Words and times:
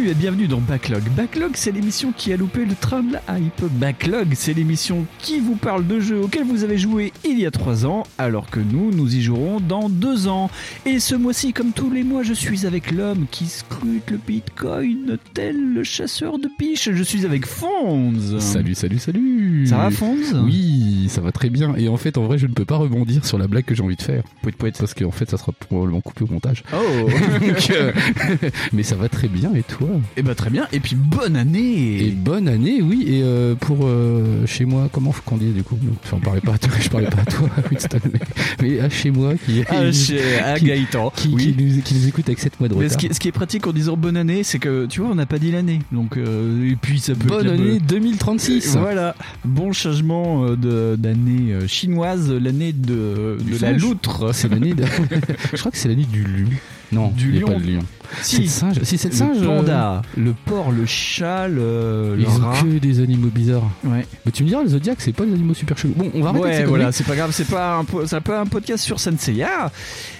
Salut 0.00 0.12
et 0.12 0.14
bienvenue 0.14 0.48
dans 0.48 0.60
Backlog. 0.60 1.02
Backlog, 1.14 1.50
c'est 1.56 1.72
l'émission 1.72 2.14
qui 2.16 2.32
a 2.32 2.36
loupé 2.38 2.64
le 2.64 2.74
train 2.74 3.02
de 3.02 3.12
la 3.12 3.20
hype. 3.36 3.62
Backlog, 3.72 4.28
c'est 4.32 4.54
l'émission 4.54 5.04
qui 5.18 5.40
vous 5.40 5.56
parle 5.56 5.86
de 5.86 6.00
jeux 6.00 6.22
auxquels 6.22 6.44
vous 6.44 6.64
avez 6.64 6.78
joué 6.78 7.12
il 7.22 7.38
y 7.38 7.44
a 7.44 7.50
3 7.50 7.84
ans, 7.84 8.04
alors 8.16 8.48
que 8.48 8.60
nous, 8.60 8.92
nous 8.92 9.14
y 9.14 9.20
jouerons 9.20 9.60
dans 9.60 9.90
2 9.90 10.26
ans. 10.26 10.48
Et 10.86 11.00
ce 11.00 11.14
mois-ci, 11.14 11.52
comme 11.52 11.72
tous 11.72 11.90
les 11.90 12.02
mois, 12.02 12.22
je 12.22 12.32
suis 12.32 12.64
avec 12.64 12.92
l'homme 12.92 13.26
qui 13.30 13.44
scrute 13.44 14.10
le 14.10 14.16
bitcoin 14.16 15.18
tel 15.34 15.74
le 15.74 15.84
chasseur 15.84 16.38
de 16.38 16.48
piches. 16.58 16.90
Je 16.90 17.02
suis 17.02 17.26
avec 17.26 17.44
Fonz. 17.44 18.38
Salut, 18.38 18.74
salut, 18.74 18.98
salut 18.98 19.66
Ça 19.66 19.76
va, 19.76 19.90
Fonz? 19.90 20.34
Oui, 20.46 21.08
ça 21.10 21.20
va 21.20 21.30
très 21.30 21.50
bien. 21.50 21.74
Et 21.76 21.88
en 21.88 21.98
fait, 21.98 22.16
en 22.16 22.24
vrai, 22.24 22.38
je 22.38 22.46
ne 22.46 22.54
peux 22.54 22.64
pas 22.64 22.76
rebondir 22.76 23.26
sur 23.26 23.36
la 23.36 23.48
blague 23.48 23.66
que 23.66 23.74
j'ai 23.74 23.82
envie 23.82 23.96
de 23.96 24.02
faire. 24.02 24.22
Pouet, 24.40 24.52
pouet. 24.52 24.72
Parce 24.78 24.94
qu'en 24.94 25.10
fait, 25.10 25.28
ça 25.28 25.36
sera 25.36 25.52
probablement 25.52 26.00
coupé 26.00 26.24
au 26.24 26.28
montage. 26.28 26.64
Oh 26.72 27.10
Donc, 27.46 27.70
euh, 27.70 27.92
mais 28.72 28.82
ça 28.82 28.96
va 28.96 29.10
très 29.10 29.28
bien, 29.28 29.54
et 29.54 29.62
toi? 29.62 29.89
Et 30.16 30.22
bah 30.22 30.34
très 30.34 30.50
bien, 30.50 30.66
et 30.72 30.80
puis 30.80 30.96
bonne 30.96 31.36
année 31.36 32.06
Et 32.06 32.10
bonne 32.10 32.48
année, 32.48 32.80
oui. 32.82 33.04
Et 33.06 33.22
euh, 33.22 33.54
pour 33.54 33.78
euh, 33.86 34.46
chez 34.46 34.64
moi, 34.64 34.88
comment 34.92 35.12
faut 35.12 35.22
qu'on 35.24 35.36
dise 35.36 35.54
du 35.54 35.62
coup? 35.62 35.78
Enfin, 36.04 36.16
on 36.18 36.20
parlait 36.20 36.40
pas 36.40 36.54
à 36.54 36.58
toi, 36.58 36.70
je 36.80 36.88
parlais 36.88 37.08
pas 37.08 37.20
à 37.22 37.24
toi, 37.24 37.48
Winston, 37.70 37.98
mais, 38.12 38.20
mais 38.62 38.80
à 38.80 38.88
chez 38.90 39.10
moi 39.10 39.34
qui 39.34 39.62
Ah, 39.68 39.90
chez- 39.92 40.38
à 40.38 40.58
qui- 40.58 40.66
Gaëtan. 40.66 41.12
qui, 41.16 41.28
oui. 41.32 41.54
qui 41.56 41.62
nous, 41.64 41.82
qui 41.82 41.94
nous 41.94 42.08
écoute 42.08 42.28
avec 42.28 42.38
7 42.38 42.58
mois 42.60 42.68
de 42.68 42.74
Mais 42.74 42.84
retard. 42.84 42.92
ce 43.00 43.06
qui, 43.06 43.14
ce 43.14 43.20
qui 43.20 43.28
est 43.28 43.32
pratique 43.32 43.66
en 43.66 43.72
disant 43.72 43.96
bonne 43.96 44.16
année, 44.16 44.42
c'est 44.42 44.58
que 44.58 44.86
tu 44.86 45.00
vois, 45.00 45.10
on 45.10 45.14
n'a 45.14 45.26
pas 45.26 45.38
dit 45.38 45.50
l'année. 45.52 45.80
Donc, 45.92 46.16
euh, 46.16 46.70
et 46.70 46.76
puis 46.76 47.00
ça 47.00 47.14
peut 47.14 47.26
Bonne 47.28 47.48
année 47.48 47.78
2036 47.80 48.76
Voilà, 48.76 49.14
bon 49.44 49.72
changement 49.72 50.44
euh, 50.46 50.96
d'année 50.96 51.52
euh, 51.52 51.66
chinoise, 51.66 52.30
l'année 52.32 52.72
de, 52.72 53.38
la 53.60 53.72
loutre. 53.72 54.34
C'est 54.34 54.48
l'année 54.50 54.74
de... 54.74 54.84
Je 55.52 55.56
crois 55.58 55.70
que 55.70 55.76
c'est 55.78 55.88
l'année 55.88 56.06
du 56.10 56.22
lion. 56.24 56.48
Non, 56.92 57.08
Du 57.08 57.30
lion. 57.30 57.46
pas 57.48 57.54
le 57.58 57.64
lion. 57.74 57.80
C'est 58.22 58.38
le 58.38 58.42
Si, 58.44 58.48
singe. 58.48 58.82
Si, 58.82 58.98
c'est 58.98 59.08
le 59.08 59.12
le 59.12 59.16
singe. 59.18 59.36
euh, 59.42 59.46
panda, 59.46 60.02
le 60.16 60.32
porc, 60.44 60.72
le 60.72 60.84
chat, 60.86 61.46
le, 61.46 62.16
le 62.16 62.22
Ils 62.22 62.26
ont 62.28 62.38
rat. 62.48 62.60
que 62.62 62.78
des 62.78 62.98
animaux 63.00 63.28
bizarres. 63.28 63.70
Ouais, 63.84 64.04
Mais 64.26 64.32
tu 64.32 64.42
me 64.42 64.48
diras, 64.48 64.62
les 64.64 64.70
zodiacs, 64.70 65.00
c'est 65.00 65.12
pas 65.12 65.24
des 65.24 65.32
animaux 65.34 65.54
super 65.54 65.78
chelous. 65.78 65.94
Bon, 65.96 66.10
on 66.14 66.20
va 66.20 66.30
arrêter 66.30 66.46
ouais 66.46 66.64
voilà, 66.64 66.90
c'est 66.90 67.04
pas 67.06 67.14
grave, 67.14 67.30
c'est 67.32 67.46
pas 67.48 67.76
un, 67.76 67.84
po- 67.84 68.04
c'est 68.06 68.20
pas 68.20 68.40
un 68.40 68.46
podcast 68.46 68.82
sur 68.82 68.98
Senseiya. 68.98 69.70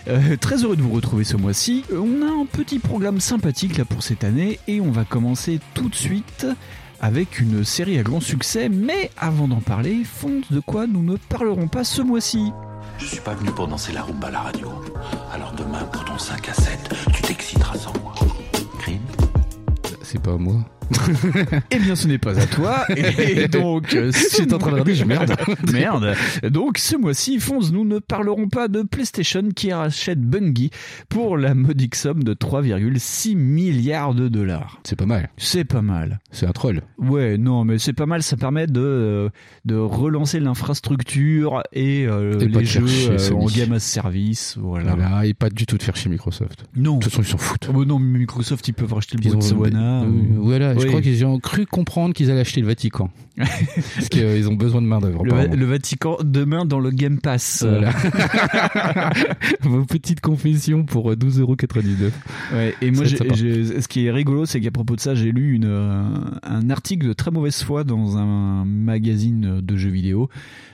Euh, 0.07 0.37
très 0.41 0.63
heureux 0.63 0.77
de 0.77 0.83
vous 0.83 0.93
retrouver 0.93 1.25
ce 1.25 1.37
mois-ci. 1.37 1.83
Euh, 1.93 1.99
On 1.99 2.23
a 2.23 2.31
un 2.43 2.47
petit 2.47 2.79
programme 2.79 3.19
sympathique 3.21 3.77
là 3.77 3.85
pour 3.85 4.05
cette 4.05 4.23
année 4.23 4.61
et 4.69 4.81
on 4.81 4.93
va 4.93 5.05
commencer 5.05 5.59
tout 5.75 5.89
de 5.89 5.95
suite 5.97 6.47
avec 7.01 7.41
une 7.41 7.65
série 7.65 7.99
à 7.99 8.03
grand 8.05 8.21
succès. 8.21 8.69
Mais 8.69 9.11
avant 9.19 9.49
d'en 9.49 9.61
parler, 9.61 10.03
fond 10.05 10.41
de 10.53 10.61
quoi 10.61 10.87
nous 10.87 11.03
ne 11.03 11.17
parlerons 11.17 11.67
pas 11.67 11.83
ce 11.83 12.03
mois-ci? 12.03 12.53
Je 13.01 13.07
suis 13.07 13.21
pas 13.21 13.35
venu 13.35 13.51
pour 13.51 13.67
danser 13.67 13.93
la 13.93 14.03
rumba 14.03 14.29
à 14.29 14.31
la 14.31 14.41
radio. 14.41 14.69
Alors 15.33 15.53
demain, 15.53 15.83
pour 15.85 16.05
ton 16.05 16.19
5 16.19 16.49
à 16.49 16.55
7, 16.55 16.95
tu 17.15 17.23
t'exciteras 17.23 17.79
sans 17.79 17.93
moi. 18.03 18.15
Crime? 18.79 19.01
C'est 20.03 20.23
pas 20.23 20.37
moi. 20.37 20.57
Eh 21.71 21.79
bien, 21.79 21.95
ce 21.97 22.07
n'est 22.09 22.19
pas 22.19 22.39
à 22.39 22.47
toi. 22.47 22.85
Et 22.97 23.49
donc, 23.49 23.95
euh, 23.95 24.11
J'étais 24.37 24.53
en 24.55 24.59
train 24.59 24.69
de 24.69 24.73
regarder, 24.75 24.95
je 24.95 25.05
merde. 25.05 25.35
Merde. 25.73 26.15
Donc, 26.51 26.79
ce 26.79 26.97
mois-ci, 26.97 27.39
Fonz, 27.39 27.73
nous 27.73 27.85
ne 27.85 27.99
parlerons 27.99 28.49
pas 28.49 28.69
de 28.69 28.83
PlayStation 28.83 29.49
qui 29.55 29.73
rachète 29.73 30.21
Bungie 30.21 30.71
pour 31.09 31.37
la 31.37 31.55
modique 31.55 31.95
somme 31.95 32.23
de 32.25 32.35
3,6 32.35 33.37
milliards 33.37 34.15
de 34.15 34.29
dollars. 34.29 34.81
C'est 34.85 34.97
pas 34.97 35.07
mal. 35.07 35.31
C'est 35.37 35.65
pas 35.65 35.83
mal. 35.83 36.21
C'est 36.31 36.47
un 36.47 36.53
troll. 36.53 36.83
Ouais, 36.99 37.39
non, 37.39 37.65
mais 37.65 37.79
c'est 37.79 37.93
pas 37.93 38.07
mal. 38.07 38.23
Ça 38.23 38.37
permet 38.37 38.67
de, 38.67 38.81
euh, 38.81 39.29
de 39.65 39.77
relancer 39.77 40.41
l'infrastructure 40.41 41.63
et, 41.73 42.07
euh, 42.07 42.39
Et 42.41 42.47
les 42.47 42.65
jeux 42.65 42.85
euh, 43.11 43.33
en 43.35 43.47
game 43.47 43.73
as 43.73 43.81
service. 43.81 44.57
Voilà. 44.61 44.95
Voilà. 44.95 45.27
Et 45.27 45.35
pas 45.35 45.51
du 45.51 45.67
tout 45.67 45.77
de 45.79 45.83
faire 45.83 45.97
chez 45.97 46.09
Microsoft. 46.09 46.65
Non. 46.77 46.97
De 46.99 47.05
toute 47.05 47.13
façon, 47.13 47.23
ils 47.23 47.31
s'en 47.31 47.39
foutent. 47.39 47.69
Oh, 47.75 47.85
non, 47.85 47.99
mais 47.99 48.19
Microsoft, 48.21 48.67
ils 48.69 48.73
peuvent 48.75 48.93
racheter 48.93 49.17
le. 49.17 49.31
Euh, 49.31 50.05
ou- 50.05 50.43
Voilà, 50.43 50.75
je 50.81 50.87
crois 50.89 51.01
qu'ils 51.01 51.25
ont 51.25 51.39
cru 51.39 51.67
comprendre 51.67 52.15
qu'ils 52.15 52.31
allaient 52.31 52.41
acheter 52.41 52.61
le 52.61 52.67
Vatican. 52.67 53.11
Parce 53.95 54.09
qu'ils 54.09 54.49
ont 54.49 54.55
besoin 54.55 54.83
de 54.83 54.87
main 54.87 55.01
d'œuvre. 55.01 55.25
le, 55.25 55.65
Vatican 55.65 56.17
demain 56.23 56.65
dans 56.65 56.81
le 56.81 56.91
Game 56.91 57.21
Pass. 57.21 57.65
Voilà. 57.67 57.91
Vos 59.63 59.85
petites 59.85 60.21
confessions 60.21 60.85
pour 60.85 61.11
euh, 61.11 61.17
12,99€. 61.17 62.11
Ouais, 62.53 62.75
et 62.81 62.91
moi, 62.91 63.05
ce 63.07 63.89
qui 63.89 64.07
est 64.07 64.11
rigolo, 64.11 64.47
c'est 64.47 64.61
qu'à 64.61 64.71
propos 64.71 64.97
de 64.97 65.01
ça, 65.01 65.15
j'ai 65.15 65.33
lu 65.33 65.55
une, 65.55 65.67
euh, 65.67 66.03
un 66.43 66.71
article 66.71 67.09
de 67.09 67.13
très 67.13 67.31
mauvaise 67.31 67.63
foi 67.63 67.85
dans 67.85 68.17
un 68.17 68.65
magazine 68.65 69.61
de 69.61 69.77
jeux 69.77 69.91
vidéo 69.91 70.29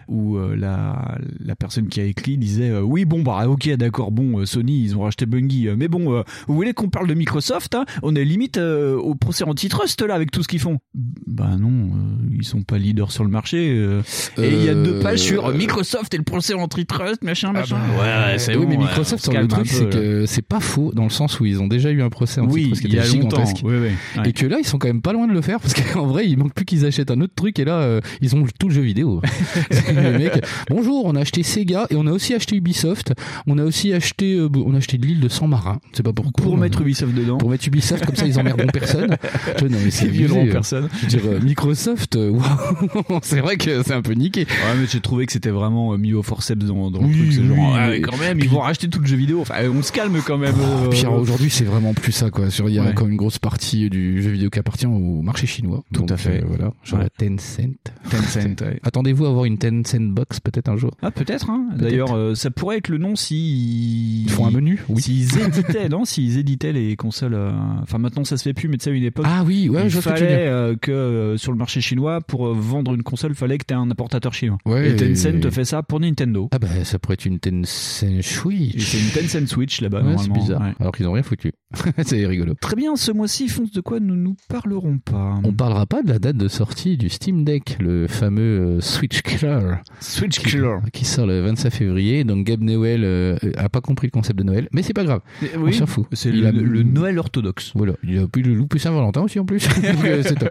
où 0.08 0.36
euh, 0.36 0.54
la, 0.56 1.18
la 1.40 1.56
personne 1.56 1.88
qui 1.88 2.00
a 2.00 2.04
écrit 2.04 2.36
disait 2.36 2.70
euh, 2.70 2.80
oui 2.80 3.04
bon 3.04 3.22
bah 3.22 3.48
ok 3.48 3.68
d'accord 3.76 4.12
bon 4.12 4.40
euh, 4.40 4.46
Sony 4.46 4.82
ils 4.82 4.96
ont 4.96 5.02
racheté 5.02 5.26
Bungie 5.26 5.68
euh, 5.68 5.74
mais 5.76 5.88
bon 5.88 6.14
euh, 6.14 6.22
vous 6.46 6.54
voulez 6.54 6.74
qu'on 6.74 6.88
parle 6.88 7.08
de 7.08 7.14
Microsoft 7.14 7.74
hein? 7.74 7.84
On 8.02 8.14
est 8.14 8.24
limite 8.24 8.58
euh, 8.58 8.96
au 8.96 9.14
procès 9.14 9.44
antitrust 9.44 10.00
là 10.02 10.14
avec 10.14 10.30
tout 10.30 10.42
ce 10.42 10.48
qu'ils 10.48 10.60
font 10.60 10.78
bah 10.94 11.56
non 11.58 11.70
euh, 11.70 12.28
ils 12.32 12.44
sont 12.44 12.55
pas 12.62 12.78
leaders 12.78 13.12
sur 13.12 13.24
le 13.24 13.30
marché 13.30 13.70
euh. 13.70 14.02
et 14.38 14.48
il 14.48 14.64
y 14.64 14.68
a 14.68 14.74
deux 14.74 15.00
pages 15.00 15.20
sur 15.20 15.46
euh, 15.46 15.54
Microsoft 15.54 16.12
et 16.14 16.16
le 16.16 16.22
procès 16.22 16.54
antitrust 16.54 17.22
machin 17.22 17.52
Ah 17.54 17.60
machin 17.60 17.76
bah, 17.96 18.02
ouais 18.02 18.38
c'est 18.38 18.56
oui, 18.56 18.64
bon, 18.64 18.70
mais 18.70 18.76
Microsoft, 18.78 19.22
sur 19.22 19.32
le 19.32 19.48
truc, 19.48 19.66
c'est 19.66 19.90
que 19.90 20.26
c'est 20.26 20.46
pas 20.46 20.60
faux 20.60 20.92
dans 20.94 21.04
le 21.04 21.10
sens 21.10 21.40
où 21.40 21.44
ils 21.44 21.60
ont 21.60 21.66
déjà 21.66 21.90
eu 21.90 22.02
un 22.02 22.10
procès 22.10 22.40
oui 22.40 22.46
antitrust 22.46 22.82
qui 22.82 22.88
il 22.88 22.94
y 22.94 22.96
était 22.96 23.08
a 23.08 23.12
longtemps 23.12 23.36
gigantesque. 23.44 23.64
ouais, 23.64 23.78
ouais. 23.78 24.28
Et 24.28 24.32
que 24.32 24.46
là, 24.46 24.58
ils 24.60 24.66
sont 24.66 24.78
quand 24.78 24.88
même 24.88 25.02
pas 25.02 25.12
loin 25.12 25.26
de 25.26 25.32
le 25.32 25.40
faire 25.40 25.60
parce 25.60 25.74
qu'en 25.74 26.06
vrai, 26.06 26.26
il 26.26 26.38
manque 26.38 26.54
plus 26.54 26.64
qu'ils 26.64 26.84
achètent 26.84 27.10
un 27.10 27.20
autre 27.20 27.34
truc 27.34 27.58
et 27.58 27.64
là, 27.64 27.80
euh, 27.80 28.00
ils 28.20 28.34
ont 28.36 28.44
tout 28.58 28.68
le 28.68 28.74
jeu 28.74 28.82
vidéo. 28.82 29.20
C'est 29.70 29.92
le 29.92 30.18
mec, 30.18 30.44
bonjour, 30.68 31.04
on 31.04 31.14
a 31.16 31.20
acheté 31.20 31.42
Sega 31.42 31.86
et 31.90 31.96
on 31.96 32.06
a 32.06 32.12
aussi 32.12 32.34
acheté 32.34 32.56
Ubisoft. 32.56 33.12
On 33.46 33.58
a 33.58 33.64
aussi 33.64 33.92
acheté, 33.92 34.34
euh, 34.34 34.48
on 34.54 34.74
a 34.74 34.78
acheté 34.78 34.96
l'île 34.96 35.20
de 35.20 35.28
San 35.28 35.48
Marin. 35.48 35.78
C'est 35.92 36.02
pas 36.02 36.12
pourquoi. 36.12 36.44
pour 36.44 36.56
mettre 36.56 36.80
Ubisoft 36.80 37.14
dedans 37.14 37.38
pour 37.38 37.50
mettre 37.50 37.66
Ubisoft 37.68 38.04
comme 38.04 38.16
ça, 38.16 38.26
ils 38.26 38.38
emmerderont 38.38 38.68
personne. 38.72 39.16
Non, 39.66 39.78
mais 39.84 39.90
c'est 39.90 40.06
euh. 40.06 40.52
personne 40.52 40.88
Je 40.98 41.02
veux 41.02 41.08
dire, 41.08 41.30
euh, 41.32 41.40
Microsoft, 41.40 42.16
euh, 42.16 42.30
c'est 43.22 43.40
vrai 43.40 43.56
que 43.56 43.82
c'est 43.82 43.94
un 43.94 44.02
peu 44.02 44.12
niqué. 44.12 44.40
Ouais, 44.42 44.74
mais 44.80 44.86
j'ai 44.86 45.00
trouvé 45.00 45.26
que 45.26 45.32
c'était 45.32 45.50
vraiment 45.50 45.92
euh, 45.92 45.96
mis 45.96 46.12
au 46.14 46.22
forceps 46.22 46.64
dans, 46.66 46.90
dans 46.90 47.00
le 47.00 47.06
Oui, 47.06 47.12
truc. 47.16 47.32
C'est 47.32 47.44
genre, 47.44 47.56
oui, 47.58 47.74
ah, 47.76 47.88
mais- 47.90 48.00
quand 48.00 48.16
même, 48.18 48.38
ils 48.40 48.48
vont 48.48 48.60
racheter 48.60 48.88
tout 48.88 49.00
le 49.00 49.06
jeu 49.06 49.16
vidéo. 49.16 49.40
Enfin, 49.40 49.54
on 49.74 49.82
se 49.82 49.92
calme 49.92 50.18
quand 50.26 50.38
même. 50.38 50.54
euh, 50.58 50.88
Puis 50.90 51.00
alors, 51.00 51.20
aujourd'hui, 51.20 51.50
c'est 51.50 51.64
vraiment 51.64 51.94
plus 51.94 52.12
ça, 52.12 52.30
quoi. 52.30 52.46
Il 52.66 52.74
y 52.74 52.78
a 52.78 52.82
Ouais. 52.82 52.92
quand 52.94 53.04
même 53.04 53.12
une 53.12 53.16
grosse 53.16 53.38
partie 53.38 53.90
du 53.90 54.22
jeu 54.22 54.30
vidéo 54.30 54.50
qui 54.50 54.58
appartient 54.58 54.86
au 54.86 55.22
marché 55.22 55.46
chinois. 55.46 55.82
Tout 55.92 56.00
Donc, 56.00 56.12
à 56.12 56.16
fait. 56.16 56.42
euh, 56.42 56.46
voilà, 56.46 56.72
genre 56.84 57.00
Ouais. 57.00 57.06
la 57.18 57.26
Tencent. 57.28 57.68
Tencent, 58.10 58.60
ouais. 58.62 58.80
Attendez-vous 58.82 59.26
à 59.26 59.28
avoir 59.28 59.44
une 59.44 59.58
Tencent 59.58 60.00
box 60.12 60.40
peut-être 60.40 60.68
un 60.68 60.76
jour. 60.76 60.90
Ah, 61.02 61.10
peut-être. 61.10 61.50
Hein. 61.50 61.68
D'ailleurs, 61.76 62.14
euh, 62.14 62.34
ça 62.34 62.50
pourrait 62.50 62.78
être 62.78 62.88
le 62.88 62.98
nom 62.98 63.16
si 63.16 64.22
Ils 64.24 64.30
font 64.30 64.46
un 64.46 64.50
menu 64.50 64.82
Oui. 64.88 65.02
S'ils 65.02 65.38
éditaient, 65.40 65.88
non 65.88 66.04
S'ils 66.04 66.38
éditaient 66.38 66.72
les 66.72 66.96
consoles. 66.96 67.34
euh, 67.34 67.52
Enfin, 67.82 67.98
maintenant, 67.98 68.24
ça 68.24 68.36
se 68.36 68.42
fait 68.42 68.54
plus, 68.54 68.68
mais 68.68 68.76
tu 68.78 68.84
sais, 68.84 68.90
à 68.90 68.92
une 68.92 69.02
époque. 69.04 69.24
Ah 69.28 69.42
oui, 69.44 69.68
ouais, 69.68 69.84
il 69.84 69.90
je 69.90 69.96
que 69.96 70.02
fallait 70.02 70.46
euh, 70.46 70.74
que 70.80 70.90
euh, 70.92 71.36
sur 71.36 71.52
le 71.52 71.58
marché 71.58 71.80
chinois, 71.80 72.20
pour 72.26 72.46
euh, 72.48 72.54
vendre 72.56 72.94
une 72.94 73.02
console, 73.02 73.34
fallait 73.34 73.58
que 73.58 73.64
tu 73.66 73.74
aies 73.74 73.76
un 73.76 73.90
importateur 73.90 74.34
chinois. 74.34 74.58
Ouais, 74.66 74.90
et 74.90 74.96
Tencent 74.96 75.26
et- 75.26 75.40
te 75.40 75.50
fait 75.50 75.64
ça 75.64 75.82
pour 75.82 76.00
Nintendo. 76.00 76.48
Ah 76.52 76.58
bah 76.58 76.68
ça 76.84 76.98
pourrait 76.98 77.14
être 77.14 77.24
une 77.26 77.38
Tencent 77.38 78.02
Et 78.06 78.22
Switch. 78.22 78.84
c'est 78.84 78.98
une 78.98 79.10
Tencent 79.28 79.46
Switch 79.48 79.80
là-bas, 79.80 80.02
Ouais, 80.02 80.16
c'est 80.18 80.30
bizarre. 80.32 80.60
Ouais. 80.62 80.74
Alors 80.80 80.92
qu'ils 80.92 81.06
ont 81.08 81.12
rien 81.12 81.22
foutu. 81.22 81.52
c'est 82.04 82.26
rigolo. 82.26 82.54
Très 82.60 82.76
bien, 82.76 82.96
ce 82.96 83.10
mois-ci, 83.12 83.48
fonce 83.48 83.72
de 83.72 83.80
quoi 83.80 84.00
nous 84.00 84.16
nous 84.16 84.36
parlerons 84.48 84.98
pas? 84.98 85.40
On 85.44 85.52
parlera 85.52 85.86
pas 85.86 86.02
de 86.02 86.08
la 86.08 86.18
date 86.18 86.36
de 86.36 86.48
sortie 86.48 86.96
du 86.96 87.08
Steam 87.08 87.44
Deck, 87.44 87.76
le 87.80 88.06
fameux 88.06 88.76
euh, 88.76 88.80
Switch 88.80 89.22
Killer, 89.22 89.74
Switch 90.00 90.38
qui, 90.38 90.50
Killer. 90.50 90.76
qui 90.92 91.04
sort 91.04 91.26
le 91.26 91.40
25 91.42 91.70
février. 91.70 92.24
Donc 92.24 92.46
Gabe 92.46 92.60
Newell 92.62 93.02
euh, 93.04 93.36
a 93.56 93.68
pas 93.68 93.80
compris 93.80 94.06
le 94.06 94.12
concept 94.12 94.38
de 94.38 94.44
Noël, 94.44 94.68
mais 94.72 94.82
c'est 94.82 94.92
pas 94.94 95.04
grave. 95.04 95.20
On 95.58 95.70
s'en 95.72 95.86
fout. 95.86 96.06
C'est 96.12 96.30
le, 96.32 96.46
a- 96.46 96.52
le 96.52 96.82
Noël 96.82 97.18
orthodoxe. 97.18 97.72
Voilà, 97.74 97.94
il 98.02 98.18
a 98.18 98.26
pu 98.28 98.42
le 98.42 98.54
louper 98.54 98.78
Saint-Valentin 98.78 99.22
aussi 99.22 99.38
en 99.38 99.44
plus. 99.44 99.66
Euh, 100.06 100.22
c'est 100.22 100.34
top. 100.38 100.50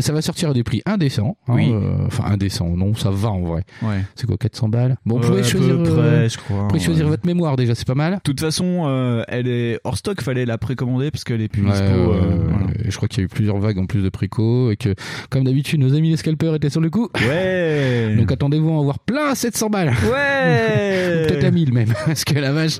Ça 0.00 0.12
va 0.12 0.20
sortir 0.22 0.50
à 0.50 0.52
des 0.54 0.62
prix 0.64 0.82
indécents. 0.94 1.36
hein, 1.48 1.54
Oui. 1.54 1.70
euh, 1.72 2.06
enfin 2.06 2.24
indécents, 2.26 2.70
non, 2.70 2.94
ça 2.94 3.10
va 3.10 3.28
en 3.30 3.42
vrai. 3.42 3.62
Ouais. 3.82 4.00
C'est 4.14 4.26
quoi, 4.26 4.36
400 4.36 4.68
balles? 4.68 4.96
Bon, 5.06 5.18
vous 5.20 5.28
pouvez 5.28 5.42
choisir, 5.42 5.76
peu 5.82 5.88
euh, 5.90 6.18
près, 6.20 6.28
je 6.28 6.38
crois. 6.38 6.62
vous 6.62 6.68
pouvez 6.68 6.80
choisir 6.80 7.04
ouais. 7.04 7.10
votre 7.10 7.26
mémoire 7.26 7.56
déjà, 7.56 7.74
c'est 7.74 7.86
pas 7.86 7.94
mal. 7.94 8.14
De 8.14 8.18
toute 8.20 8.40
façon, 8.40 8.84
euh, 8.86 9.22
elle 9.28 9.46
est 9.48 9.78
hors 9.84 9.96
stock, 9.96 10.20
fallait 10.22 10.44
la 10.46 10.58
précommander 10.58 11.10
parce 11.10 11.24
qu'elle 11.24 11.40
est 11.42 11.48
plus 11.48 11.62
Ouais, 11.64 11.70
dispo. 11.70 11.84
ouais, 11.86 12.16
euh, 12.16 12.38
voilà. 12.48 12.66
Je 12.88 12.96
crois 12.96 13.08
qu'il 13.08 13.18
y 13.18 13.22
a 13.22 13.24
eu 13.24 13.28
plusieurs 13.28 13.58
vagues 13.58 13.78
en 13.78 13.86
plus 13.86 14.02
de 14.02 14.08
préco 14.08 14.70
et 14.70 14.76
que, 14.76 14.94
comme 15.30 15.44
d'habitude, 15.44 15.80
nos 15.80 15.94
amis 15.94 16.10
les 16.10 16.16
scalpers 16.16 16.54
étaient 16.54 16.70
sur 16.70 16.80
le 16.80 16.90
coup. 16.90 17.08
Ouais. 17.28 18.14
Donc 18.16 18.30
attendez-vous 18.32 18.68
à 18.70 18.72
en 18.72 18.80
avoir 18.80 18.98
plein 18.98 19.30
à 19.30 19.34
700 19.34 19.70
balles. 19.70 19.88
ouais. 19.88 21.24
Peut-être 21.28 21.44
à 21.44 21.50
1000 21.50 21.72
même. 21.72 21.92
Parce 22.06 22.24
que 22.24 22.38
la 22.38 22.52
vache. 22.52 22.78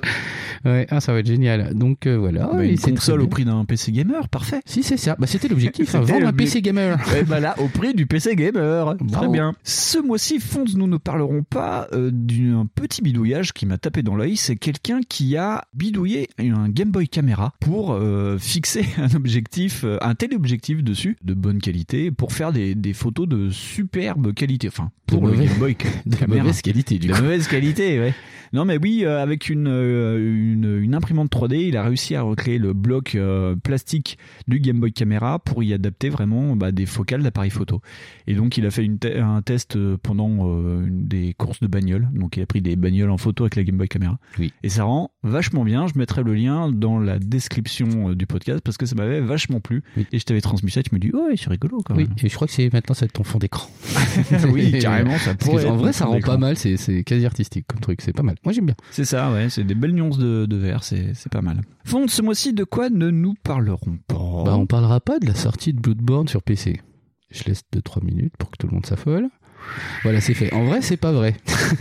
Ouais, 0.64 0.86
ah, 0.90 1.00
ça 1.00 1.12
va 1.12 1.18
être 1.18 1.26
génial. 1.26 1.74
Donc 1.74 2.06
euh, 2.06 2.16
voilà. 2.16 2.48
Bah, 2.52 2.64
une 2.64 2.76
c'est 2.76 2.90
console 2.90 3.20
au 3.22 3.26
prix 3.26 3.44
d'un 3.44 3.64
PC 3.64 3.92
gamer, 3.92 4.28
parfait. 4.28 4.60
Si, 4.64 4.82
c'est 4.82 4.96
ça. 4.96 5.16
Bah, 5.18 5.26
c'était 5.26 5.48
l'objectif, 5.48 5.94
hein, 5.94 6.00
vendre 6.00 6.26
un. 6.28 6.32
PC 6.32 6.62
gamer. 6.62 6.98
Et 7.16 7.22
bah 7.24 7.38
là, 7.40 7.54
au 7.58 7.68
prix 7.68 7.94
du 7.94 8.06
PC 8.06 8.34
gamer. 8.34 8.96
Très 9.12 9.28
bien. 9.28 9.54
Ce 9.62 9.98
mois-ci, 9.98 10.40
Fonds, 10.40 10.64
nous 10.76 10.86
ne 10.86 10.96
parlerons 10.96 11.42
pas 11.42 11.86
euh, 11.92 12.10
d'un 12.12 12.66
petit 12.74 13.02
bidouillage 13.02 13.52
qui 13.52 13.66
m'a 13.66 13.78
tapé 13.78 14.02
dans 14.02 14.16
l'œil. 14.16 14.36
C'est 14.36 14.56
quelqu'un 14.56 15.00
qui 15.08 15.36
a 15.36 15.64
bidouillé 15.74 16.28
un 16.38 16.68
Game 16.68 16.90
Boy 16.90 17.08
Camera 17.08 17.52
pour 17.60 17.92
euh, 17.92 18.38
fixer 18.38 18.84
un 18.98 19.14
objectif, 19.14 19.82
euh, 19.84 19.98
un 20.00 20.14
téléobjectif 20.14 20.82
dessus 20.82 21.16
de 21.22 21.34
bonne 21.34 21.60
qualité 21.60 22.10
pour 22.10 22.32
faire 22.32 22.52
des, 22.52 22.74
des 22.74 22.92
photos 22.94 23.28
de 23.28 23.50
superbe 23.50 24.32
qualité. 24.32 24.68
Enfin, 24.68 24.90
pour 25.06 25.22
De 25.22 25.30
le 25.30 25.36
Game 25.44 25.58
Boy 25.58 25.76
De 26.06 26.16
Camera. 26.16 26.38
mauvaise 26.40 26.62
qualité, 26.62 26.98
du 26.98 27.08
De 27.08 27.12
coup. 27.12 27.22
mauvaise 27.22 27.46
qualité, 27.48 27.98
ouais. 28.00 28.14
Non, 28.52 28.64
mais 28.64 28.78
oui, 28.80 29.04
avec 29.04 29.48
une, 29.48 29.66
une, 30.54 30.78
une 30.82 30.94
imprimante 30.94 31.30
3D, 31.30 31.68
il 31.68 31.76
a 31.76 31.82
réussi 31.82 32.14
à 32.14 32.22
recréer 32.22 32.58
le 32.58 32.72
bloc 32.72 33.14
euh, 33.14 33.54
plastique 33.56 34.18
du 34.48 34.60
Game 34.60 34.80
Boy 34.80 34.92
Camera 34.92 35.38
pour 35.38 35.62
y 35.62 35.72
adapter 35.74 36.08
vraiment 36.08 36.56
bah, 36.56 36.72
des 36.72 36.86
focales 36.86 37.22
d'appareil 37.22 37.50
photo. 37.50 37.80
Et 38.26 38.34
donc, 38.34 38.56
il 38.56 38.64
a 38.66 38.70
fait 38.70 38.84
une 38.84 38.98
te- 38.98 39.18
un 39.20 39.42
test 39.42 39.76
euh, 39.76 39.96
pendant 40.02 40.48
euh, 40.48 40.86
des 40.88 41.34
courses 41.34 41.60
de 41.60 41.66
bagnole. 41.66 42.08
Donc, 42.14 42.36
il 42.36 42.42
a 42.42 42.46
pris 42.46 42.62
des 42.62 42.76
bagnoles 42.76 43.10
en 43.10 43.18
photo 43.18 43.44
avec 43.44 43.56
la 43.56 43.64
Game 43.64 43.76
Boy 43.76 43.88
Camera. 43.88 44.18
Oui. 44.38 44.52
Et 44.62 44.68
ça 44.68 44.84
rend 44.84 45.10
vachement 45.22 45.64
bien. 45.64 45.86
Je 45.86 45.98
mettrai 45.98 46.22
le 46.22 46.34
lien 46.34 46.70
dans 46.70 46.98
la 46.98 47.18
description 47.18 48.12
du 48.14 48.26
podcast 48.26 48.60
parce 48.64 48.76
que 48.76 48.86
ça 48.86 48.94
m'avait 48.94 49.20
vachement 49.20 49.60
plu. 49.60 49.82
Oui. 49.96 50.06
Et 50.12 50.18
je 50.18 50.24
t'avais 50.24 50.40
transmis 50.40 50.70
ça, 50.70 50.82
tu 50.82 50.94
me 50.94 51.00
dis, 51.00 51.10
oh, 51.14 51.28
c'est 51.36 51.48
rigolo 51.50 51.82
quand 51.84 51.94
Oui, 51.96 52.04
même. 52.04 52.14
et 52.22 52.28
je 52.28 52.34
crois 52.34 52.46
que 52.46 52.52
c'est 52.52 52.72
maintenant 52.72 52.94
c'est 52.94 53.12
ton 53.12 53.24
fond 53.24 53.38
d'écran. 53.38 53.68
oui, 54.52 54.78
carrément, 54.80 55.16
ça 55.18 55.34
pourrait 55.34 55.66
en 55.66 55.74
être 55.74 55.80
vrai, 55.80 55.92
ça 55.92 56.06
rend 56.06 56.20
pas 56.20 56.36
mal, 56.36 56.56
c'est 56.56 56.76
c'est 56.76 57.02
quasi 57.04 57.26
artistique 57.26 57.66
comme 57.66 57.80
truc, 57.80 58.00
c'est 58.00 58.12
pas 58.12 58.22
mal. 58.22 58.36
Moi 58.44 58.52
j'aime 58.52 58.66
bien. 58.66 58.74
C'est 58.90 59.04
ça, 59.04 59.32
ouais, 59.32 59.48
c'est 59.50 59.64
des 59.64 59.74
belles 59.74 59.92
nuances 59.92 60.18
de, 60.18 60.43
de 60.46 60.56
vert, 60.56 60.84
c'est 60.84 61.14
c'est 61.14 61.32
pas 61.32 61.42
mal. 61.42 61.60
Fond, 61.84 62.06
ce 62.08 62.22
mois-ci, 62.22 62.52
de 62.52 62.64
quoi 62.64 62.90
ne 62.90 63.10
nous 63.10 63.34
parlerons 63.42 63.98
pas? 64.06 64.44
Bah, 64.44 64.56
on 64.56 64.66
parlera 64.66 65.00
pas 65.00 65.18
de 65.18 65.26
la 65.26 65.34
sortie 65.34 65.72
de 65.72 65.80
Bloodborne 65.80 66.28
sur 66.28 66.42
PC. 66.42 66.80
Je 67.30 67.44
laisse 67.44 67.62
2-3 67.74 68.04
minutes 68.04 68.34
pour 68.38 68.50
que 68.50 68.56
tout 68.58 68.66
le 68.66 68.74
monde 68.74 68.86
s'affole. 68.86 69.28
Voilà, 70.02 70.20
c'est 70.20 70.34
fait. 70.34 70.52
En 70.52 70.64
vrai, 70.64 70.80
c'est 70.82 70.96
pas 70.96 71.12
vrai. 71.12 71.34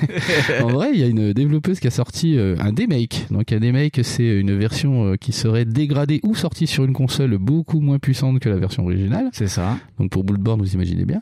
en 0.62 0.68
vrai, 0.68 0.92
il 0.94 1.00
y 1.00 1.04
a 1.04 1.08
une 1.08 1.34
développeuse 1.34 1.80
qui 1.80 1.88
a 1.88 1.92
sorti 1.92 2.38
euh, 2.38 2.56
un 2.60 2.72
demake. 2.72 3.26
Donc 3.32 3.52
un 3.52 3.60
demake, 3.60 4.00
c'est 4.04 4.26
une 4.40 4.58
version 4.58 5.06
euh, 5.08 5.16
qui 5.16 5.32
serait 5.32 5.66
dégradée 5.66 6.20
ou 6.24 6.36
sortie 6.36 6.68
sur 6.68 6.86
une 6.86 6.94
console 6.94 7.38
beaucoup 7.38 7.82
moins 7.82 8.00
puissante 8.00 8.40
que 8.40 8.50
la 8.50 8.56
version 8.58 8.84
originale. 8.84 9.30
C'est 9.34 9.48
ça. 9.48 9.78
Donc 10.00 10.10
pour 10.12 10.24
Bloodborne, 10.24 10.62
vous 10.62 10.74
imaginez 10.74 11.06
bien. 11.06 11.22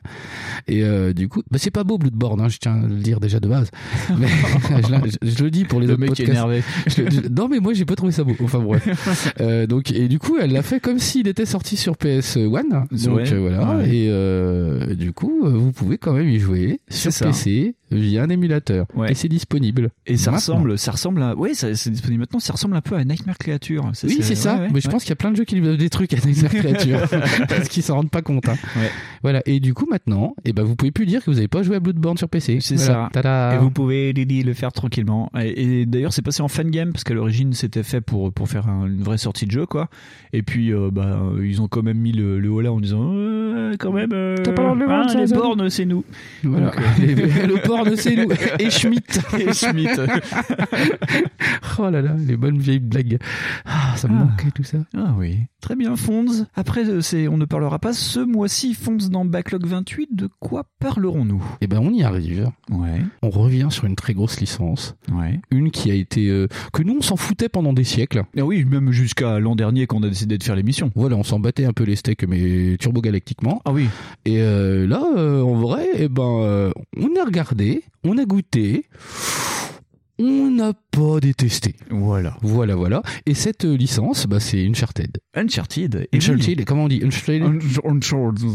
Et 0.68 0.84
euh, 0.84 1.14
du 1.14 1.28
coup, 1.28 1.42
bah, 1.50 1.58
c'est 1.60 1.72
pas 1.72 1.84
beau 1.84 1.98
Bloodborne, 1.98 2.40
hein, 2.42 2.50
je 2.50 2.58
tiens 2.58 2.76
à 2.84 2.88
le 2.88 2.96
dire 2.96 3.20
déjà 3.20 3.40
de 3.40 3.48
base. 3.48 3.70
Mais 4.20 4.28
je, 4.88 4.92
l'ai- 4.92 5.12
je- 5.32 5.36
je 5.38 5.44
le 5.44 5.50
dis 5.52 5.66
pour 5.66 5.80
les 5.80 5.88
Le 5.88 5.94
autres 5.94 6.02
mec 6.02 6.10
est 6.12 6.26
podcasts. 6.26 6.30
énervé. 6.30 6.64
Je- 6.88 7.30
non 7.30 7.48
mais 7.50 7.60
moi 7.60 7.74
j'ai 7.74 7.86
pas 7.86 7.96
trouvé 7.96 8.12
ça 8.12 8.24
beau. 8.24 8.36
Enfin 8.44 8.60
bref. 8.60 9.34
Euh, 9.42 9.66
donc 9.68 9.92
et 9.92 10.08
du 10.08 10.20
coup 10.20 10.38
elle 10.40 10.52
l'a 10.52 10.62
fait 10.64 10.80
comme 10.80 11.00
s'il 11.00 11.28
était 11.28 11.46
sorti 11.46 11.78
sur 11.78 11.98
PS 11.98 12.38
One. 12.38 12.86
Donc 12.92 13.16
Ouais, 13.16 13.34
euh, 13.34 13.40
voilà. 13.40 13.78
ouais. 13.78 14.92
Et 14.92 14.96
du 14.96 15.12
coup 15.14 15.42
vous 15.44 15.72
pouvez 15.72 15.98
quand 15.98 16.14
même 16.14 16.30
y 16.30 16.40
jouer 16.40 16.51
sur 16.90 17.12
C'est 17.12 17.12
ça. 17.12 17.26
PC 17.26 17.76
via 17.92 18.24
un 18.24 18.30
émulateur. 18.30 18.86
Ouais. 18.96 19.12
Et 19.12 19.16
c'est 19.16 19.28
disponible. 19.28 19.90
Et 20.08 20.18
ça 20.18 20.32
Maintenant. 20.32 20.56
ressemble, 20.56 20.78
ça 20.78 20.92
ressemble 20.92 21.22
à, 21.22 21.36
ça- 21.54 21.76
c'est 21.76 21.90
disponible 21.90 22.22
maintenant, 22.22 22.40
ça 22.40 22.54
ressemble 22.54 22.76
un 22.76 22.82
peu 22.82 22.96
à 22.96 23.04
Nightmare 23.04 23.38
Creature. 23.38 23.84
Oui 24.04 24.18
c'est 24.22 24.36
ça. 24.36 24.56
ouais, 24.56 24.60
ouais, 24.62 24.68
mais 24.74 24.82
je 24.82 24.88
ouais. 24.88 24.92
pense 24.92 25.04
qu'il 25.04 25.10
y 25.10 25.14
a 25.14 25.18
plein 25.18 25.32
de 25.32 25.36
jeux 25.38 25.44
qui 25.44 25.56
lui 25.56 25.62
donnent 25.62 25.78
des 25.78 25.90
trucs 25.90 26.14
à 26.14 26.18
Nightmare 26.26 26.52
Creature 26.64 27.00
parce 27.50 27.68
qu'ils 27.70 27.84
s'en 27.84 27.96
rendent 27.96 28.10
pas 28.12 28.22
compte. 28.22 28.48
hein. 28.50 28.56
Ouais. 28.78 28.90
Voilà. 29.24 29.42
Et 29.46 29.60
du 29.60 29.74
coup 29.74 29.88
maintenant, 29.90 30.36
et 30.46 30.54
ben 30.54 30.64
vous 30.64 30.76
pouvez 30.76 30.92
plus 30.92 31.06
dire 31.06 31.24
que 31.24 31.30
vous 31.32 31.38
avez 31.38 31.48
pas 31.48 31.64
joué 31.64 31.76
à 31.76 31.80
Bloodborne 31.80 32.18
sur 32.18 32.30
PC. 32.30 32.60
C'est 32.62 32.76
Voilà. 32.76 32.94
ça. 32.94 33.10
Tada. 33.14 33.56
Et 33.56 33.58
vous 33.60 33.72
pouvez 33.72 34.14
Lily, 34.14 34.44
le 34.44 34.54
faire 34.54 34.72
tranquillement. 34.72 35.30
Et, 35.40 35.82
et 35.82 35.86
d'ailleurs, 35.86 36.14
c'est 36.14 36.22
passé 36.22 36.42
en 36.42 36.48
fan 36.48 36.70
game 36.72 36.92
parce 36.92 37.04
qu'à 37.04 37.14
l'origine, 37.14 37.54
c'était 37.54 37.84
fait 37.84 38.02
pour 38.02 38.32
pour 38.32 38.48
faire 38.50 38.68
un- 38.68 38.88
une 38.88 39.04
vraie 39.04 39.18
sortie 39.18 39.46
de 39.46 39.52
jeu, 39.52 39.66
quoi. 39.66 39.90
Et 40.34 40.42
puis, 40.44 40.72
euh, 40.74 40.90
bah, 40.92 41.22
ils 41.44 41.62
ont 41.62 41.68
quand 41.68 41.84
même 41.84 41.98
mis 41.98 42.12
le, 42.14 42.40
le 42.40 42.50
haut 42.50 42.62
là 42.62 42.72
en 42.72 42.80
disant, 42.80 43.12
euh, 43.14 43.76
quand 43.80 43.92
même, 43.92 44.12
euh, 44.14 44.36
T'as 44.44 44.54
pas 44.54 44.74
le 44.74 44.90
hein, 44.90 45.08
ça, 45.08 45.20
les 45.20 45.28
bornes, 45.34 45.70
c'est 45.70 45.86
nous. 45.86 46.04
Voilà. 46.44 46.68
Donc, 46.68 46.78
euh, 46.78 46.82
Les- 47.06 47.16
le 47.48 47.62
c'est 47.96 48.16
nous. 48.16 48.32
Et 48.60 48.70
Schmitt. 48.70 49.20
Et 49.40 49.54
Schmitt. 49.54 49.90
Oh 51.80 51.90
là 51.90 52.02
là, 52.02 52.16
les 52.28 52.38
bonnes 52.38 52.60
vieilles 52.60 52.80
blagues. 52.80 53.18
Ah, 53.66 53.96
ça 53.96 54.08
me 54.08 54.14
Ah. 54.14 54.26
manquait 54.26 54.52
tout 54.54 54.64
ça. 54.64 54.78
Ah 54.96 55.16
oui. 55.18 55.38
Très 55.62 55.76
bien, 55.76 55.96
Fonds. 55.96 56.46
Après, 56.54 56.86
euh, 56.88 57.02
c'est, 57.02 57.28
on 57.28 57.38
ne 57.38 57.46
parlera 57.46 57.80
pas 57.80 57.94
ce 57.94 58.20
mois-ci, 58.20 58.74
Fonds 58.74 58.98
dans 59.10 59.26
Backlog 59.26 59.66
28. 59.66 60.10
De 60.14 60.30
quoi 60.40 60.66
parlerons-nous? 60.80 61.44
Eh 61.62 61.68
ben, 61.68 61.80
on 61.80 61.92
y 61.92 62.04
arrive. 62.04 62.50
Ouais, 62.70 63.02
On 63.24 63.30
revient 63.30 63.68
sur 63.70 63.86
une 63.86 63.96
très 63.96 64.14
grosse 64.14 64.40
licence. 64.40 64.96
ouais. 65.12 65.40
Une 65.50 65.72
qui 65.72 65.90
a 65.92 65.94
été, 65.96 66.28
euh, 66.28 66.48
que 66.74 66.84
nous, 66.84 66.98
on 66.98 67.02
s'en 67.02 67.16
foutait 67.16 67.50
pendant 67.50 67.74
des 67.74 67.84
siècles. 67.84 68.24
Ah 68.38 68.44
oui, 68.44 68.64
même 68.66 68.92
jusqu'à 68.92 69.40
l'an 69.40 69.56
dernier 69.56 69.88
quand 69.88 69.98
on 69.98 70.04
a 70.04 70.10
décidé 70.10 70.38
de 70.38 70.44
faire 70.44 70.56
l'émission. 70.56 70.92
Voilà, 70.96 71.16
on 71.16 71.24
s'en 71.24 71.40
battait 71.40 71.66
un 71.66 71.74
peu 71.74 71.84
les 71.84 71.96
steaks, 71.96 72.28
mais 72.28 72.78
turbo-galactiquement. 72.80 73.62
Ah 73.66 73.72
oui. 73.72 73.88
Et 74.26 74.42
euh, 74.42 74.86
là, 74.88 75.04
euh, 75.18 75.42
en 75.42 75.56
vrai, 75.56 75.88
eh 75.96 76.10
ben, 76.10 76.72
on 76.98 77.10
a 77.22 77.26
regardé, 77.26 77.71
on 78.04 78.18
a 78.18 78.26
goûté, 78.26 78.86
on 80.22 80.52
n'a 80.52 80.74
pas 80.92 81.20
détesté. 81.20 81.76
Voilà. 81.90 82.38
Voilà, 82.42 82.76
voilà. 82.76 83.02
Et 83.26 83.34
cette 83.34 83.66
euh, 83.66 83.76
licence, 83.76 84.28
bah, 84.28 84.40
c'est 84.40 84.66
Uncharted. 84.68 85.18
Uncharted. 85.36 86.08
Et 86.12 86.18
Uncharted, 86.18 86.66
comment 86.66 86.86
on 86.86 86.88
dit? 86.88 87.02
Uncharted? 87.04 87.44
Uncharted. 87.84 88.46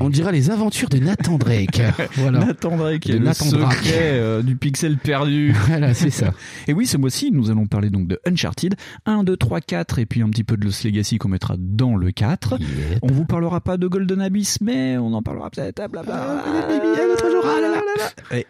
On 0.00 0.10
dira 0.10 0.32
les 0.32 0.50
aventures 0.50 0.88
de 0.88 0.98
Nathan 0.98 1.38
Drake. 1.38 1.80
voilà. 2.16 2.44
Nathan 2.46 2.76
Drake, 2.76 3.06
De 3.06 3.14
le 3.14 3.18
Nathan 3.20 3.44
secret 3.44 3.60
Drake. 3.60 3.92
euh, 3.94 4.42
du 4.42 4.56
pixel 4.56 4.98
perdu. 4.98 5.54
Voilà, 5.66 5.94
c'est 5.94 6.10
ça. 6.10 6.32
Et 6.68 6.72
oui, 6.72 6.86
ce 6.86 6.96
mois-ci, 6.96 7.30
nous 7.32 7.50
allons 7.50 7.66
parler 7.66 7.90
donc 7.90 8.06
de 8.06 8.20
Uncharted 8.26 8.74
1, 9.06 9.24
2, 9.24 9.36
3, 9.36 9.60
4 9.60 9.98
et 9.98 10.06
puis 10.06 10.22
un 10.22 10.28
petit 10.28 10.44
peu 10.44 10.56
de 10.56 10.64
Lost 10.64 10.84
Legacy 10.84 11.18
qu'on 11.18 11.28
mettra 11.28 11.56
dans 11.58 11.96
le 11.96 12.10
4. 12.12 12.58
Yep. 12.60 12.98
On 13.02 13.08
vous 13.12 13.24
parlera 13.24 13.60
pas 13.60 13.76
de 13.76 13.86
Golden 13.86 14.20
Abyss, 14.20 14.60
mais 14.60 14.96
on 14.98 15.12
en 15.14 15.22
parlera 15.22 15.50
peut-être. 15.50 15.80
ah, 16.10 16.44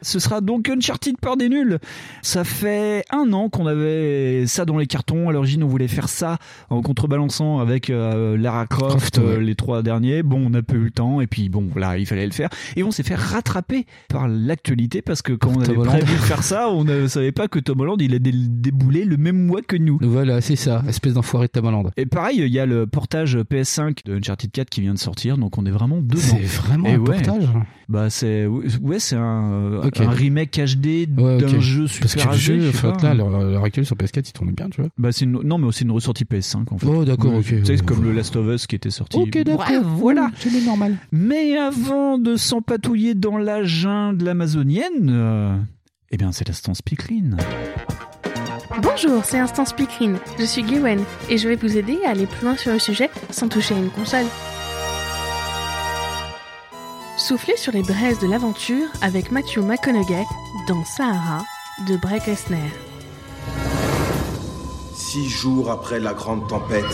ce 0.03 0.19
sera 0.19 0.41
donc 0.41 0.69
Uncharted 0.69 1.17
Peur 1.21 1.37
des 1.37 1.49
nuls. 1.49 1.79
Ça 2.25 2.43
fait 2.43 3.05
un 3.13 3.35
an 3.35 3.51
qu'on 3.51 3.67
avait 3.67 4.47
ça 4.47 4.65
dans 4.65 4.79
les 4.79 4.87
cartons. 4.87 5.29
À 5.29 5.33
l'origine, 5.33 5.63
on 5.63 5.69
voulait 5.69 5.89
faire 5.89 6.09
ça 6.09 6.39
en 6.71 6.81
contrebalançant 6.81 7.59
avec 7.59 7.91
euh, 7.91 8.39
Lara 8.39 8.67
Croft, 8.67 8.97
Croft, 8.97 9.19
ouais. 9.19 9.25
euh, 9.25 9.41
les 9.41 9.55
trois 9.55 9.83
derniers. 9.83 10.23
Bon, 10.23 10.39
on 10.47 10.49
n'a 10.49 10.63
pas 10.63 10.75
eu 10.75 10.85
le 10.85 10.91
temps 10.91 11.21
et 11.21 11.27
puis 11.27 11.51
bon, 11.51 11.69
voilà, 11.71 11.99
il 11.99 12.07
fallait 12.07 12.25
le 12.25 12.33
faire. 12.33 12.49
Et 12.77 12.83
on 12.83 12.91
s'est 12.91 13.03
fait 13.03 13.15
rattraper 13.15 13.85
par 14.09 14.27
l'actualité 14.27 15.03
parce 15.03 15.21
que 15.21 15.35
quand 15.35 15.51
on 15.51 15.57
avait 15.61 15.67
Tom 15.75 15.79
Holland. 15.81 15.99
prévu 15.99 16.15
de 16.15 16.23
faire 16.23 16.43
ça, 16.43 16.71
on 16.71 16.83
ne 16.85 17.07
savait 17.09 17.31
pas 17.33 17.47
que 17.47 17.59
Tom 17.59 17.79
Holland 17.81 18.01
il 18.01 18.15
a 18.15 18.19
dé- 18.19 18.33
déboulé 18.33 19.05
le 19.05 19.19
même 19.19 19.45
mois 19.45 19.61
que 19.61 19.77
nous. 19.77 19.99
Voilà, 20.01 20.41
c'est 20.41 20.57
ça, 20.57 20.83
espèce 20.89 21.13
d'enfoiré 21.13 21.49
de 21.49 21.53
Tamaland. 21.53 21.91
Et 21.99 22.07
pareil, 22.07 22.39
il 22.41 22.49
y 22.53 22.59
a 22.59 22.65
le 22.65 22.87
portage 22.87 23.37
PS5 23.37 23.99
de 24.07 24.17
Uncharted 24.17 24.51
4 24.51 24.71
qui 24.71 24.81
vient 24.81 24.95
de 24.95 24.99
sortir, 24.99 25.37
donc 25.37 25.59
on 25.59 25.67
est 25.67 25.71
vraiment 25.71 25.99
dedans. 25.99 26.19
C'est 26.19 26.43
vraiment 26.43 26.89
Et 26.89 26.93
un 26.95 26.99
ouais. 27.01 27.21
portage. 27.23 27.49
Bah 27.87 28.09
c'est 28.09 28.47
ouais, 28.47 28.99
c'est 28.99 29.15
un, 29.17 29.81
remake 30.09 30.59
HD 30.59 31.07
Ouais, 31.19 31.37
d'un 31.37 31.61
jeu 31.61 31.87
Parce 32.23 32.47
que 32.47 32.53
le 32.53 32.61
jeu, 32.63 32.69
enfin, 32.69 32.93
là, 33.03 33.11
à 33.11 33.15
l'heure 33.15 33.35
à 33.35 33.43
l'heure 33.45 33.65
actuelle 33.65 33.87
sur 33.87 33.97
PS4, 33.97 34.29
il 34.29 34.33
tourne 34.33 34.53
bien, 34.53 34.69
tu 34.71 34.81
vois. 34.81 34.91
Bah 34.99 35.11
c'est 35.13 35.25
une- 35.25 35.41
non 35.43 35.59
mais 35.59 35.69
c'est 35.73 35.85
une 35.85 35.91
ressortie 35.91 36.25
PS5 36.25 36.73
en 36.73 36.79
fait. 36.79 36.87
Oh, 36.87 37.05
d'accord, 37.05 37.33
Ouais, 37.33 37.39
ok. 37.39 37.45
Tu 37.45 37.57
sais, 37.59 37.65
c'est 37.65 37.73
Ouais. 37.81 37.87
comme 37.87 38.05
le 38.05 38.13
Last 38.13 38.37
of 38.37 38.47
Us 38.47 38.67
qui 38.67 38.77
était 38.77 38.91
sorti. 38.91 39.19
d'accord. 39.31 39.57
Bref, 39.57 39.83
voilà. 39.85 40.31
C'est 40.39 40.51
le 40.53 40.65
normal. 40.65 40.97
Mais 41.13 41.57
avant 41.57 42.19
de 42.19 42.37
s'empatouiller 42.37 43.15
dans 43.15 43.37
la 43.39 43.63
jungle 43.65 44.29
amazonienne, 44.29 45.09
euh, 45.11 45.57
eh 46.11 46.17
bien 46.17 46.33
c'est 46.33 46.47
l'instant 46.47 46.75
Speakerine. 46.75 47.37
Bonjour, 48.83 49.25
c'est 49.25 49.39
Instant 49.39 49.65
Speakerine. 49.65 50.17
Je 50.39 50.45
suis 50.45 50.63
Gwen 50.63 51.01
et 51.31 51.39
je 51.39 51.49
vais 51.49 51.55
vous 51.57 51.77
aider 51.77 51.99
à 52.07 52.11
aller 52.11 52.27
plus 52.27 52.45
loin 52.45 52.57
sur 52.57 52.73
le 52.73 52.79
sujet 52.79 53.09
sans 53.31 53.49
toucher 53.49 53.75
à 53.75 53.79
une 53.79 53.91
console. 53.91 54.25
Soufflez 57.17 57.57
sur 57.57 57.73
les 57.73 57.83
braises 57.83 58.19
de 58.21 58.27
l'aventure 58.27 58.87
avec 59.01 59.31
Matthew 59.31 59.59
McConaughey 59.59 60.25
dans 60.69 60.85
Sahara 60.85 61.45
de 61.81 61.97
Breck 61.97 62.27
Lesnar. 62.27 62.61
Six 64.95 65.29
jours 65.29 65.71
après 65.71 65.99
la 65.99 66.15
grande 66.15 66.49
tempête, 66.49 66.85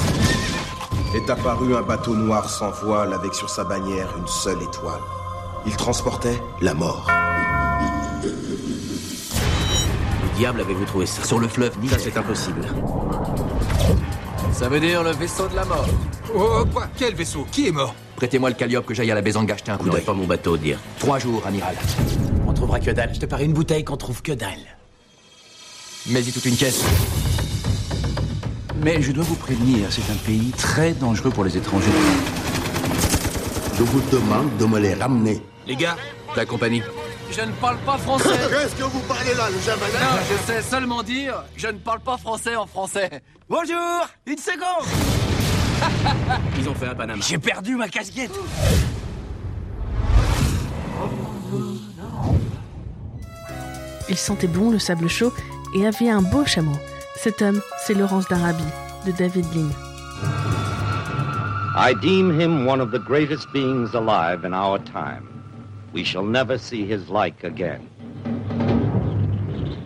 est 1.14 1.28
apparu 1.28 1.76
un 1.76 1.82
bateau 1.82 2.14
noir 2.14 2.49
sans 2.49 2.70
voile 2.70 3.12
avec 3.12 3.34
sur 3.34 3.50
sa 3.50 3.64
bannière 3.64 4.08
une 4.18 4.26
seule 4.26 4.62
étoile. 4.62 5.00
Il 5.66 5.76
transportait 5.76 6.40
la 6.62 6.72
mort. 6.72 7.06
Où 10.25 10.38
diable 10.38 10.62
avez-vous 10.62 10.87
trouvé 10.87 11.06
ça? 11.06 11.25
Sur 11.25 11.38
le 11.38 11.49
fleuve 11.49 11.78
Nil 11.78 11.90
Ça, 11.90 11.99
c'est 11.99 12.16
impossible. 12.16 12.62
Ça 14.52 14.68
veut 14.68 14.80
dire 14.80 15.02
le 15.02 15.10
vaisseau 15.10 15.46
de 15.49 15.56
la 15.56 15.64
mort. 15.66 15.87
Oh, 16.34 16.64
quoi? 16.72 16.88
Quel 16.96 17.14
vaisseau? 17.14 17.46
Qui 17.52 17.68
est 17.68 17.72
mort? 17.72 17.94
Prêtez-moi 18.16 18.49
le 18.49 18.56
calliope 18.56 18.87
que 18.87 18.94
j'aille 18.94 19.10
à 19.10 19.14
la 19.14 19.22
Bézanga 19.22 19.54
acheter 19.54 19.72
un 19.72 19.76
coup 19.76 19.90
d'œil. 19.90 20.02
pas 20.02 20.14
mon 20.14 20.26
bateau, 20.26 20.56
dire. 20.56 20.78
Trois 20.99 21.18
jours, 21.18 21.42
amiral. 21.46 21.76
On 22.50 22.52
trouvera 22.52 22.80
que 22.80 22.90
dalle. 22.90 23.14
Je 23.14 23.21
te 23.21 23.26
parie 23.26 23.45
une 23.45 23.52
bouteille 23.52 23.85
qu'on 23.85 23.97
trouve 23.97 24.23
que 24.23 24.33
dalle. 24.33 24.59
Mais-y 26.07 26.33
toute 26.33 26.45
une 26.47 26.57
caisse. 26.57 26.83
Mais 28.83 29.00
je 29.00 29.12
dois 29.12 29.23
vous 29.23 29.37
prévenir, 29.37 29.87
c'est 29.92 30.11
un 30.11 30.16
pays 30.16 30.50
très 30.59 30.92
dangereux 30.95 31.30
pour 31.30 31.45
les 31.45 31.57
étrangers. 31.57 31.92
Je 33.78 33.85
vous 33.85 34.00
demande 34.11 34.57
de 34.57 34.64
me 34.64 34.80
les 34.80 34.95
ramener. 34.95 35.40
Les 35.69 35.76
gars, 35.76 35.97
la 36.35 36.45
compagnie. 36.45 36.83
je 37.30 37.40
ne 37.40 37.52
parle 37.52 37.78
pas 37.87 37.99
français. 37.99 38.28
Qu'est-ce 38.50 38.75
que 38.75 38.83
vous 38.83 39.00
parlez 39.00 39.35
là, 39.35 39.49
le 39.49 39.57
Non, 39.57 40.21
je 40.28 40.52
sais 40.52 40.62
seulement 40.62 41.04
dire 41.04 41.45
je 41.57 41.69
ne 41.69 41.78
parle 41.78 42.00
pas 42.00 42.16
français 42.16 42.57
en 42.57 42.66
français. 42.66 43.23
Bonjour, 43.49 44.09
une 44.26 44.38
seconde. 44.38 44.88
Ils 46.59 46.69
ont 46.69 46.75
fait 46.75 46.88
un 46.88 46.95
Panama. 46.97 47.23
J'ai 47.25 47.38
perdu 47.38 47.76
ma 47.76 47.88
casquette. 47.88 48.33
Il 54.11 54.17
sentait 54.17 54.49
bon 54.49 54.71
le 54.71 54.81
sable 54.81 55.09
chaud 55.09 55.33
et 55.75 55.87
avait 55.87 56.11
un 56.11 56.21
beau 56.21 56.45
chameau. 56.45 56.76
Cet 57.17 57.43
homme, 57.43 57.61
c'est 57.79 57.95
Laurence 57.95 58.26
d'Arabie, 58.29 58.62
de 59.07 59.12
David 59.12 59.47
Lean. 59.55 59.71
I 61.76 61.95
deem 62.02 62.33
him 62.33 62.67
one 62.67 62.81
of 62.81 62.90
the 62.90 62.99
greatest 62.99 63.47
beings 63.52 63.95
alive 63.95 64.45
in 64.45 64.52
our 64.52 64.81
time. 64.81 65.29
We 65.93 66.02
shall 66.02 66.25
never 66.25 66.59
see 66.59 66.85
his 66.85 67.09
like 67.09 67.45
again. 67.45 67.88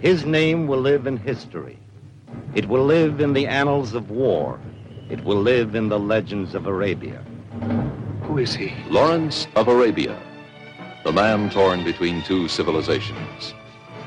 His 0.01 0.25
name 0.25 0.67
will 0.67 0.81
live 0.81 1.07
in 1.07 1.19
history. 1.19 1.79
It 2.55 2.67
will 2.67 2.85
live 2.85 3.21
in 3.21 3.35
the 3.35 3.47
annals 3.47 3.95
of 3.95 4.11
war. 4.11 4.59
It 5.11 5.23
will 5.25 5.41
live 5.41 5.75
in 5.75 5.91
the 5.91 5.99
legends 5.99 6.55
of 6.55 6.67
Arabia. 6.67 7.23
Who 8.23 8.39
is 8.39 8.55
he? 8.55 8.73
Lawrence 8.89 9.47
of 9.55 9.69
Arabia, 9.69 10.19
the 11.05 11.13
man 11.13 11.51
torn 11.51 11.85
between 11.85 12.23
two 12.23 12.49
civilizations. 12.49 13.55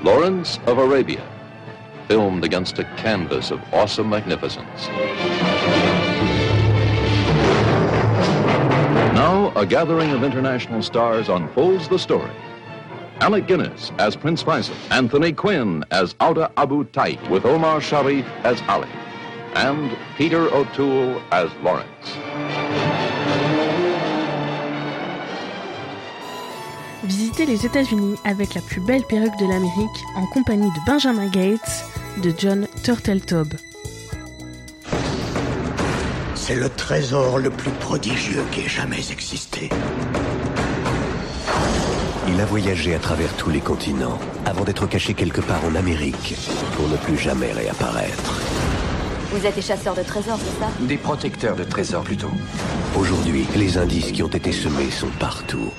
Lawrence 0.04 0.60
of 0.68 0.78
Arabia, 0.78 1.28
filmed 2.08 2.44
against 2.44 2.78
a 2.78 2.84
canvas 2.98 3.50
of 3.50 3.60
awesome 3.74 4.08
magnificence. 4.08 4.88
Now, 9.16 9.52
a 9.56 9.66
gathering 9.66 10.12
of 10.12 10.24
international 10.24 10.84
stars 10.84 11.30
unfolds 11.30 11.88
the 11.88 11.98
story. 11.98 12.30
Alec 13.22 13.48
Guinness 13.48 13.92
as 13.98 14.16
Prince 14.16 14.44
Faisal, 14.44 14.76
Anthony 14.92 15.34
Quinn 15.34 15.84
as 15.90 16.14
Auda 16.20 16.52
Abu 16.58 16.84
Taib, 16.86 17.28
with 17.30 17.44
Omar 17.44 17.82
Sharif 17.82 18.28
as 18.44 18.62
Ali, 18.70 18.88
and 19.56 19.98
Peter 20.16 20.54
O'Toole 20.54 21.20
as 21.32 21.52
Lawrence. 21.64 22.18
Visitez 27.04 27.46
les 27.46 27.66
États-Unis 27.66 28.16
avec 28.26 28.56
la 28.56 28.62
plus 28.62 28.82
belle 28.82 29.04
perruque 29.04 29.38
de 29.40 29.46
l'Amérique 29.46 30.04
en 30.16 30.26
compagnie 30.26 30.70
de 30.70 30.86
Benjamin 30.86 31.28
Gates, 31.28 31.86
de 32.22 32.34
John 32.38 32.68
Turteltaub. 32.84 33.54
C'est 36.36 36.56
le 36.56 36.70
trésor 36.70 37.38
le 37.38 37.50
plus 37.50 37.72
prodigieux 37.72 38.44
qui 38.52 38.62
ait 38.62 38.70
jamais 38.70 39.12
existé. 39.12 39.70
Il 42.30 42.42
a 42.42 42.46
voyagé 42.46 42.96
à 42.96 43.00
travers 43.00 43.32
tous 43.34 43.52
les 43.52 43.62
continents 43.62 44.20
avant 44.46 44.64
d'être 44.64 44.88
caché 44.88 45.14
quelque 45.14 45.42
part 45.42 45.64
en 45.66 45.76
Amérique 45.76 46.36
pour 46.76 46.88
ne 46.88 46.98
plus 46.98 47.18
jamais 47.18 47.52
réapparaître. 47.52 48.42
Vous 49.32 49.46
êtes 49.46 49.56
des 49.56 49.62
chasseurs 49.62 49.96
de 49.96 50.04
trésors, 50.04 50.40
c'est 50.40 50.60
ça? 50.60 50.72
Des 50.80 50.98
protecteurs 50.98 51.56
de 51.56 51.64
trésors 51.64 52.04
plutôt. 52.04 52.32
Aujourd'hui, 52.98 53.46
les 53.56 53.78
indices 53.78 54.12
qui 54.12 54.24
ont 54.24 54.28
été 54.28 54.52
semés 54.52 54.90
sont 54.90 55.12
partout. 55.20 55.72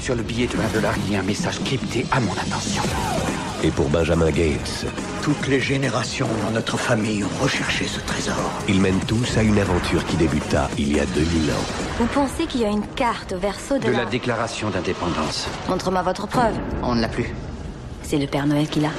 Sur 0.00 0.14
le 0.14 0.22
billet 0.22 0.46
de 0.46 0.56
1 0.56 0.68
dollar, 0.74 0.94
il 1.06 1.12
y 1.12 1.16
a 1.16 1.20
un 1.20 1.22
message 1.22 1.60
crypté 1.64 2.06
à 2.12 2.20
mon 2.20 2.32
attention. 2.32 2.82
Et 3.62 3.70
pour 3.70 3.88
Benjamin 3.88 4.30
Gates, 4.30 4.86
Toutes 5.22 5.48
les 5.48 5.60
générations 5.60 6.28
dans 6.44 6.52
notre 6.52 6.78
famille 6.78 7.24
ont 7.24 7.42
recherché 7.42 7.86
ce 7.86 8.00
trésor. 8.00 8.36
ils 8.68 8.80
mènent 8.80 9.00
tous 9.00 9.36
à 9.36 9.42
une 9.42 9.58
aventure 9.58 10.04
qui 10.06 10.16
débuta 10.16 10.70
il 10.78 10.96
y 10.96 11.00
a 11.00 11.04
2000 11.06 11.50
ans. 11.50 11.64
Vous 11.98 12.06
pensez 12.06 12.46
qu'il 12.46 12.62
y 12.62 12.64
a 12.64 12.68
une 12.70 12.86
carte 12.94 13.32
au 13.32 13.38
verso 13.38 13.76
de, 13.78 13.86
De 13.88 13.90
la 13.92 14.06
déclaration 14.06 14.70
d'indépendance. 14.70 15.46
Montre-moi 15.68 16.02
votre 16.02 16.26
preuve. 16.28 16.54
On 16.82 16.94
ne 16.94 17.00
l'a 17.02 17.08
plus. 17.08 17.34
C'est 18.02 18.16
le 18.18 18.26
Père 18.26 18.46
Noël 18.46 18.68
qui 18.68 18.80
l'a. 18.80 18.90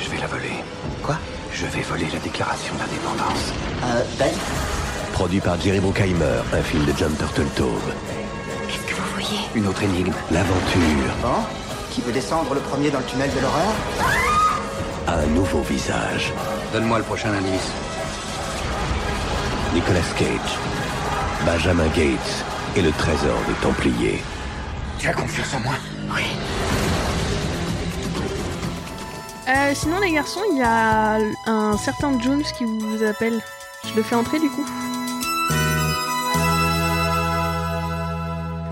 Je 0.00 0.08
vais 0.08 0.18
la 0.18 0.26
voler. 0.28 0.52
Quoi? 1.02 1.18
Je 1.52 1.66
vais 1.66 1.82
voler 1.82 2.06
la 2.12 2.20
déclaration 2.20 2.72
d'indépendance. 2.78 3.52
Euh, 3.84 4.02
Ben? 4.18 4.30
Produit 5.12 5.40
par 5.40 5.60
Jerry 5.60 5.80
Bruckheimer, 5.80 6.40
un 6.52 6.62
film 6.62 6.84
de 6.86 6.92
John 6.96 7.12
Turteltaub. 7.18 7.80
Une 9.54 9.66
autre 9.66 9.82
énigme. 9.82 10.12
L'aventure 10.30 11.14
Bon 11.22 11.42
Qui 11.90 12.02
veut 12.02 12.12
descendre 12.12 12.54
le 12.54 12.60
premier 12.60 12.90
dans 12.90 12.98
le 12.98 13.04
tunnel 13.04 13.30
de 13.34 13.40
l'horreur? 13.40 13.72
A 15.06 15.14
un 15.14 15.26
nouveau 15.26 15.60
visage. 15.62 16.32
Donne-moi 16.72 16.98
le 16.98 17.04
prochain 17.04 17.32
indice. 17.32 17.70
Nicolas 19.74 20.00
Cage, 20.18 20.58
Benjamin 21.46 21.86
Gates 21.88 22.44
et 22.76 22.82
le 22.82 22.90
trésor 22.92 23.38
des 23.46 23.54
Templiers. 23.62 24.22
Tu 24.98 25.08
as 25.08 25.12
confiance 25.12 25.54
en 25.54 25.60
moi? 25.60 25.74
Oui. 26.14 26.22
Euh, 29.48 29.72
sinon, 29.74 29.98
les 30.00 30.12
garçons, 30.12 30.40
il 30.50 30.58
y 30.58 30.62
a 30.62 31.18
un 31.46 31.76
certain 31.78 32.18
Jones 32.20 32.42
qui 32.56 32.64
vous 32.64 33.02
appelle. 33.02 33.40
Je 33.86 33.94
le 33.94 34.02
fais 34.02 34.14
entrer 34.14 34.38
du 34.40 34.50
coup. 34.50 34.66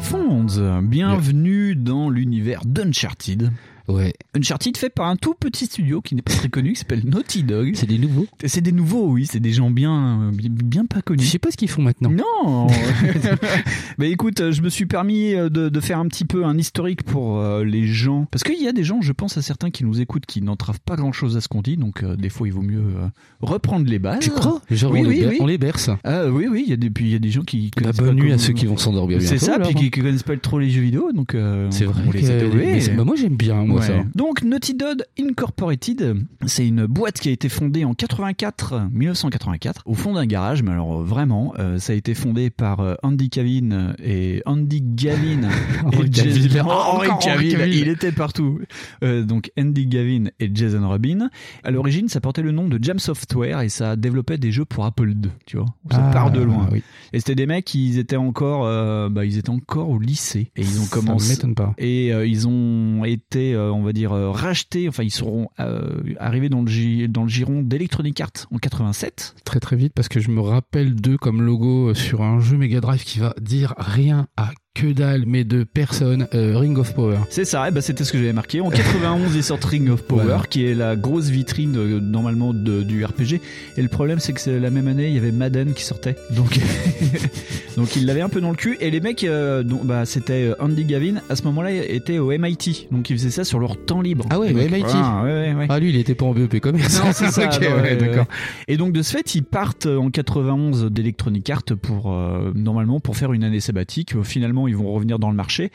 Fonds, 0.07 0.47
bienvenue 0.83 1.75
dans 1.75 2.11
l'univers 2.11 2.65
d'Uncharted. 2.65 3.51
Ouais. 3.89 4.13
Uncharted 4.37 4.77
fait 4.77 4.91
par 4.91 5.07
un 5.07 5.17
tout 5.17 5.35
petit 5.35 5.67
studio 5.67 6.01
qui 6.01 6.15
n'est 6.15 6.23
pas 6.23 6.33
très 6.33 6.49
connu, 6.49 6.73
qui 6.73 6.81
s'appelle 6.81 7.03
Naughty 7.05 7.43
Dog. 7.43 7.73
C'est 7.75 7.87
des 7.87 7.99
nouveaux. 7.99 8.27
C'est 8.45 8.61
des 8.61 8.73
nouveaux, 8.73 9.09
oui, 9.09 9.27
c'est 9.27 9.41
des 9.41 9.53
gens 9.53 9.71
bien, 9.71 10.31
bien, 10.33 10.51
bien 10.51 10.87
pas 10.87 11.03
connus. 11.03 11.23
Je 11.23 11.31
sais 11.31 11.39
pas 11.39 11.51
ce 11.51 11.57
qu'ils 11.57 11.71
font 11.71 11.83
maintenant. 11.83 12.11
Non. 12.11 12.67
bah 13.99 14.07
écoute, 14.07 14.51
je 14.51 14.63
me 14.63 14.69
suis 14.69 14.87
permis 14.87 15.33
de, 15.35 15.49
de, 15.49 15.81
faire 15.81 15.99
un 15.99 16.07
petit 16.09 16.25
peu 16.25 16.45
un 16.45 16.59
historique 16.59 17.03
pour 17.03 17.39
euh, 17.39 17.65
les 17.65 17.87
gens, 17.87 18.27
parce 18.31 18.43
qu'il 18.45 18.61
y 18.61 18.69
a 18.69 18.73
des 18.73 18.85
gens, 18.85 19.01
je 19.01 19.13
pense 19.13 19.37
à 19.37 19.43
certains 19.43 19.71
qui 19.71 19.85
nous 19.85 20.01
écoutent, 20.01 20.27
qui 20.27 20.43
n'entravent 20.43 20.81
pas 20.81 20.97
grand 20.97 21.13
chose 21.13 21.37
à 21.37 21.41
ce 21.41 21.49
qu'on 21.49 21.63
dit, 21.63 21.77
donc 21.77 22.03
euh, 22.03 22.17
des 22.17 22.29
fois 22.29 22.49
il 22.49 22.53
vaut 22.53 22.63
mieux 22.63 22.79
euh, 22.79 23.07
reprendre 23.41 23.89
les 23.89 23.99
bases. 23.99 24.21
Tu 24.21 24.31
crois? 24.31 24.61
Genre 24.71 24.93
oui, 24.93 25.03
on, 25.05 25.09
oui, 25.09 25.21
les 25.21 25.27
oui. 25.27 25.37
on 25.41 25.47
les 25.47 25.59
berce. 25.59 25.91
Ah 26.05 26.27
oui, 26.27 26.47
oui, 26.51 26.65
il 26.67 26.71
y 26.71 26.73
a 26.73 26.77
des, 26.77 26.91
puis 26.91 27.05
il 27.07 27.13
y 27.13 27.15
a 27.15 27.19
des 27.19 27.31
gens 27.31 27.43
qui 27.43 27.71
Bah, 27.83 27.91
bonne 27.97 28.17
nuit 28.17 28.33
à 28.33 28.39
ceux 28.39 28.53
qui 28.53 28.67
vont 28.67 28.77
s'endormir. 28.77 29.21
C'est 29.23 29.39
ça, 29.39 29.55
alors, 29.55 29.69
puis 29.69 29.77
qui, 29.77 29.91
qui 29.91 30.01
connaissent 30.03 30.23
pas 30.23 30.37
trop 30.37 30.59
les 30.59 30.71
jeux 30.71 30.83
vidéo, 30.83 31.13
donc 31.13 31.35
euh, 31.35 31.69
C'est 31.71 31.85
vrai 31.85 32.03
on 32.07 32.11
les 32.11 32.23
mais 32.23 32.81
c'est- 32.81 32.95
bah, 32.95 33.05
moi, 33.05 33.17
j'aime 33.17 33.37
bien, 33.37 33.65
moi, 33.65 33.76
ça. 33.83 34.05
Donc 34.15 34.43
Naughty 34.43 34.75
Dog 34.75 35.03
Incorporated, 35.19 36.17
c'est 36.47 36.67
une 36.67 36.87
boîte 36.87 37.21
qui 37.21 37.29
a 37.29 37.33
été 37.33 37.49
fondée 37.49 37.85
en 37.85 37.95
84, 37.95 38.89
1984, 38.93 39.83
au 39.87 39.95
fond 39.95 40.15
d'un 40.15 40.27
garage. 40.27 40.63
Mais 40.63 40.73
alors 40.73 41.01
euh, 41.01 41.05
vraiment, 41.05 41.53
euh, 41.59 41.79
ça 41.79 41.93
a 41.93 41.97
été 41.97 42.15
fondé 42.15 42.51
par 42.51 42.81
euh, 42.81 42.95
Andy 43.03 43.31
Cavin 43.31 43.95
et 44.03 44.43
Andy 44.47 44.83
Gavin 44.83 45.49
et. 45.93 46.13
Jason- 46.13 46.47
Oh, 46.67 46.71
Henry 46.71 47.09
encore 47.09 47.19
Henry 47.29 47.51
Cavill, 47.51 47.51
Cavill. 47.59 47.75
il 47.81 47.89
était 47.89 48.13
partout. 48.13 48.61
Euh, 49.05 49.23
donc 49.23 49.51
Andy 49.59 49.87
Gavin 49.87 50.25
et 50.41 50.51
Jason 50.55 50.87
Robin. 50.89 51.29
À 51.65 51.71
l'origine, 51.71 52.09
ça 52.09 52.21
portait 52.21 52.43
le 52.43 52.51
nom 52.53 52.69
de 52.69 52.79
Jam 52.83 52.99
Software 52.99 53.61
et 53.61 53.69
ça 53.69 53.95
développait 53.97 54.39
des 54.39 54.53
jeux 54.53 54.65
pour 54.65 54.85
Apple 54.87 55.11
II, 55.11 55.31
tu 55.45 55.57
vois. 55.59 55.67
Ça 55.91 56.03
Ah, 56.09 56.13
part 56.13 56.31
de 56.31 56.41
loin. 56.41 56.69
oui. 56.73 56.83
Et 57.13 57.19
c'était 57.19 57.35
des 57.35 57.47
mecs, 57.47 57.73
ils 57.75 57.99
étaient 57.99 58.17
encore, 58.17 58.65
euh, 58.67 59.09
bah, 59.09 59.25
ils 59.25 59.39
étaient 59.39 59.51
encore 59.51 59.91
au 59.91 59.99
lycée 59.99 60.51
et 60.57 60.63
ils 60.63 60.81
ont 60.81 60.85
Ça 60.85 60.97
commencé. 60.97 61.31
m'étonne 61.35 61.55
pas. 61.55 61.75
Et 61.79 62.09
ils 62.11 62.49
ont 62.49 63.05
été, 63.05 63.55
on 63.73 63.83
va 63.83 63.93
dire, 63.93 64.13
euh, 64.13 64.31
rachetés. 64.31 64.89
Enfin, 64.89 65.03
ils 65.03 65.11
seront 65.11 65.49
euh, 65.61 66.15
arrivés 66.19 66.49
dans 66.49 66.63
le, 66.63 67.07
dans 67.09 67.23
le 67.23 67.29
giron 67.29 67.63
d'Electronic 67.63 68.21
Arts 68.21 68.47
en 68.51 68.59
87. 68.59 69.37
Très 69.45 69.61
très 69.61 69.77
vite 69.77 69.93
parce 69.95 70.09
que 70.09 70.21
je 70.21 70.31
me 70.31 70.41
rappelle 70.41 70.95
d'eux 70.95 71.19
comme 71.19 71.43
logo 71.43 71.95
sur 71.95 72.23
un 72.23 72.41
jeu 72.41 72.57
Mega 72.57 72.81
Drive 72.81 73.05
qui 73.05 73.19
va 73.19 73.35
dire 73.41 73.75
rien 73.79 74.29
à 74.37 74.51
que 74.77 74.93
dalle 74.93 75.25
mais 75.27 75.45
de 75.45 75.65
personne 75.65 76.29
euh, 76.35 76.59
Ring 76.59 76.77
of 76.79 76.95
Power. 76.95 77.17
C'est 77.31 77.45
ça, 77.47 77.67
et 77.69 77.71
ben 77.71 77.81
c'était 77.81 78.05
ce 78.05 78.13
que 78.13 78.19
j'avais 78.19 78.33
marqué. 78.35 78.61
En 78.61 78.69
91, 78.71 79.35
ils 79.35 79.43
sortent 79.43 79.65
Ring 79.65 79.89
of 79.89 80.03
Power, 80.03 80.25
Voilà. 80.25 80.43
qui 80.51 80.67
est 80.67 80.75
la 80.75 80.97
grosse 80.97 81.29
vitrine 81.31 81.75
euh, 81.77 81.99
normalement 82.01 82.53
de- 82.53 82.83
du 82.83 83.05
RPG. 83.05 83.41
Et 83.79 83.83
le 83.83 83.89
problème, 83.89 84.19
c'est 84.19 84.33
que 84.35 84.41
c'est 84.41 84.61
la 84.61 84.71
même 84.71 84.87
année, 84.89 85.09
il 85.09 85.15
y 85.15 85.19
avait 85.19 85.33
Madden 85.33 85.73
qui 85.73 85.83
sortait. 85.83 86.17
Donc, 86.35 86.59
donc 87.77 87.97
ils 87.97 88.07
l'avaient 88.07 88.21
un 88.21 88.29
peu 88.29 88.41
dans 88.41 88.51
le 88.51 88.57
cul. 88.57 88.77
Et 88.81 88.91
les 88.91 89.01
mecs, 89.01 89.25
euh, 89.25 89.63
dont- 89.63 89.81
bah, 89.83 90.05
c'était 90.05 90.53
Andy 90.61 90.85
Gavin, 90.85 91.21
à 91.31 91.37
ce 91.37 91.43
moment-là, 91.45 91.71
était 91.73 92.19
au 92.19 92.31
MIT. 92.31 92.89
Donc 92.91 93.11
ils 93.11 93.17
faisaient 93.17 93.31
ça 93.31 93.45
sur 93.45 93.59
leur 93.59 93.77
temps 93.83 94.01
libre. 94.03 94.27
Ah 94.31 94.39
ouais, 94.39 94.53
mecs. 94.53 94.71
MIT. 94.71 94.83
Voilà, 94.85 95.23
ouais, 95.25 95.31
ouais, 95.31 95.55
ouais. 95.55 95.67
Ah 95.69 95.79
lui 95.79 95.91
il 95.91 95.97
était 95.97 96.15
pas 96.15 96.27
en 96.27 96.33
BEP 96.35 96.61
commerce. 96.61 97.03
Non, 97.03 97.11
c'est 97.13 97.27
ça. 97.31 97.49
Ouais, 97.49 97.97
d'accord. 97.97 98.27
Et 98.69 98.77
donc 98.77 98.93
de 98.93 99.03
ce 99.03 99.13
fait, 99.17 99.35
ils 99.35 99.43
partent 99.45 99.87
en 99.87 100.11
91 100.11 100.91
d'Electronic 100.91 101.49
Arts 101.51 101.63
pour 101.81 102.15
normalement 102.55 103.01
pour 103.01 103.17
faire 103.17 103.33
une 103.33 103.45
année 103.45 103.61
sabbatique. 103.61 104.15
Finalement, 104.23 104.66
ils 104.69 104.77
vont 104.77 104.93
revenir 104.93 105.19
dans 105.19 105.31
le 105.31 105.37
marché 105.37 105.71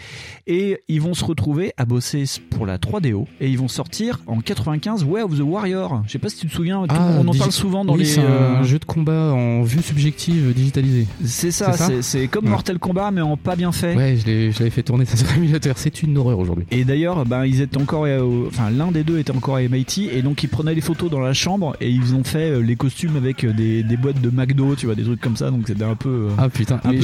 et 0.47 0.79
ils 0.87 1.01
vont 1.01 1.13
se 1.13 1.23
retrouver 1.25 1.73
à 1.77 1.85
bosser 1.85 2.23
pour 2.49 2.65
la 2.65 2.77
3DO 2.77 3.25
et 3.39 3.49
ils 3.49 3.57
vont 3.57 3.67
sortir 3.67 4.19
en 4.27 4.41
95 4.41 5.03
Way 5.03 5.21
of 5.23 5.37
the 5.37 5.41
Warrior. 5.41 6.01
Je 6.07 6.11
sais 6.11 6.19
pas 6.19 6.29
si 6.29 6.37
tu 6.37 6.47
te 6.47 6.53
souviens, 6.53 6.83
Ah, 6.89 7.17
on 7.19 7.27
en 7.27 7.33
parle 7.33 7.51
souvent 7.51 7.85
dans 7.85 7.93
oui, 7.93 7.99
les. 7.99 8.05
c'est 8.05 8.21
euh, 8.23 8.57
un 8.57 8.63
jeu 8.63 8.79
de 8.79 8.85
combat 8.85 9.33
en 9.33 9.63
vue 9.63 9.81
subjective 9.81 10.53
digitalisé. 10.53 11.07
C'est 11.25 11.51
ça, 11.51 11.73
C'est 12.01 12.27
comme 12.27 12.45
Ouais. 12.45 12.51
Mortal 12.51 12.79
Kombat 12.79 13.11
mais 13.11 13.21
en 13.21 13.37
pas 13.37 13.55
bien 13.55 13.71
fait. 13.71 13.95
Ouais, 13.95 14.17
je 14.17 14.27
l'avais 14.59 14.69
fait 14.69 14.83
tourner 14.83 15.05
ça 15.05 15.17
sur 15.17 15.27
l'émulateur. 15.33 15.77
C'est 15.77 16.01
une 16.03 16.17
horreur 16.17 16.39
aujourd'hui. 16.39 16.65
Et 16.71 16.83
d'ailleurs, 16.85 17.25
ben, 17.25 17.45
ils 17.45 17.61
étaient 17.61 17.77
encore, 17.81 18.05
euh, 18.05 18.21
au- 18.21 18.47
enfin, 18.47 18.69
l'un 18.69 18.91
des 18.91 19.03
deux 19.03 19.19
était 19.19 19.31
encore 19.35 19.55
à 19.57 19.61
MIT, 19.61 20.09
et 20.11 20.21
donc 20.21 20.43
ils 20.43 20.47
prenaient 20.49 20.73
les 20.75 20.81
photos 20.81 21.09
dans 21.09 21.19
la 21.19 21.33
chambre, 21.33 21.75
et 21.81 21.89
ils 21.89 22.15
ont 22.15 22.23
fait 22.23 22.51
euh, 22.51 22.59
les 22.61 22.75
costumes 22.75 23.15
avec 23.15 23.43
euh, 23.43 23.53
des, 23.53 23.83
des 23.83 23.97
boîtes 23.97 24.19
de 24.21 24.29
McDo, 24.29 24.75
tu 24.75 24.85
vois, 24.87 24.95
des 24.95 25.03
trucs 25.03 25.21
comme 25.21 25.37
ça, 25.37 25.51
donc 25.51 25.67
c'était 25.67 25.83
un 25.83 25.95
peu, 25.95 26.09
euh, 26.09 26.29
Ah 26.37 26.49
putain, 26.49 26.75
un 26.83 26.89
peu. 26.91 26.97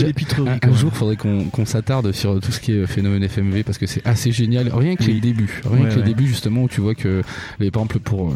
Un, 0.48 0.58
un 0.70 0.74
jour, 0.76 0.92
faudrait 0.94 1.16
qu'on 1.16 1.66
s'appelle 1.66 1.77
s'attarde 1.78 2.12
sur 2.12 2.40
tout 2.40 2.52
ce 2.52 2.60
qui 2.60 2.72
est 2.74 2.88
phénomène 2.88 3.24
FMV 3.24 3.64
parce 3.64 3.78
que 3.78 3.86
c'est 3.86 4.06
assez 4.06 4.32
génial. 4.32 4.70
Rien 4.74 4.96
que 4.96 5.04
les 5.04 5.20
débuts, 5.20 5.62
rien 5.70 5.84
Ouais, 5.86 5.90
que 5.92 5.96
les 6.00 6.04
débuts 6.04 6.28
justement 6.28 6.64
où 6.64 6.68
tu 6.68 6.82
vois 6.82 6.96
que, 6.96 7.22
les, 7.60 7.70
par 7.72 7.84
exemple 7.84 8.00
pour 8.00 8.30
euh, 8.32 8.34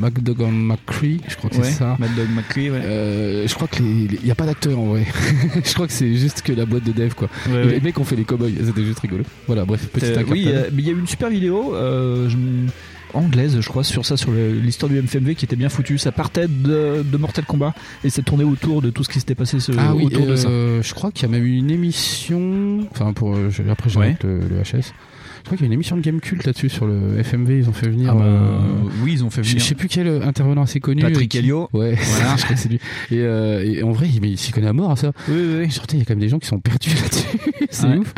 McDogan 0.00 0.52
McCree, 0.52 1.20
je 1.28 1.36
crois 1.36 1.50
que 1.50 1.56
Ouais, 1.56 1.64
c'est 1.64 1.72
ça. 1.78 1.96
McCree. 1.98 2.68
Euh, 2.70 3.46
je 3.46 3.54
crois 3.54 3.66
que 3.68 3.82
les, 3.82 4.08
les- 4.08 4.20
y 4.26 4.30
a 4.30 4.34
pas 4.34 4.46
d'acteur 4.46 4.78
en 4.78 4.86
vrai. 4.86 5.04
je 5.64 5.74
crois 5.74 5.86
que 5.86 5.92
c'est 5.92 6.14
juste 6.14 6.42
que 6.42 6.52
la 6.52 6.64
boîte 6.66 6.84
de 6.84 6.92
dev 6.92 7.12
quoi. 7.14 7.28
Les 7.48 7.80
mecs 7.80 7.98
ont 7.98 8.04
fait 8.04 8.16
les 8.16 8.24
cowboys, 8.24 8.54
c'était 8.64 8.84
juste 8.84 9.00
rigolo. 9.00 9.24
Voilà, 9.46 9.64
bref, 9.64 9.88
petit 9.88 10.06
Euh, 10.06 10.22
oui, 10.30 10.44
euh, 10.48 10.70
mais 10.72 10.82
il 10.82 10.86
y 10.86 10.90
a 10.90 10.92
eu 10.94 10.98
une 11.00 11.06
super 11.06 11.28
vidéo 11.28 11.74
euh, 11.74 12.28
je 12.28 12.36
anglaise, 13.14 13.58
je 13.60 13.68
crois, 13.68 13.84
sur 13.84 14.04
ça, 14.04 14.16
sur 14.16 14.30
l'histoire 14.32 14.90
du 14.90 15.00
MFMV 15.00 15.34
qui 15.34 15.44
était 15.44 15.56
bien 15.56 15.68
foutue. 15.68 15.98
Ça 15.98 16.12
partait 16.12 16.48
de, 16.48 17.02
de 17.04 17.16
Mortal 17.16 17.44
Kombat 17.44 17.74
et 18.04 18.10
ça 18.10 18.22
tournait 18.22 18.44
autour 18.44 18.82
de 18.82 18.90
tout 18.90 19.04
ce 19.04 19.08
qui 19.08 19.18
s'était 19.20 19.34
passé 19.34 19.60
ce- 19.60 19.72
Ah 19.78 19.94
oui, 19.94 20.04
autour 20.04 20.26
de 20.26 20.36
ça. 20.36 20.48
euh, 20.48 20.82
je 20.82 20.94
crois 20.94 21.10
qu'il 21.12 21.22
y 21.22 21.26
a 21.26 21.32
même 21.32 21.44
eu 21.44 21.56
une 21.56 21.70
émission. 21.70 22.80
Enfin, 22.90 23.12
pour 23.12 23.34
euh, 23.34 23.50
je- 23.50 23.62
après, 23.70 23.90
j'ai 23.90 23.98
Ouais. 23.98 24.16
le, 24.22 24.40
le 24.40 24.62
HS. 24.62 24.92
Je 25.46 25.48
crois 25.50 25.58
qu'il 25.58 25.66
y 25.66 25.68
a 25.68 25.70
une 25.70 25.74
émission 25.74 25.96
de 25.96 26.00
Game 26.00 26.18
Cult 26.20 26.44
là-dessus 26.44 26.68
sur 26.68 26.88
le 26.88 27.22
FMV. 27.22 27.58
Ils 27.58 27.68
ont 27.68 27.72
fait 27.72 27.86
venir. 27.88 28.10
Ah 28.10 28.14
bah, 28.18 28.24
euh, 28.24 28.58
oui, 29.04 29.12
ils 29.12 29.22
ont 29.24 29.30
fait 29.30 29.42
venir. 29.42 29.60
Je 29.60 29.64
sais 29.64 29.76
plus 29.76 29.86
quel 29.86 30.08
euh, 30.08 30.26
intervenant 30.26 30.62
assez 30.62 30.80
connu. 30.80 31.02
Patrick 31.02 31.30
qui- 31.30 31.38
Helio. 31.38 31.68
Ouais, 31.72 31.94
Voilà. 32.02 32.34
je 32.36 32.42
crois 32.42 32.56
que 32.56 32.60
c'est 32.60 32.68
lui. 32.68 32.80
Et, 33.12 33.20
euh, 33.20 33.62
et 33.64 33.80
en 33.84 33.92
vrai, 33.92 34.08
il, 34.08 34.38
s'y 34.38 34.50
connaît 34.50 34.66
à 34.66 34.72
mort 34.72 34.90
à 34.90 34.96
ça. 34.96 35.12
Oui, 35.28 35.36
oui, 35.38 35.56
oui. 35.60 35.70
Surtout, 35.70 35.94
il 35.94 36.00
y 36.00 36.02
a 36.02 36.04
quand 36.04 36.14
même 36.14 36.18
des 36.18 36.28
gens 36.28 36.40
qui 36.40 36.48
sont 36.48 36.58
perdus 36.58 36.90
là-dessus. 37.00 37.38
c'est 37.70 37.86
Ouais. 37.86 37.96
ouf. 37.98 38.12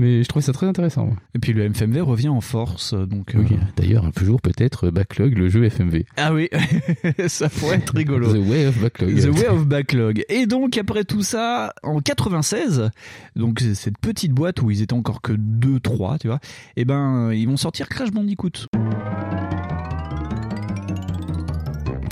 Mais 0.00 0.24
je 0.24 0.28
trouvais 0.28 0.44
ça 0.44 0.52
très 0.52 0.66
intéressant. 0.66 1.06
moi. 1.06 1.14
Et 1.36 1.38
puis 1.38 1.52
le 1.52 1.68
MFMV 1.68 2.00
revient 2.00 2.30
en 2.30 2.40
force, 2.40 2.94
donc. 2.94 3.30
Oui, 3.36 3.44
euh, 3.52 3.54
d'ailleurs, 3.76 4.04
un 4.04 4.10
peu 4.10 4.24
jour 4.24 4.40
peut-être 4.40 4.90
Backlog, 4.90 5.38
le 5.38 5.48
jeu 5.48 5.62
FMV. 5.70 6.04
Ah 6.16 6.34
oui, 6.34 6.48
ça 7.28 7.48
pourrait 7.48 7.76
être 7.76 7.94
rigolo. 7.94 8.34
The 8.34 8.44
Way 8.44 8.66
of 8.66 8.78
Backlog. 8.80 9.20
The 9.20 9.26
Way 9.38 9.46
of 9.46 9.66
Backlog. 9.68 10.24
Et 10.28 10.46
donc 10.46 10.76
après 10.78 11.04
tout 11.04 11.22
ça, 11.22 11.74
en 11.84 12.00
96, 12.00 12.90
donc 13.36 13.60
cette 13.74 13.98
petite 13.98 14.32
boîte 14.32 14.60
où 14.62 14.72
ils 14.72 14.82
étaient 14.82 14.94
encore 14.94 15.22
que 15.22 15.32
2-3, 15.32 16.18
tu 16.18 16.26
vois, 16.26 16.40
et 16.76 16.84
ben 16.84 17.32
ils 17.32 17.46
vont 17.46 17.56
sortir 17.56 17.88
Crash 17.88 18.10
Bandicoot. 18.10 18.66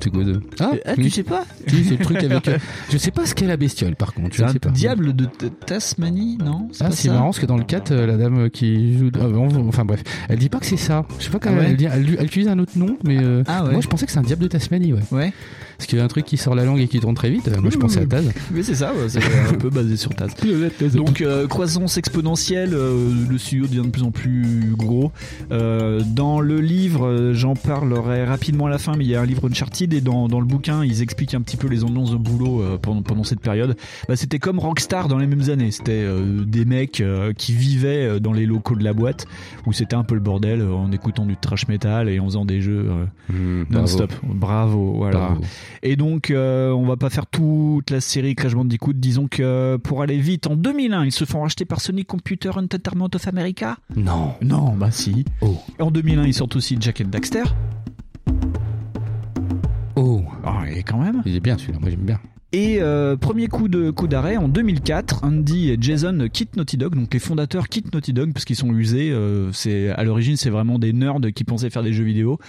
C'est 0.03 0.09
quoi 0.11 0.25
de... 0.25 0.41
Ah, 0.59 0.71
Ah, 0.87 0.93
oui. 0.97 1.05
tu 1.05 1.11
sais 1.11 1.23
pas 1.23 1.45
Si, 1.69 1.85
c'est 1.85 1.99
le 1.99 2.03
truc 2.05 2.17
avec. 2.25 2.49
euh, 2.49 2.57
Je 2.91 2.97
sais 2.97 3.11
pas 3.11 3.27
ce 3.27 3.35
qu'est 3.35 3.47
la 3.47 3.59
bestiole 3.59 3.97
par 3.97 4.15
contre. 4.15 4.35
Je 4.35 4.43
un 4.45 4.49
sais 4.49 4.59
pas. 4.59 4.71
diable 4.71 5.15
de 5.15 5.27
Tasmanie, 5.67 6.39
non 6.43 6.69
Ah, 6.81 6.91
c'est 6.91 7.11
marrant 7.11 7.25
parce 7.27 7.39
que 7.39 7.45
dans 7.45 7.59
le 7.59 7.65
4, 7.65 7.91
euh, 7.93 8.07
la 8.07 8.17
dame 8.17 8.49
qui 8.49 8.97
joue. 8.97 9.11
ah, 9.21 9.29
bon, 9.29 9.69
enfin 9.69 9.85
bref, 9.85 10.03
elle 10.31 10.39
dit 10.39 10.49
pas 10.49 10.59
que 10.59 10.65
c'est 10.65 10.79
ça. 10.79 11.05
Je 11.19 11.25
sais 11.25 11.31
pas 11.31 11.39
quand 11.39 11.51
Ah 11.55 11.59
ouais 11.59 11.67
elle, 11.69 11.77
dit- 11.77 11.85
elle, 11.85 12.17
elle 12.19 12.25
utilise 12.25 12.49
un 12.49 12.59
autre 12.59 12.79
nom, 12.79 12.97
mais 13.05 13.19
euh, 13.23 13.43
Ah 13.47 13.65
ouais. 13.67 13.73
moi 13.73 13.83
je 13.83 13.89
pensais 13.89 14.07
que 14.07 14.13
c'est 14.13 14.19
un 14.19 14.23
diable 14.23 14.43
de 14.43 14.49
Tasmanie, 14.49 14.95
ouais. 14.95 15.03
Ouais. 15.13 15.33
Parce 15.81 15.87
qu'il 15.87 15.99
y 15.99 16.03
a 16.03 16.05
un 16.05 16.09
truc 16.09 16.27
qui 16.27 16.37
sort 16.37 16.55
la 16.55 16.67
langue 16.67 16.79
et 16.81 16.89
qui 16.89 17.01
tourne 17.01 17.15
très 17.15 17.31
vite. 17.31 17.49
euh, 17.49 17.59
Moi 17.59 17.71
je 17.71 17.79
pensais 17.79 18.01
à 18.01 18.05
Taz. 18.05 18.31
Mais 18.53 18.63
c'est 18.63 18.75
ça, 18.75 18.93
ouais, 18.93 19.09
c'est 19.09 19.21
un 19.51 19.55
peu 19.55 19.71
basé 19.71 19.97
sur 19.97 20.15
Taz. 20.15 20.31
Donc 20.95 21.23
euh, 21.23 21.47
croissance 21.47 21.97
exponentielle, 21.97 22.75
euh, 22.75 23.09
le 23.31 23.39
studio 23.39 23.67
devient 23.67 23.81
de 23.87 23.89
plus 23.91 24.03
en 24.03 24.11
plus 24.11 24.75
gros. 24.77 25.11
Euh, 25.53 26.03
dans 26.15 26.41
le 26.41 26.61
livre, 26.61 27.07
euh, 27.07 27.33
j'en 27.33 27.55
parlerai 27.55 28.25
rapidement 28.27 28.67
à 28.67 28.69
la 28.71 28.77
fin, 28.77 28.93
mais 28.95 29.05
il 29.07 29.11
y 29.11 29.15
a 29.15 29.23
un 29.23 29.25
livre 29.25 29.49
Uncharted 29.49 29.95
et 29.95 30.03
dans, 30.03 30.29
dans 30.29 30.41
le 30.41 30.45
bouquin, 30.47 30.85
ils 30.85 31.01
expliquent 31.01 31.33
un 31.35 31.41
petit 31.41 31.57
peu 31.57 31.67
les 31.67 31.83
annonces 31.83 32.11
de 32.11 32.17
boulot 32.19 32.61
euh, 32.61 32.77
pendant, 32.77 33.01
pendant 33.01 33.25
cette 33.25 33.41
période. 33.41 33.75
Bah, 34.07 34.17
c'était 34.17 34.39
comme 34.39 34.59
Rockstar 34.59 35.09
dans 35.09 35.17
les 35.17 35.27
mêmes 35.27 35.49
années. 35.49 35.71
C'était 35.71 35.93
euh, 35.93 36.45
des 36.45 36.67
mecs 36.67 37.01
euh, 37.01 37.33
qui 37.33 37.55
vivaient 37.55 38.07
euh, 38.07 38.21
dans 38.21 38.35
les 38.35 38.45
locaux 38.45 38.75
de 38.77 38.85
la 38.85 38.93
boîte, 38.93 39.27
où 39.67 39.73
c'était 39.73 39.97
un 39.97 40.05
peu 40.05 40.15
le 40.15 40.21
bordel 40.21 40.61
euh, 40.61 40.75
en 40.75 40.93
écoutant 40.93 41.25
du 41.25 41.39
trash 41.39 41.69
metal 41.69 42.11
et 42.11 42.21
en 42.21 42.27
faisant 42.27 42.45
des 42.45 42.61
jeux 42.61 42.87
euh, 42.91 43.05
Mmh, 43.31 43.65
bravo. 43.71 43.81
non-stop. 43.83 44.13
Bravo, 44.25 44.95
voilà. 44.97 45.19
Bravo. 45.19 45.41
Et 45.83 45.97
donc, 45.97 46.31
euh, 46.31 46.71
on 46.71 46.87
va 46.87 46.97
pas 46.97 47.11
faire 47.11 47.27
toute 47.27 47.91
la 47.91 48.01
série 48.01 48.35
Crash 48.35 48.55
Bandicoot. 48.55 48.93
Disons 48.95 49.29
que 49.29 49.77
pour 49.77 50.03
aller 50.03 50.19
vite, 50.19 50.47
en 50.47 50.57
2001, 50.57 51.05
ils 51.07 51.13
se 51.13 51.25
font 51.25 51.43
racheter 51.43 51.65
par 51.65 51.81
Sony 51.81 52.05
Computer 52.05 52.51
Entertainment 52.55 53.09
of 53.15 53.27
America. 53.29 53.77
Non. 53.97 54.35
Non, 54.43 54.75
bah 54.77 54.91
si. 54.91 55.25
Oh. 55.41 55.57
En 55.79 55.91
2001, 55.91 56.27
ils 56.27 56.35
sortent 56.35 56.57
aussi 56.57 56.77
Jack 56.81 57.01
and 57.01 57.09
Daxter. 57.09 57.45
Oh. 59.97 60.23
Ah, 60.45 60.63
et 60.71 60.83
quand 60.83 60.99
même. 60.99 61.23
Il 61.25 61.37
est 61.37 61.41
bien 61.41 61.59
celui-là, 61.59 61.79
moi 61.81 61.91
j'aime 61.91 62.01
bien. 62.01 62.21
Et 62.53 62.79
euh, 62.81 63.17
premier 63.17 63.47
coup 63.47 63.69
de 63.69 63.91
coup 63.91 64.09
d'arrêt 64.09 64.37
en 64.37 64.49
2004, 64.49 65.23
Andy 65.23 65.71
et 65.71 65.77
Jason 65.81 66.27
quittent 66.33 66.57
Naughty 66.57 66.77
Dog, 66.77 66.97
donc 66.97 67.15
les 67.15 67.21
fondateurs 67.21 67.69
quittent 67.69 67.95
Naughty 67.95 68.13
Dog 68.13 68.33
parce 68.33 68.45
qu'ils 68.45 68.57
sont 68.57 68.75
usés. 68.75 69.13
euh, 69.13 69.53
c'est 69.53 69.91
à 69.91 70.03
l'origine 70.03 70.37
c'est 70.37 70.51
vraiment 70.51 70.81
des 70.81 70.93
nerds 70.93 71.21
qui 71.33 71.45
pensaient 71.45 71.71
faire 71.71 71.85
des 71.85 71.93
jeux 71.93 72.03
vidéo. 72.03 72.41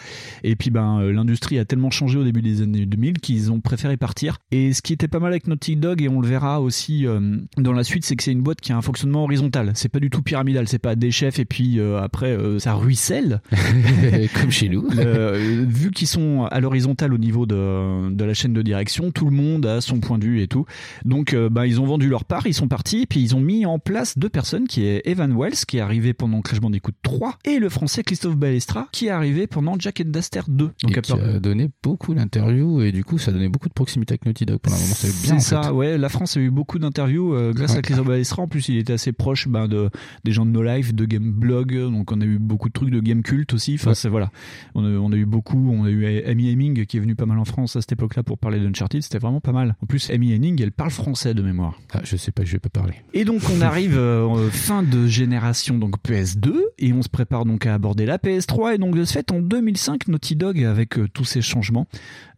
Et 0.44 0.56
puis 0.56 0.72
ben 0.72 1.00
euh, 1.02 1.12
l'industrie 1.14 1.60
a 1.60 1.66
tellement 1.66 1.92
changé 1.92 2.18
au 2.18 2.24
début 2.24 2.42
des 2.42 2.64
années 2.64 2.88
2000 2.88 3.20
qu'ils 3.20 3.52
ont 3.52 3.60
préféré 3.60 3.96
partir. 3.96 4.40
Et 4.50 4.74
ce 4.74 4.82
qui 4.82 4.94
était 4.94 5.08
pas 5.08 5.20
mal 5.20 5.34
avec 5.34 5.46
Naughty 5.46 5.76
Dog 5.76 6.02
et 6.02 6.10
on 6.10 6.20
le 6.20 6.28
verra 6.28 6.62
aussi 6.62 7.06
euh, 7.06 7.38
dans 7.58 7.74
la 7.74 7.84
suite, 7.84 8.04
c'est 8.04 8.16
que 8.16 8.24
c'est 8.24 8.32
une 8.32 8.42
boîte 8.42 8.60
qui 8.60 8.72
a 8.72 8.78
un 8.78 8.82
fonctionnement 8.82 9.24
horizontal. 9.24 9.72
C'est 9.76 9.90
pas 9.90 10.00
du 10.00 10.10
tout 10.10 10.24
pyramidal. 10.24 10.68
C'est 10.68 10.80
pas 10.80 10.96
des 10.96 11.12
chefs 11.12 11.38
et 11.38 11.46
puis 11.46 11.80
euh, 11.80 12.02
après 12.02 12.32
euh, 12.32 12.58
ça 12.58 12.74
ruisselle. 12.74 13.42
Comme 14.42 14.50
chez 14.50 14.68
nous. 14.68 14.88
Vu 14.90 15.92
qu'ils 15.92 16.08
sont 16.08 16.48
à 16.50 16.60
l'horizontale 16.60 17.14
au 17.14 17.20
niveau 17.20 17.46
de, 17.46 18.10
de 18.10 18.26
la 18.26 18.34
chaîne 18.34 18.54
de 18.54 18.64
direction, 18.64 19.12
tout 19.12 19.26
le 19.26 19.32
monde 19.32 19.68
a 19.68 19.80
son 19.80 19.91
point 20.00 20.18
de 20.18 20.26
vue 20.26 20.42
et 20.42 20.48
tout. 20.48 20.66
Donc, 21.06 21.34
euh, 21.34 21.50
bah, 21.50 21.68
ils 21.68 21.80
ont 21.82 21.86
vendu 21.86 22.08
leur 22.10 22.26
part, 22.26 22.48
ils 22.48 22.54
sont 22.54 22.68
partis, 22.68 23.06
puis 23.06 23.22
ils 23.22 23.36
ont 23.36 23.40
mis 23.42 23.66
en 23.66 23.80
place 23.80 24.18
deux 24.18 24.30
personnes, 24.30 24.68
qui 24.68 24.84
est 24.86 25.02
Evan 25.06 25.36
Wells, 25.38 25.56
qui 25.68 25.78
est 25.78 25.82
arrivé 25.82 26.14
pendant 26.14 26.42
Crash 26.42 26.60
Bandicoot 26.62 26.94
3, 27.04 27.38
et 27.46 27.60
le 27.60 27.70
français 27.70 28.04
Christophe 28.04 28.36
Balestra, 28.38 28.88
qui 28.92 29.08
est 29.08 29.10
arrivé 29.12 29.48
pendant 29.48 29.76
Jack 29.78 30.02
and 30.06 30.10
Daxter 30.10 30.42
2. 30.48 30.66
Donc, 30.66 30.74
et 30.96 30.98
à 30.98 31.02
qui 31.02 31.12
part- 31.12 31.22
a 31.24 31.40
donné 31.40 31.70
beaucoup 31.84 32.14
d'interviews 32.14 32.82
et 32.82 32.92
du 32.92 33.04
coup 33.04 33.18
ça 33.18 33.32
donnait 33.32 33.50
beaucoup 33.50 33.70
de 33.70 33.74
proximité 33.74 34.14
avec 34.14 34.26
Naughty 34.26 34.46
Dog 34.46 34.60
pendant 34.60 34.76
un 34.78 34.80
moment. 34.80 34.94
Bien. 35.24 35.40
C'est 35.40 35.56
en 35.56 35.62
ça, 35.62 35.64
fait. 35.64 35.70
ouais. 35.70 35.98
La 35.98 36.10
France 36.10 36.38
a 36.38 36.40
eu 36.40 36.50
beaucoup 36.52 36.80
d'interviews 36.80 37.34
euh, 37.36 37.54
grâce 37.54 37.76
à. 37.76 37.82
Christophe 37.82 38.08
Balestra. 38.08 38.44
En 38.44 38.48
plus, 38.48 38.70
il 38.70 38.78
était 38.78 38.94
assez 38.94 39.12
proche 39.12 39.48
ben, 39.48 39.68
de, 39.68 39.90
des 40.24 40.32
gens 40.32 40.46
de 40.46 40.52
No 40.52 40.62
Life, 40.64 40.94
de 40.94 41.06
Game 41.06 41.32
Blog. 41.32 41.74
Donc, 41.76 42.12
on 42.12 42.22
a 42.22 42.26
eu 42.26 42.38
beaucoup 42.40 42.68
de 42.70 42.74
trucs 42.74 42.90
de 42.92 43.00
Game 43.00 43.24
Cult 43.24 43.54
aussi. 43.54 43.76
Enfin, 43.76 43.90
Ouais. 43.90 43.96
c'est 43.96 44.10
voilà. 44.10 44.32
On 44.76 44.84
a, 44.86 44.90
on 44.90 45.12
a 45.12 45.16
eu 45.16 45.26
beaucoup. 45.26 45.72
On 45.74 45.84
a 45.86 45.90
eu 45.90 46.06
Amy 46.26 46.52
Hemming 46.52 46.86
qui 46.86 46.98
est 46.98 47.00
venu 47.00 47.16
pas 47.16 47.26
mal 47.26 47.40
en 47.40 47.46
France 47.46 47.76
à 47.76 47.82
cette 47.82 47.92
époque-là 47.94 48.24
pour 48.24 48.38
parler 48.38 48.60
d'Uncharted. 48.60 49.02
C'était 49.02 49.18
vraiment 49.20 49.42
pas 49.42 49.52
mal. 49.52 49.76
En 49.82 49.88
plus, 49.88 50.10
Amy 50.12 50.34
Hemming, 50.34 50.62
elle 50.62 50.72
parle 50.72 50.92
français 50.92 51.34
de 51.34 51.42
mémoire. 51.42 51.80
Ah, 51.94 52.02
je 52.04 52.16
sais 52.16 52.32
pas, 52.32 52.44
je 52.46 52.52
vais 52.52 52.60
pas 52.60 52.70
parler. 52.70 52.94
Et 53.14 53.26
donc 53.26 53.42
on 53.50 53.62
arrive 53.62 53.98
euh, 53.98 54.50
fin 54.52 54.84
de 54.84 55.08
génération 55.08 55.78
donc 55.78 55.96
PS2 56.08 56.54
et 56.78 56.94
on 56.94 57.02
se 57.02 57.10
prépare 57.10 57.46
donc 57.46 57.66
à 57.66 57.74
aborder 57.74 58.06
la 58.06 58.18
PS3 58.18 58.76
et 58.76 58.78
donc 58.78 58.96
de 58.96 59.06
ce 59.06 59.14
fait 59.14 59.32
en 59.32 59.40
2005 59.40 60.08
Naughty 60.08 60.36
Dog 60.36 60.64
avec 60.64 60.98
euh, 60.98 61.08
tous 61.12 61.26
ces 61.26 61.42
changements 61.42 61.88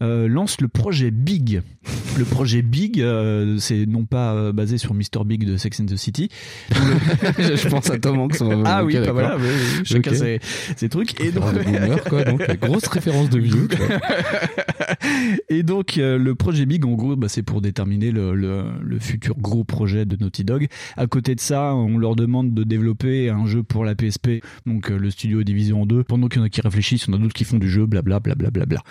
euh, 0.01 0.27
lance 0.27 0.60
le 0.62 0.67
projet 0.67 1.12
Big. 1.12 1.62
Le 2.17 2.25
projet 2.25 2.62
Big 2.62 3.01
euh, 3.01 3.58
c'est 3.60 3.86
non 3.86 4.06
pas 4.06 4.51
basé 4.51 4.77
sur 4.77 4.93
Mr 4.93 5.25
Big 5.25 5.45
de 5.45 5.58
Sex 5.58 5.79
and 5.79 5.86
the 5.86 5.97
City. 5.97 6.29
je 6.71 7.67
pense 7.67 7.89
à 7.89 7.97
Tom 7.97 8.19
Hanks. 8.19 8.38
ah 8.65 8.84
oui, 8.84 8.95
bah 8.95 9.12
voilà, 9.12 9.38
oui, 9.38 9.45
chacun 9.84 10.12
Ok. 10.12 10.17
ses, 10.17 10.39
ses 10.75 10.89
trucs 10.89 11.19
et 11.21 11.32
donc 11.32 11.53
de 11.53 11.60
boomer, 11.60 12.03
quoi, 12.03 12.23
donc, 12.23 12.45
la 12.47 12.56
grosse 12.58 12.88
référence 12.88 13.29
de 13.29 13.39
vieux. 13.39 13.67
Et 15.49 15.63
donc 15.63 15.95
le 15.97 16.34
projet 16.34 16.65
Big 16.65 16.86
en 16.86 16.91
gros 16.93 17.15
bah, 17.15 17.29
c'est 17.34 17.43
pour 17.43 17.62
déterminer 17.62 18.12
le, 18.12 19.00
futur 19.00 19.36
gros 19.38 19.63
projet 19.63 20.06
de 20.06 20.15
Naughty 20.22 20.43
Dog. 20.43 20.67
À 20.98 21.08
côté 21.08 21.34
de 21.34 21.39
ça 21.39 21.74
on 21.74 21.98
leur 21.98 22.15
demande 22.15 22.54
de 22.54 22.63
développer 22.63 23.30
un 23.30 23.46
jeu 23.48 23.63
pour 23.63 23.86
la 23.86 23.96
PSP, 23.96 24.43
donc 24.65 24.91
euh, 24.91 24.98
le 24.98 25.10
studio 25.10 25.41
est 25.41 25.43
divisé 25.43 25.74
en 25.74 25.86
deux. 25.86 26.04
Pendant 26.04 26.28
qu'il 26.28 26.39
y 26.39 26.43
en 26.43 26.46
a 26.46 26.50
qui 26.50 26.62
réfléchissent, 26.62 27.08
on 27.10 27.13
a 27.13 27.17
d'autres 27.17 27.34
qui 27.34 27.43
font 27.43 27.58
du 27.58 27.69
jeu, 27.69 27.86
blabla 27.86 28.19
blabla 28.19 28.52
blabla. 28.52 28.82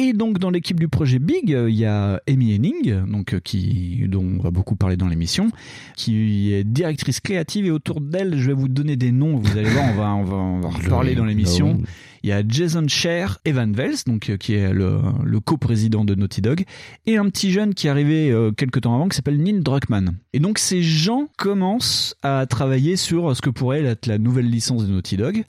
Et 0.00 0.12
donc 0.12 0.38
dans 0.38 0.50
l'équipe 0.50 0.78
du 0.78 0.86
projet 0.86 1.18
Big, 1.18 1.52
euh, 1.52 1.68
il 1.68 1.76
y 1.76 1.84
a 1.84 2.22
Amy 2.28 2.54
Henning, 2.54 3.04
donc 3.10 3.34
euh, 3.34 3.40
qui 3.40 4.06
dont 4.08 4.24
on 4.38 4.40
va 4.40 4.52
beaucoup 4.52 4.76
parler 4.76 4.96
dans 4.96 5.08
l'émission, 5.08 5.50
qui 5.96 6.52
est 6.52 6.62
directrice 6.62 7.18
créative 7.18 7.66
et 7.66 7.72
autour 7.72 8.00
d'elle, 8.00 8.38
je 8.38 8.46
vais 8.46 8.52
vous 8.52 8.68
donner 8.68 8.94
des 8.94 9.10
noms, 9.10 9.36
vous 9.36 9.58
allez 9.58 9.68
voir, 9.68 9.86
on 9.90 9.94
va 9.94 10.14
on 10.14 10.24
va 10.24 10.36
on 10.36 10.60
va 10.60 10.68
en 10.68 10.70
reparler 10.70 11.16
dans 11.16 11.24
l'émission. 11.24 11.80
Il 12.22 12.30
y 12.30 12.32
a 12.32 12.42
Jason 12.46 12.86
Scher, 12.88 13.38
Evan 13.44 13.72
Vels, 13.72 13.96
donc 14.06 14.30
euh, 14.30 14.36
qui 14.36 14.54
est 14.54 14.72
le, 14.72 15.00
le 15.24 15.40
co-président 15.40 16.04
de 16.04 16.14
Naughty 16.14 16.42
Dog, 16.42 16.64
et 17.06 17.16
un 17.16 17.28
petit 17.28 17.50
jeune 17.50 17.74
qui 17.74 17.86
est 17.86 17.90
arrivé 17.90 18.30
euh, 18.30 18.50
quelques 18.50 18.82
temps 18.82 18.94
avant 18.94 19.08
qui 19.08 19.16
s'appelle 19.16 19.40
Neil 19.40 19.60
Druckmann. 19.60 20.16
Et 20.32 20.40
donc 20.40 20.58
ces 20.58 20.82
gens 20.82 21.28
commencent 21.36 22.16
à 22.22 22.46
travailler 22.46 22.96
sur 22.96 23.36
ce 23.36 23.42
que 23.42 23.50
pourrait 23.50 23.84
être 23.84 24.06
la 24.06 24.18
nouvelle 24.18 24.48
licence 24.48 24.86
de 24.86 24.92
Naughty 24.92 25.16
Dog. 25.16 25.44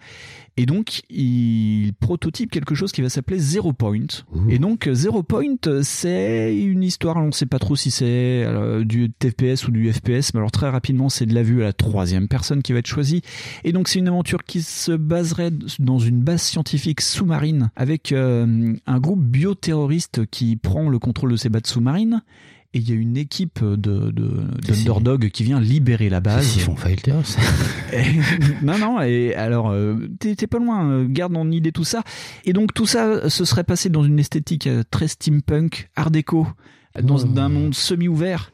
Et 0.57 0.65
donc, 0.65 1.01
ils 1.09 1.93
prototypent 1.99 2.51
quelque 2.51 2.75
chose 2.75 2.91
qui 2.91 3.01
va 3.01 3.09
s'appeler 3.09 3.39
Zero 3.39 3.73
Point. 3.73 4.07
Et 4.49 4.59
donc, 4.59 4.89
Zero 4.91 5.23
Point, 5.23 5.55
euh, 5.67 5.81
c'est 5.83 6.55
une 6.55 6.83
histoire, 6.83 7.17
on 7.17 7.27
ne 7.27 7.31
sait 7.31 7.45
pas 7.45 7.59
trop 7.59 7.75
si 7.75 7.91
c'est 7.91 8.43
euh, 8.45 8.83
du 8.83 9.09
TPS 9.11 9.67
ou 9.67 9.71
du 9.71 9.91
FPS, 9.91 10.33
mais 10.33 10.39
alors 10.39 10.51
très 10.51 10.69
rapidement, 10.69 11.09
c'est 11.09 11.25
de 11.25 11.33
la 11.33 11.43
vue 11.43 11.61
à 11.61 11.65
la 11.65 11.73
troisième 11.73 12.27
personne 12.27 12.61
qui 12.61 12.73
va 12.73 12.79
être 12.79 12.87
choisie. 12.87 13.21
Et 13.63 13.71
donc, 13.71 13.87
c'est 13.87 13.99
une 13.99 14.07
aventure 14.07 14.43
qui 14.43 14.61
se 14.61 14.91
baserait 14.91 15.51
dans 15.79 15.99
une 15.99 16.21
base 16.21 16.41
scientifique 16.41 17.01
sous-marine 17.01 17.71
avec 17.75 18.11
euh, 18.11 18.73
un 18.85 18.99
groupe 18.99 19.23
bioterroriste 19.23 20.25
qui 20.27 20.55
prend 20.55 20.89
le 20.89 20.99
contrôle 20.99 21.31
de 21.31 21.37
ces 21.37 21.49
bases 21.49 21.65
sous-marines. 21.65 22.21
Et 22.75 22.77
il 22.79 22.87
y 22.87 22.91
a 22.91 22.95
une 22.95 23.17
équipe 23.17 23.63
de, 23.63 24.11
de, 24.11 24.43
d'underdog 24.67 25.29
qui 25.29 25.43
vient 25.43 25.59
libérer 25.59 26.07
la 26.07 26.19
base. 26.19 26.55
Ils 26.55 26.61
font 26.61 26.75
Fighters. 26.75 27.23
non, 28.61 28.77
non, 28.77 29.01
et 29.01 29.33
alors, 29.33 29.71
euh, 29.71 29.95
t'es 30.19 30.35
pas 30.45 30.59
loin, 30.59 30.87
euh, 30.87 31.07
garde 31.09 31.35
en 31.35 31.49
idée 31.49 31.71
tout 31.71 31.83
ça. 31.83 32.03
Et 32.45 32.53
donc, 32.53 32.75
tout 32.75 32.85
ça 32.85 33.27
se 33.27 33.43
serait 33.43 33.63
passé 33.63 33.89
dans 33.89 34.03
une 34.03 34.19
esthétique 34.19 34.67
euh, 34.67 34.83
très 34.91 35.07
steampunk, 35.07 35.89
art 35.95 36.11
déco, 36.11 36.47
dans 37.01 37.25
un 37.39 37.49
monde 37.49 37.73
semi-ouvert. 37.73 38.51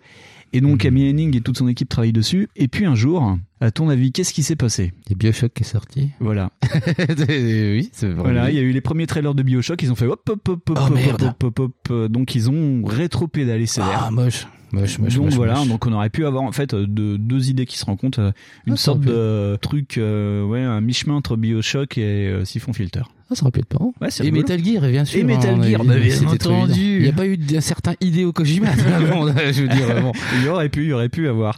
Et 0.56 0.62
donc 0.62 0.86
Amy 0.86 1.10
Henning 1.10 1.36
et 1.36 1.42
toute 1.42 1.58
son 1.58 1.68
équipe 1.68 1.90
travaillent 1.90 2.14
dessus. 2.14 2.48
Et 2.56 2.70
puis 2.70 2.86
un 2.86 2.96
jour, 2.96 3.38
à 3.60 3.72
ton 3.72 3.90
avis, 3.90 4.14
qu'est-ce 4.14 4.34
qui 4.34 4.42
s'est 4.42 4.56
passé? 4.56 4.94
Il 5.06 5.10
y 5.10 5.14
a 5.14 5.18
Bioshock 5.18 5.52
qui 5.54 5.64
est 5.64 5.66
sorti. 5.66 6.12
Voilà. 6.22 6.50
oui, 7.28 7.90
c'est 7.92 8.08
vrai. 8.08 8.24
Voilà, 8.24 8.50
il 8.50 8.56
y 8.56 8.60
a 8.60 8.62
eu 8.62 8.72
les 8.72 8.80
premiers 8.80 9.06
trailers 9.06 9.36
de 9.36 9.44
Bioshock, 9.44 9.84
ils 9.84 9.92
ont 9.92 9.96
fait 9.96 10.06
hop 10.06 10.22
hop 10.30 10.48
hop 10.48 10.70
hop 10.70 10.80
Oh, 10.80 10.94
hop 10.94 11.44
hop 11.44 11.60
hop 11.60 11.60
hop. 11.90 12.10
Donc 12.10 12.36
ils 12.36 12.50
ont 12.50 12.86
rétro-pédalé 12.86 13.66
sévère. 13.66 14.06
Ah, 14.08 14.12
moche. 14.12 14.48
Moche, 14.82 15.00
moche, 15.00 15.16
donc 15.16 15.26
moche, 15.26 15.34
voilà, 15.36 15.56
moche. 15.60 15.68
donc 15.68 15.86
on 15.86 15.94
aurait 15.94 16.10
pu 16.10 16.26
avoir 16.26 16.44
en 16.44 16.52
fait 16.52 16.74
euh, 16.74 16.86
de, 16.88 17.18
deux 17.18 17.50
idées 17.50 17.66
qui 17.66 17.78
se 17.78 17.86
rencontrent, 17.86 18.20
euh, 18.20 18.32
une 18.66 18.74
Ah, 18.74 18.78
sorte 18.78 19.02
de 19.02 19.58
truc, 19.62 19.98
euh, 19.98 20.44
ouais, 20.44 20.62
un 20.62 20.82
mi-chemin 20.82 21.16
entre 21.16 21.36
Bioshock 21.38 21.98
et 21.98 22.28
euh, 22.28 22.46
Siphon 22.46 22.74
Filter. 22.74 23.02
Ah, 23.32 23.34
ça 23.34 23.42
aurait 23.44 23.52
pu 23.52 23.62
être. 23.62 23.82
Ouais, 24.00 24.12
c'est 24.12 24.22
Et 24.24 24.28
rigolo. 24.28 24.44
Metal 24.44 24.64
Gear, 24.64 24.88
bien 24.88 25.04
sûr. 25.04 25.20
Et 25.20 25.24
Metal 25.24 25.56
hein, 25.56 25.64
Gear, 25.64 25.84
bah, 25.84 25.96
bien 25.98 26.16
entendu. 26.28 26.34
évident. 26.34 26.68
Il 26.76 27.02
n'y 27.02 27.08
a 27.08 27.14
pas 27.14 27.26
eu 27.26 27.38
d'un 27.38 27.62
certain 27.62 27.94
Hideo 28.00 28.32
Kojima. 28.32 28.68
Bon, 29.12 29.28
je 29.28 29.62
veux 29.64 29.68
dire, 29.68 30.00
bon. 30.02 30.12
Il 30.38 30.46
y 30.46 30.48
aurait 30.50 30.70
pu, 30.70 30.84
il 30.84 30.90
y 30.90 30.94
aurait 30.94 31.10
pu 31.10 31.28
avoir. 31.28 31.58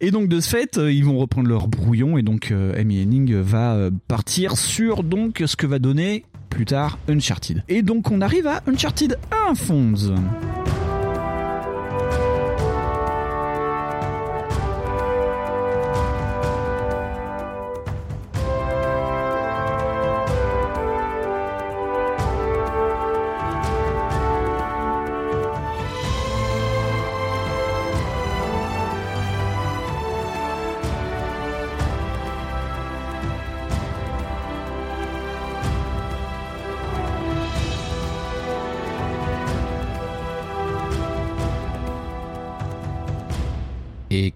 Et 0.00 0.10
donc 0.10 0.28
de 0.28 0.40
ce 0.40 0.48
fait, 0.48 0.76
ils 0.76 1.04
vont 1.04 1.16
reprendre 1.18 1.48
leur 1.48 1.68
brouillon 1.68 2.18
et 2.18 2.22
donc 2.22 2.50
euh, 2.50 2.72
Amy 2.80 3.00
Henning 3.00 3.32
va 3.36 3.90
partir 4.08 4.56
sur 4.56 5.04
donc 5.04 5.42
ce 5.46 5.54
que 5.54 5.66
va 5.68 5.78
donner 5.78 6.24
plus 6.50 6.64
tard 6.64 6.98
Uncharted. 7.08 7.62
Et 7.68 7.82
donc 7.82 8.10
on 8.10 8.20
arrive 8.20 8.48
à 8.48 8.62
Uncharted 8.66 9.16
1 9.50 9.54
Fonz. 9.54 10.12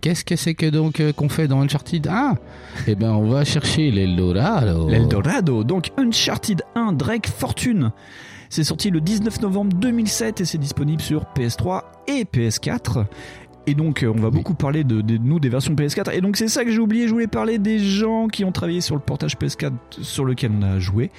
Qu'est-ce 0.00 0.24
que 0.24 0.36
c'est 0.36 0.54
que 0.54 0.66
donc 0.66 1.00
euh, 1.00 1.12
qu'on 1.12 1.28
fait 1.28 1.48
dans 1.48 1.60
Uncharted 1.60 2.06
1 2.06 2.34
Eh 2.86 2.94
ben, 2.94 3.12
on 3.12 3.28
va 3.28 3.44
chercher 3.44 3.90
l'Eldorado. 3.90 4.88
L'Eldorado, 4.88 5.64
donc 5.64 5.90
Uncharted 5.96 6.62
1 6.74 6.92
Drake 6.92 7.28
Fortune. 7.28 7.92
C'est 8.50 8.64
sorti 8.64 8.90
le 8.90 9.00
19 9.00 9.42
novembre 9.42 9.76
2007 9.76 10.40
et 10.40 10.44
c'est 10.44 10.58
disponible 10.58 11.02
sur 11.02 11.24
PS3 11.36 11.82
et 12.06 12.24
PS4. 12.24 13.04
Et 13.68 13.74
donc, 13.74 14.02
euh, 14.02 14.10
on 14.16 14.18
va 14.18 14.30
beaucoup 14.30 14.54
parler 14.54 14.82
de, 14.82 15.02
de 15.02 15.18
nous 15.18 15.38
des 15.38 15.50
versions 15.50 15.74
PS4. 15.74 16.14
Et 16.16 16.22
donc, 16.22 16.38
c'est 16.38 16.48
ça 16.48 16.64
que 16.64 16.70
j'ai 16.70 16.78
oublié. 16.78 17.06
Je 17.06 17.12
voulais 17.12 17.26
parler 17.26 17.58
des 17.58 17.78
gens 17.78 18.28
qui 18.28 18.42
ont 18.46 18.50
travaillé 18.50 18.80
sur 18.80 18.94
le 18.94 19.00
portage 19.02 19.36
PS4 19.36 19.72
sur 20.00 20.24
lequel 20.24 20.52
on 20.58 20.62
a 20.62 20.78
joué. 20.78 21.10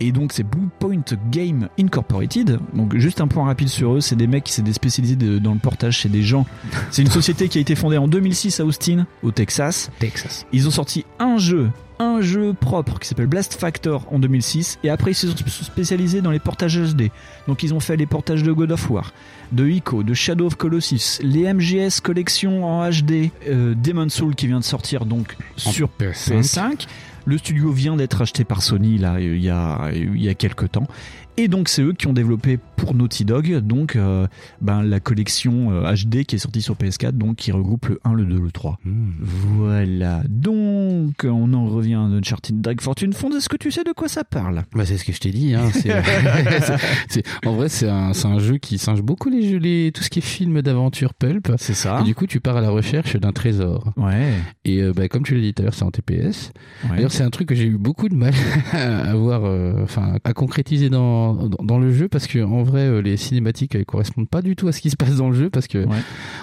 Et 0.00 0.10
donc, 0.10 0.32
c'est 0.32 0.42
Bluepoint 0.42 1.02
Game 1.30 1.68
Incorporated. 1.78 2.58
Donc, 2.72 2.96
juste 2.96 3.20
un 3.20 3.28
point 3.28 3.44
rapide 3.44 3.68
sur 3.68 3.94
eux. 3.96 4.00
C'est 4.00 4.16
des 4.16 4.26
mecs 4.26 4.44
qui 4.44 4.54
s'étaient 4.54 4.72
spécialisés 4.72 5.16
de- 5.16 5.38
dans 5.38 5.52
le 5.52 5.58
portage. 5.60 6.00
C'est 6.00 6.08
des 6.08 6.22
gens. 6.22 6.46
C'est 6.90 7.02
une 7.02 7.10
société 7.10 7.48
qui 7.48 7.58
a 7.58 7.60
été 7.60 7.74
fondée 7.74 7.98
en 7.98 8.08
2006 8.08 8.58
à 8.60 8.64
Austin, 8.64 9.06
au 9.22 9.30
Texas. 9.30 9.90
Texas. 9.98 10.46
Ils 10.52 10.66
ont 10.66 10.70
sorti 10.70 11.04
un 11.18 11.36
jeu, 11.36 11.68
un 12.02 12.20
jeu 12.20 12.52
propre 12.52 12.98
qui 12.98 13.08
s'appelle 13.08 13.26
Blast 13.26 13.54
Factor 13.54 14.06
en 14.10 14.18
2006 14.18 14.78
et 14.84 14.90
après 14.90 15.12
ils 15.12 15.14
se 15.14 15.28
sont 15.28 15.64
spécialisés 15.64 16.20
dans 16.20 16.30
les 16.30 16.38
portages 16.38 16.78
HD. 16.78 17.10
Donc 17.48 17.62
ils 17.62 17.74
ont 17.74 17.80
fait 17.80 17.96
les 17.96 18.06
portages 18.06 18.42
de 18.42 18.52
God 18.52 18.72
of 18.72 18.90
War, 18.90 19.12
de 19.52 19.68
Ico, 19.68 20.02
de 20.02 20.14
Shadow 20.14 20.46
of 20.46 20.56
Colossus, 20.56 21.20
les 21.22 21.52
MGS 21.52 22.00
collection 22.02 22.64
en 22.64 22.88
HD, 22.88 23.30
euh, 23.48 23.74
Demon's 23.74 24.14
Soul 24.14 24.34
qui 24.34 24.46
vient 24.46 24.60
de 24.60 24.64
sortir 24.64 25.06
donc 25.06 25.36
sur 25.56 25.88
PS5. 26.00 26.40
PS5. 26.40 26.86
Le 27.24 27.38
studio 27.38 27.70
vient 27.70 27.94
d'être 27.94 28.20
acheté 28.20 28.42
par 28.44 28.62
Sony 28.62 28.98
là 28.98 29.20
il 29.20 29.40
y 29.40 29.50
a 29.50 29.90
il 29.92 30.22
y 30.22 30.28
a 30.28 30.34
quelques 30.34 30.72
temps. 30.72 30.88
Et 31.36 31.48
donc 31.48 31.68
c'est 31.68 31.82
eux 31.82 31.92
qui 31.92 32.06
ont 32.08 32.12
développé 32.12 32.58
pour 32.82 32.94
Naughty 32.96 33.24
Dog 33.24 33.58
donc 33.58 33.94
euh, 33.94 34.26
ben, 34.60 34.82
la 34.82 34.98
collection 34.98 35.70
euh, 35.70 35.94
HD 35.94 36.24
qui 36.24 36.34
est 36.34 36.38
sortie 36.38 36.62
sur 36.62 36.74
PS4 36.74 37.12
donc 37.12 37.36
qui 37.36 37.52
regroupe 37.52 37.86
le 37.86 38.00
1, 38.02 38.14
le 38.14 38.24
2, 38.24 38.40
le 38.40 38.50
3. 38.50 38.80
Voilà. 39.20 40.22
Donc 40.28 41.24
on 41.24 41.54
en 41.54 41.66
revient 41.66 41.94
à 41.94 42.00
Uncharted 42.00 42.60
Drag 42.60 42.80
Fortune. 42.80 43.12
Fond, 43.12 43.30
est-ce 43.30 43.48
que 43.48 43.56
tu 43.56 43.70
sais 43.70 43.84
de 43.84 43.92
quoi 43.92 44.08
ça 44.08 44.24
parle? 44.24 44.64
Bah, 44.74 44.84
c'est 44.84 44.98
ce 44.98 45.04
que 45.04 45.12
je 45.12 45.20
t'ai 45.20 45.30
dit. 45.30 45.54
Hein. 45.54 45.70
En 47.46 47.52
vrai, 47.52 47.68
c'est 47.68 47.88
un, 47.88 48.12
c'est 48.14 48.26
un 48.26 48.40
jeu 48.40 48.58
qui 48.58 48.78
singe 48.78 49.02
beaucoup 49.02 49.30
les 49.30 49.48
jeux, 49.48 49.58
les, 49.58 49.92
tout 49.92 50.02
ce 50.02 50.10
qui 50.10 50.18
est 50.18 50.22
film 50.22 50.60
d'aventure 50.60 51.14
pulp. 51.14 51.52
C'est 51.58 51.74
ça. 51.74 52.00
Et 52.00 52.04
du 52.04 52.16
coup, 52.16 52.26
tu 52.26 52.40
pars 52.40 52.56
à 52.56 52.60
la 52.60 52.70
recherche 52.70 53.16
d'un 53.16 53.32
trésor. 53.32 53.92
Ouais. 53.96 54.32
Et 54.64 54.82
euh, 54.82 54.92
bah, 54.92 55.08
comme 55.08 55.22
tu 55.22 55.36
l'as 55.36 55.40
dit 55.40 55.54
tout 55.54 55.62
à 55.62 55.66
l'heure, 55.66 55.74
c'est 55.74 55.84
en 55.84 55.90
TPS. 55.92 56.52
Ouais. 56.84 56.96
D'ailleurs, 56.96 57.12
c'est 57.12 57.22
un 57.22 57.30
truc 57.30 57.48
que 57.48 57.54
j'ai 57.54 57.66
eu 57.66 57.78
beaucoup 57.78 58.08
de 58.08 58.16
mal 58.16 58.34
à 58.72 59.14
voir, 59.14 59.42
euh, 59.44 59.86
à 60.24 60.32
concrétiser 60.32 60.90
dans, 60.90 61.34
dans, 61.34 61.62
dans 61.62 61.78
le 61.78 61.92
jeu 61.92 62.08
parce 62.08 62.26
que 62.26 62.42
en 62.42 62.62
vrai, 62.62 62.71
euh, 62.80 63.02
les 63.02 63.16
cinématiques 63.16 63.74
elles 63.74 63.84
correspondent 63.84 64.28
pas 64.28 64.42
du 64.42 64.56
tout 64.56 64.68
à 64.68 64.72
ce 64.72 64.80
qui 64.80 64.90
se 64.90 64.96
passe 64.96 65.16
dans 65.16 65.28
le 65.30 65.36
jeu 65.36 65.50
parce 65.50 65.66
que 65.66 65.86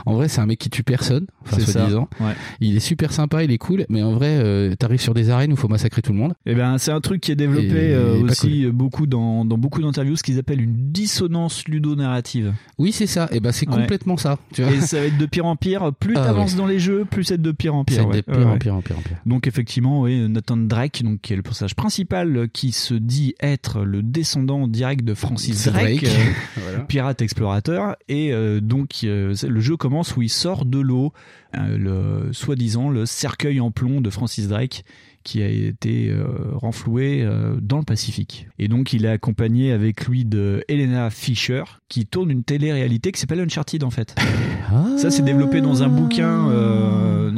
en 0.06 0.14
vrai, 0.14 0.28
c'est 0.28 0.40
un 0.42 0.46
mec 0.46 0.60
qui 0.60 0.70
tue 0.70 0.84
personne, 0.84 1.26
enfin, 1.44 1.60
soi-disant. 1.60 2.08
Ouais. 2.20 2.34
Il 2.62 2.76
est 2.76 2.80
super 2.80 3.12
sympa, 3.12 3.44
il 3.44 3.52
est 3.52 3.58
cool, 3.58 3.86
mais 3.90 4.02
en 4.04 4.14
vrai, 4.14 4.38
euh, 4.40 4.76
t'arrives 4.76 5.02
sur 5.02 5.14
des 5.14 5.30
arènes 5.30 5.52
où 5.52 5.56
il 5.56 5.60
faut 5.60 5.68
massacrer 5.68 6.02
tout 6.02 6.12
le 6.14 6.18
monde. 6.20 6.34
Eh 6.46 6.56
ben, 6.56 6.78
c'est 6.78 6.92
un 6.92 7.02
truc 7.02 7.22
qui 7.22 7.32
est 7.32 7.36
développé 7.36 7.66
Et- 7.68 7.94
euh, 7.94 8.18
et 8.20 8.24
aussi 8.24 8.66
beaucoup 8.68 9.08
dans, 9.08 9.46
dans 9.46 9.58
beaucoup 9.58 9.82
d'interviews, 9.82 10.16
ce 10.16 10.24
qu'ils 10.24 10.40
appellent 10.40 10.62
une 10.62 10.92
dissonance 10.92 11.68
ludonarrative. 11.68 12.54
Oui, 12.78 12.92
c'est 12.92 13.08
ça. 13.08 13.28
Et 13.32 13.40
ben, 13.40 13.52
c'est 13.52 13.66
complètement 13.66 14.18
ça. 14.18 14.38
Tu 14.54 14.64
vois 14.64 14.72
Et 14.72 14.82
ça 14.82 15.00
va 15.00 15.06
être 15.08 15.18
de 15.18 15.26
pire 15.26 15.46
en 15.46 15.56
pire. 15.56 15.92
Plus 16.00 16.16
Ah, 16.18 16.26
t'avances 16.26 16.56
dans 16.56 16.66
les 16.68 16.80
jeux, 16.80 17.06
plus 17.06 17.24
c'est 17.24 17.42
de 17.42 17.52
pire 17.52 17.76
en 17.76 17.84
pire. 17.84 18.08
C'est 18.12 18.18
de 18.18 18.22
pire 18.22 18.48
en 18.48 18.58
pire 18.58 18.76
en 18.76 18.82
pire 18.82 18.98
en 18.98 19.02
pire. 19.02 19.18
Donc 19.26 19.48
effectivement, 19.48 20.02
oui, 20.02 20.28
Nathan 20.30 20.58
Drake, 20.58 21.04
donc 21.04 21.22
qui 21.22 21.34
est 21.34 21.36
le 21.36 21.42
personnage 21.42 21.76
principal, 21.76 22.36
euh, 22.38 22.48
qui 22.52 22.72
se 22.72 22.94
dit 22.94 23.34
être 23.42 23.82
le 23.84 24.02
descendant 24.04 24.68
direct 24.68 25.04
de 25.04 25.14
Francis 25.14 25.68
Drake, 25.68 26.02
Drake. 26.04 26.06
Voilà. 26.58 26.80
pirate 26.80 27.22
explorateur, 27.22 27.96
et 28.08 28.32
euh, 28.32 28.60
donc 28.60 29.02
euh, 29.04 29.34
le 29.48 29.60
jeu 29.60 29.78
commence 29.78 30.16
où 30.16 30.22
il 30.22 30.30
sort 30.30 30.66
de 30.66 30.80
l'eau, 30.80 31.14
euh, 31.56 31.78
le 32.26 32.34
soi-disant 32.34 32.90
le 32.90 33.06
cercueil 33.06 33.60
en 33.60 33.72
plomb 33.72 34.02
de 34.02 34.10
Francis 34.10 34.48
Drake 34.48 34.84
qui 35.24 35.44
a 35.44 35.50
été 35.50 36.16
renfloué 36.54 37.28
dans 37.62 37.78
le 37.78 37.84
Pacifique. 37.84 38.48
Et 38.58 38.70
donc 38.70 38.94
il 38.94 39.06
est 39.06 39.10
accompagné 39.10 39.74
avec 39.74 40.08
lui 40.08 40.24
de 40.24 40.64
Helena 40.70 41.10
Fisher 41.10 41.64
qui 41.90 42.06
tourne 42.06 42.32
une 42.32 42.44
télé-réalité 42.44 43.12
qui 43.12 43.20
s'appelle 43.20 43.42
Uncharted 43.42 43.84
en 43.84 43.90
fait. 43.90 44.16
Ça 44.98 45.12
c'est 45.12 45.22
développé 45.22 45.60
dans 45.60 45.84
un 45.84 45.90
bouquin 45.90 46.50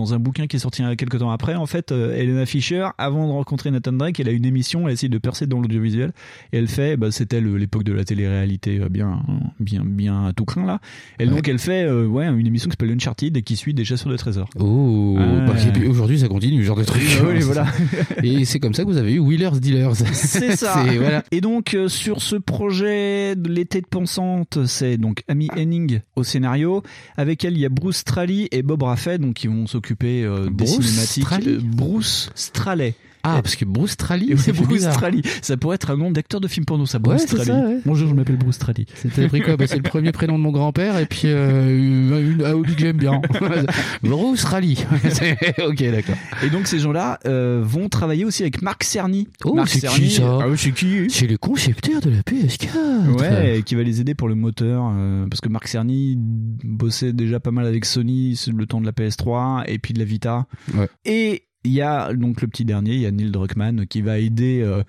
dans 0.01 0.13
un 0.13 0.19
bouquin 0.19 0.47
qui 0.47 0.55
est 0.55 0.59
sorti 0.59 0.83
quelques 0.97 1.19
temps 1.19 1.31
après 1.31 1.55
en 1.55 1.65
fait 1.65 1.91
euh, 1.91 2.15
Helena 2.15 2.45
Fisher 2.45 2.87
avant 2.97 3.27
de 3.27 3.31
rencontrer 3.31 3.71
Nathan 3.71 3.93
Drake 3.93 4.19
elle 4.19 4.29
a 4.29 4.31
une 4.31 4.45
émission 4.45 4.87
elle 4.87 4.93
essaye 4.93 5.09
de 5.09 5.17
percer 5.17 5.47
dans 5.47 5.59
l'audiovisuel 5.59 6.11
et 6.51 6.57
elle 6.57 6.67
fait 6.67 6.97
bah, 6.97 7.11
c'était 7.11 7.41
l'époque 7.41 7.83
de 7.83 7.93
la 7.93 8.03
télé-réalité 8.03 8.79
euh, 8.79 8.89
bien 8.89 9.23
bien 9.59 9.83
bien 9.85 10.25
à 10.27 10.33
tout 10.33 10.45
craint 10.45 10.65
là 10.65 10.79
et 11.19 11.25
donc 11.25 11.47
elle 11.47 11.59
fait 11.59 11.83
euh, 11.83 12.07
ouais 12.07 12.25
une 12.25 12.47
émission 12.47 12.69
qui 12.69 12.73
s'appelle 12.73 12.91
Uncharted 12.91 13.37
et 13.37 13.41
qui 13.41 13.55
suit 13.55 13.73
des 13.73 13.85
chasseurs 13.85 14.11
de 14.11 14.17
trésors 14.17 14.49
Oh, 14.59 15.15
bah, 15.17 15.53
puis 15.73 15.87
aujourd'hui 15.87 16.19
ça 16.19 16.27
continue, 16.27 16.63
genre 16.63 16.77
de 16.77 16.83
truc. 16.83 17.01
Ah 17.19 17.25
voilà. 17.41 17.67
Et 18.23 18.45
c'est 18.45 18.59
comme 18.59 18.73
ça 18.73 18.83
que 18.83 18.89
vous 18.89 18.97
avez 18.97 19.13
eu 19.13 19.19
Wheelers 19.19 19.59
Dealers. 19.59 19.95
C'est 19.95 20.55
ça. 20.55 20.83
Voilà. 20.83 21.23
Et 21.31 21.41
donc 21.41 21.73
euh, 21.73 21.87
sur 21.87 22.21
ce 22.21 22.35
projet 22.35 23.35
de 23.35 23.49
l'été 23.49 23.81
de 23.81 23.87
pensante, 23.87 24.65
c'est 24.65 24.97
donc 24.97 25.23
Amy 25.27 25.49
Henning 25.55 26.01
au 26.15 26.23
scénario. 26.23 26.83
Avec 27.17 27.43
elle, 27.45 27.53
il 27.53 27.59
y 27.59 27.65
a 27.65 27.69
Bruce 27.69 27.97
Straley 27.97 28.47
et 28.51 28.61
Bob 28.61 28.83
Raffet, 28.83 29.17
donc 29.17 29.35
qui 29.35 29.47
vont 29.47 29.67
s'occuper 29.67 29.90
euh, 30.23 30.45
des 30.45 30.65
Bruce 30.65 30.81
cinématiques. 30.81 31.23
Straley 31.25 31.51
Euh, 31.51 31.59
Bruce 31.63 32.29
Straley. 32.35 32.95
Ah, 33.23 33.41
parce 33.41 33.55
que 33.55 33.65
Bruce 33.65 33.91
Straley, 33.91 34.27
Et 34.29 34.37
c'est 34.37 34.51
Bruce. 34.51 34.81
Straley. 34.81 35.21
Ça 35.41 35.57
pourrait 35.57 35.75
être 35.75 35.91
un 35.91 35.97
nom 35.97 36.11
d'acteur 36.11 36.41
de 36.41 36.47
film 36.47 36.65
porno, 36.65 36.85
ça. 36.85 36.99
Bruce 36.99 37.21
Ouais, 37.21 37.27
Straley. 37.27 37.45
ça, 37.45 37.67
ouais. 37.67 37.79
Bonjour, 37.85 38.09
je 38.09 38.13
m'appelle 38.13 38.37
Bruce 38.37 38.55
Straley. 38.55 38.85
C'était 38.95 39.27
pris 39.27 39.41
quoi 39.41 39.57
bah, 39.57 39.67
C'est 39.67 39.77
le 39.77 39.83
premier 39.83 40.11
prénom 40.11 40.37
de 40.37 40.43
mon 40.43 40.51
grand-père 40.51 40.97
et 40.97 41.05
puis 41.05 41.23
euh, 41.25 41.77
une, 41.77 42.43
oui, 42.53 42.75
que 42.75 42.79
j'aime 42.81 42.97
bien. 42.97 43.21
Bruce 44.03 44.43
Rally. 44.43 44.83
ok, 45.67 45.83
d'accord. 45.91 46.15
Et 46.43 46.49
donc 46.49 46.67
ces 46.67 46.79
gens-là 46.79 47.19
euh, 47.25 47.61
vont 47.63 47.89
travailler 47.89 48.25
aussi 48.25 48.43
avec 48.43 48.61
Marc 48.61 48.83
Cerny. 48.83 49.27
Oh, 49.45 49.59
c'est 49.65 49.87
qui 49.87 50.11
ça 50.11 50.39
ah 50.41 50.45
c'est 50.55 50.71
qui? 50.71 51.09
C'est 51.09 51.27
le 51.27 51.37
concepteur 51.37 52.01
de 52.01 52.09
la 52.09 52.21
PS4. 52.21 53.19
Ouais, 53.19 53.61
qui 53.65 53.75
va 53.75 53.83
les 53.83 54.01
aider 54.01 54.15
pour 54.15 54.27
le 54.27 54.35
moteur, 54.35 54.91
euh, 54.95 55.27
parce 55.27 55.41
que 55.41 55.49
Marc 55.49 55.67
Cerny 55.67 56.15
bossait 56.17 57.13
déjà 57.13 57.39
pas 57.39 57.51
mal 57.51 57.65
avec 57.65 57.85
Sony 57.85 58.39
le 58.53 58.65
temps 58.65 58.81
de 58.81 58.85
la 58.85 58.91
PS3 58.91 59.63
et 59.67 59.79
puis 59.79 59.93
de 59.93 59.99
la 59.99 60.05
Vita. 60.05 60.45
Ouais. 60.75 60.87
Et 61.05 61.43
il 61.63 61.71
y 61.71 61.81
a 61.81 62.13
donc 62.13 62.41
le 62.41 62.47
petit 62.47 62.65
dernier, 62.65 62.95
il 62.95 63.01
y 63.01 63.05
a 63.05 63.11
Neil 63.11 63.31
Druckmann 63.31 63.85
qui 63.87 64.01
va 64.01 64.17
aider 64.17 64.61
euh, 64.61 64.83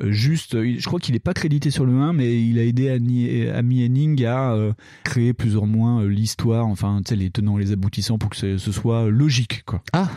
juste, 0.00 0.54
euh, 0.54 0.74
je 0.78 0.84
crois 0.86 1.00
qu'il 1.00 1.14
est 1.14 1.18
pas 1.20 1.34
crédité 1.34 1.70
sur 1.70 1.84
le 1.86 1.92
1, 1.92 2.12
mais 2.12 2.40
il 2.42 2.58
a 2.58 2.64
aidé 2.64 2.88
Annie- 2.90 3.48
Amy 3.48 3.84
Henning 3.84 4.24
à 4.24 4.52
euh, 4.52 4.72
créer 5.04 5.32
plus 5.32 5.56
ou 5.56 5.62
moins 5.62 6.02
euh, 6.02 6.08
l'histoire, 6.08 6.66
enfin, 6.66 7.00
tu 7.04 7.10
sais, 7.10 7.16
les 7.16 7.30
tenants, 7.30 7.56
les 7.56 7.72
aboutissants 7.72 8.18
pour 8.18 8.30
que 8.30 8.36
ce, 8.36 8.58
ce 8.58 8.72
soit 8.72 9.08
logique, 9.08 9.62
quoi. 9.66 9.82
Ah, 9.92 10.08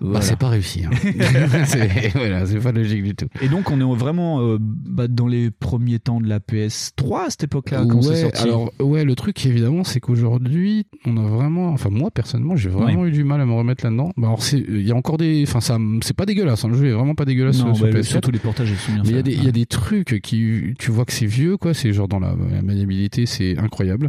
bah, 0.00 0.20
c'est 0.20 0.38
pas 0.38 0.48
réussi. 0.48 0.84
hein. 0.84 0.90
c'est 1.66 2.08
voilà, 2.14 2.46
c'est 2.46 2.58
pas 2.60 2.72
logique 2.72 3.02
du 3.04 3.14
tout. 3.14 3.26
Et 3.40 3.48
donc, 3.48 3.70
on 3.70 3.80
est 3.80 3.96
vraiment 3.96 4.40
euh, 4.40 4.58
bah, 4.60 5.08
dans 5.08 5.26
les 5.26 5.50
premiers 5.50 5.98
temps 5.98 6.20
de 6.20 6.28
la 6.28 6.38
PS3 6.40 7.26
à 7.26 7.30
cette 7.30 7.44
époque-là, 7.44 7.84
quand 7.88 8.02
c'est 8.02 8.08
ouais, 8.10 8.16
sorti. 8.22 8.42
alors 8.42 8.72
ouais, 8.80 9.04
le 9.04 9.14
truc 9.14 9.44
évidemment, 9.46 9.84
c'est 9.84 10.00
qu'aujourd'hui, 10.00 10.86
on 11.06 11.16
a 11.16 11.22
vraiment, 11.28 11.68
enfin 11.68 11.90
moi 11.90 12.10
personnellement, 12.10 12.56
j'ai 12.56 12.68
vraiment 12.68 13.06
eu 13.06 13.10
du 13.12 13.24
mal 13.24 13.40
à 13.40 13.46
me 13.46 13.52
remettre 13.52 13.84
là-dedans. 13.84 14.12
Bah, 14.16 14.28
alors 14.28 14.40
il 14.52 14.86
y 14.86 14.90
a 14.92 14.96
encore 14.96 15.16
des, 15.18 15.44
enfin 15.46 15.60
ça, 15.60 15.78
c'est 16.02 16.16
pas 16.16 16.26
dégueulasse, 16.26 16.64
hein, 16.64 16.68
le 16.68 16.76
jeu 16.76 16.86
est 16.86 16.92
vraiment 16.92 17.14
pas 17.14 17.24
dégueulasse 17.24 17.58
Non, 17.58 17.74
sur, 17.74 17.84
bah, 17.84 17.90
sur 17.90 17.96
le- 17.96 18.00
PS4. 18.02 18.04
surtout 18.04 18.30
les 18.30 18.38
portages, 18.38 18.70
ils 18.70 18.76
sont 18.76 18.92
bien 18.92 19.02
Mais 19.04 19.10
il 19.10 19.16
y 19.16 19.18
a 19.18 19.22
des, 19.24 19.32
il 19.32 19.38
y 19.40 19.42
ouais. 19.42 19.48
a 19.48 19.52
des 19.52 19.66
trucs 19.66 20.20
qui, 20.22 20.74
tu 20.78 20.90
vois 20.90 21.04
que 21.04 21.12
c'est 21.12 21.26
vieux, 21.26 21.56
quoi. 21.56 21.74
C'est 21.74 21.92
genre 21.92 22.08
dans 22.08 22.20
la, 22.20 22.34
la 22.52 22.62
maniabilité, 22.62 23.26
c'est 23.26 23.58
incroyable. 23.58 24.08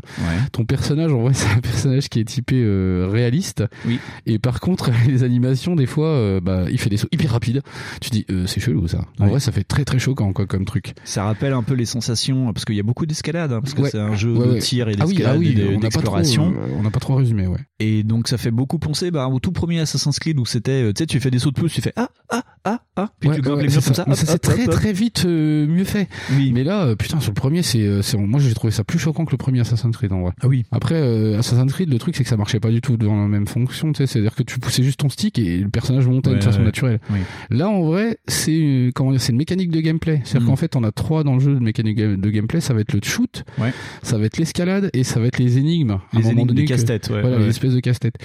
Ton 0.51 0.65
personnage, 0.65 1.11
en 1.11 1.21
vrai, 1.21 1.33
c'est 1.33 1.49
un 1.49 1.59
personnage 1.61 2.09
qui 2.09 2.19
est 2.19 2.25
typé 2.25 2.61
euh, 2.63 3.07
réaliste. 3.11 3.63
Oui. 3.87 3.99
Et 4.25 4.37
par 4.39 4.59
contre, 4.59 4.91
les 5.07 5.23
animations, 5.23 5.75
des 5.75 5.85
fois, 5.85 6.07
euh, 6.09 6.39
bah, 6.41 6.65
il 6.69 6.79
fait 6.79 6.89
des 6.89 6.97
sauts 6.97 7.07
hyper 7.11 7.31
rapides. 7.31 7.61
Tu 8.01 8.09
dis, 8.09 8.25
euh, 8.29 8.45
c'est 8.47 8.59
chelou 8.59 8.87
ça. 8.87 9.05
En 9.19 9.23
Ouais. 9.25 9.29
vrai, 9.31 9.39
ça 9.39 9.51
fait 9.51 9.63
très 9.63 9.85
très 9.85 9.99
choquant, 9.99 10.31
quoi, 10.33 10.45
comme 10.45 10.65
truc. 10.65 10.93
Ça 11.03 11.23
rappelle 11.23 11.53
un 11.53 11.63
peu 11.63 11.73
les 11.73 11.85
sensations, 11.85 12.53
parce 12.53 12.65
qu'il 12.65 12.75
y 12.75 12.79
a 12.79 12.83
beaucoup 12.83 13.05
d'escalade, 13.05 13.51
hein, 13.51 13.61
parce 13.61 13.73
que 13.73 13.81
Ouais. 13.81 13.89
c'est 13.89 13.99
un 13.99 14.15
jeu 14.15 14.33
Ouais, 14.33 14.47
de 14.47 14.51
ouais. 14.53 14.59
tir 14.59 14.87
et 14.89 14.95
Ah 14.99 15.05
oui, 15.05 15.13
d'escalade 15.15 15.35
ah 15.35 15.39
oui, 15.39 15.47
et 15.49 15.53
de- 15.53 15.67
on 15.67 15.79
n'a 15.79 15.89
pas 15.89 16.01
trop, 16.01 16.17
d'exploration. 16.17 16.53
euh, 16.55 16.75
on 16.77 16.83
n'a 16.83 16.91
pas 16.91 16.99
trop 16.99 17.15
résumé, 17.15 17.47
ouais. 17.47 17.59
Et 17.79 18.03
donc 18.03 18.27
ça 18.27 18.37
fait 18.37 18.51
beaucoup 18.51 18.79
penser 18.79 19.11
bah, 19.11 19.27
au 19.27 19.39
tout 19.39 19.51
premier 19.51 19.79
Assassin's 19.79 20.17
Creed 20.19 20.39
où 20.39 20.45
c'était, 20.45 20.93
tu 20.93 20.99
sais, 21.03 21.05
tu 21.07 21.19
fais 21.19 21.31
des 21.31 21.39
sauts 21.39 21.51
de 21.51 21.59
pouce, 21.59 21.73
tu 21.73 21.81
fais 21.81 21.93
ah, 21.95 22.09
ah, 22.29 22.43
ah, 22.63 22.79
ah, 22.95 23.09
puis 23.19 23.29
Ouais, 23.29 23.35
tu 23.35 23.41
grimpes 23.41 23.57
ouais, 23.57 23.63
les 23.63 23.69
murs 23.69 23.83
comme 23.83 23.93
ça. 23.93 24.05
ça. 24.05 24.15
C'est 24.15 24.39
très 24.39 24.63
hop. 24.65 24.71
très 24.71 24.93
vite 24.93 25.04
euh, 25.25 25.65
mieux 25.67 25.83
fait. 25.83 26.07
Oui. 26.33 26.51
Mais 26.53 26.63
là, 26.63 26.83
euh, 26.83 26.95
putain, 26.95 27.19
sur 27.19 27.31
le 27.31 27.35
premier, 27.35 27.61
c'est, 27.63 27.79
euh, 27.81 28.01
c'est, 28.01 28.17
moi 28.17 28.39
j'ai 28.39 28.53
trouvé 28.53 28.71
ça 28.71 28.83
plus 28.83 28.99
choquant 28.99 29.25
que 29.25 29.31
le 29.31 29.37
premier 29.37 29.59
Assassin's 29.61 29.95
Creed 29.95 30.11
en 30.11 30.21
vrai. 30.21 30.31
Ah 30.41 30.47
oui. 30.47 30.63
Après, 30.71 30.95
euh, 30.95 31.39
Assassin's 31.39 31.71
Creed, 31.71 31.89
le 31.89 31.97
truc 31.99 32.15
c'est 32.15 32.23
que 32.23 32.29
ça 32.29 32.37
marchait 32.37 32.59
pas 32.59 32.69
du 32.71 32.81
tout 32.81 32.97
dans 32.97 33.15
la 33.21 33.27
même 33.27 33.47
fonction, 33.47 33.91
tu 33.91 33.97
sais, 33.99 34.07
c'est-à-dire 34.07 34.35
que 34.35 34.43
tu 34.43 34.59
poussais 34.59 34.83
juste 34.83 34.99
ton 34.99 35.09
stick 35.09 35.37
et 35.39 35.57
le 35.57 35.69
personnage 35.69 36.07
montait 36.07 36.29
Ouais, 36.31 36.37
de 36.37 36.43
façon 36.43 36.59
ouais. 36.59 36.65
naturelle. 36.65 36.99
Oui. 37.11 37.19
Là, 37.49 37.69
en 37.69 37.81
vrai, 37.83 38.17
c'est 38.27 38.91
comment 38.95 39.11
dire, 39.11 39.21
c'est 39.21 39.31
une 39.31 39.37
mécanique 39.37 39.71
de 39.71 39.79
gameplay. 39.81 40.21
C'est-à-dire 40.23 40.47
Mm. 40.47 40.49
qu'en 40.51 40.55
fait, 40.55 40.75
on 40.75 40.83
a 40.83 40.91
trois 40.91 41.23
dans 41.23 41.33
le 41.35 41.39
jeu 41.39 41.53
de 41.55 41.59
mécanique 41.59 41.97
de 41.97 42.29
gameplay. 42.29 42.59
Ça 42.61 42.73
va 42.73 42.81
être 42.81 42.93
le 42.93 42.99
shoot, 43.03 43.43
Ouais. 43.59 43.73
ça 44.03 44.17
va 44.17 44.25
être 44.25 44.37
l'escalade 44.37 44.89
et 44.93 45.03
ça 45.03 45.19
va 45.19 45.27
être 45.27 45.37
les 45.39 45.57
énigmes. 45.57 45.91
À 45.91 45.93
un 45.95 45.99
Les 46.19 46.23
moment 46.23 46.41
énigmes, 46.43 46.63
que- 46.63 46.69
casse-têtes, 46.69 47.09
ouais, 47.09 47.21
Voilà, 47.21 47.39
les 47.39 47.47
espèces 47.47 47.73
de 47.73 47.79
casse-têtes. 47.79 48.15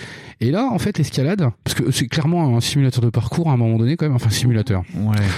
Et 0.41 0.51
là, 0.51 0.69
en 0.71 0.79
fait, 0.79 0.99
l'escalade, 0.99 1.45
parce 1.65 1.75
que 1.75 1.91
c'est 1.91 2.07
clairement 2.09 2.57
un 2.57 2.61
simulateur 2.61 3.03
de 3.05 3.11
parcours 3.11 3.51
à 3.51 3.53
un 3.53 3.57
moment 3.57 3.79
donné 3.79 3.97
quand 3.97 4.07
même, 4.07 4.15
enfin 4.15 4.31
simulateur, 4.31 4.83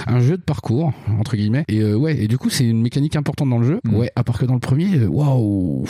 un 0.07 0.19
jeu 0.19 0.37
de 0.37 0.41
parcours 0.41 0.93
entre 1.19 1.32
guillemets. 1.37 1.65
Et 1.67 1.79
euh, 1.79 1.95
ouais, 1.95 2.17
et 2.17 2.27
du 2.27 2.37
coup, 2.37 2.49
c'est 2.49 2.65
une 2.65 2.81
mécanique 2.81 3.15
importante 3.15 3.49
dans 3.49 3.59
le 3.59 3.67
jeu. 3.67 3.79
Mm. 3.83 3.95
Ouais, 3.95 4.11
à 4.15 4.23
part 4.23 4.37
que 4.37 4.45
dans 4.45 4.53
le 4.53 4.59
premier, 4.59 4.97
euh, 4.97 5.07
waouh. 5.07 5.85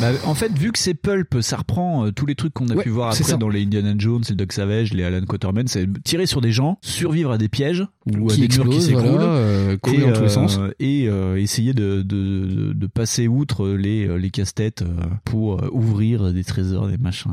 Bah, 0.00 0.10
en 0.24 0.34
fait, 0.34 0.56
vu 0.58 0.72
que 0.72 0.78
c'est 0.78 0.94
pulp, 0.94 1.40
ça 1.40 1.58
reprend 1.58 2.06
euh, 2.06 2.10
tous 2.12 2.26
les 2.26 2.34
trucs 2.34 2.52
qu'on 2.52 2.68
a 2.68 2.74
Ouais, 2.74 2.82
pu 2.82 2.90
voir 2.90 3.12
après 3.12 3.36
dans 3.36 3.48
les 3.48 3.62
Indiana 3.62 3.94
Jones, 3.96 4.22
les 4.28 4.34
Doc 4.34 4.52
Savage, 4.52 4.92
les 4.92 5.04
Alan 5.04 5.24
Quaterman, 5.24 5.66
c'est 5.68 5.86
tirer 6.02 6.26
sur 6.26 6.40
des 6.40 6.52
gens, 6.52 6.78
survivre 6.82 7.30
à 7.30 7.38
des 7.38 7.48
pièges 7.48 7.86
ou 8.06 8.10
à 8.10 8.14
des 8.14 8.18
murs 8.18 8.34
qui 8.34 8.44
explosent, 8.44 8.86
s'écroulent, 8.86 9.10
voilà, 9.10 9.24
euh, 9.24 9.76
couler 9.78 9.98
et, 9.98 10.00
dans 10.00 10.12
tous 10.12 10.22
les 10.22 10.28
sens. 10.28 10.58
et 10.80 11.06
euh, 11.08 11.40
essayer 11.40 11.72
de, 11.72 12.02
de, 12.02 12.72
de, 12.72 12.86
passer 12.86 13.28
outre 13.28 13.68
les, 13.68 14.18
les 14.18 14.30
casse-têtes 14.30 14.84
pour 15.24 15.62
ouvrir 15.72 16.32
des 16.32 16.44
trésors, 16.44 16.88
des 16.88 16.98
machins. 16.98 17.30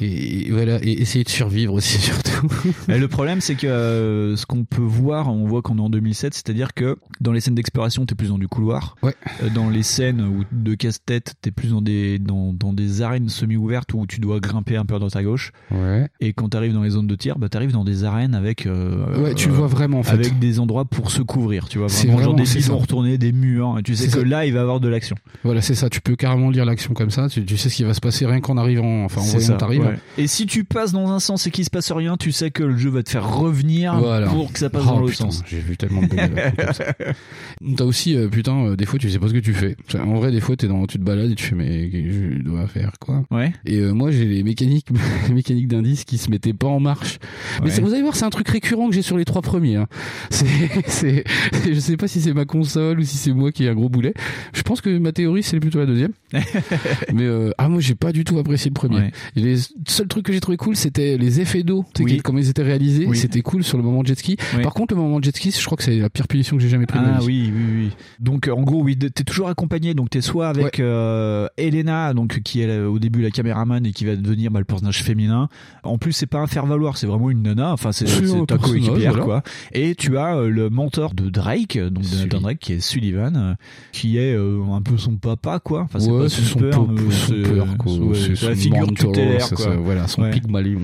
Et, 0.00 0.46
et 0.46 0.50
voilà, 0.50 0.78
et 0.82 0.92
essayer 1.02 1.24
de 1.24 1.28
survivre 1.28 1.74
aussi 1.74 1.98
surtout. 2.00 2.48
Et 2.88 2.98
le 2.98 3.08
problème, 3.08 3.40
c'est 3.40 3.54
que 3.54 3.66
euh, 3.66 4.36
ce 4.36 4.46
qu'on 4.46 4.64
peut 4.64 4.82
voir, 4.82 5.28
on 5.28 5.46
voit 5.46 5.62
qu'on 5.62 5.78
est 5.78 5.82
en 5.82 5.90
2007, 5.90 6.34
c'est-à-dire 6.34 6.74
que 6.74 6.98
dans 7.20 7.32
les 7.32 7.40
scènes 7.40 7.54
d'exploration, 7.54 8.06
t'es 8.06 8.14
plus 8.14 8.28
dans 8.28 8.38
du 8.38 8.48
couloir. 8.48 8.96
Ouais. 9.02 9.14
Dans 9.54 9.70
les 9.70 9.82
scènes 9.82 10.20
où, 10.20 10.44
de 10.52 10.74
casse-tête, 10.74 11.34
t'es 11.40 11.50
plus 11.50 11.70
dans 11.70 11.82
des, 11.82 11.95
dans, 12.20 12.52
dans 12.52 12.72
des 12.72 13.02
arènes 13.02 13.28
semi-ouvertes 13.28 13.92
où 13.94 14.06
tu 14.06 14.20
dois 14.20 14.40
grimper 14.40 14.76
un 14.76 14.84
peu 14.84 14.94
à 14.94 14.98
droite 14.98 15.16
à 15.16 15.22
gauche. 15.22 15.52
Ouais. 15.70 16.08
Et 16.20 16.32
quand 16.32 16.48
t'arrives 16.50 16.72
dans 16.72 16.82
les 16.82 16.90
zones 16.90 17.06
de 17.06 17.14
tir, 17.14 17.38
bah 17.38 17.48
t'arrives 17.48 17.72
dans 17.72 17.84
des 17.84 18.04
arènes 18.04 18.34
avec. 18.34 18.66
euh, 18.66 19.22
Ouais, 19.22 19.34
tu 19.34 19.48
vois 19.48 19.66
vraiment, 19.66 19.98
en 20.00 20.02
fait. 20.02 20.12
Avec 20.14 20.38
des 20.38 20.60
endroits 20.60 20.84
pour 20.84 21.10
se 21.10 21.22
couvrir, 21.22 21.68
tu 21.68 21.78
vois. 21.78 21.88
C'est 21.88 22.06
Vraiment, 22.08 22.22
genre 22.22 22.36
vraiment- 22.36 22.54
des 22.60 22.72
retournés, 22.72 23.18
des 23.18 23.32
murs. 23.32 23.78
Tu 23.84 23.94
sais 23.96 24.06
que 24.06 24.12
ça. 24.20 24.24
là, 24.24 24.46
il 24.46 24.52
va 24.52 24.58
y 24.60 24.62
avoir 24.62 24.80
de 24.80 24.88
l'action. 24.88 25.16
Voilà, 25.44 25.60
c'est 25.62 25.74
ça. 25.74 25.88
Tu 25.90 26.00
peux 26.00 26.16
carrément 26.16 26.50
lire 26.50 26.64
l'action 26.64 26.94
comme 26.94 27.10
ça. 27.10 27.28
Tu, 27.28 27.44
tu 27.44 27.56
sais 27.56 27.68
ce 27.68 27.74
qui 27.76 27.84
va 27.84 27.94
se 27.94 28.00
passer 28.00 28.26
rien 28.26 28.40
qu'en 28.40 28.56
arrivant, 28.56 29.04
enfin 29.04 29.20
en 29.20 29.24
voyant 29.24 29.56
t'arrives. 29.56 29.82
ouais. 29.82 29.98
Et 30.18 30.26
si 30.26 30.46
tu 30.46 30.64
passes 30.64 30.92
dans 30.92 31.10
un 31.10 31.20
sens 31.20 31.46
et 31.46 31.50
qu'il 31.50 31.64
se 31.64 31.70
passe 31.70 31.90
rien, 31.92 32.16
tu 32.16 32.32
sais 32.32 32.50
que 32.50 32.62
le 32.62 32.76
jeu 32.76 32.90
va 32.90 33.02
te 33.02 33.10
faire 33.10 33.28
revenir 33.38 33.96
Voilà. 33.96 34.26
pour 34.28 34.52
que 34.52 34.58
ça 34.58 34.70
passe 34.70 34.82
Oh, 34.84 34.90
dans 34.90 35.00
l'autre 35.00 35.12
putain, 35.12 35.30
sens. 35.30 35.42
J'ai 35.46 35.58
vu 35.60 35.76
tellement 35.76 36.02
de. 36.02 36.08
T'as 37.76 37.84
aussi, 37.84 38.16
euh, 38.16 38.28
putain, 38.28 38.56
euh, 38.66 38.76
des 38.76 38.86
fois 38.86 38.98
tu 38.98 39.10
sais 39.10 39.18
pas 39.18 39.28
ce 39.28 39.32
que 39.32 39.38
tu 39.38 39.52
fais. 39.54 39.76
En 39.98 40.14
vrai, 40.14 40.30
des 40.32 40.40
fois 40.40 40.56
t'es 40.56 40.68
dans, 40.68 40.86
tu 40.86 40.98
te 40.98 41.02
balades 41.04 41.30
et 41.30 41.34
tu 41.34 41.44
fais, 41.44 41.54
mais 41.54 41.85
je 41.92 42.42
dois 42.42 42.66
faire 42.66 42.92
quoi 43.00 43.24
Ouais. 43.30 43.52
Et 43.64 43.78
euh, 43.78 43.92
moi 43.92 44.10
j'ai 44.10 44.24
les 44.24 44.42
mécaniques, 44.42 44.86
les 45.28 45.34
mécaniques 45.34 45.68
d'indices 45.68 46.04
qui 46.04 46.18
se 46.18 46.30
mettaient 46.30 46.52
pas 46.52 46.66
en 46.68 46.80
marche. 46.80 47.18
Mais 47.62 47.70
Ouais. 47.74 47.80
vous 47.80 47.92
allez 47.92 48.02
voir, 48.02 48.16
c'est 48.16 48.24
un 48.24 48.30
truc 48.30 48.48
récurrent 48.48 48.88
que 48.88 48.94
j'ai 48.94 49.02
sur 49.02 49.16
les 49.18 49.24
trois 49.24 49.42
premiers. 49.42 49.76
Hein. 49.76 49.86
C'est, 50.30 50.46
je 51.72 51.78
sais 51.80 51.96
pas 51.96 52.08
si 52.08 52.20
c'est 52.20 52.32
ma 52.34 52.44
console 52.44 53.00
ou 53.00 53.02
si 53.02 53.16
c'est 53.16 53.32
moi 53.32 53.52
qui 53.52 53.64
ai 53.64 53.68
un 53.68 53.74
gros 53.74 53.88
boulet. 53.88 54.14
Je 54.54 54.62
pense 54.62 54.80
que 54.80 54.96
ma 54.98 55.12
théorie 55.12 55.42
c'est 55.42 55.60
plutôt 55.60 55.78
la 55.78 55.86
deuxième. 55.86 56.12
mais 57.12 57.22
euh, 57.24 57.50
ah 57.58 57.68
moi 57.68 57.80
j'ai 57.80 57.94
pas 57.94 58.12
du 58.12 58.24
tout 58.24 58.38
apprécié 58.38 58.70
le 58.70 58.74
premier. 58.74 58.96
Ouais. 58.96 59.12
Les 59.34 59.56
seuls 59.88 60.08
trucs 60.08 60.26
que 60.26 60.32
j'ai 60.32 60.40
trouvé 60.40 60.56
cool 60.56 60.76
c'était 60.76 61.16
les 61.18 61.40
effets 61.40 61.62
d'eau, 61.62 61.84
Oui. 62.00 62.18
comment 62.22 62.38
ils 62.38 62.48
étaient 62.48 62.62
réalisés. 62.62 63.06
Oui. 63.06 63.16
C'était 63.16 63.42
cool 63.42 63.64
sur 63.64 63.76
le 63.78 63.84
moment 63.84 64.04
jet 64.04 64.18
ski. 64.18 64.36
Oui. 64.56 64.62
Par 64.62 64.74
contre 64.74 64.94
le 64.94 65.00
moment 65.00 65.20
jet 65.22 65.34
ski, 65.36 65.50
je 65.50 65.64
crois 65.64 65.76
que 65.76 65.84
c'est 65.84 65.96
la 65.98 66.10
pire 66.10 66.28
punition 66.28 66.56
que 66.56 66.62
j'ai 66.62 66.68
jamais 66.68 66.86
prise. 66.86 67.02
de 67.02 67.06
Ah 67.08 67.20
oui, 67.24 67.52
oui, 67.54 67.62
oui. 67.84 67.90
Donc 68.20 68.48
euh, 68.48 68.52
en 68.52 68.62
gros, 68.62 68.82
oui, 68.82 68.96
t'es 68.96 69.24
toujours 69.24 69.48
accompagné. 69.48 69.94
Donc 69.94 70.10
t'es 70.10 70.20
soit 70.20 70.48
avec 70.48 70.64
Ouais. 70.64 70.72
euh, 70.80 71.48
Elena, 71.78 72.14
donc 72.14 72.40
qui 72.40 72.60
est 72.62 72.66
euh, 72.68 72.88
au 72.88 72.98
début 72.98 73.22
la 73.22 73.30
caméraman 73.30 73.84
et 73.86 73.92
qui 73.92 74.04
va 74.04 74.16
devenir 74.16 74.50
bah, 74.50 74.58
le 74.58 74.64
personnage 74.64 75.02
féminin. 75.02 75.48
En 75.82 75.98
plus, 75.98 76.12
c'est 76.12 76.26
pas 76.26 76.38
un 76.38 76.46
faire 76.46 76.66
valoir, 76.66 76.96
c'est 76.96 77.06
vraiment 77.06 77.30
une 77.30 77.42
nana. 77.42 77.72
Enfin, 77.72 77.92
c'est 77.92 78.06
C'est 78.08 78.26
c'est 78.26 78.46
ta 78.46 78.58
coéquipière, 78.58 79.10
voilà. 79.12 79.24
quoi. 79.24 79.42
Et 79.72 79.94
tu 79.94 80.16
as 80.18 80.36
euh, 80.36 80.48
le 80.48 80.70
mentor 80.70 81.14
de 81.14 81.28
Drake, 81.30 81.78
donc 81.78 82.04
de 82.10 82.16
Nathan 82.22 82.40
Drake, 82.40 82.58
qui 82.58 82.72
est 82.74 82.80
Sullivan, 82.80 83.36
euh, 83.36 83.54
qui 83.92 84.18
est 84.18 84.34
euh, 84.34 84.62
un 84.72 84.82
peu 84.82 84.96
son 84.96 85.16
papa, 85.16 85.60
quoi. 85.60 85.82
Enfin, 85.82 85.98
c'est 86.00 86.10
Ouais, 86.10 86.22
pas 86.24 86.28
c'est 86.28 86.42
son, 86.42 86.58
c'est- 86.58 87.34
ouais, 87.34 88.14
C'est 88.14 88.36
c'est 88.36 88.48
la 88.48 88.54
figure 88.54 88.86
tutélaire, 88.94 89.42
c'est 89.46 89.54
quoi. 89.54 89.64
ça, 89.66 89.70
voilà, 89.76 90.08
son 90.08 90.22
Ouais. 90.22 90.30
Pygmalion. 90.30 90.80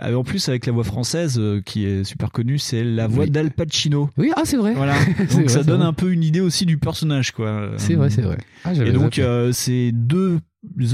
Ah, 0.00 0.14
en 0.16 0.24
plus, 0.24 0.48
avec 0.48 0.66
la 0.66 0.72
voix 0.72 0.84
française 0.84 1.40
qui 1.64 1.84
est 1.84 2.04
super 2.04 2.30
connue, 2.32 2.58
c'est 2.58 2.84
la 2.84 3.06
voix 3.06 3.24
Oui. 3.24 3.30
d'Al 3.30 3.50
Pacino. 3.50 4.10
Oui, 4.18 4.30
ah 4.36 4.42
c'est 4.44 4.56
vrai. 4.56 4.74
Voilà. 4.74 4.94
C'est 5.18 5.36
Donc 5.36 5.40
vrai, 5.44 5.48
ça 5.48 5.58
c'est 5.60 5.66
donne 5.66 5.78
vrai. 5.80 5.86
un 5.88 5.92
peu 5.92 6.12
une 6.12 6.22
idée 6.22 6.40
aussi 6.40 6.64
du 6.66 6.78
personnage, 6.78 7.32
quoi. 7.32 7.70
C'est 7.76 7.94
vrai, 7.94 8.10
c'est 8.10 8.22
vrai. 8.22 8.38
Ah, 8.64 8.72
Et 8.74 8.92
donc 8.92 9.14
zappé. 9.14 9.22
euh, 9.22 9.52
ces 10.18 10.24
deux 10.26 10.40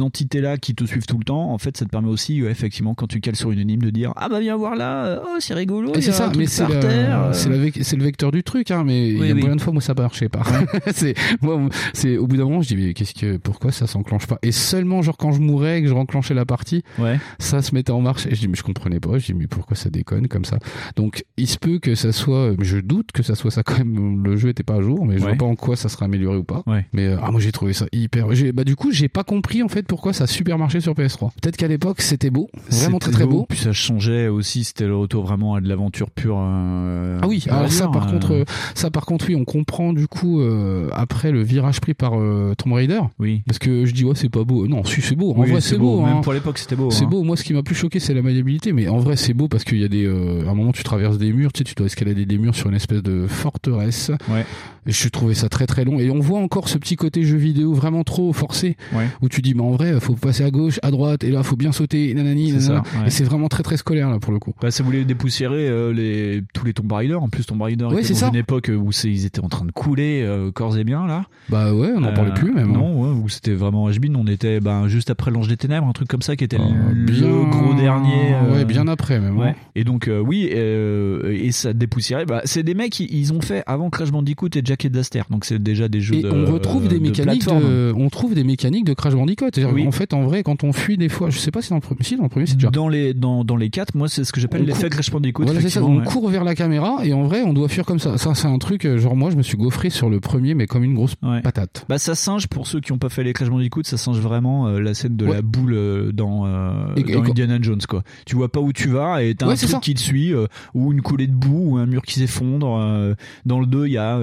entités 0.01 0.41
là 0.41 0.57
qui 0.57 0.75
te 0.75 0.85
suivent 0.85 1.07
tout 1.07 1.19
le 1.19 1.25
temps, 1.25 1.53
en 1.53 1.59
fait, 1.59 1.77
ça 1.77 1.85
te 1.85 1.91
permet 1.91 2.09
aussi, 2.09 2.43
ouais, 2.43 2.51
effectivement, 2.51 2.95
quand 2.95 3.07
tu 3.07 3.21
cales 3.21 3.37
sur 3.37 3.51
une 3.51 3.59
énigme, 3.59 3.83
de 3.85 3.91
dire 3.91 4.13
ah 4.17 4.29
bah 4.29 4.41
viens 4.41 4.57
voir 4.57 4.75
là, 4.77 5.07
euh, 5.07 5.21
oh 5.25 5.37
c'est 5.41 5.55
rigolo. 5.55 5.93
C'est 5.97 6.13
ça, 6.13 6.31
mais 6.37 6.47
c'est 6.47 6.65
euh. 6.71 7.33
c'est 7.33 7.83
c'est 7.83 7.97
le 7.97 8.05
vecteur 8.05 8.31
du 8.33 8.43
truc, 8.43 8.71
hein, 8.71 8.83
mais 8.85 9.11
il 9.11 9.21
Oui, 9.21 9.29
y 9.29 9.31
a 9.31 9.35
oui. 9.35 9.43
plein 9.43 9.57
de 9.57 9.61
fois 9.61 9.73
moi 9.73 9.83
ça 9.83 9.95
marchait 9.95 10.29
pas. 10.29 10.43
c'est 10.93 11.15
moi, 11.43 11.61
c'est 11.93 12.17
au 12.17 12.27
bout 12.27 12.37
d'un 12.37 12.45
moment 12.45 12.63
je 12.63 12.69
dis 12.69 12.77
mais 12.77 12.95
qu'est-ce 12.95 13.15
que, 13.15 13.37
pourquoi 13.37 13.73
ça 13.73 13.87
s'enclenche 13.87 14.27
pas? 14.27 14.39
Et 14.43 14.53
seulement 14.53 15.03
genre 15.03 15.17
quand 15.17 15.33
je 15.33 15.41
mourais 15.41 15.79
et 15.79 15.83
que 15.83 15.89
je 15.89 15.95
renclenchais 15.95 16.35
la 16.35 16.45
partie, 16.45 16.83
Ouais. 16.99 17.19
ça 17.39 17.63
se 17.63 17.75
mettait 17.75 17.93
en 17.93 18.01
marche. 18.01 18.27
Et 18.27 18.35
je 18.35 18.41
dis 18.41 18.49
mais 18.49 18.55
je 18.57 18.63
comprenais 18.63 19.01
pas. 19.01 19.19
Je 19.19 19.27
dis 19.27 19.35
mais 19.35 19.47
pourquoi 19.47 19.77
ça 19.77 19.91
déconne 19.91 20.29
comme 20.29 20.45
ça? 20.45 20.59
Donc 20.97 21.25
il 21.37 21.47
se 21.49 21.59
peut 21.59 21.79
que 21.79 21.95
ça 21.95 22.13
soit, 22.13 22.55
je 22.61 22.79
doute 22.79 23.13
que 23.13 23.23
ça 23.23 23.35
soit 23.35 23.51
ça 23.51 23.63
quand 23.63 23.79
même. 23.79 24.23
Le 24.25 24.37
jeu 24.37 24.49
était 24.51 24.63
pas 24.63 24.75
à 24.77 24.81
jour, 24.81 25.05
mais 25.07 25.19
je 25.19 25.25
Ouais. 25.25 25.31
vois 25.31 25.39
pas 25.39 25.45
en 25.47 25.57
quoi 25.57 25.77
ça 25.77 25.89
sera 25.89 26.05
amélioré 26.07 26.37
ou 26.39 26.45
pas. 26.45 26.63
Ouais. 26.67 26.87
Mais 26.93 27.07
euh, 27.07 27.17
ah 27.23 27.31
moi 27.31 27.41
j'ai 27.41 27.53
trouvé 27.53 27.73
ça 27.73 27.87
hyper. 27.93 28.29
Bah 28.55 28.65
du 28.65 28.77
coup 28.77 28.91
j'ai 28.93 29.09
pas 29.09 29.25
compris 29.25 29.63
en 29.65 29.69
fait 29.69 29.87
pourquoi 29.87 30.13
ça 30.13 30.25
a 30.25 30.27
super 30.27 30.59
marché 30.59 30.81
sur 30.81 30.93
PS3. 30.95 31.31
Peut-être 31.41 31.57
qu'à 31.57 31.69
l'époque 31.69 32.01
c'était 32.03 32.31
beau, 32.31 32.49
vraiment 32.71 32.99
très 32.99 33.11
très 33.13 33.27
beau. 33.27 33.47
Puis 33.49 33.59
ça 33.59 33.73
changeait 33.73 34.29
aussi, 34.29 34.65
c'était 34.65 34.87
le 34.87 34.97
retour 34.97 35.25
vraiment 35.25 35.55
à 35.55 35.61
de 35.61 35.69
l'aventure 35.69 36.11
pure. 36.11 36.37
euh, 36.39 37.19
Ah 37.23 37.27
oui, 37.29 37.45
alors 37.49 37.71
ça 37.73 37.89
par 37.89 38.09
euh, 38.09 38.11
contre, 38.13 38.33
euh, 38.35 38.45
ça 38.75 38.91
par 38.91 39.07
contre 39.07 39.27
oui, 39.29 39.37
on 39.37 39.45
comprend 39.45 39.93
du 39.93 40.07
coup 40.09 40.41
euh, 40.41 40.89
après 40.93 41.33
le 41.33 41.43
virage 41.43 41.81
pris 41.81 41.95
par 41.95 42.13
Tomb 42.59 42.73
Raider. 42.73 43.01
Oui. 43.19 43.43
Parce 43.47 43.59
que 43.59 43.85
je 43.87 43.93
dis 43.93 44.05
ouais 44.05 44.15
c'est 44.15 44.29
pas 44.29 44.45
beau. 44.45 44.67
Non, 44.67 44.85
si 44.85 45.01
c'est 45.01 45.17
beau. 45.17 45.33
En 45.35 45.41
Oui, 45.43 45.51
vrai 45.51 45.61
c'est 45.61 45.79
beau. 45.79 45.97
beau. 45.99 46.07
Même 46.07 46.17
hein. 46.17 46.21
pour 46.21 46.33
l'époque, 46.33 46.59
c'était 46.59 46.77
beau, 46.77 46.91
C'est 46.91 47.05
hein. 47.05 47.09
beau. 47.09 47.23
Moi 47.23 47.37
ce 47.37 47.45
qui 47.45 47.53
m'a 47.55 47.63
plus 47.63 47.75
choqué 47.75 48.01
c'est 48.01 48.15
la 48.15 48.23
maniabilité, 48.23 48.73
mais 48.73 48.89
en 48.89 48.99
vrai 48.99 49.17
c'est 49.17 49.35
beau 49.35 49.49
parce 49.49 49.65
qu'il 49.65 49.79
y 49.81 49.85
a 49.85 49.89
des. 49.89 50.07
à 50.07 50.51
un 50.51 50.55
moment 50.55 50.73
tu 50.73 50.83
traverses 50.85 51.19
des 51.19 51.33
murs, 51.33 51.53
tu 51.53 51.59
sais, 51.59 51.65
tu 51.65 51.75
dois 51.75 51.87
escalader 51.87 52.27
des 52.27 52.39
murs 52.39 52.55
sur 52.55 52.69
une 52.69 52.77
espèce 52.77 53.03
de 53.03 53.27
forteresse. 53.27 54.11
Ouais. 54.31 54.45
Et 54.87 54.93
je 54.93 55.09
trouvais 55.09 55.35
ça 55.35 55.49
très 55.49 55.67
très 55.67 55.85
long. 55.85 55.99
Et 55.99 56.11
on 56.11 56.21
voit 56.21 56.41
encore 56.41 56.69
ce 56.69 56.77
petit 56.77 56.97
côté 56.97 57.23
jeu 57.23 57.39
vidéo 57.39 57.73
vraiment 57.73 58.05
trop 58.05 58.33
forcé, 58.35 58.77
Ouais. 58.95 59.07
où 59.23 59.29
tu 59.31 59.41
dis, 59.45 59.55
mais 59.55 59.63
en 59.63 59.71
vrai, 59.73 59.99
faut 60.01 60.15
passer 60.15 60.45
à 60.45 60.51
gauche, 60.51 60.79
à 60.83 60.91
droite, 60.91 61.25
et 61.25 61.31
là, 61.31 61.43
faut 61.43 61.57
bien 61.57 61.73
sauter, 61.73 62.13
nanani, 62.15 62.51
C'est 62.51 62.69
nanana. 62.69 62.83
ça, 62.85 62.99
ouais. 63.01 63.07
Et 63.07 63.11
c'est 63.11 63.25
vraiment 63.25 63.49
très 63.49 63.63
très 63.63 63.77
scolaire 63.77 64.11
là 64.11 64.19
pour 64.19 64.33
le 64.33 64.39
coup. 64.39 64.53
Bah, 64.61 64.71
ça 64.71 64.83
voulait 64.83 65.05
dépoussiérer 65.05 65.69
euh, 65.69 65.93
les, 65.93 66.43
tous 66.53 66.65
les 66.65 66.73
Tomb 66.73 66.91
Raider. 66.93 67.15
En 67.15 67.29
plus, 67.29 67.45
Tomb 67.47 67.61
Raider 67.63 67.85
Ouais, 67.85 68.01
était 68.03 68.13
dans 68.13 68.19
ça. 68.19 68.29
une 68.29 68.37
époque 68.37 68.71
où 68.77 68.91
c'est- 68.93 69.09
ils 69.11 69.25
étaient 69.27 69.41
en 69.45 69.49
train 69.49 69.65
de 69.65 69.71
couler 69.73 70.23
euh, 70.23 70.51
corps 70.51 70.77
et 70.77 70.85
bien 70.85 71.07
là. 71.07 71.27
Bah 71.49 71.73
ouais, 71.75 71.91
on 71.97 72.01
n'en 72.01 72.09
Euh, 72.09 72.13
parlait 72.13 72.35
plus 72.35 72.53
même. 72.53 72.71
hein. 72.71 72.79
Non, 72.79 73.03
ouais, 73.03 73.21
où 73.23 73.29
c'était 73.29 73.53
vraiment 73.55 73.89
HB. 73.91 74.07
On 74.17 74.27
était 74.27 74.61
ben, 74.61 74.89
juste 74.89 75.11
après 75.11 75.31
l'Ange 75.31 75.49
des 75.49 75.57
Ténèbres, 75.57 75.87
un 75.87 75.93
truc 75.93 76.09
comme 76.09 76.23
ça 76.23 76.37
qui 76.37 76.45
était 76.45 76.59
le 76.59 77.05
bien- 77.05 77.29
gros 77.51 77.75
dernier. 77.75 78.35
euh, 78.35 78.55
Ouais, 78.55 78.65
bien 78.65 78.89
après 78.89 79.21
même. 79.21 79.39
hein. 79.39 79.45
Ouais. 79.47 79.55
Et 79.77 79.85
donc 79.85 80.09
oui, 80.27 80.49
et 80.53 81.53
ça 81.53 81.73
dépoussiérait. 81.73 82.27
Bah, 82.27 82.41
c'est 82.45 82.63
des 82.63 82.75
mecs 82.75 82.99
ils 83.01 83.33
ont 83.33 83.41
fait 83.41 83.63
avant 83.67 83.91
Crash 83.91 84.11
Bandicoot 84.11 84.49
et 84.57 84.63
Jack 84.65 84.85
et 84.85 84.89
Daxter. 84.89 85.23
Donc 85.31 85.45
c'est 85.45 85.63
déjà 85.63 85.89
des 85.89 86.01
jeux 86.01 86.15
Et 86.17 86.23
de 86.23 86.31
on 86.31 86.53
retrouve 86.53 86.89
des 86.89 86.99
de 86.99 87.03
mécaniques 87.03 87.47
de, 87.47 87.93
on 87.97 88.09
trouve 88.09 88.35
des 88.35 88.45
mécaniques 88.45 88.85
de 88.85 88.95
Crash 88.95 89.15
Bandicoot. 89.15 89.34
Oui. 89.73 89.87
en 89.87 89.91
fait, 89.93 90.15
en 90.15 90.23
vrai, 90.23 90.43
quand 90.43 90.65
on 90.65 90.73
fuit 90.73 90.97
des 90.97 91.09
fois, 91.09 91.31
je 91.31 91.39
sais 91.39 91.51
pas 91.51 91.63
si 91.63 91.71
dans 91.71 91.77
le 91.77 91.81
premier, 91.81 92.03
si 92.03 92.17
dans 92.17 92.23
le 92.25 92.29
premier, 92.29 92.47
c'est 92.47 92.55
déjà. 92.55 92.71
Dans 92.71 92.89
les 92.89 93.15
dans 93.15 93.45
dans 93.45 93.57
les 93.57 93.71
quatre, 93.71 93.95
moi 93.95 94.09
c'est 94.09 94.25
ce 94.25 94.33
que 94.33 94.41
j'appelle 94.41 94.65
l'effet 94.65 94.83
court- 94.83 94.91
Crash 94.91 95.11
Bandicoot. 95.11 95.45
Voilà, 95.45 95.61
c'est 95.61 95.71
ça. 95.71 95.83
On 95.83 95.99
ouais. 95.99 96.05
court 96.05 96.29
vers 96.29 96.45
la 96.45 96.55
caméra 96.55 97.05
et 97.05 97.13
en 97.13 97.25
vrai, 97.25 97.43
on 97.43 97.53
doit 97.53 97.69
fuir 97.69 97.85
comme 97.85 97.99
ça. 97.99 98.19
Ça, 98.19 98.35
c'est 98.35 98.47
un 98.49 98.59
truc. 98.59 98.85
euh, 98.85 98.99
Genre 98.99 99.17
moi, 99.17 99.31
je 99.31 99.37
me 99.37 99.43
suis 99.43 99.57
gaufré 99.57 99.91
sur 99.91 100.09
le 100.11 100.21
premier, 100.21 100.55
mais 100.55 100.67
comme 100.67 100.85
une 100.85 100.95
grosse 100.95 101.15
patate. 101.43 101.85
Bah 101.89 101.99
ça 101.99 102.15
singe 102.15 102.47
pour 102.47 102.67
ceux 102.67 102.81
qui 102.81 102.93
ont 102.93 102.99
pas 102.99 103.09
fait 103.09 103.25
les 103.25 103.33
Crash 103.33 103.49
Bandicoot, 103.51 103.83
ça 103.85 103.97
singe 103.97 104.19
vraiment 104.19 104.69
euh, 104.69 104.81
la 104.81 104.95
scène 104.95 105.17
de 105.17 105.27
la 105.27 105.43
boule 105.43 105.75
euh, 105.75 106.13
dans, 106.13 106.47
euh, 106.47 106.87
Et- 106.97 107.03
dans 107.03 107.25
et- 107.25 107.31
Indiana 107.31 107.59
Jones 107.61 107.81
quoi. 107.89 108.03
Tu 108.27 108.37
vois 108.37 108.51
pas 108.51 108.61
où 108.61 108.73
tu 108.73 108.89
vas 108.89 109.23
et 109.23 109.35
t'as 109.35 109.47
Ouais, 109.47 109.53
un 109.53 109.57
truc 109.57 109.69
ça. 109.71 109.79
qui 109.81 109.95
te 109.95 110.01
suit 110.01 110.33
ou 110.75 110.93
une 110.93 111.03
coulée 111.03 111.27
de 111.27 111.33
boue 111.35 111.73
ou 111.73 111.77
un 111.79 111.87
mur 111.87 112.03
qui 112.03 112.15
s'effondre. 112.21 113.15
dans 113.47 113.61
le 113.61 113.67
2 113.67 113.87
il 113.87 113.93
y 113.93 113.99
a 113.99 114.19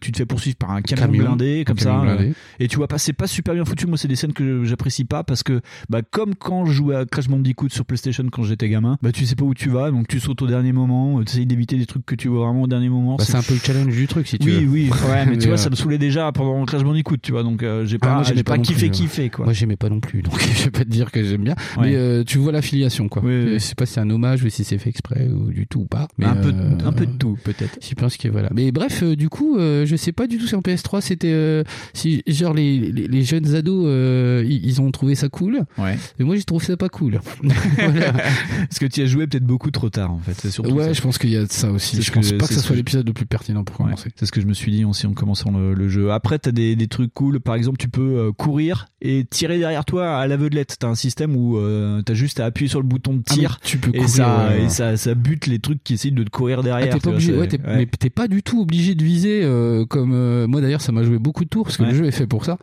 tu 0.00 0.12
te 0.12 0.18
fais 0.18 0.26
poursuivre 0.26 0.56
par 0.56 0.70
un 0.70 0.82
camion, 0.82 1.06
Camion, 1.06 1.22
blindé 1.24 1.64
comme 1.66 1.76
camion 1.76 2.00
ça 2.00 2.14
blindé. 2.14 2.32
et 2.60 2.68
tu 2.68 2.76
vois 2.76 2.88
pas 2.88 2.98
c'est 2.98 3.12
pas 3.12 3.26
super 3.26 3.54
bien 3.54 3.64
foutu. 3.64 3.86
Moi 3.86 3.96
c'est 3.98 4.08
des 4.08 4.16
scènes 4.16 4.32
que 4.32 4.42
j'apprécie 4.64 5.04
pas 5.04 5.24
parce 5.24 5.42
que 5.42 5.60
bah 5.88 6.00
comme 6.02 6.34
quand 6.34 6.66
je 6.66 6.72
jouais 6.72 6.96
à 6.96 7.04
Crash 7.04 7.28
Bandicoot 7.28 7.68
sur 7.70 7.84
PlayStation 7.84 8.24
quand 8.30 8.42
j'étais 8.42 8.68
gamin, 8.68 8.98
bah 9.02 9.12
tu 9.12 9.26
sais 9.26 9.34
pas 9.36 9.44
où 9.44 9.54
tu 9.54 9.68
vas 9.68 9.90
donc 9.90 10.08
tu 10.08 10.20
sautes 10.20 10.42
au 10.42 10.46
dernier 10.46 10.72
moment, 10.72 11.22
tu 11.22 11.32
essayes 11.32 11.46
d'éviter 11.46 11.76
des 11.76 11.86
trucs 11.86 12.04
que 12.06 12.14
tu 12.14 12.28
vois 12.28 12.46
vraiment 12.46 12.62
au 12.62 12.66
dernier 12.66 12.88
moment. 12.88 13.16
Bah, 13.16 13.24
c'est 13.24 13.36
un 13.36 13.42
peu 13.42 13.54
le 13.54 13.60
challenge 13.60 13.94
du 13.94 14.06
truc, 14.06 14.26
si 14.26 14.38
tu 14.38 14.48
oui, 14.48 14.64
veux. 14.64 14.70
oui, 14.70 14.90
ouais, 15.10 15.26
mais 15.26 15.38
tu 15.38 15.46
vois, 15.46 15.54
euh, 15.54 15.56
ça 15.56 15.70
me 15.70 15.74
saoulait 15.74 15.98
déjà 15.98 16.30
pendant 16.32 16.64
Crash 16.64 16.84
Bandicoot, 16.84 17.18
tu 17.22 17.32
vois, 17.32 17.42
donc 17.42 17.62
euh, 17.62 17.84
j'ai 17.86 17.98
Ah, 18.02 18.22
pas, 18.22 18.22
j'ai 18.22 18.42
pas, 18.42 18.58
kiffé, 18.58 18.88
plus, 18.88 18.90
kiffé, 18.90 19.30
quoi. 19.30 19.44
Moi, 19.44 19.54
j'aimais 19.54 19.76
pas 19.76 19.88
non 19.88 20.00
plus, 20.00 20.22
donc 20.22 20.38
je 20.40 20.64
vais 20.64 20.70
pas 20.70 20.84
te 20.84 20.90
dire 20.90 21.10
que 21.10 21.22
j'aime 21.22 21.44
bien. 21.44 21.54
Ouais. 21.76 21.90
Mais 21.90 21.96
euh, 21.96 22.24
tu 22.24 22.38
vois 22.38 22.52
l'affiliation, 22.52 23.08
quoi. 23.08 23.22
Oui, 23.24 23.32
oui. 23.32 23.52
Je 23.54 23.58
sais 23.58 23.74
pas 23.74 23.86
si 23.86 23.94
c'est 23.94 24.00
un 24.00 24.10
hommage 24.10 24.42
ou 24.44 24.48
si 24.48 24.64
c'est 24.64 24.78
fait 24.78 24.90
exprès 24.90 25.28
ou 25.28 25.50
du 25.50 25.66
tout 25.66 25.80
ou 25.80 25.86
pas. 25.86 26.08
Mais 26.18 26.26
un, 26.26 26.36
peu, 26.36 26.48
euh, 26.48 26.78
un 26.86 26.92
peu 26.92 27.06
de 27.06 27.12
tout, 27.12 27.36
peut-être. 27.44 27.78
Je 27.80 27.94
pense 27.94 28.16
que 28.16 28.28
voilà. 28.28 28.48
Mais 28.54 28.72
bref, 28.72 29.02
euh, 29.02 29.16
du 29.16 29.28
coup, 29.28 29.56
euh, 29.58 29.86
je 29.86 29.96
sais 29.96 30.12
pas 30.12 30.26
du 30.26 30.38
tout 30.38 30.46
si 30.46 30.54
en 30.54 30.60
PS3 30.60 31.00
c'était 31.00 31.32
euh, 31.32 31.62
si 31.94 32.22
genre 32.26 32.54
les, 32.54 32.78
les, 32.78 33.08
les 33.08 33.22
jeunes 33.22 33.54
ados 33.54 33.86
euh, 34.36 34.44
ils, 34.44 34.80
ont 34.80 34.90
trouvé 34.90 35.14
ça 35.14 35.28
cool. 35.28 35.60
Ouais. 35.78 35.96
Mais 36.18 36.24
moi 36.24 36.36
j'ai 36.36 36.44
trouvé 36.44 36.64
ça 36.64 36.76
pas 36.76 36.88
cool. 36.88 37.20
Voilà. 37.76 38.12
Parce 38.12 38.78
que 38.78 38.86
tu 38.86 39.02
as 39.02 39.06
joué 39.06 39.26
peut-être 39.26 39.44
beaucoup 39.44 39.70
trop 39.70 39.90
tard, 39.90 40.12
en 40.12 40.18
fait. 40.18 40.34
C'est 40.34 40.58
Ouais, 40.60 40.84
ça. 40.86 40.92
je 40.92 41.00
pense 41.02 41.18
qu'il 41.18 41.30
y 41.30 41.36
a 41.36 41.44
de 41.44 41.52
ça 41.52 41.70
aussi. 41.70 42.00
Je 42.02 42.10
pense 42.12 42.30
que- 42.30 42.36
pas 42.36 42.46
que 42.46 42.54
ça 42.54 42.60
ce 42.60 42.66
soit 42.66 42.76
l'épisode 42.76 43.06
le 43.06 43.12
plus 43.12 43.26
pertinent 43.26 43.64
pour 43.64 43.80
Ouais, 43.80 43.86
commencer. 43.86 44.10
c'est 44.16 44.26
ce 44.26 44.32
que 44.32 44.40
je 44.40 44.46
me 44.46 44.54
suis 44.54 44.72
dit 44.72 44.84
aussi 44.84 45.06
en 45.06 45.12
commençant 45.14 45.50
le, 45.50 45.74
le 45.74 45.88
jeu. 45.88 46.10
Après, 46.12 46.38
t'as 46.38 46.52
des, 46.52 46.76
des 46.76 46.88
trucs 46.88 47.12
cool. 47.14 47.40
Par 47.40 47.54
exemple, 47.54 47.78
tu 47.78 47.88
peux 47.88 48.18
euh, 48.18 48.32
courir 48.32 48.86
et 49.02 49.24
tirer 49.28 49.58
derrière 49.58 49.84
toi 49.84 50.18
à 50.18 50.26
l'aveuglette. 50.26 50.76
T'as 50.78 50.88
un 50.88 50.94
système 50.94 51.36
où 51.36 51.58
euh, 51.58 52.02
t'as 52.02 52.14
juste 52.14 52.40
à 52.40 52.46
appuyer 52.46 52.68
sur 52.68 52.80
le 52.80 52.86
bouton 52.86 53.14
de 53.14 53.22
Ah, 53.30 53.34
tir 53.34 53.60
tu 53.62 53.78
peux 53.78 53.94
et, 53.94 54.06
ça, 54.08 54.48
ouais, 54.48 54.64
et 54.64 54.68
ça, 54.68 54.96
ça 54.96 55.14
bute 55.14 55.46
les 55.46 55.58
trucs 55.58 55.82
qui 55.84 55.94
essayent 55.94 56.12
de 56.12 56.22
te 56.24 56.30
courir 56.30 56.58
Ah, 56.60 56.64
derrière. 56.64 56.88
t'es 56.94 56.98
tu 56.98 57.04
pas 57.04 57.10
obligé, 57.10 57.34
ouais, 57.36 57.48
t'es, 57.48 57.58
mais 57.66 57.86
t'es 57.86 58.10
pas 58.10 58.28
du 58.28 58.42
tout 58.42 58.60
obligé 58.62 58.94
de 58.94 59.04
viser 59.04 59.40
euh, 59.44 59.84
comme 59.86 60.46
moi 60.46 60.60
d'ailleurs 60.60 60.80
ça 60.80 60.92
m'a 60.92 61.02
joué 61.02 61.18
beaucoup 61.18 61.44
de 61.44 61.48
tours 61.48 61.64
parce 61.64 61.76
que 61.76 61.82
le 61.84 61.94
jeu 61.94 62.04
est 62.06 62.10
fait 62.10 62.26
pour 62.26 62.44
ça 62.44 62.58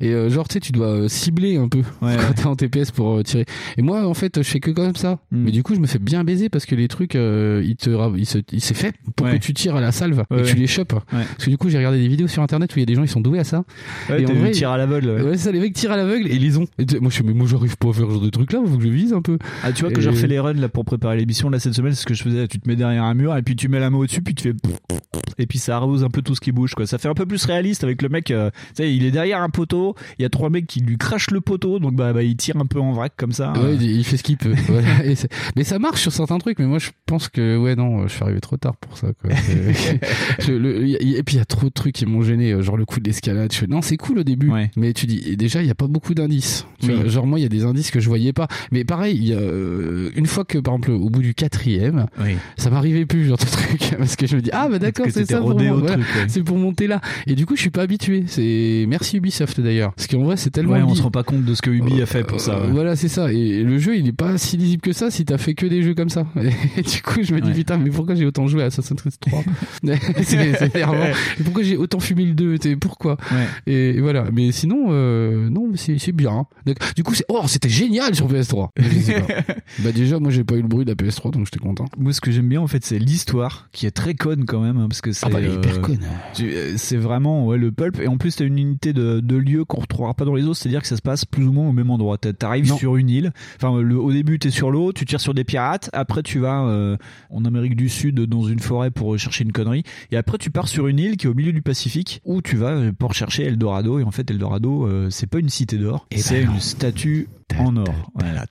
et 0.00 0.12
genre 0.30 0.48
tu 0.48 0.54
sais 0.54 0.60
tu 0.60 0.72
dois 0.72 1.08
cibler 1.14 1.56
un 1.56 1.68
peu 1.68 1.78
Ouais, 1.78 1.84
quand 2.00 2.08
ouais. 2.28 2.34
t'es 2.34 2.46
en 2.46 2.56
TPS 2.56 2.90
pour 2.90 3.18
euh, 3.18 3.22
tirer 3.22 3.44
et 3.78 3.82
moi 3.82 4.06
en 4.06 4.14
fait 4.14 4.42
je 4.42 4.48
fais 4.48 4.60
que 4.60 4.70
comme 4.70 4.96
ça 4.96 5.18
Mm. 5.30 5.44
mais 5.44 5.50
du 5.52 5.62
coup 5.62 5.74
je 5.74 5.80
me 5.80 5.86
fais 5.86 5.98
bien 5.98 6.24
baiser 6.24 6.48
parce 6.48 6.66
que 6.66 6.74
les 6.74 6.88
trucs 6.88 7.14
euh, 7.16 7.62
ils 7.64 7.76
te 7.76 7.90
ils 8.16 8.26
se, 8.26 8.38
il 8.52 8.60
s'est 8.60 8.74
fait 8.74 8.94
pour 9.16 9.28
que 9.30 9.36
tu 9.36 9.54
tires 9.54 9.76
à 9.76 9.80
la 9.80 9.92
salve 9.92 10.24
et 10.30 10.36
que 10.42 10.46
tu 10.48 10.56
les 10.56 10.66
chopes 10.66 10.94
parce 11.10 11.44
que 11.44 11.50
du 11.50 11.56
coup 11.58 11.68
j'ai 11.70 11.78
regardé 11.78 11.98
des 11.98 12.08
vidéos 12.08 12.28
sur 12.28 12.42
internet 12.42 12.74
où 12.74 12.78
il 12.78 12.82
y 12.82 12.84
a 12.84 12.86
des 12.86 12.94
gens 12.94 13.02
ils 13.02 13.08
sont 13.08 13.20
doués 13.20 13.38
à 13.38 13.44
ça 13.44 13.64
Ouais, 14.10 14.22
et 14.22 14.26
en 14.26 14.34
vrai 14.34 14.48
le 14.48 14.50
tir 14.50 14.70
à 14.70 14.76
l'aveugle. 14.78 15.22
ouais. 15.22 15.36
ça 15.36 15.50
les 15.52 15.60
mecs 15.60 15.72
tirent 15.74 15.92
à 15.92 15.96
l'aveugle 15.96 16.26
et 16.28 16.34
ils 16.36 16.58
ont 16.58 16.66
et 16.78 16.84
moi 17.00 17.10
je 17.10 17.14
suis 17.14 17.24
mais 17.24 17.32
moi 17.32 17.46
j'arrive 17.46 17.76
pas 17.76 17.88
à 17.88 17.92
faire 17.92 18.06
ce 18.06 18.12
genre 18.12 18.20
de 18.20 18.30
trucs 18.30 18.52
là 18.52 18.60
faut 18.66 18.76
que 18.76 18.82
je 18.84 18.88
vise 18.88 19.12
un 19.12 19.22
peu 19.22 19.38
Ah, 19.62 19.72
tu 19.72 19.82
vois 19.82 19.92
que 19.92 20.00
j'ai 20.00 20.10
refait 20.10 20.26
les 20.26 20.38
runs 20.40 20.52
là 20.54 20.68
pour 20.68 20.84
préparer 20.84 21.16
l'émission 21.16 21.48
là 21.50 21.58
cette 21.58 21.74
semaine, 21.74 21.92
c'est 21.92 22.02
ce 22.02 22.06
que 22.06 22.14
je 22.14 22.22
faisais. 22.22 22.48
Tu 22.48 22.58
te 22.60 22.68
mets 22.68 22.76
derrière 22.76 23.04
un 23.04 23.14
mur 23.14 23.36
et 23.36 23.42
puis 23.42 23.56
tu 23.56 23.68
mets 23.68 23.80
la 23.80 23.90
main 23.90 23.98
au-dessus, 23.98 24.20
puis 24.22 24.34
tu 24.34 24.42
fais 24.50 24.54
et 25.38 25.46
puis 25.46 25.58
ça 25.58 25.76
arrose 25.76 26.04
un 26.04 26.08
peu 26.10 26.22
tout 26.22 26.34
ce 26.34 26.40
qui 26.40 26.52
bouge 26.52 26.74
quoi. 26.74 26.86
Ça 26.86 26.98
fait 26.98 27.08
un 27.08 27.14
peu 27.14 27.26
plus 27.26 27.44
réaliste 27.44 27.84
avec 27.84 28.02
le 28.02 28.08
mec. 28.08 28.30
euh, 28.30 28.50
tu 28.68 28.82
sais, 28.82 28.94
il 28.94 29.04
est 29.04 29.10
derrière 29.10 29.40
un 29.42 29.50
poteau. 29.50 29.94
Il 30.18 30.22
y 30.22 30.24
a 30.24 30.28
trois 30.28 30.50
mecs 30.50 30.66
qui 30.66 30.80
lui 30.80 30.96
crachent 31.04 31.30
le 31.30 31.40
poteau, 31.40 31.78
donc 31.78 31.94
bah, 31.94 32.12
bah 32.12 32.22
il 32.22 32.36
tire 32.36 32.56
un 32.56 32.66
peu 32.66 32.80
en 32.80 32.92
vrac 32.92 33.12
comme 33.16 33.32
ça. 33.32 33.52
Ouais, 33.52 33.74
il 33.76 33.82
il 33.82 34.04
fait 34.04 34.16
ce 34.16 34.22
qu'il 34.22 34.36
peut. 34.36 34.54
Voilà. 34.68 35.04
Et 35.04 35.14
c'est- 35.14 35.28
mais 35.56 35.64
ça 35.64 35.78
marche 35.78 36.00
sur 36.02 36.12
certains 36.12 36.38
trucs, 36.38 36.58
mais 36.58 36.66
moi 36.66 36.78
je 36.78 36.90
pense 37.06 37.28
que 37.28 37.56
ouais 37.58 37.76
non, 37.76 38.06
je 38.08 38.12
suis 38.14 38.22
arrivé 38.22 38.40
trop 38.40 38.56
tard 38.56 38.76
pour 38.76 38.96
ça. 38.96 39.08
Quoi. 39.20 39.30
Je- 40.40 40.52
le- 40.52 40.86
y 40.86 41.14
et 41.16 41.22
puis 41.22 41.36
il 41.36 41.38
y 41.38 41.42
a 41.42 41.44
trop 41.44 41.66
de 41.66 41.72
trucs 41.72 41.94
qui 41.94 42.06
m'ont 42.06 42.22
gêné, 42.22 42.52
euh, 42.52 42.62
genre 42.62 42.76
le 42.76 42.84
coup 42.84 43.00
de 43.00 43.04
l'escalade. 43.04 43.52
Non, 43.68 43.82
c'est 43.82 43.96
cool 43.96 44.18
au 44.20 44.24
début, 44.24 44.50
Ouais. 44.50 44.70
mais 44.76 44.92
tu 44.92 45.06
dis 45.06 45.36
déjà 45.36 45.62
il 45.62 45.66
y 45.68 45.70
a 45.70 45.74
pas 45.74 45.86
beaucoup 45.86 46.14
d'indices. 46.14 46.66
Oui. 46.82 47.08
genre 47.08 47.26
moi 47.26 47.38
il 47.38 47.42
y 47.42 47.46
a 47.46 47.48
des 47.48 47.64
indices 47.64 47.90
que 47.90 48.00
je 48.00 48.08
voyais 48.08 48.32
pas. 48.32 48.48
Mais 48.72 48.84
pareil, 48.84 49.16
il 49.16 49.28
y 49.28 49.32
a 49.32 49.38
euh, 49.38 50.10
une 50.16 50.26
fois 50.26 50.44
que 50.44 50.58
par 50.58 50.74
exemple 50.74 50.90
au 50.92 51.08
bout 51.10 51.22
du 51.22 51.34
quatrième, 51.34 52.06
Oui. 52.20 52.32
ça 52.56 52.70
m'arrivait 52.70 53.06
plus 53.06 53.26
genre 53.26 53.36
de 53.38 53.44
truc 53.44 53.94
parce 53.98 54.16
que 54.16 54.26
je 54.26 54.36
me 54.36 54.42
dis 54.42 54.50
ah 54.52 54.68
bah 54.68 54.78
d'accord 54.78 55.06
c'est 55.10 55.24
ça 55.30 55.38
pour 55.38 55.52
Voilà. 55.54 55.74
ouais. 55.76 56.02
c'est 56.28 56.42
pour 56.42 56.56
monter 56.58 56.86
là. 56.86 57.00
Et 57.26 57.34
du 57.34 57.46
coup 57.46 57.56
je 57.56 57.60
suis 57.62 57.70
pas 57.70 57.82
habitué. 57.82 58.24
C'est 58.26 58.84
merci 58.88 59.16
Ubisoft 59.18 59.60
d'ailleurs, 59.60 59.92
parce 59.94 60.08
qu'en 60.08 60.22
vrai 60.24 60.36
c'est 60.36 60.50
tellement 60.50 60.72
Ouais, 60.74 60.82
on 60.94 60.96
se 60.98 61.02
rend 61.02 61.10
pas 61.10 61.22
compte 61.22 61.44
de 61.44 61.54
ce 61.54 61.62
que 61.62 61.70
Ubi 61.70 62.00
a 62.02 62.06
fait 62.06 62.24
pour 62.24 62.40
ça. 62.40 62.54
euh, 62.56 62.66
ouais. 62.66 62.72
Voilà, 62.72 62.96
c'est 62.96 63.08
ça. 63.08 63.32
Et 63.32 63.62
le 63.62 63.78
jeu, 63.78 63.96
il 63.96 64.06
est 64.08 64.12
pas 64.12 64.38
si 64.38 64.56
lisible 64.56 64.82
que 64.82 64.92
ça 64.92 65.10
si 65.10 65.24
t'as 65.24 65.38
fait 65.38 65.54
que 65.54 65.66
des 65.66 65.82
jeux 65.82 65.94
comme 65.94 66.08
ça. 66.08 66.26
Et 66.76 66.82
du 66.82 67.02
coup, 67.02 67.20
je 67.22 67.34
me 67.34 67.40
dis, 67.40 67.48
Ouais. 67.50 67.54
putain, 67.54 67.78
mais 67.78 67.90
pourquoi 67.90 68.14
j'ai 68.14 68.24
autant 68.26 68.46
joué 68.46 68.62
à 68.62 68.66
Assassin's 68.66 69.00
Creed 69.00 69.14
3 69.20 69.42
C'est 70.22 70.54
c'est. 70.58 70.76
Et 70.76 71.42
pourquoi 71.44 71.62
j'ai 71.62 71.76
autant 71.76 72.00
fumé 72.00 72.24
le 72.24 72.34
2 72.34 72.58
t'sais, 72.58 72.76
Pourquoi 72.76 73.16
Ouais. 73.32 73.72
et, 73.72 74.00
voilà. 74.00 74.26
Mais 74.32 74.52
sinon, 74.52 74.86
euh, 74.90 75.48
non, 75.50 75.68
mais 75.70 75.76
c'est 75.76 75.98
c'est 75.98 76.12
bien. 76.12 76.46
Donc, 76.66 76.76
du 76.96 77.02
coup, 77.02 77.14
c'est 77.14 77.24
oh, 77.28 77.42
c'était 77.46 77.68
génial 77.68 78.14
sur 78.14 78.28
PS3. 78.28 78.68
Je 78.78 78.98
sais 79.00 79.20
pas. 79.20 79.54
bah 79.80 79.92
déjà, 79.92 80.18
moi, 80.18 80.30
j'ai 80.30 80.44
pas 80.44 80.54
eu 80.56 80.62
le 80.62 80.68
bruit 80.68 80.84
de 80.84 80.90
la 80.90 80.96
PS3, 80.96 81.32
donc 81.32 81.46
j'étais 81.46 81.58
content. 81.58 81.84
Moi, 81.98 82.12
ce 82.12 82.20
que 82.20 82.30
j'aime 82.30 82.48
bien, 82.48 82.60
en 82.60 82.66
fait, 82.66 82.84
c'est 82.84 82.98
l'histoire, 82.98 83.68
qui 83.72 83.86
est 83.86 83.90
très 83.90 84.14
conne 84.14 84.44
quand 84.44 84.60
même, 84.60 84.76
hein, 84.78 84.86
parce 84.88 85.00
que 85.00 85.12
c'est. 85.12 85.26
Ah 85.26 85.30
bah, 85.30 85.40
est 85.40 85.52
hyper 85.52 85.76
euh, 85.76 85.80
conne. 85.80 86.00
euh, 86.40 86.74
C'est 86.76 86.96
vraiment 86.96 87.46
ouais, 87.46 87.58
le 87.58 87.72
pulp, 87.72 88.00
et 88.00 88.08
en 88.08 88.16
plus, 88.16 88.36
t'as 88.36 88.44
une 88.44 88.58
unité 88.58 88.92
de, 88.92 89.20
de 89.20 89.36
lieu 89.36 89.64
qu'on 89.64 89.80
retrouvera 89.80 90.14
pas 90.14 90.24
dans 90.24 90.34
les 90.34 90.44
autres, 90.44 90.56
c'est-à-dire 90.56 90.83
que 90.84 90.88
ça 90.88 90.96
se 90.96 91.02
passe 91.02 91.24
plus 91.24 91.44
ou 91.44 91.52
moins 91.52 91.68
au 91.68 91.72
même 91.72 91.90
endroit. 91.90 92.16
T'a- 92.18 92.32
T'arrives 92.32 92.72
sur 92.78 92.96
une 92.96 93.08
île, 93.10 93.32
enfin, 93.56 93.80
le, 93.80 93.98
au 93.98 94.12
début, 94.12 94.38
t'es 94.38 94.50
sur 94.50 94.70
l'eau, 94.70 94.92
tu 94.92 95.04
tires 95.04 95.20
sur 95.20 95.34
des 95.34 95.44
pirates, 95.44 95.90
après, 95.92 96.22
tu 96.22 96.38
vas 96.38 96.64
euh, 96.64 96.96
en 97.30 97.44
Amérique 97.44 97.76
du 97.76 97.88
Sud 97.88 98.20
dans 98.20 98.42
une 98.44 98.58
forêt 98.60 98.90
pour 98.90 99.18
chercher 99.18 99.44
une 99.44 99.52
connerie, 99.52 99.82
et 100.12 100.16
après, 100.16 100.38
tu 100.38 100.50
pars 100.50 100.68
sur 100.68 100.86
une 100.86 100.98
île 100.98 101.16
qui 101.16 101.26
est 101.26 101.30
au 101.30 101.34
milieu 101.34 101.52
du 101.52 101.62
Pacifique, 101.62 102.20
où 102.24 102.42
tu 102.42 102.56
vas 102.56 102.92
pour 102.98 103.14
chercher 103.14 103.44
Eldorado, 103.44 103.98
et 103.98 104.04
en 104.04 104.10
fait, 104.10 104.30
Eldorado, 104.30 104.86
euh, 104.86 105.08
c'est 105.10 105.26
pas 105.28 105.38
une 105.38 105.48
cité 105.48 105.78
d'or, 105.78 106.06
Eh 106.10 106.18
c'est 106.18 106.44
ben 106.44 106.52
une 106.54 106.60
statue 106.60 107.28
en 107.58 107.76
or. 107.76 108.10
Voilà. 108.14 108.46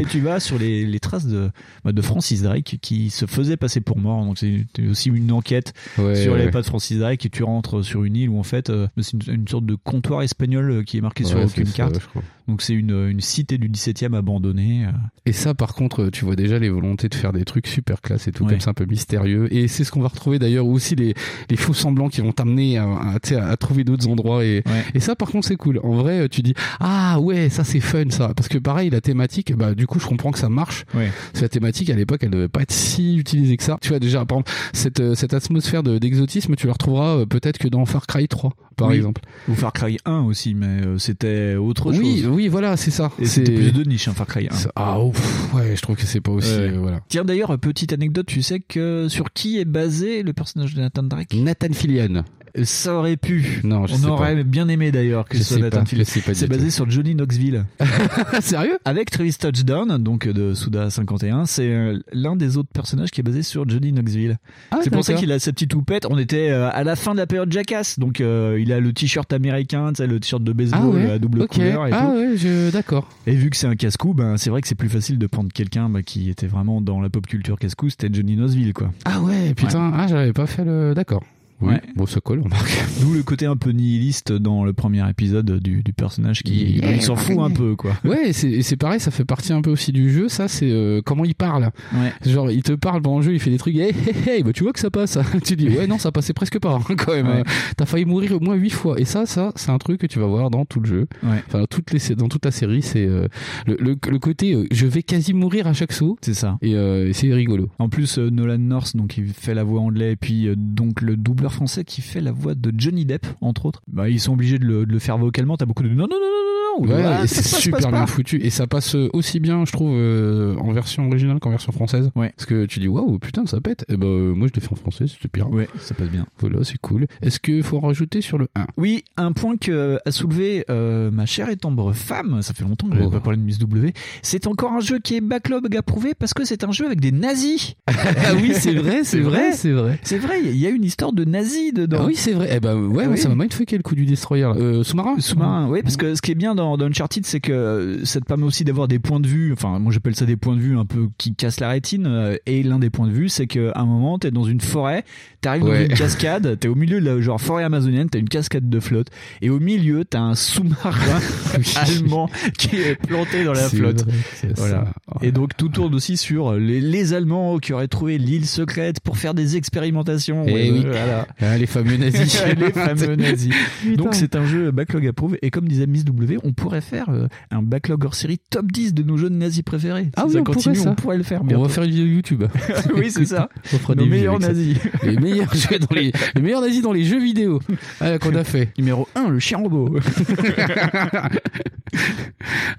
Et 0.00 0.04
tu 0.04 0.20
vas 0.20 0.40
sur 0.40 0.58
les, 0.58 0.84
les 0.86 1.00
traces 1.00 1.26
de, 1.26 1.50
bah, 1.84 1.92
de 1.92 2.02
Francis 2.02 2.42
Drake 2.42 2.78
qui 2.80 3.10
se 3.10 3.26
faisait 3.26 3.56
passer 3.56 3.80
pour 3.80 3.98
mort. 3.98 4.24
Donc 4.24 4.38
c'est 4.38 4.66
aussi 4.88 5.08
une 5.10 5.32
enquête 5.32 5.72
Ouais, 5.98 6.14
sur 6.16 6.36
les 6.36 6.44
ouais. 6.46 6.50
pas 6.50 6.60
de 6.62 6.66
Francis 6.66 6.98
Drake 6.98 7.24
et 7.26 7.30
tu 7.30 7.42
rentres 7.42 7.84
sur 7.84 8.04
une 8.04 8.16
île 8.16 8.28
où 8.30 8.38
en 8.38 8.42
fait 8.42 8.70
euh, 8.70 8.88
c'est 9.00 9.12
une, 9.12 9.34
une 9.34 9.48
sorte 9.48 9.66
de 9.66 9.74
comptoir 9.74 10.22
espagnol 10.22 10.70
euh, 10.70 10.82
qui 10.82 10.98
est 10.98 11.00
marqué 11.00 11.24
sur 11.24 11.38
aucune 11.42 11.66
ça, 11.66 11.76
carte. 11.76 12.00
Donc 12.48 12.62
c'est 12.62 12.74
une, 12.74 13.08
une 13.08 13.20
cité 13.20 13.58
du 13.58 13.68
17e 13.68 14.14
abandonnée. 14.16 14.84
euh. 14.86 14.90
Et 15.24 15.32
ça, 15.32 15.54
par 15.54 15.74
contre, 15.74 16.10
tu 16.10 16.24
vois 16.24 16.36
déjà 16.36 16.58
les 16.60 16.68
volontés 16.68 17.08
de 17.08 17.14
faire 17.16 17.32
des 17.32 17.44
trucs 17.44 17.66
super 17.66 18.00
classe 18.00 18.28
et 18.28 18.32
tout, 18.32 18.46
comme 18.46 18.60
ça 18.60 18.70
un 18.70 18.74
peu 18.74 18.84
mystérieux. 18.86 19.52
Et 19.52 19.66
c'est 19.66 19.82
ce 19.82 19.90
qu'on 19.90 20.00
va 20.00 20.06
retrouver 20.08 20.38
d'ailleurs 20.38 20.66
aussi 20.66 20.94
les, 20.94 21.14
les 21.50 21.56
faux 21.56 21.74
semblants 21.74 22.08
qui 22.08 22.20
vont 22.20 22.30
t'amener 22.30 22.78
à, 22.78 22.84
à, 22.88 23.16
à 23.50 23.56
trouver 23.56 23.82
d'autres 23.82 24.06
endroits. 24.08 24.44
Et, 24.44 24.62
et 24.94 25.00
ça, 25.00 25.16
par 25.16 25.28
contre, 25.30 25.48
c'est 25.48 25.56
cool. 25.56 25.80
En 25.82 25.94
vrai, 25.96 26.28
tu 26.28 26.42
dis, 26.42 26.54
ah 26.78 27.18
ouais, 27.20 27.45
ça 27.50 27.64
c'est 27.64 27.80
fun 27.80 28.10
ça. 28.10 28.32
Parce 28.36 28.48
que 28.48 28.58
pareil, 28.58 28.90
la 28.90 29.00
thématique, 29.00 29.54
bah 29.56 29.74
du 29.74 29.86
coup, 29.86 29.98
je 30.00 30.06
comprends 30.06 30.30
que 30.30 30.38
ça 30.38 30.48
marche. 30.48 30.84
Ouais. 30.94 31.10
Parce 31.32 31.40
que 31.40 31.42
la 31.42 31.48
thématique, 31.48 31.90
à 31.90 31.94
l'époque, 31.94 32.20
elle 32.22 32.30
devait 32.30 32.48
pas 32.48 32.62
être 32.62 32.72
si 32.72 33.16
utilisée 33.16 33.56
que 33.56 33.62
ça. 33.62 33.78
Tu 33.80 33.88
vois, 33.90 33.98
déjà, 33.98 34.24
par 34.24 34.38
exemple, 34.38 34.52
cette, 34.72 35.00
euh, 35.00 35.14
cette 35.14 35.34
atmosphère 35.34 35.82
de- 35.82 35.98
d'exotisme, 35.98 36.54
tu 36.56 36.66
la 36.66 36.72
retrouveras 36.72 37.18
euh, 37.18 37.26
peut-être 37.26 37.58
que 37.58 37.68
dans 37.68 37.84
Far 37.86 38.06
Cry 38.06 38.28
3, 38.28 38.52
par 38.76 38.88
Oui. 38.88 38.96
exemple. 38.96 39.22
Ou 39.48 39.54
Far 39.54 39.72
Cry 39.72 39.98
1 40.04 40.20
aussi, 40.22 40.54
mais 40.54 40.66
euh, 40.86 40.98
c'était 40.98 41.54
autre 41.56 41.90
Oui, 41.92 42.20
chose. 42.22 42.30
oui, 42.32 42.48
voilà, 42.48 42.76
c'est 42.76 42.90
ça. 42.90 43.10
C'était 43.22 43.52
plus 43.52 43.72
de 43.72 43.82
niche, 43.88 44.08
hein, 44.08 44.12
Far 44.14 44.26
Cry 44.26 44.48
1. 44.50 44.54
c'est- 44.54 44.68
Ah 44.76 45.00
ouf, 45.00 45.54
ouais, 45.54 45.74
je 45.76 45.82
trouve 45.82 45.96
que 45.96 46.04
c'est 46.06 46.20
pas 46.20 46.32
aussi, 46.32 46.50
Ouais. 46.52 46.70
euh, 46.72 46.78
voilà. 46.80 47.00
Tiens 47.08 47.24
d'ailleurs, 47.24 47.56
petite 47.58 47.92
anecdote, 47.92 48.26
tu 48.26 48.42
sais 48.42 48.60
que 48.60 49.06
sur 49.08 49.32
qui 49.32 49.58
est 49.58 49.64
basé 49.64 50.22
le 50.22 50.32
personnage 50.32 50.74
de 50.74 50.80
Nathan 50.80 51.02
Drake? 51.04 51.34
Nathan 51.34 51.72
Fillion. 51.72 52.24
Ça 52.64 52.94
aurait 52.94 53.16
pu. 53.16 53.60
Non, 53.64 53.86
je 53.86 53.94
On 53.94 53.98
sais 53.98 54.06
aurait 54.06 54.36
pas. 54.36 54.42
bien 54.42 54.68
aimé 54.68 54.90
d'ailleurs 54.90 55.26
que 55.28 55.36
Je 55.36 55.42
ce 55.42 55.54
soit 55.54 55.62
Nathan 55.62 55.84
Fillion. 55.84 56.04
pas 56.24 56.32
du 56.32 56.38
C'est 56.38 56.46
basé 56.48 56.64
tout. 56.66 56.70
sur 56.70 56.90
Johnny 56.90 57.14
Knoxville. 57.14 57.64
Sérieux? 58.40 58.78
Avec 58.84 59.10
Travis 59.10 59.34
Touchdown, 59.34 59.98
donc 59.98 60.26
de 60.28 60.54
Souda 60.54 60.88
51, 60.90 61.46
c'est 61.46 61.68
euh, 61.68 61.98
l'un 62.12 62.36
des 62.36 62.56
autres 62.56 62.68
personnages 62.72 63.10
qui 63.10 63.20
est 63.20 63.24
basé 63.24 63.42
sur 63.42 63.68
Johnny 63.68 63.92
Knoxville. 63.92 64.38
Ah, 64.70 64.78
c'est 64.82 64.90
pour 64.90 65.04
ça 65.04 65.14
qu'il 65.14 65.30
a 65.32 65.38
sa 65.38 65.52
petite 65.52 65.70
toupette. 65.70 66.06
On 66.10 66.18
était 66.18 66.50
euh, 66.50 66.70
à 66.72 66.84
la 66.84 66.96
fin 66.96 67.12
de 67.12 67.18
la 67.18 67.26
période 67.26 67.52
Jackass, 67.52 67.98
donc 67.98 68.20
euh, 68.20 68.58
il 68.60 68.72
a 68.72 68.80
le 68.80 68.92
t-shirt 68.92 69.30
américain, 69.32 69.88
tu 69.88 69.96
sais, 69.96 70.06
le 70.06 70.18
t-shirt 70.20 70.42
de 70.42 70.50
Ah 70.52 70.54
baseball 70.54 70.94
ouais. 70.94 71.10
à 71.10 71.18
double 71.18 71.42
ok. 71.42 71.48
couleur 71.54 71.86
et 71.86 71.90
ah 71.92 72.06
tout. 72.06 72.18
ouais, 72.18 72.36
je... 72.36 72.70
d'accord. 72.70 73.08
Et 73.26 73.34
vu 73.34 73.50
que 73.50 73.56
c'est 73.56 73.66
un 73.66 73.76
casse-cou, 73.76 74.14
ben 74.14 74.36
c'est 74.38 74.50
vrai 74.50 74.60
que 74.62 74.68
c'est 74.68 74.74
plus 74.74 74.88
facile 74.88 75.18
de 75.18 75.26
prendre 75.26 75.52
quelqu'un 75.52 75.88
bah, 75.88 76.02
qui 76.02 76.30
était 76.30 76.46
vraiment 76.46 76.80
dans 76.80 77.00
la 77.00 77.10
pop 77.10 77.26
culture 77.26 77.58
casse-cou, 77.58 77.90
c'était 77.90 78.08
Johnny 78.12 78.36
Knoxville 78.36 78.72
quoi. 78.72 78.92
Ah 79.04 79.20
ouais, 79.20 79.52
putain, 79.54 79.92
ah 79.94 80.06
j'avais 80.08 80.32
pas 80.32 80.46
fait 80.46 80.64
le. 80.64 80.94
D'accord. 80.94 81.22
Oui. 81.60 81.72
Ouais. 81.72 81.82
Bon, 81.94 82.06
ça 82.06 82.20
colle, 82.20 82.40
remarque. 82.40 82.70
D'où 83.00 83.14
le 83.14 83.22
côté 83.22 83.46
un 83.46 83.56
peu 83.56 83.70
nihiliste 83.70 84.32
dans 84.32 84.64
le 84.64 84.72
premier 84.72 85.08
épisode 85.08 85.58
du, 85.60 85.82
du 85.82 85.92
personnage 85.92 86.42
qui 86.42 86.80
il 86.82 87.02
s'en 87.02 87.16
fout 87.16 87.38
un 87.38 87.50
peu 87.50 87.76
quoi. 87.76 87.92
Ouais, 88.04 88.30
et 88.30 88.62
c'est 88.62 88.76
pareil, 88.76 89.00
ça 89.00 89.10
fait 89.10 89.24
partie 89.24 89.52
un 89.52 89.62
peu 89.62 89.70
aussi 89.70 89.92
du 89.92 90.10
jeu. 90.10 90.28
Ça, 90.28 90.48
c'est 90.48 90.70
euh, 90.70 91.00
comment 91.04 91.24
il 91.24 91.34
parle. 91.34 91.70
Ouais. 91.94 92.12
Genre, 92.30 92.50
il 92.50 92.62
te 92.62 92.72
parle 92.72 93.02
pendant 93.02 93.18
le 93.18 93.24
jeu, 93.24 93.34
il 93.34 93.40
fait 93.40 93.50
des 93.50 93.58
trucs. 93.58 93.76
Hey, 93.76 93.94
hey, 94.06 94.28
hey, 94.28 94.42
bah 94.42 94.52
tu 94.52 94.62
vois 94.62 94.72
que 94.72 94.80
ça 94.80 94.90
passe. 94.90 95.18
tu 95.44 95.56
dis 95.56 95.68
ouais, 95.68 95.86
non, 95.86 95.98
ça 95.98 96.12
passait 96.12 96.32
presque 96.32 96.58
pas 96.58 96.74
hein, 96.74 96.94
quand 96.96 97.12
même. 97.12 97.28
Ouais. 97.28 97.42
T'as 97.76 97.86
failli 97.86 98.04
mourir 98.04 98.32
au 98.32 98.40
moins 98.40 98.54
huit 98.54 98.70
fois. 98.70 99.00
Et 99.00 99.04
ça, 99.04 99.26
ça, 99.26 99.52
c'est 99.56 99.70
un 99.70 99.78
truc 99.78 100.00
que 100.00 100.06
tu 100.06 100.18
vas 100.18 100.26
voir 100.26 100.50
dans 100.50 100.64
tout 100.64 100.80
le 100.80 100.86
jeu. 100.86 101.06
Ouais. 101.22 101.42
Enfin, 101.46 101.60
dans 101.60 101.66
toutes 101.66 101.90
les 101.92 102.14
dans 102.14 102.28
toute 102.28 102.44
la 102.44 102.50
série, 102.50 102.82
c'est 102.82 103.06
euh, 103.06 103.28
le, 103.66 103.76
le, 103.80 103.96
le 104.10 104.18
côté 104.18 104.54
euh, 104.54 104.66
je 104.70 104.86
vais 104.86 105.02
quasi 105.02 105.32
mourir 105.32 105.66
à 105.66 105.72
chaque 105.72 105.92
saut. 105.92 106.18
C'est 106.20 106.34
ça. 106.34 106.58
Et, 106.62 106.76
c'est 107.12 107.32
rigolo. 107.32 107.68
En 107.78 107.88
plus, 107.88 108.18
Nolan 108.18 108.58
North, 108.58 108.96
donc 108.96 109.16
il 109.16 109.28
fait 109.28 109.54
la 109.54 109.64
voix 109.64 109.80
anglais, 109.80 110.12
et 110.12 110.16
puis 110.16 110.48
donc 110.56 111.00
le 111.00 111.16
français 111.52 111.84
qui 111.84 112.00
fait 112.00 112.20
la 112.20 112.32
voix 112.32 112.54
de 112.54 112.72
Johnny 112.76 113.04
Depp, 113.04 113.26
entre 113.40 113.66
autres. 113.66 113.82
Bah, 113.86 114.08
ils 114.08 114.20
sont 114.20 114.32
obligés 114.32 114.58
de 114.58 114.64
le, 114.64 114.86
de 114.86 114.92
le 114.92 114.98
faire 114.98 115.18
vocalement. 115.18 115.56
T'as 115.56 115.66
beaucoup 115.66 115.82
de 115.82 115.88
non, 115.88 115.94
non, 115.94 116.08
non, 116.08 116.18
non, 116.20 116.55
ou 116.78 116.86
Ouais, 116.86 117.02
Ah, 117.04 117.26
c'est 117.26 117.44
super 117.44 117.90
bien 117.90 118.06
foutu 118.06 118.40
et 118.42 118.50
ça 118.50 118.66
passe 118.66 118.94
aussi 119.12 119.40
bien, 119.40 119.64
je 119.64 119.72
trouve, 119.72 119.92
euh, 119.94 120.54
en 120.56 120.72
version 120.72 121.06
originale 121.08 121.38
qu'en 121.40 121.50
version 121.50 121.72
française. 121.72 122.10
Ouais. 122.14 122.32
Parce 122.36 122.46
que 122.46 122.66
tu 122.66 122.80
dis 122.80 122.88
waouh, 122.88 123.18
putain, 123.18 123.46
ça 123.46 123.60
pète. 123.60 123.84
Et 123.88 123.96
ben 123.96 124.06
euh, 124.06 124.34
moi 124.34 124.48
je 124.48 124.52
l'ai 124.54 124.60
fait 124.60 124.72
en 124.72 124.76
français, 124.76 125.06
c'était 125.06 125.28
pire. 125.28 125.50
Ouais, 125.50 125.68
ça 125.80 125.94
passe 125.94 126.08
bien. 126.08 126.26
Voilà, 126.38 126.58
c'est 126.64 126.78
cool. 126.78 127.06
Est-ce 127.22 127.40
qu'il 127.40 127.62
faut 127.62 127.78
en 127.78 127.80
rajouter 127.80 128.20
sur 128.20 128.38
le 128.38 128.48
1 128.54 128.66
Oui, 128.76 129.04
un 129.16 129.32
point 129.32 129.56
que 129.56 129.98
a 130.04 130.10
soulevé 130.10 130.64
euh, 130.70 131.10
ma 131.10 131.26
chère 131.26 131.48
et 131.50 131.56
tendre 131.56 131.92
femme, 131.92 132.42
ça 132.42 132.54
fait 132.54 132.64
longtemps 132.64 132.88
que 132.88 132.94
j'avais 132.94 133.06
Oh. 133.06 133.10
pas 133.10 133.20
parlé 133.20 133.38
de 133.38 133.42
Miss 133.44 133.58
W, 133.58 133.92
c'est 134.22 134.46
encore 134.46 134.72
un 134.72 134.80
jeu 134.80 134.98
qui 134.98 135.16
est 135.16 135.20
backlog 135.20 135.74
approuvé 135.76 136.14
parce 136.14 136.34
que 136.34 136.44
c'est 136.44 136.64
un 136.64 136.72
jeu 136.72 136.86
avec 136.86 137.00
des 137.00 137.12
nazis. 137.12 137.74
Ah 138.28 138.32
oui, 138.34 138.52
c'est 138.54 138.74
vrai, 138.74 139.04
c'est 139.04 139.20
vrai, 139.20 139.52
c'est 139.52 139.70
vrai. 139.72 139.98
C'est 140.02 140.18
vrai, 140.18 140.40
il 140.44 140.56
y 140.56 140.66
a 140.66 140.70
une 140.70 140.84
histoire 140.84 141.12
de 141.12 141.24
nazis 141.24 141.72
dedans. 141.72 141.98
Ah 142.00 142.04
oui, 142.06 142.14
c'est 142.16 142.32
vrai. 142.32 142.48
Eh 142.52 142.60
ben 142.60 142.74
ouais, 142.76 143.04
Ah 143.06 143.10
oui. 143.10 143.18
ça 143.18 143.28
m'a 143.28 143.34
mindfucké 143.36 143.76
le 143.76 143.82
coup 143.82 143.94
du 143.94 144.04
destroyer. 144.06 144.44
Euh, 144.44 144.82
sous-marin? 144.82 145.16
Sous-marin, 145.18 145.68
oui, 145.70 145.82
parce 145.82 145.96
que 145.96 146.14
ce 146.14 146.22
qui 146.22 146.32
est 146.32 146.34
bien 146.36 146.54
dans, 146.54 146.65
dans 146.76 146.86
Uncharted, 146.86 147.24
c'est 147.24 147.40
que 147.40 148.00
ça 148.04 148.20
te 148.20 148.24
permet 148.24 148.44
aussi 148.44 148.64
d'avoir 148.64 148.88
des 148.88 148.98
points 148.98 149.20
de 149.20 149.26
vue, 149.28 149.52
enfin, 149.52 149.78
moi 149.78 149.92
j'appelle 149.92 150.16
ça 150.16 150.24
des 150.26 150.36
points 150.36 150.56
de 150.56 150.60
vue 150.60 150.76
un 150.76 150.84
peu 150.84 151.08
qui 151.18 151.34
cassent 151.34 151.60
la 151.60 151.68
rétine, 151.68 152.06
euh, 152.06 152.36
et 152.46 152.62
l'un 152.62 152.78
des 152.78 152.90
points 152.90 153.06
de 153.06 153.12
vue, 153.12 153.28
c'est 153.28 153.46
qu'à 153.46 153.72
un 153.76 153.84
moment, 153.84 154.18
t'es 154.18 154.30
dans 154.30 154.44
une 154.44 154.60
forêt, 154.60 155.04
t'arrives 155.40 155.62
dans 155.62 155.68
Ouais. 155.68 155.86
une 155.86 155.94
cascade, 155.94 156.58
t'es 156.58 156.68
au 156.68 156.74
milieu 156.74 157.00
de 157.00 157.06
la 157.06 157.20
genre 157.20 157.40
forêt 157.40 157.62
amazonienne, 157.64 158.08
t'as 158.10 158.18
une 158.18 158.28
cascade 158.28 158.68
de 158.68 158.80
flotte, 158.80 159.08
et 159.42 159.50
au 159.50 159.60
milieu, 159.60 160.04
t'as 160.04 160.20
un 160.20 160.34
sous-marin 160.34 161.20
allemand 161.76 162.28
qui 162.58 162.76
est 162.76 162.94
planté 162.96 163.44
dans 163.44 163.52
la 163.52 163.68
flotte. 163.68 164.02
vrai, 164.04 164.14
c'est 164.34 164.56
Voilà. 164.58 164.84
ça. 164.84 165.18
Et 165.22 165.32
donc 165.32 165.56
tout 165.56 165.68
tourne 165.68 165.94
aussi 165.94 166.16
sur 166.16 166.54
les, 166.54 166.80
les 166.80 167.12
Allemands 167.14 167.58
qui 167.58 167.72
auraient 167.72 167.88
trouvé 167.88 168.18
l'île 168.18 168.46
secrète 168.46 169.00
pour 169.00 169.18
faire 169.18 169.34
des 169.34 169.56
expérimentations. 169.56 170.44
Eh 170.46 170.52
Ouais, 170.52 170.70
oui. 170.72 170.80
voilà. 170.86 171.26
Ah, 171.40 171.56
les 171.58 171.66
fameux 171.66 171.96
nazis. 171.96 172.42
les 172.58 172.72
fameux 172.72 173.16
nazis. 173.16 173.54
Putain. 173.82 174.02
Donc 174.02 174.14
c'est 174.14 174.34
un 174.36 174.46
jeu 174.46 174.70
backlog 174.70 175.06
approuvé 175.06 175.38
et 175.42 175.50
comme 175.50 175.68
disait 175.68 175.86
Miss 175.86 176.04
W, 176.04 176.38
on 176.44 176.52
pourrait 176.56 176.80
faire 176.80 177.08
euh, 177.10 177.28
un 177.50 177.62
backlog 177.62 178.04
hors 178.04 178.14
série 178.14 178.38
top 178.50 178.72
10 178.72 178.94
de 178.94 179.02
nos 179.02 179.16
jeux 179.16 179.28
nazis 179.28 179.62
préférés. 179.62 180.08
Ah 180.16 180.22
Si 180.22 180.26
oui, 180.28 180.32
ça 180.34 180.40
on 180.40 180.44
continue, 180.44 180.74
pourrait 180.74 180.84
ça. 180.84 180.90
on 180.90 180.94
pourrait 180.94 181.16
le 181.18 181.22
faire. 181.22 181.42
On 181.48 181.62
va 181.62 181.68
faire 181.68 181.84
une 181.84 181.90
vidéo 181.90 182.06
YouTube. 182.06 182.44
oui, 182.96 183.10
c'est 183.10 183.26
ça. 183.26 183.48
On 183.72 183.78
fera 183.78 183.94
Nos 183.94 184.04
des 184.04 184.10
meilleurs 184.10 184.38
nazis. 184.40 184.76
Les 185.04 185.16
meilleurs 185.16 185.54
jeux 185.54 185.78
dans 185.78 185.94
les, 185.94 186.12
les 186.34 186.42
meilleurs 186.42 186.62
nazis 186.62 186.82
dans 186.82 186.92
les 186.92 187.04
jeux 187.04 187.20
vidéo 187.20 187.60
ah, 188.00 188.18
qu'on 188.18 188.34
a 188.34 188.44
fait. 188.44 188.70
Numéro 188.78 189.06
1, 189.14 189.28
le 189.28 189.38
chien 189.38 189.58
robot. 189.58 189.96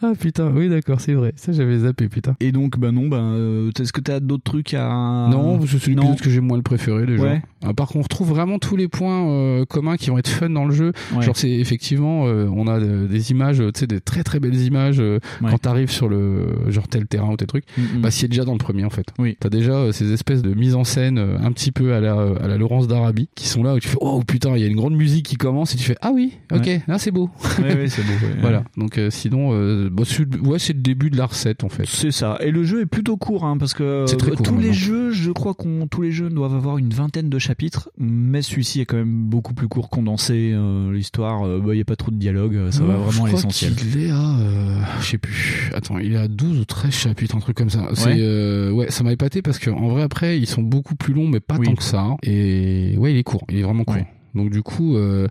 Ah 0.01 0.13
putain, 0.19 0.51
oui 0.53 0.69
d'accord, 0.69 1.01
c'est 1.01 1.13
vrai. 1.13 1.33
Ça 1.35 1.51
j'avais 1.51 1.79
zappé 1.79 2.07
putain. 2.07 2.35
Et 2.39 2.51
donc, 2.51 2.77
bah 2.77 2.91
non, 2.91 3.07
bah, 3.07 3.17
euh, 3.17 3.71
est-ce 3.79 3.91
que 3.91 4.01
t'as 4.01 4.19
d'autres 4.19 4.43
trucs 4.43 4.73
à. 4.73 5.27
Non, 5.31 5.59
c'est 5.65 5.87
Non. 5.91 6.03
l'épisode 6.03 6.21
que 6.21 6.29
j'ai 6.29 6.39
moins 6.39 6.57
le 6.57 6.63
préféré 6.63 7.05
déjà. 7.05 7.23
Ouais. 7.23 7.41
Ah, 7.63 7.73
par 7.73 7.87
contre, 7.87 7.97
on 7.97 8.01
retrouve 8.03 8.29
vraiment 8.29 8.59
tous 8.59 8.75
les 8.75 8.87
points 8.87 9.27
euh, 9.29 9.65
communs 9.65 9.97
qui 9.97 10.09
vont 10.09 10.17
être 10.17 10.29
fun 10.29 10.49
dans 10.49 10.65
le 10.65 10.73
jeu. 10.73 10.91
Ouais. 11.15 11.23
Genre 11.23 11.35
c'est 11.35 11.49
effectivement, 11.51 12.27
euh, 12.27 12.47
on 12.53 12.67
a 12.67 12.79
de- 12.79 13.07
des 13.07 13.31
images, 13.31 13.59
euh, 13.67 13.71
tu 13.71 13.81
sais, 13.81 13.87
des 13.87 14.01
très 14.01 14.23
très 14.23 14.39
belles 14.39 14.59
images 14.61 14.99
euh, 14.99 15.19
Ouais. 15.41 15.51
quand 15.51 15.57
t'arrives 15.59 15.91
sur 15.91 16.09
le 16.09 16.69
genre 16.69 16.87
tel 16.87 17.05
terrain 17.07 17.31
ou 17.31 17.37
tes 17.37 17.45
trucs. 17.45 17.65
Mm, 17.77 17.81
mm. 17.97 18.01
Bah, 18.01 18.11
c'est 18.11 18.27
déjà 18.27 18.43
dans 18.45 18.53
le 18.53 18.57
premier 18.57 18.83
en 18.85 18.89
fait. 18.89 19.05
Oui. 19.19 19.37
T'as 19.39 19.49
déjà 19.49 19.73
euh, 19.73 19.91
ces 19.91 20.11
espèces 20.11 20.41
de 20.41 20.53
mise 20.53 20.75
en 20.75 20.83
scène 20.83 21.17
euh, 21.17 21.37
un 21.39 21.51
petit 21.51 21.71
peu 21.71 21.93
à 21.93 21.99
la 21.99 22.13
à 22.41 22.47
la 22.47 22.57
Laurence 22.57 22.87
d'Arabie 22.87 23.29
qui 23.35 23.47
sont 23.47 23.63
là 23.63 23.75
où 23.75 23.79
tu 23.79 23.87
fais 23.87 23.97
oh 24.01 24.21
putain, 24.25 24.55
il 24.55 24.61
y 24.61 24.65
a 24.65 24.67
une 24.67 24.75
grande 24.75 24.95
musique 24.95 25.25
qui 25.25 25.35
commence 25.35 25.73
et 25.73 25.77
tu 25.77 25.83
fais 25.83 25.95
ah 26.01 26.11
oui, 26.13 26.33
ok, 26.51 26.65
Ouais. 26.65 26.81
là 26.87 26.97
c'est 26.97 27.11
beau. 27.11 27.29
Ouais, 27.59 27.87
c'est 27.87 28.01
beau. 28.03 28.13
Voilà. 28.41 28.63
Donc 28.77 28.99
sinon, 29.09 29.51
bah, 29.89 30.03
c'est 30.05 30.25
ouais, 30.39 30.59
c'est 30.59 30.73
le 30.73 30.81
début 30.81 31.09
de 31.09 31.17
la 31.17 31.25
recette 31.25 31.63
en 31.63 31.69
fait. 31.69 31.85
C'est 31.87 32.11
ça. 32.11 32.37
Et 32.41 32.51
le 32.51 32.63
jeu 32.63 32.81
est 32.81 32.85
plutôt 32.85 33.17
court, 33.17 33.45
hein, 33.45 33.57
parce 33.57 33.73
que 33.73 34.05
C'est 34.07 34.17
très 34.17 34.31
court, 34.31 34.45
tous 34.45 34.57
les 34.57 34.73
jeux, 34.73 35.11
je 35.11 35.31
crois 35.31 35.53
qu'on 35.53 35.87
tous 35.87 36.01
les 36.01 36.11
jeux 36.11 36.29
doivent 36.29 36.55
avoir 36.55 36.77
une 36.77 36.89
vingtaine 36.89 37.29
de 37.29 37.39
chapitres, 37.39 37.89
mais 37.97 38.41
celui-ci 38.41 38.81
est 38.81 38.85
quand 38.85 38.97
même 38.97 39.25
beaucoup 39.29 39.53
plus 39.53 39.67
court, 39.67 39.89
condensé. 39.89 40.51
euh, 40.53 40.91
L'histoire, 40.91 41.41
il 41.47 41.71
n'y 41.73 41.81
a 41.81 41.85
pas 41.85 41.95
trop 41.95 42.11
de 42.11 42.15
dialogue, 42.17 42.69
ça 42.71 42.83
va 42.83 42.95
vraiment 42.97 43.25
à 43.25 43.29
qu'il 43.49 44.03
est 44.03 44.09
à, 44.09 44.15
euh, 44.39 44.79
je 45.01 45.05
sais 45.05 45.17
plus. 45.17 45.69
Attends, 45.73 45.97
il 45.99 46.13
est 46.13 46.17
à 46.17 46.27
12 46.27 46.59
ou 46.59 46.65
13 46.65 46.91
chapitres, 46.93 47.35
un 47.35 47.39
truc 47.39 47.57
comme 47.57 47.69
ça. 47.69 47.87
C'est, 47.93 48.15
euh, 48.19 48.71
ouais, 48.71 48.89
ça 48.91 49.03
m'a 49.03 49.11
épaté 49.13 49.41
parce 49.41 49.59
que 49.59 49.69
en 49.69 49.87
vrai 49.89 50.01
après 50.03 50.37
ils 50.39 50.47
sont 50.47 50.61
beaucoup 50.61 50.95
plus 50.95 51.13
longs, 51.13 51.27
mais 51.27 51.39
pas 51.39 51.57
Oui. 51.57 51.65
tant 51.65 51.75
que 51.75 51.83
ça. 51.83 52.15
Et 52.23 52.95
ouais, 52.97 53.13
il 53.13 53.17
est 53.17 53.23
court, 53.23 53.45
il 53.49 53.57
est 53.59 53.63
vraiment 53.63 53.83
court. 53.83 53.95
Ouais. 53.95 54.07
Donc 54.35 54.51
du 54.51 54.61
coup, 54.61 54.95
euh, 54.97 55.27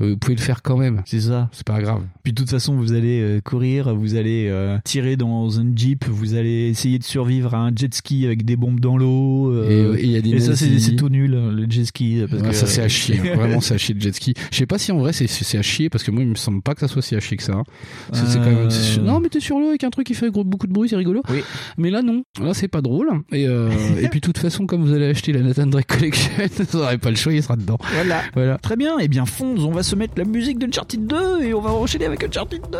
vous 0.00 0.16
pouvez 0.16 0.34
le 0.36 0.40
faire 0.40 0.62
quand 0.62 0.76
même. 0.76 1.02
C'est 1.06 1.20
ça. 1.20 1.48
C'est 1.52 1.66
pas 1.66 1.80
grave. 1.80 2.02
Puis 2.22 2.32
de 2.32 2.38
toute 2.40 2.50
façon, 2.50 2.74
vous 2.76 2.92
allez 2.92 3.20
euh, 3.20 3.40
courir, 3.40 3.94
vous 3.94 4.14
allez 4.16 4.48
euh, 4.48 4.78
tirer 4.84 5.16
dans 5.16 5.60
un 5.60 5.66
jeep, 5.74 6.04
vous 6.08 6.34
allez 6.34 6.68
essayer 6.68 6.98
de 6.98 7.04
survivre 7.04 7.54
à 7.54 7.58
un 7.66 7.70
jet 7.74 7.92
ski 7.94 8.24
avec 8.26 8.44
des 8.44 8.56
bombes 8.56 8.80
dans 8.80 8.96
l'eau. 8.96 9.52
euh, 9.52 9.96
Et- 9.96 10.02
et 10.02 10.06
y 10.06 10.16
a 10.16 10.20
des 10.20 10.30
et 10.30 10.40
ça, 10.40 10.56
c'est 10.56 10.96
tout 10.96 11.08
nul, 11.08 11.34
hein, 11.34 11.50
le 11.52 11.66
jet 11.70 11.84
ski. 11.84 12.22
Parce 12.28 12.42
Ouais, 12.42 12.48
que, 12.48 12.54
ça 12.54 12.66
c'est 12.66 12.82
à 12.82 12.88
chier, 12.88 13.16
vraiment 13.34 13.60
c'est 13.60 13.74
à 13.74 13.78
chier 13.78 13.94
le 13.94 14.00
jet 14.00 14.14
ski. 14.14 14.34
Je 14.50 14.56
sais 14.56 14.66
pas 14.66 14.78
si 14.78 14.92
en 14.92 14.98
vrai 14.98 15.12
c'est 15.12 15.58
à 15.58 15.62
chier 15.62 15.90
parce 15.90 16.04
que 16.04 16.10
moi 16.10 16.22
il 16.22 16.28
me 16.28 16.34
semble 16.34 16.62
pas 16.62 16.74
que 16.74 16.80
ça 16.80 16.88
soit 16.88 17.02
si 17.02 17.14
à 17.14 17.20
chier 17.20 17.36
que 17.36 17.42
ça. 17.42 17.54
hein. 17.54 17.64
C'est 18.12 18.38
quand 18.38 18.44
même 18.46 18.68
Euh. 18.70 19.00
non 19.02 19.20
mais 19.20 19.28
t'es 19.28 19.40
sur 19.40 19.58
l'eau 19.58 19.68
avec 19.68 19.84
un 19.84 19.90
truc 19.90 20.06
qui 20.06 20.14
fait 20.14 20.30
beaucoup 20.30 20.66
de 20.66 20.72
bruit, 20.72 20.88
c'est 20.88 20.96
rigolo. 20.96 21.22
Oui. 21.30 21.40
Mais 21.78 21.90
là 21.90 22.02
non, 22.02 22.22
là 22.42 22.54
c'est 22.54 22.68
pas 22.68 22.80
drôle. 22.82 23.08
Et 23.32 23.46
euh, 23.46 23.70
et 24.00 24.08
puis 24.08 24.20
de 24.20 24.24
toute 24.26 24.38
façon 24.38 24.66
comme 24.66 24.82
vous 24.84 24.92
allez 24.92 25.06
acheter 25.06 25.32
la 25.32 25.40
Nathan 25.42 25.66
Drake 25.66 25.86
Collection, 25.86 26.30
vous 26.72 26.78
n'aurez 26.78 26.98
pas 26.98 27.10
le 27.10 27.16
choix, 27.16 27.32
il 27.32 27.42
sera 27.42 27.56
dedans. 27.56 27.78
Voilà. 27.94 28.22
Voilà. 28.34 28.58
Très 28.58 28.76
bien. 28.76 28.98
Et 28.98 29.08
bien, 29.08 29.26
Fonds, 29.26 29.56
on 29.58 29.70
va 29.72 29.82
se 29.82 29.89
mettre 29.96 30.14
la 30.16 30.24
musique 30.24 30.58
d'Uncharted 30.58 31.06
2 31.06 31.42
et 31.42 31.54
on 31.54 31.60
va 31.60 31.70
enchaîner 31.70 32.06
avec 32.06 32.22
Uncharted 32.24 32.60
2. 32.70 32.78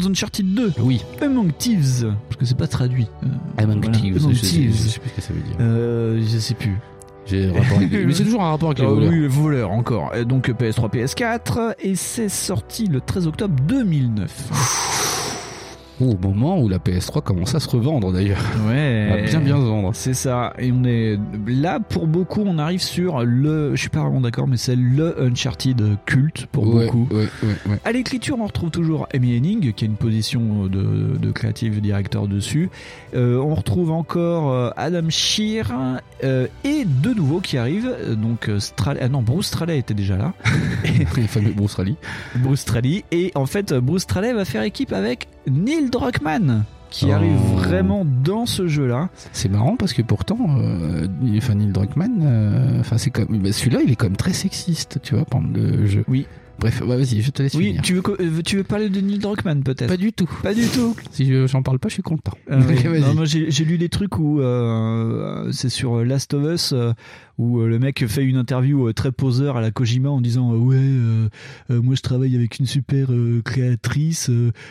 Fonds, 0.00 0.08
Uncharted 0.10 0.54
2. 0.54 0.72
Oui. 0.80 1.02
Among 1.22 1.52
Thieves. 1.56 2.12
Parce 2.28 2.36
que 2.40 2.44
c'est 2.46 2.56
pas 2.56 2.66
traduit. 2.66 3.06
Euh, 3.22 3.26
Among 3.62 3.80
voilà. 3.82 3.98
Thieves, 3.98 4.16
Among 4.18 4.32
je, 4.32 4.38
sais- 4.38 4.46
Thieves. 4.46 4.74
je 4.74 4.88
sais 4.88 4.98
plus 5.00 5.10
ce 5.10 5.14
que 5.16 5.20
ça 5.22 5.32
veut 5.32 5.40
dire. 5.40 5.56
Euh, 5.60 6.22
je 6.26 6.38
sais 6.38 6.54
plus. 6.54 6.76
J'ai 7.26 7.50
rapport 7.50 7.78
avec- 7.78 7.92
Mais 8.06 8.14
c'est 8.14 8.24
toujours 8.24 8.42
un 8.42 8.50
rapport 8.50 8.68
avec 8.70 8.78
les 8.80 8.84
Ah 8.84 8.88
voleurs. 8.88 9.10
oui, 9.10 9.20
les 9.20 9.28
voleurs 9.28 9.70
encore. 9.72 10.14
Et 10.14 10.24
donc 10.24 10.48
PS3, 10.48 10.88
PS4 10.90 11.74
et 11.80 11.94
c'est 11.96 12.28
sorti 12.28 12.86
le 12.86 13.00
13 13.00 13.26
octobre 13.26 13.54
2009. 13.66 14.30
Au 15.98 16.14
moment 16.16 16.60
où 16.60 16.68
la 16.68 16.76
PS3 16.78 17.22
commence 17.22 17.54
à 17.54 17.60
se 17.60 17.68
revendre 17.70 18.12
d'ailleurs. 18.12 18.40
Ouais. 18.68 19.08
À 19.10 19.16
bien 19.22 19.40
bien 19.40 19.56
se 19.56 19.62
vendre. 19.62 19.90
C'est 19.94 20.12
ça. 20.12 20.52
Et 20.58 20.70
on 20.70 20.84
est 20.84 21.18
là 21.46 21.80
pour 21.80 22.06
beaucoup. 22.06 22.42
On 22.44 22.58
arrive 22.58 22.82
sur 22.82 23.24
le. 23.24 23.74
Je 23.74 23.80
suis 23.80 23.88
pas 23.88 24.00
vraiment 24.00 24.20
d'accord, 24.20 24.46
mais 24.46 24.58
c'est 24.58 24.76
le 24.76 25.18
Uncharted 25.22 25.82
culte 26.04 26.46
pour 26.52 26.66
Ouais, 26.74 26.84
beaucoup. 26.84 27.08
ouais, 27.12 27.28
ouais, 27.42 27.54
ouais. 27.70 27.78
À 27.84 27.92
l'écriture, 27.92 28.36
on 28.38 28.44
retrouve 28.46 28.70
toujours 28.70 29.08
Amy 29.14 29.36
Henning, 29.38 29.72
qui 29.72 29.84
a 29.84 29.88
une 29.88 29.94
position 29.96 30.66
de, 30.66 31.16
de 31.18 31.30
creative 31.32 31.80
director 31.80 32.28
dessus. 32.28 32.68
Euh, 33.14 33.38
on 33.38 33.54
retrouve 33.54 33.90
encore 33.90 34.52
euh, 34.52 34.70
Adam 34.76 35.08
Shear 35.08 35.72
euh, 36.24 36.46
et 36.64 36.84
de 36.84 37.14
nouveau 37.14 37.40
qui 37.40 37.56
arrivent. 37.56 37.90
euh, 38.02 38.14
Donc 38.14 38.50
Straley, 38.58 39.00
ah 39.02 39.08
non, 39.08 39.22
Bruce 39.22 39.46
Straley 39.46 39.78
était 39.78 39.94
déjà 39.94 40.18
là. 40.18 40.34
Le 41.16 41.22
fameux 41.22 41.52
Bruce 41.52 41.74
Rally. 41.74 41.96
Bruce 42.36 42.60
Straley. 42.60 43.04
Et 43.12 43.32
en 43.34 43.46
fait, 43.46 43.72
Bruce 43.72 44.02
Straley 44.02 44.34
va 44.34 44.44
faire 44.44 44.62
équipe 44.62 44.92
avec 44.92 45.28
Neil 45.50 45.90
Druckmann, 45.90 46.64
qui 46.90 47.06
Oh. 47.08 47.12
arrive 47.12 47.36
vraiment 47.54 48.04
dans 48.24 48.46
ce 48.46 48.66
jeu-là. 48.68 49.08
C'est 49.32 49.48
marrant 49.50 49.76
parce 49.76 49.92
que 49.92 50.02
pourtant, 50.02 50.38
euh, 50.58 51.06
enfin, 51.36 51.54
Neil 51.54 51.72
Druckmann, 51.72 52.20
euh, 52.22 52.80
enfin 52.80 52.98
c'est 52.98 53.10
comme, 53.10 53.26
bah, 53.38 53.52
celui-là, 53.52 53.80
il 53.84 53.90
est 53.92 53.96
quand 53.96 54.06
même 54.06 54.16
très 54.16 54.32
sexiste, 54.32 55.00
tu 55.02 55.14
vois, 55.14 55.24
pendant 55.24 55.48
le 55.54 55.86
jeu. 55.86 56.04
Oui. 56.08 56.26
Bref, 56.58 56.80
ouais, 56.80 56.96
vas-y, 56.96 57.20
je 57.20 57.30
te 57.30 57.42
laisse 57.42 57.52
Oui, 57.52 57.66
finir. 57.66 57.82
tu 57.82 57.92
veux, 57.96 58.02
euh, 58.18 58.40
tu 58.42 58.56
veux 58.56 58.64
parler 58.64 58.88
de 58.88 58.98
Neil 59.02 59.18
Druckmann 59.18 59.62
peut-être? 59.62 59.88
Pas 59.88 59.98
du 59.98 60.14
tout. 60.14 60.30
Pas 60.42 60.54
du 60.54 60.66
tout. 60.66 60.96
Si 61.10 61.26
je- 61.26 61.46
j'en 61.46 61.62
parle 61.62 61.78
pas, 61.78 61.88
je 61.88 61.94
suis 61.94 62.02
content. 62.02 62.32
Ah 62.50 62.56
oui. 62.66 62.74
Vas-y. 62.82 63.00
Non, 63.02 63.14
moi 63.14 63.24
j'ai 63.26 63.50
j'ai 63.50 63.64
lu 63.66 63.76
des 63.76 63.90
trucs 63.90 64.18
où 64.18 64.40
euh, 64.40 65.50
c'est 65.52 65.68
sur 65.68 66.02
Last 66.02 66.32
of 66.32 66.44
Us 66.54 66.72
euh, 66.72 66.92
où 67.38 67.60
euh, 67.60 67.68
le 67.68 67.78
mec 67.78 68.06
fait 68.06 68.24
une 68.24 68.36
interview 68.36 68.88
euh, 68.88 68.92
très 68.92 69.12
poseur 69.12 69.56
à 69.56 69.60
la 69.60 69.70
Kojima 69.70 70.08
en 70.08 70.20
disant 70.20 70.52
euh, 70.54 70.56
ouais 70.56 71.80
moi 71.82 71.94
je 71.94 72.00
travaille 72.02 72.34
avec 72.36 72.58
une 72.58 72.66
super 72.66 73.08
créatrice 73.44 74.30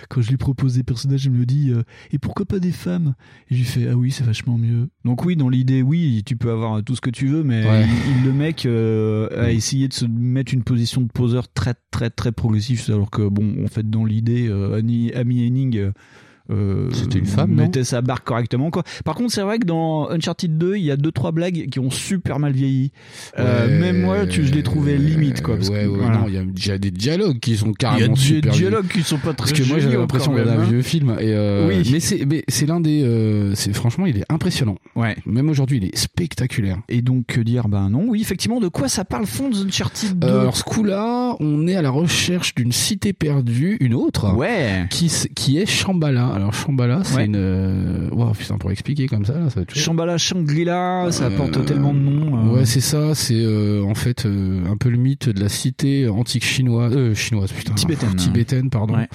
quand 0.09 0.21
je 0.21 0.29
lui 0.29 0.37
propose 0.37 0.75
des 0.75 0.83
personnages 0.83 1.25
elle 1.27 1.33
me 1.33 1.45
dit 1.45 1.71
et 2.11 2.19
pourquoi 2.19 2.45
pas 2.45 2.59
des 2.59 2.71
femmes? 2.71 3.15
Et 3.49 3.55
je 3.55 3.59
lui 3.59 3.65
fais 3.65 3.87
ah 3.89 3.95
oui 3.95 4.11
c'est 4.11 4.23
vachement 4.23 4.57
mieux 4.57 4.89
donc 5.03 5.25
oui 5.25 5.35
dans 5.35 5.49
l'idée 5.49 5.81
oui 5.81 6.23
tu 6.25 6.35
peux 6.35 6.51
avoir 6.51 6.83
tout 6.83 6.95
ce 6.95 7.01
que 7.01 7.09
tu 7.09 7.27
veux 7.27 7.43
mais 7.43 7.65
Ouais. 7.65 7.85
il- 7.85 8.17
il- 8.19 8.25
le 8.25 8.33
mec 8.33 8.65
a 8.65 9.51
essayé 9.51 9.87
de 9.87 9.93
se 9.93 10.05
mettre 10.05 10.53
une 10.53 10.63
position 10.63 11.01
de 11.01 11.07
poseur 11.07 11.51
très 11.51 11.73
très 11.91 12.09
très 12.09 12.31
progressif 12.31 12.89
alors 12.89 13.09
que 13.11 13.27
bon 13.27 13.63
en 13.63 13.67
fait 13.67 13.89
dans 13.89 14.05
l'idée 14.05 14.49
Annie- 14.75 15.13
Amy 15.13 15.45
Henning 15.47 15.91
euh, 16.51 16.89
C'était 16.91 17.19
une 17.19 17.25
femme, 17.25 17.51
non 17.51 17.63
mettait 17.63 17.83
sa 17.83 18.01
barque 18.01 18.25
correctement 18.25 18.69
quoi. 18.71 18.83
Par 19.03 19.15
contre, 19.15 19.33
c'est 19.33 19.41
vrai 19.41 19.59
que 19.59 19.65
dans 19.65 20.09
Uncharted 20.09 20.57
2, 20.57 20.75
il 20.75 20.83
y 20.83 20.91
a 20.91 20.97
deux 20.97 21.11
trois 21.11 21.31
blagues 21.31 21.67
qui 21.69 21.79
ont 21.79 21.89
super 21.89 22.39
mal 22.39 22.53
vieilli. 22.53 22.91
Euh, 23.39 23.79
même 23.79 24.01
moi, 24.01 24.25
tu, 24.27 24.45
je 24.45 24.53
les 24.53 24.63
trouvais 24.63 24.97
limite 24.97 25.41
quoi. 25.41 25.55
Parce 25.55 25.69
ouais, 25.69 25.83
que, 25.83 25.87
ouais, 25.89 25.97
voilà. 25.97 26.17
non, 26.19 26.25
il 26.27 26.33
y 26.33 26.37
a 26.37 26.43
déjà 26.43 26.77
des 26.77 26.91
dialogues 26.91 27.39
qui 27.39 27.57
sont 27.57 27.67
Il 27.67 27.69
y 27.69 27.71
a 27.71 27.75
carrément 27.75 28.13
des 28.15 28.41
dialogues 28.41 28.87
qui 28.87 29.03
sont 29.03 29.17
pas 29.17 29.33
très 29.33 29.49
Parce 29.49 29.59
que 29.59 29.67
moi 29.67 29.79
j'avais 29.79 29.97
l'impression 29.97 30.31
quand 30.31 30.37
de 30.37 30.41
regarder 30.43 30.59
même, 30.61 30.67
un 30.67 30.69
hein. 30.69 30.73
vieux 30.73 30.81
film 30.81 31.15
et 31.19 31.33
euh, 31.33 31.67
Oui. 31.67 31.89
mais 31.91 31.99
c'est 31.99 32.25
mais 32.25 32.43
c'est 32.47 32.65
l'un 32.65 32.79
des 32.79 33.03
euh, 33.03 33.53
c'est 33.55 33.73
franchement 33.73 34.05
il 34.05 34.17
est 34.17 34.25
impressionnant. 34.29 34.77
Ouais. 34.95 35.15
Même 35.25 35.49
aujourd'hui 35.49 35.77
il 35.77 35.85
est 35.85 35.97
spectaculaire. 35.97 36.79
Et 36.89 37.01
donc 37.01 37.25
que 37.27 37.41
dire? 37.41 37.67
Ben 37.67 37.89
non, 37.89 38.05
oui 38.07 38.21
effectivement 38.21 38.59
de 38.59 38.67
quoi 38.67 38.87
ça 38.87 39.05
parle 39.05 39.25
fond 39.25 39.49
de 39.49 39.65
Uncharted 39.65 40.19
2 40.19 40.27
Euh, 40.27 40.41
alors 40.41 40.57
ce 40.57 40.63
coup-là, 40.63 41.35
on 41.39 41.67
est 41.67 41.75
à 41.75 41.81
la 41.81 41.89
recherche 41.89 42.55
d'une 42.55 42.71
cité 42.71 43.13
perdue, 43.13 43.77
une 43.79 43.93
autre. 43.93 44.33
Ouais. 44.35 44.85
Qui 44.89 45.11
qui 45.35 45.57
est 45.57 45.65
Shambhala. 45.65 46.34
Alors 46.35 46.53
Shambhala, 46.53 47.01
c'est 47.03 47.15
Ouais. 47.15 47.25
une 47.25 47.35
euh, 47.35 48.09
wow, 48.11 48.31
putain 48.31 48.57
pour 48.57 48.71
expliquer 48.71 49.07
comme 49.07 49.25
ça 49.25 49.33
là, 49.33 49.49
ça 49.49 49.55
va 49.55 49.61
être. 49.61 49.75
Shambhala, 49.75 50.17
Shangri-La, 50.17 51.07
ça 51.11 51.25
Euh, 51.25 51.37
porte 51.37 51.65
tellement 51.65 51.93
de 51.93 51.99
noms. 51.99 52.37
euh. 52.37 52.55
Ouais, 52.57 52.65
c'est 52.65 52.81
ça. 52.81 53.15
C'est 53.15 53.33
euh, 53.35 53.83
en 53.83 53.95
fait 53.95 54.25
euh, 54.25 54.63
un 54.69 54.77
peu 54.77 54.89
le 54.89 54.97
mythe 54.97 55.29
de 55.29 55.39
la 55.41 55.49
cité 55.49 56.07
antique 56.09 56.43
chinoise, 56.45 56.93
euh, 56.95 57.13
chinoise, 57.13 57.51
putain, 57.51 57.73
Tibétaine. 57.73 58.15
tibétaine, 58.15 58.69
pardon. 58.69 58.95
Ouais. 58.95 59.07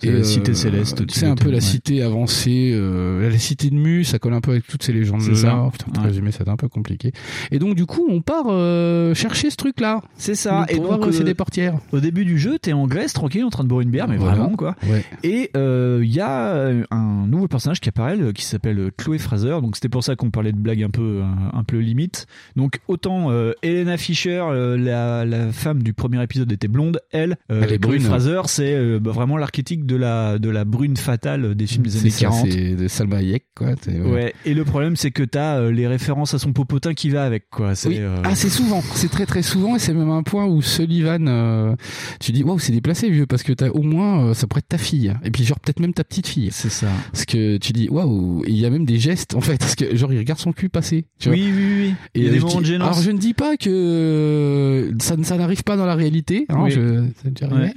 C'est 0.00 0.12
la 0.12 0.24
cité 0.24 0.54
céleste 0.54 1.02
C'est 1.10 1.26
un 1.26 1.34
peu 1.34 1.48
la 1.48 1.56
ouais. 1.56 1.60
cité 1.60 2.02
avancée, 2.02 2.70
euh, 2.74 3.28
la 3.30 3.38
cité 3.38 3.70
de 3.70 3.74
Mu, 3.74 4.04
ça 4.04 4.18
colle 4.18 4.34
un 4.34 4.40
peu 4.40 4.52
avec 4.52 4.66
toutes 4.66 4.82
ces 4.82 4.92
légendes 4.92 5.22
C'est 5.22 5.34
ça. 5.34 5.48
là. 5.48 5.68
Putain, 5.72 5.86
pour 5.92 6.02
Ouais. 6.02 6.08
résumer, 6.08 6.30
c'est 6.32 6.48
un 6.48 6.56
peu 6.56 6.68
compliqué. 6.68 7.12
Et 7.50 7.58
donc 7.58 7.74
du 7.74 7.86
coup, 7.86 8.06
on 8.08 8.20
part 8.20 8.46
euh, 8.48 9.14
chercher 9.14 9.50
ce 9.50 9.56
truc 9.56 9.80
là. 9.80 10.00
C'est 10.16 10.34
ça. 10.34 10.66
Et 10.68 10.76
Et 10.76 10.78
donc 10.78 11.04
c'est 11.12 11.20
euh, 11.22 11.24
des 11.24 11.34
portières. 11.34 11.74
Au 11.92 12.00
début 12.00 12.24
du 12.24 12.38
jeu, 12.38 12.58
t'es 12.58 12.72
en 12.72 12.86
Grèce, 12.86 13.12
tranquille, 13.12 13.44
en 13.44 13.50
train 13.50 13.64
de 13.64 13.68
boire 13.68 13.80
une 13.80 13.90
bière, 13.90 14.08
mais 14.08 14.16
Voilà. 14.16 14.36
vraiment 14.36 14.56
quoi. 14.56 14.76
Ouais. 14.88 15.04
Et 15.24 15.50
euh, 15.56 16.00
il 16.02 16.12
y 16.12 16.20
a 16.20 16.52
euh, 16.54 16.84
un 16.90 17.26
nouveau 17.26 17.48
personnage 17.48 17.80
qui 17.80 17.88
apparaît, 17.88 18.18
euh, 18.20 18.32
qui 18.32 18.44
s'appelle 18.44 18.90
Chloé 18.96 19.18
Fraser. 19.18 19.60
Donc 19.62 19.74
c'était 19.76 19.88
pour 19.88 20.04
ça 20.04 20.14
qu'on 20.16 20.30
parlait 20.30 20.52
de 20.52 20.58
blagues 20.58 20.82
un 20.82 20.90
peu, 20.90 21.22
un, 21.22 21.58
un 21.58 21.64
peu 21.64 21.78
limite. 21.78 22.26
Donc 22.56 22.78
autant 22.88 23.30
euh, 23.30 23.52
Helena 23.62 23.96
Fisher, 23.96 24.42
euh, 24.50 24.76
la, 24.76 25.24
la 25.24 25.52
femme 25.52 25.82
du 25.82 25.92
premier 25.92 26.22
épisode 26.22 26.50
était 26.52 26.68
blonde, 26.68 27.00
elle, 27.10 27.36
euh, 27.50 27.62
Elle 27.64 27.72
est 27.72 27.78
Chloé 27.78 27.96
brune. 27.98 28.02
Fraser, 28.02 28.40
c'est 28.46 28.74
euh, 28.74 28.98
bah, 29.00 29.10
vraiment 29.10 29.36
l'archétype 29.36 29.86
de 29.88 29.96
la 29.96 30.38
de 30.38 30.48
la 30.50 30.64
brune 30.64 30.96
fatale 30.96 31.56
des 31.56 31.66
films 31.66 31.82
des 31.84 31.96
années 31.98 32.10
C'est 32.10 32.24
ça, 32.26 32.30
40. 32.30 32.46
c'est 32.50 32.76
de 32.76 32.86
Salma 32.88 33.16
Hayek 33.16 33.46
quoi. 33.56 33.68
Ouais. 33.88 34.32
Et 34.44 34.54
le 34.54 34.64
problème, 34.64 34.94
c'est 34.94 35.10
que 35.10 35.24
t'as 35.24 35.56
euh, 35.58 35.72
les 35.72 35.86
références 35.88 36.34
à 36.34 36.38
son 36.38 36.52
popotin 36.52 36.94
qui 36.94 37.10
va 37.10 37.24
avec 37.24 37.48
quoi. 37.50 37.74
C'est 37.74 37.88
Oui. 37.88 37.96
euh, 37.98 38.16
Ah, 38.22 38.34
c'est 38.36 38.48
souvent, 38.50 38.82
c'est 38.94 39.10
très 39.10 39.26
très 39.26 39.42
souvent, 39.42 39.74
et 39.74 39.78
c'est 39.80 39.94
même 39.94 40.10
un 40.10 40.22
point 40.22 40.46
où 40.46 40.62
Sullivan, 40.62 41.26
euh, 41.26 41.74
tu 42.20 42.30
dis 42.32 42.44
waouh, 42.44 42.58
c'est 42.60 42.72
déplacé 42.72 43.10
vieux, 43.10 43.26
parce 43.26 43.42
que 43.42 43.52
t'as 43.52 43.70
au 43.70 43.82
moins, 43.82 44.26
euh, 44.28 44.34
ça 44.34 44.46
pourrait 44.46 44.60
être 44.60 44.68
ta 44.68 44.78
fille, 44.78 45.12
et 45.24 45.30
puis 45.30 45.42
genre 45.44 45.58
peut-être 45.58 45.80
même 45.80 45.94
ta 45.94 46.04
petite 46.04 46.26
fille. 46.28 46.50
C'est 46.52 46.70
ça. 46.70 46.88
Parce 47.12 47.24
que 47.24 47.56
tu 47.56 47.72
dis 47.72 47.88
waouh, 47.88 48.44
il 48.46 48.56
y 48.56 48.64
a 48.66 48.70
même 48.70 48.84
des 48.84 48.98
gestes 48.98 49.34
en 49.34 49.40
fait, 49.40 49.58
parce 49.58 49.74
que 49.74 49.96
genre 49.96 50.12
il 50.12 50.18
regarde 50.18 50.38
son 50.38 50.52
cul 50.52 50.68
passer. 50.68 51.06
Tu 51.18 51.30
vois. 51.30 51.38
oui, 51.38 51.50
oui, 51.56 51.64
oui. 51.80 51.94
Et 52.14 52.20
il 52.20 52.26
y 52.26 52.28
a 52.28 52.32
des 52.32 52.40
moments 52.40 52.60
de 52.60 52.66
gênance. 52.66 52.88
Alors 52.88 53.02
je 53.02 53.10
ne 53.10 53.18
dis 53.18 53.34
pas 53.34 53.56
que 53.56 54.92
ça, 55.00 55.16
ça 55.22 55.36
n'arrive 55.36 55.62
pas 55.64 55.76
dans 55.76 55.86
la 55.86 55.94
réalité, 55.94 56.44
hein, 56.48 56.56
Oui. 56.64 56.70
je, 56.70 57.04
ça. 57.40 57.48
Ouais. 57.48 57.72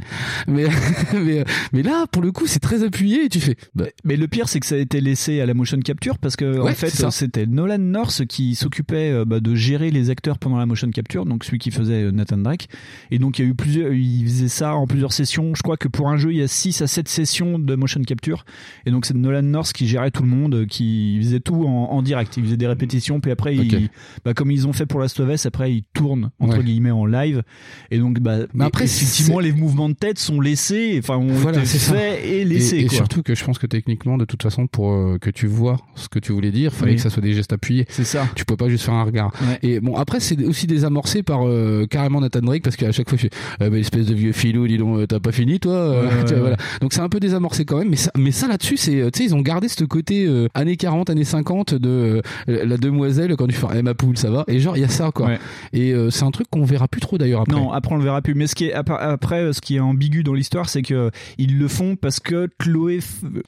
mais 0.47 0.67
mais 1.73 1.83
là 1.83 2.00
pour 2.07 2.21
le 2.21 2.31
coup 2.31 2.47
c'est 2.47 2.59
très 2.59 2.83
appuyé 2.83 3.25
et 3.25 3.29
tu 3.29 3.39
fais 3.39 3.55
bah, 3.75 3.85
Mais 4.03 4.15
le 4.15 4.27
pire, 4.27 4.47
c'est 4.49 4.59
que 4.59 4.65
ça 4.65 4.75
a 4.75 4.77
été 4.77 5.01
laissé 5.01 5.41
à 5.41 5.45
la 5.45 5.53
motion 5.53 5.79
capture 5.79 6.17
parce 6.17 6.35
que 6.35 6.59
en 6.59 6.67
fait, 6.73 6.89
c'était 7.11 7.45
Nolan 7.45 7.77
North 7.79 8.25
qui 8.25 8.55
s'occupait 8.55 9.11
euh, 9.11 9.25
bah, 9.25 9.39
de 9.39 9.55
gérer 9.55 9.91
les 9.91 10.09
acteurs 10.09 10.37
pendant 10.39 10.57
la 10.57 10.65
motion 10.65 10.89
capture, 10.91 11.25
donc 11.25 11.43
celui 11.43 11.59
qui 11.59 11.71
faisait 11.71 12.03
euh, 12.03 12.11
Nathan 12.11 12.37
Drake. 12.37 12.67
Et 13.11 13.19
donc 13.19 13.39
il 13.39 13.43
y 13.43 13.47
a 13.47 13.49
eu 13.49 13.55
plusieurs, 13.55 13.91
il 13.93 14.23
faisait 14.25 14.47
ça 14.47 14.75
en 14.75 14.87
plusieurs 14.87 15.13
sessions. 15.13 15.53
Je 15.55 15.61
crois 15.63 15.77
que 15.77 15.87
pour 15.87 16.09
un 16.09 16.17
jeu, 16.17 16.31
il 16.31 16.37
y 16.37 16.41
a 16.43 16.47
6 16.47 16.81
à 16.81 16.87
7 16.87 17.07
sessions 17.07 17.59
de 17.59 17.75
motion 17.75 18.01
capture. 18.01 18.45
Et 18.85 18.91
donc 18.91 19.05
c'est 19.05 19.15
Nolan 19.15 19.41
North 19.43 19.73
qui 19.73 19.87
gérait 19.87 20.11
tout 20.11 20.23
le 20.23 20.29
monde, 20.29 20.55
euh, 20.55 20.65
qui 20.65 21.17
faisait 21.21 21.39
tout 21.39 21.65
en, 21.65 21.91
en 21.91 22.01
direct. 22.01 22.37
Il 22.37 22.43
faisait 22.43 22.57
des 22.57 22.67
répétitions, 22.67 23.19
puis 23.19 23.31
après, 23.31 23.55
il, 23.55 23.89
bah, 24.25 24.33
comme 24.33 24.51
ils 24.51 24.67
ont 24.67 24.73
fait 24.73 24.85
pour 24.85 24.99
Last 24.99 25.19
of 25.19 25.29
Us, 25.33 25.45
après 25.45 25.73
ils 25.73 25.83
tournent 25.93 26.31
entre 26.39 26.57
Ouais. 26.57 26.63
guillemets 26.63 26.91
en 26.91 27.05
live. 27.05 27.43
Et 27.91 27.97
donc, 27.99 28.19
bah, 28.19 28.39
Mais 28.53 28.65
après, 28.65 28.85
effectivement, 28.85 29.39
les 29.39 29.51
mouvements 29.51 29.89
de 29.89 29.93
tête 29.95 30.19
sont 30.19 30.39
laissés, 30.41 30.95
enfin 30.99 31.17
ont 31.17 31.27
Voilà, 31.27 31.59
été 31.59 31.67
c'est 31.67 31.79
ça. 31.79 31.90
Et 31.97 32.45
laissés. 32.45 32.77
et, 32.77 32.81
et 32.81 32.85
quoi. 32.87 32.95
surtout 32.97 33.23
que 33.23 33.35
je 33.35 33.43
pense 33.43 33.57
que 33.59 33.67
techniquement 33.67 34.17
de 34.17 34.25
toute 34.25 34.43
façon 34.43 34.67
pour 34.67 34.91
euh, 34.91 35.17
que 35.19 35.29
tu 35.29 35.47
vois 35.47 35.77
ce 35.95 36.09
que 36.09 36.19
tu 36.19 36.31
voulais 36.31 36.51
dire, 36.51 36.73
fallait 36.73 36.91
Oui. 36.91 36.95
que 36.97 37.01
ça 37.03 37.09
soit 37.09 37.21
des 37.21 37.33
gestes 37.33 37.53
appuyés. 37.53 37.85
C'est 37.89 38.03
ça. 38.03 38.27
Tu 38.35 38.45
peux 38.45 38.55
pas 38.57 38.69
juste 38.69 38.83
faire 38.85 38.93
un 38.93 39.03
regard. 39.03 39.31
Ouais. 39.41 39.59
Et 39.63 39.79
bon 39.79 39.95
après 39.95 40.19
c'est 40.19 40.43
aussi 40.45 40.67
désamorcé 40.67 41.23
par 41.23 41.47
euh, 41.47 41.85
carrément 41.89 42.21
Nathan 42.21 42.39
Drake 42.41 42.63
parce 42.63 42.75
qu'à 42.75 42.91
chaque 42.91 43.09
fois 43.09 43.17
je 43.17 43.23
fais 43.27 43.29
euh, 43.61 43.69
bah, 43.69 43.77
espèce 43.77 44.05
de 44.05 44.13
vieux 44.13 44.31
filou 44.31 44.67
dis 44.67 44.77
donc 44.77 44.97
euh, 44.99 45.05
t'as 45.07 45.19
pas 45.19 45.31
fini 45.31 45.59
toi 45.59 45.73
euh, 45.73 46.23
tu 46.25 46.33
vois, 46.33 46.39
voilà. 46.41 46.57
donc 46.81 46.93
c'est 46.93 47.01
un 47.01 47.09
peu 47.09 47.19
désamorcé 47.19 47.65
quand 47.65 47.77
même 47.77 47.89
mais 47.89 47.95
ça 47.95 48.11
mais 48.17 48.31
ça 48.31 48.47
là-dessus 48.47 48.77
c'est 48.77 49.09
tu 49.11 49.19
sais 49.19 49.25
ils 49.25 49.35
ont 49.35 49.41
gardé 49.41 49.67
ce 49.67 49.83
côté 49.83 50.25
euh, 50.27 50.47
années 50.53 50.77
40 50.77 51.09
années 51.09 51.23
50 51.23 51.73
de 51.75 52.21
la 52.47 52.77
demoiselle 52.77 53.35
quand 53.37 53.47
tu 53.47 53.53
fais 53.55 53.67
eh, 53.75 53.81
ma 53.81 53.93
poule 53.93 54.17
ça 54.17 54.29
va 54.29 54.43
et 54.47 54.59
genre 54.59 54.77
il 54.77 54.81
y 54.81 54.85
a 54.85 54.89
ça 54.89 55.09
quoi 55.13 55.27
Ouais. 55.27 55.39
et 55.71 55.91
euh, 55.93 56.09
c'est 56.09 56.23
un 56.23 56.31
truc 56.31 56.47
qu'on 56.49 56.63
verra 56.63 56.87
plus 56.87 56.99
trop 57.01 57.17
d'ailleurs 57.17 57.41
après 57.41 57.55
Non, 57.55 57.71
après 57.71 57.93
on 57.93 57.97
le 57.97 58.03
verra 58.03 58.21
plus. 58.21 58.33
Mais 58.33 58.47
ce 58.47 58.55
qui 58.55 58.65
est 58.65 58.73
après, 58.73 59.53
ce 59.53 59.61
qui 59.61 59.75
est 59.75 59.79
ambigu 59.79 60.23
dans 60.23 60.33
l'histoire, 60.33 60.67
c'est 60.67 60.81
que 60.81 61.11
ils 61.37 61.57
le 61.59 61.67
font 61.67 61.80
parce 61.99 62.19
que 62.19 62.47
Chloé 62.59 62.99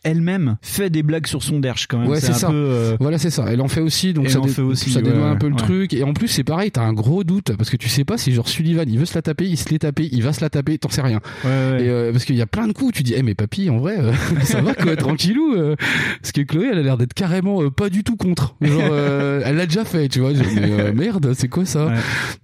elle-même 0.04 0.58
fait 0.62 0.90
des 0.90 1.04
blagues 1.04 1.28
sur 1.28 1.44
son 1.44 1.60
derche 1.60 1.88
quand 1.88 2.00
même. 2.00 2.08
Ouais, 2.10 2.20
c'est 2.20 2.34
ça. 2.34 2.48
peu, 2.48 2.54
euh, 2.56 2.98
Voilà, 3.00 3.18
c'est 3.18 3.30
ça. 3.30 3.46
Elle 3.50 3.62
en 3.62 3.68
fait 3.68 3.82
aussi, 3.82 4.14
donc 4.14 4.26
Elle 4.26 4.32
ça, 4.32 4.40
en 4.40 4.48
fait 4.48 4.62
aussi, 4.62 4.92
ça 4.92 5.00
ouais, 5.02 5.12
un 5.24 5.36
peu 5.36 5.50
le 5.50 5.56
truc. 5.56 5.94
Et 5.94 6.04
en 6.04 6.14
plus, 6.14 6.28
c'est 6.28 6.44
pareil, 6.44 6.72
t'as 6.72 6.84
un 6.84 6.94
gros 6.94 7.24
doute 7.24 7.56
parce 7.58 7.70
que 7.70 7.78
tu 7.78 7.90
sais 7.90 8.04
pas 8.06 8.18
si 8.18 8.32
genre 8.34 8.48
Sullivan, 8.48 8.86
il 8.88 9.00
veut 9.00 9.06
se 9.06 9.16
la 9.16 9.22
taper, 9.22 9.46
il 9.46 9.58
se 9.58 9.70
l'est 9.70 9.80
tapé, 9.80 10.10
il 10.12 10.24
va 10.24 10.34
se 10.34 10.42
la 10.42 10.50
taper, 10.50 10.78
t'en 10.78 10.90
sais 10.90 11.02
rien. 11.02 11.20
Et 11.44 11.48
euh, 11.48 12.12
parce 12.12 12.26
qu'il 12.26 12.36
y 12.36 12.42
a 12.42 12.48
plein 12.48 12.68
de 12.68 12.74
coups, 12.74 12.94
tu 12.94 13.04
dis, 13.04 13.14
eh 13.16 13.24
mais 13.24 13.36
papy, 13.36 13.70
en 13.70 13.78
vrai, 13.78 13.98
euh, 14.00 14.12
ça 14.44 14.62
va 14.62 14.74
quoi, 14.74 14.96
tranquillou. 14.96 15.56
parce 16.22 16.32
que 16.32 16.42
Chloé, 16.42 16.70
elle 16.72 16.80
a 16.80 16.84
l'air 16.84 16.98
d'être 16.98 17.14
carrément 17.14 17.70
pas 17.70 17.90
du 17.90 18.04
tout 18.04 18.16
contre. 18.16 18.56
Genre, 18.62 18.82
elle 19.46 19.56
l'a 19.56 19.66
déjà 19.66 19.86
fait, 19.86 20.08
tu 20.10 20.20
vois. 20.20 20.34
Je- 20.34 20.44
mais, 20.44 20.92
merde, 21.04 21.34
c'est 21.36 21.48
quoi 21.48 21.66
ça? 21.66 21.94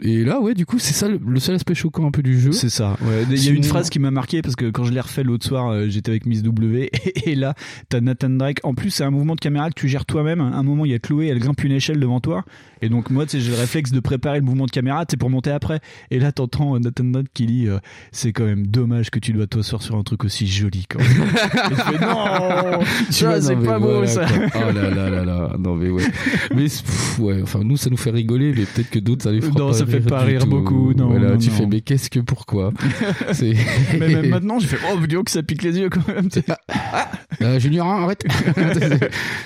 Et 0.02 0.24
là, 0.24 0.40
ouais, 0.42 0.54
du 0.54 0.66
coup, 0.66 0.80
c'est 0.80 0.94
ça 0.94 1.08
le, 1.08 1.20
le 1.26 1.40
seul 1.40 1.56
aspect 1.56 1.76
choquant 1.76 2.08
un 2.08 2.12
peu 2.12 2.22
du 2.24 2.40
jeu. 2.40 2.52
C'est 2.52 2.70
ça. 2.70 2.98
Il 3.32 3.44
y 3.44 3.50
a 3.50 3.52
une 3.52 3.64
phrase 3.64 3.90
qui 3.90 4.00
m'a 4.00 4.12
marqué 4.12 4.42
parce 4.42 4.56
que 4.56 4.70
quand 4.70 4.84
je 4.84 4.92
l'ai 4.94 5.00
refait 5.02 5.24
l'autre 5.24 5.46
soir, 5.46 5.72
euh, 5.80 5.90
j'étais 5.90 6.12
avec 6.12 6.26
Miss 6.26 6.44
W 6.44 6.90
et, 7.26 7.36
là, 7.36 7.56
t'as 7.90 8.02
Nathan 8.02 8.30
Drake. 8.30 8.60
En 8.64 8.74
plus, 8.74 8.92
c'est 8.92 9.04
un 9.04 9.12
mouvement 9.12 9.36
de 9.36 9.40
caméra 9.40 9.70
que 9.70 9.76
tu 9.76 9.88
gères 9.88 10.06
toi-même. 10.06 10.42
Un 10.42 10.64
moment, 10.64 10.86
il 10.86 10.92
y 10.92 10.96
a 10.96 11.00
Chloé, 11.00 11.28
elle 11.28 11.40
grimpe 11.40 11.64
une 11.64 11.72
échelle 11.72 12.00
devant 12.00 12.20
toi. 12.20 12.44
Et 12.82 12.90
donc, 12.90 13.10
moi, 13.10 13.26
tu 13.26 13.32
sais, 13.32 13.40
j'ai 13.42 13.52
le 13.52 13.58
réflexe 13.58 13.92
de 13.92 14.00
préparer 14.00 14.40
le 14.40 14.46
mouvement 14.46 14.66
de 14.66 14.72
caméra, 14.72 15.06
c'est 15.10 15.18
pour 15.18 15.30
monter 15.30 15.52
après. 15.52 15.80
Et 16.12 16.20
là, 16.20 16.32
t'entends 16.32 16.76
euh, 16.76 16.80
Nathan 16.80 17.04
Drake 17.06 17.28
qui 17.34 17.46
dit, 17.46 17.68
euh, 17.68 17.80
c'est 18.12 18.32
quand 18.34 18.46
même 18.46 18.68
dommage 18.68 19.10
que 19.10 19.20
tu 19.20 19.34
dois 19.34 19.48
t'asseoir 19.48 19.82
sur 19.82 19.96
un 19.96 20.04
truc 20.04 20.24
aussi 20.24 20.48
joli 20.48 20.86
quand 20.90 21.00
même. 21.00 21.10
Et 21.72 21.76
je 21.76 21.82
fais, 21.82 22.06
non, 22.06 22.80
Tu 23.12 23.24
vois, 23.26 23.42
ça, 23.42 23.48
c'est 23.48 23.56
pas 23.56 23.80
beau, 23.80 23.88
voilà, 24.04 24.08
ça. 24.08 24.26
quoi. 24.26 24.62
Oh 24.70 24.72
là 24.74 24.90
là 24.90 25.10
là 25.10 25.26
là. 25.26 25.56
Non, 25.60 25.76
mais 25.76 25.90
ouais. 25.90 26.04
Mais, 26.56 26.64
pff, 26.64 27.20
ouais, 27.20 27.42
enfin, 27.42 27.60
nous, 27.64 27.78
ça 27.78 27.90
nous 27.90 27.98
fait 27.98 28.12
rigoler, 28.12 28.54
mais 28.56 28.64
peut-être 28.66 28.90
que 28.90 29.00
d'autres, 29.00 29.24
ça 29.24 29.32
les 29.32 29.42
fera 29.42 29.60
Non, 29.60 29.68
pas 29.68 29.74
ça 29.74 29.86
fait 29.86 30.00
pas 30.00 30.22
rire 30.22 30.44
tout. 30.44 30.50
beaucoup, 30.50 30.94
non, 30.94 31.10
Voilà, 31.10 31.32
non, 31.32 31.38
tu 31.38 31.50
non. 31.50 31.56
fais, 31.56 31.66
mais 31.66 31.82
qu'est-ce 31.82 32.10
que 32.10 32.20
pourquoi? 32.20 32.72
C'est, 33.34 33.54
Mais 34.00 34.08
même 34.10 34.30
maintenant, 34.30 34.60
j'ai 34.60 34.68
fait, 34.68 34.78
oh, 34.94 34.98
dis 35.06 35.16
donc, 35.16 35.30
ça 35.30 35.44
pique 35.44 35.64
les 35.64 35.78
yeux 35.80 35.90
quand 35.90 36.08
même. 36.08 36.30
Euh, 37.42 37.60
Junior, 37.60 37.88
hein, 37.88 38.04
arrête. 38.04 38.24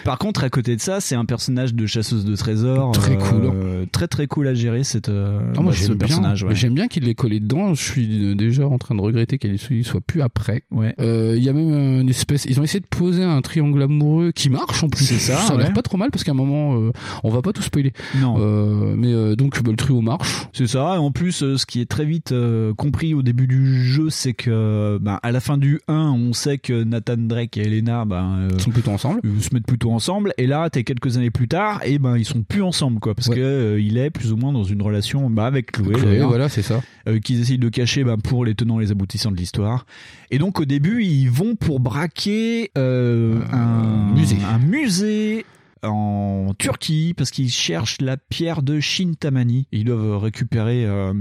Par 0.03 0.17
contre, 0.17 0.43
à 0.43 0.49
côté 0.49 0.75
de 0.75 0.81
ça, 0.81 0.99
c'est 0.99 1.15
un 1.15 1.25
personnage 1.25 1.73
de 1.73 1.85
chasseuse 1.85 2.25
de 2.25 2.35
trésors. 2.35 2.91
Très 2.91 3.17
cool. 3.29 3.41
euh, 3.45 3.85
Très 3.91 4.07
très 4.07 4.27
cool 4.27 4.47
à 4.47 4.53
gérer 4.53 4.83
cette, 4.83 5.09
euh, 5.09 5.39
Ah, 5.57 5.61
moi 5.61 5.71
bah, 5.71 5.77
ce 5.77 5.87
bien, 5.89 5.97
personnage. 5.97 6.43
ouais. 6.43 6.55
j'aime 6.55 6.73
bien 6.73 6.87
qu'il 6.87 7.03
l'ait 7.03 7.15
collé 7.15 7.39
dedans. 7.39 7.73
Je 7.73 7.81
suis 7.83 8.35
déjà 8.35 8.67
en 8.67 8.77
train 8.77 8.95
de 8.95 9.01
regretter 9.01 9.37
qu'il 9.37 9.59
soit 9.85 10.01
plus 10.01 10.21
après. 10.21 10.63
Ouais. 10.71 10.95
Euh, 10.99 11.33
Il 11.37 11.43
y 11.43 11.49
a 11.49 11.53
même 11.53 12.01
une 12.01 12.09
espèce. 12.09 12.45
Ils 12.45 12.59
ont 12.59 12.63
essayé 12.63 12.79
de 12.79 12.87
poser 12.87 13.23
un 13.23 13.41
triangle 13.41 13.81
amoureux 13.81 14.31
qui 14.31 14.49
marche 14.49 14.83
en 14.83 14.89
plus. 14.89 15.05
C'est 15.05 15.19
ça, 15.19 15.37
Ça 15.37 15.53
a 15.53 15.57
l'air 15.57 15.73
pas 15.73 15.81
trop 15.81 15.97
mal 15.97 16.11
parce 16.11 16.23
qu'à 16.23 16.31
un 16.31 16.35
moment, 16.35 16.77
euh, 16.79 16.91
on 17.23 17.29
va 17.29 17.41
pas 17.41 17.53
tout 17.53 17.61
spoiler. 17.61 17.93
Non. 18.19 18.35
Euh, 18.39 18.95
mais 18.97 19.35
donc 19.35 19.61
bah, 19.63 19.71
le 19.71 19.77
trio 19.77 20.01
marche. 20.01 20.47
C'est 20.53 20.67
ça. 20.67 20.95
Et 20.95 20.99
en 20.99 21.11
plus, 21.11 21.31
ce 21.57 21.65
qui 21.65 21.81
est 21.81 21.89
très 21.89 22.05
vite 22.05 22.33
compris 22.77 23.13
au 23.13 23.21
début 23.21 23.47
du 23.47 23.83
jeu, 23.85 24.09
c'est 24.09 24.33
que 24.33 24.97
bah, 25.01 25.19
à 25.23 25.31
la 25.31 25.39
fin 25.39 25.57
du 25.57 25.79
1, 25.87 25.93
on 26.11 26.33
sait 26.33 26.57
que 26.57 26.83
Nathan 26.83 27.15
Drake 27.17 27.57
et 27.57 27.61
Elena 27.67 28.05
bah, 28.05 28.25
Ils 28.53 28.61
sont 28.61 28.71
plutôt 28.71 28.91
ensemble. 28.91 29.19
euh, 29.25 29.39
se 29.39 29.53
mettent 29.53 29.65
plutôt 29.67 29.91
ensemble. 29.91 30.33
Et 30.37 30.47
là, 30.47 30.69
t'es 30.69 30.83
quelques 30.83 31.17
années 31.17 31.29
plus 31.31 31.47
tard, 31.47 31.81
et 31.85 31.99
ben 31.99 32.17
ils 32.17 32.25
sont 32.25 32.43
plus 32.43 32.61
ensemble, 32.63 32.99
quoi, 32.99 33.12
parce 33.15 33.27
Ouais. 33.29 33.35
que 33.35 33.41
euh, 33.41 33.79
il 33.81 33.97
est 33.97 34.09
plus 34.09 34.31
ou 34.31 34.37
moins 34.37 34.51
dans 34.53 34.63
une 34.63 34.81
relation 34.81 35.29
bah, 35.29 35.45
avec 35.45 35.71
Chloé, 35.71 35.93
Chloé, 35.95 36.19
voilà, 36.19 36.49
c'est 36.49 36.61
ça. 36.61 36.81
euh, 37.07 37.19
qu'ils 37.19 37.41
essayent 37.41 37.57
de 37.57 37.69
cacher 37.69 38.03
bah, 38.03 38.15
pour 38.21 38.45
les 38.45 38.55
tenants 38.55 38.79
et 38.79 38.83
les 38.83 38.91
aboutissants 38.91 39.31
de 39.31 39.37
l'histoire. 39.37 39.85
Et 40.31 40.37
donc 40.39 40.59
au 40.59 40.65
début, 40.65 41.03
ils 41.03 41.29
vont 41.29 41.55
pour 41.55 41.79
braquer 41.79 42.71
euh, 42.77 43.39
un 43.51 44.13
musée. 44.13 44.37
un 44.47 44.57
musée 44.59 45.45
en 45.85 46.53
Turquie 46.57 47.13
parce 47.17 47.29
qu'ils 47.29 47.49
cherchent 47.51 47.99
la 47.99 48.15
pierre 48.15 48.61
de 48.61 48.79
Shintamani. 48.79 49.67
Ils 49.73 49.83
doivent 49.83 50.17
récupérer 50.23 50.85
euh, 50.85 51.13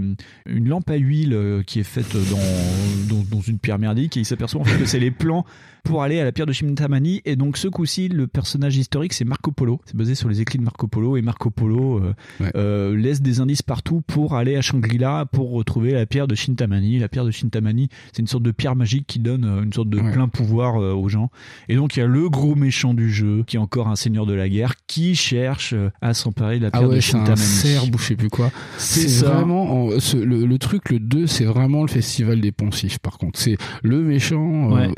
une 0.47 0.69
lampe 0.69 0.89
à 0.89 0.95
huile 0.97 1.33
euh, 1.35 1.63
qui 1.65 1.81
est 1.81 1.85
faite 1.85 2.15
dans, 2.31 3.17
dans, 3.17 3.25
dans 3.29 3.41
une 3.41 3.59
pierre 3.59 3.81
merdique 3.81 4.17
et 4.17 4.21
ils 4.21 4.25
s'aperçoivent 4.25 4.63
en 4.63 4.65
fait 4.65 4.79
que 4.79 4.87
c'est 4.87 5.01
les 5.01 5.11
plans 5.11 5.45
pour 5.83 6.03
aller 6.03 6.21
à 6.21 6.25
la 6.25 6.33
pierre 6.33 6.47
de 6.47 6.53
Shintamani. 6.53 7.23
Et 7.25 7.37
donc 7.37 7.57
ce 7.57 7.69
coup-ci, 7.69 8.09
le 8.09 8.27
personnage 8.27 8.77
historique, 8.77 9.13
c'est 9.13 9.25
Marco 9.25 9.51
Polo. 9.51 9.81
C'est 9.85 9.97
basé 9.97 10.15
sur 10.15 10.29
les 10.29 10.41
écrits 10.41 10.59
de 10.59 10.65
Marco 10.65 10.87
Polo 10.87 11.17
et 11.17 11.23
Marco 11.23 11.51
Polo 11.51 11.99
euh, 11.99 12.15
Ouais. 12.41 12.51
euh, 12.55 12.97
laisse 12.97 13.21
des 13.23 13.41
indices 13.41 13.63
partout 13.63 14.03
pour 14.07 14.35
aller 14.35 14.57
à 14.57 14.61
Shangri-La 14.63 15.27
pour 15.27 15.51
retrouver 15.53 15.93
la 15.93 16.07
pierre 16.07 16.27
de 16.29 16.35
Shintamani. 16.35 16.99
La 16.99 17.09
pierre 17.09 17.25
de 17.25 17.31
Shintamani, 17.31 17.89
c'est 18.13 18.21
une 18.21 18.27
sorte 18.27 18.43
de 18.43 18.51
pierre 18.53 18.77
magique 18.77 19.07
qui 19.07 19.19
donne 19.19 19.45
euh, 19.45 19.63
une 19.63 19.73
sorte 19.73 19.89
de 19.89 19.99
Ouais. 20.01 20.13
plein 20.13 20.29
pouvoir 20.29 20.81
euh, 20.81 20.93
aux 20.95 21.09
gens. 21.09 21.31
Et 21.69 21.77
donc 21.77 21.97
il 21.97 22.01
y 22.01 22.03
a 22.03 22.07
le 22.07 22.29
gros 22.29 22.55
méchant 22.55 22.95
du 22.95 23.11
jeu, 23.13 23.45
qui 23.47 23.57
est 23.57 23.61
encore 23.61 23.89
un 23.89 23.97
seigneur 23.97 24.27
de 24.27 24.33
la 24.35 24.49
guerre, 24.49 24.75
qui 24.87 25.15
cherche 25.15 25.75
à 26.01 26.15
s'emparer 26.15 26.59
de 26.59 26.65
la 26.65 26.71
pierre 26.71 26.83
Ah 26.85 26.89
ouais, 26.89 26.97
de 26.97 27.01
c'est 27.01 27.15
un 27.17 27.21
Shintamani. 27.21 27.43
cerf 27.47 27.85
ou 27.93 27.99
je 27.99 28.05
sais 28.05 28.17
plus 28.17 28.29
quoi. 28.31 28.51
C'est 28.79 29.25
vraiment 29.27 29.87
en- 29.87 30.01
ce- 30.01 30.17
le, 30.17 30.45
le 30.47 30.59
truc, 30.59 30.91
le 30.91 30.99
2, 30.99 31.27
c'est 31.27 31.45
vraiment 31.45 31.83
le 31.83 31.89
festival 31.89 32.41
des 32.41 32.53
poncifs. 32.53 32.99
Par 32.99 33.19
contre, 33.19 33.39
c'est 33.39 33.57
le 33.83 34.03
méchant 34.03 34.77
euh, 34.77 34.89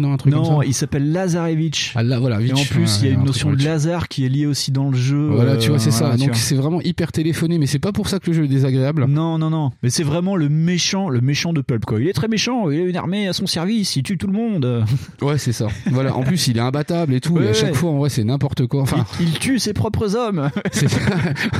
Non 0.00 0.12
un 0.12 0.16
truc 0.16 0.32
comme 0.32 0.44
ça. 0.44 0.50
Non, 0.52 0.62
il 0.62 0.74
s'appelle 0.74 1.12
Lazarevich. 1.12 1.92
Ah 1.94 2.02
là, 2.02 2.18
voilà, 2.18 2.40
Et 2.40 2.52
en 2.52 2.56
plus, 2.64 2.98
il 3.00 3.06
y 3.06 3.10
a 3.10 3.14
une 3.14 3.20
un 3.20 3.24
notion 3.24 3.52
de. 3.52 3.62
Lazare 3.62 4.08
qui 4.08 4.24
est 4.24 4.28
liée 4.28 4.46
aussi 4.46 4.70
dans 4.72 4.90
le 4.90 4.96
jeu. 4.96 5.28
Voilà, 5.30 5.56
tu 5.56 5.70
vois, 5.70 5.78
c'est 5.78 5.88
euh, 5.88 5.92
ça. 5.92 6.16
Donc 6.16 6.34
c'est 6.34 6.54
vraiment 6.54 6.80
hyper 6.80 7.12
téléphoné, 7.12 7.58
mais 7.58 7.66
c'est 7.66 7.78
pas 7.78 7.92
pour 7.92 8.08
ça 8.08 8.18
que 8.18 8.28
le 8.30 8.36
jeu 8.36 8.44
est 8.44 8.48
désagréable. 8.48 9.04
Non, 9.06 9.38
non, 9.38 9.50
non. 9.50 9.70
Mais 9.82 9.90
c'est 9.90 10.02
vraiment 10.02 10.36
le 10.36 10.48
méchant, 10.48 11.08
le 11.08 11.20
méchant 11.20 11.52
de 11.52 11.60
Pulp, 11.60 11.84
quoi. 11.84 12.00
Il 12.00 12.08
est 12.08 12.12
très 12.12 12.28
méchant, 12.28 12.70
il 12.70 12.80
a 12.80 12.84
une 12.84 12.96
armée 12.96 13.28
à 13.28 13.32
son 13.32 13.46
service, 13.46 13.96
il 13.96 14.02
tue 14.02 14.18
tout 14.18 14.26
le 14.26 14.32
monde. 14.32 14.84
Ouais, 15.22 15.38
c'est 15.38 15.52
ça. 15.52 15.68
voilà. 15.86 16.16
En 16.16 16.22
plus, 16.22 16.48
il 16.48 16.56
est 16.56 16.60
imbattable 16.60 17.14
et 17.14 17.20
tout. 17.20 17.34
Ouais, 17.34 17.44
et 17.46 17.48
à 17.48 17.52
chaque 17.52 17.74
fois, 17.74 17.90
en 17.90 17.98
vrai, 17.98 18.08
c'est 18.08 18.24
n'importe 18.24 18.66
quoi. 18.66 18.82
Enfin, 18.82 19.04
il, 19.20 19.28
il 19.28 19.38
tue 19.38 19.58
ses 19.58 19.72
propres 19.72 20.16
hommes. 20.16 20.50
c'est- 20.72 20.88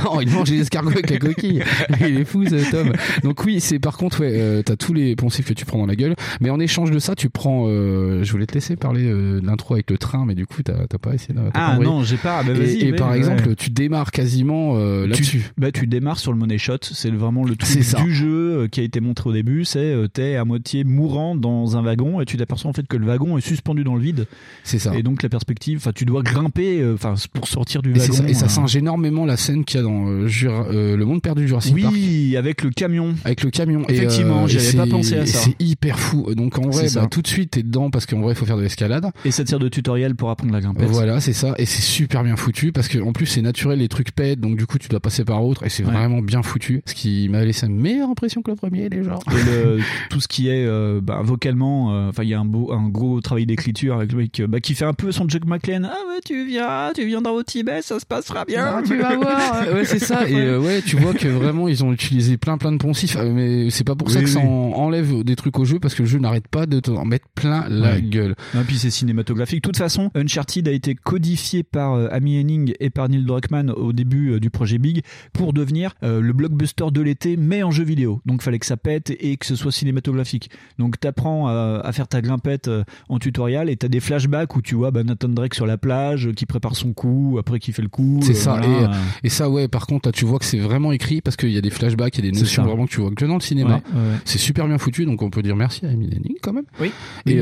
oh, 0.09 0.19
il 0.21 0.29
mange 0.29 0.49
des 0.49 0.59
escargots 0.59 0.89
avec 0.91 1.09
la 1.09 1.17
coquille. 1.17 1.61
Il 2.01 2.17
est 2.19 2.25
fou, 2.25 2.45
cet 2.45 2.73
homme. 2.73 2.93
Donc 3.23 3.43
oui, 3.45 3.59
c'est 3.61 3.79
par 3.79 3.97
contre, 3.97 4.21
ouais, 4.21 4.33
euh, 4.33 4.61
t'as 4.63 4.75
tous 4.75 4.93
les 4.93 5.15
poncifs 5.15 5.45
que 5.47 5.53
tu 5.53 5.65
prends 5.65 5.77
dans 5.77 5.85
la 5.85 5.95
gueule. 5.95 6.15
Mais 6.41 6.49
en 6.49 6.59
échange 6.59 6.91
de 6.91 6.99
ça, 6.99 7.15
tu 7.15 7.29
prends. 7.29 7.65
euh, 7.67 8.22
je 8.23 8.31
voulais 8.31 8.45
te 8.45 8.53
laisser 8.53 8.75
parler 8.75 9.05
euh, 9.05 9.39
de 9.41 9.45
l'intro 9.45 9.73
avec 9.75 9.89
le 9.91 9.97
train, 9.97 10.25
mais 10.25 10.35
du 10.35 10.45
coup, 10.45 10.61
t'as 10.63 10.85
pas 11.01 11.13
essayé. 11.13 11.33
pas 11.33 11.49
Ah 11.53 11.77
non, 11.81 12.03
j'ai 12.03 12.17
pas. 12.17 12.43
Bah, 12.43 12.51
Et- 12.53 12.93
par 12.93 13.11
ouais. 13.11 13.17
exemple, 13.17 13.55
tu 13.55 13.69
démarres 13.69 14.11
quasiment 14.11 14.75
euh, 14.77 15.03
tu, 15.03 15.09
là-dessus. 15.09 15.51
bah, 15.57 15.71
tu 15.71 15.87
démarres 15.87 16.19
sur 16.19 16.31
le 16.31 16.37
money 16.37 16.57
shot, 16.57 16.77
c'est 16.81 17.11
vraiment 17.11 17.43
le 17.43 17.55
truc 17.55 17.79
du 18.03 18.13
jeu 18.13 18.27
euh, 18.63 18.67
qui 18.67 18.79
a 18.79 18.83
été 18.83 18.99
montré 18.99 19.29
au 19.29 19.33
début, 19.33 19.65
c'est 19.65 19.79
euh, 19.79 20.07
t'es 20.07 20.35
à 20.35 20.45
moitié 20.45 20.83
mourant 20.83 21.35
dans 21.35 21.77
un 21.77 21.81
wagon 21.81 22.21
et 22.21 22.25
tu 22.25 22.37
t'aperçois 22.37 22.69
en 22.69 22.73
fait 22.73 22.87
que 22.87 22.97
le 22.97 23.05
wagon 23.07 23.37
est 23.37 23.41
suspendu 23.41 23.83
dans 23.83 23.95
le 23.95 24.01
vide 24.01 24.27
C'est 24.63 24.79
ça. 24.79 24.95
et 24.95 25.03
donc 25.03 25.23
la 25.23 25.29
perspective, 25.29 25.77
enfin 25.77 25.91
tu 25.93 26.05
dois 26.05 26.21
grimper 26.23 26.83
enfin 26.93 27.15
pour 27.33 27.47
sortir 27.47 27.81
du 27.81 27.91
Et, 27.91 27.99
wagon. 27.99 28.13
ça, 28.13 28.27
et 28.27 28.33
ça 28.33 28.49
singe 28.49 28.75
énormément 28.75 29.25
la 29.25 29.37
scène 29.37 29.65
qu'il 29.65 29.77
y 29.77 29.79
a 29.79 29.83
dans 29.83 30.27
Jura- 30.27 30.67
Le 30.71 31.03
Monde 31.05 31.21
Perdu 31.21 31.41
du 31.43 31.47
Jurassic 31.47 31.81
Park. 31.81 31.93
Oui, 31.93 32.35
avec 32.37 32.63
le 32.63 32.69
camion. 32.69 33.15
Avec 33.25 33.43
le 33.43 33.49
camion. 33.49 33.83
Effectivement, 33.89 34.47
j'y 34.47 34.57
avais 34.57 34.69
et 34.69 34.77
pas 34.77 34.85
pensé 34.87 35.17
à 35.17 35.25
ça. 35.25 35.39
C'est 35.39 35.55
hyper 35.61 35.99
fou. 35.99 36.33
Donc 36.35 36.57
en 36.57 36.69
vrai, 36.69 36.87
bah, 36.93 37.07
tout 37.09 37.21
de 37.21 37.27
suite, 37.27 37.51
t'es 37.51 37.63
dedans 37.63 37.89
parce 37.89 38.05
qu'en 38.13 38.21
vrai, 38.21 38.33
il 38.33 38.35
faut 38.35 38.45
faire 38.45 38.57
de 38.57 38.61
l'escalade. 38.61 39.05
Et 39.25 39.31
ça 39.31 39.43
tire 39.43 39.59
de 39.59 39.67
tutoriel 39.69 40.15
pour 40.15 40.29
apprendre 40.29 40.53
la 40.53 40.61
grimpette. 40.61 40.89
Voilà, 40.89 41.19
c'est 41.19 41.33
ça. 41.33 41.53
Et 41.57 41.65
c'est 41.65 41.81
super 41.81 42.23
bien 42.23 42.35
foutu 42.35 42.71
parce 42.71 42.87
que 42.87 42.99
en 42.99 43.11
plus, 43.13 43.25
c'est 43.25 43.41
naturel, 43.41 43.79
les 43.79 43.87
trucs 43.89 44.11
pètent. 44.13 44.39
Donc 44.39 44.57
du 44.57 44.65
coup, 44.65 44.77
tu 44.77 44.87
dois 44.89 44.99
passer 44.99 45.25
par 45.25 45.43
autre. 45.43 45.63
Et 45.65 45.69
c'est 45.69 45.83
Ouais. 45.85 45.91
vraiment 45.91 46.21
bien 46.21 46.41
foutu. 46.43 46.81
Ce 46.85 46.93
qui 46.93 47.27
m'a 47.29 47.43
laissé 47.43 47.65
une 47.67 47.79
meilleure 47.79 48.09
impression 48.09 48.41
que 48.41 48.51
le 48.51 48.57
premier, 48.57 48.89
les 48.89 49.03
gens. 49.03 49.19
Et 49.31 49.43
le, 49.45 49.79
tout 50.09 50.19
ce 50.21 50.27
qui 50.27 50.47
est 50.49 50.65
euh, 50.65 50.99
bah, 51.01 51.21
vocalement, 51.23 51.93
euh, 51.93 52.09
enfin 52.09 52.23
il 52.23 52.29
y 52.29 52.33
a 52.33 52.39
un 52.39 52.45
beau, 52.45 52.71
un 52.71 52.87
gros 52.89 53.19
travail 53.21 53.45
d'écriture 53.45 53.95
avec 53.95 54.11
le 54.11 54.17
mec 54.19 54.39
euh, 54.39 54.47
bah, 54.47 54.59
qui 54.59 54.75
fait 54.75 54.85
un 54.85 54.93
peu 54.93 55.11
son 55.11 55.27
Chuck 55.27 55.45
McLean. 55.45 55.81
Ah 55.85 55.95
ouais, 56.09 56.19
tu 56.25 56.45
viens, 56.47 56.91
tu 56.95 57.05
viendras 57.05 57.31
au 57.33 57.43
Tibet, 57.43 57.81
ça 57.81 57.99
se 57.99 58.05
passera 58.05 58.45
bien. 58.45 58.75
Ah, 58.77 58.81
tu 58.85 58.97
vas 58.97 59.15
voir. 59.15 59.63
ouais, 59.73 59.85
c'est 59.85 59.99
ça. 59.99 60.27
Et 60.29 60.35
euh, 60.35 60.59
ouais, 60.59 60.81
tu 60.81 60.95
vois 60.97 61.13
que 61.13 61.27
vraiment, 61.27 61.67
ils 61.67 61.83
ont 61.83 61.91
utilisé 61.91 62.37
plein 62.37 62.57
plein 62.57 62.71
de 62.71 62.77
poncifs. 62.77 63.15
Euh, 63.17 63.31
Mais 63.33 63.69
c'est 63.69 63.83
pas 63.83 63.95
pour 63.95 64.09
ça 64.11 64.19
Oui, 64.19 64.25
que 64.25 64.29
ça 64.29 64.39
en- 64.39 64.73
enlève 64.75 65.23
des 65.23 65.35
trucs 65.35 65.57
au 65.59 65.65
jeu 65.65 65.79
parce 65.79 65.95
que 65.95 66.03
le 66.03 66.07
jeu 66.07 66.19
n'arrête 66.19 66.47
pas 66.47 66.65
de 66.65 66.79
t'en 66.79 67.05
mettre 67.05 67.25
plein 67.35 67.65
la 67.69 67.93
Ouais. 67.93 68.01
Gueule. 68.09 68.35
Non, 68.53 68.61
puis 68.65 68.77
c'est 68.77 68.89
cinématographique. 68.89 69.63
De 69.63 69.67
toute 69.69 69.77
façon, 69.77 70.11
Uncharted 70.15 70.67
a 70.67 70.71
été 70.71 70.95
codifié 70.95 71.63
par 71.63 71.93
euh, 71.93 72.07
Amy 72.11 72.39
Henning 72.39 72.73
et 72.79 72.89
par 72.89 73.09
Neil 73.09 73.23
Druckmann 73.23 73.71
au 73.71 73.93
début 73.93 74.31
euh, 74.31 74.39
du 74.39 74.49
projet 74.49 74.77
Big 74.77 75.03
pour 75.33 75.53
devenir 75.53 75.93
euh, 76.03 76.21
le 76.21 76.33
blockbuster 76.33 76.85
de 76.91 77.01
l'été, 77.01 77.37
mais 77.37 77.63
en 77.63 77.71
jeu 77.71 77.83
vidéo. 77.83 78.21
Donc 78.25 78.41
fallait 78.41 78.59
que 78.59 78.65
ça 78.65 78.77
pète 78.77 79.11
et 79.19 79.37
que 79.37 79.45
ce 79.45 79.55
soit 79.55 79.71
cinématographique. 79.71 80.49
Donc 80.79 80.99
t'apprends 80.99 81.47
à, 81.47 81.81
à 81.83 81.91
faire 81.91 82.07
ta 82.07 82.21
grimpette 82.21 82.69
en 83.09 83.19
tutoriel 83.19 83.69
et 83.69 83.75
t'as 83.75 83.87
des 83.87 83.99
flashbacks 83.99 84.55
où 84.55 84.61
tu 84.61 84.75
vois 84.75 84.91
bah, 84.91 85.03
Nathan 85.03 85.29
Drake 85.29 85.53
sur 85.55 85.65
la 85.65 85.77
plage 85.77 86.31
qui 86.35 86.45
prépare 86.45 86.75
son 86.75 86.93
coup, 86.93 87.37
après 87.39 87.59
qui 87.59 87.71
fait 87.71 87.81
le 87.81 87.89
coup. 87.89 88.19
C'est 88.23 88.33
ça. 88.33 88.57
voilà. 88.61 88.91
Et, 89.23 89.27
et 89.27 89.29
ça, 89.29 89.49
ouais, 89.49 89.67
par 89.67 89.87
contre, 89.87 90.07
là, 90.07 90.11
tu 90.11 90.25
vois 90.25 90.39
que 90.39 90.45
c'est 90.45 90.59
vraiment 90.59 90.91
écrit 90.91 91.21
parce 91.21 91.35
qu'il 91.35 91.51
y 91.51 91.57
a 91.57 91.61
des 91.61 91.69
flashbacks, 91.69 92.17
il 92.17 92.25
y 92.25 92.27
a 92.27 92.31
des 92.31 92.39
notions 92.39 92.63
vraiment 92.63 92.85
que 92.85 92.91
tu 92.91 93.01
vois 93.01 93.11
que 93.11 93.25
dans 93.25 93.35
le 93.35 93.41
cinéma. 93.41 93.81
Ouais, 93.93 93.99
ouais, 93.99 93.99
ouais. 94.11 94.17
C'est 94.25 94.37
super 94.37 94.67
bien 94.67 94.77
foutu, 94.77 95.05
donc 95.05 95.21
on 95.21 95.29
peut 95.29 95.41
dire 95.41 95.55
merci 95.55 95.85
à 95.85 95.89
Amy 95.89 96.07
Hennig 96.07 96.37
quand 96.41 96.53
même. 96.53 96.65
Oui. 96.79 96.91
Et, 97.25 97.35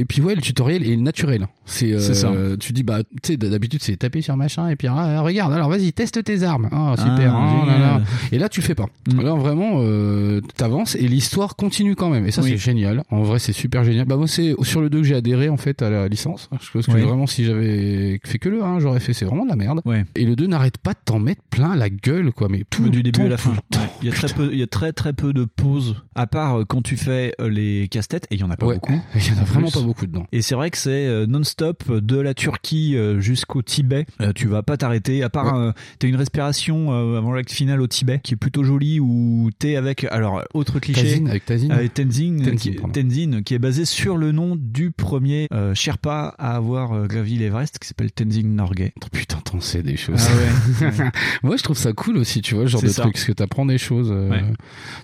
et 0.00 0.04
puis 0.08 0.22
ouais, 0.22 0.34
le 0.34 0.40
tutoriel 0.40 0.88
est 0.88 0.96
naturel. 0.96 1.46
C'est 1.66 1.92
euh, 1.92 2.00
ça. 2.00 2.32
Tu 2.58 2.72
dis 2.72 2.82
bah, 2.82 3.00
tu 3.22 3.32
sais, 3.32 3.36
d'habitude 3.36 3.82
c'est 3.82 3.96
taper 3.96 4.22
sur 4.22 4.36
machin 4.36 4.68
et 4.68 4.76
puis 4.76 4.88
ah, 4.88 5.20
regarde, 5.20 5.52
alors 5.52 5.68
vas-y, 5.68 5.92
teste 5.92 6.22
tes 6.24 6.42
armes. 6.42 6.68
Super. 6.96 7.34
Ah, 7.34 7.60
oh 7.62 7.66
là 7.66 7.72
là. 7.78 7.78
génial. 7.78 8.02
Et 8.32 8.38
là 8.38 8.48
tu 8.48 8.60
le 8.60 8.66
fais 8.66 8.74
pas. 8.74 8.86
Mm. 9.12 9.20
Là 9.22 9.34
vraiment, 9.34 9.72
euh, 9.82 10.40
t'avances 10.56 10.96
et 10.96 11.06
l'histoire 11.06 11.56
continue 11.56 11.94
quand 11.94 12.10
même. 12.10 12.26
Et 12.26 12.30
ça 12.30 12.42
Oui. 12.42 12.50
c'est 12.50 12.58
génial. 12.58 13.02
En 13.10 13.22
vrai 13.22 13.38
c'est 13.38 13.52
super 13.52 13.84
génial. 13.84 14.06
Bah 14.06 14.16
moi 14.16 14.26
c'est 14.26 14.54
sur 14.62 14.80
le 14.80 14.88
2 14.90 14.98
que 14.98 15.04
j'ai 15.04 15.14
adhéré 15.14 15.48
en 15.48 15.56
fait 15.56 15.82
à 15.82 15.90
la 15.90 16.08
licence. 16.08 16.48
Je 16.60 16.70
pense 16.72 16.86
que 16.86 16.92
Oui. 16.92 17.02
vraiment 17.02 17.26
si 17.26 17.44
j'avais 17.44 18.18
fait 18.24 18.38
que 18.38 18.48
le 18.48 18.62
1, 18.64 18.80
j'aurais 18.80 19.00
fait 19.00 19.12
c'est 19.12 19.24
vraiment 19.26 19.44
de 19.44 19.50
la 19.50 19.56
merde. 19.56 19.80
Ouais. 19.84 20.04
Et 20.16 20.24
le 20.24 20.36
2 20.36 20.46
n'arrête 20.46 20.78
pas 20.78 20.92
de 20.92 20.98
t'en 21.04 21.18
mettre 21.18 21.42
plein 21.50 21.76
la 21.76 21.90
gueule 21.90 22.32
quoi. 22.32 22.48
Mais 22.48 22.64
tout 22.70 22.88
du 22.88 23.02
début 23.02 23.18
temps, 23.18 23.26
à 23.26 23.28
la 23.28 23.36
fin. 23.36 23.50
Ouais. 23.50 23.78
Il 24.02 24.08
y 24.08 24.10
a 24.10 24.14
très 24.14 24.28
peu, 24.28 24.48
il 24.52 24.58
y 24.58 24.62
a 24.62 24.66
très 24.66 24.92
très 24.92 25.12
peu 25.12 25.32
de 25.32 25.44
pauses, 25.44 25.96
à 26.14 26.26
part 26.26 26.60
euh, 26.60 26.64
quand 26.66 26.82
tu 26.82 26.96
fais 26.96 27.34
euh, 27.40 27.48
les 27.50 27.88
casse-têtes, 27.88 28.26
et 28.30 28.36
il 28.36 28.40
y 28.40 28.44
en 28.44 28.50
a 28.50 28.56
pas 28.56 28.66
Ouais. 28.66 28.74
beaucoup. 28.74 28.92
Il 29.14 29.26
y 29.26 29.30
en 29.32 29.38
a 29.38 29.42
En 29.42 29.44
vraiment 29.44 29.70
pas 29.70 29.80
beaucoup 29.80 29.87
dedans. 30.06 30.26
Et 30.32 30.42
c'est 30.42 30.54
vrai 30.54 30.70
que 30.70 30.78
c'est 30.78 31.06
euh, 31.06 31.26
non-stop 31.26 31.90
de 31.90 32.18
la 32.18 32.34
Turquie 32.34 32.96
euh, 32.96 33.20
jusqu'au 33.20 33.62
Tibet. 33.62 34.06
Euh, 34.20 34.32
tu 34.34 34.48
vas 34.48 34.62
pas 34.62 34.76
t'arrêter. 34.76 35.22
À 35.22 35.28
part, 35.30 35.54
euh, 35.56 35.72
t'as 35.98 36.08
une 36.08 36.16
respiration 36.16 36.92
avant 36.92 37.32
l'acte 37.32 37.50
final 37.52 37.80
au 37.80 37.86
Tibet 37.86 38.20
qui 38.22 38.34
est 38.34 38.36
plutôt 38.36 38.64
jolie 38.64 39.00
où 39.00 39.50
t'es 39.58 39.76
avec. 39.76 40.04
Alors 40.04 40.42
autre 40.54 40.78
cliché. 40.80 41.02
Tazin, 41.02 41.26
avec 41.26 41.44
Tazin. 41.44 41.70
Avec 41.70 41.94
Tenzin, 41.94 42.36
Tenzin, 42.38 42.56
qui, 42.56 42.70
pardon. 42.72 42.92
Tenzin, 42.92 43.42
qui 43.42 43.54
est 43.54 43.58
basé 43.58 43.84
sur 43.84 44.16
le 44.16 44.32
nom 44.32 44.56
du 44.58 44.90
premier 44.90 45.48
Sherpa 45.74 46.34
à 46.38 46.56
avoir 46.56 47.06
gravi 47.08 47.36
l'Everest, 47.36 47.78
qui 47.78 47.88
s'appelle 47.88 48.10
Tenzin 48.12 48.42
Norgay. 48.46 48.92
Oh, 49.02 49.06
putain, 49.12 49.38
t'en 49.44 49.60
sais 49.60 49.82
des 49.82 49.96
choses. 49.96 50.20
Ah 50.28 50.32
ouais. 50.34 50.88
Ouais. 50.98 51.10
Moi, 51.42 51.56
je 51.56 51.62
trouve 51.62 51.76
ça 51.76 51.92
cool 51.92 52.16
aussi, 52.16 52.40
tu 52.40 52.54
vois, 52.54 52.64
ce 52.64 52.70
genre 52.70 52.82
de 52.82 52.88
ça. 52.88 53.02
truc, 53.02 53.14
parce 53.14 53.24
que 53.24 53.32
t'apprends 53.32 53.66
des 53.66 53.78
choses. 53.78 54.10
euh, 54.12 54.28
Ouais. 54.30 54.42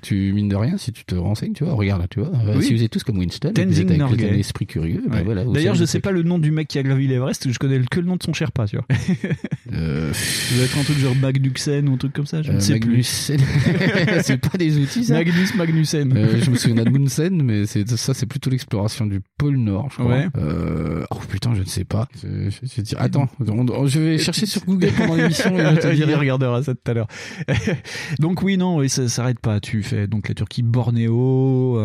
Tu 0.03 0.33
mines 0.33 0.49
de 0.49 0.57
rien 0.57 0.77
si 0.77 0.93
tu 0.93 1.05
te 1.05 1.15
renseignes, 1.15 1.53
tu 1.53 1.65
vois. 1.65 1.75
Regarde 1.75 2.01
là, 2.03 2.09
tu 2.09 2.21
vois. 2.21 2.31
Oui. 2.57 2.63
Si 2.65 2.75
vous 2.75 2.83
êtes 2.83 2.91
tous 2.91 3.03
comme 3.05 3.19
Winston, 3.19 3.49
vous 3.49 3.55
Tenzing 3.63 3.83
êtes 3.85 3.91
avec 3.91 3.99
Norgay. 3.99 4.31
un 4.31 4.35
esprit 4.35 4.67
curieux, 4.75 5.03
ben 5.09 5.19
Ouais. 5.19 5.23
voilà. 5.25 5.45
vous 5.45 5.53
D'ailleurs, 5.53 5.75
je 5.77 5.81
des 5.81 5.87
sais 5.87 6.01
pas 6.01 6.11
le 6.11 6.23
nom 6.25 6.39
du 6.39 6.51
mec 6.51 6.67
qui 6.69 6.79
a 6.79 6.83
gravi 6.83 7.07
l'Everest, 7.07 7.51
je 7.51 7.59
connais 7.59 7.81
que 7.91 8.01
le 8.01 8.07
nom 8.07 8.17
de 8.17 8.23
son 8.23 8.33
Sherpa, 8.33 8.67
tu 8.67 8.77
vois. 8.77 8.87
Euh, 9.73 10.13
Ça 10.13 10.55
doit 10.57 10.65
être 10.67 10.79
un 10.79 10.83
truc 10.85 10.99
genre 10.99 11.17
Magnussen 11.17 11.89
ou 11.89 11.95
un 11.95 11.97
truc 11.97 12.13
comme 12.13 12.27
ça, 12.27 12.43
je 12.43 12.53
ne 12.53 12.59
euh, 12.59 12.61
sais 12.61 12.79
plus. 12.79 12.91
Magnussen. 12.91 13.41
c'est 14.23 14.37
pas 14.37 14.57
des 14.59 14.79
outils, 14.79 15.05
ça. 15.05 15.15
Magnus 15.15 15.55
Magnussen. 15.57 16.17
Euh, 16.17 16.41
je 16.41 16.51
me 16.51 16.57
souviens 16.57 16.77
d'Admundsen, 16.85 17.43
mais 17.43 17.67
ça, 17.67 18.15
c'est 18.15 18.27
plutôt 18.27 18.51
l'exploration 18.51 19.07
du 19.07 19.21
pôle 19.37 19.57
Nord, 19.57 19.89
je 19.91 19.95
crois. 19.97 20.07
Ouais. 20.07 20.27
Euh, 20.37 21.05
oh 21.11 21.19
putain, 21.29 21.55
je 21.55 21.63
ne 21.63 21.67
sais 21.67 21.85
pas. 21.85 22.07
Je, 22.23 22.51
je- 22.51 22.67
je 22.69 22.75
vais 22.77 22.83
dire- 22.83 23.01
attends, 23.01 23.29
on- 23.49 23.87
je 23.87 23.99
vais 23.99 24.19
chercher 24.19 24.47
sur 24.47 24.65
Google 24.65 24.91
pendant 24.97 25.17
l'émission 25.17 25.59
et 25.59 25.65
je 25.75 25.81
te 25.81 25.87
dirai. 25.95 26.15
regardera 26.15 26.63
ça 26.63 26.75
tout 26.75 26.91
à 26.91 26.95
l'heure. 26.95 27.09
donc 28.21 28.43
oui, 28.43 28.57
non, 28.57 28.77
oui, 28.77 28.89
ça 28.89 29.09
s'arrête 29.09 29.41
pas. 29.41 29.59
Tu 29.61 29.83
fais 29.83 30.07
donc 30.07 30.29
la 30.29 30.35
Turquie, 30.35 30.63
Bornéo. 30.63 31.81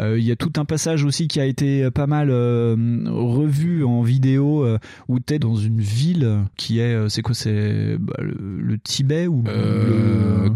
Il 0.00 0.24
y 0.24 0.32
a 0.32 0.36
tout 0.36 0.52
un 0.56 0.64
passage 0.64 1.04
aussi 1.04 1.28
qui 1.28 1.38
a 1.40 1.44
été 1.44 1.88
pas 1.90 2.06
mal 2.06 2.11
euh, 2.20 2.76
revu 3.06 3.84
en 3.84 4.02
vidéo 4.02 4.64
euh, 4.64 4.78
où 5.08 5.18
t'es 5.18 5.38
dans 5.38 5.56
une 5.56 5.80
ville 5.80 6.38
qui 6.56 6.78
est, 6.78 6.94
euh, 6.94 7.08
c'est 7.08 7.22
quoi, 7.22 7.34
c'est 7.34 7.96
bah, 7.98 8.14
le, 8.18 8.36
le 8.60 8.78
Tibet 8.78 9.26
ou 9.26 9.42
le 9.44 10.48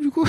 du 0.00 0.10
coup 0.10 0.24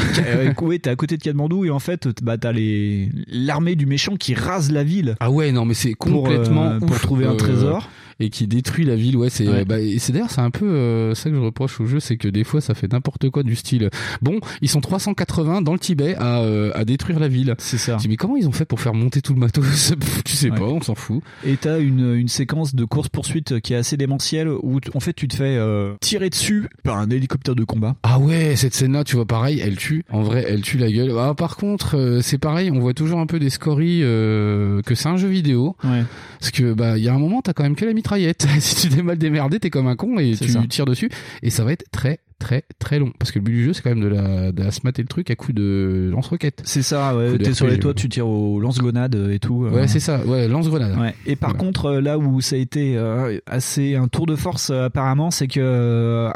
oui, 0.61 0.79
t'es 0.79 0.89
à 0.89 0.95
côté 0.95 1.17
de 1.17 1.23
Katmandou 1.23 1.65
et 1.65 1.69
en 1.69 1.79
fait, 1.79 2.07
bah 2.23 2.37
t'as 2.37 2.51
les 2.51 3.09
l'armée 3.27 3.75
du 3.75 3.85
méchant 3.85 4.15
qui 4.15 4.33
rase 4.33 4.71
la 4.71 4.83
ville. 4.83 5.15
Ah 5.19 5.31
ouais, 5.31 5.51
non, 5.51 5.65
mais 5.65 5.73
c'est 5.73 5.93
complètement 5.93 6.79
pour 6.79 6.91
ouf, 6.91 7.01
trouver 7.01 7.25
un 7.25 7.35
trésor. 7.35 7.89
Et 8.19 8.29
qui 8.29 8.47
détruit 8.47 8.85
la 8.85 8.95
ville. 8.95 9.15
Ouais, 9.17 9.29
c'est 9.29 9.47
Ouais. 9.47 9.65
bah, 9.65 9.79
et 9.79 9.97
c'est 9.99 10.11
d'ailleurs 10.13 10.29
c'est 10.31 10.41
un 10.41 10.51
peu 10.51 10.65
euh, 10.65 11.15
ça 11.15 11.29
que 11.29 11.35
je 11.35 11.41
reproche 11.41 11.79
au 11.79 11.85
jeu, 11.85 11.99
c'est 11.99 12.17
que 12.17 12.27
des 12.27 12.43
fois 12.43 12.61
ça 12.61 12.73
fait 12.73 12.91
n'importe 12.91 13.29
quoi 13.29 13.43
du 13.43 13.55
style. 13.55 13.89
Bon, 14.21 14.39
ils 14.61 14.69
sont 14.69 14.81
380 14.81 15.61
dans 15.61 15.73
le 15.73 15.79
Tibet 15.79 16.15
à, 16.15 16.39
euh, 16.41 16.71
à 16.75 16.85
détruire 16.85 17.19
la 17.19 17.27
ville. 17.27 17.55
C'est 17.59 17.77
ça. 17.77 17.95
Tu 17.95 18.03
dis, 18.03 18.07
mais 18.09 18.15
comment 18.17 18.35
ils 18.35 18.47
ont 18.47 18.51
fait 18.51 18.65
pour 18.65 18.79
faire 18.81 18.93
monter 18.93 19.21
tout 19.21 19.33
le 19.33 19.39
matos 19.39 19.93
Tu 20.25 20.33
sais 20.35 20.49
Ouais. 20.51 20.57
pas, 20.57 20.65
on 20.65 20.81
s'en 20.81 20.95
fout. 20.95 21.21
Et 21.45 21.57
t'as 21.57 21.79
une, 21.79 22.15
une 22.15 22.27
séquence 22.27 22.73
de 22.75 22.85
course 22.85 23.09
poursuite 23.09 23.59
qui 23.61 23.73
est 23.73 23.77
assez 23.77 23.97
démentielle 23.97 24.49
où 24.49 24.79
en 24.93 24.99
fait 24.99 25.13
tu 25.13 25.27
te 25.27 25.35
fais 25.35 25.55
euh, 25.57 25.93
tirer 26.01 26.29
dessus 26.29 26.67
par 26.83 26.97
un 26.97 27.09
hélicoptère 27.09 27.55
de 27.55 27.63
combat. 27.63 27.95
Ah 28.03 28.19
ouais, 28.19 28.55
cette 28.55 28.73
scène-là, 28.73 29.03
tu 29.03 29.15
vois, 29.15 29.25
pareil, 29.25 29.59
elle 29.63 29.77
tue. 29.77 30.03
En 30.11 30.21
vrai, 30.23 30.45
elle 30.47 30.61
tue 30.61 30.77
la 30.77 30.91
gueule. 30.91 31.13
Ah, 31.17 31.33
par 31.35 31.55
contre, 31.57 31.97
euh, 31.97 32.21
c'est 32.21 32.37
pareil, 32.37 32.71
on 32.71 32.79
voit 32.79 32.93
toujours 32.93 33.19
un 33.19 33.25
peu 33.27 33.39
des 33.39 33.49
scories 33.49 34.01
euh, 34.03 34.81
que 34.81 34.95
c'est 34.95 35.07
un 35.09 35.17
jeu 35.17 35.27
vidéo. 35.27 35.75
Ouais. 35.83 36.03
Parce 36.39 36.51
que 36.51 36.73
bah 36.73 36.97
il 36.97 37.03
y 37.03 37.09
a 37.09 37.13
un 37.13 37.19
moment, 37.19 37.41
t'as 37.41 37.53
quand 37.53 37.63
même 37.63 37.75
que 37.75 37.85
la 37.85 37.93
mitraillette. 38.17 38.47
si 38.59 38.75
tu 38.87 38.95
t'es 38.95 39.03
mal 39.03 39.17
démerdé, 39.17 39.59
t'es 39.59 39.69
comme 39.69 39.87
un 39.87 39.95
con 39.95 40.17
et 40.17 40.35
tu 40.35 40.49
ça. 40.49 40.63
tires 40.67 40.85
dessus. 40.85 41.09
Et 41.43 41.49
ça 41.49 41.63
va 41.63 41.71
être 41.73 41.85
très 41.91 42.19
très 42.39 42.63
très 42.79 42.99
long. 42.99 43.11
Parce 43.19 43.31
que 43.31 43.39
le 43.39 43.43
but 43.45 43.51
du 43.51 43.63
jeu, 43.65 43.73
c'est 43.73 43.81
quand 43.81 43.89
même 43.91 44.01
de 44.01 44.07
la, 44.07 44.51
de 44.51 44.63
la 44.63 44.71
se 44.71 44.79
mater 44.83 45.01
le 45.01 45.07
truc 45.07 45.29
à 45.29 45.35
coup 45.35 45.53
de 45.53 46.09
lance-roquette. 46.11 46.61
C'est 46.65 46.81
ça, 46.81 47.15
ouais, 47.15 47.37
t'es 47.37 47.53
sur 47.53 47.67
les 47.67 47.77
toits, 47.79 47.93
tu 47.93 48.09
tires 48.09 48.27
au 48.27 48.59
lance-grenade 48.59 49.15
et 49.31 49.39
tout. 49.39 49.65
euh. 49.65 49.69
Ouais, 49.71 49.87
c'est 49.87 49.99
ça. 49.99 50.23
Ouais, 50.25 50.47
lance-grenade. 50.47 50.97
Ouais. 50.99 51.13
Et 51.25 51.35
par 51.35 51.55
contre, 51.55 51.85
euh, 51.87 52.01
là 52.01 52.17
où 52.17 52.41
ça 52.41 52.55
a 52.55 52.59
été 52.59 52.95
euh, 52.97 53.37
assez 53.45 53.95
un 53.95 54.07
tour 54.07 54.25
de 54.25 54.35
force 54.35 54.69
euh, 54.71 54.85
apparemment, 54.85 55.31
c'est 55.31 55.47
que 55.47 55.59
euh, 55.59 56.31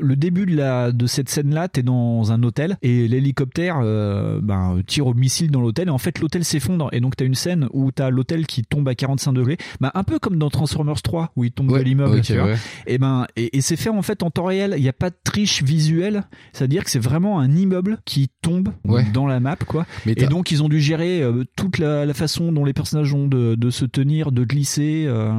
le 0.00 0.16
début 0.16 0.46
de 0.46 0.56
la 0.56 0.92
de 0.92 1.06
cette 1.06 1.28
scène-là, 1.28 1.68
t'es 1.68 1.82
dans 1.82 2.32
un 2.32 2.42
hôtel 2.42 2.76
et 2.82 3.08
l'hélicoptère 3.08 3.78
euh, 3.82 4.40
ben, 4.42 4.78
tire 4.86 5.06
au 5.06 5.14
missile 5.14 5.50
dans 5.50 5.60
l'hôtel 5.60 5.88
et 5.88 5.90
en 5.90 5.98
fait 5.98 6.18
l'hôtel 6.18 6.44
s'effondre 6.44 6.88
et 6.92 7.00
donc 7.00 7.16
t'as 7.16 7.24
une 7.24 7.34
scène 7.34 7.68
où 7.72 7.90
t'as 7.92 8.10
l'hôtel 8.10 8.46
qui 8.46 8.62
tombe 8.64 8.88
à 8.88 8.94
45 8.94 9.32
degrés, 9.32 9.56
ben, 9.80 9.90
un 9.94 10.02
peu 10.04 10.18
comme 10.18 10.38
dans 10.38 10.50
Transformers 10.50 11.02
3 11.02 11.32
où 11.36 11.44
il 11.44 11.52
tombe 11.52 11.70
Ouais, 11.70 11.80
de 11.80 11.84
l'immeuble. 11.84 12.16
ok, 12.16 12.22
tu 12.22 12.34
vois. 12.34 12.44
ouais. 12.46 12.56
Et 12.86 12.98
ben 12.98 13.26
et, 13.36 13.56
et 13.56 13.60
c'est 13.60 13.76
fait 13.76 13.90
en 13.90 14.02
fait 14.02 14.22
en 14.22 14.30
temps 14.30 14.44
réel. 14.44 14.74
Il 14.76 14.82
n'y 14.82 14.88
a 14.88 14.92
pas 14.92 15.10
de 15.10 15.16
triche 15.36 15.62
visuelle, 15.62 16.24
c'est-à-dire 16.54 16.82
que 16.82 16.90
c'est 16.90 16.98
vraiment 16.98 17.38
un 17.40 17.52
immeuble 17.54 17.98
qui 18.06 18.30
tombe 18.40 18.70
Ouais. 18.86 19.04
dans 19.12 19.26
la 19.26 19.38
map 19.38 19.56
quoi. 19.56 19.84
Mais 20.06 20.12
Et 20.16 20.26
donc 20.26 20.50
ils 20.50 20.62
ont 20.62 20.68
dû 20.70 20.80
gérer 20.80 21.20
euh, 21.22 21.44
toute 21.56 21.76
la, 21.78 22.06
la 22.06 22.14
façon 22.14 22.52
dont 22.52 22.64
les 22.64 22.72
personnages 22.72 23.12
ont 23.12 23.28
de, 23.28 23.54
de 23.54 23.70
se 23.70 23.84
tenir, 23.84 24.32
de 24.32 24.44
glisser, 24.44 25.04
euh, 25.06 25.34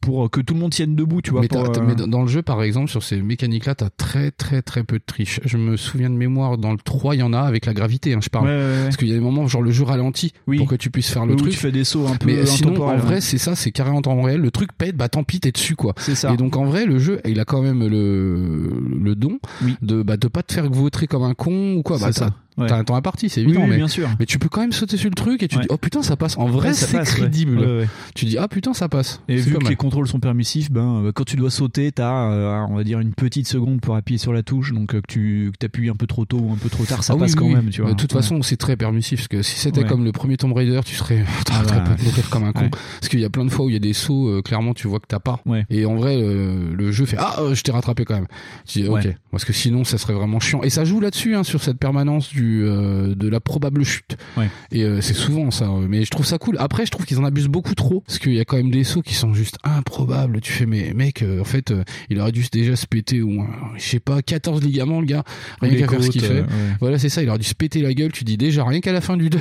pour 0.00 0.30
que 0.30 0.40
tout 0.40 0.54
le 0.54 0.60
monde 0.60 0.72
tienne 0.72 0.94
debout, 0.96 1.20
tu 1.20 1.30
vois. 1.30 1.42
mais, 1.42 1.48
pour, 1.48 1.60
euh, 1.64 1.82
mais 1.86 1.94
dans- 1.94 2.22
le 2.22 2.26
jeu, 2.28 2.40
par 2.42 2.62
exemple, 2.62 2.88
sur 2.90 3.02
ces 3.02 3.20
mécaniques-là, 3.20 3.74
t'as 3.74 3.90
très 3.90 4.30
très 4.30 4.62
très 4.62 4.82
peu 4.82 4.98
de 4.98 5.04
triche. 5.04 5.40
Je 5.44 5.56
me 5.58 5.76
souviens 5.76 6.08
de 6.10 6.14
mémoire, 6.14 6.56
dans 6.58 6.72
le 6.72 6.78
3, 6.78 7.14
il 7.14 7.18
y 7.18 7.22
en 7.22 7.32
a 7.32 7.40
avec 7.40 7.66
la 7.66 7.74
gravité, 7.74 8.14
hein, 8.14 8.20
je 8.22 8.28
parle. 8.30 8.46
Ouais, 8.46 8.52
ouais, 8.56 8.62
ouais. 8.62 8.82
Parce 8.84 8.96
qu'il 8.96 9.08
y 9.08 9.12
a 9.12 9.14
des 9.14 9.20
moments, 9.20 9.46
genre 9.46 9.62
le 9.62 9.70
jeu 9.70 9.84
ralentit 9.84 10.32
Oui. 10.46 10.56
pour 10.58 10.66
que 10.68 10.74
tu 10.74 10.90
puisses 10.90 11.10
faire 11.10 11.26
le 11.26 11.34
où 11.34 11.36
truc. 11.36 11.52
tu 11.52 11.58
fais 11.58 11.72
des 11.72 11.84
sauts 11.84 12.06
un 12.06 12.16
peu 12.16 12.26
Mais 12.26 12.46
sinon, 12.46 12.70
en 12.70 12.72
intemporels, 12.72 13.00
vrai, 13.00 13.16
hein. 13.16 13.20
c'est 13.20 13.38
ça, 13.38 13.54
c'est 13.54 13.72
carrément 13.72 13.98
en 13.98 14.02
temps 14.02 14.20
réel. 14.22 14.40
Le 14.40 14.50
truc 14.50 14.72
pète, 14.72 14.96
bah 14.96 15.08
tant 15.08 15.22
pis, 15.22 15.40
t'es 15.40 15.52
dessus, 15.52 15.76
quoi. 15.76 15.94
c'est 15.98 16.14
ça. 16.14 16.32
Et 16.32 16.36
donc, 16.36 16.56
en 16.56 16.64
vrai, 16.64 16.86
le 16.86 16.98
jeu, 16.98 17.20
il 17.26 17.38
a 17.40 17.44
quand 17.44 17.60
même 17.62 17.86
le, 17.86 18.70
le 19.02 19.14
don 19.14 19.38
Oui. 19.64 19.76
de, 19.82 20.02
bah, 20.02 20.16
de 20.16 20.28
pas 20.28 20.42
te 20.42 20.52
faire 20.52 20.68
vautrer 20.70 21.06
comme 21.06 21.22
un 21.24 21.34
con 21.34 21.74
ou 21.76 21.82
quoi. 21.82 21.98
Bah, 21.98 22.06
C'est 22.12 22.20
ça. 22.20 22.30
T'as- 22.60 22.64
Ouais. 22.64 22.68
T'as 22.70 22.78
un 22.78 22.84
temps 22.84 22.94
à 22.96 23.02
partie, 23.02 23.28
c'est 23.28 23.40
évident, 23.42 23.62
oui, 23.62 23.70
mais, 23.70 23.76
bien 23.76 23.88
sûr. 23.88 24.08
mais 24.18 24.26
tu 24.26 24.38
peux 24.38 24.48
quand 24.48 24.60
même 24.60 24.72
sauter 24.72 24.96
sur 24.96 25.08
le 25.10 25.14
truc 25.14 25.42
et 25.42 25.48
tu 25.48 25.56
Ouais. 25.56 25.62
dis, 25.62 25.68
oh 25.70 25.76
putain, 25.76 26.02
ça 26.02 26.16
passe. 26.16 26.36
En 26.38 26.46
vrai, 26.46 26.72
c'est 26.74 26.98
crédible. 27.04 27.86
Tu 28.14 28.24
dis, 28.26 28.38
ah 28.38 28.48
putain, 28.48 28.74
ça 28.74 28.88
passe. 28.88 29.20
Et 29.28 29.36
vu 29.36 29.54
que 29.58 29.68
les 29.68 29.76
contrôles 29.76 30.06
sont 30.08 30.20
permissifs, 30.20 30.70
ben 30.70 31.02
euh, 31.04 31.12
quand 31.12 31.24
tu 31.24 31.36
dois 31.36 31.50
sauter, 31.50 31.90
t'as 31.92 32.30
euh, 32.30 32.66
on 32.68 32.76
va 32.76 32.84
dire 32.84 33.00
une 33.00 33.12
petite 33.14 33.46
seconde 33.48 33.80
pour 33.80 33.96
appuyer 33.96 34.18
sur 34.18 34.32
la 34.32 34.42
touche, 34.42 34.72
donc 34.72 34.94
euh, 34.94 35.00
que 35.00 35.06
tu 35.08 35.52
que 35.58 35.66
appuies 35.66 35.88
un 35.90 35.94
peu 35.94 36.06
trop 36.06 36.24
tôt 36.24 36.38
ou 36.38 36.52
un 36.52 36.56
peu 36.56 36.68
trop 36.68 36.84
tard, 36.84 37.02
ça 37.02 37.14
Ah 37.16 37.18
passe 37.20 37.34
quand 37.34 37.48
même, 37.48 37.70
tu 37.70 37.80
vois. 37.82 37.90
De 37.90 37.96
toute 37.96 38.12
façon, 38.12 38.42
c'est 38.42 38.56
très 38.56 38.76
permissif 38.76 39.20
parce 39.20 39.28
que 39.28 39.42
si 39.42 39.56
c'était 39.58 39.84
comme 39.84 40.04
le 40.04 40.12
premier 40.12 40.36
Tomb 40.36 40.52
Raider, 40.52 40.80
tu 40.84 40.94
serais 40.94 41.24
Ah 41.50 41.62
très 41.64 41.76
bah, 41.78 41.84
peu 41.96 42.02
mourir 42.04 42.30
comme 42.30 42.44
un 42.44 42.52
con. 42.52 42.68
Parce 42.70 43.08
qu'il 43.08 43.20
y 43.20 43.24
a 43.24 43.30
plein 43.30 43.44
de 43.44 43.50
fois 43.50 43.64
où 43.66 43.68
il 43.70 43.72
y 43.72 43.76
a 43.76 43.80
des 43.80 43.92
sauts, 43.92 44.28
euh, 44.28 44.42
clairement, 44.42 44.74
tu 44.74 44.86
vois 44.88 45.00
que 45.00 45.06
t'as 45.08 45.18
pas. 45.20 45.40
Et 45.70 45.84
en 45.86 45.96
vrai, 45.96 46.16
le 46.20 46.92
jeu 46.92 47.06
fait 47.06 47.16
ah, 47.18 47.36
je 47.52 47.62
t'ai 47.62 47.72
rattrapé 47.72 48.04
quand 48.04 48.14
même. 48.14 48.26
Tu 48.66 48.82
dis 48.82 48.88
ok, 48.88 49.06
parce 49.30 49.44
que 49.44 49.52
sinon, 49.52 49.84
ça 49.84 49.98
serait 49.98 50.14
vraiment 50.14 50.40
chiant. 50.40 50.62
Et 50.62 50.70
ça 50.70 50.84
joue 50.84 51.00
là-dessus, 51.00 51.34
hein, 51.36 51.44
sur 51.44 51.62
cette 51.62 51.78
permanence 51.78 52.28
du 52.30 52.49
euh, 52.64 53.14
de 53.14 53.28
la 53.28 53.40
probable 53.40 53.84
chute. 53.84 54.16
Ouais. 54.36 54.48
Et 54.72 54.84
euh, 54.84 55.00
c'est 55.00 55.14
souvent 55.14 55.50
ça. 55.50 55.64
euh, 55.66 55.86
Mais 55.88 56.04
je 56.04 56.10
trouve 56.10 56.26
ça 56.26 56.38
cool. 56.38 56.56
Après, 56.58 56.84
je 56.86 56.90
trouve 56.90 57.06
qu'ils 57.06 57.18
en 57.18 57.24
abusent 57.24 57.48
beaucoup 57.48 57.74
trop 57.74 58.00
parce 58.06 58.18
qu'il 58.18 58.34
y 58.34 58.40
a 58.40 58.44
quand 58.44 58.56
même 58.56 58.70
des 58.70 58.84
sauts 58.84 59.02
qui 59.02 59.14
sont 59.14 59.32
juste 59.34 59.56
improbables. 59.64 60.40
Tu 60.40 60.52
fais 60.52 60.66
mais 60.66 60.92
mec, 60.94 61.24
en 61.40 61.44
fait, 61.44 61.72
il 62.08 62.20
aurait 62.20 62.32
dû 62.32 62.44
déjà 62.52 62.76
se 62.76 62.86
péter 62.86 63.20
moins, 63.20 63.48
je 63.76 63.82
sais 63.84 64.00
pas, 64.00 64.22
14 64.22 64.62
ligaments 64.62 65.00
le 65.00 65.06
gars. 65.06 65.24
Rien 65.60 65.78
qu'à 65.78 65.88
faire 65.88 66.02
ce 66.02 66.10
qu'il 66.10 66.22
fait. 66.22 66.40
ouais. 66.40 66.46
Voilà, 66.80 66.98
c'est 66.98 67.08
ça, 67.08 67.22
il 67.22 67.28
aurait 67.28 67.38
dû 67.38 67.46
se 67.46 67.54
péter 67.54 67.82
la 67.82 67.94
gueule, 67.94 68.12
tu 68.12 68.24
dis 68.24 68.36
déjà, 68.36 68.64
rien 68.64 68.80
qu'à 68.80 68.92
la 68.92 69.00
fin 69.00 69.16
du 69.16 69.30
2. 69.30 69.38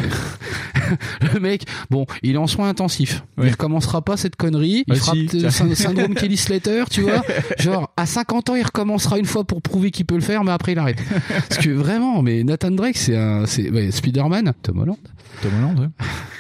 le 1.34 1.39
mec, 1.39 1.64
bon, 1.89 2.05
il 2.24 2.36
est 2.36 2.38
en 2.38 2.47
soins 2.47 2.70
intensifs. 2.70 3.24
Il 3.38 3.43
Ouais. 3.45 3.51
recommencera 3.51 4.01
pas 4.03 4.18
cette 4.18 4.36
connerie. 4.36 4.84
Il 4.88 4.93
Bah 4.93 4.95
fera 4.95 5.14
si, 5.14 5.76
syndrome 5.76 6.14
Kelly 6.16 6.38
Slater, 6.38 6.84
tu 6.89 7.01
vois. 7.01 7.22
Genre, 7.60 7.91
à 7.95 8.05
50 8.05 8.49
ans, 8.49 8.55
il 8.55 8.64
recommencera 8.64 9.18
une 9.20 9.26
fois 9.26 9.43
pour 9.43 9.62
prouver 9.62 9.91
qu'il 9.91 10.05
peut 10.05 10.16
le 10.16 10.22
faire, 10.22 10.43
mais 10.43 10.51
après, 10.51 10.74
il 10.74 10.80
arrête. 10.80 10.97
Parce 11.47 11.62
que 11.62 11.70
vraiment, 11.70 12.22
mais 12.22 12.43
Nathan 12.43 12.72
Drake, 12.72 12.97
c'est 13.00 13.16
un, 13.18 13.45
c'est, 13.45 13.70
ouais, 13.70 13.91
Spider-Man, 13.91 14.54
Tom 14.62 14.80
Holland. 14.80 14.97
Tom 15.41 15.52
Holland, 15.58 15.80
ouais. 15.80 15.88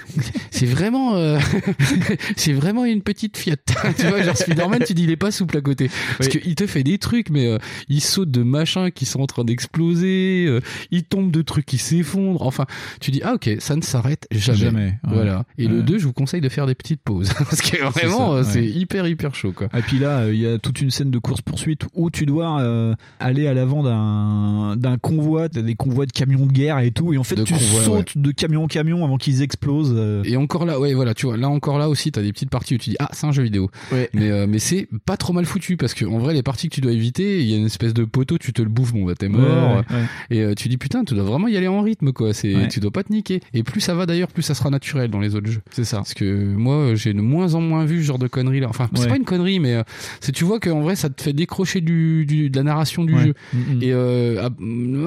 C'est 0.51 0.65
vraiment, 0.65 1.15
euh, 1.15 1.39
c'est 2.35 2.53
vraiment 2.53 2.85
une 2.85 3.01
petite 3.01 3.37
Fiat. 3.37 3.55
tu 3.97 4.07
vois, 4.07 4.21
genre 4.23 4.35
Spider-Man, 4.37 4.83
tu 4.85 4.93
dis 4.93 5.03
il 5.03 5.11
est 5.11 5.15
pas 5.17 5.31
souple 5.31 5.57
à 5.57 5.61
côté. 5.61 5.89
Parce 6.17 6.29
Oui. 6.33 6.39
qu'il 6.41 6.55
te 6.55 6.67
fait 6.67 6.83
des 6.83 6.97
trucs, 6.97 7.29
mais 7.29 7.47
euh, 7.47 7.57
il 7.87 8.01
saute 8.01 8.31
de 8.31 8.43
machins 8.43 8.91
qui 8.91 9.05
sont 9.05 9.21
en 9.21 9.25
train 9.27 9.43
d'exploser, 9.43 10.45
euh, 10.47 10.61
il 10.91 11.03
tombe 11.03 11.31
de 11.31 11.41
trucs 11.41 11.65
qui 11.65 11.77
s'effondrent. 11.77 12.45
Enfin, 12.45 12.65
tu 12.99 13.11
dis 13.11 13.21
ah 13.23 13.35
ok, 13.35 13.49
ça 13.59 13.75
ne 13.75 13.81
s'arrête 13.81 14.27
jamais. 14.31 14.57
Jamais, 14.59 14.85
ouais. 14.85 14.99
Voilà. 15.03 15.45
Et 15.57 15.67
le 15.67 15.77
Ouais. 15.79 15.83
2, 15.83 15.97
je 15.99 16.05
vous 16.05 16.13
conseille 16.13 16.41
de 16.41 16.49
faire 16.49 16.65
des 16.67 16.75
petites 16.75 17.01
pauses 17.01 17.31
parce 17.37 17.61
que 17.61 17.77
vraiment, 17.83 18.33
euh, 18.33 18.43
c'est 18.43 18.59
ouais. 18.59 18.67
hyper 18.67 19.07
hyper 19.07 19.35
chaud 19.35 19.51
quoi. 19.53 19.67
Et 19.77 19.81
puis 19.81 19.99
là, 19.99 20.19
euh, 20.21 20.33
il 20.33 20.39
y 20.39 20.47
a 20.47 20.57
toute 20.59 20.81
une 20.81 20.91
scène 20.91 21.11
de 21.11 21.19
course 21.19 21.41
poursuite 21.41 21.83
où 21.93 22.09
tu 22.09 22.25
dois 22.25 22.59
euh, 22.61 22.93
aller 23.19 23.47
à 23.47 23.53
l'avant 23.53 23.83
d'un 23.83 24.75
d'un 24.75 24.97
convoi, 24.97 25.47
t'as 25.49 25.61
des 25.61 25.75
convois 25.75 26.05
de 26.05 26.11
camions 26.11 26.45
de 26.45 26.51
guerre 26.51 26.79
et 26.79 26.91
tout, 26.91 27.13
et 27.13 27.17
en 27.17 27.23
fait 27.23 27.35
De 27.35 27.43
tu 27.43 27.53
convois, 27.53 27.83
sautes 27.83 28.17
de 28.17 28.31
camion 28.31 28.63
en 28.63 28.67
camion 28.67 29.03
avant 29.05 29.17
qu'ils 29.17 29.41
explosent. 29.41 29.93
Euh. 29.99 30.23
Et 30.23 30.37
encore 30.37 30.65
là, 30.65 30.79
ouais, 30.79 30.93
voilà, 30.93 31.13
tu 31.13 31.25
vois, 31.25 31.37
là 31.37 31.49
encore 31.49 31.77
là 31.77 31.89
aussi, 31.89 32.11
t'as 32.11 32.21
des 32.21 32.31
petites 32.31 32.49
parties 32.49 32.75
où 32.75 32.77
tu 32.77 32.91
dis 32.91 32.95
ah 32.99 33.09
c'est 33.13 33.27
un 33.27 33.31
jeu 33.31 33.43
vidéo. 33.43 33.69
Ouais. 33.91 34.09
Mais 34.13 34.29
euh, 34.29 34.47
mais 34.47 34.59
c'est 34.59 34.87
pas 35.05 35.17
trop 35.17 35.33
mal 35.33 35.45
foutu 35.45 35.77
parce 35.77 35.93
que 35.93 36.05
en 36.05 36.17
vrai 36.17 36.33
les 36.33 36.43
parties 36.43 36.69
que 36.69 36.75
tu 36.75 36.81
dois 36.81 36.91
éviter, 36.91 37.41
il 37.41 37.49
y 37.49 37.53
a 37.53 37.57
une 37.57 37.65
espèce 37.65 37.93
de 37.93 38.05
poteau, 38.05 38.37
tu 38.37 38.53
te 38.53 38.61
le 38.61 38.69
bouffes, 38.69 38.93
bon 38.93 39.05
bah 39.05 39.13
t'es 39.17 39.29
mort. 39.29 39.77
Ouais. 39.77 40.05
Et 40.29 40.41
euh, 40.41 40.55
tu 40.55 40.69
dis 40.69 40.77
putain, 40.77 41.03
tu 41.03 41.13
dois 41.13 41.23
vraiment 41.23 41.47
y 41.47 41.57
aller 41.57 41.67
en 41.67 41.81
rythme 41.81 42.11
quoi. 42.11 42.33
C'est 42.33 42.67
tu 42.69 42.79
dois 42.79 42.91
pas 42.91 43.03
te 43.03 43.11
niquer. 43.11 43.41
Et 43.53 43.63
plus 43.63 43.81
ça 43.81 43.93
va 43.93 44.05
d'ailleurs, 44.05 44.29
plus 44.29 44.43
ça 44.43 44.53
sera 44.53 44.69
naturel 44.69 45.09
dans 45.11 45.19
les 45.19 45.35
autres 45.35 45.49
jeux. 45.49 45.61
C'est 45.71 45.83
ça. 45.83 45.97
Parce 45.97 46.13
que 46.13 46.45
moi 46.55 46.95
j'ai 46.95 47.13
de 47.13 47.21
moins 47.21 47.53
en 47.55 47.61
moins 47.61 47.85
vu 47.85 48.01
ce 48.01 48.07
genre 48.07 48.19
de 48.19 48.27
conneries 48.27 48.59
là. 48.59 48.67
Enfin 48.69 48.89
c'est 48.95 49.07
pas 49.07 49.17
une 49.17 49.25
connerie, 49.25 49.59
mais 49.59 49.75
euh, 49.75 49.83
c'est 50.19 50.31
tu 50.31 50.43
vois 50.43 50.59
qu'en 50.59 50.81
vrai 50.81 50.95
ça 50.95 51.09
te 51.09 51.21
fait 51.21 51.33
décrocher 51.33 51.81
du, 51.81 52.25
du 52.25 52.49
de 52.49 52.57
la 52.57 52.63
narration 52.63 53.03
du 53.03 53.17
jeu. 53.17 53.33
Mm, 53.53 53.57
mm. 53.57 53.83
Et 53.83 53.93
euh, 53.93 54.47
à, 54.47 54.49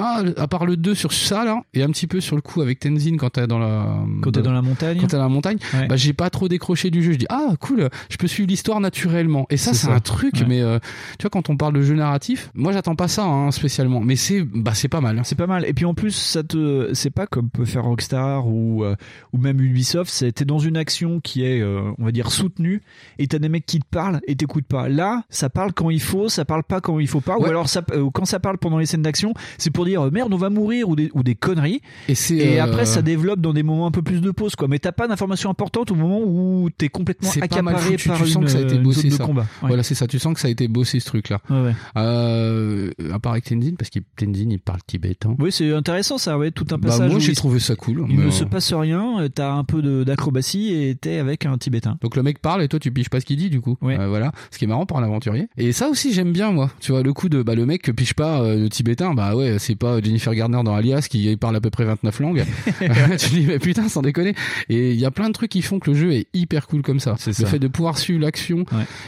ah, 0.00 0.22
à 0.36 0.48
part 0.48 0.66
le 0.66 0.76
2 0.76 0.94
sur 0.94 1.12
ça 1.12 1.44
là, 1.44 1.62
et 1.74 1.82
un 1.82 1.90
petit 1.90 2.06
peu 2.06 2.20
sur 2.20 2.36
le 2.36 2.42
coup 2.42 2.60
avec 2.60 2.80
Tenzin 2.80 3.16
quand 3.16 3.30
t'es 3.30 3.46
dans 3.46 3.58
la 3.58 4.04
Quand 4.20 4.32
t'es 4.32 4.42
dans 4.42 4.52
la 4.52 4.62
montagne. 4.62 4.81
Quand 5.00 5.12
la 5.12 5.28
montagne, 5.28 5.58
Ouais. 5.74 5.86
bah 5.86 5.96
j'ai 5.96 6.12
pas 6.12 6.30
trop 6.30 6.48
décroché 6.48 6.90
du 6.90 7.02
jeu. 7.02 7.12
Je 7.12 7.18
dis 7.18 7.26
ah 7.28 7.54
cool, 7.60 7.88
je 8.10 8.16
peux 8.16 8.26
suivre 8.26 8.48
l'histoire 8.48 8.80
naturellement. 8.80 9.46
Et 9.50 9.56
ça 9.56 9.74
C'est 9.74 9.88
un 9.88 10.00
truc, 10.00 10.34
Ouais. 10.36 10.44
mais 10.48 10.60
euh, 10.60 10.78
tu 11.18 11.22
vois 11.22 11.30
quand 11.30 11.50
on 11.50 11.56
parle 11.56 11.74
de 11.74 11.82
jeu 11.82 11.94
narratif, 11.94 12.50
moi 12.54 12.72
j'attends 12.72 12.96
pas 12.96 13.08
ça 13.08 13.24
hein, 13.24 13.50
spécialement, 13.50 14.00
mais 14.00 14.16
c'est 14.16 14.42
bah 14.42 14.72
c'est 14.74 14.88
pas 14.88 15.00
mal. 15.00 15.18
hein. 15.18 15.22
C'est 15.24 15.36
pas 15.36 15.46
mal. 15.46 15.64
Et 15.66 15.72
puis 15.72 15.84
en 15.84 15.94
plus, 15.94 16.12
ça 16.12 16.42
te, 16.42 16.90
c'est 16.94 17.10
pas 17.10 17.26
comme 17.26 17.48
peut 17.50 17.64
faire 17.64 17.84
Rockstar 17.84 18.46
ou 18.48 18.84
euh, 18.84 18.96
ou 19.32 19.38
même 19.38 19.60
Ubisoft. 19.60 20.10
C'est 20.10 20.32
t'es 20.32 20.44
dans 20.44 20.58
une 20.58 20.76
action 20.76 21.20
qui 21.20 21.44
est, 21.44 21.60
euh, 21.60 21.82
on 21.98 22.04
va 22.04 22.12
dire, 22.12 22.30
soutenue, 22.30 22.82
et 23.18 23.26
t'as 23.26 23.38
des 23.38 23.48
mecs 23.48 23.66
qui 23.66 23.78
te 23.80 23.86
parlent 23.90 24.20
et 24.26 24.34
t'écoutent 24.36 24.66
pas. 24.66 24.88
Là, 24.88 25.24
ça 25.30 25.48
parle 25.50 25.72
quand 25.72 25.90
il 25.90 26.00
faut, 26.00 26.28
ça 26.28 26.44
parle 26.44 26.62
pas 26.64 26.80
quand 26.80 26.98
il 26.98 27.06
faut 27.08 27.20
pas. 27.20 27.36
Ou 27.38 27.44
alors 27.46 27.68
ça, 27.68 27.82
quand 28.12 28.24
ça 28.24 28.40
parle 28.40 28.58
pendant 28.58 28.78
les 28.78 28.86
scènes 28.86 29.02
d'action, 29.02 29.34
c'est 29.58 29.70
pour 29.70 29.84
dire 29.84 30.10
merde, 30.10 30.32
on 30.32 30.36
va 30.36 30.50
mourir 30.50 30.88
ou 30.88 30.96
des 30.96 31.10
ou 31.14 31.22
des 31.22 31.34
conneries. 31.34 31.80
Et 32.08 32.14
c'est 32.14 32.36
Et 32.36 32.58
après, 32.58 32.86
ça 32.86 33.02
développe 33.02 33.40
dans 33.40 33.52
des 33.52 33.62
moments 33.62 33.86
un 33.86 33.90
peu 33.90 34.02
plus 34.02 34.20
de 34.20 34.30
pause, 34.30 34.56
quoi. 34.56 34.68
Mais 34.72 34.78
t'as 34.78 34.92
pas 34.92 35.06
d'informations 35.06 35.50
importantes 35.50 35.90
au 35.90 35.94
moment 35.94 36.20
où 36.24 36.68
t'es 36.76 36.88
complètement 36.88 37.30
accaparé 37.30 37.96
par 37.98 38.18
tu 38.18 38.26
sens 38.26 38.34
une, 38.34 38.44
que 38.44 38.50
ça 38.50 38.58
a 38.58 38.62
été 38.62 38.74
une 38.76 38.82
bossé 38.82 39.02
zone 39.02 39.10
de 39.10 39.16
ça. 39.16 39.24
combat. 39.24 39.42
Ouais. 39.62 39.68
Voilà, 39.68 39.82
c'est 39.82 39.94
ça. 39.94 40.06
Tu 40.06 40.18
sens 40.18 40.34
que 40.34 40.40
ça 40.40 40.48
a 40.48 40.50
été 40.50 40.66
bossé 40.68 40.98
ce 41.00 41.06
truc-là. 41.06 41.40
Ouais, 41.50 41.62
ouais. 41.62 41.74
Euh, 41.96 42.90
à 43.12 43.18
part 43.18 43.32
avec 43.32 43.44
Tenzin, 43.44 43.74
parce 43.78 43.90
que 43.90 43.98
Tenzin 44.16 44.50
il 44.50 44.58
parle 44.60 44.80
tibétain. 44.86 45.36
Oui, 45.38 45.52
c'est 45.52 45.72
intéressant 45.72 46.18
ça, 46.18 46.38
ouais, 46.38 46.50
tout 46.50 46.66
un 46.70 46.78
Bah, 46.78 46.88
passage. 46.88 47.08
moi 47.08 47.16
où 47.18 47.20
j'ai 47.20 47.34
trouvé 47.34 47.60
ça 47.60 47.76
cool. 47.76 48.04
Il 48.08 48.16
mais, 48.16 48.24
ne 48.24 48.28
euh, 48.28 48.30
se 48.30 48.44
passe 48.44 48.72
rien, 48.72 49.20
euh, 49.20 49.28
t'as 49.28 49.52
un 49.52 49.64
peu 49.64 50.04
d'acrobatie 50.04 50.72
et 50.74 50.94
t'es 50.94 51.18
avec 51.18 51.46
un 51.46 51.58
Tibétain. 51.58 51.98
Donc 52.02 52.16
le 52.16 52.22
mec 52.22 52.40
parle 52.40 52.62
et 52.62 52.68
toi 52.68 52.78
tu 52.80 52.90
piges 52.90 53.10
pas 53.10 53.20
ce 53.20 53.26
qu'il 53.26 53.36
dit 53.36 53.50
du 53.50 53.60
coup. 53.60 53.76
Ouais. 53.82 53.98
Euh, 53.98 54.08
voilà, 54.08 54.32
ce 54.50 54.58
qui 54.58 54.64
est 54.64 54.68
marrant 54.68 54.86
pour 54.86 54.98
un 54.98 55.02
aventurier. 55.04 55.48
Et 55.56 55.72
ça 55.72 55.88
aussi 55.88 56.12
j'aime 56.12 56.32
bien 56.32 56.50
moi. 56.50 56.70
Tu 56.80 56.92
vois 56.92 57.02
le 57.02 57.12
coup 57.12 57.28
de 57.28 57.42
bah 57.42 57.54
le 57.54 57.66
mec 57.66 57.90
pige 57.94 58.14
pas 58.14 58.40
euh, 58.42 58.56
le 58.58 58.68
tibétain, 58.68 59.14
bah 59.14 59.36
ouais 59.36 59.58
c'est 59.58 59.76
pas 59.76 60.00
Jennifer 60.00 60.34
Garner 60.34 60.60
dans 60.64 60.74
Alias 60.74 61.06
qui 61.10 61.36
parle 61.36 61.56
à 61.56 61.60
peu 61.60 61.70
près 61.70 61.84
29 61.84 62.20
langues. 62.20 62.44
tu 63.18 63.28
dis 63.30 63.44
mais 63.46 63.58
putain 63.58 63.88
sans 63.88 64.02
déconner. 64.02 64.34
Et 64.68 64.92
il 64.92 65.00
y 65.00 65.04
a 65.04 65.10
plein 65.10 65.28
de 65.28 65.34
trucs 65.34 65.50
qui 65.50 65.62
font 65.62 65.78
que 65.78 65.90
le 65.90 65.96
jeu 65.96 66.12
est 66.12 66.26
hyper 66.34 66.66
cool 66.66 66.82
comme 66.82 67.00
ça. 67.00 67.16
Le 67.26 67.32
ça. 67.32 67.46
fait 67.46 67.58
de 67.58 67.68
pouvoir 67.68 67.98
suivre 67.98 68.20
l'action, 68.20 68.64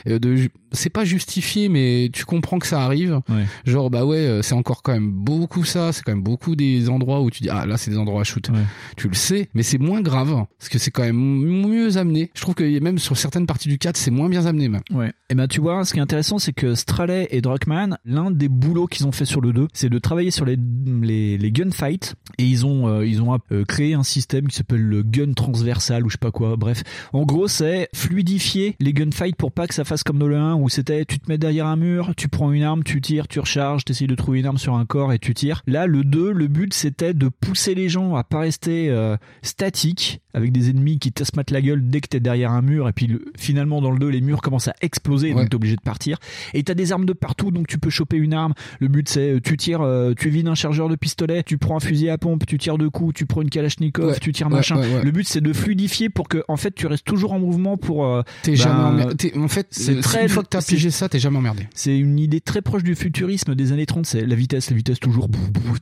euh, 0.07 0.19
de 0.19 0.49
c'est 0.73 0.91
pas 0.91 1.05
justifié 1.05 1.69
mais 1.69 2.11
tu 2.13 2.25
comprends 2.25 2.59
que 2.59 2.67
ça 2.67 2.83
arrive. 2.83 3.21
Ouais. 3.29 3.45
Genre 3.65 3.91
bah 3.91 4.05
ouais 4.05 4.19
euh, 4.19 4.43
c'est 4.43 4.55
encore 4.55 4.83
quand 4.83 4.93
même 4.93 5.11
beaucoup 5.11 5.65
ça, 5.65 5.93
c'est 5.93 6.03
quand 6.03 6.13
même 6.13 6.23
beaucoup 6.23 6.57
des 6.57 6.89
endroits 6.89 7.21
où 7.21 7.31
tu 7.31 7.43
dis 7.43 7.51
ah 7.51 7.67
là 7.67 7.77
c'est 7.77 7.91
des 7.91 7.99
endroits 7.99 8.23
à 8.23 8.25
shoot. 8.25 8.51
Tu 8.97 9.09
le 9.09 9.15
sais, 9.15 9.49
mais 9.55 9.63
c'est 9.63 9.79
moins 9.79 10.01
grave 10.01 10.45
parce 10.59 10.69
que 10.69 10.79
c'est 10.79 10.91
quand 10.91 11.03
même 11.03 11.17
mieux 11.17 11.97
amené. 11.97 12.31
Je 12.35 12.41
trouve 12.41 12.55
que 12.55 12.79
même 12.81 12.99
sur 12.99 13.17
certaines 13.17 13.47
parties 13.47 13.69
du 13.69 13.79
4 13.79 13.97
c'est 13.97 14.11
moins 14.11 14.29
bien 14.29 14.47
amené 14.47 14.69
même. 14.69 14.83
Ouais. 14.93 15.13
Et 15.31 15.35
ben 15.35 15.49
tu 15.49 15.61
vois, 15.61 15.85
ce 15.85 15.93
qui 15.93 15.99
est 15.99 16.03
intéressant, 16.03 16.39
c'est 16.39 16.53
que 16.53 16.75
Straley 16.75 17.29
et 17.31 17.41
Druckmann, 17.41 17.99
l'un 18.05 18.31
des 18.31 18.49
boulots 18.49 18.87
qu'ils 18.87 19.07
ont 19.07 19.13
fait 19.13 19.25
sur 19.25 19.41
le 19.41 19.53
2, 19.53 19.69
c'est 19.73 19.89
de 19.89 19.99
travailler 19.99 20.31
sur 20.31 20.45
les 20.45 20.59
les, 21.01 21.39
les 21.39 21.53
gunfights 21.53 22.15
et 22.39 22.45
ils 22.45 22.67
ont 22.67 22.89
euh, 22.89 23.07
ils 23.07 23.23
ont 23.23 23.39
euh, 23.53 23.65
créé 23.65 23.95
un 23.95 24.03
système 24.03 24.49
qui 24.49 24.57
s'appelle 24.57 24.83
le 24.83 25.03
gun 25.03 25.33
transversal 25.45 26.05
ou 26.05 26.09
je 26.09 26.15
sais 26.15 26.19
pas 26.19 26.31
quoi. 26.31 26.57
Bref, 26.57 26.83
en 27.13 27.23
gros, 27.25 27.49
c'est 27.49 27.89
fluidifier 27.95 28.77
les 28.81 28.93
gunfights 28.93 29.37
pour 29.37 29.53
pas 29.53 29.67
que 29.67 29.75
ça 29.75 29.85
fasse 29.85 30.03
comme 30.03 30.19
dans 30.19 30.27
le 30.27 30.37
1 30.37 30.55
où 30.55 30.69
c'était 30.69 31.05
tu 31.05 31.19
te 31.19 31.31
mets 31.31 31.39
derrière 31.39 31.67
un 31.67 31.77
mur, 31.77 32.13
tu 32.17 32.29
prends 32.29 32.53
une 32.53 32.63
arme, 32.63 32.83
tu 32.85 33.01
tires, 33.01 33.29
tu 33.29 33.41
recharges, 33.41 33.85
t'essayes 33.85 34.07
de 34.07 34.15
trouver 34.15 34.41
une 34.41 34.47
arme 34.47 34.59
sur 34.59 34.75
un 34.75 34.87
corps 34.87 35.13
et 35.13 35.19
tu 35.19 35.35
tires. 35.35 35.63
Là, 35.67 35.87
le 35.87 36.03
2, 36.05 36.33
le 36.33 36.49
but 36.49 36.73
c'était 36.73 37.15
de 37.15 37.29
pousser 37.29 37.75
les 37.75 37.89
gens 37.89 38.15
à 38.17 38.25
pas 38.25 38.41
rester 38.41 38.89
euh, 38.91 39.17
statiques 39.43 40.21
avec 40.33 40.51
des 40.51 40.71
ennemis 40.71 40.99
qui 40.99 41.13
te 41.13 41.23
se 41.23 41.31
mettent 41.37 41.53
la 41.53 41.63
gueule 41.63 41.89
dès 41.89 42.01
que 42.01 42.09
t'es 42.09 42.19
derrière 42.19 42.51
un 42.51 42.63
mur 42.63 42.89
et 42.89 42.93
puis 42.93 43.07
le- 43.07 43.25
finalement 43.39 43.81
dans 43.81 43.93
le 43.93 43.99
2 44.01 44.09
les 44.09 44.21
murs 44.21 44.41
commencent 44.41 44.67
à 44.69 44.75
exploser 44.81 45.29
Ouais. 45.33 45.43
donc 45.43 45.51
t'es 45.51 45.55
obligé 45.55 45.77
de 45.77 45.81
partir 45.81 46.19
et 46.55 46.63
t'as 46.65 46.75
des 46.75 46.91
armes 46.91 47.05
de 47.07 47.13
partout 47.13 47.53
donc 47.53 47.69
tu 47.69 47.79
peux 47.79 47.89
choper 47.91 48.17
une 48.17 48.35
arme 48.35 48.53
le 48.81 48.89
but 48.89 49.09
c'est 49.09 49.35
euh, 49.35 49.41
tu 49.41 49.57
tires 49.57 49.81
euh, 49.83 50.13
tu 50.19 50.31
vides 50.31 50.49
un 50.49 50.57
chargeur 50.57 50.89
de 50.89 50.97
pistolet 50.97 51.45
tu 51.45 51.57
prends 51.57 51.77
un 51.77 51.81
fusil 51.81 52.09
à 52.11 52.19
pompe 52.19 52.47
tu 52.47 52.59
tires 52.59 52.79
deux 52.79 52.91
coups 52.91 53.15
tu 53.15 53.27
prends 53.27 53.43
une 53.43 53.51
kalachnikov 53.51 54.07
Ouais. 54.11 54.19
tu 54.21 54.33
tires 54.33 54.49
Ouais, 54.49 54.55
machin 54.55 54.81
le 55.05 55.11
but 55.13 55.27
c'est 55.35 55.41
de 55.41 55.53
fluidifier 55.53 56.09
pour 56.09 56.29
que 56.29 56.43
en 56.49 56.57
fait 56.57 56.75
tu 56.75 56.87
restes 56.87 57.05
toujours 57.05 57.33
en 57.33 57.39
mouvement 57.39 57.77
pour 57.77 58.07
euh, 58.07 58.23
T'es 58.43 58.53
ben, 58.53 58.57
jamais 58.57 58.85
emmerdé. 58.85 59.15
T'es- 59.17 59.39
En 59.39 59.49
fait, 59.49 59.67
c'est 59.71 60.01
très 60.01 60.23
une 60.23 60.29
fois 60.29 60.43
que 60.43 60.49
t'as 60.49 60.63
pigé 60.63 60.91
ça, 60.91 61.09
t'es 61.09 61.19
jamais 61.19 61.39
emmerdé. 61.39 61.67
c'est 61.75 61.97
une 61.99 62.19
idée 62.19 62.41
très 62.41 62.63
proche 62.63 62.83
du 62.83 62.95
futurisme 62.95 63.55
des 63.55 63.73
années 63.73 63.87
30 63.87 64.07
c'est 64.07 64.25
la 64.27 64.35
vitesse 64.35 64.71
la 64.71 64.77
vitesse 64.77 65.01
toujours 65.01 65.29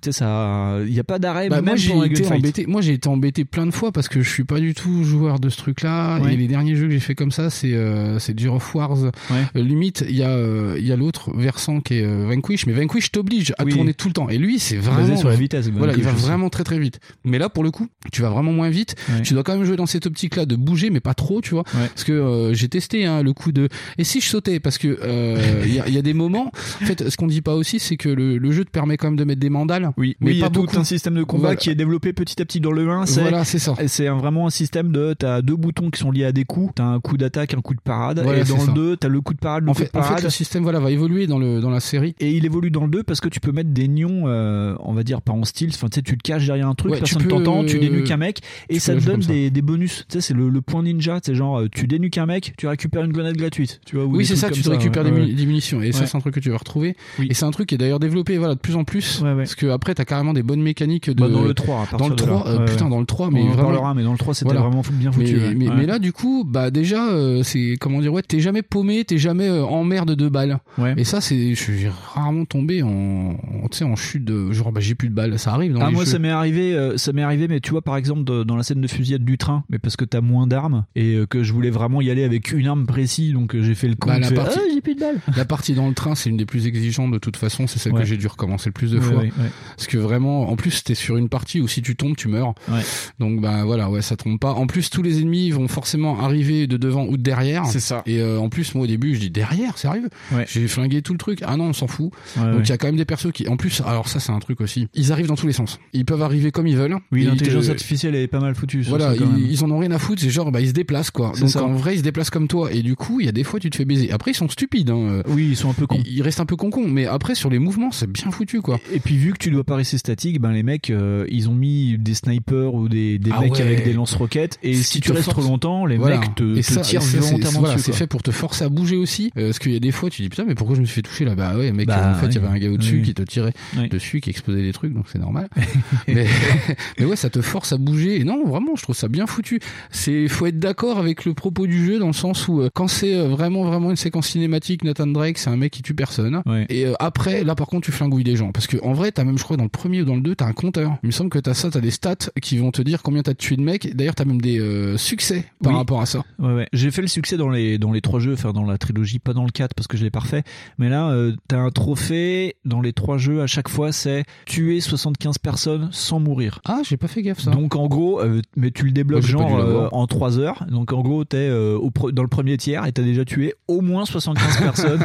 tu 0.01 0.13
ça 0.13 0.79
il 0.87 0.93
y 0.93 1.01
a 1.01 1.05
pas 1.05 1.19
d'arrêt 1.19 1.49
Bah, 1.49 1.61
moi 1.63 1.77
j'ai 1.77 1.97
été 2.07 2.27
embêté. 2.27 2.67
Moi 2.67 2.81
j'ai 2.81 2.95
été 2.95 3.09
embêté 3.09 3.45
plein 3.45 3.67
de 3.67 3.71
fois 3.71 3.93
parce 3.93 4.09
que 4.09 4.23
je 4.23 4.29
suis 4.31 4.45
pas 4.45 4.59
du 4.61 4.75
tout 4.75 5.05
joueur 5.05 5.39
de 5.39 5.49
ce 5.49 5.57
truc-là. 5.59 6.19
Ouais. 6.21 6.35
Et 6.35 6.37
les 6.37 6.47
derniers 6.49 6.75
jeux 6.77 6.87
que 6.87 6.93
j'ai 6.93 7.01
fait 7.01 7.15
comme 7.15 7.31
ça, 7.31 7.51
c'est 7.51 7.75
euh, 7.75 8.19
c'est 8.19 8.39
Gear 8.39 8.55
of 8.55 8.75
Wars. 8.75 9.03
Ouais. 9.03 9.11
Euh, 9.57 9.63
limite, 9.63 10.05
il 10.09 10.17
y 10.17 10.23
a 10.23 10.31
euh, 10.31 10.77
il 10.79 10.87
y 10.87 10.93
a 10.93 10.97
l'autre 10.97 11.31
versant 11.37 11.81
qui 11.81 11.95
est 11.99 12.07
Vanquish, 12.07 12.67
mais 12.67 12.73
Vanquish 12.73 13.13
t'oblige 13.13 13.53
à 13.59 13.65
Oui. 13.65 13.73
tourner 13.73 13.95
tout 13.95 14.09
le 14.09 14.15
temps. 14.15 14.29
Et 14.29 14.39
lui, 14.39 14.59
c'est 14.59 14.77
vraiment 14.77 15.17
sur 15.17 15.29
la 15.29 15.37
vitesse, 15.37 15.69
Voilà, 15.69 15.95
il 15.97 16.03
va 16.03 16.13
vraiment 16.13 16.49
très 16.51 16.65
très 16.65 16.79
vite. 16.79 17.01
Mais 17.25 17.39
là, 17.39 17.49
pour 17.49 17.63
le 17.65 17.71
coup, 17.71 17.89
tu 18.13 18.23
vas 18.23 18.31
vraiment 18.31 18.53
moins 18.53 18.71
vite. 18.71 18.95
Ouais. 19.11 19.23
Tu 19.23 19.35
dois 19.35 19.42
quand 19.43 19.55
même 19.57 19.65
jouer 19.65 19.77
dans 19.77 19.87
cette 19.87 20.07
optique-là 20.07 20.47
de 20.47 20.57
bouger, 20.57 20.91
mais 20.91 21.01
pas 21.01 21.15
trop, 21.15 21.41
tu 21.41 21.51
vois. 21.55 21.65
Parce 21.65 22.05
que 22.05 22.13
euh, 22.13 22.55
j'ai 22.55 22.69
testé 22.69 23.05
hein, 23.07 23.23
le 23.23 23.33
coup 23.33 23.53
de. 23.53 23.69
Et 23.99 24.05
si 24.05 24.21
je 24.21 24.27
sautais, 24.29 24.61
parce 24.61 24.79
que 24.79 24.99
euh, 25.03 25.63
il 25.65 25.75
y, 25.75 25.81
a, 25.81 25.89
il 25.89 25.95
y 25.95 25.99
a 25.99 26.03
des 26.03 26.15
moments. 26.15 26.51
En 26.83 26.85
fait, 26.87 27.09
ce 27.09 27.17
qu'on 27.17 27.27
dit 27.27 27.43
pas 27.43 27.55
aussi, 27.55 27.79
c'est 27.79 27.97
que 27.97 28.09
le, 28.09 28.39
le 28.39 28.53
jeu 28.53 28.65
te 28.65 28.71
permet 28.71 28.97
quand 28.97 29.09
même 29.09 29.17
de 29.17 29.25
mettre 29.25 29.41
des 29.41 29.51
mandales. 29.51 29.91
Oui, 29.97 30.17
mais 30.21 30.27
oui, 30.29 30.33
il 30.35 30.39
y 30.39 30.41
pas 30.41 30.47
a 30.47 30.51
tout 30.51 30.63
beaucoup. 30.63 30.77
un 30.79 30.85
système 30.85 31.15
de 31.15 31.23
combat 31.25 31.43
Voilà. 31.43 31.57
qui 31.57 31.71
est 31.71 31.75
développé 31.75 32.13
petit 32.13 32.41
à 32.41 32.45
petit 32.45 32.61
dans 32.61 32.73
le 32.73 32.89
1. 32.89 33.07
C'est, 33.07 33.21
Voilà, 33.21 33.45
c'est 33.45 33.59
ça. 33.59 33.75
C'est 33.87 34.09
vraiment 34.09 34.47
un 34.47 34.51
système 34.51 34.93
de, 34.93 35.15
t'as 35.19 35.43
deux 35.43 35.57
boutons 35.57 35.91
qui 35.91 36.01
sont 36.01 36.11
liés 36.11 36.25
à 36.25 36.33
des 36.33 36.45
coups, 36.45 36.73
t'as 36.77 36.85
un 36.85 37.01
coup 37.01 37.17
d'attaque, 37.17 37.55
un 37.55 37.61
coup 37.61 37.75
de 37.75 37.81
parade, 37.81 38.21
Voilà, 38.23 38.41
et 38.41 38.45
dans 38.45 38.59
ça. 38.59 38.67
le 38.67 38.73
2, 38.75 38.97
t'as 38.97 39.09
le 39.09 39.21
coup 39.21 39.35
de 39.35 39.39
parade, 39.39 39.65
le 39.65 39.71
En 39.71 39.73
coup 39.73 39.81
fait, 39.81 39.85
de 39.93 39.99
en 39.99 40.01
parade. 40.01 40.19
fait, 40.19 40.25
le 40.25 40.31
système 40.31 40.63
voilà 40.63 40.79
va 40.81 40.91
évoluer 40.91 41.27
dans 41.27 41.39
le 41.39 41.61
dans 41.61 41.71
la 41.71 41.81
série. 41.81 42.15
et 42.21 42.31
il 42.31 42.45
évolue 42.45 42.71
dans 42.71 42.85
le 42.85 42.91
2 42.91 43.03
parce 43.03 43.21
que 43.21 43.29
tu 43.29 43.41
peux 43.41 43.53
mettre 43.53 43.71
des 43.71 43.89
nions, 43.89 44.25
euh, 44.27 44.75
on 44.81 44.93
va 44.93 45.03
dire 45.03 45.23
pas 45.23 45.33
en 45.33 45.45
style, 45.45 45.71
enfin 45.75 45.89
tu 45.89 45.97
sais, 45.97 46.03
tu 46.03 46.17
te 46.17 46.23
caches 46.23 46.47
derrière 46.47 46.69
un 46.69 46.75
truc, 46.75 46.93
Ouais, 46.93 46.99
personne 46.99 47.27
t'entend, 47.27 47.65
tu 47.65 47.79
dénuques 47.79 48.11
un 48.11 48.17
mec, 48.17 48.41
et 48.69 48.79
ça 48.81 48.95
te 48.95 49.01
donne 49.05 49.22
des, 49.27 49.51
des 49.51 49.63
bonus. 49.63 50.05
Tu 50.09 50.15
sais, 50.15 50.21
c'est 50.21 50.35
le, 50.35 50.49
le 50.49 50.61
point 50.61 50.83
ninja, 50.83 51.19
c'est 51.23 51.35
genre, 51.35 51.61
euh, 51.61 51.69
tu 51.71 51.87
dénuques 51.87 52.19
un 52.19 52.27
mec, 52.27 52.55
tu 52.57 52.67
récupères 52.67 53.05
une 53.05 53.13
grenade 53.13 53.37
gratuite, 53.37 53.81
tu 53.87 53.97
vois. 53.97 54.05
ou 54.05 54.17
Oui, 54.17 54.27
c'est 54.27 54.37
ça, 54.37 54.51
tu 54.51 54.63
te 54.63 54.71
récupères 54.71 55.05
ouais. 55.05 55.33
des, 55.33 55.47
munitions. 55.47 55.83
Et 55.83 55.93
ça, 55.93 56.07
c'est 56.07 56.17
un 56.17 56.21
truc 56.21 56.35
que 56.35 56.41
tu 56.41 56.51
vas 56.51 56.57
retrouver. 56.59 56.97
Oui. 57.19 57.29
Et 57.31 57.35
c'est 57.35 57.45
un 57.45 57.51
truc 57.51 57.69
qui 57.69 57.75
est 57.75 57.79
d'ailleurs 57.79 58.01
développé 58.01 58.39
voilà, 58.39 58.55
de 58.55 58.61
plus 58.61 58.77
en 58.77 58.85
plus. 58.85 59.21
Ouais. 59.23 59.35
Parce 59.37 59.55
que 59.55 59.67
après, 59.67 59.95
t'as 59.95 60.05
carrément 60.05 60.33
des 60.33 60.43
bonnes 60.43 60.63
mécaniques 60.63 61.11
de. 61.11 61.21
Bah, 61.21 61.29
dans 61.29 61.43
le 61.43 61.55
3, 61.55 61.89
à 61.93 61.97
Dans 61.97 62.09
le 62.09 62.15
de 62.17 62.21
là. 62.23 62.27
3, 62.27 62.49
euh, 62.49 62.65
putain, 62.67 62.89
dans 62.89 63.01
le 63.01 63.07
3, 63.07 63.29
On 63.29 63.31
mais 63.31 63.43
en 63.43 63.47
vraiment. 63.49 63.63
parlera, 63.63 63.95
mais 63.95 64.03
dans 64.03 64.13
le 64.13 64.19
3, 64.19 64.35
c'était 64.35 64.47
Voilà. 64.53 64.61
vraiment 64.61 64.83
bien 64.93 65.13
foutu. 65.13 65.39
Mais, 65.57 65.87
là, 65.87 65.99
du 65.99 66.13
coup, 66.13 66.45
bah 66.47 66.71
déjà, 66.71 67.11
euh, 67.11 67.43
c'est 67.43 67.77
comment 67.81 68.01
dire, 68.01 68.13
ouais, 68.13 68.23
t'es 68.23 68.41
jamais 68.41 68.63
paumé, 68.63 69.05
t'es 69.05 69.19
jamais 69.19 69.49
en 69.51 69.85
merde 69.85 70.15
de 70.15 70.29
balles. 70.29 70.59
Et 70.97 71.05
ça, 71.05 71.21
c'est, 71.21 71.55
je 71.55 71.61
suis 71.61 71.87
rarement 72.15 72.45
tombé 72.45 72.83
en, 72.83 72.89
en, 72.89 73.69
tu 73.71 73.79
sais, 73.79 73.85
en 73.85 73.97
chute 73.97 74.25
de, 74.25 74.53
genre, 74.53 74.73
bah 74.73 74.81
j'ai 74.81 74.95
plus 74.95 75.09
de 75.09 75.15
balles. 75.15 75.39
Ça 75.39 75.53
arrive 75.53 75.77
Ah 75.81 75.91
moi 75.91 76.05
ça 76.07 76.19
m'est 76.19 76.31
arrivé 76.31 76.77
ça 76.97 77.13
m'est 77.13 77.23
arrivé 77.23 77.49
mais 77.49 77.61
tu 77.61 77.71
vois 77.71 77.83
par 77.83 77.97
exemple 77.97 78.45
dans 78.45 78.57
la 78.57 78.63
scène 78.63 78.81
de 78.81 78.87
fusillade 79.13 79.25
du 79.25 79.39
train 79.39 79.65
mais 79.69 79.79
parce 79.79 79.97
que 79.97 80.05
t'as 80.05 80.21
moins 80.21 80.47
d'armes 80.47 80.85
et 80.97 81.15
euh, 81.15 81.27
que 81.27 81.43
je 81.43 81.53
voulais 81.53 81.71
vraiment 81.71 82.01
y 82.01 82.11
aller 82.11 82.25
avec 82.25 82.53
une 82.53 82.67
arme 82.67 82.87
précise 82.87 83.33
donc 83.33 83.55
euh, 83.55 83.63
j'ai 83.63 83.75
fait 83.75 83.89
le 83.89 83.95
con 83.95 84.09
Bah, 84.09 84.19
la 84.19 84.31
partie- 84.31 84.59
Ah, 84.59 84.65
j'ai 84.73 84.81
plus 84.81 84.95
de 84.95 85.01
balles 85.01 85.21
La 85.37 85.45
partie 85.45 85.75
dans 85.75 85.89
le 85.89 85.95
train, 85.95 86.15
c'est 86.15 86.31
une 86.31 86.37
des 86.37 86.47
plus 86.47 86.67
exigeantes 86.67 87.11
de 87.13 87.19
toute 87.19 87.37
façon. 87.37 87.67
C'est 87.67 87.79
celle 87.79 87.93
Ouais. 87.93 88.01
que 88.01 88.07
j'ai 88.07 88.17
dû 88.17 88.27
recommencer 88.27 88.69
le 88.69 88.73
plus 88.73 88.91
de 88.93 88.99
Ouais, 88.99 89.05
fois. 89.05 89.17
ouais, 89.19 89.25
ouais. 89.25 89.51
Parce 89.77 89.87
que 89.87 89.97
vraiment, 89.99 90.51
en 90.51 90.57
plus, 90.57 90.83
t'es 90.85 90.95
sur 90.95 91.17
une 91.17 91.29
partie 91.29 91.61
où 91.61 91.69
si 91.69 91.83
tu 91.83 91.95
tombes, 91.97 92.17
tu 92.17 92.29
meurs. 92.29 92.55
Ouais. 92.69 92.81
Donc 93.19 93.41
bah 93.41 93.65
voilà, 93.65 93.91
ouais, 93.91 94.03
ça 94.03 94.17
tombe 94.17 94.39
pas. 94.39 94.53
En 94.53 94.67
plus, 94.67 94.89
tous 94.91 95.03
les 95.03 95.21
ennemis 95.21 95.51
vont 95.51 95.69
forcément 95.69 96.21
arriver 96.21 96.67
de 96.67 96.77
devant 96.77 97.05
ou 97.07 97.17
de 97.17 97.23
derrière. 97.23 97.67
C'est 97.67 97.81
ça. 97.81 98.03
Et 98.07 98.21
euh, 98.21 98.39
en 98.39 98.49
plus, 98.49 98.75
moi 98.75 98.85
au 98.85 98.87
début, 98.87 99.15
je 99.15 99.21
dis 99.21 99.31
derrière, 99.31 99.79
sérieux? 99.79 100.09
Ouais. 100.33 100.45
J'ai 100.49 100.67
flingué 100.69 101.03
tout 101.03 101.13
le 101.13 101.19
truc. 101.19 101.41
Ah 101.45 101.57
non, 101.57 101.67
on 101.67 101.73
s'en 101.73 101.87
fout. 101.87 102.11
Ouais, 102.37 102.43
Donc 102.45 102.53
il 102.53 102.57
ouais. 102.59 102.67
y 102.69 102.73
a 102.73 102.79
quand 102.79 102.87
même 102.89 102.97
des 102.97 103.05
persos 103.05 103.33
qui, 103.33 103.49
en 103.49 103.57
plus, 103.57 103.81
alors 103.87 104.09
ça 104.09 104.21
c'est 104.21 104.33
un 104.33 104.39
truc 104.41 104.61
aussi. 104.61 104.89
Ils 104.95 105.13
arrivent 105.13 105.27
dans 105.29 105.37
tous 105.37 105.47
les 105.47 105.53
sens. 105.53 105.79
Ils 105.93 106.05
peuvent 106.05 106.23
arriver 106.23 106.51
comme 106.53 106.67
ils 106.67 106.77
veulent. 106.77 106.97
oui 107.11 107.25
l'intelligence 107.25 107.67
te- 107.67 107.71
artificielle 107.73 108.15
est 108.15 108.27
pas 108.29 108.41
mal 108.41 108.55
foutue 108.55 108.85
sur 108.85 108.93
Voilà, 109.03 109.13
ça, 109.15 109.19
quand 109.25 109.31
même. 109.31 109.39
ils, 109.45 109.53
ils 109.53 109.65
en 109.65 109.71
ont 109.71 109.79
rien 109.79 109.91
à 109.91 109.99
foutre, 109.99 110.23
c'est 110.23 110.31
genre 110.31 110.51
bah 110.53 110.61
ils 110.61 110.69
se 110.69 110.73
déplacent 110.73 111.11
quoi. 111.11 111.33
Donc 111.39 111.49
ça. 111.51 111.63
en 111.65 111.73
vrai 111.75 111.95
ils 111.95 111.99
se 111.99 112.03
déplacent 112.03 112.31
comme 112.31 112.49
toi 112.49 112.73
et 112.73 112.83
du 112.83 112.97
coup 112.97 113.21
il 113.21 113.27
y 113.27 113.29
a 113.29 113.33
des 113.33 113.45
fois 113.45 113.61
tu 113.61 113.71
te 113.71 113.77
fais 113.77 113.85
baiser. 113.85 114.11
Après 114.13 114.31
ils 114.33 114.35
sont 114.35 114.49
stupides. 114.49 114.91
Hein. 114.91 115.23
oui 115.29 115.49
ils 115.51 115.57
sont 115.57 115.71
un 115.71 115.75
peu 115.75 115.87
cons 115.87 116.01
Ils, 116.05 116.17
ils 116.19 116.23
restent 116.23 116.41
un 116.41 116.47
peu 116.47 116.57
con 116.57 116.71
mais 116.89 117.07
après 117.07 117.35
sur 117.35 117.51
les 117.51 117.59
mouvements 117.59 117.91
c'est 117.91 118.11
bien 118.11 118.31
foutu 118.31 118.61
quoi. 118.63 118.79
et 118.93 119.01
puis 119.01 119.17
vu 119.17 119.33
que 119.33 119.39
tu 119.39 119.51
dois 119.51 119.65
pas 119.65 119.77
rester 119.77 119.99
statique 119.99 120.41
ben 120.41 120.53
les 120.53 120.63
mecs 120.63 120.91
euh, 120.91 121.27
ils 121.29 121.49
ont 121.49 121.55
mis 121.55 121.97
des 121.99 122.15
snipers 122.15 122.75
ou 122.75 122.89
des, 122.89 123.19
des 123.19 123.31
Ah 123.35 123.41
mecs 123.41 123.53
ouais. 123.53 123.61
avec 123.63 123.85
des 123.85 123.93
lance-roquettes 123.93 124.59
et 124.63 124.75
si 124.75 124.95
qui 124.95 125.01
tu 125.01 125.09
te 125.09 125.13
restes 125.15 125.25
force- 125.27 125.39
trop 125.41 125.49
longtemps 125.49 125.87
les 125.87 125.97
Voilà. 125.99 126.19
mecs 126.19 126.35
te, 126.35 126.57
et 126.57 126.63
te 126.63 126.73
ça, 126.73 126.81
tirent 126.81 127.01
et 127.01 127.05
ça, 127.05 127.11
c'est- 127.11 127.19
volontairement 127.19 127.61
voilà, 127.61 127.79
c'est 127.79 127.93
fait 127.93 128.07
pour 128.07 128.23
te 128.23 128.31
forcer 128.31 128.65
à 128.65 128.69
bouger 128.69 128.97
aussi. 128.97 129.31
Euh, 129.37 129.47
parce 129.47 129.59
qu'il 129.59 129.73
y 129.73 129.77
a 129.77 129.81
des 129.81 129.93
fois, 129.93 130.11
tu 130.11 130.23
dis 130.23 130.29
putain, 130.29 130.45
mais 130.47 130.55
pourquoi 130.55 130.77
je 130.77 130.81
me 130.81 130.87
suis 130.87 130.95
fait 130.97 131.03
toucher 131.03 131.25
là? 131.25 131.35
Bah 131.35 131.57
ouais, 131.57 131.73
mec, 131.73 131.87
Bah, 131.87 132.13
en 132.17 132.21
fait, 132.21 132.27
il 132.29 132.35
y 132.35 132.39
avait 132.39 132.47
un 132.47 132.59
gars 132.59 132.71
au-dessus 132.71 133.03
qui 133.03 133.15
te 133.15 133.23
tirait 133.23 133.53
dessus, 133.91 134.21
qui 134.21 134.31
explosait 134.31 134.63
des 134.63 134.73
trucs, 134.73 134.93
donc 134.95 135.07
c'est 135.13 135.19
normal. 135.19 135.49
mais 136.09 137.05
ouais, 137.05 137.17
ça 137.17 137.31
te 137.31 137.41
force 137.41 137.73
à 137.73 137.79
bouger. 137.79 138.21
Et 138.21 138.25
non, 138.25 138.45
vraiment, 138.47 138.77
je 138.77 138.83
trouve 138.83 138.92
ça 138.95 139.09
bien 139.09 139.27
foutu. 139.27 139.61
C'est, 139.91 140.29
faut 140.29 140.47
être 140.47 140.59
d'accord 140.59 140.99
avec 140.99 141.25
le 141.25 141.35
propos 141.35 141.67
du 141.67 141.85
jeu 141.87 141.99
dans 141.99 142.07
le 142.09 142.13
sens 142.13 142.49
où 142.49 142.61
euh, 142.61 142.71
quand 142.73 142.89
c'est 142.89 143.15
euh, 143.15 143.29
vraiment, 143.29 143.65
vraiment 143.65 143.91
une 143.91 143.97
séquence 143.97 144.29
cinématique, 144.29 144.85
Nathan 144.85 145.07
Drake, 145.07 145.39
c'est 145.39 145.51
un 145.51 145.57
mec 145.57 145.73
qui 145.73 145.83
tue 145.83 145.95
personne. 145.95 146.43
Ouais. 146.47 146.67
Et 146.69 146.87
euh, 146.87 146.95
après, 147.01 147.45
là, 147.45 147.55
par 147.55 147.67
contre, 147.67 147.85
tu 147.87 147.93
flingouilles 147.93 148.25
des 148.25 148.37
gens. 148.37 148.53
Parce 148.53 148.67
que 148.67 148.77
en 148.83 148.93
vrai, 148.93 149.13
t'as 149.13 149.25
même, 149.25 149.39
je 149.39 149.45
crois, 149.45 149.57
dans 149.57 149.63
le 149.65 149.69
premier 149.69 150.03
ou 150.03 150.05
dans 150.05 150.15
le 150.17 150.21
deux, 150.21 150.35
t'as 150.35 150.47
un 150.47 150.53
compteur. 150.53 150.97
Il 151.03 151.07
me 151.07 151.13
semble 151.13 151.31
que 151.31 151.39
t'as 151.39 151.55
ça, 151.55 151.71
t'as 151.71 151.81
des 151.81 151.91
stats 151.91 152.31
qui 152.41 152.59
vont 152.59 152.71
te 152.71 152.83
dire 152.83 153.03
combien 153.03 153.23
t'as 153.23 153.35
tué 153.35 153.57
de 153.57 153.63
mecs. 153.63 153.95
D'ailleurs, 153.97 154.15
t'as 154.15 154.25
même 154.25 154.41
des 154.41 154.59
euh, 154.61 154.97
succès 154.97 155.45
par 155.63 155.73
Oui. 155.73 155.79
rapport 155.79 156.01
à 156.01 156.07
ça. 156.07 156.23
Ouais, 156.39 156.53
ouais. 156.55 156.69
J'ai 156.73 156.91
fait 156.91 157.03
le 157.03 157.09
succès 157.09 157.37
dans 157.37 157.49
les, 157.51 157.79
dans 157.79 157.93
les 157.93 158.01
trois 158.01 158.21
jeux, 158.21 158.35
enfin 158.35 158.53
dans 158.53 158.65
la 158.65 158.79
trilogie, 158.79 159.19
pas 159.19 159.33
dans 159.33 159.45
le 159.45 159.51
4 159.51 159.75
parce 159.75 159.87
que 159.87 159.97
je 159.97 160.05
l'ai 160.05 160.11
parfait. 160.11 160.43
Mais 160.79 160.89
là, 160.89 161.15
t'as 161.49 161.59
un 161.59 161.71
trophée 161.71 162.57
dans 162.65 162.81
les 162.81 162.93
trois 162.93 163.19
jeux, 163.19 163.43
à 163.43 163.47
chaque 163.47 163.69
fois, 163.69 163.93
c'est 163.93 164.25
tuer 164.47 164.81
75 164.81 165.39
personnes 165.39 165.89
sans 165.93 166.21
mourir. 166.21 166.61
Ah, 166.65 166.81
j'ai 166.85 166.97
pas 166.97 167.09
fait 167.09 167.23
gaffe 167.23 167.41
ça. 167.41 167.51
Donc 167.51 167.77
en 167.77 167.87
gros, 167.87 168.21
mais 168.57 168.71
tu 168.71 168.82
le 168.87 168.93
débloques 168.93 169.23
genre 169.23 169.57
euh, 169.59 169.89
en 169.93 170.07
3 170.07 170.39
heures. 170.39 170.65
Donc 170.71 170.93
en 170.93 171.03
gros, 171.03 171.25
t'es 171.25 171.37
euh, 171.39 171.77
au 171.77 171.91
pre- 171.91 172.13
dans 172.13 172.23
le 172.23 172.29
premier 172.29 172.57
tiers 172.57 172.87
et 172.87 172.93
t'as 172.93 173.03
déjà 173.03 173.25
tué 173.25 173.55
au 173.69 173.81
moins 173.81 174.05
75 174.05 174.57
personnes. 174.63 175.05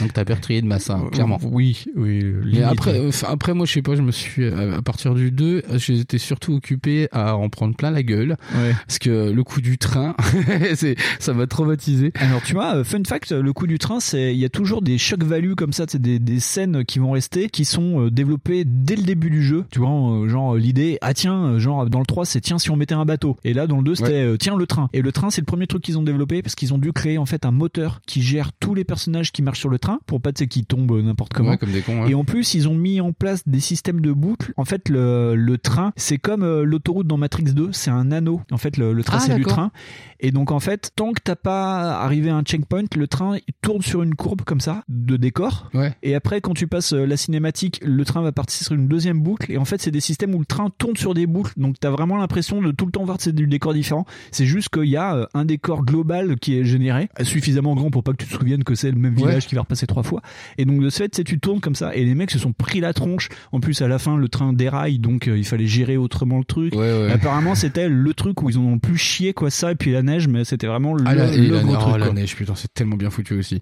Donc 0.00 0.12
t'as 0.12 0.24
pertrié 0.24 0.62
de 0.62 0.66
masse, 0.66 0.90
hein, 0.90 1.08
clairement. 1.12 1.38
Oui, 1.42 1.84
oui. 1.96 2.34
Après, 2.62 2.98
euh, 2.98 3.10
après 3.26 3.54
moi 3.54 3.66
je 3.66 3.72
sais 3.72 3.82
pas, 3.82 3.96
je 3.96 4.02
me 4.02 4.12
suis 4.12 4.46
à 4.46 4.80
partir 4.82 5.14
du 5.14 5.30
2, 5.30 5.62
j'étais 5.76 6.18
surtout 6.18 6.54
occupé 6.54 7.08
à 7.12 7.36
en 7.36 7.48
prendre 7.48 7.74
plein 7.74 7.90
la 7.90 8.02
gueule 8.02 8.36
Ouais. 8.54 8.72
parce 8.86 8.98
que 8.98 9.30
le 9.30 9.44
coup 9.44 9.60
du 9.60 9.78
train, 9.78 10.14
c'est 10.74 10.96
ça 11.18 11.32
m'a 11.34 11.46
traumatisé. 11.46 12.12
Alors 12.16 12.42
tu 12.42 12.54
vois, 12.54 12.76
euh, 12.76 12.84
fun 12.84 13.02
fact, 13.06 13.32
le 13.32 13.52
coup 13.52 13.66
du 13.66 13.78
train, 13.78 14.00
c'est 14.00 14.32
il 14.34 14.38
y 14.38 14.44
a 14.44 14.48
toujours 14.48 14.82
des 14.82 14.98
shock 14.98 15.22
value 15.24 15.54
comme 15.54 15.72
ça, 15.72 15.84
c'est 15.88 16.00
des, 16.00 16.18
des 16.18 16.40
scènes 16.40 16.84
qui 16.84 16.98
vont 16.98 17.12
rester, 17.12 17.48
qui 17.48 17.64
sont 17.64 18.06
euh, 18.06 18.10
développées 18.10 18.64
dès 18.66 18.96
le 18.96 19.02
début 19.02 19.30
du 19.30 19.42
jeu. 19.42 19.64
Tu 19.70 19.78
vois, 19.80 19.90
euh, 19.90 20.28
genre 20.28 20.54
euh, 20.54 20.58
l'idée, 20.58 20.98
ah 21.00 21.14
tiens, 21.14 21.44
euh, 21.44 21.58
genre 21.58 21.86
dans 21.88 21.98
le 22.00 22.06
3, 22.06 22.24
c'est 22.24 22.40
tiens 22.40 22.58
si 22.58 22.70
on 22.70 22.76
mettait 22.80 22.94
un 22.94 23.04
bateau. 23.04 23.36
Et 23.44 23.54
là, 23.54 23.66
dans 23.66 23.76
le 23.76 23.84
2, 23.84 23.94
c'était 23.94 24.24
euh, 24.24 24.36
tiens 24.36 24.56
le 24.56 24.66
train. 24.66 24.88
Et 24.92 25.02
le 25.02 25.12
train, 25.12 25.30
c'est 25.30 25.40
le 25.40 25.46
premier 25.46 25.66
truc 25.68 25.82
qu'ils 25.82 25.98
ont 25.98 26.02
développé 26.02 26.42
parce 26.42 26.54
qu'ils 26.56 26.74
ont 26.74 26.78
dû 26.78 26.92
créer 26.92 27.18
en 27.18 27.26
fait 27.26 27.44
un 27.46 27.50
moteur 27.52 28.00
qui 28.06 28.22
gère 28.22 28.52
tous 28.52 28.74
les 28.74 28.84
personnages 28.84 29.30
qui 29.32 29.42
marchent 29.42 29.60
sur 29.60 29.68
le 29.68 29.78
train 29.78 30.00
pour 30.06 30.20
pas 30.20 30.32
de 30.32 30.40
qu'ils 30.44 30.64
tombent 30.66 30.90
euh, 30.92 31.02
n'importe 31.02 31.32
comment. 31.32 31.50
Ouais, 31.50 31.58
comme 31.58 31.70
des 31.70 31.82
cons. 31.82 32.02
ouais. 32.02 32.10
Et 32.10 32.14
en 32.14 32.24
plus, 32.24 32.54
ils 32.54 32.68
ont 32.68 32.74
mis 32.74 33.00
en 33.00 33.12
place 33.12 33.46
des 33.46 33.60
systèmes 33.60 34.00
de 34.00 34.12
boucles. 34.12 34.52
En 34.56 34.64
fait, 34.64 34.88
le, 34.88 35.34
le 35.36 35.58
train, 35.58 35.92
c'est 35.96 36.18
comme 36.18 36.42
euh, 36.42 36.64
l'autoroute 36.64 37.06
dans 37.06 37.18
Matrix 37.18 37.44
2, 37.44 37.68
c'est 37.72 37.90
un 37.90 38.10
anneau. 38.10 38.40
En 38.50 38.56
fait, 38.56 38.76
le, 38.76 38.92
le 38.92 39.04
tracé 39.04 39.32
Ah, 39.32 39.36
du 39.36 39.44
train. 39.44 39.70
Et 40.18 40.30
donc, 40.32 40.50
en 40.50 40.60
fait, 40.60 40.90
tant 40.96 41.12
que 41.12 41.20
t'as 41.22 41.36
pas 41.36 42.00
arrivé 42.00 42.30
à 42.30 42.36
un 42.36 42.42
checkpoint, 42.42 42.84
le 42.96 43.06
train 43.06 43.36
il 43.36 43.54
tourne 43.62 43.82
sur 43.82 44.02
une 44.02 44.14
courbe 44.14 44.42
comme 44.42 44.60
ça, 44.60 44.82
de 44.88 45.16
décor. 45.16 45.68
Ouais. 45.74 45.94
Et 46.02 46.14
après, 46.14 46.40
quand 46.40 46.54
tu 46.54 46.66
passes 46.66 46.92
la 46.92 47.16
cinématique, 47.16 47.80
le 47.84 48.04
train 48.04 48.22
va 48.22 48.32
partir 48.32 48.64
sur 48.66 48.74
une 48.74 48.88
deuxième 48.88 49.20
boucle. 49.20 49.50
Et 49.52 49.58
en 49.58 49.64
fait, 49.64 49.80
c'est 49.80 49.90
des 49.90 50.00
systèmes 50.00 50.34
où 50.34 50.38
le 50.38 50.44
train 50.46 50.68
tourne 50.78 50.96
sur 50.96 51.14
des 51.14 51.26
boucles. 51.26 51.52
Donc, 51.58 51.76
t'as 51.78 51.90
vraiment 51.90 52.16
l'impression 52.16 52.60
de 52.62 52.69
tout 52.72 52.86
le 52.86 52.92
temps 52.92 53.04
voir 53.04 53.16
c'est 53.20 53.34
du 53.34 53.46
décor 53.46 53.74
différent. 53.74 54.06
C'est 54.30 54.46
juste 54.46 54.68
qu'il 54.68 54.84
y 54.84 54.96
a 54.96 55.14
euh, 55.14 55.26
un 55.34 55.44
décor 55.44 55.84
global 55.84 56.36
qui 56.38 56.56
est 56.56 56.64
généré, 56.64 57.08
euh, 57.18 57.24
suffisamment 57.24 57.74
grand 57.74 57.90
pour 57.90 58.02
pas 58.02 58.12
que 58.12 58.18
tu 58.18 58.26
te 58.26 58.32
souviennes 58.32 58.64
que 58.64 58.74
c'est 58.74 58.90
le 58.90 58.98
même 58.98 59.14
village 59.14 59.46
qui 59.46 59.54
va 59.54 59.62
repasser 59.62 59.86
trois 59.86 60.02
fois. 60.02 60.22
Et 60.58 60.64
donc, 60.64 60.82
de 60.82 60.90
ce 60.90 60.98
fait, 60.98 61.24
tu 61.24 61.38
tournes 61.38 61.60
comme 61.60 61.74
ça. 61.74 61.94
Et 61.94 62.04
les 62.04 62.14
mecs 62.14 62.30
se 62.30 62.38
sont 62.38 62.52
pris 62.52 62.80
la 62.80 62.92
tronche. 62.92 63.28
En 63.52 63.60
plus, 63.60 63.80
à 63.82 63.88
la 63.88 63.98
fin, 63.98 64.16
le 64.16 64.28
train 64.28 64.52
déraille. 64.52 64.98
Donc, 64.98 65.28
euh, 65.28 65.36
il 65.36 65.44
fallait 65.44 65.66
gérer 65.66 65.96
autrement 65.96 66.38
le 66.38 66.44
truc. 66.44 66.74
Ouais, 66.74 67.10
apparemment, 67.12 67.54
c'était 67.54 67.88
le 67.88 68.14
truc 68.14 68.42
où 68.42 68.50
ils 68.50 68.58
en 68.58 68.62
ont 68.62 68.74
le 68.74 68.78
plus 68.78 68.98
chié, 68.98 69.32
quoi, 69.32 69.50
ça. 69.50 69.72
Et 69.72 69.74
puis 69.74 69.92
la 69.92 70.02
neige, 70.02 70.28
mais 70.28 70.44
c'était 70.44 70.66
vraiment 70.66 70.94
le, 70.94 71.04
Ah, 71.06 71.14
la, 71.14 71.32
et 71.32 71.38
le 71.38 71.56
la, 71.56 71.62
gros 71.62 71.74
oh, 71.76 71.90
truc. 71.90 72.04
la 72.04 72.12
neige, 72.12 72.36
putain, 72.36 72.54
c'est 72.54 72.72
tellement 72.72 72.96
bien 72.96 73.10
foutu 73.10 73.34
aussi. 73.34 73.60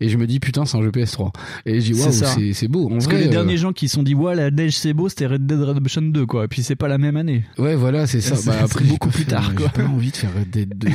Et 0.00 0.08
je 0.08 0.16
me 0.16 0.26
dis, 0.26 0.40
putain, 0.40 0.64
c'est 0.64 0.76
un 0.76 0.82
jeu 0.82 0.90
PS3. 0.90 1.32
Et 1.66 1.80
je 1.80 1.92
dis, 1.92 1.98
C'est 1.98 2.24
waouh, 2.24 2.34
c'est 2.52 2.52
c'est 2.52 2.68
beau. 2.68 2.86
En 2.86 2.90
Parce 2.90 3.04
vrai, 3.04 3.14
que 3.14 3.20
les 3.20 3.26
euh, 3.28 3.30
derniers 3.30 3.56
gens 3.56 3.72
qui 3.72 3.88
se 3.88 3.94
sont 3.94 4.02
dit 4.02 4.14
ouais 4.14 4.34
la 4.34 4.50
neige 4.50 4.76
c'est 4.76 4.92
beau 4.92 5.08
c'était 5.08 5.26
Red 5.26 5.46
Dead 5.46 5.60
Redemption 5.60 6.02
2 6.02 6.26
quoi 6.26 6.44
et 6.44 6.48
puis 6.48 6.62
c'est 6.62 6.76
pas 6.76 6.88
la 6.88 6.98
même 6.98 7.16
année 7.16 7.44
Ouais, 7.58 7.74
voilà, 7.74 8.06
c'est 8.06 8.20
ça. 8.20 8.36
Bah, 8.48 8.58
après, 8.64 8.84
beaucoup 8.84 9.08
pas 9.08 9.14
plus 9.14 9.24
tard. 9.24 9.52
J'ai 9.58 9.68
pas 9.68 9.84
envie 9.88 10.10
de 10.10 10.16
faire 10.16 10.30
Red 10.34 10.50
Dead 10.50 10.76
2. 10.78 10.88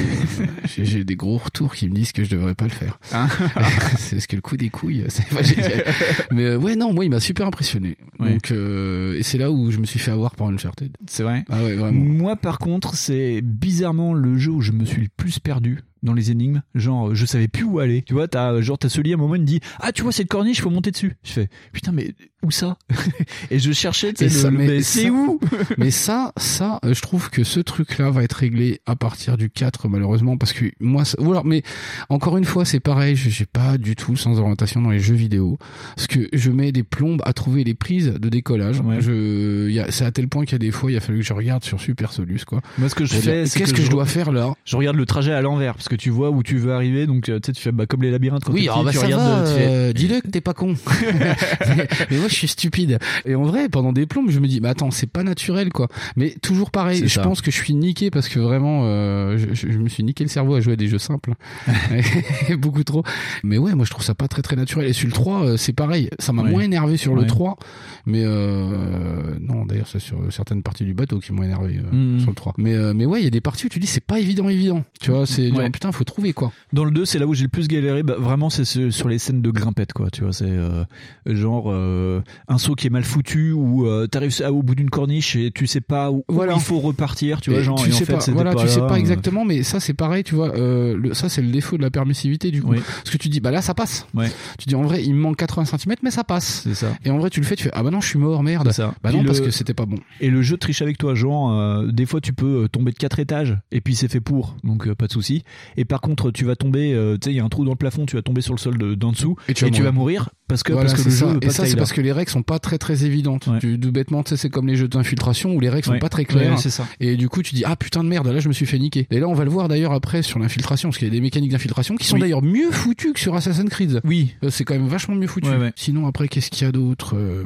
J'ai- 0.84 1.04
des 1.04 1.16
gros 1.16 1.38
retours 1.38 1.74
qui 1.76 1.88
me 1.90 1.94
disent 1.96 2.12
que 2.12 2.24
je 2.24 2.30
devrais 2.30 2.56
pas 2.56 2.66
le 2.66 2.72
faire. 2.72 3.00
Hein 3.14 3.28
c'est 3.98 4.16
parce 4.18 4.28
que 4.28 4.36
le 4.36 4.42
coup 4.42 4.58
des 4.58 4.70
couilles, 4.70 5.06
c'est 5.10 5.28
pas 5.28 5.42
génial. 5.42 5.84
Mais 6.32 6.44
euh, 6.46 6.58
ouais, 6.58 6.76
non, 6.76 6.94
moi, 6.94 7.06
il 7.06 7.10
m'a 7.12 7.20
super 7.20 7.46
impressionné. 7.48 7.98
Ouais. 8.20 8.34
Donc, 8.34 8.52
euh, 8.52 9.18
et 9.18 9.24
c'est 9.24 9.38
là 9.38 9.52
où 9.52 9.72
je 9.72 9.78
me 9.80 9.86
suis 9.86 10.00
fait 10.00 10.12
avoir 10.12 10.36
par 10.36 10.48
Uncharted. 10.48 10.96
c'est 11.08 11.24
vrai 11.24 11.44
Ah 11.50 11.64
ouais, 11.64 11.76
vraiment. 11.76 12.00
moi 12.04 12.36
par 12.36 12.58
contre 12.60 12.96
c'est 12.96 13.42
bizarrement 13.42 14.14
le 14.14 14.38
jeu 14.38 14.52
où 14.52 14.62
je 14.62 14.72
me 14.72 14.86
suis 14.86 15.02
le 15.02 15.08
plus 15.16 15.40
perdu 15.40 15.80
dans 16.04 16.14
les 16.14 16.30
énigmes 16.32 16.62
genre 16.76 17.10
euh, 17.10 17.16
je 17.16 17.26
savais 17.26 17.48
plus 17.48 17.64
où 17.64 17.80
aller 17.80 18.02
tu 18.04 18.14
vois 18.14 18.28
t'as 18.28 18.62
genre 18.62 18.78
t'as 18.78 18.90
celui 18.90 19.12
à 19.12 19.16
un 19.16 19.18
moment 19.18 19.36
il 19.36 19.42
me 19.42 19.48
dit 19.48 19.60
ah 19.80 19.92
tu 19.92 20.04
vois 20.04 20.12
cette 20.12 20.28
corniche 20.28 20.62
faut 20.62 20.70
monter 20.70 20.92
dessus 20.92 21.16
je 21.24 21.32
fais 21.32 21.50
putain 21.72 21.92
mais 21.92 22.14
où 22.44 22.52
ça? 22.52 22.78
Et 23.52 23.58
je 23.60 23.72
cherchais 23.72 24.12
tu 24.14 24.30
sais 24.30 24.52
le- 24.52 24.58
le- 24.58 24.64
mais 24.66 24.82
c'est 24.82 25.10
où 25.10 25.40
Mais 25.78 25.92
ça, 25.92 26.34
ça, 26.36 26.80
euh, 26.84 26.94
je 26.94 27.02
trouve 27.02 27.30
que 27.30 27.46
ce 27.46 27.62
truc-là 27.62 28.10
va 28.12 28.22
être 28.24 28.34
réglé 28.34 28.82
à 28.86 28.98
partir 28.98 29.38
du 29.38 29.50
4, 29.50 29.88
malheureusement, 29.88 30.36
parce 30.38 30.52
que 30.52 30.66
moi, 30.82 31.06
ça- 31.06 31.20
ou 31.22 31.32
alors, 31.32 31.46
mais 31.46 31.64
encore 32.10 32.36
une 32.38 32.44
fois, 32.44 32.66
c'est 32.66 32.82
pareil, 32.82 33.16
je- 33.16 33.30
j'ai 33.30 33.46
pas 33.46 33.78
du 33.78 33.96
tout 33.96 34.18
sans 34.18 34.40
orientation 34.42 34.82
dans 34.82 34.90
les 34.90 35.00
jeux 35.00 35.14
vidéo, 35.16 35.58
parce 35.96 36.08
que 36.08 36.28
je 36.34 36.52
mets 36.52 36.74
des 36.74 36.84
plombes 36.84 37.22
à 37.24 37.32
trouver 37.32 37.64
les 37.64 37.76
prises 37.76 38.08
de 38.14 38.28
décollage. 38.30 38.82
Ouais. 38.82 39.00
Je, 39.00 39.70
il 39.70 39.74
y 39.74 39.80
a, 39.80 39.90
c'est 39.92 40.04
à 40.04 40.12
tel 40.12 40.28
point 40.28 40.44
qu'il 40.44 40.54
y 40.54 40.56
a 40.56 40.60
des 40.60 40.72
fois, 40.72 40.92
il 40.92 40.98
a 40.98 41.00
fallu 41.00 41.20
que 41.20 41.26
je 41.26 41.34
regarde 41.34 41.64
sur 41.64 41.80
Super 41.80 42.12
Solus, 42.12 42.44
quoi. 42.46 42.60
moi 42.78 42.90
ce 42.90 42.96
que 42.96 43.06
je 43.06 43.16
fais 43.16 43.46
c'est 43.46 43.60
Qu'est-ce 43.60 43.74
que, 43.74 43.82
je 43.82 43.90
dois 43.90 44.06
faire 44.06 44.34
là? 44.34 44.54
je 44.66 44.76
regarde 44.76 44.98
le 44.98 45.06
trajet 45.06 45.32
à 45.32 45.42
l'envers 45.42 45.76
parce 45.76 45.88
que 45.88 45.93
tu 45.96 46.10
vois 46.10 46.30
où 46.32 46.44
tu 46.44 46.58
veux 46.58 46.74
arriver 46.74 47.06
donc 47.08 47.30
euh, 47.30 47.40
tu 47.40 47.48
sais 47.48 47.54
tu 47.54 47.62
fais 47.62 47.72
bah, 47.72 47.86
comme 47.86 48.02
les 48.04 48.12
labyrinthes 48.12 48.44
quand 48.44 48.54
Oui, 48.54 48.68
petit, 48.68 48.84
bah 48.84 48.92
tu 48.92 48.98
regardes 49.00 49.22
va, 49.22 49.38
euh, 49.48 49.58
fais- 49.58 49.68
euh, 49.68 49.94
dis-le 49.94 50.22
que 50.22 50.28
t'es 50.28 50.42
pas 50.42 50.54
con. 50.54 50.76
mais 52.10 52.18
moi 52.18 52.28
je 52.28 52.34
suis 52.34 52.48
stupide. 52.48 53.00
Et 53.26 53.36
en 53.36 53.44
vrai, 53.44 53.70
pendant 53.70 53.94
des 53.94 54.06
plombes, 54.06 54.30
je 54.30 54.40
me 54.40 54.48
dis, 54.48 54.60
mais 54.62 54.70
attends, 54.70 54.92
c'est 54.92 55.10
pas 55.10 55.24
naturel 55.24 55.70
quoi. 55.72 55.88
Mais 56.16 56.36
toujours 56.42 56.72
pareil, 56.72 57.02
je 57.04 57.08
ça. 57.14 57.22
pense 57.22 57.42
que 57.42 57.52
je 57.52 57.58
suis 57.58 57.74
niqué 57.74 58.10
parce 58.12 58.28
que 58.28 58.40
vraiment, 58.40 58.82
euh, 58.86 59.38
je, 59.38 59.54
je- 59.54 59.72
je 59.72 59.78
me 59.78 59.90
suis 59.90 60.04
niqué 60.04 60.24
le 60.24 60.30
cerveau 60.30 60.56
à 60.56 60.62
jouer 60.62 60.74
à 60.74 60.76
des 60.78 60.88
jeux 60.88 60.98
simples. 61.00 61.34
Beaucoup 62.58 62.84
trop. 62.84 63.04
Mais 63.44 63.58
ouais, 63.58 63.74
moi 63.76 63.86
je 63.86 63.92
trouve 63.92 64.04
ça 64.04 64.16
pas 64.16 64.28
très 64.28 64.42
très 64.42 64.56
naturel. 64.56 64.88
Et 64.88 64.94
sur 64.94 65.08
le 65.08 65.14
3, 65.14 65.44
euh, 65.46 65.58
c'est 65.58 65.74
pareil. 65.74 66.10
Ça 66.20 66.32
m'a 66.34 66.44
Ouais. 66.44 66.50
moins 66.52 66.62
énervé 66.62 66.98
sur 66.98 67.16
le 67.16 67.22
Ouais. 67.22 67.28
3. 67.28 67.58
Mais 68.06 68.24
euh, 68.26 69.36
non, 69.40 69.66
d'ailleurs, 69.66 69.88
c'est 69.88 70.00
sur 70.00 70.18
certaines 70.32 70.62
parties 70.62 70.84
du 70.84 70.94
bateau 70.94 71.20
qui 71.20 71.32
m'ont 71.32 71.44
énervé 71.44 71.78
euh, 71.80 71.96
Mhm. 71.96 72.20
sur 72.20 72.30
le 72.30 72.36
3. 72.36 72.54
Mais, 72.58 72.76
mais 72.94 73.06
ouais, 73.06 73.22
il 73.22 73.24
y 73.24 73.28
a 73.28 73.32
des 73.32 73.40
parties 73.42 73.66
où 73.68 73.70
tu 73.70 73.80
dis, 73.80 73.88
c'est 73.88 74.04
pas 74.04 74.20
évident, 74.20 74.50
évident. 74.50 74.84
Tu 75.00 75.12
vois, 75.12 75.26
c'est 75.26 75.52
Ouais. 75.52 75.66
Putain, 75.84 75.92
faut 75.98 76.04
trouver 76.06 76.32
quoi. 76.34 76.52
Dans 76.72 76.86
le 76.86 76.92
2, 76.92 77.04
c'est 77.06 77.20
là 77.20 77.28
où 77.28 77.34
j'ai 77.34 77.44
le 77.44 77.50
plus 77.50 77.68
galéré. 77.68 78.04
Bah, 78.04 78.16
vraiment, 78.18 78.50
c'est 78.50 78.64
ce- 78.66 78.90
sur 78.90 79.10
les 79.10 79.20
scènes 79.20 79.42
de 79.42 79.52
grimpette, 79.52 79.92
quoi. 79.94 80.10
Tu 80.10 80.22
vois, 80.24 80.32
c'est 80.32 80.46
euh, 80.48 80.86
genre 81.26 81.66
euh, 81.68 82.22
un 82.48 82.58
saut 82.58 82.76
qui 82.76 82.88
est 82.88 82.90
mal 82.90 83.04
foutu 83.04 83.52
ou 83.52 83.86
euh, 83.86 84.08
t'arrives 84.08 84.34
au 84.50 84.64
bout 84.64 84.76
d'une 84.76 84.90
corniche 84.90 85.36
et 85.36 85.52
tu 85.52 85.68
sais 85.68 85.82
pas 85.82 86.10
où, 86.12 86.24
il 86.30 86.60
faut 86.62 86.80
repartir. 86.80 87.42
Tu 87.42 87.50
vois, 87.50 87.60
Et 87.60 87.64
genre. 87.64 87.82
tu 87.82 87.90
et 87.90 87.94
en 87.94 87.98
sais 87.98 88.06
fait, 88.06 88.14
pas, 88.14 88.20
tu 88.20 88.68
sais 88.68 88.80
exactement, 89.00 89.44
mais 89.46 89.64
ça 89.64 89.80
c'est 89.80 89.94
pareil, 89.94 90.24
tu 90.24 90.36
vois. 90.36 90.54
Le, 90.56 91.14
ça 91.14 91.28
c'est 91.30 91.42
le 91.42 91.50
défaut 91.52 91.78
de 91.78 91.82
la 91.82 91.92
permissivité 91.92 92.52
du 92.52 92.62
coup, 92.62 92.72
Oui. 92.72 92.80
parce 92.80 93.10
que 93.10 93.18
tu 93.18 93.28
dis 93.30 93.40
bah 93.40 93.52
là 93.52 93.62
ça 93.62 93.74
passe. 93.74 94.08
Ouais. 94.14 94.32
Tu 94.58 94.68
dis 94.68 94.76
en 94.76 94.84
vrai 94.84 95.04
il 95.04 95.14
me 95.16 95.20
manque 95.20 95.38
80 95.38 95.66
cm 95.66 95.96
mais 96.04 96.12
ça 96.12 96.24
passe. 96.24 96.68
Ça. 96.74 96.94
Et 97.04 97.10
en 97.10 97.18
vrai 97.18 97.30
tu 97.30 97.40
le 97.42 97.46
fais, 97.46 97.56
tu 97.56 97.64
fais 97.66 97.72
ah 97.74 97.84
bah 97.84 97.92
non 97.92 98.00
je 98.02 98.08
suis 98.08 98.20
mort 98.20 98.42
merde. 98.44 98.72
Ça. 98.72 98.94
Bah 99.04 99.12
non 99.12 99.24
parce 99.24 99.42
que 99.42 99.52
c'était 99.52 99.74
pas 99.74 99.86
bon. 99.86 99.98
Et 100.22 100.30
le 100.30 100.42
jeu 100.42 100.58
triche 100.58 100.82
avec 100.82 100.98
toi, 100.98 101.16
genre 101.16 101.84
des 101.92 102.06
fois 102.06 102.22
tu 102.22 102.34
peux 102.34 102.68
tomber 102.72 102.92
de 102.92 102.98
quatre 102.98 103.20
étages 103.20 103.58
et 103.72 103.82
puis 103.82 103.96
c'est 103.96 104.08
fait 104.08 104.22
pour, 104.22 104.56
donc 104.64 104.92
pas 104.94 105.08
de 105.08 105.12
souci. 105.12 105.44
Et 105.78 105.86
par 105.86 106.02
contre 106.02 106.32
tu 106.32 106.46
vas 106.46 106.56
tomber, 106.56 106.94
euh, 106.94 107.18
tu 107.18 107.26
sais 107.26 107.32
il 107.34 107.38
y 107.38 107.40
a 107.40 107.44
un 107.44 107.50
trou 107.50 107.66
dans 107.66 107.72
le 107.72 107.78
plafond, 107.78 108.06
tu 108.06 108.16
vas 108.16 108.22
tomber 108.22 108.42
sur 108.42 108.54
le 108.54 108.60
sol 108.60 108.78
de- 108.78 108.96
d'en 108.96 109.12
dessous 109.12 109.36
Et 109.48 109.52
et 109.52 109.54
tu 109.54 109.70
tu, 109.72 109.82
vas 109.82 109.90
vas 109.90 109.92
mourir 109.94 110.30
parce 110.48 110.64
que 110.64 110.74
Voilà, 110.74 110.90
parce 110.90 111.02
que 111.02 111.08
le 111.10 111.16
ça. 111.16 111.32
jeu 111.34 111.40
Et 111.42 111.50
ça 111.50 111.66
c'est 111.66 111.76
parce 111.78 111.94
que 111.94 112.02
les 112.02 112.12
règles 112.12 112.30
sont 112.30 112.44
pas 112.44 112.60
très 112.60 112.78
très 112.78 113.06
évidentes. 113.06 113.48
Ouais. 113.48 113.60
Tu, 113.60 113.78
bêtement 113.78 114.24
tu 114.24 114.30
sais 114.32 114.38
c'est 114.38 114.50
comme 114.50 114.68
les 114.68 114.76
jeux 114.76 114.88
d'infiltration 114.88 115.54
où 115.56 115.60
les 115.60 115.70
règles 115.70 115.86
sont 115.86 115.92
Ouais. 115.94 116.00
pas 116.00 116.10
très 116.10 116.26
claires. 116.26 116.52
Ouais, 116.54 116.58
c'est 116.58 116.70
ça. 116.70 116.86
Et 117.00 117.16
du 117.18 117.30
coup 117.30 117.42
tu 117.42 117.56
dis 117.56 117.64
ah 117.66 117.76
putain 117.76 118.04
de 118.04 118.10
merde 118.10 118.28
là 118.28 118.40
je 118.40 118.48
me 118.48 118.54
suis 118.54 118.66
fait 118.66 118.80
niquer. 118.80 119.08
Et 119.12 119.20
là 119.20 119.28
on 119.28 119.34
va 119.34 119.44
le 119.44 119.50
voir 119.52 119.68
d'ailleurs 119.68 119.92
après 119.94 120.22
sur 120.22 120.40
l'infiltration 120.40 120.90
parce 120.90 120.98
qu'il 120.98 121.08
y 121.08 121.12
a 121.12 121.14
des 121.14 121.22
mécaniques 121.22 121.52
d'infiltration 121.52 121.96
qui 121.96 122.06
sont 122.08 122.16
Oui. 122.16 122.22
d'ailleurs 122.22 122.44
mieux 122.44 122.72
foutues 122.72 123.14
que 123.14 123.20
sur 123.20 123.36
Assassin's 123.36 123.70
Creed. 123.70 124.02
Oui. 124.04 124.34
Euh, 124.44 124.50
C'est 124.50 124.64
quand 124.64 124.74
même 124.76 124.88
vachement 124.88 125.16
mieux 125.16 125.28
foutu. 125.28 125.50
Sinon 125.76 126.08
après 126.08 126.28
qu'est-ce 126.28 126.50
qu'il 126.52 126.66
y 126.66 126.70
a 126.70 126.72
d'autre 126.72 127.16
Euh, 127.16 127.46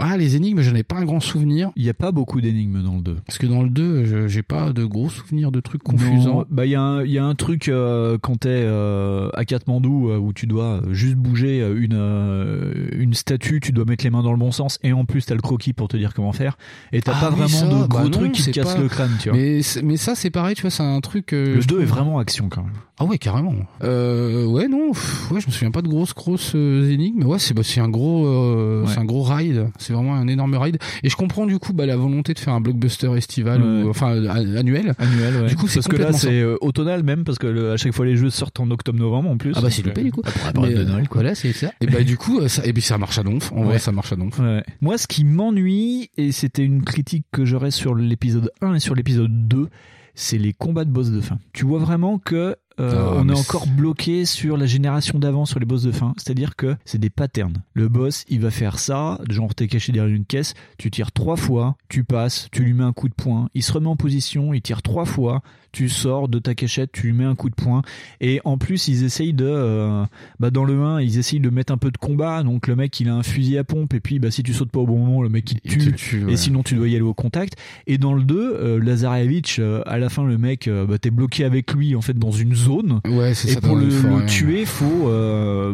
Ah 0.00 0.16
les 0.16 0.36
énigmes 0.36 0.60
j'en 0.62 0.74
ai 0.74 0.82
pas 0.82 0.96
un 0.96 1.04
grand 1.04 1.20
souvenir. 1.20 1.70
Il 1.76 1.84
y 1.84 1.88
a 1.90 1.94
pas 1.94 2.12
beaucoup 2.12 2.40
d'énigmes 2.40 2.82
dans 2.82 2.96
le 2.96 3.02
2. 3.02 3.16
Parce 3.26 3.38
que 3.38 3.46
dans 3.46 3.62
le 3.62 3.68
2, 3.68 4.04
je- 4.04 4.28
j'ai 4.28 4.42
pas 4.42 4.72
de 4.72 4.84
gros 4.84 5.08
souvenirs 5.10 5.52
de 5.52 5.60
trucs 5.60 5.82
confusants. 5.82 6.44
Bah 6.50 6.66
il 6.66 6.70
y, 6.72 6.74
a 6.74 6.80
un- 6.80 7.04
il 7.04 7.10
y 7.10 7.18
a 7.18 7.24
un 7.24 7.34
truc 7.34 7.51
euh, 7.68 8.18
quand 8.20 8.40
t'es 8.40 8.48
euh, 8.50 9.28
à 9.34 9.44
Katmandou 9.44 10.08
euh, 10.10 10.18
où 10.18 10.32
tu 10.32 10.46
dois 10.46 10.80
juste 10.90 11.16
bouger 11.16 11.60
euh, 11.62 11.74
une 11.78 13.00
une 13.00 13.14
statue, 13.14 13.60
tu 13.60 13.72
dois 13.72 13.84
mettre 13.84 14.04
les 14.04 14.10
mains 14.10 14.22
dans 14.22 14.32
le 14.32 14.38
bon 14.38 14.52
sens 14.52 14.78
et 14.82 14.92
en 14.92 15.04
plus 15.04 15.26
t'as 15.26 15.34
le 15.34 15.40
croquis 15.40 15.72
pour 15.72 15.88
te 15.88 15.96
dire 15.96 16.14
comment 16.14 16.32
faire 16.32 16.56
et 16.92 17.00
t'as 17.00 17.12
Ah 17.16 17.20
pas 17.20 17.30
oui, 17.30 17.36
vraiment 17.36 17.48
ça, 17.48 17.66
de 17.66 17.80
bah 17.80 17.86
gros 17.88 18.04
non, 18.04 18.10
trucs 18.10 18.32
qui 18.32 18.42
te 18.44 18.50
cassent 18.50 18.74
pas- 18.74 18.80
le 18.80 18.88
crâne, 18.88 19.10
tu 19.20 19.30
vois. 19.30 19.38
Mais, 19.38 19.96
ça, 19.96 20.14
c'est 20.14 20.30
pareil, 20.30 20.54
tu 20.54 20.62
vois, 20.62 20.70
c'est 20.70 20.82
un 20.82 21.00
truc. 21.00 21.32
le 21.32 21.60
je 21.60 21.66
2 21.68 21.80
est 21.82 21.84
vraiment 21.84 22.18
action 22.18 22.48
quand 22.48 22.62
même. 22.62 22.72
Ah 22.98 23.04
ouais, 23.04 23.18
carrément. 23.18 23.54
Ouais, 23.82 24.68
non, 24.68 24.92
pff, 24.92 25.30
ouais, 25.30 25.40
je 25.40 25.46
me 25.46 25.52
souviens 25.52 25.70
pas 25.70 25.82
de 25.82 25.88
grosses, 25.88 26.14
grosses 26.14 26.54
énigmes, 26.54 27.18
mais 27.20 27.24
ouais, 27.24 27.38
c'est 27.38 27.54
bah, 27.54 27.62
un 27.78 27.88
gros, 27.88 28.22
Ouais. 28.82 28.86
c'est 28.88 28.98
un 28.98 29.04
gros 29.04 29.22
ride. 29.22 29.68
C'est 29.78 29.92
vraiment 29.92 30.14
un 30.14 30.28
énorme 30.28 30.54
ride. 30.56 30.78
Et 31.02 31.08
je 31.08 31.16
comprends 31.16 31.46
du 31.46 31.58
coup 31.58 31.72
bah, 31.72 31.86
la 31.86 31.96
volonté 31.96 32.34
de 32.34 32.38
faire 32.38 32.52
un 32.54 32.60
blockbuster 32.60 33.12
estival 33.16 33.62
ou 33.62 33.88
enfin 33.90 34.24
annuel. 34.28 34.94
Annuel, 34.98 35.42
ouais. 35.42 35.46
Du 35.48 35.56
coup, 35.56 35.68
c'est 35.68 35.76
parce 35.80 35.88
que 35.88 35.96
là 35.96 36.12
c'est 36.12 36.44
automnal 36.60 37.02
même 37.02 37.24
parce 37.24 37.38
que 37.38 37.41
le- 37.46 37.72
à 37.72 37.76
chaque 37.76 37.92
fois 37.92 38.04
les 38.06 38.16
jeux 38.16 38.30
sortent 38.30 38.60
en 38.60 38.70
octobre-novembre 38.70 39.30
en 39.30 39.36
plus. 39.36 39.52
Ah 39.56 39.60
bah 39.60 39.70
c'est 39.70 39.82
loupé 39.82 40.00
euh, 40.00 40.04
du 40.04 40.12
coup. 40.12 40.22
après 40.24 40.46
la 40.46 40.52
période 40.52 40.72
Mais, 40.72 40.84
de 40.84 40.84
Noël, 40.90 41.02
euh, 41.04 41.06
quoi. 41.06 41.20
Voilà, 41.22 41.34
c'est 41.34 41.52
ça. 41.52 41.72
Et 41.80 41.86
bah 41.86 42.02
du 42.02 42.16
coup, 42.16 42.40
euh, 42.40 42.48
ça, 42.48 42.64
et 42.64 42.72
puis 42.72 42.82
ça 42.82 42.98
marche 42.98 43.18
à 43.18 43.22
donf. 43.22 43.52
En 43.52 43.62
vrai, 43.64 43.74
Ouais. 43.74 43.78
ça 43.78 43.92
marche 43.92 44.12
à 44.12 44.16
donf. 44.16 44.38
Ouais. 44.38 44.62
Moi, 44.80 44.98
ce 44.98 45.06
qui 45.06 45.24
m'ennuie, 45.24 46.10
et 46.16 46.32
c'était 46.32 46.64
une 46.64 46.82
critique 46.82 47.26
que 47.32 47.44
j'aurais 47.44 47.70
sur 47.70 47.94
l'épisode 47.94 48.50
1 48.60 48.74
et 48.74 48.80
sur 48.80 48.94
l'épisode 48.94 49.48
2, 49.48 49.68
c'est 50.14 50.36
les 50.38 50.52
combats 50.52 50.84
de 50.84 50.90
boss 50.90 51.10
de 51.10 51.20
fin. 51.20 51.38
Tu 51.52 51.64
vois 51.64 51.78
vraiment 51.78 52.18
que 52.18 52.56
euh, 52.80 52.92
Ah, 52.96 53.14
on 53.18 53.28
est 53.28 53.38
encore 53.38 53.66
bloqué 53.66 54.24
sur 54.24 54.56
la 54.56 54.64
génération 54.66 55.18
d'avant 55.18 55.44
sur 55.46 55.58
les 55.60 55.66
boss 55.66 55.82
de 55.82 55.92
fin. 55.92 56.14
C'est-à-dire 56.16 56.56
que 56.56 56.74
c'est 56.86 56.98
des 56.98 57.10
patterns. 57.10 57.62
Le 57.74 57.88
boss, 57.88 58.24
il 58.28 58.40
va 58.40 58.50
faire 58.50 58.78
ça, 58.78 59.18
genre 59.30 59.54
t'es 59.54 59.68
caché 59.68 59.92
derrière 59.92 60.14
une 60.14 60.24
caisse, 60.24 60.54
tu 60.78 60.90
tires 60.90 61.12
trois 61.12 61.36
fois, 61.36 61.76
tu 61.90 62.02
passes, 62.04 62.48
tu 62.50 62.62
lui 62.62 62.72
mets 62.72 62.84
un 62.84 62.92
coup 62.94 63.08
de 63.08 63.14
poing, 63.14 63.48
il 63.54 63.62
se 63.62 63.72
remet 63.72 63.88
en 63.88 63.96
position, 63.96 64.52
il 64.54 64.62
tire 64.62 64.80
trois 64.82 65.04
fois, 65.04 65.42
tu 65.72 65.88
sors 65.88 66.28
de 66.28 66.38
ta 66.38 66.54
cachette, 66.54 66.92
tu 66.92 67.06
lui 67.08 67.12
mets 67.12 67.24
un 67.24 67.34
coup 67.34 67.48
de 67.50 67.54
poing. 67.54 67.82
Et 68.20 68.40
en 68.44 68.58
plus, 68.58 68.88
ils 68.88 69.04
essayent 69.04 69.32
de, 69.32 69.46
euh, 69.46 70.04
bah 70.38 70.50
dans 70.50 70.64
le 70.64 70.80
1, 70.80 71.00
ils 71.00 71.18
essayent 71.18 71.40
de 71.40 71.50
mettre 71.50 71.72
un 71.72 71.78
peu 71.78 71.90
de 71.90 71.98
combat. 71.98 72.42
Donc 72.42 72.66
le 72.68 72.76
mec, 72.76 72.98
il 73.00 73.08
a 73.08 73.14
un 73.14 73.22
fusil 73.22 73.58
à 73.58 73.64
pompe, 73.64 73.94
et 73.94 74.00
puis 74.00 74.18
bah 74.18 74.30
si 74.30 74.42
tu 74.42 74.52
sautes 74.52 74.70
pas 74.70 74.80
au 74.80 74.86
bon 74.86 74.98
moment, 74.98 75.22
le 75.22 75.28
mec 75.28 75.50
il 75.50 75.60
te 75.60 75.68
Il 75.74 75.92
te 75.92 75.96
tue. 75.96 76.30
Et 76.30 76.36
sinon, 76.36 76.62
tu 76.62 76.74
dois 76.74 76.88
y 76.88 76.94
aller 76.94 77.00
au 77.02 77.14
contact. 77.14 77.54
Et 77.86 77.98
dans 77.98 78.14
le 78.14 78.22
2, 78.22 78.36
euh, 78.38 78.78
Lazarevich, 78.78 79.58
euh, 79.58 79.82
à 79.86 79.98
la 79.98 80.08
fin, 80.08 80.24
le 80.24 80.38
mec, 80.38 80.68
euh, 80.68 80.86
bah, 80.86 80.98
t'es 80.98 81.10
bloqué 81.10 81.44
avec 81.44 81.72
lui 81.72 81.94
en 81.96 82.00
fait 82.02 82.18
dans 82.18 82.30
une 82.30 82.54
zone. 82.54 83.00
Ouais, 83.06 83.34
c'est 83.34 83.48
Et 83.48 83.52
ça. 83.52 83.60
pour 83.60 83.76
le, 83.76 83.88
tuer, 84.26 84.64
faut, 84.66 85.10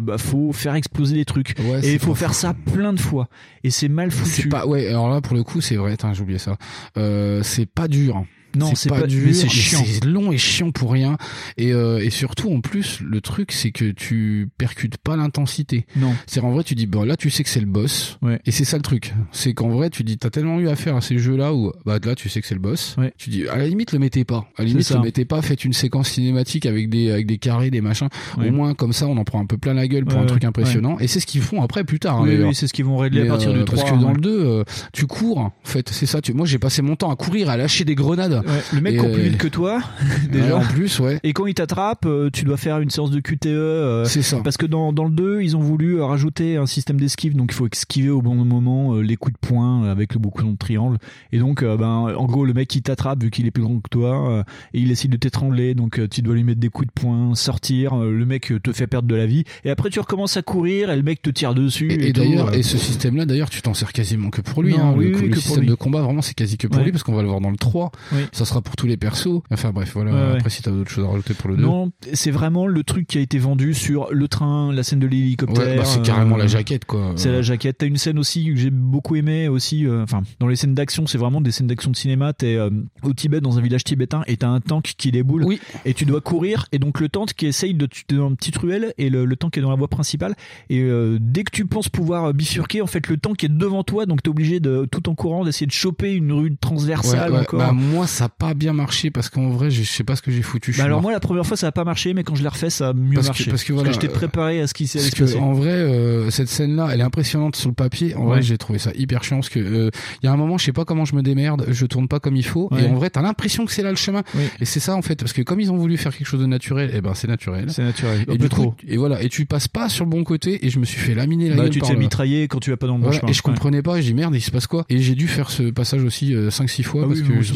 bah, 0.01 0.19
faut 0.19 0.53
faire 0.53 0.75
exploser 0.75 1.17
les 1.17 1.25
trucs. 1.25 1.55
Ouais, 1.59 1.85
et 1.85 1.95
il 1.95 1.99
faut 1.99 2.15
faire 2.15 2.35
ça 2.35 2.55
plein 2.55 2.93
de 2.93 3.01
fois. 3.01 3.29
Et 3.65 3.71
c'est 3.71 3.89
mal 3.89 4.13
C'est 4.13 4.25
foutu. 4.43 4.49
pas 4.49 4.67
ouais 4.67 4.87
alors 4.89 5.09
là 5.11 5.21
pour 5.21 5.35
le 5.37 5.43
coup 5.43 5.61
c'est 5.61 5.77
vrai 5.77 5.97
j'ai 6.13 6.23
oublié 6.23 6.39
ça 6.39 6.57
euh, 6.97 7.43
c'est 7.43 7.67
pas 7.67 7.89
dur 7.89 8.25
Non, 8.57 8.75
c'est 8.75 8.89
pas- 8.89 9.03
dur, 9.07 9.23
mais 9.27 9.33
c'est 9.33 9.49
chiant. 9.49 9.83
C'est 9.87 10.05
long 10.05 10.33
et 10.33 10.39
chiant 10.39 10.71
pour 10.71 10.93
rien. 10.93 11.17
Et, 11.57 11.73
euh, 11.73 11.99
et 12.03 12.11
surtout, 12.11 12.51
en 12.53 12.61
plus, 12.61 13.01
le 13.01 13.21
truc, 13.21 13.53
c'est 13.53 13.71
que 13.71 13.91
tu 13.91 14.49
percutes 14.59 14.97
pas 14.99 15.17
l'intensité. 15.17 15.87
Non. 15.97 16.15
C'est 16.27 16.41
en 16.41 16.51
vrai, 16.51 16.65
tu 16.65 16.75
dis, 16.75 16.87
bon, 16.87 17.05
là, 17.05 17.17
tu 17.17 17.31
sais 17.31 17.43
que 17.43 17.49
c'est 17.51 17.61
le 17.61 17.67
boss. 17.67 18.19
Ouais. 18.23 18.41
Et 18.47 18.51
c'est 18.51 18.65
ça 18.65 18.77
le 18.77 18.83
truc. 18.83 19.15
C'est 19.33 19.53
qu'en 19.55 19.69
vrai, 19.69 19.91
tu 19.91 20.03
dis, 20.05 20.19
t'as 20.19 20.31
tellement 20.31 20.59
eu 20.61 20.69
affaire 20.69 20.97
à 20.97 21.01
ces 21.01 21.19
jeux-là 21.19 21.53
où, 21.55 21.73
bah, 21.85 21.99
là, 22.05 22.15
tu 22.15 22.29
sais 22.29 22.41
que 22.41 22.47
c'est 22.47 22.55
le 22.55 22.61
boss. 22.61 22.97
Ouais. 22.99 23.13
Tu 23.19 23.31
dis, 23.31 23.47
à 23.49 23.57
la 23.57 23.67
limite, 23.67 23.93
le 23.93 23.99
mettez 23.99 24.25
pas. 24.25 24.49
À 24.57 24.63
la 24.63 24.65
limite, 24.69 24.91
le 24.91 25.01
mettez 25.01 25.25
pas, 25.25 25.43
faites 25.43 25.65
une 25.65 25.73
séquence 25.73 26.09
cinématique 26.11 26.67
avec 26.67 26.89
des, 26.89 27.11
avec 27.11 27.27
des 27.27 27.39
carrés, 27.39 27.71
des 27.71 27.81
machins. 27.81 28.09
Ouais. 28.39 28.49
Au 28.49 28.53
moins, 28.53 28.75
comme 28.75 28.93
ça, 28.93 29.07
on 29.07 29.17
en 29.17 29.25
prend 29.25 29.41
un 29.41 29.47
peu 29.47 29.59
plein 29.59 29.75
la 29.75 29.87
gueule 29.89 30.05
pour 30.05 30.19
un 30.19 30.27
truc 30.27 30.45
impressionnant. 30.45 30.99
Et 30.99 31.07
c'est 31.07 31.21
ce 31.21 31.27
qu'ils 31.27 31.43
font 31.43 31.63
après, 31.63 31.85
plus 31.85 31.99
tard. 31.99 32.19
hein, 32.21 32.25
Oui, 32.25 32.37
oui, 32.43 32.55
c'est 32.55 32.67
ce 32.67 32.73
qu'ils 32.73 32.85
vont 32.85 32.97
régler 32.97 33.23
Mais, 33.23 33.29
à 33.29 33.33
partir 33.33 33.51
euh, 33.51 33.59
du 33.59 33.65
3. 33.65 33.79
Parce 33.79 33.91
que 33.91 33.97
dans 34.01 34.13
le 34.13 34.21
2, 34.21 34.31
euh, 34.31 34.65
tu 34.93 35.07
cours, 35.07 35.39
en 35.39 35.53
fait, 35.65 35.89
c'est 35.91 36.07
ça. 36.07 36.21
Tu... 36.21 36.33
Moi, 36.33 36.47
j'ai 36.47 36.59
passé 36.59 36.83
mon 36.83 36.97
temps 36.97 37.11
à 37.11 37.17
courir, 37.17 37.51
à 37.51 37.57
lâcher 37.57 37.85
des 37.85 37.95
grenades. 37.95 38.38
Ouais, 38.47 38.63
le 38.75 38.81
mec 38.81 38.97
court 38.97 39.11
plus 39.13 39.21
euh, 39.21 39.29
vite 39.29 39.39
que 39.39 39.49
toi, 39.49 39.81
déjà. 40.33 40.57
En 40.57 40.61
plus, 40.61 40.99
ouais. 41.01 41.19
Et 41.23 41.33
quand 41.33 41.47
il 41.47 41.55
t'attrape, 41.55 42.05
euh, 42.07 42.31
tu 42.33 42.45
dois 42.45 42.57
faire 42.57 42.79
une 42.81 42.91
séance 42.91 43.11
de 43.11 43.21
QTE. 43.21 43.47
euh, 43.47 44.05
C'est 44.05 44.23
ça. 44.23 44.41
Parce 44.43 44.57
que 44.57 44.67
dans, 44.67 44.93
dans 44.93 45.05
le 45.05 45.11
2, 45.11 45.41
ils 45.43 45.57
ont 45.57 45.61
voulu 45.61 45.99
euh, 45.99 46.05
rajouter 46.05 46.57
un 46.57 46.67
système 46.67 46.99
d'esquive, 46.99 47.37
donc 47.37 47.51
il 47.53 47.55
faut 47.55 47.67
esquiver 47.67 48.11
au 48.11 48.23
bon 48.23 48.35
moment 48.35 48.95
euh, 48.95 49.01
les 49.03 49.17
coups 49.17 49.35
de 49.41 49.47
poing 49.47 49.85
euh, 49.85 49.93
avec 49.93 50.15
le 50.15 50.21
bouclier 50.21 50.51
de 50.51 50.57
triangle. 50.57 50.99
Et 51.33 51.39
donc, 51.39 51.63
euh, 51.63 51.77
ben, 51.77 51.87
en 52.17 52.27
gros, 52.27 52.45
le 52.45 52.53
mec 52.55 52.75
il 52.75 52.83
t'attrape 52.83 53.23
vu 53.23 53.31
qu'il 53.31 53.47
est 53.47 53.51
plus 53.51 53.63
grand 53.63 53.79
que 53.81 53.89
toi 53.91 54.31
euh, 54.31 54.43
et 54.75 54.81
il 54.81 54.91
essaie 54.91 55.09
de 55.09 55.17
t'étrangler, 55.17 55.75
donc 55.75 55.99
euh, 55.99 56.09
tu 56.09 56.23
dois 56.23 56.35
lui 56.35 56.45
mettre 56.45 56.61
des 56.61 56.69
coups 56.69 56.89
de 56.89 56.93
poing, 57.01 57.35
sortir. 57.35 57.95
euh, 57.99 58.11
le 58.13 58.25
mec 58.27 58.51
euh, 58.53 58.59
te 58.61 58.73
fait 58.73 58.87
perdre 58.87 59.09
de 59.09 59.15
la 59.15 59.27
vie 59.27 59.45
et 59.65 59.71
après 59.71 59.91
tu 59.91 60.01
recommences 60.01 60.37
à 60.37 60.43
courir 60.43 60.91
et 60.91 60.97
le 60.97 61.03
mec 61.03 61.23
te 61.23 61.31
tire 61.31 61.55
dessus. 61.55 61.91
Et, 61.93 61.95
Et, 61.95 62.09
et 62.09 62.13
tout, 62.13 62.21
d'ailleurs, 62.21 62.49
euh. 62.49 62.53
et 62.53 62.63
ce 62.63 62.79
système-là, 62.79 63.27
d'ailleurs, 63.27 63.51
tu 63.51 63.63
t'en 63.63 63.75
sers 63.75 63.93
quasiment 63.93 64.31
que 64.31 64.41
pour 64.41 64.63
lui. 64.63 64.73
Non, 64.77 64.89
hein. 64.91 64.95
oui, 64.97 65.11
le, 65.11 65.17
oui, 65.17 65.23
le 65.23 65.29
que 65.29 65.35
pour 65.35 65.43
système 65.43 65.63
lui. 65.63 65.69
de 65.71 65.75
combat, 65.75 66.03
vraiment, 66.03 66.23
c'est 66.23 66.35
quasi 66.35 66.57
que 66.59 66.67
pour 66.67 66.79
Ouais. 66.79 66.85
lui, 66.85 66.93
parce 66.93 67.03
qu'on 67.03 67.15
va 67.15 67.23
le 67.23 67.29
voir 67.29 67.41
dans 67.41 67.51
le 67.51 67.57
3. 67.57 67.91
Oui. 68.13 68.19
Ça 68.33 68.45
sera 68.45 68.61
pour 68.63 68.77
tous 68.77 68.87
les 68.87 68.97
persos. 68.97 69.41
Enfin 69.51 69.71
bref, 69.73 69.93
voilà. 69.95 70.13
Ouais, 70.13 70.17
ouais. 70.33 70.37
Après, 70.37 70.51
si 70.51 70.63
t'as 70.63 70.71
d'autres 70.71 70.91
choses 70.91 71.05
à 71.05 71.09
rajouter 71.09 71.35
pour 71.35 71.51
le 71.51 71.57
2. 71.57 71.63
Non, 71.63 71.91
c'est 72.13 72.31
vraiment 72.31 72.67
le 72.67 72.83
truc 72.85 73.07
qui 73.07 73.19
a 73.19 73.21
été 73.21 73.39
vendu 73.39 73.75
sur 73.75 74.09
le 74.13 74.29
train, 74.29 74.73
la 74.73 74.83
scène 74.83 74.99
de 74.99 75.07
l'hélicoptère. 75.07 75.65
Ouais, 75.67 75.77
bah, 75.77 75.85
c'est 75.85 76.01
euh, 76.01 76.03
carrément 76.03 76.37
la 76.37 76.47
jaquette, 76.47 76.85
quoi. 76.85 77.13
C'est 77.17 77.33
la 77.33 77.43
jaquette. 77.43 77.79
T'as 77.79 77.87
une 77.87 77.97
scène 77.97 78.19
aussi 78.19 78.47
que 78.47 78.57
j'ai 78.57 78.71
beaucoup 78.71 79.17
aimé 79.17 79.49
aussi. 79.49 79.87
euh, 79.87 80.03
Enfin, 80.03 80.23
dans 80.41 80.47
les 80.49 80.57
scènes 80.57 80.75
d'action, 80.75 81.07
c'est 81.07 81.19
vraiment 81.19 81.41
des 81.41 81.51
scènes 81.51 81.67
d'action 81.67 81.91
de 81.91 81.97
cinéma. 81.97 82.33
T'es 82.33 82.57
euh, 82.57 82.71
au 83.03 83.13
Tibet, 83.13 83.41
dans 83.41 83.59
un 83.59 83.61
village 83.63 83.85
tibétain, 83.85 84.23
et 84.27 84.37
t'as 84.37 84.49
un 84.49 84.61
tank 84.61 84.95
qui 84.97 85.11
déboule. 85.11 85.45
Oui. 85.45 85.61
Et 85.85 85.95
tu 85.95 86.05
dois 86.05 86.21
courir. 86.21 86.67
Et 86.73 86.79
donc 86.79 87.01
le 87.01 87.09
tank 87.09 87.33
qui 87.35 87.47
essaye 87.47 87.75
de 87.75 87.87
tuer 87.87 88.05
dans 88.11 88.29
une 88.29 88.37
petite 88.37 88.57
ruelle, 88.57 88.93
et 88.99 89.11
le, 89.11 89.25
le 89.25 89.37
tank 89.37 89.57
est 89.59 89.61
dans 89.61 89.71
la 89.71 89.77
voie 89.77 89.89
principale. 89.89 90.35
Et 90.71 90.81
euh, 90.81 91.19
dès 91.21 91.45
que 91.45 91.51
tu 91.51 91.67
penses 91.67 91.89
pouvoir 91.89 92.33
bifurquer, 92.35 92.83
en 92.83 92.87
fait, 92.87 93.09
le 93.09 93.17
tank 93.17 93.43
est 93.45 93.49
devant 93.49 93.83
toi, 93.85 94.07
donc 94.07 94.23
t'es 94.23 94.29
obligé 94.29 94.61
de, 94.61 94.87
tout 94.91 95.09
en 95.09 95.15
courant, 95.15 95.45
d'essayer 95.45 95.67
de 95.67 95.73
choper 95.73 96.13
une 96.15 96.33
rue 96.33 96.57
transversale 96.57 97.31
Ouais, 97.31 97.37
ouais. 97.39 97.43
encore. 97.43 97.59
Bah, 97.59 97.73
moi, 97.73 98.07
ça 98.19 98.25
a 98.27 98.29
pas 98.29 98.55
bien 98.55 98.73
marché 98.73 99.11
parce 99.11 99.29
qu'en 99.29 99.49
vrai, 99.51 99.71
je 99.71 99.83
sais 99.83 100.05
pas 100.05 100.17
ce 100.17 100.23
que 100.23 100.31
j'ai 100.31 100.43
foutu. 100.43 100.75
Bah 100.77 100.85
alors 100.85 100.97
mort. 100.99 101.03
moi 101.03 101.13
la 101.13 101.21
première 101.21 101.47
fois 101.47 101.57
ça 101.57 101.69
a 101.69 101.73
pas 101.73 101.85
marché 101.85 102.15
mais 102.15 102.25
quand 102.25 102.35
je 102.35 102.43
l'ai 102.43 102.49
refait 102.49 102.71
ça 102.71 102.89
a 102.89 102.93
mieux 102.93 103.15
Parce 103.15 103.27
que- 103.27 103.31
marché 103.31 103.51
parce 103.51 103.65
que 103.65 103.73
voilà, 103.73 103.93
j'étais 103.93 104.09
préparé 104.09 104.61
à 104.61 104.67
ce 104.67 104.75
qui 104.75 104.87
s'est 104.87 104.99
passer. 104.99 105.37
en 105.37 105.53
vrai, 105.53 105.71
euh, 105.71 106.31
cette 106.31 106.49
scène-là, 106.49 106.89
elle 106.93 107.01
est 107.01 107.05
impressionnante 107.05 107.57
sur 107.57 107.69
le 107.69 107.75
papier. 107.75 108.15
En 108.15 108.21
Ouais. 108.23 108.27
vrai, 108.27 108.43
j'ai 108.43 108.59
trouvé 108.59 108.79
ça 108.79 108.91
hyper 108.97 109.25
chiant 109.25 109.37
parce 109.37 109.49
que 109.49 109.59
euh, 109.61 109.91
il 110.23 110.27
y 110.27 110.29
a 110.29 110.33
un 110.33 110.37
moment, 110.37 110.59
je 110.59 110.65
sais 110.65 110.73
pas 110.73 110.85
comment 110.85 111.05
je 111.05 111.15
me 111.15 111.23
démerde, 111.23 111.65
je 111.69 111.87
tourne 111.87 112.09
pas 112.09 112.21
comme 112.21 112.37
il 112.37 112.45
faut, 112.45 112.69
Ouais. 112.73 112.85
et 112.85 112.87
en 112.89 112.95
vrai, 112.95 113.11
t'as 113.11 113.23
l'impression 113.23 113.65
que 113.67 113.73
c'est 113.73 113.83
là 113.83 113.91
le 113.91 113.97
chemin. 113.97 114.23
Et 114.61 114.65
c'est 114.65 114.81
ça 114.81 114.95
en 114.97 115.03
fait, 115.03 115.17
parce 115.17 115.33
que 115.33 115.43
comme 115.43 115.61
ils 115.61 115.71
ont 115.71 115.77
voulu 115.77 115.97
faire 115.97 116.17
quelque 116.17 116.27
chose 116.27 116.41
de 116.41 116.47
naturel, 116.47 116.91
et 116.95 117.01
ben 117.01 117.15
c'est 117.15 117.29
naturel. 117.29 117.67
C'est 117.69 117.83
naturel. 117.85 118.25
Et 118.29 118.37
du 118.39 118.49
trop. 118.49 118.71
coup, 118.73 118.75
et 118.87 118.97
voilà, 118.97 119.23
et 119.23 119.29
tu 119.29 119.45
passes 119.47 119.69
pas 119.69 119.89
sur 119.89 120.05
le 120.05 120.11
bon 120.11 120.25
côté, 120.25 120.67
et 120.67 120.71
je 120.71 120.79
me 120.79 120.85
suis 120.85 120.99
fait 121.01 121.15
laminer 121.15 121.49
la 121.51 121.57
Bah 121.57 121.63
gueule 121.63 121.71
tu 121.71 121.79
te 121.79 121.81
par 121.81 121.89
fais 121.91 121.95
le- 121.95 122.01
mitrailler 122.01 122.49
quand 122.49 122.59
tu 122.59 122.71
vas 122.71 122.77
pas 122.77 122.87
dans 122.87 122.95
le 122.95 122.99
bon 123.01 123.07
Voilà, 123.07 123.21
chemin. 123.21 123.31
et 123.31 123.35
je 123.35 123.43
comprenais 123.43 123.83
pas, 123.83 123.99
et 123.99 124.03
j'ai 124.03 124.15
merde, 124.15 124.35
il 124.35 124.41
se 124.41 124.51
passe 124.51 124.67
quoi? 124.67 124.85
Et 124.89 124.99
j'ai 124.99 125.15
dû 125.15 125.29
faire 125.29 125.51
ce 125.51 125.65
passage 125.71 126.03
aussi 126.03 126.35
5-6 126.51 126.83
fois 126.83 127.03
Ah 127.05 127.09
parce 127.09 127.21
que 127.21 127.41
je 127.43 127.53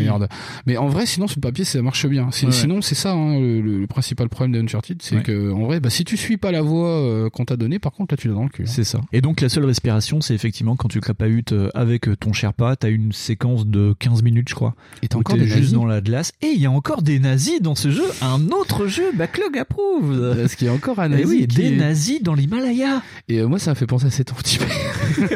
merde. 0.00 0.28
Mais 0.66 0.76
en 0.76 0.88
vrai, 0.88 1.06
sinon 1.06 1.26
sur 1.26 1.36
le 1.38 1.42
papier, 1.42 1.64
ça 1.64 1.80
marche 1.82 2.06
bien. 2.06 2.26
Ouais. 2.26 2.50
Sinon, 2.50 2.80
c'est 2.82 2.94
ça 2.94 3.12
hein, 3.12 3.38
le, 3.38 3.86
principal 3.86 4.28
problème 4.28 4.52
de 4.52 4.60
Uncharted, 4.64 5.02
c'est 5.02 5.16
Ouais. 5.16 5.22
que 5.22 5.52
en 5.52 5.64
vrai, 5.64 5.80
bah 5.80 5.90
si 5.90 6.04
tu 6.04 6.16
suis 6.16 6.36
pas 6.36 6.50
la 6.52 6.62
voie 6.62 6.88
euh, 6.88 7.28
qu'on 7.30 7.44
t'a 7.44 7.56
donnée, 7.56 7.78
par 7.78 7.92
contre 7.92 8.14
là 8.14 8.16
tu 8.16 8.28
l'as 8.28 8.34
dans 8.34 8.44
le 8.44 8.48
cul. 8.48 8.62
hein. 8.62 8.66
C'est 8.68 8.84
ça. 8.84 9.00
Et 9.12 9.20
donc 9.20 9.40
la 9.40 9.48
seule 9.48 9.64
respiration, 9.66 10.20
c'est 10.20 10.34
effectivement 10.34 10.76
quand 10.76 10.88
tu 10.88 11.00
crapahutes 11.00 11.52
euh, 11.52 11.68
avec 11.74 12.08
euh, 12.08 12.16
ton 12.16 12.32
Sherpa, 12.32 12.76
t'as 12.76 12.88
une 12.90 13.12
séquence 13.12 13.66
de 13.66 13.94
15 13.98 14.22
minutes, 14.22 14.48
je 14.48 14.54
crois. 14.54 14.74
Et 15.02 15.08
où 15.14 15.18
encore 15.18 15.34
t'es 15.36 15.42
des 15.42 15.46
juste 15.46 15.58
nazis 15.60 15.72
dans 15.74 15.84
la 15.86 16.00
glace. 16.00 16.32
Et 16.42 16.48
il 16.54 16.60
y 16.60 16.66
a 16.66 16.70
encore 16.70 17.02
des 17.02 17.18
nazis 17.18 17.60
dans 17.60 17.74
ce 17.74 17.90
jeu. 17.90 18.04
Un 18.22 18.48
autre 18.48 18.86
jeu, 18.86 19.04
Backlog 19.14 19.58
approuve. 19.58 20.34
Parce 20.40 20.54
qu'il 20.54 20.66
y 20.66 20.70
a 20.70 20.72
encore 20.72 20.98
un 21.00 21.06
Eh 21.12 21.16
nazi 21.16 21.24
oui, 21.26 21.40
qui 21.46 21.56
des 21.56 21.66
est- 21.72 21.76
nazis 21.76 22.22
dans 22.22 22.34
l'Himalaya. 22.34 23.02
Et 23.28 23.38
euh, 23.40 23.46
moi, 23.48 23.58
ça 23.58 23.72
m'a 23.72 23.74
fait 23.74 23.86
penser 23.86 24.06
à 24.06 24.10
cet 24.10 24.30
peu. 24.58 24.64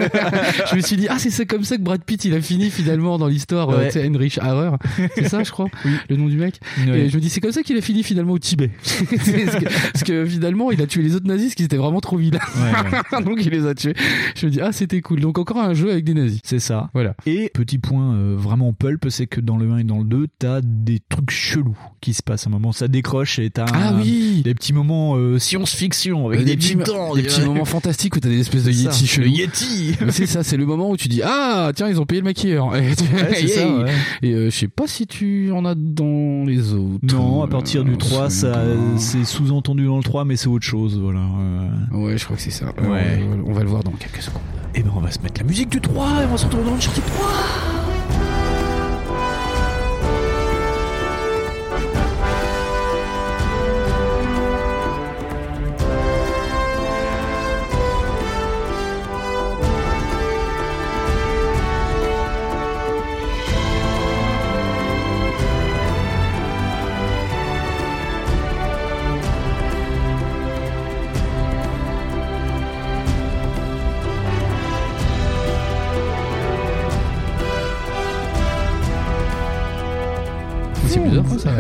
je 0.71 0.77
me 0.77 0.81
suis 0.81 0.97
dit, 0.97 1.07
ah, 1.09 1.19
c'est 1.19 1.31
ça 1.31 1.45
comme 1.45 1.65
ça 1.65 1.77
que 1.77 1.83
Brad 1.83 2.03
Pitt, 2.03 2.25
il 2.25 2.35
a 2.35 2.41
fini 2.41 2.71
finalement 2.71 3.19
dans 3.19 3.27
l'histoire, 3.27 3.71
euh, 3.71 3.77
Ouais. 3.79 3.91
sais, 3.91 4.05
Heinrich 4.07 4.39
Harrer. 4.47 4.77
C'est 5.15 5.29
ça, 5.29 5.43
je 5.43 5.51
crois, 5.51 5.69
le 6.09 6.17
nom 6.17 6.27
du 6.29 6.37
mec. 6.37 6.61
Ouais. 6.87 7.01
Et 7.01 7.09
je 7.09 7.17
me 7.17 7.21
dis, 7.21 7.29
c'est 7.31 7.41
comme 7.41 7.53
ça 7.53 7.63
qu'il 7.63 7.77
a 7.77 7.81
fini 7.81 8.03
finalement 8.03 8.33
au 8.33 8.39
Tibet. 8.39 8.71
parce, 9.11 9.31
que, 9.31 9.65
parce 9.93 10.05
que 10.05 10.25
finalement, 10.27 10.71
il 10.71 10.81
a 10.83 10.87
tué 10.87 11.03
les 11.03 11.15
autres 11.15 11.27
nazis, 11.27 11.47
parce 11.49 11.55
qu'ils 11.57 11.65
étaient 11.67 11.77
vraiment 11.77 12.01
trop 12.01 12.17
vilains. 12.17 12.39
Donc 13.25 13.39
il 13.45 13.51
les 13.51 13.67
a 13.67 13.75
tués. 13.75 13.95
Je 14.37 14.47
me 14.47 14.51
dis, 14.51 14.61
ah, 14.61 14.73
c'était 14.73 15.01
cool. 15.01 15.21
Donc 15.21 15.39
encore 15.39 15.59
un 15.59 15.75
jeu 15.75 15.91
avec 15.91 16.05
des 16.05 16.15
nazis. 16.15 16.41
C'est 16.45 16.59
ça. 16.59 16.91
Voilà. 16.95 17.15
Et 17.27 17.51
petit 17.55 17.79
point 17.79 18.15
euh, 18.15 18.35
vraiment 18.37 18.73
pulp, 18.73 19.07
c'est 19.11 19.27
que 19.27 19.41
dans 19.41 19.57
le 19.57 19.71
1 19.71 19.79
et 19.79 19.85
dans 19.85 19.99
le 19.99 20.05
2, 20.05 20.27
t'as 20.39 20.61
des 20.63 21.01
trucs 21.09 21.31
chelous 21.31 21.77
qui 22.01 22.15
se 22.15 22.23
passent. 22.23 22.47
À 22.47 22.51
un 22.51 22.53
moment, 22.53 22.73
ça 22.73 22.89
décroche 22.89 23.39
et 23.39 23.51
t'as 23.51 23.67
Ah 23.73 23.89
un- 23.91 24.01
oui 24.01 24.43
des 24.45 24.55
petits 24.55 24.73
moments 24.73 25.17
euh, 25.17 25.39
science-fiction 25.39 26.29
avec 26.29 26.45
des, 26.45 26.57
petits, 26.57 26.77
titans, 26.77 27.15
des 27.15 27.23
petits 27.23 27.43
moments 27.43 27.65
fantastiques 27.65 28.17
où 28.17 28.21
t'as 28.21 28.29
des 28.29 28.41
espèces 28.41 28.65
de 28.65 28.71
le 28.71 29.07
chelous. 29.07 29.27
Yeti. 29.29 29.97
C'est 30.11 30.27
ça, 30.27 30.43
c'est 30.43 30.57
le 30.57 30.67
moment 30.67 30.91
où 30.91 30.97
tu 30.97 31.09
dis 31.09 31.21
ah 31.25 31.73
tiens 31.75 31.89
ils 31.89 32.01
ont 32.01 32.07
payé 32.07 32.21
le 32.21 32.25
maquilleur. 32.25 32.77
Et, 32.77 32.95
tu- 32.95 33.05
c'est 33.35 33.47
ça, 33.49 33.77
ouais. 33.79 33.93
Et 34.23 34.35
euh, 34.37 34.51
je 34.51 34.57
sais 34.57 34.69
pas 34.69 34.87
si 34.87 35.07
tu 35.07 35.51
en 35.53 35.65
as 35.65 35.75
dans 35.75 36.45
les 36.47 36.73
autres. 36.75 36.99
Non, 37.15 37.43
à 37.43 37.47
partir 37.49 37.85
du 37.85 37.93
Euh, 37.93 37.97
3, 37.97 38.31
c'est 38.31 38.41
ça, 38.53 38.63
c'est 38.97 39.25
sous-entendu 39.25 39.87
dans 39.87 39.97
le 39.97 40.03
3, 40.03 40.25
mais 40.25 40.37
c'est 40.37 40.49
autre 40.49 40.65
chose, 40.67 40.99
voilà. 41.01 41.21
Euh, 41.21 41.69
Ouais, 41.93 42.19
je 42.19 42.25
crois 42.25 42.37
que 42.37 42.43
c'est 42.43 42.51
ça. 42.51 42.67
Ouais. 42.83 43.23
On 43.47 43.53
va 43.53 43.63
le 43.63 43.69
voir 43.69 43.83
dans 43.83 43.93
quelques 43.93 44.23
secondes. 44.23 44.43
Et 44.75 44.83
ben, 44.83 44.91
on 44.95 45.01
va 45.01 45.11
se 45.11 45.21
mettre 45.21 45.41
la 45.41 45.47
musique 45.47 45.71
du 45.71 45.81
3 45.81 46.23
et 46.23 46.25
on 46.27 46.29
va 46.33 46.37
se 46.37 46.45
retrouver 46.45 46.65
dans 46.65 46.71
le 46.73 46.77
Uncharted 46.77 47.05
3. 47.05 47.27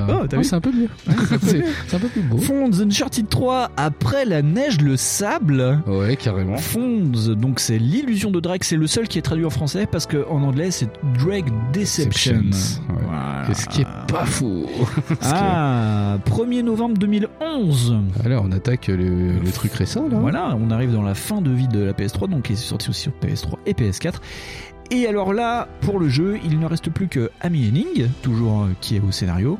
Oh, 0.08 0.26
t'as 0.28 0.36
vu 0.38 0.44
c'est 0.44 0.54
un 0.56 0.60
peu 0.60 0.72
mieux. 0.72 0.88
c'est 1.42 1.64
c'est 1.86 1.96
un 1.96 2.00
peu 2.00 2.08
plus 2.08 2.22
beau. 2.22 2.38
Fonds 2.38 2.70
Uncharted 2.80 3.28
3, 3.28 3.70
après 3.76 4.24
la 4.24 4.42
neige, 4.42 4.80
le 4.80 4.96
sable. 4.96 5.80
Ouais, 5.86 6.16
carrément. 6.16 6.56
Fonds, 6.58 7.12
donc 7.36 7.60
c'est 7.60 7.78
l'illusion 7.78 8.30
de 8.30 8.40
Drake, 8.40 8.64
c'est 8.64 8.76
le 8.76 8.86
seul 8.86 9.08
qui 9.08 9.18
est 9.18 9.22
traduit 9.22 9.44
en 9.44 9.50
français 9.50 9.86
parce 9.90 10.06
qu'en 10.06 10.42
anglais 10.42 10.70
c'est 10.70 10.88
Drake 11.18 11.46
Deception. 11.72 12.34
Ouais. 12.36 13.02
Voilà. 13.04 13.54
Ce 13.54 13.66
qui 13.66 13.82
est 13.82 13.86
pas 14.08 14.24
faux. 14.24 14.66
Ah, 15.22 16.18
1er 16.26 16.62
novembre 16.62 16.96
2011. 16.98 17.96
Alors, 18.24 18.44
on 18.46 18.52
attaque 18.52 18.88
le, 18.88 19.38
le 19.38 19.50
truc 19.52 19.72
récent 19.72 20.08
là. 20.08 20.18
Voilà, 20.18 20.56
on 20.60 20.70
arrive 20.70 20.92
dans 20.92 21.02
la 21.02 21.14
fin 21.14 21.40
de 21.40 21.50
vie 21.50 21.68
de 21.68 21.80
la 21.80 21.92
PS3, 21.92 22.28
donc 22.28 22.48
il 22.50 22.54
est 22.54 22.56
sorti 22.56 22.90
aussi 22.90 23.02
sur 23.02 23.12
PS3 23.22 23.54
et 23.66 23.72
PS4. 23.72 24.14
Et 24.90 25.06
alors 25.06 25.32
là, 25.32 25.68
pour 25.80 25.98
le 25.98 26.08
jeu, 26.08 26.38
il 26.44 26.58
ne 26.60 26.66
reste 26.66 26.90
plus 26.90 27.08
que 27.08 27.30
Amy 27.40 27.68
Henning, 27.68 28.08
toujours 28.22 28.62
euh, 28.62 28.68
qui 28.80 28.96
est 28.96 29.00
au 29.00 29.10
scénario, 29.10 29.58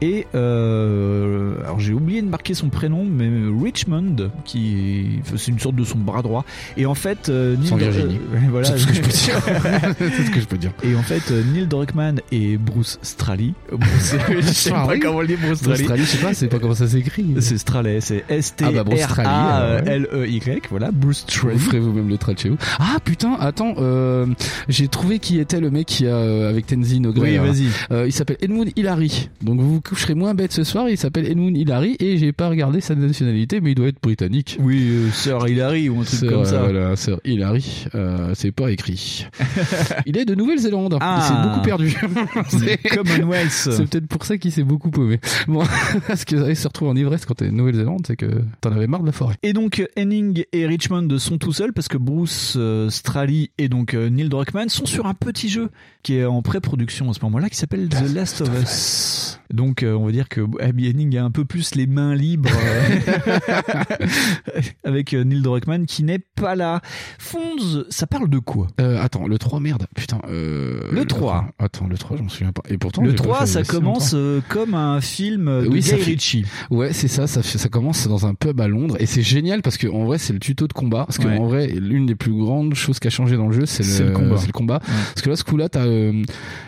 et 0.00 0.26
euh, 0.34 1.54
alors 1.64 1.80
j'ai 1.80 1.92
oublié 1.92 2.22
de 2.22 2.28
marquer 2.28 2.54
son 2.54 2.68
prénom, 2.68 3.04
mais 3.04 3.28
Richmond, 3.62 4.30
qui 4.44 5.20
est, 5.24 5.36
c'est 5.36 5.50
une 5.50 5.58
sorte 5.58 5.76
de 5.76 5.84
son 5.84 5.98
bras 5.98 6.22
droit. 6.22 6.44
Et 6.76 6.86
en 6.86 6.94
fait, 6.94 7.28
euh, 7.28 7.56
Neil 7.56 7.68
Sans 7.68 7.76
Virginie. 7.76 8.18
euh, 8.34 8.38
voilà. 8.50 8.68
C'est 8.68 8.78
ce 8.78 8.86
que 8.86 8.94
je 8.94 9.00
peux 9.00 9.08
dire. 9.08 9.40
c'est 9.98 10.24
ce 10.24 10.30
que 10.30 10.40
je 10.40 10.46
peux 10.46 10.58
dire. 10.58 10.72
Et 10.82 10.94
en 10.94 11.02
fait, 11.02 11.30
euh, 11.30 11.42
Neil 11.52 11.66
Druckmann 11.66 12.20
et 12.32 12.56
Bruce 12.56 12.98
Straley. 13.02 13.52
Bruce, 13.72 14.16
je 14.28 14.42
sais 14.42 14.70
pas 14.70 14.82
Straley 14.82 15.00
comment 15.00 15.20
le 15.20 15.26
dire, 15.26 15.38
Bruce 15.40 15.58
Straley. 15.58 15.80
Australie, 15.80 16.02
je 16.02 16.08
sais 16.08 16.18
pas, 16.18 16.34
c'est 16.34 16.48
pas 16.48 16.58
comment 16.58 16.74
ça 16.74 16.88
s'écrit. 16.88 17.34
C'est 17.40 17.58
Straley, 17.58 18.00
c'est 18.00 18.24
Ah 18.28 18.70
bah, 18.72 18.84
Bruce 18.84 19.00
Straley, 19.00 19.28
alors, 19.28 19.84
ouais. 19.84 19.96
S-T-R-A-L-E-Y, 19.96 20.62
voilà, 20.70 20.90
Bruce 20.92 21.24
Straley. 21.28 21.54
Vous 21.54 21.60
ferez 21.60 21.80
vous-même 21.80 22.08
le 22.08 22.18
trait 22.18 22.34
chez 22.36 22.48
vous. 22.48 22.58
Ah 22.78 22.96
putain, 23.04 23.36
attends, 23.40 23.74
euh, 23.78 24.26
j'ai 24.68 24.88
trouvé 24.88 25.18
qui 25.18 25.38
était 25.38 25.60
le 25.60 25.70
mec 25.70 25.86
qui 25.86 26.06
a 26.06 26.14
euh, 26.16 26.50
avec 26.50 26.66
Tenzin 26.66 27.00
Nogre. 27.00 27.22
Oui, 27.22 27.36
vas-y. 27.36 27.68
Euh, 27.90 28.06
il 28.06 28.12
s'appelle 28.12 28.36
Edmund 28.40 28.70
Hillary. 28.76 29.28
Donc 29.42 29.60
vous 29.60 29.80
coup, 29.84 29.94
je 29.94 30.00
serai 30.00 30.14
moins 30.14 30.34
bête 30.34 30.52
ce 30.52 30.64
soir. 30.64 30.88
Il 30.88 30.98
s'appelle 30.98 31.26
Edmund 31.30 31.56
Hillary 31.56 31.96
et 32.00 32.18
j'ai 32.18 32.32
pas 32.32 32.48
regardé 32.48 32.80
sa 32.80 32.94
nationalité, 32.94 33.60
mais 33.60 33.72
il 33.72 33.74
doit 33.74 33.88
être 33.88 34.00
britannique. 34.02 34.56
Oui, 34.60 34.82
euh, 34.88 35.10
Sir 35.12 35.46
Hillary 35.46 35.88
ou 35.88 36.00
un 36.00 36.04
truc 36.04 36.18
Sir, 36.20 36.30
comme 36.32 36.44
ça. 36.44 36.56
euh, 36.56 36.62
Voilà, 36.70 36.96
Sir 36.96 37.20
Hillary. 37.24 37.86
Euh, 37.94 38.32
c'est 38.34 38.50
pas 38.52 38.70
écrit. 38.72 39.26
il 40.06 40.16
est 40.18 40.24
de 40.24 40.34
Nouvelle-Zélande. 40.34 40.96
Ah. 41.00 41.18
Il 41.20 41.28
s'est 41.28 41.48
beaucoup 41.48 41.62
perdu. 41.64 41.96
C'est- 42.48 42.88
Commonwealth. 42.94 43.50
C'est 43.52 43.86
peut-être 43.88 44.06
pour 44.08 44.24
ça 44.24 44.38
qu'il 44.38 44.52
s'est 44.52 44.64
beaucoup 44.64 44.90
paumé. 44.90 45.20
Bon, 45.46 45.62
parce 46.08 46.24
que 46.24 46.36
ça 46.54 46.54
se 46.54 46.68
retrouve 46.68 46.88
en 46.88 46.96
ivresse 46.96 47.24
quand 47.26 47.34
t'es 47.34 47.46
de 47.46 47.50
Nouvelle-Zélande, 47.50 48.04
c'est 48.06 48.16
que 48.16 48.26
t'en 48.60 48.72
avais 48.72 48.86
marre 48.86 49.00
de 49.02 49.06
la 49.06 49.12
forêt. 49.12 49.34
Et 49.42 49.52
donc 49.52 49.82
Henning 49.96 50.44
et 50.52 50.66
Richmond 50.66 51.08
sont 51.18 51.38
tout 51.38 51.52
seuls 51.52 51.72
parce 51.72 51.88
que 51.88 51.98
Bruce 51.98 52.54
euh, 52.56 52.90
Straley 52.90 53.50
et 53.58 53.68
donc 53.68 53.94
euh, 53.94 54.08
Neil 54.08 54.28
Druckmann 54.28 54.68
sont 54.68 54.86
sur 54.86 55.06
un 55.06 55.14
petit 55.14 55.48
jeu 55.48 55.70
qui 56.02 56.16
est 56.16 56.24
en 56.24 56.42
pré-production 56.42 57.10
à 57.10 57.14
ce 57.14 57.20
moment-là 57.22 57.48
qui 57.48 57.56
s'appelle 57.56 57.88
The 57.88 58.14
Last 58.14 58.40
of 58.42 58.48
Us. 58.62 59.40
Donc 59.52 59.73
euh, 59.82 59.94
on 59.96 60.06
va 60.06 60.12
dire 60.12 60.28
que 60.28 60.40
Abby 60.60 60.88
Henning 60.88 61.16
a 61.16 61.24
un 61.24 61.30
peu 61.30 61.44
plus 61.44 61.74
les 61.74 61.86
mains 61.86 62.14
libres 62.14 62.50
euh, 62.54 63.58
avec 64.84 65.14
euh, 65.14 65.24
Neil 65.24 65.42
Druckmann 65.42 65.86
qui 65.86 66.02
n'est 66.04 66.18
pas 66.18 66.54
là. 66.54 66.80
Fonz, 67.18 67.86
ça 67.90 68.06
parle 68.06 68.28
de 68.28 68.38
quoi? 68.38 68.68
Euh, 68.80 69.00
attends, 69.02 69.26
le 69.26 69.38
3, 69.38 69.60
merde. 69.60 69.86
Putain. 69.94 70.20
Euh, 70.28 70.80
Le 70.92 71.04
3. 71.04 71.46
Attends, 71.58 71.86
le 71.86 71.96
3, 71.96 72.16
j'en 72.16 72.28
souviens 72.28 72.52
pas. 72.52 72.62
Et 72.68 72.78
pourtant, 72.78 73.02
Le 73.02 73.10
j'ai 73.10 73.16
pas 73.16 73.22
3, 73.24 73.40
fait 73.40 73.46
ça 73.46 73.62
commence 73.64 74.12
euh, 74.14 74.40
comme 74.48 74.74
un 74.74 75.00
film 75.00 75.46
de 75.62 75.68
Oui, 75.68 75.80
Guy 75.80 75.82
ça 75.82 75.96
fait- 75.96 76.04
Ritchie. 76.04 76.44
Ouais, 76.70 76.92
c'est 76.92 77.08
ça, 77.08 77.26
ça, 77.26 77.42
fait- 77.42 77.58
ça 77.58 77.68
commence 77.68 78.06
dans 78.08 78.26
un 78.26 78.34
pub 78.34 78.60
à 78.60 78.68
Londres 78.68 78.96
et 79.00 79.06
c'est 79.06 79.22
génial 79.22 79.62
parce 79.62 79.76
que 79.76 79.86
en 79.88 80.04
vrai 80.04 80.18
c'est 80.18 80.32
le 80.32 80.38
tuto 80.38 80.66
de 80.66 80.72
combat 80.72 81.04
parce 81.06 81.18
que 81.18 81.26
Ouais. 81.26 81.38
en 81.38 81.46
vrai 81.46 81.66
l'une 81.68 82.06
des 82.06 82.14
plus 82.14 82.32
grandes 82.32 82.74
choses 82.74 82.98
qui 82.98 83.06
a 83.06 83.10
changé 83.10 83.36
dans 83.36 83.46
le 83.48 83.52
jeu 83.52 83.66
c'est 83.66 83.82
le, 84.04 84.12
combat. 84.12 84.36
c'est 84.38 84.46
le 84.46 84.52
combat. 84.52 84.78
Parce 84.80 85.22
que 85.22 85.30
là 85.30 85.36
ce 85.36 85.44
coup-là 85.44 85.68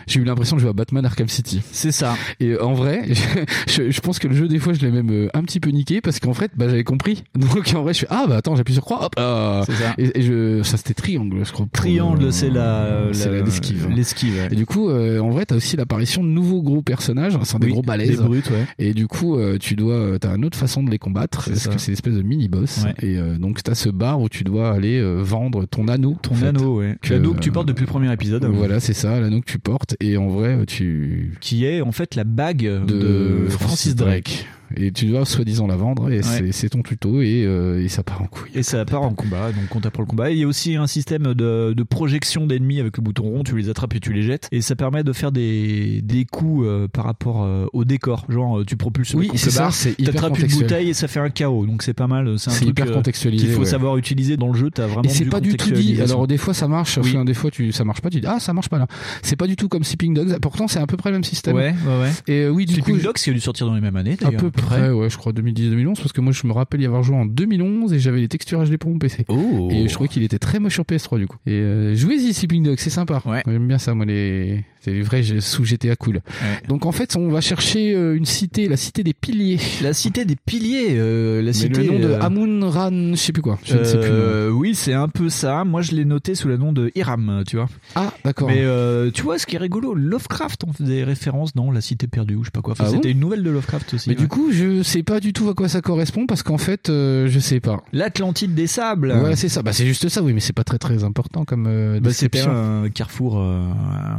j'ai 0.07 0.19
eu 0.19 0.23
l'impression 0.23 0.55
de 0.55 0.61
jouer 0.61 0.69
à 0.69 0.73
Batman 0.73 1.05
Arkham 1.05 1.27
City. 1.27 1.61
C'est 1.71 1.91
ça. 1.91 2.15
Et 2.39 2.57
en 2.59 2.73
vrai 2.73 2.96
je, 3.67 3.91
je 3.91 3.99
pense 4.01 4.19
que 4.19 4.27
le 4.27 4.35
jeu 4.35 4.47
des 4.47 4.59
fois 4.59 4.73
je 4.73 4.81
l'ai 4.81 4.91
même 4.91 5.09
euh, 5.11 5.27
un 5.33 5.43
petit 5.43 5.59
peu 5.59 5.69
niqué 5.69 6.01
parce 6.01 6.19
qu'en 6.19 6.33
fait 6.33 6.51
bah 6.55 6.67
j'avais 6.69 6.83
compris 6.83 7.23
donc 7.35 7.73
en 7.75 7.83
vrai 7.83 7.93
je 7.93 7.99
fais 7.99 8.07
ah 8.09 8.25
bah 8.27 8.37
attends 8.37 8.55
j'appuie 8.55 8.73
sur 8.73 8.83
croix 8.83 9.05
hop 9.05 9.13
ah. 9.17 9.63
Ça. 9.67 9.93
et, 9.97 10.19
et 10.19 10.21
je 10.21 10.61
ça 10.63 10.77
c'était 10.77 10.93
triangle 10.93 11.43
je 11.45 11.51
crois 11.51 11.67
Triangle, 11.73 12.25
euh, 12.25 12.31
c'est 12.31 12.49
la, 12.49 13.11
l'esquive. 13.43 13.87
L'esquive. 13.93 14.33
ouais. 14.37 14.47
Et 14.51 14.55
du 14.55 14.65
coup, 14.65 14.89
euh, 14.89 15.19
en 15.19 15.29
vrai, 15.29 15.45
t'as 15.45 15.55
aussi 15.55 15.75
l'apparition 15.77 16.23
de 16.23 16.29
nouveaux 16.29 16.61
gros 16.61 16.81
personnages, 16.81 17.37
c'est 17.43 17.59
des 17.59 17.67
Oui, 17.67 17.71
gros 17.73 17.81
balaises. 17.81 18.09
des 18.09 18.15
brutes, 18.17 18.49
ouais. 18.49 18.65
Et 18.79 18.93
du 18.93 19.07
coup, 19.07 19.37
euh, 19.37 19.57
tu 19.59 19.75
dois, 19.75 19.93
euh, 19.93 20.17
t'as 20.17 20.35
une 20.35 20.45
autre 20.45 20.57
façon 20.57 20.81
de 20.83 20.89
les 20.89 20.97
combattre, 20.97 21.43
C'est 21.43 21.51
parce 21.51 21.63
ça. 21.63 21.69
que 21.71 21.79
c'est 21.79 21.87
une 21.87 21.93
espèce 21.93 22.13
de 22.15 22.21
mini 22.23 22.47
boss. 22.47 22.83
Ouais. 22.83 22.93
Et 23.07 23.17
euh, 23.17 23.37
donc 23.37 23.61
t'as 23.63 23.75
ce 23.75 23.89
bar 23.89 24.19
où 24.21 24.29
tu 24.29 24.43
dois 24.43 24.71
aller 24.71 24.99
euh, 24.99 25.21
vendre 25.21 25.65
ton 25.65 25.87
anneau. 25.87 26.17
Ton 26.21 26.31
en 26.31 26.35
fait. 26.35 26.47
anneau, 26.47 26.77
ouais. 26.79 26.95
L'anneau 27.09 27.33
que 27.33 27.39
tu 27.39 27.51
portes 27.51 27.67
depuis 27.67 27.81
le 27.83 27.87
premier 27.87 28.11
épisode. 28.11 28.45
Voilà, 28.45 28.79
c'est 28.79 28.93
ça, 28.93 29.19
l'anneau 29.19 29.41
que 29.41 29.51
tu 29.51 29.59
portes. 29.59 29.95
Et 29.99 30.17
en 30.17 30.27
vrai, 30.27 30.65
tu 30.65 31.33
Qui 31.41 31.65
est 31.65 31.81
en 31.81 31.91
fait 31.91 32.15
la 32.15 32.23
bague 32.23 32.65
de, 32.87 33.45
de 33.45 33.49
Francis 33.49 33.95
Drake. 33.95 34.45
Et 34.75 34.91
tu 34.91 35.05
dois 35.07 35.25
soi-disant 35.25 35.67
la 35.67 35.75
vendre, 35.75 36.11
et 36.11 36.21
c'est- 36.21 36.41
Ouais. 36.41 36.51
c'est 36.51 36.69
ton 36.69 36.81
tuto, 36.83 37.21
et, 37.21 37.43
euh, 37.45 37.83
et 37.83 37.87
ça 37.87 38.03
part 38.03 38.21
en 38.21 38.25
couille. 38.27 38.49
Et 38.53 38.63
ça 38.63 38.83
part 38.85 39.01
en 39.03 39.13
combat, 39.13 39.51
donc 39.51 39.73
on 39.75 39.79
tape 39.79 39.97
le 39.97 40.05
combat. 40.05 40.29
Et 40.31 40.33
il 40.33 40.39
y 40.39 40.43
a 40.43 40.47
aussi 40.47 40.75
un 40.75 40.87
système 40.87 41.33
de, 41.33 41.73
de 41.75 41.83
projection 41.83 42.45
d'ennemis 42.47 42.79
avec 42.79 42.97
le 42.97 43.03
bouton 43.03 43.23
rond, 43.23 43.43
tu 43.43 43.55
les 43.57 43.69
attrapes 43.69 43.95
et 43.95 43.99
tu 43.99 44.13
les 44.13 44.21
jettes. 44.23 44.47
Et 44.51 44.61
ça 44.61 44.75
permet 44.75 45.03
de 45.03 45.13
faire 45.13 45.31
des, 45.31 46.01
des 46.03 46.25
coups 46.25 46.65
euh, 46.65 46.87
par 46.87 47.05
rapport 47.05 47.43
euh, 47.43 47.65
au 47.73 47.85
décor. 47.85 48.25
Genre, 48.29 48.59
euh, 48.59 48.65
tu 48.65 48.75
propulses 48.77 49.13
Oui, 49.13 49.29
le 49.31 49.37
c'est 49.37 49.49
ça, 49.51 49.61
barre, 49.63 49.73
c'est 49.73 49.99
hyper 49.99 50.13
t'attrapes 50.13 50.39
une 50.39 50.47
bouteille 50.47 50.89
et 50.89 50.93
ça 50.93 51.07
fait 51.07 51.19
un 51.19 51.29
chaos. 51.29 51.65
Donc 51.65 51.83
c'est 51.83 51.93
pas 51.93 52.07
mal. 52.07 52.37
C'est 52.37 52.51
un 52.51 52.53
truc 52.55 52.69
hyper 52.69 52.87
euh, 52.89 52.93
contextualisé, 52.93 53.45
qu'il 53.45 53.53
faut 53.55 53.61
ouais. 53.61 53.65
savoir 53.65 53.97
utiliser 53.97 54.37
dans 54.37 54.47
le 54.51 54.57
jeu. 54.57 54.69
T'as 54.69 54.85
vraiment 54.87 55.03
Et 55.03 55.09
c'est 55.09 55.25
pas 55.25 55.39
du 55.39 55.55
tout 55.55 55.71
dit. 55.71 56.01
Alors 56.01 56.27
des 56.27 56.37
fois 56.37 56.53
ça 56.53 56.67
marche, 56.67 56.97
Oui. 57.01 57.11
enfin, 57.15 57.25
des 57.25 57.33
fois 57.33 57.51
tu 57.51 57.71
ça 57.71 57.83
marche 57.83 58.01
pas. 58.01 58.09
Tu 58.09 58.19
dis 58.21 58.27
ah 58.27 58.39
ça 58.39 58.53
marche 58.53 58.69
pas 58.69 58.77
là. 58.79 58.87
C'est 59.21 59.35
pas 59.35 59.47
du 59.47 59.55
tout 59.55 59.67
comme 59.69 59.83
Sleeping 59.83 60.13
Dogs. 60.13 60.37
Pourtant 60.41 60.67
c'est 60.67 60.79
à 60.79 60.87
peu 60.87 60.97
près 60.97 61.09
le 61.09 61.15
même 61.15 61.23
système. 61.23 61.55
Ouais, 61.55 61.73
ouais, 61.87 62.01
ouais. 62.01 62.11
Et 62.27 62.41
euh, 62.43 62.49
oui 62.49 62.65
du 62.65 62.73
Sleeping 62.73 62.97
coup 62.97 63.03
Dogs 63.03 63.15
qui 63.15 63.29
a 63.29 63.33
dû 63.33 63.39
sortir 63.39 63.67
dans 63.67 63.75
les 63.75 63.81
mêmes 63.81 63.95
années. 63.95 64.17
d'ailleurs, 64.19 64.41
près, 64.61 64.89
ouais, 64.91 65.09
je 65.09 65.17
crois 65.17 65.31
2010-2011, 65.33 65.95
parce 65.95 66.11
que 66.11 66.21
moi 66.21 66.33
je 66.33 66.45
me 66.47 66.53
rappelle 66.53 66.81
y 66.81 66.85
avoir 66.85 67.03
joué 67.03 67.15
en 67.15 67.25
2011 67.25 67.93
et 67.93 67.99
j'avais 67.99 68.19
les 68.19 68.27
textures 68.27 68.63
HD 68.63 68.77
pour 68.77 68.91
mon 68.91 68.99
PC. 68.99 69.25
Oh. 69.29 69.69
Et 69.71 69.87
je 69.87 69.93
trouvais 69.93 70.09
qu'il 70.09 70.23
était 70.23 70.39
très 70.39 70.59
moche 70.59 70.73
sur 70.73 70.83
PS3 70.83 71.17
du 71.19 71.27
coup. 71.27 71.37
Et 71.45 71.51
euh, 71.53 71.95
jouez-y 71.95 72.33
Sleeping 72.33 72.63
Dogs, 72.63 72.79
c'est 72.79 72.89
sympa. 72.89 73.21
Ouais. 73.25 73.43
J'aime 73.45 73.67
bien 73.67 73.77
ça, 73.77 73.93
moi 73.93 74.05
les, 74.05 74.63
c'est 74.81 75.23
jeux 75.23 75.41
sous 75.41 75.65
GTA 75.65 75.95
cool. 75.95 76.21
Donc 76.67 76.85
en 76.85 76.91
fait 76.91 77.15
on 77.15 77.29
va 77.29 77.41
chercher 77.41 77.93
euh, 77.93 78.15
une 78.15 78.25
cité, 78.25 78.67
la 78.67 78.77
cité 78.77 79.03
des 79.03 79.13
piliers. 79.13 79.59
La 79.81 79.93
cité 79.93 80.25
des 80.25 80.35
piliers, 80.35 80.89
euh, 80.91 81.39
la 81.39 81.47
Mais 81.47 81.53
cité. 81.53 81.83
le 81.83 81.91
nom 81.91 81.99
de 81.99 82.05
euh, 82.05 82.21
Amun-Ran, 82.21 83.11
je 83.11 83.15
sais 83.15 83.33
plus 83.33 83.41
quoi. 83.41 83.59
Je 83.63 83.77
ne 83.77 83.83
sais 83.83 83.99
plus. 83.99 84.09
Euh, 84.09 84.49
oui, 84.49 84.75
c'est 84.75 84.93
un 84.93 85.09
peu 85.09 85.29
ça. 85.29 85.63
Moi, 85.65 85.81
je 85.81 85.91
l'ai 85.93 86.05
noté 86.05 86.35
sous 86.35 86.47
le 86.47 86.57
nom 86.57 86.71
de 86.71 86.91
Hiram, 86.95 87.43
tu 87.47 87.57
vois. 87.57 87.67
Ah 87.95 88.13
d'accord. 88.23 88.47
Mais 88.47 88.61
euh, 88.61 89.11
tu 89.11 89.23
vois, 89.23 89.37
ce 89.37 89.45
qui 89.45 89.55
est 89.55 89.59
rigolo, 89.59 89.93
Lovecraft 89.93 90.63
on 90.67 90.73
fait 90.73 90.83
des 90.83 91.03
références 91.03 91.53
dans 91.53 91.71
La 91.71 91.81
Cité 91.81 92.07
perdue 92.07 92.35
ou 92.35 92.43
je 92.43 92.47
sais 92.47 92.51
pas 92.51 92.61
quoi. 92.61 92.73
Enfin, 92.73 92.85
Ah 92.87 92.91
C'était 92.91 93.09
bon 93.09 93.13
une 93.13 93.19
nouvelle 93.19 93.43
de 93.43 93.49
Lovecraft 93.49 93.93
aussi. 93.93 94.09
Mais 94.09 94.15
ouais. 94.15 94.21
du 94.21 94.27
coup, 94.27 94.46
je 94.51 94.83
sais 94.83 95.03
pas 95.03 95.19
du 95.19 95.33
tout 95.33 95.49
à 95.49 95.53
quoi 95.53 95.69
ça 95.69 95.81
correspond 95.81 96.25
parce 96.27 96.43
qu'en 96.43 96.57
fait, 96.57 96.89
euh, 96.89 97.27
je 97.27 97.39
sais 97.39 97.59
pas. 97.59 97.83
l'Atlantide 97.93 98.53
des 98.55 98.67
sables. 98.67 99.11
Ouais, 99.11 99.35
c'est 99.35 99.49
ça. 99.49 99.61
Bah, 99.61 99.73
c'est 99.73 99.85
juste 99.85 100.09
ça, 100.09 100.21
oui, 100.21 100.33
mais 100.33 100.39
c'est 100.39 100.53
pas 100.53 100.63
très 100.63 100.77
très 100.77 101.03
important 101.03 101.45
comme 101.45 101.65
euh, 101.67 101.99
Bah, 101.99 102.11
c'était 102.13 102.41
un 102.41 102.89
carrefour. 102.93 103.37
euh, 103.39 103.63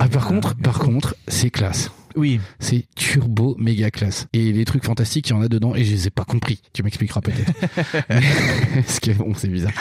Ah, 0.01 0.09
par 0.09 0.27
contre, 0.27 0.55
par 0.57 0.79
contre, 0.79 1.15
c'est 1.29 1.51
classe. 1.51 1.91
Oui. 2.17 2.41
C'est 2.59 2.85
turbo 2.97 3.55
méga 3.59 3.91
classe. 3.91 4.27
Et 4.33 4.53
les 4.53 4.65
trucs 4.65 4.85
fantastiques, 4.85 5.29
il 5.29 5.33
y 5.33 5.37
en 5.37 5.43
a 5.43 5.49
dedans 5.49 5.75
et 5.75 5.85
je 5.85 5.93
les 5.93 6.07
ai 6.09 6.11
pas 6.11 6.25
compris. 6.25 6.61
Tu 6.73 6.83
m'expliqueras 6.83 7.21
peut-être. 7.21 7.53
Parce 8.75 9.01
que 9.01 9.11
bon, 9.13 9.35
c'est 9.37 9.49
bizarre. 9.49 9.73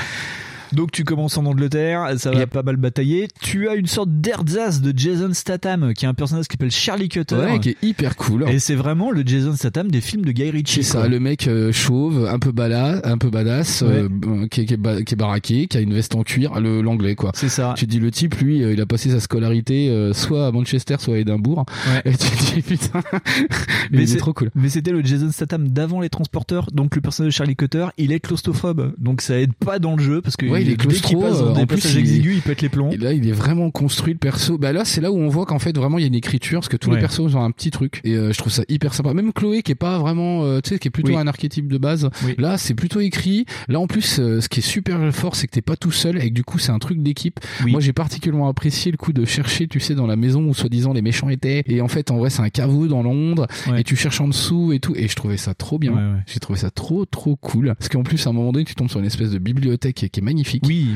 Donc 0.73 0.91
tu 0.91 1.03
commences 1.03 1.37
en 1.37 1.45
Angleterre, 1.45 2.13
ça 2.17 2.31
va 2.31 2.37
Yep. 2.39 2.49
pas 2.51 2.63
mal 2.63 2.77
batailler. 2.77 3.27
Tu 3.41 3.67
as 3.69 3.75
une 3.75 3.87
sorte 3.87 4.09
d'ersatz 4.11 4.81
de 4.81 4.93
Jason 4.97 5.33
Statham, 5.33 5.93
qui 5.93 6.05
est 6.05 6.07
un 6.07 6.13
personnage 6.13 6.47
qui 6.47 6.53
s'appelle 6.53 6.71
Charlie 6.71 7.09
Cutter. 7.09 7.35
Ouais, 7.35 7.59
qui 7.59 7.69
est 7.69 7.77
hyper 7.83 8.15
cool. 8.15 8.45
Et 8.49 8.59
c'est 8.59 8.75
vraiment 8.75 9.11
le 9.11 9.23
Jason 9.25 9.53
Statham 9.55 9.89
des 9.89 10.01
films 10.01 10.25
de 10.25 10.31
Guy 10.31 10.49
Ritchie. 10.51 10.83
C'est 10.83 10.93
ça, 10.93 11.07
le 11.07 11.19
mec 11.19 11.47
euh, 11.47 11.71
chauve, 11.71 12.27
un 12.31 12.39
peu 12.39 12.51
badass, 12.51 13.01
un 13.03 13.17
peu 13.17 13.29
badass, 13.29 13.81
euh, 13.83 14.07
euh, 14.25 14.47
qui, 14.47 14.61
est, 14.61 14.65
qui, 14.65 14.73
est 14.73 14.77
ba- 14.77 15.01
qui 15.01 15.13
est 15.13 15.17
baraqué, 15.17 15.67
qui 15.67 15.77
a 15.77 15.79
une 15.79 15.93
veste 15.93 16.15
en 16.15 16.23
cuir, 16.23 16.59
le 16.59 16.81
l'anglais 16.81 17.15
quoi. 17.15 17.31
C'est 17.35 17.49
ça. 17.49 17.73
Tu 17.77 17.85
te 17.85 17.91
dis 17.91 17.99
le 17.99 18.11
type, 18.11 18.35
lui, 18.35 18.63
euh, 18.63 18.73
il 18.73 18.81
a 18.81 18.85
passé 18.85 19.09
sa 19.09 19.19
scolarité 19.19 19.89
euh, 19.89 20.13
soit 20.13 20.47
à 20.47 20.51
Manchester, 20.51 20.95
soit 20.99 21.15
à 21.15 21.17
Édimbourg. 21.19 21.65
Ouais. 21.87 22.11
Et 22.11 22.17
tu 22.17 22.29
te 22.29 22.55
dis 22.55 22.61
putain, 22.61 23.01
Mais 23.91 24.05
c'est- 24.05 24.17
trop 24.17 24.33
cool. 24.33 24.49
Mais 24.55 24.69
c'était 24.69 24.91
le 24.91 25.03
Jason 25.03 25.31
Statham 25.31 25.69
d'avant 25.69 26.01
les 26.01 26.09
transporteurs, 26.09 26.67
donc 26.71 26.95
le 26.95 27.01
personnage 27.01 27.33
de 27.33 27.35
Charlie 27.37 27.55
Cutter, 27.55 27.87
il 27.97 28.11
est 28.11 28.19
claustrophobe, 28.19 28.93
donc 28.97 29.21
ça 29.21 29.39
aide 29.39 29.53
pas 29.53 29.79
dans 29.79 29.95
le 29.95 30.03
jeu 30.03 30.21
parce 30.21 30.35
que 30.35 30.45
Ouais, 30.45 30.56
il 30.59 30.67
est 30.69 30.71
dès 30.71 30.77
claustro, 30.77 31.21
passe 31.21 31.39
dans 31.39 31.47
euh, 31.49 31.53
des 31.53 31.61
en 31.61 31.65
plus, 31.65 31.93
il 31.95 32.41
pète 32.41 32.61
les 32.61 32.69
plombs. 32.69 32.91
Et 32.91 32.97
là, 32.97 33.13
il 33.13 33.27
est 33.27 33.31
vraiment 33.31 33.71
construit 33.71 34.13
le 34.13 34.19
perso. 34.19 34.57
Bah 34.57 34.73
là, 34.73 34.85
c'est 34.85 35.01
là 35.01 35.11
où 35.11 35.17
on 35.17 35.27
voit 35.29 35.45
qu'en 35.45 35.59
fait 35.59 35.75
vraiment 35.77 35.97
il 35.97 36.01
y 36.01 36.03
a 36.05 36.07
une 36.07 36.15
écriture, 36.15 36.59
parce 36.59 36.69
que 36.69 36.77
tous 36.77 36.89
Ouais. 36.89 36.95
les 36.95 37.01
persos 37.01 37.35
ont 37.35 37.41
un 37.43 37.51
petit 37.51 37.71
truc. 37.71 38.01
Et 38.03 38.15
euh, 38.15 38.31
je 38.31 38.37
trouve 38.37 38.51
ça 38.51 38.63
hyper 38.69 38.93
sympa. 38.93 39.13
Même 39.13 39.33
Chloé, 39.33 39.61
qui 39.61 39.71
est 39.71 39.75
pas 39.75 39.97
vraiment, 39.99 40.43
euh, 40.43 40.59
tu 40.63 40.69
sais, 40.69 40.79
qui 40.79 40.87
est 40.87 40.91
plutôt 40.91 41.11
Oui. 41.11 41.17
un 41.17 41.27
archétype 41.27 41.67
de 41.67 41.77
base. 41.77 42.09
Oui. 42.25 42.35
Là, 42.37 42.57
c'est 42.57 42.73
plutôt 42.73 42.99
écrit. 42.99 43.45
Là, 43.67 43.79
en 43.79 43.87
plus, 43.87 44.19
euh, 44.19 44.41
ce 44.41 44.49
qui 44.49 44.59
est 44.59 44.63
super 44.63 45.13
fort, 45.13 45.35
c'est 45.35 45.47
que 45.47 45.51
t'es 45.53 45.61
pas 45.61 45.75
tout 45.75 45.91
seul 45.91 46.17
et 46.17 46.29
que 46.29 46.33
du 46.33 46.43
coup, 46.43 46.59
c'est 46.59 46.71
un 46.71 46.79
truc 46.79 47.01
d'équipe. 47.01 47.39
Oui. 47.63 47.71
Moi, 47.71 47.81
j'ai 47.81 47.93
particulièrement 47.93 48.47
apprécié 48.49 48.91
le 48.91 48.97
coup 48.97 49.13
de 49.13 49.25
chercher, 49.25 49.67
tu 49.67 49.79
sais, 49.79 49.95
dans 49.95 50.07
la 50.07 50.15
maison 50.15 50.43
où 50.45 50.53
soi-disant 50.53 50.93
les 50.93 51.01
méchants 51.01 51.29
étaient. 51.29 51.63
Et 51.67 51.81
en 51.81 51.87
fait, 51.87 52.11
en 52.11 52.17
vrai, 52.17 52.29
c'est 52.29 52.41
un 52.41 52.49
caveau 52.49 52.87
dans 52.87 53.03
Londres. 53.03 53.47
Ouais. 53.69 53.81
Et 53.81 53.83
tu 53.83 53.95
cherches 53.95 54.21
en 54.21 54.27
dessous 54.27 54.71
et 54.73 54.79
tout. 54.79 54.93
Et 54.95 55.07
je 55.07 55.15
trouvais 55.15 55.37
ça 55.37 55.53
trop 55.53 55.77
bien. 55.79 55.91
Ouais, 55.91 55.97
ouais. 55.97 56.21
J'ai 56.25 56.39
trouvé 56.39 56.59
ça 56.59 56.71
trop, 56.71 57.05
trop 57.05 57.35
cool. 57.35 57.73
Parce 57.77 57.89
qu'en 57.89 58.03
plus, 58.03 58.25
à 58.25 58.29
un 58.29 58.33
moment 58.33 58.51
donné, 58.51 58.65
tu 58.65 58.75
tombes 58.75 58.89
sur 58.89 58.99
une 58.99 59.05
espèce 59.05 59.31
de 59.31 59.37
bibliothèque 59.39 59.95
qui 59.95 60.05
est, 60.05 60.17
est 60.17 60.21
magnifique. 60.47 60.63
Oui, 60.65 60.87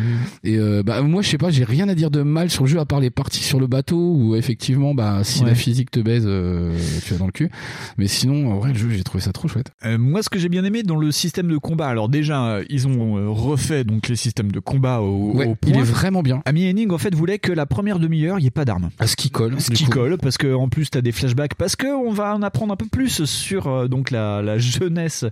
Et 0.44 0.57
euh, 0.57 0.84
bah 0.84 1.02
moi 1.02 1.22
je 1.22 1.30
sais 1.30 1.38
pas, 1.38 1.49
j'ai 1.52 1.64
rien 1.64 1.90
à 1.90 1.95
dire 1.95 2.11
de 2.11 2.22
mal 2.22 2.49
sur 2.49 2.64
le 2.64 2.69
jeu 2.69 2.80
à 2.80 2.86
part 2.86 2.99
les 2.99 3.10
parties 3.10 3.44
sur 3.44 3.60
le 3.60 3.68
bateau 3.68 3.98
où 4.15 4.36
effectivement 4.36 4.94
bah 4.95 5.22
si 5.23 5.41
Ouais. 5.44 5.49
la 5.49 5.56
physique 5.56 5.90
te 5.91 5.99
baise 5.99 6.23
euh, 6.28 6.78
tu 7.03 7.14
vas 7.14 7.19
dans 7.19 7.26
le 7.26 7.32
cul. 7.32 7.49
Mais 7.98 8.07
sinon 8.07 8.52
en 8.52 8.60
vrai 8.60 8.73
le 8.73 8.78
jeu 8.78 8.90
j'ai 8.91 9.03
trouvé 9.03 9.22
ça 9.23 9.32
trop 9.32 9.48
chouette. 9.48 9.72
Euh, 9.86 9.98
moi, 9.98 10.22
ce 10.23 10.30
que 10.30 10.38
j'ai 10.40 10.49
bien 10.49 10.64
aimé 10.64 10.84
dans 10.84 10.95
le 10.98 11.11
système 11.11 11.48
de 11.48 11.57
combat, 11.57 11.88
alors 11.88 12.10
déjà, 12.10 12.45
euh, 12.45 12.64
ils 12.69 12.88
ont 12.88 13.34
refait 13.34 13.84
donc 13.84 14.07
les 14.07 14.15
systèmes 14.15 14.52
de 14.52 14.60
combat 14.60 15.02
au, 15.02 15.32
Ouais, 15.34 15.48
au 15.48 15.56
il 15.65 15.72
point. 15.73 15.82
est 15.82 15.86
vraiment 15.86 16.22
bien. 16.22 16.41
Amy 16.45 16.69
Henning 16.69 16.91
en 16.91 16.98
fait 16.98 17.14
voulait 17.15 17.40
que 17.40 17.52
la 17.52 17.65
première 17.65 17.99
demi-heure, 17.99 18.38
il 18.40 18.44
y 18.44 18.48
ait 18.48 18.52
pas 18.52 18.65
d'armes. 18.65 18.90
À 18.99 19.07
ce 19.07 19.15
qui 19.15 19.30
colle. 19.30 19.60
Ce 19.60 19.72
qui 19.72 19.86
colle 19.86 20.18
parce 20.18 20.38
que 20.38 20.53
en 20.53 20.69
plus 20.69 20.90
t'as 20.90 21.02
des 21.02 21.11
flashbacks 21.11 21.56
parce 21.56 21.76
que 21.76 21.88
on 21.88 22.11
va 22.11 22.36
en 22.36 22.41
apprendre 22.41 22.73
un 22.73 22.78
peu 22.78 22.86
plus 22.86 23.26
sur 23.26 23.90
donc 23.90 24.11
la, 24.11 24.41
la 24.41 24.57
jeunesse 24.57 25.26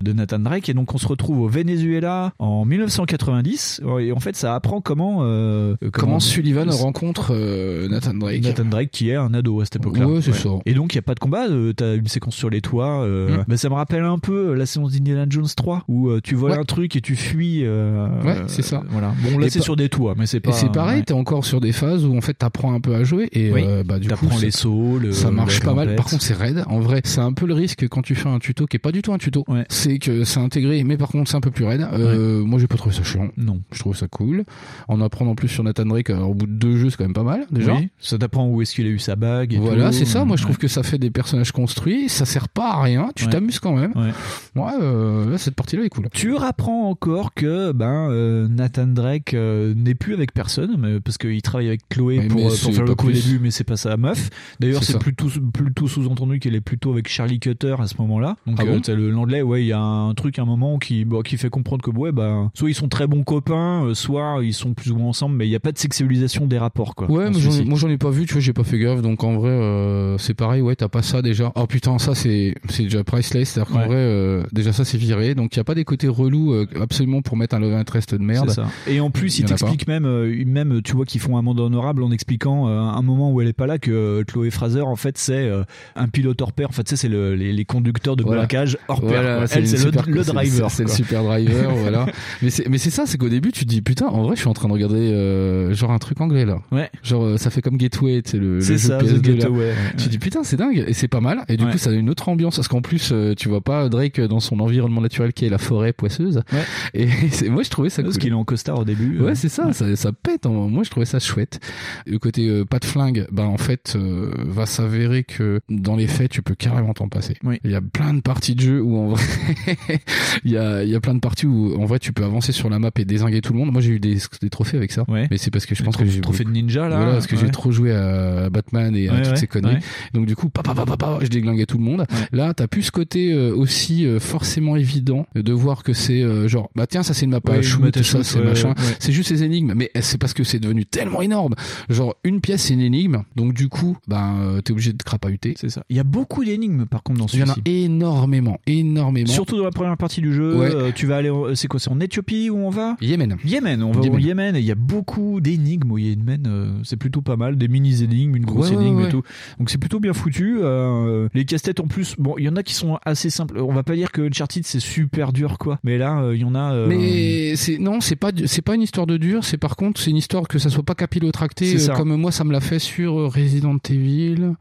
de 0.00 0.12
Nathan 0.12 0.38
Drake 0.38 0.68
et 0.68 0.74
donc 0.74 0.94
on 0.94 0.98
se 0.98 1.06
retrouve 1.08 1.40
au 1.40 1.48
Venezuela 1.48 2.32
en 2.38 2.64
1990 2.64 3.65
et 4.00 4.12
en 4.12 4.20
fait 4.20 4.36
ça 4.36 4.54
apprend 4.54 4.80
comment 4.80 5.18
euh, 5.22 5.74
Comment 5.92 6.20
Sullivan 6.20 6.68
rencontre 6.70 7.28
euh, 7.34 7.88
Nathan 7.88 8.14
Drake. 8.14 8.42
Nathan 8.42 8.64
Drake 8.64 8.90
qui 8.90 9.10
est 9.10 9.14
un 9.16 9.32
ado 9.34 9.60
à 9.60 9.64
cette 9.64 9.76
époque-là. 9.76 10.06
Ouais, 10.08 10.20
c'est 10.22 10.32
ça. 10.34 10.50
Et 10.66 10.74
donc 10.74 10.92
il 10.94 10.96
y 10.96 10.98
a 10.98 11.02
pas 11.02 11.14
de 11.14 11.20
combat, 11.20 11.46
euh, 11.48 11.72
t'as 11.72 11.94
une 11.96 12.06
séquence 12.08 12.34
sur 12.34 12.50
les 12.50 12.60
toits. 12.60 13.02
euh, 13.02 13.26
Mm. 13.38 13.44
bah, 13.48 13.56
ça 13.56 13.68
me 13.68 13.74
rappelle 13.74 14.04
un 14.04 14.18
peu 14.18 14.54
la 14.54 14.66
séance 14.66 14.92
d'Indiana 14.92 15.26
Jones 15.28 15.46
3 15.56 15.84
où 15.88 16.08
euh, 16.10 16.20
tu 16.22 16.34
voles 16.34 16.52
Ouais. 16.52 16.58
un 16.58 16.64
truc 16.64 16.94
et 16.96 17.00
tu 17.00 17.16
fuis. 17.16 17.62
euh, 17.64 18.06
Ouais, 18.22 18.36
c'est 18.46 18.62
ça. 18.62 18.82
Voilà. 18.90 19.12
Bon 19.22 19.38
là 19.38 19.48
c'est 19.50 19.60
sur 19.62 19.76
des 19.76 19.88
toits, 19.88 20.14
mais 20.16 20.26
c'est 20.26 20.40
pas. 20.40 20.50
Et 20.50 20.52
c'est 20.52 20.70
pareil, 20.72 21.02
t'es 21.04 21.12
encore 21.14 21.44
sur 21.44 21.60
des 21.60 21.72
phases 21.72 22.04
où 22.04 22.16
en 22.16 22.20
fait 22.20 22.34
t'apprends 22.34 22.72
un 22.74 22.80
peu 22.80 22.94
à 22.94 23.04
jouer 23.04 23.28
et 23.32 23.52
Oui. 23.52 23.62
euh, 23.64 23.82
bah 23.84 23.98
du 23.98 24.08
coup 24.08 24.26
les 24.40 24.50
sauts, 24.50 24.98
le- 24.98 25.12
ça 25.12 25.30
marche 25.30 25.60
pas 25.60 25.74
mal. 25.74 25.94
Par 25.96 26.06
contre 26.06 26.22
c'est 26.22 26.34
raide. 26.34 26.64
En 26.68 26.80
vrai 26.80 27.00
c'est 27.04 27.20
un 27.20 27.32
peu 27.32 27.46
le 27.46 27.54
risque 27.54 27.86
quand 27.88 28.02
tu 28.02 28.14
fais 28.14 28.28
un 28.28 28.38
tuto 28.38 28.66
qui 28.66 28.76
est 28.76 28.80
pas 28.80 28.92
du 28.92 29.02
tout 29.02 29.12
un 29.12 29.18
tuto. 29.18 29.44
Ouais. 29.48 29.64
C'est 29.68 29.98
que 29.98 30.24
c'est 30.24 30.40
intégré 30.40 30.82
mais 30.84 30.96
par 30.96 31.08
contre 31.08 31.30
c'est 31.30 31.36
un 31.36 31.40
peu 31.40 31.50
plus 31.50 31.64
raide. 31.64 31.86
Euh, 31.92 32.44
Moi 32.44 32.58
j'ai 32.58 32.66
pas 32.66 32.76
trouvé 32.76 32.94
ça 32.94 33.02
chiant. 33.02 33.28
Non. 33.36 33.55
Non. 33.56 33.62
Je 33.72 33.78
trouve 33.80 33.96
ça 33.96 34.06
cool. 34.08 34.44
En 34.88 35.00
apprendre 35.00 35.30
en 35.30 35.34
plus 35.34 35.48
sur 35.48 35.62
Nathan 35.64 35.86
Drake, 35.86 36.10
alors, 36.10 36.30
au 36.30 36.34
bout 36.34 36.46
de 36.46 36.52
deux 36.52 36.76
jeux, 36.76 36.90
c'est 36.90 36.96
quand 36.96 37.04
même 37.04 37.12
pas 37.12 37.22
mal 37.22 37.46
déjà. 37.50 37.74
Oui, 37.74 37.88
ça 37.98 38.18
t'apprend 38.18 38.48
où 38.48 38.62
est-ce 38.62 38.74
qu'il 38.74 38.86
a 38.86 38.90
eu 38.90 38.98
sa 38.98 39.16
bague. 39.16 39.54
Et 39.54 39.58
Voilà, 39.58 39.92
c'est 39.92 40.04
ça. 40.04 40.24
Moi, 40.24 40.36
je 40.36 40.42
trouve 40.42 40.56
Ouais. 40.56 40.60
que 40.60 40.68
ça 40.68 40.82
fait 40.82 40.98
des 40.98 41.10
personnages 41.10 41.52
construits. 41.52 42.08
Ça 42.08 42.24
sert 42.24 42.48
pas 42.48 42.70
à 42.74 42.82
rien. 42.82 43.10
Tu 43.14 43.24
Ouais. 43.24 43.30
t'amuses 43.30 43.58
quand 43.58 43.74
même. 43.74 43.92
Ouais. 43.94 44.62
Ouais, 44.62 44.72
euh, 44.80 45.30
là, 45.30 45.38
cette 45.38 45.54
partie-là 45.54 45.84
est 45.84 45.88
cool. 45.88 46.08
Tu 46.12 46.36
apprends 46.36 46.88
encore 46.88 47.34
que 47.34 47.72
ben 47.72 48.08
euh, 48.10 48.48
Nathan 48.48 48.86
Drake 48.86 49.34
euh, 49.34 49.74
n'est 49.74 49.94
plus 49.94 50.14
avec 50.14 50.32
personne, 50.32 50.76
mais 50.78 51.00
parce 51.00 51.18
qu'il 51.18 51.40
travaille 51.42 51.68
avec 51.68 51.88
Chloé 51.88 52.20
pour, 52.28 52.36
mais 52.36 52.44
euh, 52.44 52.48
pour 52.48 52.56
c'est 52.56 52.72
faire 52.72 52.84
le 52.84 52.94
coup 52.94 53.08
au 53.08 53.12
début, 53.12 53.38
mais 53.40 53.50
c'est 53.50 53.64
pas 53.64 53.76
sa 53.76 53.96
meuf. 53.96 54.30
D'ailleurs, 54.60 54.82
C'est 54.84 54.98
plutôt 54.98 55.26
plutôt 55.52 55.88
sous-entendu 55.88 56.38
qu'elle 56.38 56.54
est 56.54 56.60
plutôt 56.60 56.92
avec 56.92 57.08
Charlie 57.08 57.40
Cutter 57.40 57.76
à 57.78 57.86
ce 57.86 57.94
moment-là. 57.98 58.36
Donc 58.46 58.56
Ah 58.60 58.64
euh, 58.64 58.78
bon 58.80 59.10
l'anglais, 59.10 59.42
ouais, 59.42 59.62
il 59.62 59.66
y 59.66 59.72
a 59.72 59.80
un 59.80 60.14
truc, 60.14 60.38
un 60.38 60.44
moment 60.44 60.78
qui 60.78 61.04
bon, 61.04 61.22
qui 61.22 61.36
fait 61.36 61.50
comprendre 61.50 61.82
que 61.82 61.90
ouais, 61.90 62.12
bah 62.12 62.50
soit 62.54 62.70
ils 62.70 62.74
sont 62.74 62.88
très 62.88 63.06
bons 63.06 63.22
copains, 63.24 63.45
euh, 63.54 63.94
soit 63.94 64.38
ils 64.42 64.52
sont 64.54 64.74
plus 64.74 64.90
ou 64.90 64.96
moins 64.96 65.08
ensemble, 65.08 65.36
mais 65.36 65.46
il 65.46 65.50
y 65.50 65.54
a 65.56 65.60
pas 65.60 65.72
de 65.72 65.78
sexualisation 65.78 66.46
des 66.46 66.58
rapports 66.58 66.94
quoi. 66.94 67.10
Ouais, 67.10 67.30
moi 67.30 67.76
j'en 67.78 67.88
ai 67.88 67.98
pas 67.98 68.10
vu, 68.10 68.26
tu 68.26 68.32
vois, 68.34 68.40
j'ai 68.42 68.52
pas 68.52 68.64
fait 68.64 68.78
gaffe, 68.78 69.02
donc 69.02 69.22
en 69.24 69.34
vrai, 69.34 69.50
euh, 69.50 70.18
c'est 70.18 70.34
pareil, 70.34 70.62
ouais, 70.62 70.76
t'as 70.76 70.88
pas 70.88 71.02
ça 71.02 71.22
déjà. 71.22 71.52
Oh 71.54 71.66
putain, 71.66 71.98
ça 71.98 72.14
c'est 72.14 72.54
c'est 72.68 72.84
déjà 72.84 73.04
priceless, 73.04 73.50
c'est-à-dire 73.50 73.72
qu'en 73.72 73.86
vrai, 73.86 73.96
euh, 73.96 74.42
déjà 74.52 74.72
ça 74.72 74.84
c'est 74.84 74.98
viré, 74.98 75.34
donc 75.34 75.54
il 75.54 75.58
y 75.58 75.60
a 75.60 75.64
pas 75.64 75.74
des 75.74 75.84
côtés 75.84 76.08
relous 76.08 76.54
absolument 76.80 77.22
pour 77.22 77.36
mettre 77.36 77.54
un 77.54 77.60
love 77.60 77.74
interest 77.74 78.14
de 78.14 78.22
merde. 78.22 78.50
Ça. 78.50 78.66
Et 78.86 79.00
en 79.00 79.10
plus, 79.10 79.38
Il 79.38 79.42
ils 79.42 79.48
t'expliquent 79.48 79.86
même, 79.88 80.06
même, 80.46 80.80
tu 80.82 80.92
vois, 80.94 81.04
qu'ils 81.04 81.20
font 81.20 81.36
un 81.36 81.42
monde 81.42 81.60
honorable 81.60 82.02
en 82.02 82.10
expliquant 82.10 82.66
un 82.68 83.02
moment 83.02 83.32
où 83.32 83.40
elle 83.40 83.48
est 83.48 83.52
pas 83.52 83.66
là 83.66 83.78
que 83.78 84.22
Chloé 84.26 84.50
Fraser, 84.50 84.80
en 84.82 84.96
fait, 84.96 85.18
c'est 85.18 85.50
un 85.94 86.08
pilote 86.08 86.40
hors 86.42 86.52
pair. 86.52 86.68
En 86.68 86.72
fait, 86.72 86.88
c'est 86.88 87.08
le- 87.08 87.34
les, 87.34 87.52
les 87.52 87.64
conducteurs 87.64 88.16
de 88.16 88.22
Voilà. 88.22 88.42
braquage 88.42 88.78
hors 88.88 89.00
pair. 89.00 89.10
Voilà, 89.22 89.44
Elle, 89.52 89.66
c'est 89.68 89.84
le, 89.84 89.90
driver. 89.90 90.70
C'est 90.70 90.84
le 90.84 90.88
super 90.90 91.22
driver, 91.24 91.74
voilà. 91.76 92.06
Mais 92.42 92.50
c'est 92.50 92.68
mais 92.68 92.78
c'est 92.78 92.90
ça, 92.90 93.04
c'est 93.06 93.18
qu'au 93.18 93.28
début 93.36 93.52
tu 93.52 93.64
te 93.64 93.70
dis 93.70 93.82
putain, 93.82 94.06
en 94.06 94.22
vrai, 94.24 94.34
je 94.36 94.40
suis 94.40 94.48
en 94.48 94.54
train 94.54 94.68
de 94.68 94.72
regarder 94.72 94.96
euh, 95.12 95.72
genre 95.74 95.90
un 95.90 95.98
truc 95.98 96.20
anglais 96.20 96.44
là. 96.44 96.58
Ouais. 96.72 96.90
Genre 97.02 97.24
euh, 97.24 97.36
ça 97.36 97.50
fait 97.50 97.62
comme 97.62 97.76
Gateway, 97.76 98.22
c'est 98.24 98.38
le, 98.38 98.54
le 98.56 98.60
jeu 98.60 98.76
ça, 98.78 98.98
The 98.98 99.02
PS2 99.04 99.12
là. 99.12 99.32
Getaway, 99.34 99.58
ouais. 99.58 99.74
Tu 99.96 100.04
te 100.04 100.08
dis 100.08 100.18
putain, 100.18 100.42
c'est 100.44 100.56
dingue 100.56 100.84
et 100.86 100.92
c'est 100.92 101.08
pas 101.08 101.20
mal 101.20 101.44
et 101.48 101.56
du 101.56 101.64
Ouais. 101.64 101.72
coup 101.72 101.78
ça 101.78 101.90
a 101.90 101.92
une 101.92 102.10
autre 102.10 102.28
ambiance 102.28 102.56
parce 102.56 102.68
qu'en 102.68 102.80
plus 102.82 103.10
euh, 103.12 103.34
tu 103.34 103.48
vois 103.48 103.60
pas 103.60 103.88
Drake 103.88 104.20
dans 104.20 104.40
son 104.40 104.60
environnement 104.60 105.00
naturel 105.00 105.32
qui 105.32 105.44
est 105.44 105.48
la 105.50 105.58
forêt 105.58 105.92
poisseuse. 105.92 106.42
Ouais. 106.52 106.62
Et 106.94 107.08
moi 107.50 107.62
je 107.62 107.70
trouvais 107.70 107.90
ça 107.90 108.02
Parce 108.02 108.14
cool. 108.14 108.22
qu'il 108.22 108.30
est 108.32 108.36
en 108.36 108.44
costard 108.44 108.78
au 108.80 108.84
début. 108.84 109.20
Ouais, 109.20 109.34
c'est 109.34 109.48
ça, 109.48 109.72
ça, 109.72 109.94
ça 109.96 110.12
pète. 110.12 110.46
hein. 110.46 110.50
Moi, 110.50 110.82
je 110.84 110.90
trouvais 110.90 111.06
ça 111.06 111.18
chouette. 111.18 111.60
Le 112.06 112.18
côté 112.18 112.48
euh, 112.48 112.64
pas 112.64 112.78
de 112.78 112.84
flingue, 112.84 113.26
bah 113.32 113.44
en 113.44 113.56
fait, 113.58 113.94
euh, 113.96 114.30
va 114.38 114.66
s'avérer 114.66 115.24
que 115.24 115.60
dans 115.68 115.96
les 115.96 116.06
faits, 116.06 116.30
tu 116.30 116.42
peux 116.42 116.54
carrément 116.54 116.94
t'en 116.94 117.08
passer. 117.08 117.34
Oui. 117.44 117.58
Il 117.64 117.70
y 117.70 117.74
a 117.74 117.80
plein 117.80 118.14
de 118.14 118.20
parties 118.20 118.54
de 118.54 118.60
jeu 118.60 118.80
où 118.80 118.96
en 118.96 119.08
vrai, 119.08 119.22
il 120.44 120.50
y 120.52 120.56
a, 120.56 120.82
il 120.84 120.90
y 120.90 120.94
a 120.94 121.00
plein 121.00 121.14
de 121.14 121.20
parties 121.20 121.46
où 121.46 121.74
en 121.80 121.84
vrai, 121.84 121.98
tu 121.98 122.12
peux 122.12 122.24
avancer 122.24 122.52
sur 122.52 122.70
la 122.70 122.78
map 122.78 122.90
et 122.96 123.04
désinguer 123.26 123.40
tout 123.40 123.52
le 123.52 123.58
monde. 123.58 123.72
Moi, 123.72 123.80
j'ai 123.80 123.92
eu 123.92 124.00
des, 124.00 124.16
des 124.40 124.50
trophées 124.50 124.76
avec 124.76 124.92
ça. 124.92 125.04
Ouais. 125.08 125.26
Mais 125.30 125.38
c'est 125.38 125.50
parce 125.50 125.66
que 125.66 125.74
je 125.74 125.82
pense 125.82 125.96
que 125.96 126.04
j'ai 126.04 126.20
trophée 126.20 126.44
de 126.44 126.50
ninja, 126.50 126.88
là. 126.88 126.96
Voilà, 126.96 127.12
parce 127.12 127.26
que 127.26 127.36
Ouais. 127.36 127.42
j'ai 127.44 127.50
trop 127.50 127.70
joué 127.70 127.92
à 127.92 128.48
Batman 128.50 128.94
et 128.96 129.08
à 129.08 129.20
toutes 129.20 129.36
ces 129.36 129.46
conneries. 129.46 129.74
ouais. 129.74 129.80
Donc 130.14 130.26
du 130.26 130.36
coup, 130.36 130.48
papa, 130.48 130.74
papa, 130.74 130.96
papa, 130.96 131.18
je 131.22 131.28
déglinguais 131.28 131.66
tout 131.66 131.78
le 131.78 131.84
monde. 131.84 132.04
Là, 132.32 132.54
t'as 132.54 132.66
plus 132.66 132.82
ce 132.82 132.90
côté 132.90 133.32
euh, 133.32 133.54
aussi 133.54 134.06
euh, 134.06 134.20
forcément 134.20 134.76
évident 134.76 135.26
de 135.34 135.52
voir 135.52 135.82
que 135.82 135.92
c'est 135.92 136.22
euh, 136.22 136.48
genre, 136.48 136.70
bah 136.74 136.86
tiens, 136.86 137.02
ça 137.02 137.14
c'est 137.14 137.24
une 137.24 137.32
map 137.32 137.40
à 137.48 137.62
shoot, 137.62 138.02
ça 138.02 138.22
c'est 138.24 138.40
machin. 138.42 138.74
C'est 138.98 139.12
juste 139.12 139.28
ces 139.28 139.42
énigmes, 139.42 139.72
mais 139.76 139.90
c'est 140.00 140.18
parce 140.18 140.32
que 140.34 140.44
c'est 140.44 140.58
devenu 140.58 140.84
tellement 140.86 141.22
énorme. 141.22 141.54
Genre 141.88 142.14
une 142.24 142.40
pièce 142.40 142.62
c'est 142.62 142.74
une 142.74 142.80
énigme, 142.80 143.22
donc 143.36 143.52
du 143.54 143.68
coup, 143.68 143.96
ben 144.08 144.36
euh, 144.40 144.60
t'es 144.60 144.72
obligé 144.72 144.92
de 144.92 145.02
crapahuter. 145.02 145.54
C'est 145.58 145.68
ça. 145.68 145.82
Il 145.90 145.96
y 145.96 146.00
a 146.00 146.04
beaucoup 146.04 146.44
d'énigmes 146.44 146.86
par 146.86 147.02
contre 147.02 147.18
dans 147.20 147.26
Il 147.26 147.40
y 147.40 147.42
en 147.42 147.48
a 147.50 147.56
énormément, 147.64 148.58
énormément. 148.66 149.26
Surtout 149.32 149.56
dans 149.58 149.64
la 149.64 149.70
première 149.70 149.96
partie 149.96 150.20
du 150.20 150.32
jeu, 150.32 150.54
euh, 150.60 150.90
tu 150.94 151.06
vas 151.06 151.16
aller, 151.16 151.30
en- 151.30 151.54
c'est 151.54 151.68
quoi, 151.68 151.80
c'est 151.80 151.90
en 151.90 152.00
Éthiopie 152.00 152.50
où 152.50 152.56
on 152.58 152.70
va? 152.70 152.96
Yémen. 153.06 153.36
Yémen, 153.44 153.82
on 153.82 153.92
va 153.92 154.00
au 154.00 154.04
Yémen. 154.04 154.20
Yémen 154.20 154.56
et 154.56 154.60
il 154.60 154.64
y 154.64 154.70
a 154.72 154.74
beaucoup 154.76 155.40
d'énigmes 155.40 155.92
au 155.92 155.98
Yémen, 155.98 156.44
euh, 156.46 156.70
c'est 156.84 156.96
plutôt 156.96 157.20
pas 157.22 157.36
mal, 157.36 157.56
des 157.56 157.68
mini 157.68 158.02
énigmes, 158.02 158.36
une 158.36 158.44
grosse 158.44 158.70
Ouais, 158.70 158.76
énigme 158.76 158.96
ouais. 158.98 159.06
et 159.06 159.10
tout. 159.10 159.22
Donc 159.58 159.70
c'est 159.70 159.78
plutôt 159.78 160.00
bien 160.00 160.12
foutu. 160.12 160.58
euh, 160.62 161.28
les 161.34 161.44
casse-têtes 161.44 161.80
en 161.80 161.86
plus, 161.86 162.14
bon, 162.18 162.34
il 162.38 162.44
y 162.44 162.48
en 162.48 162.56
a 162.56 162.62
qui 162.62 162.74
sont 162.74 162.98
assez 163.04 163.30
simples. 163.30 163.58
On 163.58 163.72
va 163.72 163.82
pas 163.82 163.94
dire 163.94 164.12
que 164.12 164.22
Uncharted 164.22 164.64
c'est 164.64 164.80
super 164.80 165.32
dur 165.32 165.58
quoi, 165.58 165.78
mais 165.84 165.98
là 165.98 166.20
euh, 166.20 166.34
il 166.34 166.40
y 166.42 166.44
en 166.44 166.54
a. 166.54 166.86
Mais 166.86 167.56
c'est 167.56 167.78
non, 167.78 168.00
c'est 168.00 168.16
pas 168.16 168.30
c'est 168.46 168.62
pas 168.62 168.74
une 168.74 168.82
histoire 168.82 169.06
de 169.06 169.16
dur, 169.16 169.44
c'est 169.44 169.58
par 169.58 169.76
contre 169.76 170.00
c'est 170.00 170.10
une 170.10 170.16
histoire 170.16 170.48
que 170.48 170.58
ça 170.58 170.68
soit 170.70 170.82
pas 170.82 170.94
capillotracté 170.94 171.76
comme 171.96 172.16
moi 172.16 172.32
ça 172.32 172.44
me 172.44 172.52
l'a 172.52 172.60
fait 172.60 172.78
sur 172.78 173.14
Resident 173.32 173.76
Evil. 173.90 174.52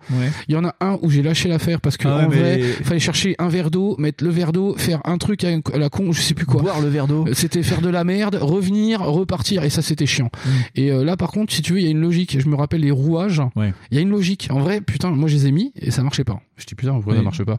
Il 0.48 0.54
y 0.54 0.58
en 0.58 0.66
a 0.66 0.76
un 0.82 0.98
où 1.02 1.10
j'ai 1.10 1.22
lâché 1.22 1.50
l'affaire 1.50 1.82
parce 1.82 1.98
que 1.98 2.08
Ah 2.08 2.26
en 2.26 2.30
mais- 2.30 2.36
vrai, 2.38 2.60
fallait 2.62 3.00
chercher 3.00 3.36
un 3.40 3.48
verre 3.50 3.72
d'eau, 3.72 3.96
mettre 3.98 4.24
le 4.24 4.30
verre 4.30 4.52
d'eau, 4.52 4.76
faire 4.78 5.02
un 5.06 5.18
truc 5.18 5.44
à 5.44 5.78
la 5.78 5.90
con, 5.90 6.12
je 6.12 6.22
sais 6.22 6.34
plus 6.34 6.46
quoi. 6.46 6.62
Boire 6.62 6.82
le 6.82 6.88
verre 6.88 7.08
d'eau. 7.08 7.26
C'était 7.34 7.64
faire 7.64 7.82
de 7.82 7.90
la 7.90 8.04
merde, 8.04 8.35
revenir, 8.38 9.02
repartir 9.02 9.64
et 9.64 9.70
ça 9.70 9.82
c'était 9.82 10.06
chiant. 10.06 10.30
Mm. 10.46 10.50
Et 10.76 10.92
euh, 10.92 11.04
là 11.04 11.18
par 11.18 11.32
contre, 11.32 11.54
si 11.54 11.62
tu 11.62 11.74
veux, 11.74 11.80
il 11.80 11.86
y 11.86 11.88
a 11.88 11.92
une 11.92 12.02
logique. 12.02 12.38
Je 12.40 12.48
me 12.48 12.56
rappelle 12.56 12.82
les 12.82 12.92
rouages. 12.92 13.42
Ouais. 13.56 13.74
Il 13.92 13.96
y 13.96 13.98
a 14.00 14.02
une 14.02 14.10
logique. 14.10 14.48
En 14.52 14.60
vrai, 14.60 14.82
putain, 14.82 15.12
moi 15.12 15.28
je 15.30 15.36
les 15.36 15.48
ai 15.48 15.52
mis 15.52 15.72
et 15.76 15.92
ça 15.92 16.04
marchait 16.04 16.24
pas. 16.24 16.40
Je 16.58 16.66
dis 16.66 16.76
putain, 16.76 16.94
pourquoi 16.94 17.14
Oui. 17.14 17.20
ça 17.20 17.24
marche 17.24 17.44
pas 17.44 17.58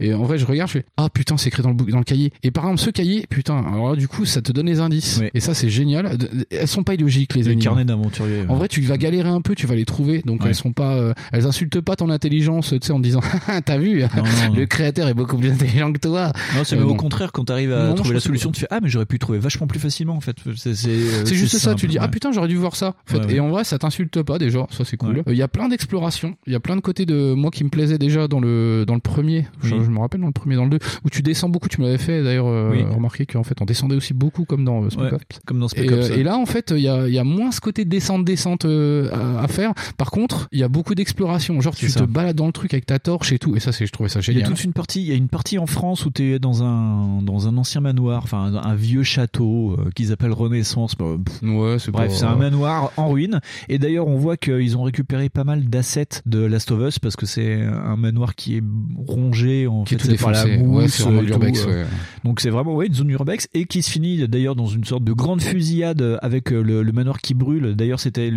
Et 0.00 0.12
en 0.12 0.22
vrai, 0.24 0.36
je 0.36 0.44
regarde, 0.44 0.68
je 0.68 0.74
fais 0.78 0.84
ah 0.98 1.08
putain, 1.08 1.36
c'est 1.38 1.48
écrit 1.48 1.62
dans 1.62 1.70
le 1.70 1.76
dans 1.76 1.98
le 1.98 2.04
cahier. 2.04 2.30
Et 2.42 2.50
par 2.50 2.64
exemple, 2.64 2.80
ce 2.80 2.90
cahier, 2.90 3.26
putain, 3.28 3.56
alors 3.66 3.90
là 3.90 3.96
du 3.96 4.06
coup, 4.08 4.24
ça 4.24 4.42
te 4.42 4.52
donne 4.52 4.66
les 4.66 4.80
indices. 4.80 5.20
Et 5.32 5.40
ça 5.40 5.54
c'est 5.54 5.70
génial. 5.70 6.16
Elles 6.50 6.68
sont 6.68 6.82
pas 6.84 6.94
illogiques 6.94 7.34
les 7.34 7.54
d'aventuriers. 7.84 8.44
En 8.48 8.56
vrai, 8.56 8.68
tu 8.68 8.80
vas 8.82 8.96
galérer 8.98 9.28
un 9.28 9.40
peu, 9.40 9.54
tu 9.54 9.66
vas 9.66 9.74
les 9.74 9.84
trouver. 9.84 10.22
Donc 10.24 10.42
Ouais. 10.42 10.48
elles 10.50 10.54
sont 10.54 10.72
pas, 10.72 10.94
euh, 10.96 11.14
elles 11.32 11.46
insultent 11.46 11.80
pas 11.80 11.96
ton 11.96 12.10
intelligence, 12.10 12.70
tu 12.70 12.78
sais, 12.82 12.92
en 12.92 12.98
disant, 13.00 13.20
Ah, 13.48 13.60
t'as 13.62 13.78
vu, 13.78 14.00
Non, 14.02 14.08
non, 14.16 14.22
le 14.54 14.60
non. 14.62 14.66
créateur 14.66 15.08
est 15.08 15.14
beaucoup 15.14 15.36
plus 15.38 15.50
intelligent 15.50 15.92
que 15.92 15.98
toi. 15.98 16.32
Non, 16.56 16.64
c'est 16.64 16.76
Euh, 16.76 16.80
même 16.80 16.88
au 16.90 16.94
contraire 16.94 17.32
quand 17.32 17.44
t'arrives 17.44 17.72
à 17.72 17.92
trouver 17.94 18.14
la 18.14 18.20
solution, 18.20 18.50
tu 18.52 18.60
fais 18.60 18.66
ah 18.70 18.80
mais 18.82 18.88
j'aurais 18.88 19.06
pu 19.06 19.18
trouver 19.18 19.38
vachement 19.38 19.66
plus 19.66 19.78
facilement 19.78 20.13
en 20.14 20.20
fait. 20.20 20.36
C'est 20.56 20.88
euh, 20.88 21.24
juste 21.26 21.56
ça, 21.58 21.74
tu 21.74 21.86
dis 21.86 21.96
ouais. 21.96 22.02
ah 22.04 22.08
putain 22.08 22.32
j'aurais 22.32 22.48
dû 22.48 22.56
voir 22.56 22.76
ça. 22.76 22.88
En 22.88 22.92
fait. 23.12 23.18
Ouais, 23.18 23.26
ouais. 23.26 23.34
Et 23.34 23.40
en 23.40 23.48
vrai 23.50 23.64
ça 23.64 23.78
t'insulte 23.78 24.22
pas 24.22 24.38
déjà, 24.38 24.66
ça 24.70 24.84
c'est 24.84 24.96
cool. 24.96 25.22
Il 25.26 25.34
y 25.36 25.42
a 25.42 25.48
plein 25.48 25.68
d'explorations, 25.68 26.36
il 26.46 26.52
y 26.52 26.56
a 26.56 26.60
plein 26.60 26.76
de 26.76 26.80
côtés 26.80 27.06
de 27.06 27.34
moi 27.34 27.50
qui 27.50 27.64
me 27.64 27.68
plaisaient 27.70 27.98
déjà 27.98 28.28
dans 28.28 28.40
le 28.40 28.84
dans 28.86 28.94
le 28.94 29.00
premier. 29.00 29.46
Je, 29.62 29.74
Oui. 29.74 29.80
je 29.84 29.90
me 29.90 29.98
rappelle 29.98 30.20
dans 30.20 30.26
le 30.28 30.32
premier, 30.32 30.56
dans 30.56 30.64
le 30.64 30.70
deux 30.70 30.78
où 31.04 31.10
tu 31.10 31.22
descends 31.22 31.48
beaucoup. 31.48 31.68
Tu 31.68 31.80
me 31.80 31.86
l'avais 31.86 31.98
fait 31.98 32.22
d'ailleurs 32.22 32.46
euh, 32.46 32.70
Oui. 32.72 32.82
remarquer 32.82 33.26
qu'en 33.26 33.42
fait 33.42 33.60
on 33.60 33.64
descendait 33.64 33.96
aussi 33.96 34.14
beaucoup 34.14 34.44
comme 34.44 34.64
dans 34.64 34.84
euh, 34.84 34.90
Spec 34.90 35.12
Ops. 35.12 35.40
comme 35.46 35.58
dans 35.60 35.68
Spec 35.68 35.90
Et, 35.90 35.94
Ops. 35.94 36.10
euh, 36.10 36.16
et 36.16 36.22
là 36.22 36.36
en 36.36 36.46
fait 36.46 36.72
il 36.74 36.82
y 36.82 36.88
a, 36.88 37.08
y 37.08 37.18
a 37.18 37.24
moins 37.24 37.50
ce 37.52 37.60
côté 37.60 37.84
descente 37.84 38.24
descente 38.24 38.64
euh, 38.64 39.10
à, 39.12 39.42
à 39.44 39.48
faire. 39.48 39.72
Par 39.96 40.10
contre 40.10 40.48
il 40.52 40.58
y 40.58 40.62
a 40.62 40.68
beaucoup 40.68 40.94
d'exploration. 40.94 41.60
Genre 41.60 41.74
tu 41.74 41.90
te 41.90 42.02
balades 42.04 42.36
dans 42.36 42.46
le 42.46 42.52
truc 42.52 42.72
avec 42.74 42.86
ta 42.86 42.98
torche 42.98 43.32
et 43.32 43.38
tout. 43.38 43.56
Et 43.56 43.60
ça 43.60 43.72
c'est 43.72 43.86
je 43.86 43.92
trouvais 43.92 44.08
ça 44.08 44.20
Il 44.20 44.26
y 44.26 44.30
a 44.30 44.32
génial. 44.34 44.48
toute 44.50 44.64
une 44.64 44.72
partie, 44.72 45.00
il 45.02 45.08
y 45.08 45.12
a 45.12 45.14
une 45.16 45.28
partie 45.28 45.58
en 45.58 45.66
France 45.66 46.06
où 46.06 46.10
tu 46.10 46.34
es 46.34 46.38
dans 46.38 46.62
un 46.62 47.22
dans 47.22 47.48
un 47.48 47.56
ancien 47.56 47.80
manoir, 47.80 48.22
enfin 48.22 48.38
un, 48.44 48.54
un 48.56 48.74
vieux 48.74 49.02
château 49.02 49.72
euh, 49.78 49.90
qu'ils 50.04 50.12
appellent 50.12 50.32
Renaissance. 50.32 50.94
Bah, 50.96 51.16
pff, 51.24 51.42
Ouais 51.42 51.78
c'est 51.78 51.90
Bref, 51.90 52.12
c'est 52.12 52.24
un 52.24 52.36
manoir 52.36 52.92
en 52.96 53.08
ruine. 53.10 53.40
Et 53.68 53.78
d'ailleurs, 53.78 54.06
on 54.08 54.16
voit 54.16 54.36
qu'ils 54.36 54.76
ont 54.76 54.82
récupéré 54.82 55.28
pas 55.28 55.44
mal 55.44 55.64
d'assets 55.68 56.22
de 56.26 56.40
Last 56.40 56.70
of 56.70 56.80
Us 56.88 56.98
parce 56.98 57.16
que 57.16 57.26
c'est 57.26 57.62
un 57.62 57.96
manoir 57.96 58.34
qui 58.34 58.56
est 58.56 58.62
rongé 59.06 59.66
en 59.66 59.84
Qui 59.84 59.94
est 59.94 59.98
fait 59.98 60.16
tout 60.16 60.22
par 60.22 60.32
la 60.32 60.46
mousse. 60.46 61.00
Ouais, 61.04 61.18
tout, 61.18 61.20
l'urbex, 61.26 61.64
euh. 61.66 61.82
ouais. 61.82 61.88
Donc 62.24 62.40
c'est 62.40 62.50
vraiment 62.50 62.74
ouais, 62.74 62.86
une 62.86 62.94
zone 62.94 63.10
urbex 63.10 63.48
et 63.54 63.64
qui 63.66 63.82
se 63.82 63.90
finit 63.90 64.26
d'ailleurs 64.28 64.56
dans 64.56 64.66
une 64.66 64.84
sorte 64.84 65.04
de 65.04 65.12
grande 65.12 65.42
fusillade 65.42 66.18
avec 66.22 66.52
euh, 66.52 66.62
le, 66.62 66.82
le 66.82 66.92
manoir 66.92 67.18
qui 67.18 67.34
brûle. 67.34 67.74
D'ailleurs, 67.74 68.00
c'était 68.00 68.32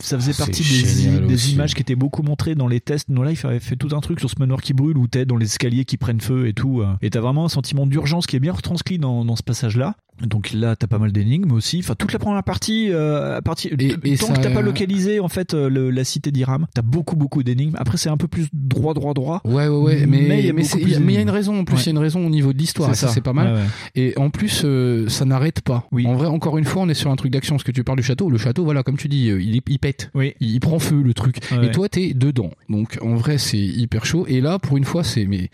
ça 0.00 0.18
faisait 0.18 0.32
Ah, 0.34 0.44
partie 0.44 0.62
des, 1.26 1.52
images 1.52 1.74
qui 1.74 1.80
étaient 1.82 1.96
beaucoup 1.96 2.22
montrées 2.22 2.54
dans 2.54 2.68
les 2.68 2.80
tests. 2.80 3.08
No 3.08 3.24
Life 3.24 3.44
avait 3.44 3.60
fait 3.60 3.76
tout 3.76 3.88
un 3.94 4.00
truc 4.00 4.20
sur 4.20 4.30
ce 4.30 4.36
manoir 4.38 4.60
qui 4.60 4.72
brûle 4.72 4.96
où 4.96 5.06
t'es 5.08 5.24
dans 5.24 5.36
les 5.36 5.46
escaliers 5.46 5.84
qui 5.84 5.96
prennent 5.96 6.20
feu 6.20 6.46
et 6.48 6.52
tout. 6.52 6.80
euh. 6.80 6.94
Et 7.02 7.10
t'as 7.10 7.20
vraiment 7.20 7.44
un 7.44 7.48
sentiment 7.48 7.86
d'urgence 7.86 8.26
qui 8.26 8.36
est 8.36 8.40
bien 8.40 8.52
retranscrit 8.52 8.98
dans, 8.98 9.24
dans 9.24 9.36
ce 9.36 9.42
passage-là. 9.42 9.96
Donc 10.26 10.52
là, 10.52 10.76
t'as 10.76 10.86
pas 10.86 10.98
mal 10.98 11.12
d'énigmes 11.12 11.52
aussi. 11.52 11.78
Enfin, 11.82 11.94
toute 11.96 12.12
la 12.12 12.18
première 12.18 12.42
partie, 12.42 12.88
euh, 12.90 13.38
à 13.38 13.42
partie 13.42 13.68
Et- 13.68 13.94
et 14.04 14.16
tant 14.16 14.26
ça- 14.26 14.34
que 14.34 14.40
t'as 14.42 14.50
pas 14.50 14.60
localisé 14.62 15.20
en 15.20 15.28
fait 15.28 15.54
euh, 15.54 15.68
le- 15.68 15.90
la 15.90 16.04
cité 16.04 16.30
d'Iram, 16.30 16.66
t'as 16.74 16.82
beaucoup 16.82 17.16
beaucoup 17.16 17.42
d'énigmes. 17.42 17.74
Après, 17.78 17.96
c'est 17.96 18.08
un 18.10 18.16
peu 18.16 18.28
plus 18.28 18.46
droit 18.52 18.94
droit 18.94 19.14
droit. 19.14 19.40
Ouais, 19.44 19.66
ouais, 19.66 19.68
ouais, 19.68 20.06
mais 20.06 20.22
Mais 20.28 20.40
il 20.40 20.46
y 20.46 20.52
plus 20.52 20.64
y 20.90 20.94
a- 20.94 21.00
mais 21.00 21.12
il 21.12 21.16
y 21.16 21.18
a 21.18 21.22
une 21.22 21.30
raison 21.30 21.58
en 21.58 21.64
plus, 21.64 21.76
il 21.76 21.78
Ouais. 21.78 21.84
y 21.86 21.88
a 21.88 21.92
une 21.92 21.98
raison 21.98 22.26
au 22.26 22.30
niveau 22.30 22.52
de 22.52 22.58
l'histoire, 22.58 22.94
ça, 22.94 23.06
ça. 23.08 23.14
c'est 23.14 23.20
pas 23.20 23.32
mal. 23.32 23.54
Ouais, 23.54 23.60
ouais. 23.60 23.66
Et 23.96 24.18
en 24.18 24.30
plus, 24.30 24.62
euh, 24.64 25.08
ça 25.08 25.24
n'arrête 25.24 25.60
pas. 25.62 25.86
Oui. 25.92 26.06
En 26.06 26.14
vrai, 26.14 26.26
encore 26.26 26.58
une 26.58 26.64
fois, 26.64 26.82
on 26.82 26.88
est 26.88 26.94
sur 26.94 27.10
un 27.10 27.16
truc 27.16 27.32
d'action, 27.32 27.54
parce 27.56 27.64
que 27.64 27.72
tu 27.72 27.82
parles 27.84 27.98
du 27.98 28.04
château. 28.04 28.30
Le 28.30 28.38
château, 28.38 28.64
voilà, 28.64 28.82
comme 28.82 28.96
tu 28.96 29.08
dis, 29.08 29.30
euh, 29.30 29.40
il, 29.40 29.60
pète, 29.78 30.10
Oui. 30.14 30.34
il, 30.40 30.50
il 30.50 30.60
prend 30.60 30.78
feu 30.78 31.00
le 31.02 31.14
truc. 31.14 31.38
Et 31.62 31.70
toi, 31.70 31.88
t'es 31.88 32.12
dedans. 32.14 32.50
Donc, 32.68 32.98
en 33.02 33.14
vrai, 33.16 33.38
c'est 33.38 33.58
hyper 33.58 34.04
chaud. 34.04 34.26
Et 34.28 34.40
là, 34.40 34.58
pour 34.58 34.76
une 34.76 34.84
fois, 34.84 35.02
c'est 35.04 35.24
mais 35.26 35.50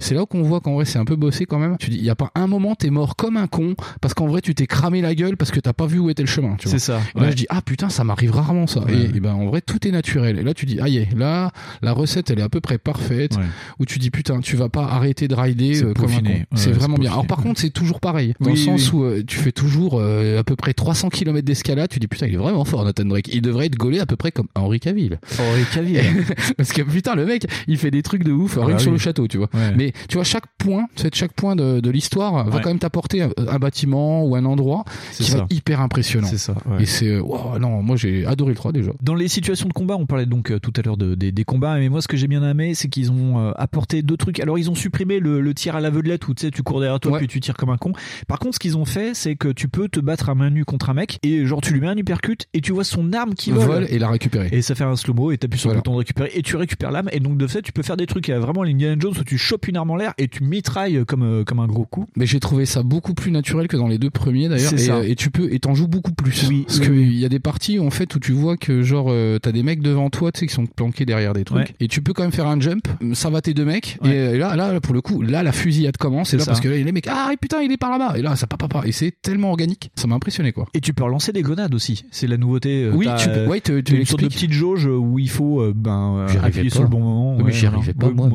c'est 0.00 0.14
là 0.14 0.24
qu'on 0.26 0.42
voit 0.42 0.60
qu'en 0.60 0.74
vrai, 0.74 0.84
c'est 0.84 0.98
un 0.98 1.04
peu 1.04 1.16
bossé 1.16 1.44
quand 1.44 1.58
même. 1.58 1.76
Tu 1.78 1.90
dis, 1.90 1.96
il 1.98 2.04
y 2.04 2.10
a 2.10 2.14
pas 2.16 2.30
un 2.34 2.46
moment, 2.46 2.74
t'es 2.74 2.90
mort 2.90 3.16
comme 3.16 3.36
un 3.36 3.46
con, 3.46 3.74
parce 4.00 4.07
qu'en 4.14 4.26
vrai, 4.26 4.40
tu 4.40 4.54
t'es 4.54 4.66
cramé 4.66 5.00
la 5.00 5.14
gueule 5.14 5.36
parce 5.36 5.50
que 5.50 5.60
t'as 5.60 5.72
pas 5.72 5.86
vu 5.86 5.98
où 5.98 6.10
était 6.10 6.22
le 6.22 6.28
chemin. 6.28 6.56
Tu 6.56 6.68
vois. 6.68 6.78
C'est 6.78 6.84
ça. 6.84 7.00
Et 7.16 7.20
là, 7.20 7.30
je 7.30 7.36
dis, 7.36 7.46
ah 7.48 7.60
putain, 7.62 7.88
ça 7.88 8.04
m'arrive 8.04 8.30
rarement 8.32 8.66
ça. 8.66 8.80
Ouais. 8.84 8.94
Et, 8.94 9.16
et 9.16 9.20
ben, 9.20 9.32
en 9.32 9.46
vrai, 9.46 9.60
tout 9.60 9.86
est 9.86 9.90
naturel. 9.90 10.38
Et 10.38 10.42
là, 10.42 10.54
tu 10.54 10.66
dis, 10.66 10.78
ah 10.80 10.88
yeah, 10.88 11.04
là, 11.16 11.50
la 11.82 11.92
recette, 11.92 12.30
elle 12.30 12.38
est 12.38 12.42
à 12.42 12.48
peu 12.48 12.60
près 12.60 12.78
parfaite. 12.78 13.36
Ouais. 13.36 13.44
Où 13.78 13.84
tu 13.86 13.98
dis, 13.98 14.10
putain, 14.10 14.40
tu 14.40 14.56
vas 14.56 14.68
pas 14.68 14.84
arrêter 14.84 15.28
de 15.28 15.34
rider 15.34 15.74
C'est 15.74 15.84
euh, 15.84 15.94
comme 15.94 16.12
un 16.12 16.20
con. 16.20 16.44
C'est 16.54 16.72
vraiment 16.72 16.96
bien. 16.96 17.12
Alors, 17.12 17.26
par 17.26 17.38
contre, 17.38 17.60
c'est 17.60 17.70
toujours 17.70 18.00
pareil. 18.00 18.34
Dans 18.40 18.50
Oui, 18.50 18.56
le 18.58 18.64
sens 18.64 18.92
oui. 18.92 18.98
où 18.98 19.04
euh, 19.04 19.22
tu 19.26 19.36
fais 19.38 19.52
toujours 19.52 19.98
euh, 20.00 20.38
à 20.38 20.44
peu 20.44 20.56
près 20.56 20.72
300 20.74 21.08
km 21.10 21.44
d'escalade. 21.44 21.88
Tu 21.90 21.98
dis, 21.98 22.08
putain, 22.08 22.26
il 22.26 22.34
est 22.34 22.38
vraiment 22.38 22.64
fort, 22.64 22.84
Nathan 22.84 23.04
Drake. 23.04 23.28
Il 23.32 23.42
devrait 23.42 23.66
être 23.66 23.76
gaulé 23.76 24.00
à 24.00 24.06
peu 24.06 24.16
près 24.16 24.32
comme 24.32 24.48
Henri 24.54 24.80
Cavill. 24.80 25.18
Henri 25.38 25.62
Cavill. 25.72 26.24
Parce 26.56 26.72
que 26.72 26.82
putain, 26.82 27.14
le 27.14 27.24
mec, 27.26 27.46
il 27.66 27.76
fait 27.78 27.90
des 27.90 28.02
trucs 28.02 28.24
de 28.24 28.32
ouf, 28.32 28.56
rien 28.56 28.66
bah 28.66 28.72
que 28.74 28.82
sur 28.82 28.92
le 28.92 28.98
château, 28.98 29.26
tu 29.28 29.38
vois. 29.38 29.48
Mais 29.76 29.92
tu 30.08 30.16
vois, 30.16 30.24
chaque 30.24 30.46
point, 30.58 30.86
chaque 31.12 31.32
point 31.32 31.56
de, 31.56 31.80
de 31.80 31.90
l'histoire 31.90 32.48
va 32.48 32.60
quand 32.60 32.68
même 32.68 32.78
t'apporter 32.78 33.22
un, 33.22 33.30
un 33.48 33.58
bâtiment 33.58 33.78
bâtiment 33.98 34.24
ou 34.24 34.36
un 34.36 34.44
endroit 34.44 34.84
C'est 35.12 35.24
qui 35.24 35.30
ça. 35.30 35.38
va 35.38 35.44
être 35.44 35.52
hyper 35.54 35.80
impressionnant. 35.80 36.26
C'est 36.28 36.38
ça. 36.38 36.54
ouais. 36.66 36.82
Et 36.82 36.86
c'est 36.86 37.18
wow, 37.18 37.58
non, 37.58 37.82
moi 37.82 37.96
j'ai 37.96 38.26
adoré 38.26 38.50
le 38.50 38.56
3 38.56 38.72
déjà. 38.72 38.92
Dans 39.02 39.14
les 39.14 39.28
situations 39.28 39.68
de 39.68 39.72
combat, 39.72 39.96
on 39.96 40.06
parlait 40.06 40.26
donc 40.26 40.50
euh, 40.50 40.58
tout 40.58 40.72
à 40.76 40.82
l'heure 40.82 40.96
de, 40.96 41.14
des- 41.14 41.32
des 41.32 41.44
combats, 41.44 41.76
mais 41.78 41.88
moi 41.88 42.00
ce 42.02 42.08
que 42.08 42.16
j'ai 42.16 42.28
bien 42.28 42.48
aimé, 42.48 42.74
c'est 42.74 42.88
qu'ils 42.88 43.10
ont 43.10 43.38
euh, 43.38 43.52
apporté 43.56 44.02
deux 44.02 44.16
trucs. 44.16 44.40
Alors 44.40 44.58
ils 44.58 44.70
ont 44.70 44.74
supprimé 44.74 45.20
le, 45.20 45.40
le 45.40 45.54
tir 45.54 45.76
à 45.76 45.80
l'aveuglette 45.80 46.26
où 46.28 46.34
tu 46.34 46.46
sais 46.46 46.50
tu 46.50 46.62
cours 46.62 46.80
derrière 46.80 47.00
toi 47.00 47.12
Ouais. 47.12 47.18
puis 47.20 47.28
tu 47.28 47.40
tires 47.40 47.56
comme 47.56 47.70
un 47.70 47.76
con. 47.78 47.92
Par 48.26 48.38
contre, 48.38 48.54
ce 48.54 48.58
qu'ils 48.58 48.76
ont 48.76 48.84
fait, 48.84 49.14
c'est 49.14 49.34
que 49.36 49.48
tu 49.48 49.68
peux 49.68 49.88
te 49.88 49.98
battre 50.00 50.28
à 50.28 50.34
main 50.34 50.50
nue 50.50 50.64
contre 50.64 50.90
un 50.90 50.94
mec 50.94 51.18
et 51.22 51.46
genre 51.46 51.60
tu 51.60 51.72
lui 51.72 51.80
mets 51.80 51.88
un 51.88 51.96
uppercut 51.96 52.46
et 52.54 52.60
tu 52.60 52.72
vois 52.72 52.84
son 52.84 53.12
arme 53.12 53.34
qui 53.34 53.50
vole. 53.50 53.64
Vole 53.64 53.86
et 53.90 53.98
la 53.98 54.08
récupérer. 54.10 54.48
Et 54.52 54.62
ça 54.62 54.74
fait 54.74 54.84
un 54.84 54.96
slow-mo 54.96 55.32
et 55.32 55.38
t'appuies 55.38 55.58
sur 55.58 55.68
Voilà. 55.68 55.78
le 55.78 55.80
bouton 55.82 55.92
de 55.92 55.98
récupérer 55.98 56.30
et 56.34 56.42
tu 56.42 56.56
récupères 56.56 56.90
l'âme 56.90 57.08
et 57.12 57.20
donc 57.20 57.38
de 57.38 57.46
fait 57.46 57.62
tu 57.62 57.72
peux 57.72 57.82
faire 57.82 57.96
des 57.96 58.06
trucs 58.06 58.28
euh, 58.30 58.38
vraiment 58.40 58.62
l'Indiana 58.62 58.96
Jones 58.98 59.14
où 59.18 59.24
tu 59.24 59.38
chopes 59.38 59.66
une 59.68 59.76
arme 59.76 59.90
en 59.90 59.96
l'air 59.96 60.12
et 60.18 60.28
tu 60.28 60.44
mitrailles 60.44 61.04
comme, 61.06 61.22
euh, 61.22 61.44
comme 61.44 61.60
un 61.60 61.66
gros 61.66 61.84
coup. 61.86 62.06
Mais 62.16 62.26
j'ai 62.26 62.40
trouvé 62.40 62.66
ça 62.66 62.82
beaucoup 62.82 63.14
plus 63.14 63.30
naturel 63.30 63.68
que 63.68 63.76
dans 63.76 63.87
les 63.88 63.98
deux 63.98 64.10
premiers 64.10 64.48
d'ailleurs. 64.48 64.72
Et, 64.74 64.90
euh, 64.90 65.02
et 65.08 65.14
tu 65.16 65.30
peux 65.30 65.52
et 65.52 65.58
t'en 65.58 65.74
joues 65.74 65.88
beaucoup 65.88 66.12
plus. 66.12 66.46
Oui, 66.48 66.64
Parce 66.66 66.78
oui, 66.78 66.86
que 66.86 66.90
oui. 66.92 67.02
il 67.12 67.18
y 67.18 67.24
a 67.24 67.28
des 67.28 67.38
parties 67.40 67.78
en 67.78 67.90
fait 67.90 68.14
où 68.14 68.18
tu 68.18 68.32
vois 68.32 68.56
que 68.56 68.82
genre 68.82 69.06
euh, 69.10 69.38
t'as 69.38 69.52
des 69.52 69.62
mecs 69.62 69.80
devant 69.80 70.10
toi, 70.10 70.30
tu 70.32 70.40
sais, 70.40 70.46
qui 70.46 70.54
sont 70.54 70.66
planqués 70.66 71.04
derrière 71.06 71.32
des 71.32 71.44
trucs. 71.44 71.58
Ouais. 71.58 71.74
Et 71.80 71.88
tu 71.88 72.02
peux 72.02 72.12
quand 72.12 72.22
même 72.22 72.32
faire 72.32 72.46
un 72.46 72.60
jump. 72.60 72.86
Ça 73.14 73.30
va 73.30 73.40
tes 73.40 73.54
deux 73.54 73.64
mecs. 73.64 73.98
Ouais. 74.02 74.10
Et 74.10 74.18
euh, 74.18 74.38
là, 74.38 74.54
là, 74.56 74.80
pour 74.80 74.94
le 74.94 75.00
coup, 75.00 75.22
là 75.22 75.42
la 75.42 75.52
fusillade 75.52 75.96
commence. 75.96 76.34
Et 76.34 76.36
là 76.36 76.44
parce 76.46 76.60
que 76.60 76.68
là, 76.68 76.76
les 76.76 76.92
mecs, 76.92 77.06
ah 77.08 77.30
putain, 77.40 77.60
il 77.62 77.72
est 77.72 77.76
par 77.76 77.90
là-bas. 77.90 78.18
Et 78.18 78.22
là, 78.22 78.36
ça 78.36 78.46
papa 78.46 78.68
papa. 78.68 78.86
Et 78.86 78.92
c'est 78.92 79.12
tellement 79.22 79.50
organique. 79.50 79.90
Ça 79.96 80.06
m'a 80.06 80.14
impressionné 80.14 80.52
quoi. 80.52 80.66
Et 80.74 80.80
tu 80.80 80.92
peux 80.94 81.04
relancer 81.04 81.32
des 81.32 81.42
grenades 81.42 81.74
aussi. 81.74 82.04
C'est 82.10 82.26
la 82.26 82.36
nouveauté. 82.36 82.84
euh, 82.84 82.92
Oui, 82.94 83.06
tu 83.18 83.28
peux- 83.28 83.46
ouais, 83.46 83.60
tu- 83.60 83.82
tu 83.82 83.92
t'as 83.94 83.98
une 83.98 84.06
sorte 84.06 84.22
de 84.22 84.28
petite 84.28 84.52
jauge 84.52 84.86
où 84.86 85.18
il 85.18 85.30
faut 85.30 85.60
euh, 85.62 85.72
ben 85.74 86.26
appuyer 86.42 86.68
pas. 86.68 86.74
sur 86.74 86.82
le 86.82 86.88
bon 86.88 87.00
moment. 87.00 87.36
Oui, 87.36 87.42
mais 87.46 87.52
j'y 87.52 87.66
arrivais 87.66 87.94
pas, 87.94 88.10
moi. 88.10 88.28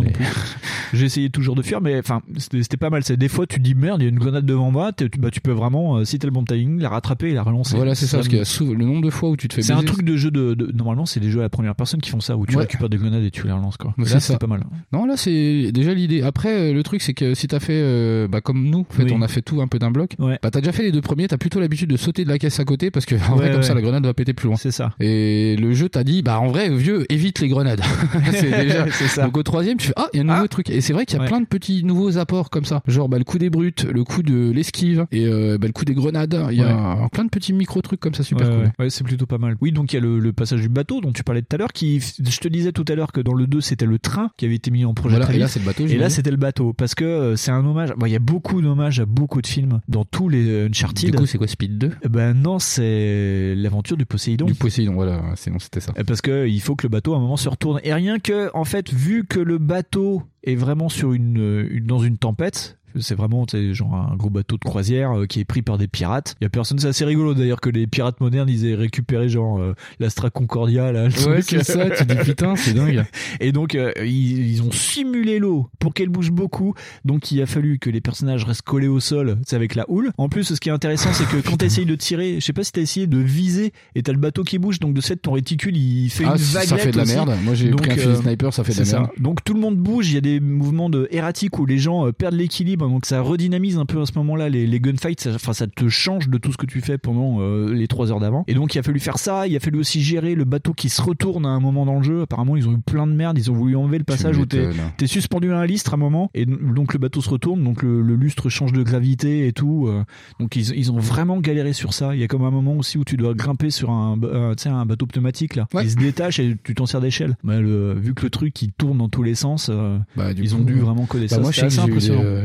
J'ai 0.94 1.06
essayé 1.06 1.30
toujours 1.30 1.56
de 1.56 1.62
fuir, 1.62 1.82
mais 1.82 1.98
enfin 2.00 2.22
c'était 2.38 2.78
pas 2.78 2.90
mal. 2.90 3.04
C'est 3.04 3.18
des 3.18 3.28
fois 3.28 3.46
tu 3.48 3.58
te 3.58 3.62
dis 3.62 3.76
merde, 3.76 4.02
il 4.02 4.06
y 4.06 4.08
a 4.08 4.10
une 4.10 4.20
grenade 4.20 4.46
devant 4.46 4.72
moi. 4.72 4.92
Bah 5.18 5.30
tu 5.34 5.42
peux 5.42 5.52
vraiment, 5.52 5.98
euh, 5.98 6.06
si 6.06 6.20
t'as 6.20 6.28
le 6.28 6.32
bon 6.34 6.44
timing, 6.44 6.80
la 6.80 6.90
rattraper 6.90 7.30
et 7.30 7.34
la 7.34 7.44
relancer. 7.44 7.76
Voilà, 7.76 7.96
c'est 7.96 8.06
ça. 8.06 8.18
Parce 8.18 8.28
qu'il 8.28 8.38
y 8.38 8.42
a 8.42 8.46
sou- 8.46 8.74
le 8.74 8.86
nombre 8.86 9.02
de 9.02 9.10
fois 9.10 9.30
où 9.30 9.38
tu 9.38 9.48
te 9.48 9.54
fais 9.54 9.62
C'est 9.62 9.74
un 9.74 9.84
truc 9.84 10.04
de 10.06 10.16
jeu 10.16 10.32
de, 10.32 10.54
de- 10.54 10.72
normalement 10.74 11.06
c'est 11.06 11.20
des 11.20 11.30
jeux 11.30 11.40
à 11.40 11.44
la 11.44 11.50
première 11.50 11.76
personne 11.76 12.00
qui 12.02 12.10
font 12.10 12.20
ça 12.20 12.38
où 12.38 12.46
tu 12.46 12.56
Ouais. 12.56 12.62
récupères 12.62 12.90
des 12.90 12.98
grenades 12.98 13.24
et 13.24 13.32
tu 13.32 13.46
les 13.46 13.52
relances 13.52 13.78
quoi. 13.78 13.94
Là 13.98 14.20
c'est 14.20 14.38
pas 14.40 14.48
mal. 14.48 14.64
Non, 14.92 15.06
là 15.06 15.18
c'est 15.18 15.72
déjà 15.72 15.94
l'idée. 15.94 16.22
Après, 16.22 16.70
euh, 16.70 16.74
le 16.74 16.84
truc 16.84 17.02
c'est 17.02 17.14
que 17.14 17.34
si 17.34 17.48
t'as 17.48 17.60
fait, 17.60 17.74
euh, 17.82 18.28
bah 18.28 18.42
comme 18.42 18.64
nous, 18.70 18.86
en 18.90 18.94
fait, 18.94 19.04
Oui. 19.04 19.12
on 19.16 19.22
a 19.22 19.28
fait 19.28 19.42
tout 19.42 19.62
un 19.62 19.68
peu 19.68 19.80
d'un 19.80 19.92
bloc. 19.92 20.16
Ouais. 20.20 20.38
Bah 20.42 20.52
t'as 20.52 20.60
déjà 20.62 20.72
fait 20.72 20.84
les 20.84 20.92
deux 20.92 21.02
premiers, 21.02 21.28
t'as 21.28 21.38
plutôt 21.38 21.60
l'habitude 21.60 21.90
de 21.90 21.98
sauter 21.98 22.24
de 22.24 22.30
la 22.30 22.38
caisse 22.38 22.60
à 22.60 22.66
côté 22.66 22.92
parce 22.92 23.06
que 23.06 23.16
en 23.30 23.34
Ouais, 23.34 23.46
vrai 23.48 23.52
comme 23.54 23.64
ça 23.64 23.74
la 23.74 23.82
grenade 23.82 24.06
va 24.06 24.14
péter 24.14 24.34
plus 24.34 24.48
loin. 24.48 24.56
C'est 24.58 24.72
ça. 24.72 24.94
Et 25.00 25.56
le 25.58 25.74
jeu 25.74 25.90
t'a 25.90 26.04
dit, 26.04 26.22
bah 26.22 26.40
en 26.40 26.48
vrai 26.48 26.70
vieux, 26.70 27.06
évite 27.12 27.40
les 27.40 27.48
grenades. 27.48 27.82
c'est 28.32 28.52
déjà. 28.66 28.90
ça. 28.92 29.26
Donc 29.26 29.38
au 29.38 29.44
troisième, 29.44 29.78
tu 29.78 29.88
fais 29.88 29.94
ah 29.96 30.08
il 30.14 30.18
y 30.18 30.20
a 30.20 30.24
un 30.24 30.28
nouveau 30.28 30.46
Ah. 30.46 30.48
truc. 30.48 30.70
Et 30.70 30.82
c'est 30.82 30.94
vrai 30.94 31.06
qu'il 31.06 31.18
y 31.20 31.22
a 31.22 31.26
plein 31.26 31.42
de 31.42 31.46
petits 31.46 31.84
nouveaux 31.84 32.18
apports 32.18 32.50
comme 32.50 32.66
ça, 32.66 32.82
genre 32.88 33.10
bah 33.10 33.18
le 33.18 33.24
coup 33.24 33.38
des 33.40 33.50
brutes, 33.50 33.84
le 33.86 34.04
coup 34.04 34.24
de 34.24 34.52
l'esquive 34.52 35.06
et 35.12 35.23
euh, 35.26 35.58
bah, 35.58 35.68
le 35.68 35.74
coup 35.74 35.86
des 35.86 35.94
grenades. 35.94 36.38
Il 36.52 36.58
y 36.58 36.62
a 36.64 37.08
plein 37.12 37.26
de 37.26 37.30
petits 37.30 37.54
micro 37.54 37.82
trucs 37.82 38.00
comme 38.00 38.14
ça 38.14 38.24
super 38.24 38.48
Ouais, 38.50 38.56
cool. 38.56 38.72
ouais. 38.80 38.90
C'est 38.90 39.04
plutôt 39.04 39.26
pas 39.26 39.38
mal. 39.38 39.56
Oui, 39.62 39.72
donc 39.72 39.94
il 39.94 39.95
y 39.95 40.00
a 40.00 40.02
le, 40.02 40.20
le 40.20 40.34
passage 40.34 40.62
du 40.62 40.70
bateau 40.70 41.02
dont 41.02 41.12
tu 41.12 41.24
parlais 41.24 41.41
tout 41.41 41.56
à 41.56 41.58
l'heure, 41.58 41.74
qui, 41.74 42.00
je 42.00 42.40
te 42.40 42.48
disais 42.48 42.72
tout 42.72 42.86
à 42.88 42.95
l'heure 42.95 43.12
que 43.12 43.22
dans 43.22 43.34
le 43.34 43.48
2 43.48 43.62
c'était 43.62 43.86
le 43.86 44.00
train 44.00 44.32
qui 44.38 44.45
avait 44.45 44.56
été 44.56 44.72
mis 44.72 44.86
en 44.86 44.94
projet 44.94 45.16
Voilà, 45.16 45.26
très 45.26 45.36
et 45.36 45.40
là, 45.40 45.48
c'est 45.48 45.60
le 45.60 45.66
bateau, 45.66 45.86
Et 45.88 45.98
là 45.98 46.10
c'était 46.10 46.32
le 46.32 46.38
bateau 46.38 46.74
parce 46.74 46.95
que 46.95 47.04
euh, 47.06 47.36
c'est 47.36 47.52
un 47.52 47.66
hommage. 47.66 47.94
Bon, 47.98 48.06
il 48.06 48.12
y 48.12 48.16
a 48.16 48.20
beaucoup 48.20 48.62
d'hommages 48.62 49.00
à 49.00 49.06
beaucoup 49.06 49.41
de 49.41 49.48
films 49.48 49.82
dans 49.88 50.06
tous 50.06 50.30
les 50.30 50.48
euh, 50.50 50.68
Uncharted. 50.68 51.12
Du 51.12 51.18
coup 51.18 51.26
c'est 51.26 51.38
quoi 51.38 51.48
Speed 51.48 51.78
2 51.78 51.91
Eh 52.04 52.10
Ben 52.10 52.34
non, 52.34 52.60
c'est 52.60 53.56
l'aventure 53.56 53.98
du 53.98 54.06
Poséidon. 54.06 54.45
Du 54.45 54.56
Poséidon, 54.56 54.94
voilà, 54.94 55.22
sinon 55.36 55.60
c'était 55.60 55.80
ça. 55.80 55.94
Parce 56.08 56.22
que 56.22 56.48
il 56.48 56.62
faut 56.62 56.76
que 56.76 56.84
le 56.86 56.90
bateau 56.90 57.14
à 57.14 57.18
un 57.18 57.20
moment 57.20 57.38
se 57.38 57.50
retourne. 57.50 57.80
Et 57.84 57.94
rien 57.94 58.20
que, 58.20 58.50
en 58.54 58.64
fait, 58.64 58.91
vu 58.94 59.26
que 59.26 59.40
le 59.40 59.58
bateau 59.58 60.24
est 60.44 60.56
vraiment 60.56 60.90
sur 60.90 61.14
une, 61.14 61.68
une- 61.72 61.86
dans 61.86 62.00
une 62.00 62.18
tempête. 62.18 62.78
C'est 62.99 63.15
vraiment 63.15 63.45
genre 63.72 63.95
un 63.95 64.15
gros 64.15 64.30
bateau 64.30 64.57
de 64.57 64.64
croisière 64.64 65.18
euh, 65.18 65.26
qui 65.26 65.40
est 65.40 65.45
pris 65.45 65.61
par 65.61 65.78
des 65.78 65.88
pirates. 65.88 66.36
Il 66.41 66.44
y 66.44 66.48
a 66.48 66.49
personne, 66.49 66.80
c'est 66.80 66.88
assez 66.88 67.06
rigolo 67.06 67.34
d'ailleurs 67.34 67.61
que 67.61 67.70
les 67.70 67.88
pirates 67.88 68.20
modernes 68.22 68.49
ils 68.49 68.65
aient 68.65 68.76
récupéré 68.76 69.30
genre 69.30 69.60
euh, 69.60 69.74
l'Astra 69.99 70.30
Concordia 70.30 70.91
là. 70.91 71.07
Ouais, 71.28 71.41
c'est 71.41 71.64
ça, 71.64 71.90
tu 71.90 72.06
dis 72.06 72.15
putain, 72.24 72.56
c'est 72.56 72.74
dingue. 72.76 73.03
Et 73.40 73.52
donc 73.52 73.76
euh, 73.76 73.91
ils, 74.03 74.52
ils 74.53 74.61
ont 74.64 74.72
simulé 74.72 75.40
l'eau 75.40 75.70
pour 75.80 75.94
qu'elle 75.94 76.10
bouge 76.10 76.32
beaucoup. 76.32 76.74
Donc 77.06 77.32
il 77.32 77.41
a 77.41 77.45
fallu 77.45 77.80
que 77.80 77.90
les 77.90 78.02
personnages 78.02 78.44
restent 78.45 78.61
collés 78.64 78.88
au 78.88 78.99
sol, 78.99 79.38
c'est 79.45 79.56
avec 79.56 79.76
la 79.76 79.86
houle. 79.90 80.11
En 80.18 80.30
plus, 80.30 80.44
ce 80.53 80.60
qui 80.60 80.70
est 80.70 80.74
intéressant, 80.74 81.10
c'est 81.14 81.28
que 81.28 81.38
quand 81.38 81.57
tu 81.57 81.65
essayes 81.65 81.86
de 81.86 81.95
tirer, 81.95 82.36
je 82.40 82.45
sais 82.45 82.53
pas 82.53 82.64
si 82.64 82.72
t'as 82.72 82.82
essayé 82.82 83.07
de 83.07 83.18
viser 83.18 83.74
et 83.95 84.03
t'as 84.03 84.11
le 84.11 84.18
bateau 84.20 84.44
qui 84.44 84.60
bouge, 84.60 84.80
donc 84.80 84.94
de 84.94 85.02
fait 85.02 85.15
ton 85.15 85.34
réticule 85.34 85.76
il 85.78 86.10
fait 86.10 86.26
Ah, 86.28 86.32
une 86.34 86.38
ça 86.38 86.60
vaguelette 86.60 86.82
fait 86.82 86.91
de 86.91 86.98
la 86.98 87.03
aussi. 87.03 87.15
merde. 87.15 87.34
Moi, 87.44 87.53
j'ai 87.56 87.70
pris 87.72 87.91
un 87.91 87.98
euh, 88.07 88.15
sniper, 88.22 88.53
ça 88.53 88.64
fait 88.64 88.74
de 88.74 88.80
la 88.86 88.99
merde. 88.99 89.10
Donc 89.20 89.44
tout 89.44 89.53
le 89.53 89.60
monde 89.60 89.78
bouge, 89.78 90.10
il 90.10 90.15
y 90.15 90.18
a 90.18 90.22
des 90.22 90.40
mouvements 90.40 90.90
de 90.90 91.07
erratiques 91.11 91.57
où 91.60 91.65
les 91.65 91.78
gens 91.78 92.11
perdent 92.11 92.36
l'équilibre, 92.36 92.83
donc 92.90 93.06
ça 93.06 93.22
redynamise 93.22 93.78
un 93.78 93.86
peu 93.86 94.02
à 94.02 94.06
ce 94.06 94.14
moment-là 94.16 94.50
les, 94.50 94.68
les 94.68 94.80
gunfights, 94.80 95.30
enfin 95.34 95.54
ça 95.54 95.68
te 95.68 95.88
change 95.90 96.30
de 96.30 96.38
tout 96.38 96.52
ce 96.52 96.58
que 96.58 96.66
tu 96.66 96.82
fais 96.82 96.98
pendant 96.98 97.38
euh, 97.40 97.74
les 97.74 97.88
trois 97.88 98.12
heures 98.12 98.20
d'avant. 98.20 98.44
Et 98.48 98.54
donc 98.54 98.76
il 98.76 98.80
a 98.80 98.84
fallu 98.84 99.00
faire 99.00 99.18
ça, 99.18 99.48
il 99.48 99.56
a 99.56 99.60
fallu 99.60 99.80
aussi 99.80 100.02
gérer 100.02 100.36
le 100.36 100.44
bateau 100.46 100.74
qui 100.74 100.90
se 100.90 101.02
retourne 101.02 101.46
à 101.46 101.50
un 101.50 101.60
moment 101.60 101.86
dans 101.86 101.98
le 101.98 102.04
jeu. 102.04 102.22
Apparemment 102.22 102.56
ils 102.58 102.68
ont 102.68 102.74
eu 102.74 102.80
plein 102.80 103.08
de 103.08 103.14
merde, 103.14 103.38
ils 103.38 103.52
ont 103.52 103.56
voulu 103.56 103.76
enlever 103.76 103.98
le 103.98 104.04
passage 104.04 104.38
où 104.38 104.46
t'es 104.46 104.70
t'es 104.98 105.08
suspendu 105.08 105.52
à 105.52 105.60
un 105.60 105.66
lustre 105.66 105.94
à 105.94 105.96
un 105.96 106.00
moment 106.00 106.30
et 106.34 106.46
donc 106.46 106.94
le 106.94 107.00
bateau 107.00 107.22
se 107.22 107.30
retourne, 107.30 107.64
donc 107.64 107.82
le, 107.84 108.02
le 108.02 108.16
lustre 108.16 108.50
change 108.50 108.74
de 108.74 108.84
gravité 108.84 109.48
et 109.48 109.54
tout. 109.54 109.88
euh, 109.88 110.04
donc 110.40 110.56
ils, 110.56 110.76
ils 110.76 110.92
ont 110.92 111.00
vraiment 111.00 111.40
galéré 111.40 111.74
sur 111.74 111.94
ça. 111.94 112.16
Il 112.16 112.22
y 112.22 112.24
a 112.24 112.28
comme 112.28 112.44
un 112.44 112.52
moment 112.52 112.76
aussi 112.78 112.98
où 112.98 113.04
tu 113.04 113.18
dois 113.18 113.34
grimper 113.34 113.70
sur 113.70 113.90
un, 113.90 114.20
euh, 114.24 114.56
un 114.66 114.86
bateau 114.86 115.06
pneumatique 115.06 115.56
là. 115.56 115.68
Il 115.82 115.90
se 115.92 115.96
détache 115.96 116.40
et 116.40 116.56
tu 116.64 116.76
t'en 116.76 116.86
sers 116.86 117.02
d'échelle. 117.02 117.36
Vu 117.44 118.14
que 118.14 118.24
le 118.24 118.30
truc 118.30 118.62
il 118.62 118.72
tourne 118.72 118.98
dans 118.98 119.10
tous 119.10 119.24
les 119.24 119.36
sens, 119.36 119.70
euh, 119.70 119.98
Bah, 120.16 120.32
ils 120.32 120.50
coup, 120.52 120.56
ont 120.58 120.64
dû 120.64 120.74
vraiment 120.76 121.06
coder 121.06 121.26
bah, 121.28 121.36
ça. 121.36 121.42
Moi, 121.42 121.52
je 121.52 121.68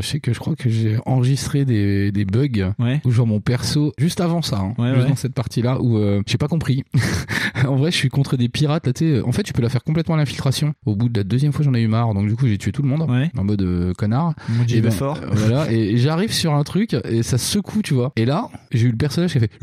sais, 0.02 0.20
que 0.20 0.27
que 0.28 0.34
je 0.34 0.38
crois 0.40 0.55
que 0.56 0.68
j'ai 0.68 0.96
enregistré 1.06 1.64
des, 1.64 2.12
des 2.12 2.24
bugs 2.24 2.72
où 3.05 3.10
genre 3.10 3.26
mon 3.26 3.40
perso 3.40 3.92
juste 3.98 4.20
avant 4.20 4.42
ça, 4.42 4.59
hein, 4.59 4.74
Ouais, 4.78 4.88
juste 4.90 5.02
ouais. 5.02 5.09
dans 5.09 5.16
cette 5.16 5.34
partie-là 5.34 5.80
où 5.80 5.96
euh, 5.98 6.22
j'ai 6.26 6.38
pas 6.38 6.48
compris. 6.48 6.84
en 7.66 7.76
vrai, 7.76 7.90
je 7.90 7.96
suis 7.96 8.09
contre 8.09 8.36
des 8.36 8.48
pirates. 8.48 8.86
Là, 8.86 8.92
tu 8.92 9.20
en 9.20 9.32
fait, 9.32 9.42
tu 9.42 9.52
peux 9.52 9.62
la 9.62 9.68
faire 9.68 9.82
complètement 9.84 10.14
à 10.14 10.18
l'infiltration. 10.18 10.74
Au 10.86 10.94
bout 10.96 11.09
de 11.09 11.18
la 11.18 11.24
deuxième 11.24 11.52
fois, 11.52 11.64
j'en 11.64 11.74
ai 11.74 11.80
eu 11.80 11.88
marre, 11.88 12.12
donc 12.14 12.28
du 12.28 12.36
coup, 12.36 12.46
j'ai 12.46 12.59
tué 12.59 12.72
tout 12.72 12.82
le 12.82 12.88
monde 12.88 13.02
en 13.36 13.44
mode 13.44 13.62
euh, 13.62 13.92
connard. 13.94 14.34
Et 14.68 14.80
ben, 14.80 14.90
fort. 14.90 15.18
euh, 15.22 15.28
voilà, 15.32 15.72
et, 15.72 15.96
j'arrive 15.96 16.32
sur 16.32 16.55
un 16.55 16.62
truc 16.64 16.94
et 17.09 17.22
ça 17.22 17.38
secoue, 17.38 17.82
tu 17.82 17.94
vois. 17.94 18.12
Et 18.16 18.24
là, 18.24 18.48
j'ai 18.72 18.86
eu 18.86 18.90
le 18.90 18.96
personnage 18.96 19.32
qui 19.32 19.38
a 19.38 19.40
fait. 19.40 19.50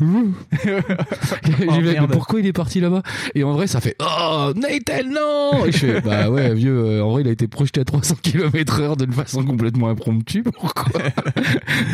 merde. 1.82 2.10
pourquoi 2.12 2.40
il 2.40 2.46
est 2.46 2.52
parti 2.52 2.80
là-bas? 2.80 3.02
Et 3.34 3.44
en 3.44 3.52
vrai, 3.52 3.66
ça 3.66 3.80
fait 3.80 3.96
Oh 4.00 4.52
Nathan 4.56 5.08
non 5.10 5.66
Et 5.66 5.72
je 5.72 5.78
fais 5.78 6.00
bah 6.00 6.30
ouais 6.30 6.54
vieux. 6.54 6.76
euh, 6.76 7.02
en 7.04 7.10
vrai, 7.12 7.22
il 7.22 7.28
a 7.28 7.30
été 7.30 7.46
projeté 7.48 7.80
à 7.80 7.84
300 7.84 8.16
km/h 8.22 8.96
d'une 8.98 9.12
façon 9.12 9.44
complètement 9.44 9.88
impromptue. 9.88 10.42
Pourquoi 10.58 11.02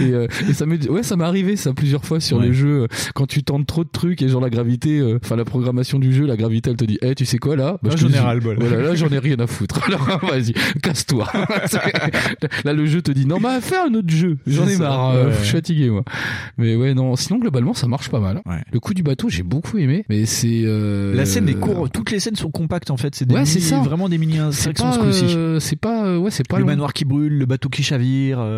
et, 0.00 0.12
euh, 0.12 0.26
et 0.48 0.52
ça 0.52 0.66
m'est 0.66 0.88
ouais 0.88 1.02
ça 1.02 1.16
m'est 1.16 1.24
arrivé 1.24 1.56
ça 1.56 1.72
plusieurs 1.72 2.04
fois 2.04 2.20
sur 2.20 2.38
Ouais. 2.38 2.46
les 2.46 2.52
jeux 2.54 2.82
euh, 2.82 2.86
quand 3.14 3.26
tu 3.26 3.42
tentes 3.42 3.66
trop 3.66 3.84
de 3.84 3.88
trucs 3.92 4.22
et 4.22 4.28
genre 4.28 4.40
la 4.40 4.50
gravité 4.50 5.00
euh, 5.00 5.18
enfin 5.22 5.36
la 5.36 5.44
programmation 5.44 5.98
du 5.98 6.12
jeu 6.12 6.26
la 6.26 6.36
gravité 6.36 6.70
elle 6.70 6.76
te 6.76 6.84
dit 6.84 6.98
eh 7.02 7.14
tu 7.14 7.24
sais 7.26 7.38
quoi 7.38 7.56
là? 7.56 7.78
Là, 7.82 7.90
je 7.90 8.06
te 8.06 8.12
j'en 8.12 8.16
ai 8.16 8.18
ras-le-bol. 8.20 8.56
voilà 8.60 8.82
là 8.82 8.94
j'en 8.94 9.08
ai 9.08 9.18
rien 9.18 9.36
à 9.40 9.46
foutre 9.46 9.80
alors 9.86 10.20
vas-y 10.28 10.52
casse-toi 10.82 11.26
là 12.64 12.72
le 12.72 12.86
jeu 12.86 13.02
te 13.02 13.10
dit 13.12 13.26
non 13.26 13.38
bah 13.38 13.60
fais 13.60 13.76
un 13.76 13.92
autre 13.94 14.08
jeu 14.10 14.38
j'en 14.46 14.66
ai 14.68 14.76
marre 14.76 15.10
euh, 15.10 15.26
Ouais. 15.26 15.32
je 15.38 15.44
suis 15.44 15.52
fatigué 15.52 15.90
moi 15.90 16.04
mais 16.58 16.74
ouais 16.76 16.94
non 16.94 17.14
sinon 17.16 17.38
globalement 17.38 17.74
ça 17.74 17.86
marche 17.86 18.08
pas 18.10 18.20
mal 18.20 18.40
Ouais. 18.46 18.62
le 18.72 18.80
coup 18.80 18.94
du 18.94 19.02
bateau 19.02 19.28
j'ai 19.28 19.42
beaucoup 19.42 19.78
aimé 19.78 20.04
mais 20.08 20.26
c'est 20.26 20.62
euh, 20.64 21.14
La 21.14 21.24
scène 21.26 21.48
est 21.48 21.54
courte, 21.54 21.92
toutes 21.92 22.10
les 22.10 22.20
scènes 22.20 22.36
sont 22.36 22.50
compactes 22.50 22.90
en 22.90 22.96
fait. 22.96 23.14
C'est 23.14 23.24
des 23.26 23.34
Ouais, 23.34 23.44
c'est 23.44 23.58
mini- 23.58 23.68
ça. 23.70 23.78
vraiment 23.80 24.08
des 24.08 24.18
mini 24.18 24.38
pas 24.38 24.50
ce 24.52 24.68
coup-ci. 24.98 25.24
euh, 25.36 25.60
c'est 25.60 25.76
pas 25.76 26.06
euh, 26.06 26.16
ouais 26.18 26.30
c'est 26.30 26.46
pas 26.46 26.56
le 26.56 26.62
long. 26.62 26.66
manoir 26.68 26.92
qui 26.92 27.04
brûle, 27.04 27.32
le 27.38 27.46
bateau 27.46 27.68
qui 27.68 27.82
chavire, 27.82 28.38
euh, 28.40 28.51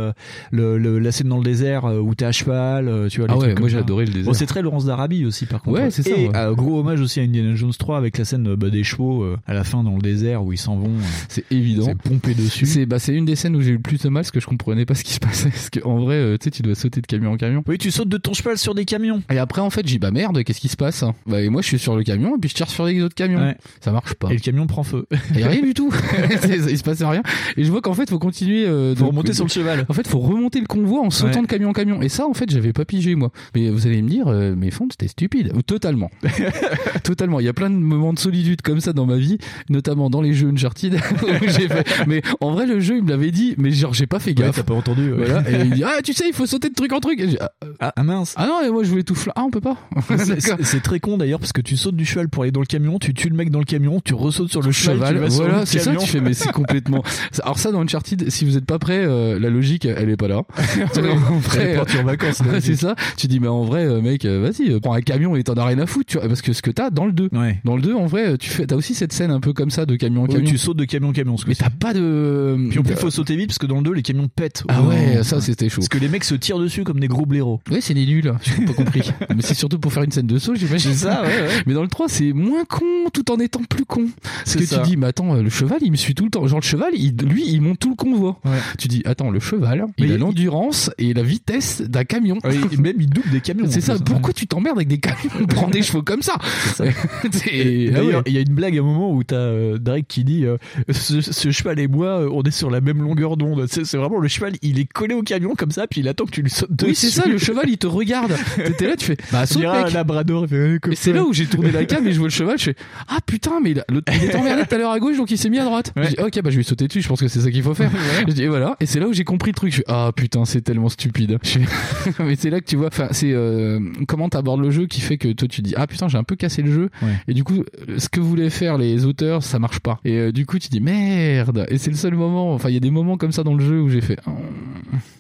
le, 0.51 0.79
le- 0.79 0.99
la 0.99 1.13
scène 1.13 1.29
dans 1.29 1.39
le 1.39 1.45
désert 1.45 1.85
euh, 1.87 1.99
où 1.99 2.15
t'es 2.15 2.25
à 2.25 2.33
cheval, 2.33 2.89
euh, 2.89 3.09
tu 3.09 3.21
vois. 3.21 3.29
les 3.29 3.35
Ah 3.35 3.39
ouais, 3.39 3.47
trucs 3.49 3.61
moi, 3.61 3.69
j'ai 3.69 3.79
adoré 3.79 4.05
le 4.07 4.13
désert. 4.13 4.27
Bon, 4.27 4.35
c'est 4.35 4.47
très 4.47 4.63
Laurence 4.63 4.85
d'Arabie 4.85 5.25
aussi 5.25 5.47
par 5.47 5.63
contre. 5.63 5.81
Ouais, 5.81 5.91
c'est 5.91 6.03
ça, 6.03 6.11
Et 6.11 6.29
ouais. 6.29 6.37
euh, 6.37 6.53
gros 6.55 6.81
hommage 6.81 7.01
aussi 7.01 7.21
à 7.21 7.23
Indiana 7.23 7.55
Jones 7.55 7.73
3 7.79 7.97
avec 7.97 8.19
la 8.19 8.25
scène 8.25 8.49
euh, 8.49 8.57
bah, 8.57 8.71
des 8.71 8.85
chevaux 8.85 9.23
euh, 9.23 9.37
à 9.47 9.55
la 9.55 9.65
fin 9.65 9.83
dans 9.83 9.95
le 9.97 10.03
désert 10.03 10.45
où 10.45 10.53
ils 10.53 10.59
s'en 10.59 10.77
vont. 10.77 10.87
euh, 10.89 11.03
c'est 11.29 11.45
évident 11.51 11.85
C'est 11.87 11.97
pompé 12.11 12.35
dessus. 12.35 12.67
C'est 12.67 12.87
bah 12.87 12.99
c'est 12.99 13.15
une 13.15 13.25
des 13.25 13.37
scènes 13.37 13.57
où 13.57 13.61
j'ai 13.61 13.71
eu 13.71 13.75
le 13.75 13.79
plus 13.81 14.01
de 14.03 14.09
mal 14.09 14.23
parce 14.23 14.31
que 14.31 14.41
je 14.41 14.47
comprenais 14.47 14.85
pas 14.87 14.95
ce 14.95 15.05
qui 15.05 15.13
se 15.13 15.21
passait 15.21 15.49
parce 15.51 15.71
que 15.71 15.81
en 15.85 15.99
vrai 15.99 16.17
euh, 16.17 16.37
tu 16.39 16.45
sais 16.45 16.51
tu 16.51 16.63
dois 16.63 16.75
sauter 16.75 17.01
de 17.01 17.07
camion 17.07 17.33
en 17.33 17.37
camion. 17.37 17.63
Oui, 17.67 17.79
tu 17.79 17.91
sautes 17.91 18.09
de 18.09 18.17
ton 18.19 18.33
cheval 18.35 18.59
sur 18.59 18.75
des 18.75 18.85
camions. 18.85 19.23
Et 19.31 19.39
après 19.39 19.61
en 19.61 19.71
fait 19.71 19.83
j'ai 19.87 19.95
dit 19.95 19.99
bah 19.99 20.11
merde 20.11 20.43
qu'est-ce 20.45 20.61
qui 20.61 20.69
se 20.69 20.77
passe 20.77 21.05
Bah 21.27 21.41
et 21.43 21.49
moi 21.49 21.63
je 21.63 21.69
suis 21.69 21.79
sur 21.79 21.97
le 21.97 22.03
camion 22.03 22.37
et 22.37 22.39
puis 22.39 22.51
je 22.51 22.55
tire 22.55 22.69
sur 22.71 22.85
les 22.87 23.01
autres 23.03 23.15
camions. 23.15 23.41
Ouais. 23.41 23.57
Ça 23.81 23.93
marche 23.93 24.15
pas. 24.15 24.29
Et 24.31 24.35
le 24.35 24.41
camion 24.41 24.67
prend 24.67 24.83
feu. 24.83 25.07
Et 25.37 25.45
rien 25.45 25.63
du 25.63 25.75
tout. 25.75 25.93
Il 26.69 26.79
se 26.79 26.83
passe 26.83 27.03
rien. 27.03 27.23
Et 27.57 27.65
je 27.65 27.71
vois 27.71 27.81
qu'en 27.81 27.95
fait 27.95 28.09
faut 28.09 28.19
continuer. 28.19 28.65
Euh, 28.67 28.95
Faut 28.95 29.05
de- 29.05 29.09
remonter 29.09 29.33
sur 29.33 29.45
le 29.45 29.51
cheval. 29.51 29.84
En 29.89 29.93
fait 29.93 30.07
faut 30.09 30.19
remonter 30.19 30.61
le 30.61 30.67
convoi 30.67 31.01
en 31.01 31.11
sautant 31.11 31.37
Ouais. 31.41 31.43
de 31.43 31.47
camion 31.47 31.71
en 31.71 31.73
camion. 31.73 32.03
Et 32.03 32.09
ça 32.09 32.27
en 32.27 32.35
fait 32.35 32.51
j'avais 32.51 32.73
pas 32.73 32.85
pigé 32.85 33.15
moi. 33.15 33.31
Mais 33.55 33.71
vous 33.71 33.87
allez 33.87 34.03
me 34.03 34.09
dire 34.09 34.29
euh, 34.29 34.55
mais 34.57 34.71
Fond 34.71 34.89
c'était 34.91 35.09
stupide. 35.09 35.53
Totalement. 35.67 36.11
Totalement. 37.03 37.41
Il 37.41 37.47
y 37.47 37.49
a 37.49 37.53
plein 37.53 37.71
de 37.71 37.77
moments 37.77 38.13
de 38.13 38.19
solitude 38.19 38.63
comme 38.63 38.81
ça 38.81 38.93
dans 38.93 39.07
ma 39.07 39.17
vie, 39.17 39.39
notamment 39.69 40.11
dans 40.11 40.21
les 40.23 40.33
jeux 40.35 40.49
Uncharted. 40.49 40.95
où 41.23 41.27
j'ai 41.49 41.69
fait... 41.69 41.87
Mais 42.07 42.23
en 42.41 42.53
vrai 42.53 42.67
le 42.67 42.81
jeu 42.81 42.97
il 42.99 43.05
me 43.05 43.11
l'avait 43.11 43.31
dit 43.31 43.55
mais 43.59 43.71
genre 43.71 43.95
j'ai 43.95 44.07
pas 44.07 44.19
fait 44.19 44.31
Ouais, 44.31 44.47
gaffe. 44.47 44.57
t'as 44.57 44.63
pas 44.63 44.75
entendu. 44.75 45.13
ouais. 45.13 45.25
Voilà, 45.27 45.49
et 45.51 45.65
il 45.65 45.71
dit 45.75 45.85
ah 45.87 46.01
tu 46.03 46.13
sais 46.13 46.25
il 46.29 46.35
faut 46.35 46.47
sauter 46.47 46.69
de 46.69 46.75
truc 46.75 46.93
en 46.93 47.01
truc. 47.01 47.21
Ah, 47.41 47.51
Ah, 47.81 47.93
ah, 47.97 48.03
mince. 48.03 48.35
ah 48.37 48.47
non 48.47 48.61
et 48.67 48.71
moi 48.71 48.83
je 48.85 48.91
voulais 48.91 49.03
tout 49.05 49.15
fla... 49.15 49.33
Ah 49.37 49.43
on 49.45 49.51
peut 49.51 49.61
pas. 49.61 49.77
C'est- 50.19 50.81
très 50.85 51.01
con 51.01 51.17
d'ailleurs 51.19 51.39
parce 51.41 51.53
que 51.53 51.61
tu 51.61 51.77
sautes 51.77 51.97
du 51.97 52.05
cheval 52.05 52.29
pour 52.29 52.43
aller 52.43 52.53
dans 52.53 52.61
le 52.61 52.67
camion, 52.67 52.99
tu 52.99 53.15
tues 53.15 53.29
le 53.31 53.37
mec 53.37 53.51
dans 53.51 53.59
le 53.59 53.65
camion, 53.65 54.01
tu 54.05 54.13
ressautes 54.15 54.51
sur 54.51 54.61
le 54.61 54.71
cheval, 54.73 54.97
cheval, 54.97 55.15
tu 55.15 55.21
vas 55.21 55.31
sur 55.31 55.45
voilà, 55.45 55.67
c'est 55.67 55.79
ça, 55.79 55.95
tu 55.97 56.07
fais, 56.07 56.21
mais 56.21 56.35
c'est 56.35 56.53
complètement. 56.53 57.03
Alors, 57.43 57.59
ça, 57.59 57.73
dans 57.73 57.81
Uncharted, 57.81 58.29
si 58.31 58.45
vous 58.45 58.57
êtes 58.57 58.67
pas 58.67 58.79
prêt, 58.79 59.05
euh, 59.07 59.39
la 59.39 59.49
logique 59.51 59.64
logique, 59.65 59.87
elle 59.87 60.11
est 60.11 60.17
pas 60.17 60.29
là. 60.29 60.37
en 60.59 61.39
vrai, 61.39 61.63
Elle 61.63 61.97
est 61.97 62.01
en 62.01 62.05
vacances, 62.05 62.45
là, 62.45 62.53
ouais, 62.53 62.61
c'est 62.61 62.77
ça. 62.77 62.95
Tu 63.17 63.27
dis 63.27 63.41
mais 63.41 63.49
en 63.49 63.65
vrai, 63.65 63.85
euh, 63.85 64.01
mec, 64.01 64.25
euh, 64.25 64.41
vas-y, 64.41 64.71
euh, 64.71 64.81
prends 64.81 64.93
un 64.93 65.01
camion 65.01 65.37
et 65.37 65.43
t'en 65.43 65.55
as 65.55 65.65
rien 65.65 65.79
à 65.79 65.87
foutre, 65.87 66.07
tu 66.07 66.19
vois, 66.19 66.29
parce 66.29 66.43
que 66.43 66.53
ce 66.53 66.63
que 66.63 66.71
t'as 66.71 66.91
dans 66.91 67.07
le 67.07 67.13
2. 67.13 67.31
Ouais. 67.33 67.61
Dans 67.65 67.77
le 67.77 67.83
2, 67.83 67.95
en 67.95 68.07
vrai, 68.07 68.37
tu 68.39 68.51
fais, 68.51 68.67
t'as 68.67 68.77
aussi 68.77 68.95
cette 68.95 69.13
scène 69.13 69.31
un 69.31 69.41
peu 69.41 69.53
comme 69.53 69.71
ça 69.71 69.87
de 69.87 69.97
camion 69.97 70.25
en 70.25 70.27
camion. 70.27 70.45
tu 70.45 70.59
sautes 70.59 70.77
de 70.77 70.85
camion 70.85 71.09
en 71.09 71.13
camion. 71.13 71.37
ce 71.37 71.47
mais 71.49 71.55
t'as 71.55 71.71
pas 71.71 71.95
de. 71.95 72.57
Puis 72.71 72.79
en 72.79 72.83
plus, 72.83 72.95
faut 72.95 73.11
sauter 73.11 73.37
vite 73.37 73.49
parce 73.49 73.59
que 73.59 73.67
dans 73.67 73.77
le 73.77 73.83
2, 73.83 73.93
les 73.93 74.03
camions 74.03 74.29
pètent. 74.29 74.65
Ah 74.69 74.83
ouais, 74.83 75.23
ça 75.23 75.41
c'était 75.41 75.69
chaud. 75.69 75.81
Parce 75.81 75.89
que 75.89 75.99
les 75.99 76.09
mecs 76.09 76.25
se 76.25 76.35
tirent 76.35 76.59
dessus 76.59 76.85
comme 76.85 77.01
des 77.01 77.09
gros 77.09 77.27
blaireaux. 77.27 77.61
Ouais, 77.71 77.81
c'est 77.81 77.95
des 77.95 78.07
nuls, 78.07 78.33
j'ai 78.43 78.65
pas 78.65 78.73
compris. 78.73 79.11
mais 79.35 79.43
c'est 79.43 79.55
surtout 79.55 79.79
pour 79.79 79.93
faire 79.93 80.03
une 80.03 80.13
scène 80.13 80.27
de 80.27 80.39
saut, 80.39 80.55
j'imagine. 80.55 80.93
C'est 80.93 81.07
ça, 81.07 81.23
ouais, 81.23 81.29
ouais. 81.29 81.63
Mais 81.67 81.75
dans 81.75 81.83
le 81.83 81.89
3, 81.89 82.09
c'est 82.09 82.33
moins 82.33 82.65
con 82.65 82.85
tout 83.13 83.31
en 83.31 83.39
étant 83.39 83.63
plus 83.63 83.85
con. 83.85 84.07
Parce 84.45 84.57
que 84.57 84.65
ça. 84.67 84.79
tu 84.79 84.91
dis, 84.91 84.97
mais 84.97 85.07
attends, 85.07 85.35
euh, 85.35 85.43
le 85.43 85.51
cheval, 85.51 85.79
il 85.81 85.91
me 85.91 85.97
suit 85.97 86.15
tout 86.15 86.25
le 86.25 86.31
temps. 86.31 86.47
Genre, 86.47 86.61
le 86.61 86.65
cheval, 86.65 86.93
il, 86.95 87.15
lui, 87.17 87.45
il 87.49 87.61
monte 87.61 87.79
tout 87.79 87.91
le 87.91 87.97
convoi. 87.97 88.39
Ouais. 88.45 88.59
Tu 88.79 88.89
dis, 88.89 89.03
attends, 89.05 89.31
le 89.31 89.41
cheval, 89.41 89.54
Mais 89.61 90.07
il 90.07 90.13
a 90.13 90.19
l'endurance 90.19 90.91
et 90.99 91.15
la 91.15 91.23
vitesse 91.23 91.81
d'un 91.83 92.05
camion. 92.05 92.39
Et 92.73 92.77
même 92.77 92.97
il 93.01 93.09
double 93.09 93.31
des 93.31 93.41
camions. 93.41 93.67
C'est 93.69 93.81
ça. 93.81 93.95
plus. 93.95 94.05
Pourquoi 94.05 94.33
tu 94.33 94.47
t'emmerdes 94.47 94.77
avec 94.79 94.89
des 94.89 94.99
camions 94.99 95.47
Prends 95.49 95.69
des 95.69 95.83
chevaux 95.83 96.03
comme 96.03 96.23
ça. 96.23 96.35
ça. 96.75 96.85
Et 97.51 97.91
ah 97.95 98.05
ouais. 98.05 98.15
Il 98.27 98.33
y 98.33 98.39
a 98.39 98.41
une 98.41 98.55
blague 98.55 98.77
à 98.77 98.81
un 98.81 98.85
moment 98.85 99.13
où 99.13 99.23
t'as 99.25 99.37
euh, 99.37 99.79
Drake 99.79 100.07
qui 100.09 100.25
dit 100.25 100.45
euh, 100.45 100.57
ce, 100.91 101.21
ce 101.21 101.51
cheval 101.51 101.79
et 101.79 101.89
moi, 101.89 102.21
euh, 102.21 102.29
on 102.33 102.43
est 102.43 102.51
sur 102.51 102.71
la 102.71 102.81
même 102.81 103.03
longueur 103.03 103.37
d'onde. 103.37 103.67
C'est 103.69 103.97
vraiment 103.97 104.19
le 104.19 104.29
cheval, 104.29 104.55
il 104.63 104.79
est 104.79 104.87
collé 104.91 105.15
au 105.15 105.23
camion 105.23 105.55
comme 105.57 105.71
ça, 105.71 105.87
puis 105.87 106.01
il 106.01 106.09
attend 106.09 106.25
que 106.25 106.31
tu 106.31 106.43
lui 106.43 106.51
sautes 106.51 106.73
dessus. 106.73 106.89
Oui, 106.91 106.95
c'est 106.95 107.11
ça, 107.11 107.27
le 107.27 107.39
cheval, 107.39 107.65
il 107.69 107.79
te 107.79 107.87
regarde. 107.87 108.33
T'es 108.79 108.87
là, 108.87 108.97
tu 108.97 109.05
fais, 109.07 109.17
bah, 109.33 109.41
On 109.43 109.47
saute, 109.47 109.65
un 109.65 109.85
mec. 109.85 109.93
labrador. 109.93 110.47
euh, 110.53 110.79
comme 110.79 110.93
Et 110.93 110.97
c'est 110.97 111.13
là 111.13 111.25
où 111.25 111.33
j'ai 111.33 111.47
tourné 111.47 111.71
la 111.71 111.85
cam 111.85 112.07
et 112.07 112.13
je 112.13 112.19
vois 112.19 112.29
le 112.29 112.33
cheval, 112.33 112.59
je 112.59 112.65
fais 112.65 112.77
Ah 113.09 113.19
putain, 113.25 113.61
mais 113.63 113.71
il, 113.73 113.85
il 113.91 114.25
était 114.25 114.37
emmerdé 114.37 114.63
tout 114.69 114.75
à 114.75 114.79
l'heure 114.79 114.91
à 114.93 114.99
gauche 114.99 115.17
donc 115.17 115.31
il 115.31 115.39
s'est 115.39 115.51
mis 115.51 115.59
à 115.59 115.65
droite. 115.65 115.93
Ouais. 115.97 116.05
Je 116.05 116.09
dis 116.11 116.17
Ok, 116.23 116.41
bah 116.43 116.51
je 116.51 116.57
vais 116.57 116.63
sauter 116.63 116.87
dessus, 116.89 117.03
je 117.03 117.09
pense 117.09 117.21
que 117.21 117.29
c'est 117.29 117.41
ça 117.41 117.51
qu'il 117.51 117.63
faut 117.63 117.75
faire. 117.75 117.91
Je 118.27 118.33
dis, 118.33 118.43
et 118.45 118.49
voilà. 118.49 118.77
Et 118.81 118.87
c'est 118.87 119.01
là 119.01 119.07
où 119.09 119.13
j'ai 119.13 119.25
compris 119.25 119.44
le 119.51 119.55
truc. 119.55 119.71
Je 119.73 119.77
fais 119.79 119.85
Ah 119.89 120.11
putain, 120.15 120.45
c'est 120.45 120.61
tellement 120.63 120.89
stupide. 120.89 121.39
Je 121.45 121.59
fais- 121.61 122.23
mais 122.25 122.37
c'est 122.37 122.51
là 122.51 122.61
que 122.61 122.67
tu 122.67 122.77
vois, 122.77 122.89
enfin, 122.89 123.09
c'est 123.13 123.33
euh, 123.33 123.81
comment 124.07 124.29
t'abordes 124.29 124.61
le 124.61 124.71
jeu 124.71 124.87
qui 124.87 125.01
fait 125.01 125.17
que 125.19 125.33
toi 125.33 125.49
tu 125.49 125.63
dis 125.63 125.75
Ah 125.77 125.87
putain, 125.87 126.09
j'ai 126.09 126.19
un 126.19 126.25
peu 126.25 126.37
cassé 126.37 126.63
le 126.63 126.75
Ouais. 126.75 126.91
Et 127.29 127.35
du 127.35 127.45
coup, 127.45 127.63
ce 127.99 128.09
que 128.09 128.21
voulaient 128.21 128.51
faire 128.51 128.79
les 128.79 129.05
auteurs, 129.05 129.43
ça 129.43 129.59
marche 129.59 129.79
pas. 129.81 130.01
Et 130.05 130.17
euh, 130.19 130.33
du 130.33 130.45
coup, 130.47 130.59
tu 130.59 130.69
dis 130.69 130.81
Merde. 130.81 131.67
Et 131.69 131.79
c'est 131.79 131.91
le 131.91 131.97
seul 131.97 132.15
moment, 132.15 132.53
enfin, 132.53 132.69
il 132.69 132.75
y 132.75 132.77
a 132.77 132.81
des 132.81 132.91
moments 132.91 133.17
comme 133.17 133.33
ça 133.33 133.43
dans 133.45 133.55
le 133.55 133.65
jeu 133.65 133.81
où 133.81 133.89
j'ai 133.89 134.01
fait 134.01 134.19
Oh, 134.27 134.31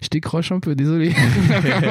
Je 0.03 0.09
décroche 0.11 0.51
un 0.53 0.61
peu, 0.61 0.75
désolé. 0.75 1.13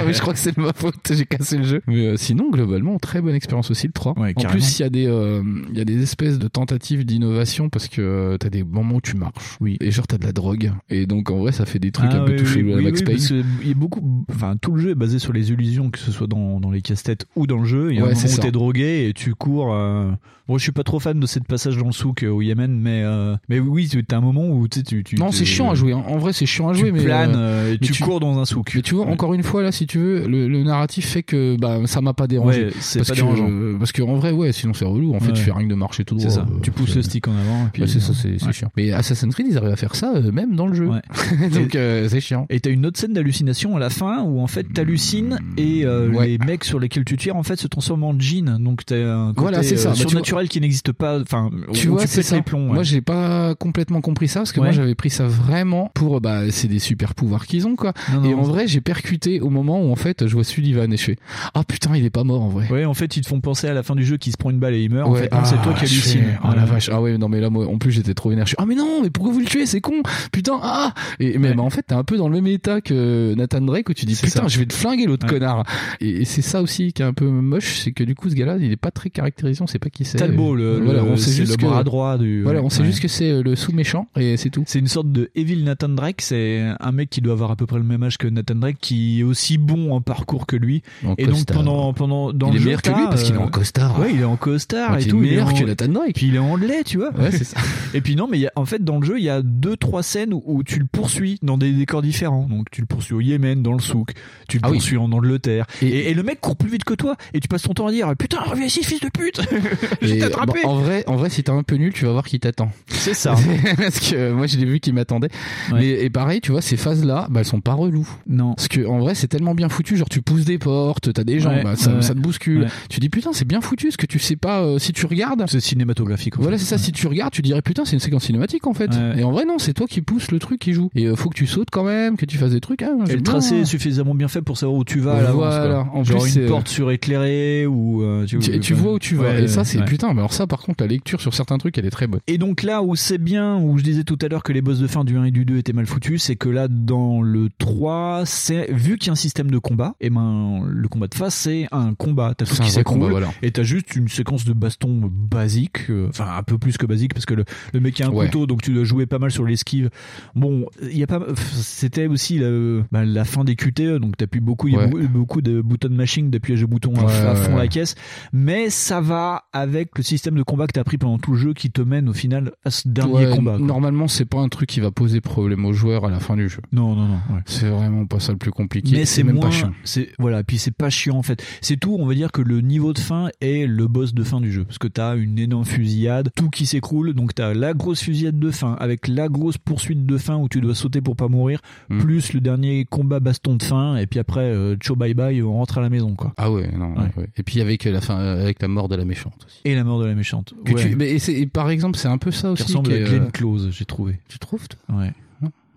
mais 0.06 0.14
je 0.14 0.20
crois 0.22 0.34
que 0.34 0.40
c'est 0.40 0.56
de 0.56 0.62
ma 0.62 0.74
faute, 0.74 0.96
j'ai 1.12 1.26
cassé 1.26 1.58
le 1.58 1.64
jeu. 1.64 1.82
Mais 1.88 2.08
euh, 2.08 2.18
sinon, 2.18 2.50
globalement, 2.52 2.98
très 3.00 3.22
bonne 3.22 3.36
expérience 3.36 3.72
aussi 3.72 3.88
le 3.88 3.94
3. 3.94 4.20
Ouais, 4.20 4.34
en 4.36 4.42
plus, 4.44 4.80
il 4.80 4.82
y 4.82 4.86
a 4.86 4.90
des 4.90 5.08
euh, 5.08 5.42
il 5.72 5.78
y 5.78 5.82
a 5.82 5.86
des 5.86 6.02
espèces 6.02 6.40
de 6.40 6.48
tentatives 6.48 7.06
d'innovation 7.06 7.70
parce 7.70 7.88
que 7.88 8.38
t'as 8.40 8.50
des 8.50 8.64
moments 8.64 8.96
où 8.96 9.02
tu 9.02 9.16
marches. 9.16 9.34
Oui. 9.62 9.78
Et 9.82 9.92
genre 9.92 10.08
t'as 10.08 10.18
de 10.18 10.26
la 10.26 10.32
drogue. 10.34 10.72
Et 10.90 11.06
donc 11.06 11.32
en 11.32 11.38
vrai, 11.38 11.52
ça 11.52 11.66
fait 11.66 11.80
des 11.80 11.92
trucs 11.92 12.10
Ah 12.14 12.22
un 12.22 12.23
peu 12.24 12.32
oui, 12.32 12.38
touchés 12.38 12.64
oui, 12.64 12.74
à 12.74 12.78
oui, 12.78 12.84
Max 12.84 13.00
oui, 13.00 13.06
Payne. 13.06 13.16
parce 13.18 13.30
que 13.30 13.44
il 13.62 13.68
y 13.68 13.72
a 13.72 13.74
beaucoup, 13.76 14.26
enfin 14.32 14.56
tout 14.62 14.72
le 14.74 14.82
jeu 14.82 14.90
est 14.92 14.96
basé 14.96 15.20
sur 15.20 15.34
les 15.34 15.52
illusions, 15.52 15.90
que 15.90 16.00
ce 16.00 16.12
soit 16.12 16.28
dans, 16.28 16.60
dans 16.60 16.72
les 16.72 16.82
casse-têtes 16.82 17.26
ou 17.36 17.48
dans 17.48 17.60
le 17.60 17.66
jeu. 17.66 17.92
Il 17.92 17.98
y 17.98 18.00
a 18.00 18.04
Ouais, 18.04 18.12
un 18.12 18.16
c'est 18.16 18.24
moment 18.24 18.34
où 18.34 18.36
ça. 18.38 18.42
t'es 18.42 18.52
drogué 18.52 19.08
et 19.10 19.14
tu 19.14 19.34
cours. 19.36 19.74
euh, 19.74 20.12
Bon, 20.46 20.58
je 20.58 20.64
suis 20.64 20.74
pas 20.74 20.84
trop 20.84 21.00
fan 21.00 21.18
de 21.22 21.26
cette 21.26 21.48
passage 21.48 21.78
dans 21.78 21.86
le 21.86 21.94
souk 21.94 22.22
euh, 22.24 22.28
au 22.30 22.42
Yémen, 22.42 22.78
mais 22.78 23.02
euh, 23.06 23.38
mais 23.48 23.60
oui, 23.60 23.88
tu 23.88 24.04
as 24.12 24.18
un 24.18 24.20
moment 24.20 24.46
où 24.50 24.68
tu 24.68 24.80
sais, 24.80 24.84
tu, 24.84 25.02
tu 25.02 25.16
Non, 25.16 25.32
c'est 25.32 25.46
chiant 25.46 25.72
à 25.72 25.74
jouer. 25.74 25.94
hein. 25.94 26.04
En 26.06 26.18
vrai, 26.18 26.34
c'est 26.34 26.46
chiant 26.46 26.68
à 26.68 26.74
Tu 26.74 26.80
jouer, 26.82 26.92
mais 26.92 27.02
planes 27.02 27.32
euh, 27.34 27.70
et 27.70 27.78
mais 27.80 27.88
tu, 27.88 28.04
cours 28.04 28.20
dans 28.20 28.38
un 28.38 28.44
souk. 28.44 28.74
Mais 28.76 28.82
tu 28.82 28.94
vois, 28.96 29.06
encore 29.08 29.34
une 29.34 29.42
fois 29.44 29.64
là, 29.64 29.72
si 29.72 29.88
tu 29.88 30.00
veux, 30.00 30.28
le, 30.28 30.50
le 30.50 30.64
narratif 30.64 31.08
fait 31.08 31.24
que 31.24 31.56
bah 31.58 31.80
ça 31.86 32.02
m'a 32.02 32.14
pas 32.14 32.28
dérangé. 32.28 32.66
Ouais, 32.66 32.72
c'est 32.82 33.00
parce 33.00 33.08
pas 33.12 33.16
que 33.16 33.22
dérangeant. 33.22 33.48
euh, 33.50 33.78
parce 33.80 33.94
que 33.94 34.02
en 34.02 34.16
vrai, 34.16 34.32
ouais, 34.32 34.52
sinon 34.52 34.74
c'est 34.74 34.84
relou. 34.84 35.16
En 35.16 35.22
fait, 35.22 35.28
Ouais. 35.28 35.32
tu 35.34 35.44
fais 35.44 35.52
rien 35.54 35.64
que 35.66 35.70
de 35.72 35.76
marcher 35.76 36.04
tout 36.04 36.16
droit. 36.16 36.28
C'est 36.30 36.36
ça. 36.36 36.42
euh, 36.42 36.60
tu 36.62 36.72
pousses 36.72 36.94
le 36.94 37.04
stick 37.04 37.26
en 37.30 37.32
avant. 37.38 37.68
Et 37.68 37.70
puis 37.72 37.88
c'est 37.88 38.02
ça, 38.02 38.12
c'est 38.14 38.38
chiant. 38.52 38.70
Mais 38.76 38.92
Assassin's 38.92 39.34
Creed, 39.34 39.48
ils 39.50 39.58
arrivent 39.58 39.72
à 39.72 39.78
faire 39.78 39.96
ça 39.96 40.12
même 40.34 40.58
dans 40.58 40.68
le 40.68 40.74
jeu. 40.74 40.90
Donc 41.54 41.74
c'est 42.14 42.22
chiant. 42.22 42.46
Et 42.50 42.60
t'as 42.60 42.70
une 42.70 42.86
autre 42.86 43.00
scène 43.00 43.14
d'hallucination 43.14 43.76
à 43.76 43.80
la 43.80 43.90
fin 43.90 44.22
où 44.24 44.40
en 44.42 44.48
fait 44.48 44.64
t'hallucines 44.74 45.40
et 45.58 45.86
euh, 45.86 46.10
Ouais. 46.10 46.28
les 46.28 46.38
mecs 46.38 46.64
sur 46.64 46.80
lesquels 46.80 47.06
tu 47.06 47.18
tires 47.18 47.36
en 47.36 47.44
fait 47.44 47.56
se 47.60 47.68
transforment 47.68 48.04
en 48.04 48.20
djinn. 48.20 48.58
Donc 48.60 48.86
t'as 48.86 48.96
un 48.96 49.28
côté 49.30 49.42
Voilà, 49.42 49.64
ça. 49.64 49.74
euh, 49.76 49.84
Bah, 49.86 49.92
tu 49.96 50.02
surnaturel 50.02 50.50
qui 50.50 50.62
n'existe 50.62 50.92
pas. 50.92 51.20
Enfin, 51.20 51.50
tu 51.74 51.88
vois, 51.90 52.06
c'est 52.08 52.22
ça. 52.24 52.42
plombs. 52.42 52.68
ouais. 52.68 52.74
Moi, 52.74 52.84
j'ai 52.84 53.02
pas 53.02 53.56
complètement 53.56 54.02
compris 54.02 54.28
ça 54.28 54.42
parce 54.42 54.52
que 54.52 54.60
Ouais. 54.60 54.68
moi, 54.68 54.72
j'avais 54.74 54.96
pris 54.96 55.10
ça 55.10 55.26
vraiment 55.28 55.92
pour 55.94 56.22
bah 56.22 56.50
c'est 56.52 56.68
des 56.68 56.80
super 56.80 57.16
pouvoirs 57.16 57.46
qu'ils 57.46 57.68
ont 57.68 57.76
quoi. 57.76 57.94
Non, 58.14 58.24
Et 58.24 58.34
en 58.34 58.42
vrai, 58.44 58.68
j'ai 58.68 58.82
percuté 58.82 59.40
au 59.42 59.50
moment 59.50 59.82
où 59.82 59.92
en 59.92 59.96
fait, 59.96 60.28
je 60.28 60.34
vois 60.34 60.44
Sullivan 60.44 60.92
et 60.92 60.98
je 60.98 61.04
fais 61.04 61.18
ah 61.54 61.64
putain, 61.64 61.96
il 61.96 62.06
est 62.06 62.10
pas 62.10 62.24
mort 62.24 62.44
en 62.44 62.50
vrai. 62.50 62.68
Ouais, 62.72 62.86
en 62.86 62.94
fait, 62.94 63.18
ils 63.18 63.22
te 63.22 63.28
font 63.28 63.42
penser 63.42 63.68
à 63.68 63.74
la 63.74 63.84
fin 63.84 63.96
du 63.96 64.06
jeu 64.06 64.18
qui 64.18 64.32
se 64.32 64.38
prend 64.38 64.50
une 64.52 64.60
balle 64.60 64.74
et 64.76 64.82
il 64.84 64.90
meurt. 64.92 65.10
en 65.10 65.16
fait, 65.16 65.30
c'est 65.46 65.62
toi 65.62 65.74
qui 65.74 65.86
hallucines. 65.86 66.38
Ah 66.44 66.54
la 66.56 66.66
vache. 66.66 66.90
Ah 66.92 67.02
ouais, 67.02 67.18
non 67.18 67.30
mais 67.30 67.40
là 67.40 67.50
moi 67.50 67.66
en 67.68 67.78
plus 67.78 67.92
j'étais 67.92 68.14
trop 68.14 68.32
énervé. 68.32 68.46
Je 68.46 68.50
suis, 68.50 68.58
Ah 68.60 68.66
mais 68.66 68.76
non, 68.76 69.02
mais 69.02 69.10
pourquoi 69.10 69.32
vous 69.34 69.40
le 69.40 69.46
tuez 69.46 69.66
C'est 69.66 69.82
con. 69.82 70.02
Putain, 70.32 70.60
ah 70.62 70.94
Et 71.20 71.38
mais 71.38 71.54
bah, 71.54 71.64
en 71.64 71.70
fait, 71.70 71.84
t'es 71.84 71.94
un 72.04 72.06
peu 72.06 72.18
dans 72.18 72.28
le 72.28 72.36
même 72.36 72.48
état 72.48 72.82
que 72.82 73.34
Nathan 73.36 73.62
Drake 73.62 73.88
où 73.90 73.94
tu 73.94 74.06
dis 74.06 74.16
putain, 74.16 74.42
ça. 74.42 74.48
je 74.48 74.60
vais 74.60 74.66
te 74.66 74.74
flinguer 74.74 75.06
l'autre 75.06 75.26
Ouais. 75.26 75.34
connard. 75.40 75.64
Et, 76.02 76.10
et 76.22 76.26
c'est 76.26 76.42
ça 76.42 76.62
aussi 76.62 76.92
qui 76.92 77.02
est 77.02 77.06
un 77.06 77.14
peu 77.14 77.26
moche, 77.30 77.80
c'est 77.80 77.94
que 77.94 78.04
du 78.04 78.14
coup 78.14 78.30
ce 78.30 78.36
gars-là, 78.36 78.58
il 78.60 78.72
est 78.72 78.76
pas 78.76 78.92
très 78.92 79.10
caractérisé, 79.10 79.62
on 79.62 79.68
sait 79.68 79.80
pas 79.80 79.90
qui 79.90 80.04
c'est. 80.04 80.18
Talbot, 80.18 80.54
le, 80.56 80.80
voilà, 80.80 81.02
le- 81.02 81.08
on 81.12 81.16
sait 81.16 81.32
juste 81.32 81.52
le 81.54 81.58
que 81.58 81.66
bras 81.66 81.84
droit 81.84 82.18
du. 82.18 82.44
Voilà, 82.44 82.62
on 82.62 82.70
sait 82.70 82.82
Ouais. 82.82 82.88
juste 82.88 83.00
que 83.02 83.08
c'est 83.08 83.32
euh, 83.32 83.42
le 83.44 83.56
sous-méchant 83.56 84.08
et 84.18 84.36
c'est 84.38 84.50
tout. 84.50 84.64
C'est 84.68 84.80
une 84.80 84.88
sorte 84.88 85.12
de 85.12 85.32
Evil 85.36 85.64
Nathan 85.64 85.90
Drake. 85.90 86.22
C'est 86.22 86.62
un 86.80 86.92
mec 86.92 87.10
qui 87.10 87.22
doit 87.22 87.34
avoir 87.34 87.52
à 87.52 87.56
peu 87.56 87.66
près 87.66 87.78
le 87.78 87.84
même 87.86 88.04
âge 88.04 88.18
que 88.18 88.28
Nathan 88.28 88.56
Drake, 88.56 88.78
qui 88.82 89.22
est 89.22 89.24
aussi 89.24 89.58
bon 89.58 89.94
en 89.94 90.02
parcours 90.02 90.46
que 90.46 90.56
lui. 90.58 90.82
En 91.06 91.16
et 91.18 91.26
donc 91.26 91.36
costard. 91.36 91.58
pendant 91.58 91.94
pendant 91.94 92.34
dans 92.34 92.48
il 92.50 92.56
le 92.56 92.62
est 92.62 92.66
meilleur 92.66 92.82
que 92.82 92.90
lui 92.90 93.06
parce 93.10 93.24
qu'il 93.24 93.36
est 93.36 93.38
euh, 93.38 93.42
en 93.42 93.48
costard. 93.48 94.00
Ouais, 94.00 94.12
il 94.14 94.20
est 94.20 94.26
en 94.26 94.36
costard 94.36 94.92
Donc, 94.92 95.00
et 95.00 95.04
il 95.04 95.08
est 95.08 95.12
tout. 95.12 95.18
meilleur 95.20 95.50
est 95.50 95.54
en- 95.54 95.60
que 95.62 95.66
Nathan 95.66 95.88
Drake. 95.88 96.16
Puis 96.16 96.28
il 96.28 96.36
est 96.36 96.40
en 96.40 96.58
lait, 96.58 96.84
tu 96.84 96.98
vois. 96.98 97.14
Ouais, 97.14 97.32
c'est 97.32 97.44
ça. 97.46 97.58
Et 97.94 98.02
puis 98.02 98.16
non, 98.16 98.28
mais 98.30 98.40
il 98.40 98.42
y 98.42 98.48
a, 98.48 98.52
en 98.56 98.66
fait 98.66 98.84
dans 98.84 99.00
le 99.00 99.06
jeu, 99.06 99.20
il 99.20 99.24
y 99.24 99.30
a 99.30 99.42
deux 99.42 99.78
trois 99.78 100.04
scènes 100.04 100.34
où, 100.34 100.42
où 100.46 100.64
tu 100.64 100.80
le 100.80 100.86
poursuis 100.92 101.38
dans 101.44 101.58
des 101.58 101.86
décors 101.94 102.02
différents. 102.02 102.48
Donc 102.50 102.68
tu 102.72 102.82
le 102.82 102.88
poursuis 102.88 103.14
au 103.14 103.22
Yémen, 103.22 103.62
dans 103.62 103.74
le 103.74 103.80
souk, 103.80 104.12
tu 104.48 104.58
le 104.58 104.62
Ah 104.64 104.70
oui. 104.70 104.78
poursuis 104.78 104.98
en 104.98 105.12
Angleterre. 105.12 105.66
Et- 105.82 105.88
Et, 105.88 106.10
et 106.10 106.14
le 106.16 106.24
mec 106.24 106.40
court 106.42 106.56
plus 106.56 106.70
vite 106.70 106.84
que 106.84 106.94
toi. 106.96 107.16
Et 107.34 107.40
tu 107.40 107.48
passes 107.48 107.62
ton 107.64 107.74
temps 107.74 107.88
à 107.88 107.92
dire 107.92 108.12
putain 108.18 108.40
reviens 108.42 108.66
ici 108.66 108.84
fils 108.84 109.00
de 109.00 109.10
pute, 109.10 109.42
Et, 110.02 110.08
t'ai 110.20 110.24
attrapé. 110.24 110.60
bon, 110.64 110.70
en 110.70 110.76
vrai, 110.80 111.04
en 111.08 111.16
vrai, 111.16 111.30
si 111.30 111.44
t'es 111.44 111.52
un 111.52 111.62
peu 111.64 111.76
nul, 111.76 111.94
tu 111.94 112.06
vas 112.06 112.12
voir 112.12 112.26
qui 112.26 112.40
t'attend. 112.40 112.72
C'est 112.88 113.14
ça. 113.14 113.36
Parce 113.78 114.00
que 114.12 114.32
moi, 114.32 114.48
je 114.48 114.58
l'ai 114.58 114.66
vu 114.66 114.80
qui 114.80 114.92
m'attendait. 114.92 115.30
Ouais. 115.72 115.80
Mais 115.80 115.90
et 116.06 116.10
pareil, 116.10 116.42
tu 116.42 116.52
vois, 116.52 116.62
ces 116.62 116.78
phases-là, 116.78 117.28
bah, 117.30 117.42
elles 117.42 117.46
sont 117.46 117.62
pas 117.62 117.74
reloues. 117.74 118.08
Non. 118.28 118.54
Parce 118.56 118.68
que 118.68 118.86
en 118.88 119.00
vrai, 119.00 119.14
c'est 119.16 119.28
tellement 119.28 119.54
bien 119.56 119.70
foutu. 119.70 119.98
Genre, 119.98 120.10
tu 120.10 120.22
pousses 120.22 120.46
des 120.46 120.58
portes, 120.58 121.14
t'as 121.14 121.24
des 121.24 121.40
gens, 121.40 121.50
Ouais, 121.52 121.64
bah, 121.64 121.76
ça, 121.76 121.94
ouais. 121.94 122.02
ça 122.02 122.14
te 122.16 122.20
bouscule. 122.20 122.68
Tu 122.90 123.00
dis 123.00 123.10
putain, 123.10 123.32
c'est 123.34 123.48
bien 123.48 123.62
foutu. 123.62 123.92
Ce 123.92 123.98
que 123.98 124.06
tu 124.06 124.20
sais 124.20 124.36
pas, 124.36 124.62
euh, 124.64 124.80
si 124.80 124.94
tu 124.94 125.06
regardes. 125.06 125.46
C'est 125.48 125.60
cinématographique. 125.60 126.38
en 126.40 126.42
Voilà, 126.42 126.58
c'est 126.58 126.66
ça. 126.66 126.78
Si 126.78 126.92
tu 126.92 127.08
regardes, 127.08 127.34
tu 127.34 127.42
dirais 127.42 127.62
putain, 127.62 127.86
c'est 127.86 127.94
une 127.94 128.00
séquence 128.00 128.24
cinématique 128.26 128.66
en 128.68 128.74
fait. 128.74 128.92
Et 129.18 129.24
en 129.24 129.32
vrai, 129.32 129.46
non, 129.46 129.60
c'est 129.60 129.74
toi 129.74 129.88
qui 129.88 130.02
pousse 130.02 130.32
le 130.32 130.40
truc 130.40 130.60
qui 130.60 130.74
joue. 130.74 130.90
Et 130.96 131.06
euh, 131.06 131.16
faut 131.16 131.30
que 131.30 131.36
tu 131.36 131.48
sautes 131.48 131.70
quand 131.72 131.83
même, 131.86 132.18
que 132.18 132.26
tu 132.26 132.38
fasses 132.38 132.52
des 132.52 132.62
trucs. 132.62 132.82
Ah, 132.82 132.92
Et 133.08 133.10
le 133.12 133.16
bien. 133.16 133.22
tracé 133.24 133.58
est 133.58 133.66
suffisamment 133.66 134.16
bien 134.16 134.28
fait 134.28 134.42
pour 134.42 134.58
savoir 134.58 134.78
où 134.80 134.84
tu 134.84 135.00
vas 135.00 135.14
à 135.16 135.22
l'avance. 135.22 135.54
Voilà. 135.54 135.88
En 135.94 136.04
Genre 136.04 136.22
plus, 136.24 136.36
une 136.36 136.48
porte 136.48 136.68
suréclairée 136.68 137.66
ou 137.66 138.04
euh, 138.04 138.26
Tu, 138.26 138.40
tu 138.60 138.74
vois 138.74 138.94
où 138.94 139.00
tu 139.00 139.16
vas. 139.16 139.24
Ouais, 139.26 139.44
et 139.44 139.48
ça, 139.48 139.64
c'est 139.64 139.80
ouais. 139.80 139.86
putain. 139.86 140.14
Mais 140.14 140.20
alors 140.20 140.34
ça, 140.34 140.48
par 140.48 140.60
contre, 140.62 140.84
la 140.84 140.88
lecture 140.88 141.22
sur 141.22 141.34
certains 141.34 141.58
trucs, 141.58 141.78
elle 141.78 141.86
est 141.86 141.90
très 141.92 142.08
bonne. 142.08 142.20
Et 142.28 142.38
donc 142.38 142.64
là 142.64 142.82
où 142.84 142.96
c'est 142.96 143.18
bien, 143.18 143.58
où 143.58 143.78
je 143.78 143.84
disais 143.84 144.04
tout 144.04 144.18
à 144.22 144.28
l'heure 144.28 144.44
que 144.44 144.54
les 144.54 144.62
boss 144.62 144.80
de 144.80 144.88
fin 144.88 145.04
du 145.04 145.18
1 145.18 145.26
et 145.26 145.32
du 145.32 145.46
2 145.46 145.58
étaient 145.58 145.74
mal 145.74 145.86
foutus, 145.86 146.22
c'est 146.24 146.36
que 146.36 146.50
là 146.50 146.68
dans 146.68 147.22
le 147.22 147.50
3, 147.58 148.24
c'est 148.26 148.72
vu 148.72 148.98
qu'il 148.98 149.08
y 149.08 149.10
a 149.10 149.14
un 149.14 149.16
système 149.16 149.50
de 149.52 149.58
combat, 149.58 149.96
et 150.02 150.10
ben 150.10 150.64
le 150.68 150.88
combat 150.88 151.08
de 151.08 151.16
face 151.16 151.36
c'est 151.36 151.68
un 151.72 151.94
combat, 151.94 152.34
t'as 152.38 152.46
tout 152.46 152.56
qui 152.56 152.70
s'écroule 152.72 153.10
voilà. 153.10 153.32
et 153.42 153.52
t'as 153.52 153.64
juste 153.64 153.96
une 153.96 154.08
séquence 154.08 154.46
de 154.46 154.54
baston 154.54 155.10
basique, 155.12 155.90
euh, 155.90 156.08
enfin 156.10 156.26
un 156.38 156.44
peu 156.44 156.58
plus 156.58 156.78
que 156.78 156.86
basique 156.86 157.14
parce 157.14 157.26
que 157.26 157.34
le, 157.34 157.46
le 157.74 157.80
mec 157.80 158.00
a 158.02 158.08
un 158.08 158.10
Ouais. 158.14 158.26
couteau 158.28 158.46
donc 158.46 158.62
tu 158.62 158.74
dois 158.74 158.84
jouer 158.84 159.06
pas 159.06 159.20
mal 159.20 159.32
sur 159.32 159.44
l'esquive. 159.46 159.90
Bon, 160.36 160.66
il 160.82 160.98
y 160.98 161.04
a 161.04 161.08
pas, 161.08 161.20
c'était 161.64 162.08
aussi 162.08 162.38
la, 162.40 162.50
bah, 162.92 163.06
la 163.06 163.26
fin 163.26 163.44
des 163.44 163.56
QTE 163.56 163.98
donc 164.00 164.18
t'appuies 164.18 164.40
beaucoup, 164.42 164.68
il 164.68 164.74
y 164.76 164.78
a 164.78 164.82
Ouais. 164.82 164.88
beaucoup, 164.88 165.08
beaucoup 165.08 165.42
de 165.42 165.62
button 165.62 165.90
mashing 165.90 166.30
d'appuyage 166.30 166.62
de 166.62 166.66
bouton 166.66 166.94
à, 166.96 167.06
Ouais, 167.06 167.12
à 167.14 167.36
fond 167.36 167.54
ouais, 167.54 167.60
la 167.60 167.68
caisse, 167.68 167.96
mais 168.32 168.70
ça 168.70 169.02
va 169.02 169.46
avec 169.54 169.98
le 169.98 170.04
système 170.04 170.36
de 170.36 170.44
combat 170.44 170.68
que 170.68 170.74
t'as 170.74 170.82
appris 170.82 170.98
pendant 170.98 171.18
tout 171.18 171.32
le 171.32 171.38
jeu 171.38 171.54
qui 171.54 171.72
te 171.72 171.82
mène 171.82 172.10
au 172.10 172.14
final 172.14 172.52
à 172.66 172.70
ce 172.70 172.88
dernier 172.88 173.30
combat. 173.36 173.58
quoi. 173.58 173.66
Normalement, 173.66 174.08
c'est 174.08 174.26
pas 174.26 174.40
un 174.40 174.50
truc 174.50 174.70
qui 174.70 174.80
va 174.80 174.92
poser 174.92 175.22
problème 175.22 175.66
aux 175.66 175.74
joueurs 175.74 176.06
à 176.06 176.10
la 176.10 176.20
fin 176.20 176.36
du 176.36 176.50
jeu. 176.50 176.62
Non, 176.72 176.96
non, 176.96 177.08
non. 177.08 177.18
C'est 177.46 177.70
vraiment 177.70 178.06
pas 178.06 178.20
ça 178.20 178.32
le 178.32 178.38
plus 178.38 178.52
compliqué. 178.52 178.92
Mais 178.96 179.06
c'est 179.06 179.24
même 179.24 179.36
moins, 179.36 179.46
pas 179.46 179.52
chiant. 179.52 179.72
c'est 179.84 180.10
voilà, 180.20 180.44
puis 180.44 180.58
c'est 180.58 180.76
pas 180.76 180.90
chiant 180.90 181.16
en 181.18 181.24
fait. 181.24 181.44
C'est 181.62 181.78
tout, 181.80 181.96
on 182.00 182.06
va 182.06 182.14
dire 182.14 182.32
que 182.32 182.42
le 182.42 182.62
niveau 182.62 182.94
de 182.94 183.00
fin 183.00 183.30
est 183.42 183.66
le 183.68 183.88
boss 183.88 184.14
de 184.14 184.24
fin 184.24 184.42
du 184.42 184.52
jeu 184.52 184.64
parce 184.66 184.78
que 184.78 184.88
t'as 184.88 185.16
une 185.16 185.40
énorme 185.40 185.66
fusillade, 185.66 186.30
tout 186.36 186.50
qui 186.50 186.66
s'écroule, 186.66 187.14
donc 187.14 187.34
t'as 187.36 187.54
la 187.54 187.74
grosse 187.74 188.02
fusillade 188.02 188.40
de 188.40 188.52
fin 188.52 188.74
avec 188.80 189.08
la 189.08 189.30
grosse 189.30 189.58
poursuite 189.58 190.06
de 190.06 190.18
fin 190.18 190.38
où 190.38 190.50
tu 190.50 190.62
dois 190.62 190.76
sauter 190.76 191.02
pour 191.02 191.16
pas 191.16 191.28
mourir, 191.28 191.53
Mm. 191.90 192.00
plus 192.00 192.34
le 192.34 192.40
dernier 192.42 192.86
combat 192.86 193.20
baston 193.20 193.56
de 193.56 193.64
fin 193.64 193.96
et 193.98 194.08
puis 194.08 194.20
après 194.20 194.42
euh, 194.42 194.76
ciao 194.78 194.96
bye 194.96 195.14
bye, 195.14 195.42
on 195.42 195.54
rentre 195.54 195.78
à 195.78 195.82
la 195.82 195.90
maison 195.90 196.16
quoi. 196.16 196.34
Ah 196.38 196.52
ouais, 196.52 196.70
non. 196.78 196.94
Ouais. 196.96 197.12
ouais. 197.18 197.28
Et 197.38 197.44
puis 197.44 197.62
avec 197.62 197.84
la 197.86 198.02
fin, 198.02 198.18
avec 198.18 198.62
la 198.62 198.68
mort 198.68 198.88
de 198.90 198.96
la 198.96 199.06
méchante 199.06 199.46
aussi. 199.46 199.60
Et 199.66 199.76
la 199.76 199.84
mort 199.84 200.00
de 200.00 200.06
la 200.06 200.16
méchante. 200.16 200.54
Que 200.66 200.74
Ouais. 200.74 200.90
tu- 200.90 200.96
mais 200.96 201.16
et 201.16 201.46
par 201.48 201.70
exemple, 201.70 201.98
c'est 201.98 202.08
un 202.08 202.18
peu 202.18 202.32
ça 202.32 202.48
qui 202.50 202.54
aussi. 202.54 202.64
ressemble 202.64 202.90
qui 202.90 202.96
à 202.96 202.98
est, 203.00 203.04
Glenn 203.04 203.24
euh, 203.24 203.30
Close, 203.32 203.70
j'ai 203.72 203.86
trouvé. 203.86 204.20
Tu 204.28 204.40
trouves 204.40 204.68
toi? 204.68 204.98
Ouais. 204.98 205.12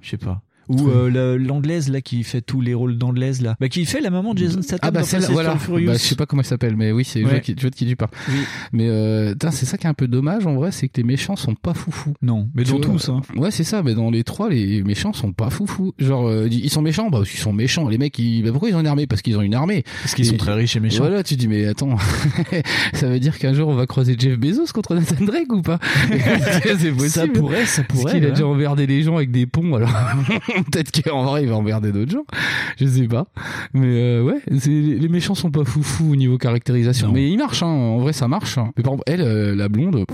Je 0.03 0.11
sais 0.11 0.17
pas. 0.19 0.41
Ou 0.69 0.89
euh, 0.89 1.11
la- 1.11 1.37
l'anglaise 1.37 1.89
là 1.91 2.01
qui 2.01 2.23
fait 2.25 2.41
tous 2.41 2.61
les 2.61 2.75
rôles 2.75 2.99
d'anglaise 2.99 3.41
là, 3.43 3.57
bah 3.61 3.69
qui 3.69 3.85
fait 3.85 4.01
la 4.01 4.11
maman 4.11 4.35
de 4.35 4.39
Jason 4.39 4.63
Statham. 4.63 4.81
Ah 4.83 4.91
bah 4.91 5.03
celle 5.03 5.23
voilà, 5.23 5.57
Furious. 5.59 5.87
bah, 5.87 5.93
je 5.95 5.99
sais 5.99 6.15
pas 6.17 6.27
comment 6.27 6.43
elle 6.43 6.47
s'appelle 6.49 6.77
mais 6.77 6.93
oui 6.93 7.05
c'est 7.05 7.25
Ouais. 7.25 7.43
je 7.47 7.61
vois 7.61 7.71
de 7.71 7.75
qui 7.75 7.87
tu 7.87 7.97
parles. 7.97 8.11
Mais 8.73 8.89
euh, 8.89 9.35
c'est 9.51 9.67
ça 9.67 9.79
qui 9.79 9.87
est 9.87 9.91
un 9.91 9.95
peu 9.95 10.09
dommage 10.09 10.47
en 10.47 10.55
vrai, 10.55 10.73
c'est 10.73 10.89
que 10.89 10.97
les 10.99 11.03
méchants 11.05 11.37
sont 11.37 11.55
pas 11.55 11.75
foufous. 11.75 12.15
Non, 12.23 12.49
mais 12.55 12.65
Tu 12.65 12.73
dans 12.73 12.79
vois, 12.79 12.87
tous 12.87 13.09
hein. 13.09 13.21
Ouais, 13.37 13.51
c'est 13.51 13.65
ça, 13.65 13.83
mais 13.83 13.95
dans 13.95 14.11
les 14.11 14.25
trois 14.25 14.49
les 14.51 14.83
méchants 14.83 15.13
sont 15.13 15.33
pas 15.33 15.51
foufous. 15.51 15.93
Genre 15.99 16.27
euh, 16.29 16.49
ils 16.51 16.71
sont 16.71 16.83
méchants 16.83 17.11
bah 17.11 17.19
parce 17.19 17.31
qu'ils 17.31 17.41
sont 17.41 17.53
méchants. 17.53 17.89
Les 17.89 17.99
mecs 17.99 18.19
ils 18.19 18.43
bah, 18.43 18.51
pourquoi 18.51 18.69
ils 18.71 18.75
ont 18.75 18.81
une 18.81 18.87
armée? 18.87 19.07
Parce 19.07 19.23
qu'ils 19.23 19.37
ont 19.39 19.43
une 19.43 19.55
armée. 19.55 19.85
Parce 20.03 20.15
qu'ils 20.15 20.27
sont 20.27 20.37
très 20.37 20.55
riches 20.55 20.77
et 20.77 20.81
méchants. 20.81 21.05
Voilà, 21.05 21.23
tu 21.23 21.37
dis 21.37 21.49
mais 21.49 21.67
attends, 21.67 21.97
ça 22.95 23.09
veut 23.09 23.21
dire 23.21 23.39
qu'un 23.39 23.53
jour 23.53 23.69
on 23.69 23.75
va 23.75 23.87
croiser 23.87 24.17
Jeff 24.19 24.39
Bezos 24.39 24.67
contre 24.75 24.95
Nathan 24.95 25.25
Drake 25.25 25.53
ou 25.53 25.63
pas? 25.63 25.79
C'est 26.79 26.93
possible. 26.93 27.09
Ça 27.09 27.27
pourrait, 27.27 27.67
ça 27.67 27.83
Parce 27.83 28.01
pourrait. 28.01 28.15
qu'il 28.15 28.25
a 28.25 28.27
ouais. 28.29 28.33
déjà 28.33 28.47
emmerdé 28.47 28.87
les 28.87 29.03
gens 29.03 29.17
avec 29.17 29.31
des 29.31 29.47
ponts, 29.47 29.75
alors 29.75 29.91
peut-être 30.71 31.03
qu'en 31.03 31.25
vrai 31.25 31.43
il 31.43 31.49
va 31.49 31.57
emmerder 31.57 31.93
d'autres 31.93 32.13
gens. 32.13 32.25
Je 32.79 32.87
sais 32.87 33.07
pas. 33.09 33.27
Mais 33.75 33.87
euh, 33.87 34.23
ouais, 34.23 34.41
les 34.67 35.09
méchants 35.09 35.35
sont 35.35 35.51
pas 35.51 35.65
foufous 35.65 36.13
au 36.13 36.17
niveau 36.17 36.39
caractérisation. 36.39 37.09
Non. 37.09 37.13
Mais 37.15 37.29
il 37.31 37.37
marche, 37.37 37.63
hein. 37.63 37.67
en 37.67 37.99
vrai 37.99 38.13
ça 38.13 38.29
marche. 38.29 38.59
Mais 38.77 38.83
par 38.83 38.95
exemple, 38.95 39.03
elle, 39.07 39.21
euh, 39.23 39.55
la 39.55 39.69
blonde, 39.69 40.05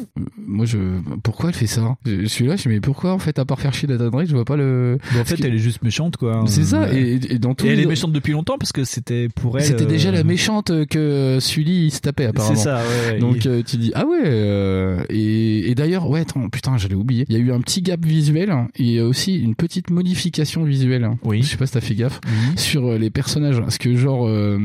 moi 0.47 0.66
je. 0.66 0.78
Pourquoi 1.23 1.51
elle 1.51 1.55
fait 1.56 1.66
ça? 1.66 1.97
Je 2.06 2.23
je 2.23 2.27
suis 2.27 2.47
là, 2.47 2.56
je 2.56 2.69
me 2.69 2.74
dis 2.74 2.77
mais 2.77 2.81
pourquoi 2.81 3.12
en 3.12 3.19
fait, 3.19 3.39
à 3.39 3.44
part 3.44 3.60
faire 3.60 3.74
chier 3.74 3.89
Nathan 3.89 4.09
Drake, 4.10 4.27
je 4.28 4.35
vois 4.35 4.44
pas 4.44 4.56
le. 4.56 4.98
Bah, 5.12 5.20
en 5.20 5.24
fait, 5.24 5.40
elle 5.44 5.55
est 5.55 5.59
juste 5.59 5.82
méchante 5.82 6.16
quoi. 6.16 6.44
C'est 6.47 6.64
ça, 6.64 6.82
Ouais. 6.82 6.97
et, 7.01 7.35
et 7.35 7.39
dans 7.39 7.55
tous 7.55 7.66
Et 7.66 7.70
elle 7.70 7.77
les- 7.78 7.82
est 7.85 7.86
méchante 7.86 8.12
depuis 8.12 8.32
longtemps 8.32 8.56
parce 8.59 8.73
que 8.73 8.85
c'était 8.85 9.28
pour 9.28 9.59
elle. 9.59 9.64
C'était 9.64 9.86
déjà 9.86 10.09
euh, 10.09 10.12
la 10.12 10.24
méchante 10.24 10.86
que 10.86 11.39
Sully 11.40 11.86
il 11.86 11.90
se 11.90 12.01
tapait 12.01 12.27
apparemment. 12.27 12.55
C'est 12.56 12.62
ça, 12.62 12.81
ouais. 13.10 13.19
Donc 13.19 13.47
euh, 13.47 13.62
tu 13.62 13.77
dis 13.77 13.93
ah 13.94 14.06
ouais 14.06 14.23
euh, 14.24 15.02
et, 15.10 15.70
et 15.70 15.74
d'ailleurs 15.74 16.09
ouais 16.09 16.20
attends 16.20 16.48
putain 16.48 16.77
j'allais 16.78 16.94
oublier. 16.94 17.24
Il 17.28 17.36
y 17.36 17.39
a 17.39 17.40
eu 17.43 17.52
un 17.52 17.60
petit 17.60 17.82
gap 17.82 18.05
visuel 18.05 18.51
hein, 18.51 18.69
et 18.77 19.01
aussi 19.01 19.36
une 19.39 19.55
petite 19.55 19.90
modification 19.90 20.31
visuelle. 20.64 21.04
hein. 21.04 21.18
Oui. 21.24 21.42
Je 21.42 21.48
sais 21.48 21.56
pas 21.56 21.66
si 21.66 21.72
t'as 21.72 21.80
fait 21.80 21.94
gaffe 21.94 22.20
sur 22.56 22.86
euh, 22.86 22.98
les 22.98 23.10
personnages 23.10 23.59
parce 23.60 23.78
que 23.78 23.94
genre 23.96 24.26
euh, 24.26 24.59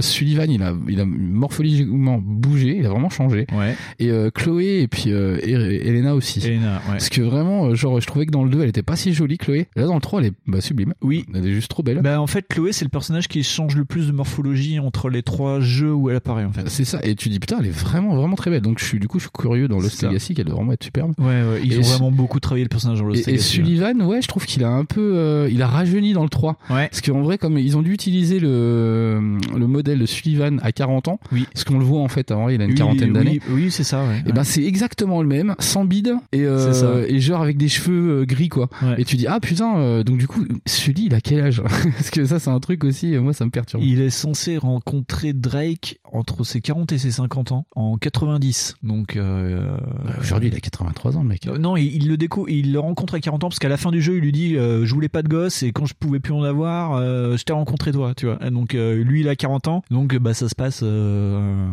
Sullivan 0.00 0.50
il 0.50 0.62
a 0.62 0.74
il 0.88 1.00
a 1.00 1.04
morphologiquement 1.04 2.18
bougé, 2.22 2.76
il 2.78 2.86
a 2.86 2.90
vraiment 2.90 3.10
changé. 3.10 3.46
Ouais. 3.56 3.74
Et 3.98 4.10
euh, 4.10 4.30
Chloé 4.30 4.80
et 4.82 4.88
puis 4.88 5.04
euh, 5.12 5.38
et- 5.42 5.88
Elena 5.88 6.14
aussi. 6.14 6.40
Elena, 6.44 6.76
ouais. 6.76 6.80
Parce 6.92 7.08
que 7.08 7.20
vraiment 7.22 7.66
euh, 7.66 7.74
genre 7.74 8.00
je 8.00 8.06
trouvais 8.06 8.26
que 8.26 8.30
dans 8.30 8.44
le 8.44 8.50
2 8.50 8.62
elle 8.62 8.68
était 8.68 8.82
pas 8.82 8.96
si 8.96 9.12
jolie 9.12 9.38
Chloé. 9.38 9.68
Là 9.76 9.86
dans 9.86 9.94
le 9.94 10.00
3 10.00 10.20
elle 10.20 10.26
est 10.26 10.32
bah, 10.46 10.60
sublime. 10.60 10.94
Oui. 11.02 11.24
Elle 11.34 11.46
est 11.46 11.52
juste 11.54 11.68
trop 11.70 11.82
belle. 11.82 12.00
Bah 12.02 12.20
en 12.20 12.26
fait 12.26 12.46
Chloé 12.48 12.72
c'est 12.72 12.84
le 12.84 12.90
personnage 12.90 13.28
qui 13.28 13.42
change 13.42 13.76
le 13.76 13.84
plus 13.84 14.06
de 14.06 14.12
morphologie 14.12 14.78
entre 14.78 15.08
les 15.10 15.22
trois 15.22 15.60
jeux 15.60 15.92
où 15.94 16.10
elle 16.10 16.16
apparaît 16.16 16.44
en 16.44 16.52
fait. 16.52 16.68
C'est 16.68 16.84
ça, 16.84 17.00
et 17.02 17.14
tu 17.14 17.28
dis 17.28 17.38
putain, 17.40 17.58
elle 17.60 17.66
est 17.66 17.70
vraiment 17.70 18.14
vraiment 18.16 18.36
très 18.36 18.50
belle. 18.50 18.62
Donc 18.62 18.78
je 18.78 18.84
suis 18.84 18.98
du 18.98 19.08
coup 19.08 19.18
je 19.18 19.24
suis 19.24 19.30
curieux 19.32 19.68
dans 19.68 19.78
Lost. 19.80 20.02
Legacy 20.02 20.34
qu'elle 20.34 20.46
doit 20.46 20.56
vraiment 20.56 20.72
être 20.72 20.84
superbe. 20.84 21.12
Ouais, 21.18 21.26
ouais, 21.26 21.60
ils 21.64 21.74
Et 21.74 21.78
ont 21.78 21.82
vraiment 21.82 22.10
beaucoup 22.10 22.40
travaillé 22.40 22.64
le 22.64 22.68
personnage 22.68 22.98
dans 23.00 23.06
Lost 23.06 23.26
Et, 23.26 23.30
et 23.30 23.32
Legacy, 23.34 23.58
ouais. 23.60 23.64
Sullivan, 23.64 24.02
ouais, 24.02 24.22
je 24.22 24.28
trouve 24.28 24.44
qu'il 24.46 24.64
a 24.64 24.68
un 24.70 24.84
peu, 24.84 25.07
euh, 25.14 25.48
il 25.50 25.62
a 25.62 25.66
rajeuni 25.66 26.12
dans 26.12 26.22
le 26.22 26.28
3. 26.28 26.56
Ouais. 26.70 26.88
Parce 26.88 27.00
qu'en 27.00 27.22
vrai, 27.22 27.38
comme 27.38 27.58
ils 27.58 27.76
ont 27.76 27.82
dû 27.82 27.92
utiliser 27.92 28.38
le, 28.40 29.38
le 29.56 29.66
modèle 29.66 29.98
de 29.98 30.06
Sullivan 30.06 30.60
à 30.62 30.72
40 30.72 31.08
ans, 31.08 31.20
oui. 31.32 31.44
parce 31.52 31.64
qu'on 31.64 31.78
le 31.78 31.84
voit 31.84 32.00
en 32.00 32.08
fait, 32.08 32.30
avant 32.30 32.48
il 32.48 32.60
a 32.60 32.64
une 32.64 32.70
Oui, 32.72 32.76
quarantaine 32.76 33.12
d'années. 33.12 33.40
Oui, 33.50 33.70
c'est 33.70 33.84
ça, 33.84 34.04
ouais. 34.04 34.22
Et 34.26 34.32
ben 34.32 34.44
c'est 34.44 34.64
exactement 34.64 35.22
le 35.22 35.28
même, 35.28 35.54
sans 35.58 35.84
bide 35.84 36.14
et 36.32 36.42
euh, 36.44 37.06
et 37.08 37.20
genre 37.20 37.42
avec 37.42 37.56
des 37.56 37.68
cheveux 37.68 38.20
euh, 38.20 38.24
gris 38.24 38.48
quoi. 38.48 38.68
Et 38.98 39.04
tu 39.04 39.16
dis 39.16 39.26
ah 39.26 39.40
putain, 39.40 39.78
euh, 39.78 40.04
donc 40.04 40.18
du 40.18 40.26
coup 40.26 40.44
Sully 40.66 41.06
il 41.06 41.14
a 41.14 41.20
quel 41.20 41.40
âge? 41.40 41.62
Parce 41.96 42.10
que 42.10 42.24
ça 42.24 42.38
c'est 42.38 42.50
un 42.50 42.60
truc 42.60 42.84
aussi, 42.84 43.16
moi 43.18 43.32
ça 43.32 43.44
me 43.44 43.50
perturbe. 43.50 43.82
Il 43.82 44.00
est 44.00 44.10
censé 44.10 44.56
rencontrer 44.56 45.32
Drake 45.32 46.00
entre 46.04 46.44
ses 46.44 46.60
40 46.60 46.92
et 46.92 46.98
ses 46.98 47.10
50 47.10 47.52
ans 47.52 47.66
en 47.74 47.96
90. 47.96 48.76
Donc 48.82 49.16
euh, 49.16 49.76
Aujourd'hui 50.20 50.48
il 50.50 50.54
a 50.56 50.60
83 50.60 51.16
ans 51.16 51.22
le 51.22 51.28
mec. 51.28 51.46
Non, 51.46 51.76
il, 51.76 51.94
il 51.94 52.08
le 52.08 52.16
déco, 52.16 52.46
il 52.48 52.72
le 52.72 52.80
rencontre 52.80 53.14
à 53.14 53.20
40 53.20 53.44
ans 53.44 53.48
parce 53.48 53.58
qu'à 53.58 53.68
la 53.68 53.76
fin 53.76 53.90
du 53.90 54.00
jeu, 54.02 54.16
il 54.16 54.20
lui 54.22 54.32
dit 54.32 54.54
je 54.54 54.94
voulais 54.98 55.08
pas 55.08 55.22
de 55.22 55.28
gosse 55.28 55.62
et 55.62 55.72
quand 55.72 55.86
je 55.86 55.94
pouvais 55.94 56.18
plus 56.20 56.32
en 56.32 56.42
avoir, 56.42 56.94
euh, 56.94 57.36
je 57.36 57.44
t'ai 57.44 57.52
rencontré 57.52 57.92
toi, 57.92 58.14
tu 58.16 58.26
vois. 58.26 58.38
Et 58.44 58.50
donc 58.50 58.74
euh, 58.74 59.02
lui, 59.02 59.20
il 59.20 59.28
a 59.28 59.36
40 59.36 59.68
ans, 59.68 59.82
donc 59.90 60.16
bah 60.18 60.34
ça 60.34 60.48
se 60.48 60.54
passe. 60.54 60.80
euh, 60.82 61.68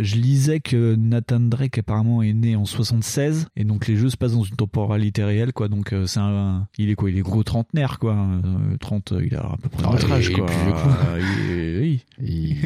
je 0.00 0.16
lisais 0.16 0.60
que 0.60 0.94
Nathan 0.96 1.40
Drake 1.40 1.78
apparemment 1.78 2.22
est 2.22 2.32
né 2.32 2.56
en 2.56 2.64
76 2.64 3.46
et 3.56 3.64
donc 3.64 3.86
les 3.86 3.96
jeux 3.96 4.10
se 4.10 4.16
passent 4.16 4.32
dans 4.34 4.42
une 4.44 4.56
temporalité 4.56 5.24
réelle, 5.24 5.52
quoi. 5.52 5.68
Donc 5.68 5.94
c'est 6.06 6.20
un, 6.20 6.66
il 6.78 6.90
est 6.90 6.94
quoi? 6.94 7.10
Il 7.10 7.18
est 7.18 7.22
gros 7.22 7.42
trentenaire, 7.42 7.98
quoi. 7.98 8.12
Euh, 8.14 8.76
30, 8.80 9.14
il 9.24 9.34
a 9.36 9.40
à 9.40 9.56
peu 9.62 9.68
près 9.68 9.84
Ah, 9.86 9.92
notre 9.92 10.12
âge, 10.12 10.30
quoi. 10.32 10.46
plus 10.46 10.54
il 11.20 11.58
est- 11.58 11.83
oui. 12.22 12.56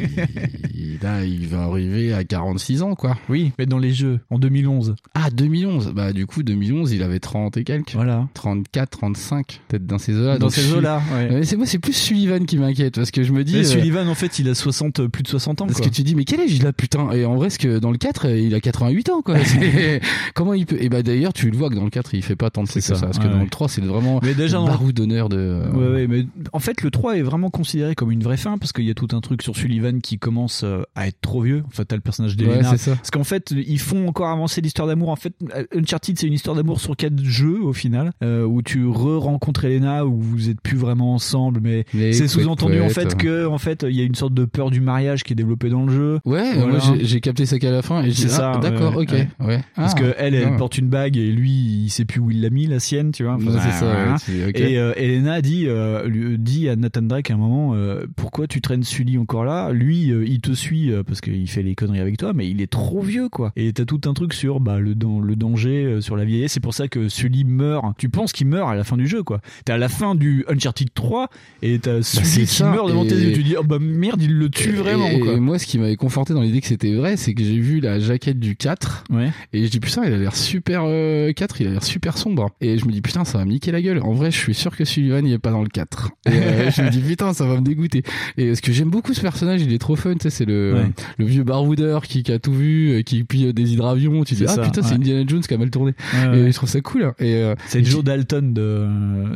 Il- 0.75 0.99
là, 1.01 1.23
il 1.23 1.47
va 1.47 1.63
arriver 1.63 2.13
à 2.13 2.23
46 2.23 2.81
ans 2.81 2.95
quoi. 2.95 3.17
Oui, 3.29 3.51
mais 3.57 3.65
dans 3.65 3.77
les 3.77 3.93
jeux 3.93 4.19
en 4.29 4.39
2011. 4.39 4.95
Ah 5.13 5.29
2011, 5.31 5.91
bah 5.95 6.13
du 6.13 6.25
coup 6.25 6.43
2011 6.43 6.91
il 6.91 7.03
avait 7.03 7.19
30 7.19 7.57
et 7.57 7.63
quelques. 7.63 7.93
Voilà. 7.93 8.27
34, 8.33 8.89
35, 8.89 9.61
peut-être 9.67 9.85
dans 9.85 9.97
ces 9.97 10.15
eaux-là. 10.15 10.37
Dans 10.37 10.49
ces 10.49 10.73
eaux-là, 10.73 11.01
ouais. 11.13 11.29
Mais 11.31 11.43
c'est 11.45 11.55
moi 11.57 11.65
c'est 11.65 11.79
plus 11.79 11.93
Sullivan 11.93 12.45
qui 12.45 12.57
m'inquiète 12.57 12.95
parce 12.95 13.11
que 13.11 13.23
je 13.23 13.31
me 13.33 13.43
dis. 13.43 13.53
Mais 13.53 13.59
euh, 13.59 13.63
Sullivan, 13.63 14.07
en 14.07 14.15
fait, 14.15 14.39
il 14.39 14.49
a 14.49 14.55
60, 14.55 15.07
plus 15.07 15.23
de 15.23 15.27
60 15.27 15.61
ans. 15.61 15.65
Parce 15.67 15.79
quoi. 15.79 15.89
que 15.89 15.93
tu 15.95 16.03
dis 16.03 16.15
mais 16.15 16.25
quel 16.25 16.41
âge 16.41 16.51
il 16.53 16.65
a 16.67 16.73
putain? 16.73 17.11
Et 17.11 17.25
en 17.25 17.35
vrai 17.35 17.49
ce 17.49 17.59
que 17.59 17.79
dans 17.79 17.91
le 17.91 17.97
4 17.97 18.27
euh, 18.27 18.37
il 18.39 18.53
a 18.55 18.59
88 18.59 19.09
ans 19.09 19.21
quoi. 19.21 19.35
Comment 20.35 20.53
il 20.53 20.65
peut 20.65 20.77
et 20.81 20.89
bah 20.89 21.03
d'ailleurs 21.03 21.33
tu 21.33 21.49
le 21.49 21.57
vois 21.57 21.69
que 21.69 21.75
dans 21.75 21.83
le 21.83 21.89
4 21.89 22.13
il 22.15 22.23
fait 22.23 22.35
pas 22.35 22.49
tant 22.49 22.63
de 22.63 22.67
trucs 22.67 22.81
que 22.83 22.87
ça, 22.87 22.95
ça 22.95 23.05
parce 23.05 23.17
que 23.19 23.23
ouais, 23.23 23.29
dans 23.29 23.37
ouais. 23.37 23.43
le 23.43 23.49
3 23.49 23.67
c'est 23.69 23.81
vraiment 23.81 24.19
Mais 24.23 24.33
déjà 24.33 24.57
dans 24.57 24.65
le- 24.65 24.71
barou 24.71 24.91
d'honneur 24.91 25.29
de 25.29 25.61
Ouais, 25.73 25.87
ouais, 25.89 26.07
mais 26.07 26.25
en 26.53 26.59
fait, 26.59 26.81
le 26.81 26.91
3 26.91 27.17
est 27.17 27.21
vraiment 27.21 27.49
considéré 27.49 27.95
comme 27.95 28.11
une 28.11 28.23
vraie 28.23 28.37
fin 28.37 28.57
parce 28.57 28.71
qu'il 28.71 28.85
y 28.85 28.89
a 28.91 28.93
tout 28.93 29.07
un 29.13 29.18
truc 29.21 29.41
sur 29.41 29.55
Sullivan 29.55 29.99
qui 30.01 30.17
commence 30.19 30.61
euh, 30.63 30.81
à 30.95 31.07
être 31.07 31.19
trop 31.21 31.41
vieux. 31.41 31.63
En 31.67 31.69
fait, 31.69 31.85
t'as 31.85 31.95
le 31.95 32.01
personnage 32.01 32.31
Ouais, 32.39 32.45
d'Elena. 32.45 32.77
ça. 32.77 32.95
parce 32.95 33.11
qu'en 33.11 33.23
fait, 33.23 33.51
ils 33.55 33.79
font 33.79 34.07
encore 34.07 34.29
avancer 34.29 34.61
l'histoire 34.61 34.87
d'amour. 34.87 35.09
En 35.09 35.15
fait, 35.15 35.33
Uncharted, 35.75 36.17
c'est 36.19 36.27
une 36.27 36.33
histoire 36.33 36.55
d'amour 36.55 36.79
sur 36.79 36.95
quatre 36.95 37.21
jeux 37.23 37.61
au 37.61 37.73
final, 37.73 38.11
euh, 38.23 38.43
où 38.45 38.61
tu 38.61 38.85
re-rencontres 38.87 39.65
Elena, 39.65 40.05
où 40.05 40.19
vous 40.19 40.49
êtes 40.49 40.61
plus 40.61 40.77
vraiment 40.77 41.13
ensemble, 41.13 41.59
mais, 41.61 41.85
Mais 41.93 42.13
c'est 42.13 42.27
sous-entendu 42.27 42.79
en 42.81 42.89
fait 42.89 43.15
que, 43.15 43.45
en 43.45 43.57
fait, 43.57 43.85
il 43.87 43.95
y 43.95 44.01
a 44.01 44.03
une 44.03 44.15
sorte 44.15 44.33
de 44.33 44.45
peur 44.45 44.71
du 44.71 44.81
mariage 44.81 45.23
qui 45.23 45.33
est 45.33 45.35
développée 45.35 45.69
dans 45.69 45.85
le 45.85 45.91
jeu. 45.93 46.19
Ouais, 46.25 46.53
Voilà. 46.55 46.67
moi 46.67 46.79
j'ai- 47.01 47.19
capté 47.21 47.45
ça 47.45 47.59
qu'à 47.59 47.71
la 47.71 47.81
fin 47.81 48.01
et 48.01 48.05
j'ai 48.11 48.13
C'est 48.13 48.27
dit, 48.27 48.33
ça. 48.33 48.53
ah, 48.55 48.59
d'accord, 48.59 48.95
ouais, 48.95 49.03
ok, 49.03 49.11
ouais. 49.11 49.27
ouais. 49.45 49.63
Parce 49.75 49.93
Ah, 49.95 49.99
que 49.99 50.13
elle, 50.17 50.33
elle 50.35 50.49
ouais. 50.51 50.57
porte 50.57 50.77
une 50.77 50.87
bague 50.87 51.17
et 51.17 51.31
lui, 51.31 51.49
il 51.51 51.89
sait 51.89 52.05
plus 52.05 52.19
où 52.21 52.31
il 52.31 52.41
l'a 52.41 52.49
mis, 52.49 52.65
la 52.65 52.79
sienne, 52.79 53.11
tu 53.11 53.23
vois. 53.23 53.33
Enfin, 53.33 53.51
Ouais, 53.51 53.59
c'est 53.61 53.71
ça, 53.79 53.85
ouais, 54.31 54.45
ok. 54.49 54.59
Et 54.59 54.77
euh, 54.77 54.93
Elena 54.95 55.41
dit, 55.41 55.65
euh, 55.67 56.05
lui, 56.07 56.37
dit 56.39 56.69
à 56.69 56.75
Nathan 56.75 57.01
Drake 57.01 57.29
à 57.31 57.33
un 57.33 57.37
moment, 57.37 57.75
pourquoi 58.15 58.47
tu 58.47 58.61
traînes 58.61 58.83
Sully 59.09 59.17
encore 59.17 59.43
là 59.45 59.71
Lui, 59.71 60.11
euh, 60.11 60.25
il 60.27 60.39
te 60.41 60.51
suit 60.53 60.91
euh, 60.91 61.03
parce 61.03 61.21
qu'il 61.21 61.47
fait 61.49 61.63
les 61.63 61.73
conneries 61.75 61.99
avec 61.99 62.17
toi, 62.17 62.33
mais 62.33 62.49
il 62.49 62.61
est 62.61 62.67
trop 62.69 63.01
vieux, 63.01 63.29
quoi. 63.29 63.51
Et 63.55 63.73
t'as 63.73 63.85
tout 63.85 64.01
un 64.05 64.13
truc 64.13 64.33
sur 64.33 64.59
bah, 64.59 64.79
le, 64.79 64.93
dan- 64.95 65.21
le 65.21 65.35
danger, 65.35 65.85
euh, 65.85 66.01
sur 66.01 66.15
la 66.15 66.25
vieillesse. 66.25 66.53
C'est 66.53 66.59
pour 66.59 66.73
ça 66.73 66.87
que 66.87 67.09
Sully 67.09 67.43
meurt. 67.43 67.85
Tu 67.97 68.09
penses 68.09 68.31
qu'il 68.33 68.47
meurt 68.47 68.69
à 68.69 68.75
la 68.75 68.83
fin 68.83 68.97
du 68.97 69.07
jeu, 69.07 69.23
quoi. 69.23 69.41
T'es 69.65 69.71
à 69.73 69.77
la 69.77 69.89
fin 69.89 70.15
du 70.15 70.45
Uncharted 70.47 70.89
3 70.93 71.29
et 71.61 71.79
t'as 71.79 72.01
Sully 72.01 72.25
c'est 72.25 72.41
qui 72.41 72.47
ça, 72.47 72.69
meurt 72.71 72.87
devant 72.87 73.03
et- 73.03 73.07
tes 73.07 73.15
yeux. 73.15 73.33
Tu 73.33 73.43
dis, 73.43 73.55
oh 73.57 73.63
bah 73.63 73.77
merde, 73.79 74.21
il 74.21 74.33
le 74.33 74.49
tue 74.49 74.69
Et- 74.69 74.73
vraiment, 74.73 75.07
et, 75.07 75.19
quoi. 75.19 75.33
et 75.33 75.39
moi, 75.39 75.57
ce 75.59 75.65
qui 75.65 75.77
m'avait 75.79 75.95
conforté 75.95 76.33
dans 76.33 76.41
l'idée 76.41 76.61
que 76.61 76.67
c'était 76.67 76.93
vrai, 76.93 77.17
c'est 77.17 77.33
que 77.33 77.43
j'ai 77.43 77.59
vu 77.59 77.79
la 77.79 77.99
jaquette 77.99 78.39
du 78.39 78.55
4. 78.55 79.05
Ouais. 79.09 79.29
Et 79.53 79.65
je 79.65 79.71
dis, 79.71 79.79
putain, 79.79 80.03
il 80.05 80.13
a 80.13 80.17
l'air 80.17 80.35
super, 80.35 80.83
euh, 80.85 81.31
4, 81.33 81.61
il 81.61 81.67
a 81.67 81.71
l'air 81.71 81.83
super 81.83 82.17
sombre. 82.17 82.49
Et 82.61 82.77
je 82.77 82.85
me 82.85 82.91
dis, 82.91 83.01
putain, 83.01 83.25
ça 83.25 83.37
va 83.39 83.45
me 83.45 83.51
niquer 83.51 83.71
la 83.71 83.81
gueule. 83.81 83.99
En 84.03 84.13
vrai, 84.13 84.31
je 84.31 84.37
suis 84.37 84.53
sûr 84.53 84.75
que 84.75 84.85
Sullivan, 84.85 85.25
il 85.25 85.33
est 85.33 85.39
pas 85.39 85.51
dans 85.51 85.61
le 85.63 85.69
4. 85.69 86.11
Et 86.27 86.31
euh, 86.31 86.71
je 86.71 86.81
me 86.81 86.89
dis, 86.89 86.99
putain, 87.01 87.33
ça 87.33 87.45
va 87.45 87.55
me 87.55 87.61
dégoûter. 87.61 88.03
Et 88.37 88.55
ce 88.55 88.61
que 88.61 88.71
j'aime 88.71 88.89
beaucoup 88.89 88.98
ce 89.13 89.21
personnage, 89.21 89.61
il 89.61 89.73
est 89.73 89.77
trop 89.79 89.95
fun, 89.95 90.13
tu 90.13 90.19
sais, 90.23 90.29
c'est 90.29 90.45
le, 90.45 90.73
Ouais. 90.73 90.91
le 91.17 91.25
vieux 91.25 91.43
baroudeur 91.43 92.03
qui, 92.03 92.23
qui 92.23 92.31
a 92.31 92.39
tout 92.39 92.53
vu, 92.53 92.91
euh, 92.91 93.01
qui 93.01 93.23
pille 93.23 93.53
des 93.53 93.73
hydravions. 93.73 94.23
Tu 94.23 94.33
dis, 94.35 94.39
C'est 94.41 94.49
ah 94.49 94.55
ça, 94.55 94.61
putain, 94.61 94.81
c'est 94.81 94.89
ouais. 94.89 94.95
Indiana 94.95 95.23
Jones 95.27 95.41
qui 95.41 95.53
a 95.53 95.57
mal 95.57 95.69
tourné. 95.69 95.93
Ouais. 96.13 96.39
Et 96.39 96.51
je 96.51 96.55
trouve 96.55 96.69
ça 96.69 96.81
cool. 96.81 97.03
hein. 97.03 97.13
Et, 97.19 97.35
euh, 97.35 97.55
C'est 97.67 97.83
Joe 97.83 98.03
Dalton 98.03 98.53
de, 98.53 98.87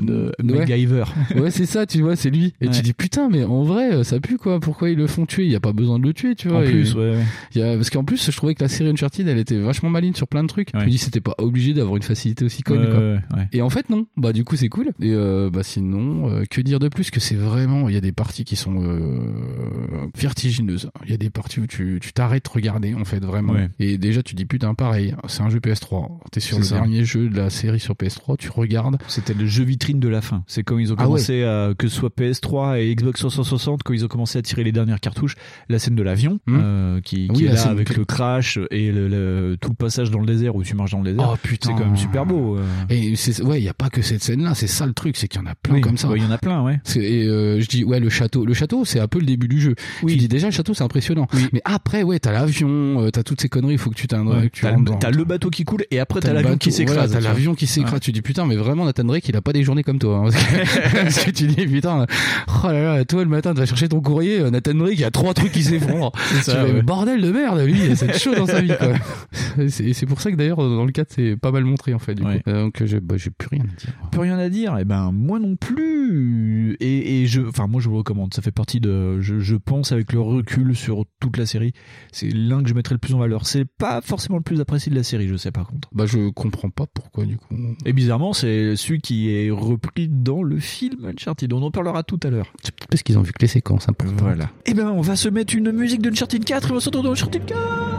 de 0.01 0.31
Ouais. 0.43 0.59
MacGyver. 0.59 1.03
ouais, 1.35 1.51
c'est 1.51 1.65
ça, 1.65 1.85
tu 1.85 2.01
vois, 2.01 2.15
c'est 2.15 2.29
lui. 2.29 2.53
Et 2.61 2.67
tu 2.69 2.81
dis 2.81 2.93
putain, 2.93 3.29
mais 3.29 3.43
en 3.43 3.63
vrai, 3.63 3.93
euh, 3.93 4.03
ça 4.03 4.19
pue 4.19 4.37
quoi. 4.37 4.59
Pourquoi 4.59 4.89
ils 4.89 4.97
le 4.97 5.07
font 5.07 5.25
tuer? 5.25 5.45
Il 5.45 5.51
y 5.51 5.55
a 5.55 5.59
pas 5.59 5.73
besoin 5.73 5.99
de 5.99 6.03
le 6.03 6.13
tuer, 6.13 6.35
tu 6.35 6.47
vois. 6.49 6.59
En 6.59 6.61
Et- 6.63 6.69
plus, 6.71 6.95
il 7.55 7.61
y 7.61 7.63
a... 7.63 7.75
Parce 7.75 7.89
qu'en 7.89 8.03
plus, 8.03 8.23
je 8.29 8.35
trouvais 8.35 8.55
que 8.55 8.63
la 8.63 8.69
série 8.69 8.89
Uncharted, 8.89 9.27
elle 9.27 9.37
était 9.39 9.57
vachement 9.57 9.89
maligne 9.89 10.13
sur 10.13 10.27
plein 10.27 10.43
de 10.43 10.47
trucs. 10.47 10.69
Je 10.73 10.79
me 10.85 10.89
dis, 10.89 10.97
c'était 10.97 11.21
pas 11.21 11.35
obligé 11.37 11.73
d'avoir 11.73 11.95
une 11.97 12.03
facilité 12.03 12.45
aussi 12.45 12.61
conne, 12.63 12.85
quoi. 12.85 12.99
ouais, 12.99 13.19
ouais. 13.35 13.47
Et 13.53 13.61
en 13.61 13.69
fait, 13.69 13.89
non. 13.89 14.05
Bah, 14.17 14.33
du 14.33 14.43
coup, 14.43 14.55
c'est 14.55 14.69
cool. 14.69 14.87
Et 15.01 15.11
euh, 15.13 15.49
bah, 15.51 15.63
sinon, 15.63 16.29
euh, 16.29 16.43
que 16.49 16.61
dire 16.61 16.79
de 16.79 16.87
plus? 16.87 17.11
Que 17.11 17.19
c'est 17.19 17.35
vraiment. 17.35 17.89
Il 17.89 17.95
y 17.95 17.97
a 17.97 18.01
des 18.01 18.11
parties 18.11 18.43
qui 18.43 18.55
sont 18.55 18.73
euh, 19.53 20.07
vertigineuses. 20.15 20.89
Il 21.05 21.11
y 21.11 21.13
a 21.13 21.17
des 21.17 21.29
parties 21.29 21.59
où 21.59 21.67
tu 21.67 21.99
tu 22.01 22.13
t'arrêtes 22.13 22.45
de 22.45 22.49
regarder, 22.49 22.93
en 22.95 23.05
fait, 23.05 23.23
vraiment. 23.23 23.53
Ouais. 23.53 23.69
Et 23.79 23.97
déjà, 23.97 24.23
tu 24.23 24.35
dis 24.35 24.45
putain, 24.45 24.73
pareil, 24.73 25.15
c'est 25.27 25.41
un 25.41 25.49
jeu 25.49 25.59
PS3. 25.59 26.19
T'es 26.31 26.39
sur 26.39 26.57
le 26.57 26.63
ça. 26.63 26.75
dernier 26.75 27.03
jeu 27.05 27.29
de 27.29 27.35
la 27.37 27.49
série 27.49 27.79
sur 27.79 27.93
PS3, 27.95 28.37
tu 28.37 28.49
regardes. 28.49 28.97
C'était 29.07 29.33
le 29.33 29.45
jeu 29.45 29.63
vitrine 29.63 29.99
de 29.99 30.07
la 30.07 30.21
fin. 30.21 30.43
C'est 30.47 30.63
quand 30.63 30.77
ils 30.77 30.91
ont 30.91 30.95
Ah 30.97 31.03
commencé 31.05 31.43
à, 31.43 31.73
que 31.77 31.87
ce 31.87 31.95
soit 31.95 32.09
PS3 32.15 32.79
et 32.79 32.95
Xbox 32.95 33.19
360, 33.19 33.83
quand 33.83 33.93
ils 33.93 34.03
ont 34.05 34.07
commencé 34.07 34.37
à 34.39 34.41
tirer 34.41 34.63
les 34.63 34.71
dernières 34.71 34.99
cartouches, 34.99 35.35
la 35.69 35.79
scène 35.79 35.95
de 35.95 36.03
l'avion, 36.03 36.39
Hmm. 36.47 36.59
euh, 36.61 37.01
qui, 37.01 37.27
Oui, 37.29 37.37
qui 37.37 37.45
est 37.45 37.53
là 37.53 37.63
avec 37.67 37.95
le 37.95 38.05
crash 38.05 38.57
et 38.71 38.91
le, 38.91 39.07
le- 39.07 39.57
tout 39.59 39.69
le 39.69 39.75
passage 39.75 40.11
dans 40.11 40.19
le 40.19 40.25
désert 40.25 40.55
où 40.55 40.63
tu 40.63 40.75
marches 40.75 40.91
dans 40.91 41.01
le 41.01 41.11
désert. 41.11 41.29
Oh 41.33 41.37
putain. 41.41 41.69
C'est 41.69 41.75
quand 41.75 41.85
même 41.85 41.97
super 41.97 42.25
beau. 42.25 42.57
euh. 42.57 42.63
Et 42.89 43.15
c'est 43.15 43.41
ouais, 43.43 43.59
il 43.61 43.63
y 43.63 43.69
a 43.69 43.73
pas 43.73 43.89
que 43.89 44.01
cette 44.01 44.23
scène-là, 44.23 44.55
c'est 44.55 44.67
ça 44.67 44.85
le 44.85 44.93
truc, 44.93 45.15
c'est 45.17 45.27
qu'il 45.27 45.39
y 45.41 45.43
en 45.43 45.47
a 45.47 45.55
plein 45.55 45.75
Oui, 45.75 45.81
comme 45.81 45.97
ça. 45.97 46.07
ouais, 46.09 46.17
Il 46.17 46.23
y 46.23 46.25
en 46.25 46.31
a 46.31 46.37
plein, 46.37 46.63
ouais. 46.63 46.79
C'est- 46.83 47.01
Et 47.03 47.25
euh, 47.27 47.59
je 47.59 47.67
dis 47.67 47.83
ouais 47.83 47.99
le 47.99 48.09
château, 48.09 48.45
le 48.45 48.53
château 48.53 48.85
c'est 48.85 48.99
un 48.99 49.07
peu 49.07 49.19
le 49.19 49.25
début 49.25 49.42
du 49.47 49.59
jeu. 49.59 49.75
Oui. 50.01 50.13
Tu 50.13 50.17
dis 50.17 50.27
déjà 50.27 50.47
le 50.47 50.53
château 50.53 50.73
c'est 50.73 50.83
impressionnant 50.83 50.93
impressionnant. 50.93 51.27
Mais 51.51 51.61
après, 51.65 52.03
ouais, 52.03 52.19
t'as 52.19 52.31
l'avion, 52.31 53.03
euh, 53.03 53.09
t'as 53.09 53.23
toutes 53.23 53.41
ces 53.41 53.49
conneries, 53.49 53.73
il 53.73 53.77
faut 53.77 53.89
que 53.89 53.95
tu 53.95 54.07
Ouais, 54.13 54.49
tu 54.51 54.61
t'as 54.99 55.09
le, 55.09 55.23
bateau 55.23 55.49
qui 55.49 55.63
coule 55.63 55.85
et 55.89 55.99
après 55.99 56.19
t'as 56.19 56.33
l'avion 56.33 56.57
qui 56.57 56.71
s'écrase. 56.71 57.11
t'as 57.11 57.19
l'avion 57.19 57.55
qui 57.55 57.65
s'écrase. 57.65 57.93
Ouais. 57.93 57.99
Tu 57.99 58.11
dis 58.11 58.21
putain, 58.21 58.45
mais 58.45 58.55
vraiment 58.55 58.85
Nathan 58.85 59.05
Drake, 59.05 59.27
il 59.27 59.35
a 59.35 59.41
pas 59.41 59.53
des 59.53 59.63
journées 59.63 59.83
comme 59.83 59.97
toi. 59.97 60.25
hein. 60.25 60.29
parce, 60.93 61.23
que, 61.23 61.31
tu 61.31 61.47
dis 61.47 61.65
putain, 61.65 62.05
oh 62.63 62.67
là 62.67 62.97
là, 62.97 63.05
toi 63.05 63.23
le 63.23 63.29
matin 63.29 63.53
tu 63.53 63.59
vas 63.59 63.65
chercher 63.65 63.89
ton 63.89 64.01
courrier, 64.01 64.39
euh, 64.39 64.51
Nathan 64.51 64.73
Drake, 64.75 64.93
il 64.93 64.99
y 64.99 65.05
a 65.05 65.11
trois 65.11 65.33
trucs 65.33 65.51
qui 65.51 65.63
s'effondrent. 65.63 66.11
Bordel 66.83 67.21
de 67.21 67.31
merde, 67.31 67.59
lui, 67.61 67.95
c'est 67.95 68.17
chaud 68.19 68.35
dans 68.35 68.45
sa 68.45 68.61
vie. 68.61 68.73
quoi. 68.77 68.93
C'est 69.69 69.83
et 69.83 69.93
c'est 69.93 70.07
pour 70.07 70.19
ça 70.19 70.31
que 70.31 70.35
d'ailleurs 70.35 70.57
dans 70.57 70.83
le 70.83 70.91
4 70.91 71.09
c'est 71.15 71.35
pas 71.35 71.51
mal 71.51 71.63
montré 71.63 71.93
en 71.93 71.99
fait. 71.99 72.15
Du 72.15 72.23
coup. 72.23 72.29
Euh, 72.47 72.63
Donc 72.63 72.83
j'ai 72.83 72.99
bah, 72.99 73.15
plus 73.37 73.47
rien 73.49 73.61
à 73.63 73.79
dire. 73.79 73.93
Plus 74.11 74.19
rien 74.19 74.39
à 74.39 74.49
dire. 74.49 74.77
Et 74.79 74.85
ben 74.85 75.11
moi 75.11 75.39
non 75.39 75.55
plus. 75.55 76.75
Et, 76.79 77.21
et 77.21 77.27
je, 77.27 77.41
enfin 77.41 77.67
moi 77.67 77.79
je 77.79 77.89
vous 77.89 77.97
recommande. 77.97 78.33
Ça 78.33 78.41
fait 78.41 78.51
partie 78.51 78.79
de, 78.79 79.21
je, 79.21 79.32
je 79.39 79.55
pense 79.55 79.91
avec 79.91 80.13
le 80.13 80.19
recul 80.19 80.75
sur 80.75 81.05
toute 81.19 81.37
la 81.37 81.45
série, 81.45 81.73
c'est 82.11 82.29
l'un 82.29 82.63
que 82.63 82.69
je 82.69 82.73
mettrais 82.73 82.95
le 82.95 82.99
plus 82.99 83.13
en 83.13 83.19
valeur. 83.19 83.45
C'est 83.45 83.65
pas 83.65 84.01
forcément 84.01 84.37
le 84.37 84.43
plus 84.43 84.59
apprécié 84.61 84.91
de 84.91 84.95
la 84.95 85.03
série, 85.03 85.27
je 85.27 85.35
sais 85.35 85.51
par 85.51 85.67
contre. 85.67 85.89
Bah 85.91 86.05
je 86.05 86.29
comprends 86.29 86.69
pas 86.69 86.85
pourquoi 86.93 87.25
du 87.25 87.37
coup. 87.37 87.55
Et 87.85 87.93
bizarrement, 87.93 88.33
c'est 88.33 88.75
celui 88.75 89.01
qui 89.01 89.29
est 89.29 89.51
repris 89.51 90.07
dans 90.09 90.43
le 90.43 90.59
film 90.59 91.05
Uncharted. 91.05 91.51
On 91.53 91.61
en 91.61 91.71
parlera 91.71 92.03
tout 92.03 92.19
à 92.23 92.29
l'heure. 92.29 92.53
C'est 92.63 92.75
peut-être 92.75 92.89
parce 92.89 93.03
qu'ils 93.03 93.17
ont 93.17 93.21
vu 93.21 93.31
que 93.31 93.41
les 93.41 93.47
séquences 93.47 93.89
importantes. 93.89 94.21
Voilà. 94.21 94.49
Et 94.65 94.73
ben 94.73 94.89
on 94.89 95.01
va 95.01 95.15
se 95.15 95.29
mettre 95.29 95.55
une 95.55 95.71
musique 95.71 96.01
d'Uncharted 96.01 96.43
4 96.43 96.67
et 96.67 96.71
on 96.71 96.75
va 96.75 96.79
se 96.79 96.85
retrouver 96.85 97.07
dans 97.07 97.13
Uncharted 97.13 97.45
4. 97.45 97.92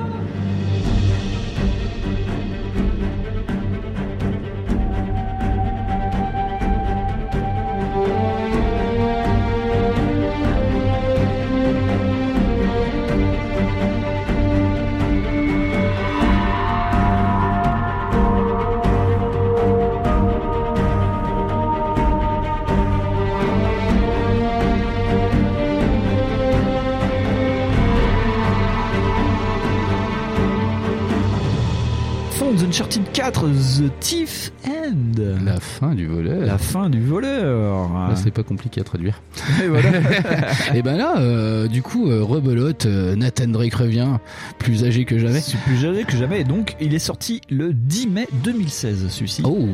Uncharted 32.75 33.13
4 33.13 33.47
The 33.47 34.01
Thief 34.01 34.51
End. 34.67 35.23
La 35.45 35.61
fin 35.61 35.95
du 35.95 36.09
voleur. 36.09 36.45
La 36.45 36.59
fin 36.59 36.91
du 36.91 37.01
voleur. 37.01 37.89
Là, 37.93 38.17
c'est 38.17 38.33
pas 38.33 38.43
compliqué 38.43 38.81
à 38.81 38.85
traduire. 38.85 39.23
Et 39.63 39.69
voilà. 39.69 39.91
Et 40.75 40.83
ben 40.83 40.97
là, 40.97 41.19
euh, 41.19 41.69
du 41.69 41.83
coup, 41.83 42.11
euh, 42.11 42.25
rebelote, 42.25 42.87
euh, 42.87 43.15
Nathan 43.15 43.47
Drake 43.47 43.75
revient, 43.75 44.19
plus 44.59 44.83
âgé 44.83 45.05
que 45.05 45.21
jamais. 45.21 45.39
C'est 45.39 45.57
plus 45.59 45.77
jamais 45.77 46.03
que 46.03 46.17
jamais. 46.17 46.41
Et 46.41 46.45
donc, 46.45 46.75
il 46.81 46.95
est 46.95 46.99
sorti 46.99 47.43
le 47.49 47.73
10 47.73 48.09
mai 48.09 48.27
2016, 48.43 49.07
celui-ci. 49.09 49.43
Oh 49.45 49.69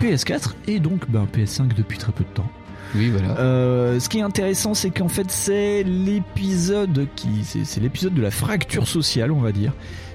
PS4 0.00 0.54
et 0.66 0.80
donc 0.80 1.08
ben, 1.08 1.28
PS5 1.32 1.76
depuis 1.76 1.98
très 1.98 2.10
peu 2.10 2.24
de 2.24 2.34
temps. 2.34 2.50
Oui, 2.94 3.10
voilà. 3.10 3.38
Euh, 3.38 4.00
ce 4.00 4.08
qui 4.08 4.18
est 4.18 4.22
intéressant, 4.22 4.74
c'est 4.74 4.90
qu'en 4.90 5.08
fait, 5.08 5.30
c'est 5.30 5.82
l'épisode 5.84 7.06
qui, 7.14 7.44
c'est 7.44 7.80
l'épisode 7.80 8.14
de 8.14 8.22
la 8.22 8.30
fracture 8.30 8.88
sociale, 8.88 9.30
on 9.30 9.40
va 9.40 9.52
dire. 9.52 9.72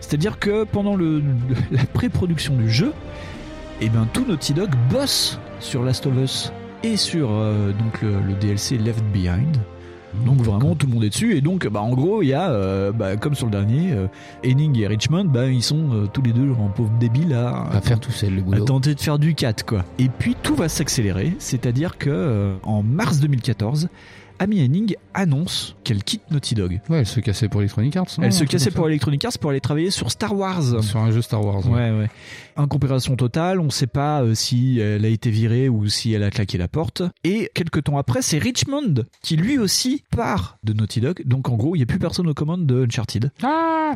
C'est-à-dire 0.07 0.37
que 0.37 0.65
pendant 0.65 0.95
le, 0.95 1.23
la 1.71 1.83
pré-production 1.83 2.55
du 2.55 2.69
jeu, 2.69 2.93
et 3.81 3.89
ben 3.89 4.07
tout 4.13 4.23
Naughty 4.25 4.53
Dog 4.53 4.69
bosse 4.89 5.39
sur 5.59 5.83
Last 5.83 6.05
of 6.05 6.13
Us 6.17 6.53
et 6.83 6.95
sur 6.95 7.29
euh, 7.31 7.71
donc 7.71 8.01
le, 8.01 8.21
le 8.21 8.33
DLC 8.33 8.77
Left 8.77 9.03
Behind. 9.11 9.57
Donc 10.23 10.37
vraiment 10.41 10.75
tout 10.75 10.87
le 10.87 10.93
monde 10.93 11.03
est 11.03 11.09
dessus 11.09 11.35
et 11.35 11.41
donc 11.41 11.67
bah 11.67 11.81
en 11.81 11.89
gros 11.89 12.21
il 12.21 12.27
y 12.27 12.33
a 12.33 12.49
euh, 12.49 12.91
bah, 12.91 13.17
comme 13.17 13.35
sur 13.35 13.47
le 13.47 13.51
dernier 13.51 13.91
euh, 13.91 14.07
Henning 14.45 14.79
et 14.79 14.87
Richmond 14.87 15.25
bah 15.25 15.47
ils 15.47 15.63
sont 15.63 15.89
euh, 15.91 16.07
tous 16.07 16.21
les 16.21 16.31
deux 16.31 16.51
en 16.51 16.69
pauvre 16.69 16.91
débiles 16.99 17.33
à, 17.33 17.67
À 17.71 17.81
faire 17.81 17.99
tout 17.99 18.11
seul 18.11 18.35
le 18.35 18.55
à 18.55 18.61
tenter 18.61 18.95
de 18.95 19.01
faire 19.01 19.19
du 19.19 19.35
4 19.35 19.65
quoi. 19.65 19.83
Et 19.99 20.07
puis 20.07 20.37
tout 20.41 20.55
va 20.55 20.69
s'accélérer, 20.69 21.35
c'est-à-dire 21.39 21.97
que 21.97 22.53
en 22.63 22.81
mars 22.81 23.19
2014, 23.19 23.89
Amy 24.39 24.61
Henning 24.63 24.95
annonce 25.13 25.75
qu'elle 25.83 26.03
quitte 26.03 26.29
Naughty 26.29 26.55
Dog. 26.55 26.81
Ouais, 26.89 26.99
elle 26.99 27.05
se 27.05 27.19
cassait 27.19 27.47
pour 27.47 27.61
Electronic 27.61 27.95
Arts. 27.95 28.07
Elle 28.21 28.33
se 28.33 28.43
cassait 28.43 28.71
pour 28.71 28.87
Electronic 28.87 29.23
Arts 29.23 29.37
pour 29.39 29.51
aller 29.51 29.61
travailler 29.61 29.91
sur 29.91 30.11
Star 30.11 30.35
Wars. 30.35 30.83
Sur 30.83 30.99
un 30.99 31.11
jeu 31.11 31.21
Star 31.21 31.43
Wars. 31.43 31.65
Ouais, 31.69 31.91
ouais. 31.91 32.09
Incompréhension 32.57 33.15
totale, 33.15 33.59
on 33.59 33.69
sait 33.69 33.87
pas 33.87 34.21
euh, 34.23 34.35
si 34.35 34.79
elle 34.79 35.05
a 35.05 35.09
été 35.09 35.29
virée 35.29 35.69
ou 35.69 35.87
si 35.87 36.13
elle 36.13 36.23
a 36.23 36.31
claqué 36.31 36.57
la 36.57 36.67
porte. 36.67 37.01
Et 37.23 37.49
quelques 37.53 37.83
temps 37.83 37.97
après, 37.97 38.21
c'est 38.21 38.37
Richmond 38.37 39.05
qui 39.21 39.37
lui 39.37 39.57
aussi 39.57 40.03
part 40.11 40.57
de 40.63 40.73
Naughty 40.73 41.01
Dog. 41.01 41.23
Donc 41.25 41.49
en 41.49 41.55
gros, 41.55 41.75
il 41.75 41.79
n'y 41.79 41.83
a 41.83 41.87
plus 41.87 41.99
personne 41.99 42.27
aux 42.27 42.33
commandes 42.33 42.65
de 42.65 42.83
Uncharted. 42.83 43.31
Ah 43.43 43.95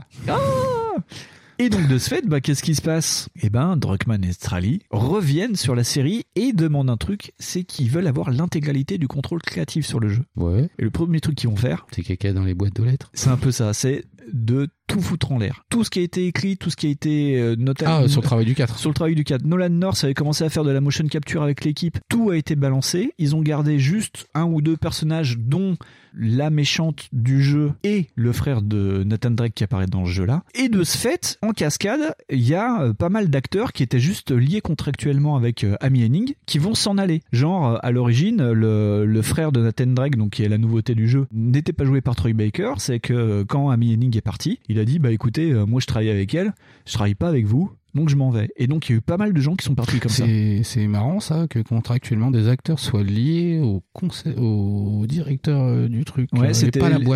Et 1.62 1.70
donc 1.70 1.90
de 1.90 1.98
ce 1.98 2.08
fait, 2.08 2.26
bah, 2.26 2.40
qu'est-ce 2.40 2.64
qui 2.64 2.74
se 2.74 2.82
passe? 2.82 3.28
Eh 3.42 3.50
ben, 3.50 3.76
Druckmann 3.76 4.24
et 4.24 4.32
Strally 4.32 4.80
reviennent 4.92 5.58
sur 5.58 5.76
la 5.76 5.84
série 5.84 6.24
et 6.36 6.54
demandent 6.54 6.90
un 6.90 6.96
truc, 6.96 7.34
c'est 7.38 7.64
qu'ils 7.66 7.92
veulent 7.92 8.08
avoir 8.08 8.32
l'intégralité 8.32 8.98
du 8.98 9.10
contrôle 9.10 9.42
créatif 9.42 9.86
sur 9.86 10.00
le 10.00 10.08
jeu. 10.08 10.24
Ouais. 10.38 10.70
Et 10.80 10.84
le 10.84 10.90
premier 10.90 11.20
truc 11.20 11.36
qu'ils 11.36 11.50
vont 11.50 11.58
faire, 11.58 11.86
C'est 11.92 12.02
caca 12.02 12.32
dans 12.32 12.46
les 12.46 12.54
boîtes 12.54 12.80
aux 12.80 12.86
lettres. 12.86 13.12
c'est 13.14 13.30
un 13.30 13.36
peu 13.36 13.52
ça, 13.52 13.74
c'est 13.74 14.06
de 14.32 14.70
tout 14.90 15.02
foutre 15.02 15.32
en 15.32 15.38
l'air. 15.38 15.64
Tout 15.70 15.84
ce 15.86 15.90
qui 15.90 16.00
a 16.00 16.02
été 16.02 16.26
écrit, 16.26 16.58
tout 16.58 16.70
ce 16.70 16.76
qui 16.76 16.88
a 16.88 16.90
été 16.90 17.40
euh, 17.40 17.56
notamment 17.58 18.02
Ah, 18.04 18.08
sur 18.10 18.22
le 18.22 18.26
travail 18.26 18.46
du 18.46 18.56
4. 18.56 18.78
sur 18.78 18.90
le 18.90 18.94
travail 18.96 19.16
du 19.16 19.24
4. 19.24 19.46
Nolan 19.46 19.70
North 19.70 20.04
avait 20.04 20.16
commencé 20.16 20.44
à 20.44 20.50
faire 20.50 20.64
de 20.64 20.72
la 20.72 20.82
motion 20.82 21.06
capture 21.08 21.44
avec 21.44 21.64
l'équipe. 21.64 21.98
Tout 22.10 22.32
a 22.32 22.36
été 22.38 22.56
balancé. 22.56 23.14
Ils 23.20 23.36
ont 23.36 23.42
gardé 23.42 23.80
juste 23.80 24.28
un 24.34 24.46
ou 24.46 24.62
deux 24.62 24.76
personnages, 24.78 25.38
dont 25.38 25.78
la 26.18 26.50
méchante 26.50 27.08
du 27.14 27.44
jeu 27.44 27.72
et 27.84 28.08
le 28.16 28.32
frère 28.34 28.64
de 28.64 29.04
Nathan 29.06 29.30
Drake 29.30 29.54
qui 29.54 29.64
apparaît 29.64 29.86
dans 29.86 30.06
ce 30.06 30.12
jeu-là. 30.12 30.44
Et 30.56 30.68
de 30.68 30.84
ce 30.84 30.98
fait, 30.98 31.38
en 31.44 31.52
cascade, 31.52 32.16
il 32.32 32.42
y 32.42 32.56
a 32.56 32.82
euh, 32.82 32.94
pas 32.94 33.10
mal 33.10 33.30
d'acteurs 33.30 33.74
qui 33.74 33.84
étaient 33.84 34.00
juste 34.00 34.32
liés 34.32 34.60
contractuellement 34.60 35.36
avec 35.36 35.64
euh, 35.64 35.76
Amy 35.82 36.04
Henning 36.04 36.34
qui 36.48 36.58
vont 36.58 36.74
s'en 36.74 36.98
aller. 36.98 37.22
Genre, 37.32 37.78
à 37.84 37.92
l'origine, 37.92 38.52
le, 38.52 39.06
le 39.06 39.22
frère 39.22 39.52
de 39.52 39.62
Nathan 39.62 39.86
Drake, 39.86 40.18
donc 40.18 40.32
qui 40.32 40.44
est 40.44 40.50
la 40.50 40.58
nouveauté 40.58 40.96
du 40.96 41.08
jeu, 41.08 41.28
n'était 41.32 41.74
pas 41.74 41.86
joué 41.86 42.02
par 42.02 42.16
Troy 42.16 42.34
Baker. 42.34 42.74
C'est 42.78 43.00
que 43.00 43.44
quand 43.44 43.70
Amy 43.70 43.94
Henning 43.94 44.18
est 44.18 44.22
parti, 44.22 44.60
il 44.68 44.79
a 44.80 44.86
dit, 44.86 45.00
bah 45.00 45.12
écoutez, 45.12 45.52
euh, 45.52 45.66
moi 45.66 45.80
je 45.82 45.88
travaille 45.88 46.10
avec 46.10 46.34
elle, 46.34 46.54
je 46.86 46.94
travaille 46.94 47.16
pas 47.16 47.28
avec 47.28 47.46
vous. 47.46 47.72
Donc 47.96 48.10
je 48.10 48.16
m'en 48.16 48.30
vais. 48.30 48.50
Et 48.58 48.68
donc 48.68 48.88
il 48.90 48.94
y 48.94 48.96
a 48.96 48.98
eu 48.98 49.02
pas 49.02 49.18
mal 49.18 49.34
de 49.34 49.42
gens 49.42 49.56
qui 49.56 49.66
sont 49.66 49.76
partis 49.76 50.00
comme 50.00 50.12
ça. 50.12 50.26
C'est 50.64 50.88
marrant 50.88 51.20
ça 51.20 51.48
que 51.50 51.60
contractuellement 51.60 52.32
des 52.32 52.48
acteurs 52.48 52.80
soient 52.80 53.04
liés 53.04 53.60
au 53.64 53.84
conseil, 53.94 54.34
au 54.38 55.06
directeur 55.08 55.62
euh, 55.62 55.88
du 55.88 56.06
truc. 56.06 56.30
euh, 56.34 56.40
Ouais, 56.40 56.52
et 56.52 56.54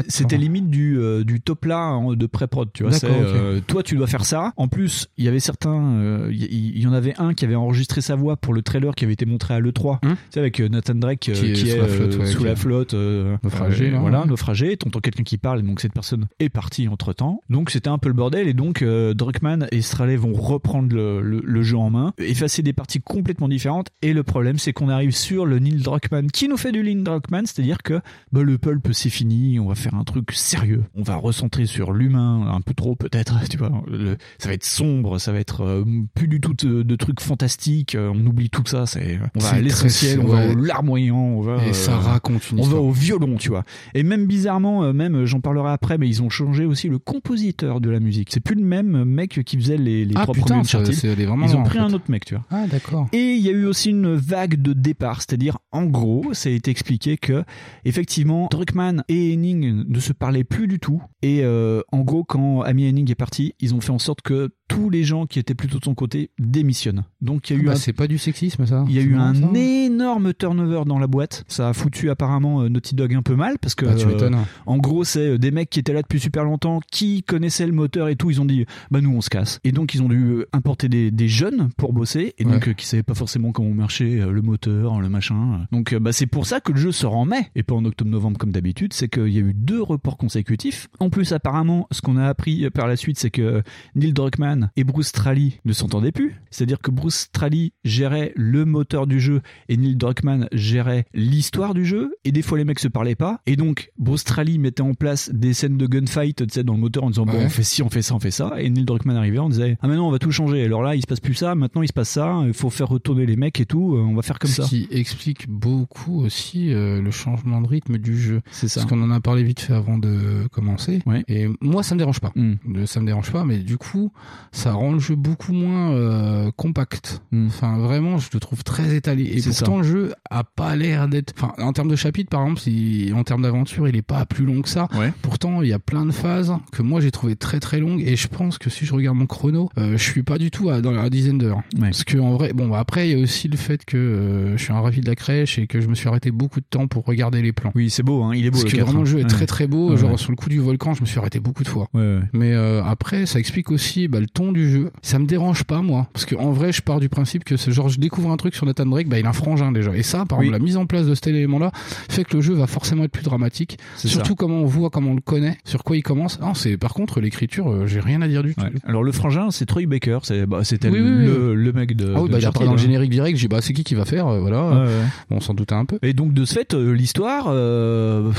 c'était 0.09 0.37
limite 0.37 0.69
du 0.69 0.97
euh, 0.97 1.23
du 1.23 1.41
top 1.41 1.65
là 1.65 1.77
hein, 1.79 2.13
de 2.15 2.25
pré-prod, 2.25 2.69
tu 2.73 2.83
vois. 2.83 2.91
Euh, 3.03 3.59
toi, 3.67 3.83
tu 3.83 3.95
dois 3.95 4.07
faire 4.07 4.25
ça. 4.25 4.53
En 4.57 4.67
plus, 4.67 5.07
il 5.17 5.25
y 5.25 5.27
avait 5.27 5.39
certains, 5.39 5.79
euh, 5.97 6.29
il 6.31 6.77
y, 6.79 6.87
en 6.87 6.93
avait 6.93 7.13
un 7.17 7.33
qui 7.33 7.45
avait 7.45 7.55
enregistré 7.55 8.01
sa 8.01 8.15
voix 8.15 8.37
pour 8.37 8.53
le 8.53 8.61
trailer 8.61 8.95
qui 8.95 9.03
avait 9.05 9.13
été 9.13 9.25
montré 9.25 9.53
à 9.53 9.59
l'E3, 9.59 9.99
Hum. 10.03 10.11
tu 10.11 10.17
sais, 10.31 10.39
avec 10.39 10.59
euh, 10.59 10.67
Nathan 10.69 10.95
Drake 10.95 11.29
euh, 11.29 11.33
Qui 11.33 11.53
qui, 11.53 11.69
est 11.69 11.71
sous 11.71 11.77
la 11.81 11.87
flotte, 11.87 12.13
euh, 12.13 12.19
ouais, 12.19 12.25
sous 12.25 12.37
qui 12.39 12.43
la 12.45 12.51
est 12.51 12.55
flotte, 12.55 12.93
euh, 12.93 13.37
naufragé, 13.43 13.87
euh, 13.87 13.91
là, 13.91 13.99
voilà, 13.99 14.21
ouais. 14.21 14.27
naufragé. 14.27 14.77
T'entends 14.77 14.99
quelqu'un 14.99 15.23
qui 15.23 15.37
parle, 15.37 15.61
donc 15.61 15.79
cette 15.81 15.93
personne 15.93 16.27
est 16.39 16.49
partie 16.49 16.87
entre 16.87 17.13
temps. 17.13 17.41
Donc 17.49 17.69
c'était 17.69 17.89
un 17.89 17.97
peu 17.97 18.09
le 18.09 18.15
bordel 18.15 18.47
et 18.47 18.53
donc 18.53 18.81
euh, 18.81 19.13
Druckmann 19.13 19.67
et 19.71 19.81
Straley 19.81 20.15
vont 20.15 20.33
reprendre 20.33 20.62
le, 20.71 21.21
le, 21.21 21.41
le 21.43 21.61
jeu 21.63 21.77
en 21.77 21.89
main, 21.89 22.13
effacer 22.17 22.61
des 22.63 22.73
parties 22.73 22.99
complètement 23.01 23.47
différentes. 23.47 23.89
Et 24.01 24.13
le 24.13 24.23
problème, 24.23 24.57
c'est 24.57 24.73
qu'on 24.73 24.89
arrive 24.89 25.11
sur 25.11 25.45
le 25.45 25.59
Neil 25.59 25.75
Druckmann 25.81 26.31
qui 26.31 26.47
nous 26.47 26.57
fait 26.57 26.71
du 26.71 26.81
Neil 26.83 27.03
Druckmann, 27.03 27.45
c'est-à-dire 27.45 27.77
que 27.83 27.99
bah, 28.31 28.41
le 28.43 28.57
pulp 28.57 28.89
c'est 28.93 29.09
fini, 29.09 29.59
on 29.59 29.67
va 29.67 29.75
faire 29.75 29.93
un 29.95 30.03
truc 30.03 30.31
sérieux. 30.31 30.83
On 30.95 31.03
va 31.03 31.15
recentrer 31.15 31.65
sur 31.65 31.91
l'humain, 31.93 32.47
un 32.53 32.61
peu 32.61 32.73
trop 32.73 32.95
peut-être, 32.95 33.37
tu 33.49 33.57
vois. 33.57 33.71
Le- 33.87 34.17
ça 34.39 34.47
va 34.49 34.53
être 34.55 34.63
sombre, 34.65 35.19
ça 35.19 35.31
va 35.31 35.39
être 35.39 35.61
euh, 35.61 35.83
plus 36.15 36.27
du 36.27 36.39
tout 36.41 36.53
de, 36.53 36.81
de 36.83 36.95
trucs 36.95 37.19
fantastiques. 37.21 37.95
euh, 37.95 38.11
on 38.13 38.25
oublie 38.25 38.49
tout 38.49 38.63
ça. 38.65 38.85
C'est, 38.85 39.19
on 39.35 39.39
va 39.39 39.49
à 39.49 39.59
l'essentiel, 39.61 40.19
on 40.19 40.27
va 40.27 40.47
ouais. 40.47 40.53
au 40.53 40.59
larmoyant, 40.59 41.17
on 41.17 41.41
va. 41.41 41.63
Et 41.65 41.69
euh, 41.69 41.73
ça 41.73 41.95
raconte 41.97 42.49
une 42.51 42.59
on 42.59 42.63
va 42.63 42.77
au 42.77 42.91
violon, 42.91 43.35
tu 43.37 43.49
vois. 43.49 43.63
Et 43.93 44.03
même 44.03 44.25
bizarrement, 44.25 44.93
même 44.93 45.25
j'en 45.25 45.39
parlerai 45.41 45.71
après, 45.71 45.97
mais 45.97 46.07
ils 46.07 46.21
ont 46.23 46.29
changé 46.29 46.65
aussi 46.65 46.87
le 46.89 46.99
compositeur 46.99 47.81
de 47.81 47.89
la 47.89 47.99
musique. 47.99 48.29
C'est 48.31 48.39
plus 48.39 48.55
le 48.55 48.63
même 48.65 49.03
mec 49.03 49.41
qui 49.45 49.57
faisait 49.57 49.77
les, 49.77 50.05
les 50.05 50.13
Ah 50.15 50.23
trois 50.23 50.33
putain, 50.35 50.52
c'est 50.63 51.15
vraiment 51.25 51.45
Ils 51.45 51.55
ont 51.55 51.61
en 51.61 51.63
pris 51.63 51.79
un 51.79 51.93
autre 51.93 52.09
mec, 52.09 52.25
tu 52.25 52.35
vois. 52.35 52.43
Ah 52.51 52.67
d'accord. 52.67 53.07
Et 53.13 53.33
il 53.33 53.41
y 53.41 53.49
a 53.49 53.51
eu 53.51 53.65
aussi 53.65 53.89
une 53.89 54.13
vague 54.13 54.61
de 54.61 54.73
départ, 54.73 55.21
c'est-à-dire 55.21 55.57
en 55.71 55.85
gros, 55.85 56.33
ça 56.33 56.49
a 56.49 56.51
été 56.51 56.71
expliqué 56.71 57.17
que 57.17 57.43
effectivement 57.85 58.47
Druckmann 58.51 59.03
et 59.07 59.33
Henning 59.33 59.83
ne 59.87 59.99
se 59.99 60.13
parlaient 60.13 60.43
plus 60.43 60.67
du 60.67 60.79
tout. 60.79 61.01
Et 61.21 61.43
euh, 61.43 61.81
en 61.91 62.01
gros, 62.01 62.23
quand 62.23 62.61
Amy 62.61 62.87
Henning 62.87 63.09
est 63.09 63.15
parti, 63.15 63.55
ils 63.59 63.73
ont 63.73 63.81
fait 63.81 63.91
en 63.91 63.99
sorte 63.99 64.21
que 64.21 64.49
tous 64.67 64.89
les 64.89 65.03
gens 65.03 65.25
qui 65.25 65.39
étaient 65.39 65.55
plutôt 65.55 65.79
de 65.79 65.83
son 65.83 65.93
côté 65.93 66.31
démissionnent. 66.39 67.03
Donc 67.21 67.49
il 67.49 67.57
y 67.57 67.59
a 67.59 67.61
eu 67.61 67.65
Ah 67.65 67.71
bah, 67.71 67.73
un 67.73 67.75
c'est 67.75 67.93
pas 67.93 68.07
du 68.07 68.17
sexisme 68.17 68.65
ça. 68.65 68.85
il 68.87 68.95
y 68.95 68.99
a 68.99 69.01
eu 69.01 69.15
un 69.15 69.33
ça. 69.35 69.49
énorme 69.55 70.33
turnover 70.33 70.83
dans 70.85 70.99
la 70.99 71.07
boîte. 71.07 71.43
Ça 71.47 71.69
a 71.69 71.73
foutu 71.73 72.09
apparemment 72.09 72.61
euh, 72.61 72.69
Naughty 72.69 72.95
Dog 72.95 73.13
un 73.13 73.21
peu 73.21 73.35
mal 73.35 73.57
parce 73.59 73.75
que 73.75 73.85
Ah, 73.85 73.95
tu 73.95 74.07
euh, 74.07 74.29
en 74.65 74.77
gros 74.77 75.03
c'est 75.03 75.31
euh, 75.33 75.37
des 75.37 75.51
mecs 75.51 75.69
qui 75.69 75.79
étaient 75.79 75.93
là 75.93 76.01
depuis 76.01 76.19
super 76.19 76.43
longtemps, 76.43 76.79
qui 76.91 77.23
connaissaient 77.23 77.67
le 77.67 77.73
moteur 77.73 78.07
et 78.09 78.15
tout. 78.15 78.31
Ils 78.31 78.41
ont 78.41 78.45
dit 78.45 78.65
bah 78.89 79.01
nous 79.01 79.11
on 79.13 79.21
se 79.21 79.29
casse. 79.29 79.59
Et 79.63 79.71
donc 79.71 79.93
ils 79.93 80.01
ont 80.01 80.07
dû 80.09 80.13
dû 80.13 80.45
importer 80.53 80.89
des, 80.89 81.09
des 81.11 81.27
jeunes 81.27 81.69
pour 81.75 81.91
bosser 81.91 82.35
et 82.37 82.43
donc 82.43 82.67
euh, 82.67 82.73
qui 82.73 82.85
savaient 82.85 83.01
pas 83.03 83.15
forcément 83.15 83.51
comment 83.51 83.71
marchait 83.71 84.19
euh, 84.21 84.31
le 84.31 84.41
moteur, 84.43 85.01
le 85.01 85.09
machin. 85.09 85.65
Donc 85.71 85.91
euh, 85.93 85.99
bah, 85.99 86.13
c'est 86.13 86.27
pour 86.27 86.45
ça 86.45 86.59
que 86.59 86.71
le 86.71 86.77
jeu 86.77 86.91
sort 86.91 87.15
en 87.15 87.25
mai 87.25 87.49
et 87.55 87.63
pas 87.63 87.73
en 87.73 87.83
octobre-novembre 87.83 88.37
comme 88.37 88.51
d'habitude. 88.51 88.93
C'est 88.93 89.07
qu'il 89.09 89.29
y 89.29 89.37
a 89.37 89.41
eu 89.41 89.53
deux 89.55 89.81
reports 89.81 90.17
consécutifs. 90.17 90.87
En 90.99 91.09
plus, 91.09 91.31
apparemment, 91.33 91.87
ce 91.91 92.01
qu'on 92.01 92.15
a 92.17 92.27
appris 92.27 92.65
euh, 92.65 92.69
par 92.69 92.87
la 92.87 92.95
suite, 92.95 93.17
c'est 93.17 93.31
que 93.31 93.63
Neil 93.95 94.13
Druckmann 94.13 94.52
et 94.75 94.83
Bruce 94.83 95.07
Straley 95.07 95.53
ne 95.65 95.73
s'entendaient 95.73 96.11
plus. 96.11 96.35
C'est-à-dire 96.51 96.79
que 96.79 96.91
Bruce 96.91 97.15
Straley 97.15 97.71
gérait 97.83 98.31
le 98.35 98.65
moteur 98.65 99.07
du 99.07 99.19
jeu 99.19 99.41
et 99.69 99.77
Neil 99.77 99.95
Druckmann 99.95 100.47
gérait 100.51 101.05
l'histoire 101.13 101.73
du 101.73 101.85
jeu. 101.85 102.15
Et 102.25 102.31
des 102.31 102.41
fois, 102.41 102.57
les 102.57 102.65
mecs 102.65 102.79
se 102.79 102.87
parlaient 102.87 103.15
pas. 103.15 103.41
Et 103.45 103.55
donc, 103.55 103.91
Bruce 103.97 104.21
Straley 104.21 104.57
mettait 104.57 104.81
en 104.81 104.93
place 104.93 105.29
des 105.33 105.53
scènes 105.53 105.77
de 105.77 105.87
gunfight, 105.87 106.35
tu 106.47 106.53
sais, 106.53 106.63
dans 106.63 106.73
le 106.73 106.79
moteur 106.79 107.03
en 107.03 107.09
disant 107.09 107.25
bon, 107.25 107.33
on 107.37 107.49
fait 107.49 107.63
ci, 107.63 107.81
on 107.83 107.89
fait 107.89 108.01
ça, 108.01 108.15
on 108.15 108.19
fait 108.19 108.31
ça. 108.31 108.53
Et 108.59 108.69
Neil 108.69 108.85
Druckmann 108.85 109.17
arrivait, 109.17 109.39
on 109.39 109.49
disait 109.49 109.77
ah 109.81 109.87
maintenant 109.87 110.07
on 110.07 110.11
va 110.11 110.19
tout 110.19 110.31
changer. 110.31 110.63
Alors 110.63 110.81
là, 110.83 110.95
il 110.95 111.01
se 111.01 111.07
passe 111.07 111.19
plus 111.19 111.33
ça. 111.33 111.55
Maintenant, 111.55 111.81
il 111.81 111.87
se 111.87 111.93
passe 111.93 112.09
ça. 112.09 112.41
Il 112.45 112.53
faut 112.53 112.69
faire 112.69 112.87
retourner 112.89 113.25
les 113.25 113.35
mecs 113.35 113.59
et 113.59 113.65
tout. 113.65 113.95
euh, 113.95 113.99
On 113.99 114.15
va 114.15 114.21
faire 114.21 114.39
comme 114.39 114.49
Ce 114.49 114.61
ça. 114.61 114.67
qui 114.67 114.87
explique 114.91 115.49
beaucoup 115.49 116.21
aussi 116.23 116.73
euh, 116.73 117.01
le 117.01 117.11
changement 117.11 117.61
de 117.61 117.67
rythme 117.67 117.97
du 117.97 118.17
jeu. 118.17 118.41
C'est 118.51 118.67
ça. 118.67 118.81
Parce 118.81 118.89
qu'on 118.91 119.01
en 119.01 119.11
a 119.11 119.19
parlé 119.19 119.43
vite 119.43 119.59
fait 119.61 119.73
avant 119.73 119.97
de 119.97 120.47
commencer. 120.51 121.01
Ouais. 121.05 121.23
Et 121.27 121.47
moi, 121.61 121.83
ça 121.83 121.95
me 121.95 121.99
dérange 121.99 122.19
pas. 122.19 122.31
Mm. 122.35 122.53
Euh, 122.75 122.85
Ça 122.85 122.99
me 122.99 123.05
dérange 123.05 123.31
pas, 123.31 123.43
mais 123.45 123.57
du 123.59 123.77
coup, 123.77 124.11
ça 124.53 124.73
rend 124.73 124.93
le 124.93 124.99
jeu 124.99 125.15
beaucoup 125.15 125.51
moins 125.51 125.91
euh, 125.91 126.51
compact. 126.55 127.21
Mm. 127.31 127.47
Enfin, 127.47 127.77
vraiment, 127.77 128.17
je 128.19 128.29
le 128.33 128.39
trouve 128.39 128.63
très 128.63 128.95
étalé. 128.95 129.23
Et 129.23 129.41
pourtant, 129.41 129.77
ça. 129.77 129.77
le 129.77 129.83
jeu 129.83 130.13
a 130.29 130.43
pas 130.43 130.75
l'air 130.75 131.07
d'être. 131.07 131.33
Enfin, 131.35 131.53
en 131.57 131.73
termes 131.73 131.89
de 131.89 131.95
chapitres, 131.95 132.29
par 132.29 132.43
exemple, 132.43 132.61
si... 132.61 133.11
en 133.15 133.23
termes 133.23 133.41
d'aventure, 133.41 133.87
il 133.87 133.95
est 133.95 134.03
pas 134.03 134.25
plus 134.25 134.45
long 134.45 134.61
que 134.61 134.69
ça. 134.69 134.87
Ouais. 134.95 135.11
Pourtant, 135.21 135.61
il 135.61 135.69
y 135.69 135.73
a 135.73 135.79
plein 135.79 136.05
de 136.05 136.11
phases 136.11 136.53
que 136.71 136.81
moi 136.81 137.01
j'ai 137.01 137.11
trouvé 137.11 137.35
très 137.35 137.59
très 137.59 137.79
longues. 137.79 138.01
Et 138.05 138.15
je 138.15 138.27
pense 138.27 138.57
que 138.57 138.69
si 138.69 138.85
je 138.85 138.93
regarde 138.93 139.17
mon 139.17 139.25
chrono, 139.25 139.69
euh, 139.77 139.97
je 139.97 140.03
suis 140.03 140.23
pas 140.23 140.37
du 140.37 140.51
tout 140.51 140.69
à, 140.69 140.81
dans 140.81 140.91
la 140.91 141.09
dizaine 141.09 141.39
d'heures. 141.39 141.63
Ouais. 141.75 141.89
Parce 141.89 142.03
que 142.03 142.17
en 142.17 142.33
vrai, 142.33 142.53
bon, 142.53 142.67
bah, 142.67 142.79
après, 142.79 143.09
il 143.09 143.17
y 143.17 143.19
a 143.19 143.23
aussi 143.23 143.47
le 143.47 143.57
fait 143.57 143.83
que 143.85 143.97
euh, 143.97 144.57
je 144.57 144.63
suis 144.63 144.71
un 144.71 144.81
ravi 144.81 145.01
de 145.01 145.07
la 145.07 145.15
crèche 145.15 145.57
et 145.57 145.65
que 145.65 145.81
je 145.81 145.87
me 145.87 145.95
suis 145.95 146.07
arrêté 146.07 146.31
beaucoup 146.31 146.59
de 146.59 146.65
temps 146.69 146.87
pour 146.87 147.05
regarder 147.05 147.41
les 147.41 147.53
plans. 147.53 147.71
Oui, 147.73 147.89
c'est 147.89 148.03
beau. 148.03 148.23
Hein. 148.23 148.33
Il 148.35 148.45
est 148.45 148.51
beau. 148.51 148.59
Parce 148.59 148.65
le 148.65 148.71
que 148.71 148.77
4, 148.77 148.85
vraiment 148.85 149.01
le 149.01 149.09
jeu 149.09 149.19
est 149.19 149.23
hein. 149.23 149.27
très 149.27 149.47
très 149.47 149.67
beau. 149.67 149.97
Genre 149.97 150.19
sur 150.19 150.31
le 150.31 150.35
coup 150.35 150.49
du 150.49 150.59
volcan, 150.59 150.93
je 150.93 151.01
me 151.01 151.07
suis 151.07 151.17
arrêté 151.17 151.39
beaucoup 151.39 151.63
de 151.63 151.69
fois. 151.69 151.87
Ouais, 151.93 152.01
ouais. 152.01 152.21
Mais 152.33 152.53
euh, 152.53 152.83
après, 152.83 153.25
ça 153.25 153.39
explique 153.39 153.71
aussi 153.71 154.07
bah, 154.07 154.19
le 154.19 154.27
ton 154.27 154.42
du 154.51 154.69
jeu. 154.69 154.91
Ça 155.01 155.19
me 155.19 155.25
dérange 155.25 155.63
pas 155.63 155.81
moi, 155.81 156.07
parce 156.13 156.25
que 156.25 156.35
en 156.35 156.51
vrai, 156.51 156.71
je 156.71 156.81
pars 156.81 156.99
du 156.99 157.09
principe 157.09 157.43
que 157.43 157.57
ce 157.57 157.71
genre, 157.71 157.89
je 157.89 157.99
découvre 157.99 158.31
un 158.31 158.37
truc 158.37 158.55
sur 158.55 158.65
Nathan 158.65 158.85
Drake, 158.85 159.07
bah 159.07 159.19
il 159.19 159.25
a 159.25 159.29
un 159.29 159.33
frangin 159.33 159.71
déjà. 159.71 159.95
Et 159.95 160.03
ça, 160.03 160.25
par 160.25 160.39
Oui. 160.39 160.45
exemple, 160.45 160.59
la 160.59 160.65
mise 160.65 160.77
en 160.77 160.85
place 160.85 161.05
de 161.05 161.15
cet 161.15 161.27
élément-là 161.27 161.71
fait 162.09 162.23
que 162.23 162.35
le 162.35 162.41
jeu 162.41 162.53
va 162.53 162.67
forcément 162.67 163.03
être 163.03 163.11
plus 163.11 163.23
dramatique. 163.23 163.77
Surtout 163.95 164.35
comment 164.35 164.57
on 164.61 164.65
voit, 164.65 164.89
comment 164.89 165.11
on 165.11 165.15
le 165.15 165.21
connaît, 165.21 165.57
sur 165.63 165.83
quoi 165.83 165.95
il 165.97 166.03
commence. 166.03 166.39
Non, 166.39 166.53
c'est 166.53 166.77
par 166.77 166.93
contre 166.93 167.19
l'écriture, 167.21 167.69
euh, 167.71 167.87
j'ai 167.87 167.99
rien 167.99 168.21
à 168.21 168.27
dire 168.27 168.43
du 168.43 168.55
tout. 168.55 168.61
Ouais. 168.63 168.71
Alors 168.85 169.03
le 169.03 169.11
frangin, 169.11 169.51
c'est 169.51 169.65
Troy 169.65 169.85
Baker. 169.85 170.19
C'est 170.23 170.45
bah, 170.45 170.63
c'était 170.63 170.89
Oui, 170.89 170.99
oui, 170.99 171.25
le, 171.25 171.55
le 171.55 171.71
mec 171.73 171.95
de. 171.95 172.13
Ah 172.15 172.21
oui, 172.21 172.27
de 172.27 172.33
bah, 172.33 172.39
il 172.39 172.45
apparaît 172.45 172.65
dans 172.65 172.73
le 172.73 172.77
hein. 172.79 172.81
générique 172.81 173.09
direct. 173.11 173.37
J'ai 173.37 173.47
dit, 173.47 173.47
bah, 173.47 173.61
c'est 173.61 173.73
qui 173.73 173.83
qui 173.83 173.95
va 173.95 174.05
faire, 174.05 174.27
euh, 174.27 174.39
voilà. 174.39 174.67
Ouais, 174.69 174.75
ouais. 174.85 175.03
Bon, 175.29 175.37
on 175.37 175.39
s'en 175.39 175.53
doutait 175.53 175.75
un 175.75 175.85
peu. 175.85 175.99
Et 176.01 176.13
donc 176.13 176.33
de 176.33 176.45
ce 176.45 176.53
fait, 176.53 176.73
euh, 176.73 176.91
l'histoire, 176.93 177.45
euh, 177.47 178.31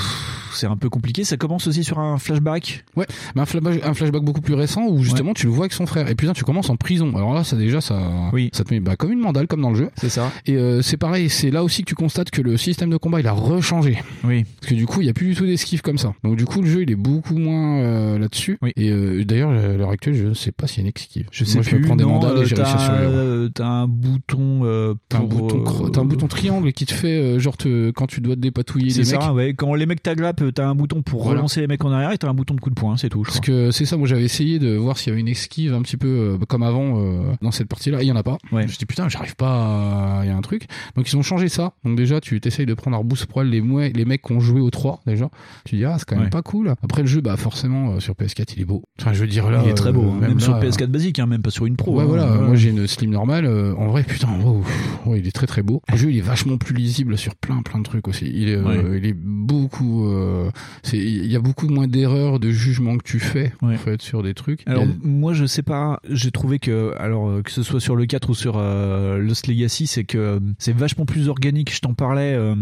c'est 0.53 0.67
un 0.67 0.77
peu 0.77 0.89
compliqué. 0.89 1.25
Ça 1.25 1.37
commence 1.37 1.67
aussi 1.67 1.85
sur 1.85 1.99
un 1.99 2.19
flashback. 2.19 2.85
Ouais, 2.97 3.07
mais 3.35 3.43
un 3.43 3.47
flashback, 3.47 3.85
un 3.85 3.95
flashback 3.95 4.23
beaucoup 4.23 4.41
plus 4.41 4.55
récent 4.55 4.87
où 4.89 5.03
justement 5.03 5.35
tu 5.35 5.47
le 5.47 5.53
vois 5.53 5.65
avec 5.65 5.73
son 5.73 5.87
frère. 5.87 5.94
Et 6.03 6.15
putain, 6.15 6.33
tu 6.33 6.45
commences 6.45 6.71
en 6.71 6.77
prison. 6.77 7.13
Alors 7.17 7.35
là, 7.35 7.45
ça 7.45 7.57
déjà, 7.57 7.81
ça, 7.81 7.99
Oui. 8.33 8.51
ça 8.53 8.65
te 8.65 8.73
met 8.75 8.81
bah, 8.81 8.97
comme 8.97 9.13
une 9.13 9.21
mandale, 9.21 9.47
comme 9.47 9.61
dans 9.63 9.71
le 9.71 9.77
jeu. 9.77 9.91
C'est 9.97 10.09
ça. 10.09 10.31
Et 10.47 10.55
euh, 10.57 10.83
c'est 10.83 10.97
pareil, 10.97 11.29
c'est 11.29 11.51
là 11.51 11.63
aussi 11.65 11.83
que 11.83 11.89
tu 11.89 11.95
constates 11.95 12.31
que 12.31 12.43
le 12.43 12.57
système 12.57 12.91
de 12.91 12.97
combat 12.97 13.21
il 13.21 13.27
a 13.27 13.33
rechangé. 13.33 13.99
Oui. 14.25 14.45
Parce 14.61 14.71
que 14.71 14.75
du 14.75 14.87
coup, 14.87 15.01
il 15.01 15.07
y 15.07 15.11
a 15.11 15.15
plus 15.15 15.27
du 15.29 15.35
tout 15.35 15.47
d'esquive 15.47 15.83
comme 15.83 15.99
ça. 15.99 16.15
Donc 16.25 16.37
du 16.37 16.45
coup, 16.45 16.61
le 16.63 16.69
jeu 16.69 16.83
il 16.83 16.91
est 16.91 16.97
beaucoup 16.97 17.37
moins 17.39 17.79
euh, 17.81 18.19
là-dessus. 18.19 18.59
Oui. 18.63 18.73
Et 18.77 18.91
euh, 18.91 19.25
d'ailleurs, 19.25 19.51
à 19.51 19.77
l'heure 19.77 19.91
actuelle, 19.91 20.15
je 20.15 20.33
sais 20.35 20.53
pas 20.53 20.67
s'il 20.67 20.79
y 20.79 20.81
a 20.81 20.83
une 20.89 20.93
esquive. 20.97 21.27
Je 21.31 21.45
sais 21.45 21.55
Moi, 21.59 21.65
plus. 21.65 21.79
Je 21.83 21.87
prends 21.87 21.97
des 21.97 22.05
mandales 22.05 22.39
et 22.43 22.47
j'ai 22.47 22.55
réussi 22.57 22.75
à 22.75 22.79
survivre. 22.79 23.49
t'as 23.55 23.67
un 23.67 23.87
bouton. 23.89 24.97
T'as 25.09 25.19
un 25.19 26.05
bouton, 26.05 26.25
un 26.25 26.29
triangle 26.29 26.73
qui 26.73 26.87
te 26.87 26.93
fait 26.95 27.39
genre 27.39 27.57
te, 27.57 27.91
quand 27.91 28.07
tu 28.07 28.21
dois 28.21 28.35
te 28.35 28.41
dépatouiller 28.41 28.91
C'est 28.91 29.01
les 29.01 29.05
ça, 29.05 29.19
mecs. 29.19 29.33
ouais. 29.37 29.55
Quand 29.55 29.75
les 29.75 29.87
mecs 29.87 30.03
t'aglappent, 30.03 30.43
t'as 30.55 30.67
un 30.67 30.75
bouton 30.75 31.03
pour 31.03 31.23
Voilà. 31.25 31.39
relancer 31.41 31.61
les 31.61 31.67
mecs 31.67 31.85
en 31.85 31.91
arrière 31.93 32.13
et 32.13 32.19
t'as 32.19 32.29
un 32.29 32.35
bouton 32.35 32.55
de 32.55 32.61
coup 32.61 32.71
de 32.71 32.75
poing, 32.75 32.97
c'est 32.97 33.09
tout. 33.09 33.25
Je 33.25 33.29
Parce 33.31 33.41
crois. 33.41 33.47
que 33.55 33.71
c'est 33.71 33.85
ça, 33.85 33.97
moi 33.97 34.07
j'avais 34.09 34.25
essayé 34.25 34.59
de 34.59 34.75
voir 34.77 34.99
s'il 34.99 35.09
y 35.09 35.13
avait 35.13 35.21
une 35.21 35.29
esquive 35.29 35.75
un 35.75 35.83
petit 35.85 35.97
peu 35.97 36.09
euh, 36.09 36.39
comme 36.49 36.63
avant 36.65 36.99
euh, 37.01 37.33
dans 37.41 37.53
cette 37.53 37.69
partie-là. 37.69 38.03
Il 38.03 38.07
y 38.09 38.13
en 38.13 38.17
a 38.17 38.23
pas. 38.25 38.39
Ouais. 38.51 38.63
Je 38.63 38.67
me 38.67 38.69
suis 38.69 38.79
dit 38.79 38.87
putain, 38.87 39.09
j'arrive 39.09 39.37
pas. 39.37 40.19
à- 40.19 40.25
Il 40.25 40.29
y 40.29 40.31
a 40.33 40.37
un 40.37 40.41
truc. 40.41 40.65
Donc 40.97 41.09
ils 41.11 41.17
ont 41.17 41.23
changé 41.23 41.49
ça. 41.49 41.73
Donc 41.85 41.97
déjà, 41.97 42.21
tu 42.21 42.41
t'essayes 42.41 42.67
de 42.67 42.75
prendre 42.75 42.97
arbousse 42.97 43.27
poil 43.27 43.49
les, 43.49 43.61
mouais- 43.61 43.93
les 43.95 44.05
mecs 44.05 44.23
qui 44.23 44.33
ont 44.33 44.41
joué 44.41 44.61
au 44.61 44.71
3 44.71 45.01
déjà. 45.07 45.31
Tu 45.65 45.77
dis 45.77 45.85
ah 45.85 45.97
c'est 45.99 46.05
quand 46.07 46.17
même 46.17 46.25
Ouais. 46.25 46.31
pas 46.31 46.43
cool. 46.43 46.75
Après 46.83 47.03
le 47.03 47.07
jeu, 47.07 47.21
bah 47.21 47.37
forcément 47.37 47.93
euh, 47.93 48.01
sur 48.01 48.15
PS4 48.15 48.55
il 48.57 48.63
est 48.63 48.65
beau. 48.65 48.83
Enfin 49.01 49.13
je 49.13 49.21
veux 49.21 49.27
dire 49.29 49.51
là, 49.51 49.63
Il 49.65 49.71
est 49.71 49.75
très 49.75 49.93
beau, 49.93 50.03
hein. 50.11 50.19
même, 50.21 50.41
sur 50.41 50.53
là, 50.55 50.61
PS4 50.61 50.87
basique, 50.87 51.19
hein, 51.21 51.27
même 51.27 51.43
pas 51.43 51.51
sur 51.51 51.67
une 51.67 51.77
pro. 51.77 51.95
Ouais 51.97 52.03
hein. 52.03 52.07
voilà, 52.07 52.27
moi 52.27 52.55
j'ai 52.57 52.71
une 52.71 52.87
Slim 52.87 53.11
normale. 53.11 53.47
en 53.47 53.87
vrai 53.89 54.03
putain, 54.05 54.29
wow, 54.43 54.65
ouais, 55.07 55.21
il 55.21 55.27
est 55.29 55.33
très 55.33 55.47
très 55.47 55.63
beau. 55.63 55.83
Le 55.93 55.97
jeu 55.97 56.11
il 56.11 56.17
est 56.19 56.23
vachement 56.23 56.57
plus 56.57 56.75
lisible 56.75 57.17
sur 57.19 57.35
plein 57.37 57.61
plein 57.63 57.79
de 57.79 57.85
trucs 57.85 58.09
aussi. 58.09 58.31
Il 58.35 58.49
est, 58.49 58.57
euh, 58.57 58.97
il 58.99 59.07
est 59.07 59.17
beaucoup. 59.17 60.07
euh, 60.07 60.51
c'est 60.83 60.99
il 60.99 61.27
y 61.31 61.37
a 61.37 61.41
beaucoup 61.41 61.69
moins 61.69 61.87
d'erreurs 61.89 62.39
de 62.41 62.51
jugement 62.51 62.97
que 62.97 63.03
tu 63.05 63.19
fais 63.21 63.53
en 63.63 63.73
fait 63.77 64.01
sur 64.03 64.23
des 64.23 64.35
trucs. 64.35 64.63
Alors 64.67 64.85
a- 64.85 64.87
moi 65.03 65.33
je 65.35 65.45
sais 65.47 65.63
pas, 65.65 65.99
j'ai 66.09 66.31
trouvé 66.31 66.59
que 66.59 66.95
alors 66.99 67.29
euh, 67.29 67.43
que 67.43 67.51
ce 67.51 67.63
soit 67.63 67.81
sur 67.81 67.97
le 67.97 68.07
4 68.07 68.31
ou 68.31 68.35
sur 68.35 68.55
euh, 68.57 69.19
Lost 69.19 69.47
Legacy, 69.49 69.87
c'est 69.87 70.05
que 70.05 70.19
euh, 70.19 70.39
c'est 70.59 70.75
vachement 70.77 71.07
plus 71.07 71.29
organique. 71.29 71.75
Je 71.75 71.81
t'en 71.81 71.95
parlais 71.95 72.35
euh, 72.35 72.55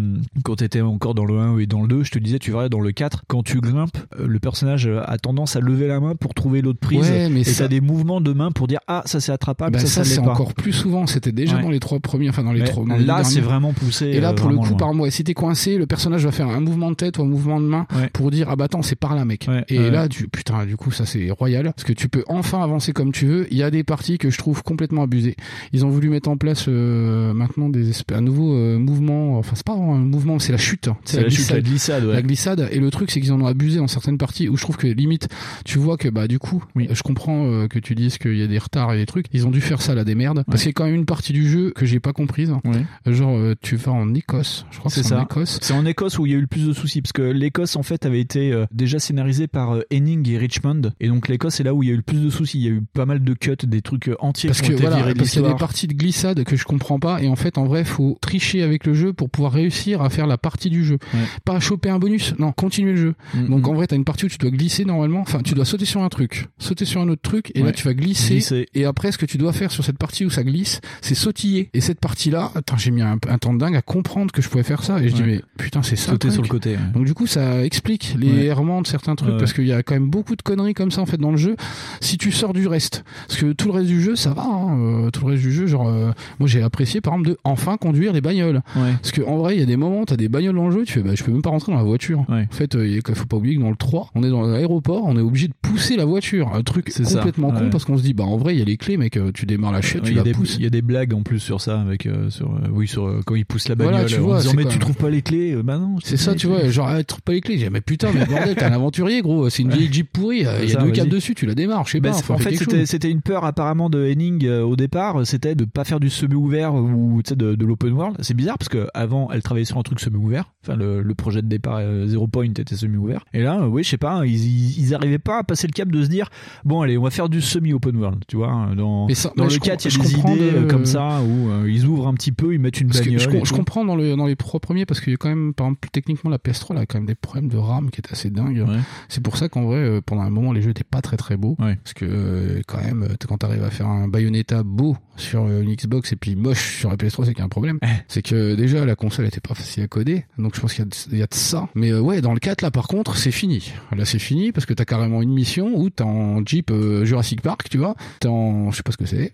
quand 0.45 0.57
t'étais 0.57 0.81
encore 0.81 1.15
dans 1.15 1.25
le 1.25 1.37
1 1.39 1.59
et 1.59 1.67
dans 1.67 1.83
le 1.83 1.89
2, 1.89 2.05
je 2.05 2.11
te 2.11 2.19
disais 2.19 2.39
tu 2.39 2.51
verrais 2.53 2.69
dans 2.69 2.81
le 2.81 2.93
4 2.93 3.25
quand 3.29 3.43
tu 3.43 3.61
grimpes, 3.61 3.99
le 4.19 4.39
personnage 4.39 4.89
a 4.89 5.19
tendance 5.19 5.57
à 5.57 5.61
lever 5.61 5.87
la 5.89 6.01
main 6.01 6.15
pour 6.15 6.33
trouver 6.35 6.63
l'autre 6.63 6.79
prise 6.81 7.01
Ouais, 7.01 7.29
mais 7.29 7.41
et 7.41 7.45
ça- 7.45 7.65
t'as 7.65 7.69
des 7.69 7.81
mouvements 7.81 8.21
de 8.21 8.33
main 8.33 8.51
pour 8.53 8.67
dire 8.69 8.81
ah 8.89 9.03
ça 9.07 9.21
c'est 9.21 9.33
attrapable, 9.33 9.73
Bah, 9.75 9.79
ça 9.81 9.87
ça, 9.87 10.05
ça, 10.05 10.11
c'est 10.15 10.19
encore 10.21 10.55
plus 10.55 10.73
souvent. 10.73 11.07
C'était 11.07 11.33
déjà 11.33 11.57
Ouais. 11.57 11.63
dans 11.63 11.71
les 11.71 11.81
trois 11.81 11.99
premiers, 12.01 12.29
enfin 12.29 12.45
dans 12.45 12.53
les 12.53 12.61
Mais 12.61 12.67
trois. 12.69 12.85
dans 12.87 12.97
là 12.97 13.25
c'est 13.25 13.41
vraiment 13.41 13.73
poussé. 13.73 14.07
Et 14.07 14.21
là, 14.21 14.33
pour 14.33 14.49
le 14.49 14.57
coup, 14.57 14.65
loin. 14.67 14.77
par 14.77 14.93
ouais, 14.93 15.11
si 15.11 15.25
t'es 15.25 15.35
coincé, 15.35 15.77
le 15.77 15.87
personnage 15.87 16.25
va 16.25 16.33
faire 16.33 16.49
un 16.49 16.61
mouvement 16.61 16.91
de 16.91 16.97
tête 16.97 17.19
ou 17.19 17.23
un 17.23 17.27
mouvement 17.27 17.61
de 17.61 17.67
main 17.67 17.87
Ouais. 17.97 18.09
pour 18.13 18.31
dire 18.31 18.47
ah 18.51 18.57
bah 18.57 18.65
attends 18.67 18.83
c'est 18.83 18.97
par 18.97 19.15
là 19.15 19.25
mec. 19.25 19.49
Et 19.69 19.91
là, 19.91 20.09
tu 20.09 20.29
putain, 20.29 20.65
du 20.67 20.77
coup 20.77 20.91
ça 20.93 21.05
c'est 21.07 21.31
royal 21.31 21.65
parce 21.65 21.85
que 21.85 21.93
tu 21.93 22.09
peux 22.09 22.25
enfin 22.29 22.63
avancer 22.63 22.92
comme 22.93 23.13
tu 23.13 23.27
veux. 23.27 23.47
Il 23.51 23.57
y 23.57 23.63
a 23.63 23.71
des 23.71 23.83
parties 23.85 24.19
que 24.19 24.31
je 24.31 24.39
trouve 24.39 24.63
complètement 24.63 25.03
abusées. 25.03 25.37
Ils 25.73 25.85
ont 25.85 25.91
voulu 25.91 26.09
mettre 26.09 26.29
en 26.29 26.37
place 26.37 26.67
euh, 26.69 27.33
maintenant 27.33 27.69
des 27.69 27.91
un 28.13 28.21
nouveau 28.21 28.55
euh, 28.55 28.79
mouvement. 28.79 29.39
Enfin 29.39 29.53
c'est 29.55 29.65
pas 29.67 29.75
vraiment 29.75 29.95
un 29.95 29.99
mouvement, 29.99 30.39
c'est 30.39 30.53
la 30.53 30.59
chute. 30.59 30.89
hein. 30.89 30.97
c'est 31.05 31.23
la 31.23 31.29
chute, 31.29 31.51
la 31.51 31.61
glissade. 31.61 32.05
ouais. 32.05 32.13
La 32.15 32.23
glissade 32.23 32.69
et 32.71 32.79
le 32.79 32.91
truc 32.91 33.11
c'est 33.11 33.21
qu'ils 33.21 33.33
en 33.33 33.41
ont 33.41 33.47
abusé 33.47 33.79
dans 33.79 33.87
certaines 33.89 34.19
parties 34.19 34.49
où 34.49 34.57
je 34.57 34.63
trouve 34.63 34.77
que 34.77 34.87
limite 34.87 35.29
tu 35.65 35.79
vois 35.79 35.97
que 35.97 36.09
bah 36.09 36.29
du 36.29 36.39
coup 36.39 36.63
Oui. 36.75 36.89
je 36.91 37.03
comprends 37.03 37.47
euh, 37.47 37.69
que 37.69 37.79
tu 37.79 37.95
dises 37.95 38.19
qu'il 38.19 38.37
y 38.37 38.43
a 38.43 38.47
des 38.47 38.59
retards 38.59 38.93
et 38.95 38.99
des 38.99 39.07
trucs 39.07 39.27
ils 39.33 39.47
ont 39.47 39.51
dû 39.51 39.61
faire 39.61 39.81
ça 39.83 39.95
là 39.95 40.05
des 40.05 40.15
merdes 40.15 40.45
parce 40.47 40.63
qu'il 40.63 40.69
y 40.69 40.71
a 40.71 40.73
quand 40.75 40.85
même 40.85 40.95
une 40.95 41.07
partie 41.07 41.33
du 41.33 41.49
jeu 41.49 41.73
que 41.75 41.87
j'ai 41.87 42.01
pas 42.01 42.13
comprise 42.13 42.53
Ouais. 42.65 43.13
genre 43.13 43.37
euh, 43.37 43.55
tu 43.61 43.77
vas 43.77 43.93
en 43.93 44.15
Écosse 44.15 44.67
je 44.71 44.79
crois 44.79 44.91
que 44.91 45.03
C'est 45.03 45.13
en. 45.15 45.23
Écosse 45.25 45.59
C'est 45.63 45.75
en 45.75 45.85
Écosse 45.87 46.19
où 46.19 46.27
il 46.27 46.33
y 46.33 46.35
a 46.35 46.39
eu 46.39 46.43
le 46.43 46.47
plus 46.47 46.67
de 46.67 46.73
soucis 46.73 47.03
parce 47.03 47.13
que 47.13 47.23
l'Écosse 47.23 47.77
en 47.77 47.83
fait 47.83 48.05
avait 48.07 48.21
été 48.21 48.53
euh, 48.53 48.67
déjà 48.73 48.99
scénarisée 48.99 49.47
par 49.49 49.75
euh, 49.75 49.83
Henning 49.93 50.29
et 50.31 50.39
Richmond 50.39 50.93
et 51.01 51.09
donc 51.09 51.29
l'Écosse 51.29 51.55
c'est 51.55 51.63
là 51.65 51.75
où 51.75 51.83
il 51.83 51.89
y 51.89 51.91
a 51.91 51.95
eu 51.95 51.97
le 51.97 52.03
plus 52.03 52.21
de 52.23 52.31
soucis. 52.31 52.59
Il 52.59 52.65
y 52.65 52.69
a 52.69 52.71
eu 52.71 52.82
pas 52.93 53.07
mal 53.07 53.23
de 53.23 53.35
cuts, 53.35 53.57
des 53.63 53.83
trucs 53.83 54.09
euh, 54.09 54.17
entiers 54.21 54.49
parce 54.49 54.61
qui 54.61 54.69
que 54.69 54.73
ont 54.73 54.77
été 54.77 54.83
voilà 54.83 54.97
virés 54.97 55.15
de 55.15 55.19
parce 55.19 55.31
qu'il 55.31 55.43
y 55.43 55.45
a 55.45 55.49
des 55.49 55.57
parties 55.57 55.87
de 55.87 55.95
glissade 55.95 56.45
que 56.45 56.57
je 56.57 56.65
comprends 56.65 56.99
pas 56.99 57.23
et 57.23 57.29
en 57.29 57.37
fait 57.37 57.59
en 57.59 57.65
vrai 57.65 57.85
faut 57.85 58.19
tricher 58.21 58.63
avec 58.63 58.87
le 58.87 58.95
jeu 58.95 59.13
pour 59.13 59.31
pouvoir 59.31 59.53
réussir 59.53 60.03
à 60.03 60.11
faire 60.11 60.27
la 60.27 60.39
partie 60.39 60.71
du 60.71 60.85
jeu. 60.85 60.99
Ouais. 61.15 61.21
pas 61.45 61.61
choper 61.61 61.91
un 61.91 61.99
bonus 61.99 62.35
non 62.39 62.53
continuer 62.53 62.93
le 62.93 62.99
jeu. 62.99 63.15
Mm, 63.35 63.49
donc 63.49 63.67
mm. 63.67 63.69
en 63.69 63.75
vrai 63.75 63.87
t'as 63.87 63.97
une 63.97 64.05
partie 64.05 64.27
où 64.27 64.29
tu 64.29 64.39
dois 64.39 64.51
glisser 64.51 64.85
normalement 64.85 65.21
enfin 65.21 65.41
tu 65.43 65.55
dois 65.55 65.65
sauter 65.65 65.85
sur 65.85 66.03
un 66.03 66.09
truc 66.09 66.49
sauter 66.59 66.85
sur 66.85 67.01
un 67.01 67.09
autre 67.09 67.23
truc 67.23 67.53
et 67.55 67.63
là 67.63 67.73
tu 67.73 67.85
vas 67.85 67.95
glisser 67.95 68.35
Glisser. 68.35 68.69
et 68.75 68.85
après 68.85 69.13
ce 69.13 69.19
que 69.19 69.27
tu 69.27 69.39
dois 69.39 69.53
faire 69.53 69.71
sur 69.71 69.85
cette 69.85 69.99
partie 69.99 70.25
où 70.25 70.31
ça 70.31 70.45
glisse 70.45 70.81
c'est 71.01 71.15
sautiller. 71.15 71.71
Et 71.75 71.81
cette 71.81 72.01
partie 72.01 72.31
là 72.31 72.51
attends 72.55 72.77
j'ai 72.77 72.91
mis 72.91 73.03
un, 73.03 73.19
un 73.29 73.39
temps 73.39 73.55
de 73.55 73.59
dingue 73.59 73.77
à 73.77 73.83
comprendre 73.83 74.33
que 74.33 74.43
je 74.43 74.49
pouvais 74.49 74.65
faire 74.65 74.83
ça 74.83 75.01
et 75.03 75.09
je 75.09 75.15
dis 75.15 75.23
mais 75.23 75.43
putain 75.59 75.83
c'est 75.83 75.97
ça 75.97 76.13
sauter 76.13 76.31
sur 76.31 76.43
le 76.43 76.49
côté. 76.49 76.77
donc 76.95 77.05
du 77.05 77.15
coup 77.15 77.27
ça 77.27 77.65
explique 77.65 78.15
les 78.19 78.45
errements 78.45 78.83
de 78.83 78.87
certains 78.87 79.15
trucs 79.15 79.39
parce 79.39 79.53
qu'il 79.53 79.67
y 79.67 79.73
a 79.73 79.83
quand 79.83 79.95
même 79.95 80.09
beaucoup 80.09 80.37
de 80.37 80.43
conneries 80.43 80.75
comme 80.75 80.91
ça 80.91 81.01
en 81.01 81.07
fait 81.07 81.19
dans 81.19 81.31
le 81.31 81.37
jeu. 81.37 81.57
Si 82.01 82.19
tu 82.19 82.33
sors 82.33 82.53
du 82.53 82.67
reste 82.73 83.05
parce 83.29 83.41
que 83.41 83.53
tout 83.53 83.69
le 83.69 83.75
reste 83.75 83.87
du 83.89 84.03
jeu 84.03 84.17
ça 84.17 84.35
va 84.35 84.43
hein, 84.45 84.77
euh, 85.07 85.11
tout 85.11 85.25
le 85.27 85.33
reste 85.33 85.43
du 85.43 85.53
jeu 85.53 85.67
genre 85.67 85.89
euh, 85.89 86.11
moi 86.41 86.49
j'ai 86.49 86.63
apprécié 86.63 87.01
par 87.01 87.15
exemple 87.15 87.31
de 87.31 87.39
enfin 87.45 87.77
conduire 87.77 88.13
des 88.13 88.21
bagnoles 88.21 88.61
Ouais. 88.77 88.93
parce 89.01 89.13
que 89.13 89.23
en 89.23 89.37
vrai 89.39 89.55
il 89.57 89.61
y 89.61 89.63
a 89.63 89.67
des 89.67 89.77
moments 89.77 90.05
t'as 90.05 90.17
des 90.17 90.29
bagnoles 90.29 90.57
dans 90.57 90.67
le 90.69 90.73
jeu 90.73 90.85
tu 90.85 90.95
fais 90.95 91.03
bah 91.03 91.13
je 91.15 91.23
peux 91.23 91.31
même 91.33 91.43
pas 91.43 91.51
rentrer 91.51 91.73
dans 91.73 91.79
la 91.79 91.85
voiture 91.85 92.25
Ouais. 92.29 92.47
en 92.51 92.55
fait 92.55 92.75
euh, 92.75 92.87
il 92.89 93.15
faut 93.15 93.27
pas 93.27 93.37
oublier 93.37 93.57
que 93.57 93.61
dans 93.63 93.71
le 93.71 93.77
3 93.77 94.09
on 94.15 94.23
est 94.25 94.31
dans 94.31 94.43
l'aéroport 94.43 95.05
on 95.07 95.17
est 95.17 95.21
obligé 95.21 95.49
de 95.49 95.55
pousser 95.63 95.97
la 95.97 96.05
voiture 96.05 96.53
un 96.55 96.63
truc 96.63 96.91
ça, 96.91 97.03
complètement 97.05 97.51
con 97.53 97.69
parce 97.71 97.85
qu'on 97.85 97.97
se 97.99 98.03
dit 98.03 98.15
bah 98.15 98.25
en 98.25 98.37
vrai 98.37 98.55
il 98.55 98.59
y 98.59 98.63
a 98.63 98.65
les 98.65 98.77
clés 98.77 98.97
mec 98.97 99.17
euh, 99.17 99.31
tu 99.33 99.47
démarres 99.47 99.73
la 99.73 99.83
chute 99.83 100.03
tu 100.03 100.15
la 100.15 100.23
des, 100.23 100.33
pousses 100.33 100.57
il 100.57 100.65
y 100.65 100.67
a 100.67 100.71
des 100.71 100.83
blagues 100.83 101.15
en 101.15 101.23
plus 101.23 101.39
sur 101.39 101.61
ça 101.61 101.81
avec 101.81 102.07
euh, 102.07 102.31
sur 102.31 102.49
euh, 102.51 102.69
oui 102.73 102.89
sur 102.89 103.07
euh, 103.07 103.21
quand 103.27 103.35
il 103.35 103.45
pousse 103.47 103.69
la 103.69 103.75
bagnole 103.75 103.95
Voilà, 103.95 104.09
tu 104.09 104.17
en 104.19 104.23
vois, 104.23 104.39
disant 104.41 104.53
mais 104.57 104.65
tu 104.65 104.79
trouves 104.79 104.97
pas 104.97 105.11
les 105.11 105.23
clés 105.23 105.53
Euh, 105.53 105.63
bah 105.63 105.79
non 105.79 105.97
c'est 106.03 106.17
ça 106.17 106.35
tu 106.35 106.47
vois 106.47 106.69
genre 106.71 106.91
être 106.93 107.21
pas 107.21 107.33
les 107.33 107.41
clés. 107.41 107.59
J'ai 107.59 107.71
mais 107.71 107.81
putain, 107.81 108.09
mais 108.15 108.25
bordel, 108.27 108.55
t'es 108.55 108.65
un 108.65 108.73
aventurier, 108.73 109.23
gros. 109.23 109.49
C'est 109.51 109.63
une 109.63 109.71
vieille 109.71 109.93
Jeep 109.93 110.11
pourrie. 110.13 110.45
Il 110.63 110.71
y 110.71 110.77
a 110.77 110.83
deux 110.83 110.91
câbles 110.91 111.11
dessus, 111.11 111.35
tu 111.35 111.47
la 111.47 111.55
démarres. 111.55 111.87
Je 111.87 111.93
sais 111.93 112.01
Bah, 112.01 112.11
pas. 112.27 112.35
en 112.35 112.39
fait, 112.39 112.51
c'était 112.87 113.11
une 113.11 113.21
peur 113.23 113.45
apparemment 113.45 113.91
de 113.91 114.05
Henning 114.11 114.45
euh, 114.47 114.63
au 114.63 114.77
départ, 114.77 115.27
c'était 115.27 115.55
de 115.55 115.65
pas 115.65 115.85
faire 115.85 116.01
du 116.01 116.11
semi-ouvert 116.11 116.75
ou 116.75 117.21
de, 117.23 117.55
de 117.55 117.65
l'open 117.67 117.93
world. 117.93 118.17
C'est 118.21 118.35
bizarre 118.35 118.59
parce 118.59 118.69
que 118.69 118.87
avant, 118.95 119.31
elle 119.33 119.43
travaillait 119.43 119.65
sur 119.65 119.79
un 119.79 119.83
truc 119.83 120.01
semi-ouvert. 120.01 120.53
Enfin, 120.65 120.77
le, 120.77 121.03
le 121.03 121.15
projet 121.15 121.43
de 121.43 121.49
départ 121.49 121.79
euh, 121.81 122.07
Zero 122.07 122.27
Point 122.27 122.51
était 122.57 122.77
semi-ouvert. 122.77 123.25
Et 123.33 123.43
là, 123.43 123.63
euh, 123.63 123.67
oui, 123.67 123.83
je 123.83 123.91
sais 123.91 123.97
pas, 123.97 124.25
ils, 124.27 124.35
ils, 124.35 124.79
ils 124.81 124.95
arrivaient 124.95 125.19
pas 125.19 125.39
à 125.39 125.45
passer 125.45 125.67
le 125.67 125.73
cap 125.73 125.89
de 125.89 126.03
se 126.03 126.09
dire 126.09 126.29
bon, 126.65 126.83
allez, 126.83 126.97
on 126.99 127.03
va 127.03 127.11
faire 127.11 127.29
du 127.29 127.41
semi-open 127.41 127.97
world. 127.97 128.23
Tu 128.29 128.37
vois, 128.37 128.51
hein, 128.51 128.75
dans, 128.77 129.07
Mais 129.07 129.15
ça- 129.15 129.33
dans 129.37 129.45
mais 129.47 129.53
le 129.53 129.59
4, 129.59 129.85
il 129.85 129.93
y 129.93 130.01
a 130.01 130.03
des 130.03 130.15
idées 130.19 130.61
de- 130.61 130.65
comme 130.67 130.87
ça 130.87 131.21
où 131.23 131.67
ils 131.67 131.85
ouvrent 131.87 132.09
un 132.09 132.15
petit 132.15 132.33
peu, 132.33 132.55
ils 132.55 132.61
mettent 132.61 132.81
une 132.81 132.89
Parce 132.89 133.01
que 133.01 133.07
bagnole. 133.11 133.45
je, 133.45 133.53
comprends 133.53 133.85
dans, 133.85 133.97
le, 133.97 134.15
dans 134.17 134.27
les 134.27 134.37
trois 134.37 134.61
premiers 134.61 134.87
parce 134.87 135.01
qu'il 135.01 135.13
y 135.13 135.15
a 135.15 135.17
quand 135.17 135.29
même, 135.29 135.53
par 135.55 135.67
exemple, 135.67 135.89
techniquement 135.93 136.31
la 136.31 136.39
PS3 136.39 136.67
elle 136.73 136.79
a 136.79 136.87
quand 136.87 136.99
même 136.99 137.07
des 137.07 137.15
problèmes 137.15 137.49
de 137.49 137.57
RAM 137.57 137.91
qui 137.91 138.01
est 138.01 138.13
assez 138.13 138.31
dingue. 138.31 138.65
C'est 139.09 139.23
pour 139.23 139.37
ça 139.37 139.49
qu'en 139.49 139.63
vrai, 139.65 140.01
pendant 140.07 140.23
un 140.23 140.31
moment, 140.31 140.53
les 140.53 140.63
jeux 140.63 140.71
étaient 140.71 140.85
pas 140.85 141.01
très 141.01 141.17
très 141.17 141.37
beaux. 141.37 141.57
Parce 141.59 141.95
que 141.95 142.52
quand 142.67 142.83
même, 142.83 143.03
euh, 143.05 143.15
quand 143.29 143.39
t'arrives 143.39 143.63
à 143.65 143.71
faire 143.71 143.87
un 143.87 144.09
Bayonetta 144.09 144.63
beau 144.63 144.97
sur 145.17 145.45
euh, 145.45 145.63
une 145.63 145.75
Xbox 145.75 146.13
et 146.13 146.17
puis 146.17 146.37
moche 146.37 146.79
sur 146.79 146.91
la 146.91 146.97
PS3, 146.97 147.25
c'est 147.25 147.31
qu'il 147.33 147.39
y 147.39 147.43
a 147.43 147.45
un 147.45 147.49
problème. 147.49 147.79
c'est 148.09 148.23
que 148.23 148.55
déjà 148.55 148.85
la 148.85 148.95
console 148.97 149.27
était 149.27 149.41
pas 149.41 149.55
facile 149.55 149.83
à 149.85 149.89
coder. 149.89 150.25
Donc 150.39 150.55
je 150.55 150.61
pense 150.61 150.73
qu'il 150.75 150.85
y, 150.85 150.87
a 150.87 150.91
de- 150.91 150.97
il 151.13 151.19
y 151.19 151.23
a 151.23 151.27
de 151.27 151.35
ça. 151.35 151.69
Mais 151.75 151.91
euh, 151.93 152.01
ouais, 152.01 152.21
dans 152.21 152.33
le 152.35 152.41
4 152.41 152.63
là 152.63 152.71
par 152.71 152.89
contre, 152.89 153.17
c'est 153.17 153.31
fini. 153.33 153.73
Là 153.97 154.05
c'est 154.05 154.19
fini 154.19 154.53
parce 154.53 154.67
que 154.67 154.75
t'as 154.75 154.85
carrément 154.85 155.23
une 155.23 155.33
mission 155.33 155.73
où 155.75 155.91
t'es 155.91 156.03
en 156.05 156.45
Jeep 156.45 156.71
euh, 156.71 157.05
Jurassic 157.05 157.41
Park, 157.43 157.69
tu 157.71 157.79
vois. 157.79 157.95
T'es 158.21 158.29
en, 158.29 158.71
je 158.71 158.77
sais 158.77 158.83
pas 158.83 158.93
ce 158.93 158.97
que 158.97 159.07
c'est. 159.07 159.33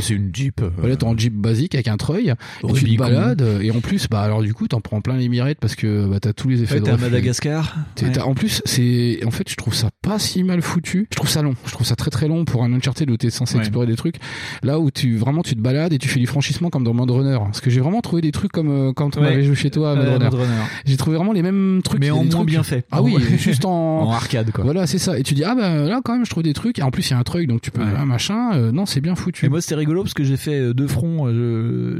c'est 0.00 0.14
une 0.14 0.30
Jeep. 0.34 0.60
euh, 0.62 0.70
Voilà, 0.78 0.96
t'es 0.96 1.04
en 1.04 1.16
Jeep 1.16 1.34
basique 1.34 1.74
avec 1.74 1.88
un 1.88 1.96
treuil. 1.96 2.34
Et 2.68 2.72
tu 2.72 2.84
te 2.84 2.98
balades. 2.98 3.46
Et 3.62 3.70
en 3.70 3.80
plus, 3.80 4.08
bah 4.08 4.20
alors 4.22 4.42
du 4.42 4.54
coup, 4.54 4.66
t'en 4.68 4.80
prends 4.80 5.00
plein 5.00 5.16
les 5.16 5.28
mirettes 5.28 5.58
parce 5.60 5.74
que 5.76 6.06
bah, 6.06 6.20
t'as 6.20 6.32
tous 6.32 6.48
les 6.48 6.62
effets 6.62 6.74
Ouais, 6.74 6.80
de 6.80 6.84
t'es 6.86 6.90
à. 6.92 6.96
Madagascar. 6.96 7.76
Ouais. 8.02 8.18
En 8.20 8.34
plus, 8.34 8.62
c'est 8.64 9.20
en 9.24 9.30
fait, 9.30 9.48
je 9.48 9.56
trouve 9.56 9.74
ça 9.74 9.90
pas 10.02 10.18
si 10.18 10.42
mal 10.42 10.62
foutu. 10.62 11.06
Je 11.10 11.16
trouve 11.16 11.28
ça 11.30 11.42
long. 11.42 11.54
Je 11.66 11.70
trouve 11.72 11.86
ça 11.86 11.96
très 11.96 12.10
très 12.10 12.28
long 12.28 12.44
pour 12.44 12.59
un 12.64 12.72
Uncharted 12.72 13.10
où 13.10 13.16
t'es 13.16 13.30
censé 13.30 13.54
Ouais. 13.54 13.60
explorer 13.60 13.86
des 13.86 13.96
trucs. 13.96 14.16
Là 14.62 14.78
où 14.78 14.90
tu 14.90 15.16
vraiment 15.16 15.42
tu 15.42 15.54
te 15.54 15.60
balades 15.60 15.92
et 15.92 15.98
tu 15.98 16.08
fais 16.08 16.20
du 16.20 16.26
franchissement 16.26 16.70
comme 16.70 16.84
dans 16.84 16.94
Mode 16.94 17.10
Runner. 17.10 17.38
Parce 17.38 17.60
que 17.60 17.70
j'ai 17.70 17.80
vraiment 17.80 18.00
trouvé 18.00 18.22
des 18.22 18.32
trucs 18.32 18.52
comme 18.52 18.70
euh, 18.70 18.92
quand 18.92 19.16
on 19.16 19.20
Ouais. 19.22 19.28
avait 19.28 19.44
joué 19.44 19.54
chez 19.54 19.70
toi 19.70 19.92
à 19.92 19.94
Mode 19.94 20.22
Ouais, 20.22 20.28
Runner. 20.28 20.62
J'ai 20.84 20.96
trouvé 20.96 21.16
vraiment 21.16 21.32
les 21.32 21.42
mêmes 21.42 21.80
trucs. 21.84 22.00
Mais 22.00 22.10
en 22.10 22.16
moins 22.22 22.26
trucs- 22.28 22.46
bien 22.46 22.62
fait. 22.62 22.84
Ah 22.90 23.02
oui, 23.02 23.16
juste 23.38 23.64
en 23.64 23.70
En 24.00 24.12
arcade, 24.12 24.50
quoi. 24.52 24.64
Voilà, 24.64 24.86
c'est 24.86 24.98
ça. 24.98 25.18
Et 25.18 25.22
tu 25.22 25.34
dis 25.34 25.44
ah 25.44 25.54
bah 25.54 25.74
là 25.88 26.00
quand 26.04 26.12
même 26.14 26.24
je 26.24 26.30
trouve 26.30 26.42
des 26.42 26.52
trucs. 26.54 26.78
Et 26.78 26.82
en 26.82 26.90
plus 26.90 27.08
il 27.08 27.12
y 27.12 27.14
a 27.14 27.18
un 27.18 27.22
truc 27.22 27.46
donc 27.48 27.60
tu 27.60 27.70
peux 27.70 27.82
ah, 27.82 28.04
machin. 28.04 28.52
euh, 28.54 28.72
non, 28.72 28.86
c'est 28.86 29.00
bien 29.00 29.14
foutu. 29.14 29.46
Et 29.46 29.48
moi 29.48 29.60
c'était 29.60 29.74
rigolo 29.74 30.02
parce 30.02 30.14
que 30.14 30.24
j'ai 30.24 30.36
fait 30.36 30.58
euh, 30.58 30.74
deux 30.74 30.86
fronts. 30.88 31.26
euh, 31.26 31.32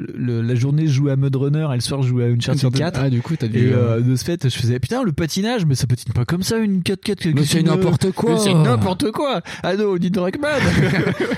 je- 0.09 0.17
le- 0.19 0.43
la 0.43 0.55
journée 0.55 0.87
je 0.87 0.93
jouais 0.93 1.13
à 1.13 1.17
Mud 1.17 1.35
Runner 1.37 1.67
et 1.73 1.75
le 1.75 1.81
soir 1.81 2.03
je 2.03 2.09
jouais 2.09 2.25
à 2.25 2.29
Uncharted 2.29 2.65
Uncharted. 2.65 2.79
4. 2.81 3.01
Ah, 3.03 3.11
du 3.11 3.21
coup, 3.23 3.35
t'as 3.37 3.49
dû, 3.49 3.59
Et 3.69 3.73
euh, 3.73 3.97
euh, 3.97 4.01
de 4.01 4.17
ce 4.17 4.25
fait 4.25 4.49
je 4.49 4.57
faisais 4.57 4.79
putain 4.79 5.03
le 5.03 5.13
patinage 5.13 5.65
mais 5.67 5.75
ça 5.75 5.87
patine 5.87 6.13
pas 6.13 6.25
comme 6.25 6.43
ça 6.43 6.59
une 6.59 6.81
4x4. 6.81 7.33
Mais 7.35 7.45
c'est 7.45 7.63
n'importe 7.63 8.11
quoi. 8.13 8.39
C'est 8.39 8.55
n'importe 8.55 9.11
quoi. 9.11 9.41
Ah 9.63 9.77
non, 9.77 9.97
Druckmann. 9.97 10.50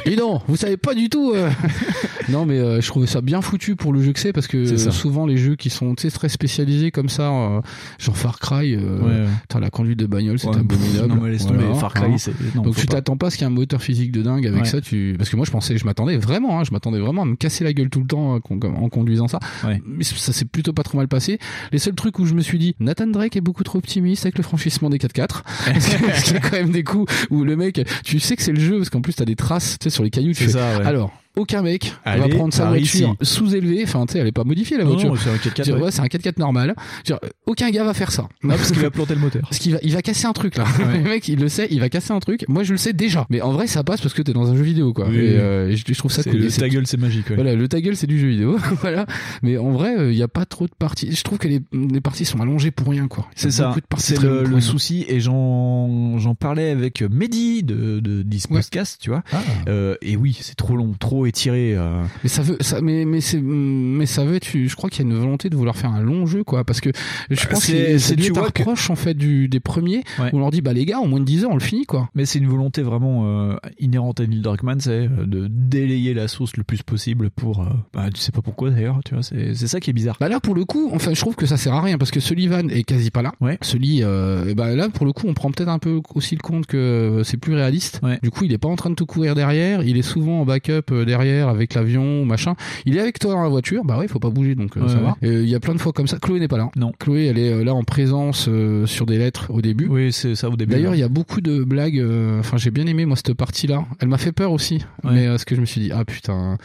Et 0.07 0.17
non, 0.17 0.41
vous 0.49 0.57
savez 0.57 0.77
pas 0.77 0.95
du 0.95 1.09
tout. 1.09 1.33
euh. 1.35 1.51
non, 2.29 2.47
mais 2.47 2.59
euh, 2.59 2.81
je 2.81 2.87
trouvais 2.87 3.07
ça 3.07 3.21
bien 3.21 3.41
foutu 3.43 3.77
pour 3.77 3.93
le 3.93 4.03
jeu 4.03 4.13
que 4.13 4.21
c'est 4.21 4.33
parce 4.33 4.47
que 4.47 4.65
C'est 4.65 4.91
souvent 4.91 5.27
les 5.27 5.37
jeux 5.37 5.57
qui 5.57 5.71
sont 5.71 5.95
très 5.95 6.29
spécialisés 6.29 6.91
comme 6.91 7.09
ça, 7.09 7.31
euh, 7.31 7.61
genre 7.99 8.17
Far 8.17 8.39
Cry, 8.39 8.75
euh, 8.75 8.99
Ouais, 9.01 9.07
ouais. 9.23 9.27
putain, 9.43 9.61
la 9.61 9.71
conduite 9.71 9.99
de 9.99 10.07
bagnole, 10.07 10.39
c'est 10.39 10.49
Ouais, 10.49 10.57
abominable. 10.57 11.09
non, 11.09 11.21
mais 11.23 11.31
laisse 11.31 11.47
tomber, 11.47 11.65
Far 11.79 11.95
Cry, 11.95 12.19
c'est- 12.19 12.33
non, 12.55 12.63
Donc 12.63 12.77
tu 12.77 12.87
t'attends 12.87 13.17
pas 13.17 13.29
à 13.29 13.31
ce 13.31 13.37
qu'il 13.37 13.47
y 13.47 13.49
ait 13.49 13.53
un 13.53 13.55
moteur 13.55 13.83
physique 13.83 14.13
de 14.13 14.23
dingue 14.23 14.47
avec 14.47 14.67
ça. 14.67 14.81
Tu 14.81 15.15
parce 15.17 15.31
que 15.31 15.37
moi 15.37 15.45
je 15.47 15.51
pensais, 15.51 15.77
je 15.79 15.85
m'attendais 15.85 16.17
vraiment, 16.17 16.61
hein, 16.61 16.65
je 16.65 16.73
m'attendais 16.73 16.99
vraiment 16.99 17.23
à 17.23 17.25
me 17.27 17.37
casser 17.37 17.65
la 17.65 17.73
gueule 17.73 17.91
tout 17.91 18.01
le 18.01 18.07
temps 18.07 18.37
euh, 18.37 18.69
en 18.69 18.89
conduisant 18.89 19.29
ça. 19.29 19.39
Mais 19.87 20.05
ça 20.05 20.33
s'est 20.33 20.45
plutôt 20.45 20.73
pas 20.73 20.83
trop 20.83 20.99
mal 20.99 21.09
passé. 21.09 21.39
Les 21.73 21.79
seuls 21.79 21.95
trucs 21.95 22.19
où 22.19 22.27
je 22.27 22.35
me 22.35 22.41
suis 22.41 22.59
dit, 22.59 22.75
Nathan 22.81 23.07
Drake 23.07 23.37
est 23.37 23.41
beaucoup 23.41 23.65
trop 23.65 23.79
optimiste 23.79 24.25
avec 24.27 24.37
le 24.39 24.43
franchissement 24.45 24.91
des 24.91 24.99
4x4. 24.99 25.43
parce 25.65 26.23
qu'il 26.25 26.35
y 26.35 26.37
a 26.37 26.41
quand 26.41 26.53
même 26.57 26.71
des 26.71 26.85
coups 26.85 27.13
où 27.31 27.45
le 27.45 27.57
mec, 27.57 27.81
tu 28.05 28.19
sais 28.21 28.37
que 28.37 28.43
c'est 28.43 28.53
le 28.53 28.61
jeu 28.61 28.79
parce 28.79 28.91
qu'en 28.91 29.01
plus 29.03 29.15
t'as 29.15 29.24
des 29.24 29.37
traces, 29.37 29.79
tu 29.79 29.85
sais, 29.85 29.91
sur 29.91 30.05
les 30.05 30.11
cailloux. 30.11 30.33
tu 30.33 30.45
fais, 30.45 30.51
ça, 30.51 30.79
ouais. 30.79 30.87
Alors. 30.87 31.12
Aucun 31.37 31.63
mec 31.63 31.93
va 32.05 32.29
prendre 32.29 32.53
sa 32.53 32.67
voiture 32.67 33.17
sous-élevée, 33.23 33.83
enfin 33.85 34.05
tu 34.07 34.13
sais, 34.15 34.19
elle 34.19 34.27
est 34.27 34.33
pas 34.33 34.45
modifiée 34.45 34.77
la 34.77 34.85
Non, 34.85 34.91
voiture. 34.91 35.09
non, 35.11 35.17
c'est 35.17 35.31
un 35.31 35.37
4x4, 35.37 35.65
Genre, 35.65 35.77
ouais. 35.79 35.85
ouais, 35.85 35.91
c'est 35.91 36.01
un 36.01 36.07
4x4 36.07 36.39
normal. 36.39 36.75
Genre, 37.07 37.21
aucun 37.47 37.71
gars 37.71 37.85
va 37.85 37.95
faire 37.95 38.13
ça. 38.13 38.29
Ah, 38.45 38.49
parce 38.49 38.71
qu'il 38.71 38.83
va 38.83 38.91
planter 38.91 39.15
le 39.15 39.21
moteur. 39.21 39.43
Parce 39.43 39.59
qu'il 39.59 39.73
va, 39.73 39.79
il 39.83 39.93
va 39.93 40.03
casser 40.03 40.27
un 40.27 40.33
truc 40.33 40.57
là. 40.57 40.65
Le 40.93 41.01
mec, 41.03 41.27
il 41.29 41.39
le 41.39 41.49
sait, 41.49 41.69
il 41.71 41.81
va 41.81 41.89
casser 41.89 42.13
un 42.13 42.21
truc. 42.21 42.45
Moi, 42.49 42.63
je 42.65 42.73
le 42.73 42.77
sais 42.77 42.93
déjà. 42.93 43.27
Mais 43.31 43.41
en 43.41 43.53
vrai, 43.53 43.67
ça 43.67 43.83
passe 43.83 44.01
parce 44.01 44.15
que 44.15 44.23
t'es 44.23 44.33
dans 44.33 44.51
un 44.51 44.57
jeu 44.57 44.63
vidéo, 44.63 44.93
quoi. 44.93 45.09
Oui, 45.09 45.17
et, 45.17 45.39
euh, 45.39 45.69
et 45.71 45.77
je, 45.77 45.85
je 45.87 45.95
trouve 45.95 46.11
ça 46.13 46.23
cool. 46.23 46.35
le 46.35 46.51
ta 46.51 46.69
gueule, 46.69 46.87
c'est 46.87 46.99
magique, 46.99 47.31
ouais. 47.31 47.37
Voilà, 47.37 47.55
le 47.55 47.69
ta 47.69 47.81
gueule, 47.81 47.97
c'est 47.97 48.07
du 48.07 48.19
jeu 48.19 48.29
vidéo. 48.29 48.59
voilà. 48.83 49.07
Mais 49.43 49.57
en 49.57 49.71
vrai, 49.71 50.11
il 50.13 50.17
y 50.17 50.23
a 50.23 50.29
pas 50.29 50.45
trop 50.45 50.67
de 50.67 50.75
parties. 50.79 51.13
Je 51.13 51.23
trouve 51.23 51.39
que 51.39 51.49
les, 51.49 51.61
les 51.73 52.01
parties 52.01 52.25
sont 52.25 52.41
allongées 52.41 52.71
pour 52.71 52.89
rien, 52.89 53.09
quoi. 53.09 53.27
C'est 53.35 53.51
ça, 53.51 53.75
de 53.75 53.83
c'est 53.99 54.21
le, 54.21 54.61
souci 54.61 55.05
et 55.09 55.19
j'en 55.21 56.19
j'en 56.19 56.35
parlais 56.35 56.71
avec 56.71 57.03
Mehdi 57.03 57.63
de 57.63 58.01
de 58.01 58.23
This 58.23 58.47
Podcast, 58.47 58.99
tu 59.01 59.11
vois. 59.11 59.23
Euh, 59.69 59.97
et 60.03 60.17
oui, 60.17 60.37
c'est 60.41 60.55
trop 60.57 60.77
long, 60.77 60.95
trop 60.99 61.22
étiré. 61.27 61.74
euh. 61.77 62.03
Mais 62.23 62.28
ça 62.28 62.43
veut, 62.43 62.57
ça, 62.61 62.81
mais 62.81 63.05
mais 63.05 63.20
c'est, 63.20 63.40
mais 63.40 64.07
ça 64.07 64.24
veut. 64.24 64.40
Tu, 64.40 64.69
je 64.69 64.77
crois 64.77 64.90
qu'il 64.90 65.05
y 65.05 65.09
a 65.09 65.11
une 65.12 65.19
volonté 65.19 65.49
de 65.51 65.57
vouloir 65.57 65.77
faire 65.77 65.90
un 65.93 66.01
long 66.03 66.27
jeu, 66.27 66.44
quoi, 66.44 66.65
parce 66.65 66.81
que 66.81 66.90
je 67.31 67.47
pense 67.47 67.65
c'est- 67.65 67.93
que 67.93 67.99
c'est- 67.99 68.16
du 68.16 68.31
vois 68.31 68.51
que- 68.51 68.62
proche 68.62 68.90
en 68.90 68.97
fait 68.97 69.15
du 69.15 69.49
des 69.49 69.61
premiers 69.61 70.03
Ouais. 70.19 70.31
où 70.32 70.36
on 70.36 70.40
leur 70.40 70.51
dit 70.51 70.61
bah 70.61 70.73
les 70.73 70.85
gars, 70.85 70.99
en 70.99 71.07
moins 71.07 71.20
de 71.20 71.24
10 71.24 71.44
heures, 71.44 71.51
on 71.51 71.55
le 71.57 71.61
finit, 71.61 71.86
quoi. 71.86 72.09
Mais 72.15 72.24
c'est 72.27 72.39
une 72.39 72.49
volonté 72.49 72.82
vraiment 72.82 73.23
euh, 73.27 73.57
inhérente 73.78 74.20
à 74.20 74.27
Neil 74.27 74.40
Druckmann, 74.40 74.81
c'est 74.81 74.90
euh, 75.09 75.27
de 75.27 75.47
délayer 75.49 76.15
la 76.15 76.28
sauce 76.28 76.57
le 76.57 76.65
plus 76.65 76.82
possible 76.82 77.31
pour. 77.31 77.61
euh, 77.62 77.66
bah, 77.94 78.09
tu 78.12 78.20
sais 78.20 78.32
pas 78.32 78.43
pourquoi 78.43 78.70
d'ailleurs, 78.70 79.01
tu 79.05 79.15
vois. 79.15 79.23
C'est 79.23 79.55
c'est 79.55 79.66
ça 79.66 79.81
qui 79.81 79.90
est 79.90 79.93
bizarre. 79.93 80.16
Bah 80.20 80.28
là 80.28 80.40
pour 80.40 80.55
le 80.55 80.65
coup, 80.65 80.90
enfin 80.93 81.12
je 81.15 81.20
trouve 81.20 81.35
que 81.36 81.47
ça 81.47 81.57
sert 81.57 81.74
à 81.74 81.81
rien 81.82 81.99
parce 81.99 82.11
que 82.11 82.20
Sullivan 82.20 82.69
est 82.70 82.82
quasi 82.85 83.11
pas 83.11 83.23
là. 83.23 83.32
Ouais. 83.40 83.59
Sully, 83.62 84.01
et 84.03 84.55
bah 84.55 84.74
là 84.74 84.89
pour 84.89 85.07
le 85.07 85.12
coup 85.12 85.27
on 85.28 85.35
prend 85.35 85.51
peut-être 85.51 85.69
un 85.69 85.78
peu 85.78 86.01
aussi 86.15 86.35
le 86.35 86.40
compte 86.40 86.66
que 86.66 87.23
c'est 87.24 87.36
plus 87.36 87.55
réaliste. 87.55 88.01
Du 88.23 88.31
coup 88.31 88.44
il 88.44 88.53
est 88.53 88.59
pas 88.59 88.69
en 88.69 88.77
train 88.77 88.90
de 88.90 88.94
tout 88.94 89.07
courir 89.07 89.35
derrière, 89.35 89.82
il 89.82 89.97
est 89.97 90.03
souvent 90.03 90.40
en 90.40 90.44
backup 90.44 90.90
euh, 90.93 91.05
derrière 91.13 91.49
avec 91.49 91.75
l'avion 91.75 92.25
machin. 92.25 92.55
Il 92.87 92.97
est 92.97 93.01
avec 93.01 93.19
toi 93.19 93.33
dans 93.35 93.43
la 93.43 93.49
voiture, 93.51 93.85
bah 93.85 93.99
ouais 93.99 94.09
faut 94.09 94.19
pas 94.19 94.31
bouger 94.31 94.55
donc 94.55 94.77
euh, 94.77 94.81
Ouais, 94.83 94.89
ça 94.89 94.97
ouais. 94.97 95.03
va. 95.03 95.17
Il 95.43 95.49
y 95.49 95.55
a 95.55 95.61
plein 95.61 95.75
de 95.75 95.79
fois 95.81 95.93
comme 95.93 96.07
ça. 96.07 96.17
Chloé 96.19 96.41
n'est 96.41 96.49
pas 96.49 96.57
là. 96.57 96.71
Non. 96.77 96.93
Chloé 96.99 97.27
elle 97.27 97.39
est 97.39 97.53
euh, 97.53 97.65
là 97.65 97.75
en 97.75 97.85
présence 97.85 98.47
euh, 98.49 98.87
sur 98.87 99.05
des 99.05 99.19
lettres 99.19 99.51
au 99.51 99.61
début. 99.61 99.87
Oui 99.89 100.11
c'est 100.13 100.35
ça 100.35 100.49
au 100.49 100.57
début. 100.57 100.73
D'ailleurs 100.73 100.95
il 100.95 100.99
y 101.01 101.03
a 101.03 101.09
beaucoup 101.09 101.41
de 101.43 101.63
blagues. 101.65 102.03
Enfin 102.41 102.57
j'ai 102.57 102.71
bien 102.71 102.87
aimé 102.87 103.05
moi 103.05 103.17
cette 103.17 103.35
partie 103.35 103.67
là. 103.67 103.85
Elle 104.01 104.09
m'a 104.09 104.17
fait 104.19 104.33
peur 104.33 104.53
aussi. 104.53 104.77
Ouais. 105.05 105.13
Mais 105.13 105.39
ce 105.39 105.45
que 105.45 105.55
je 105.55 105.61
me 105.61 105.67
suis 105.67 105.81
dit 105.83 105.91
ah 105.93 106.05
putain. 106.07 106.57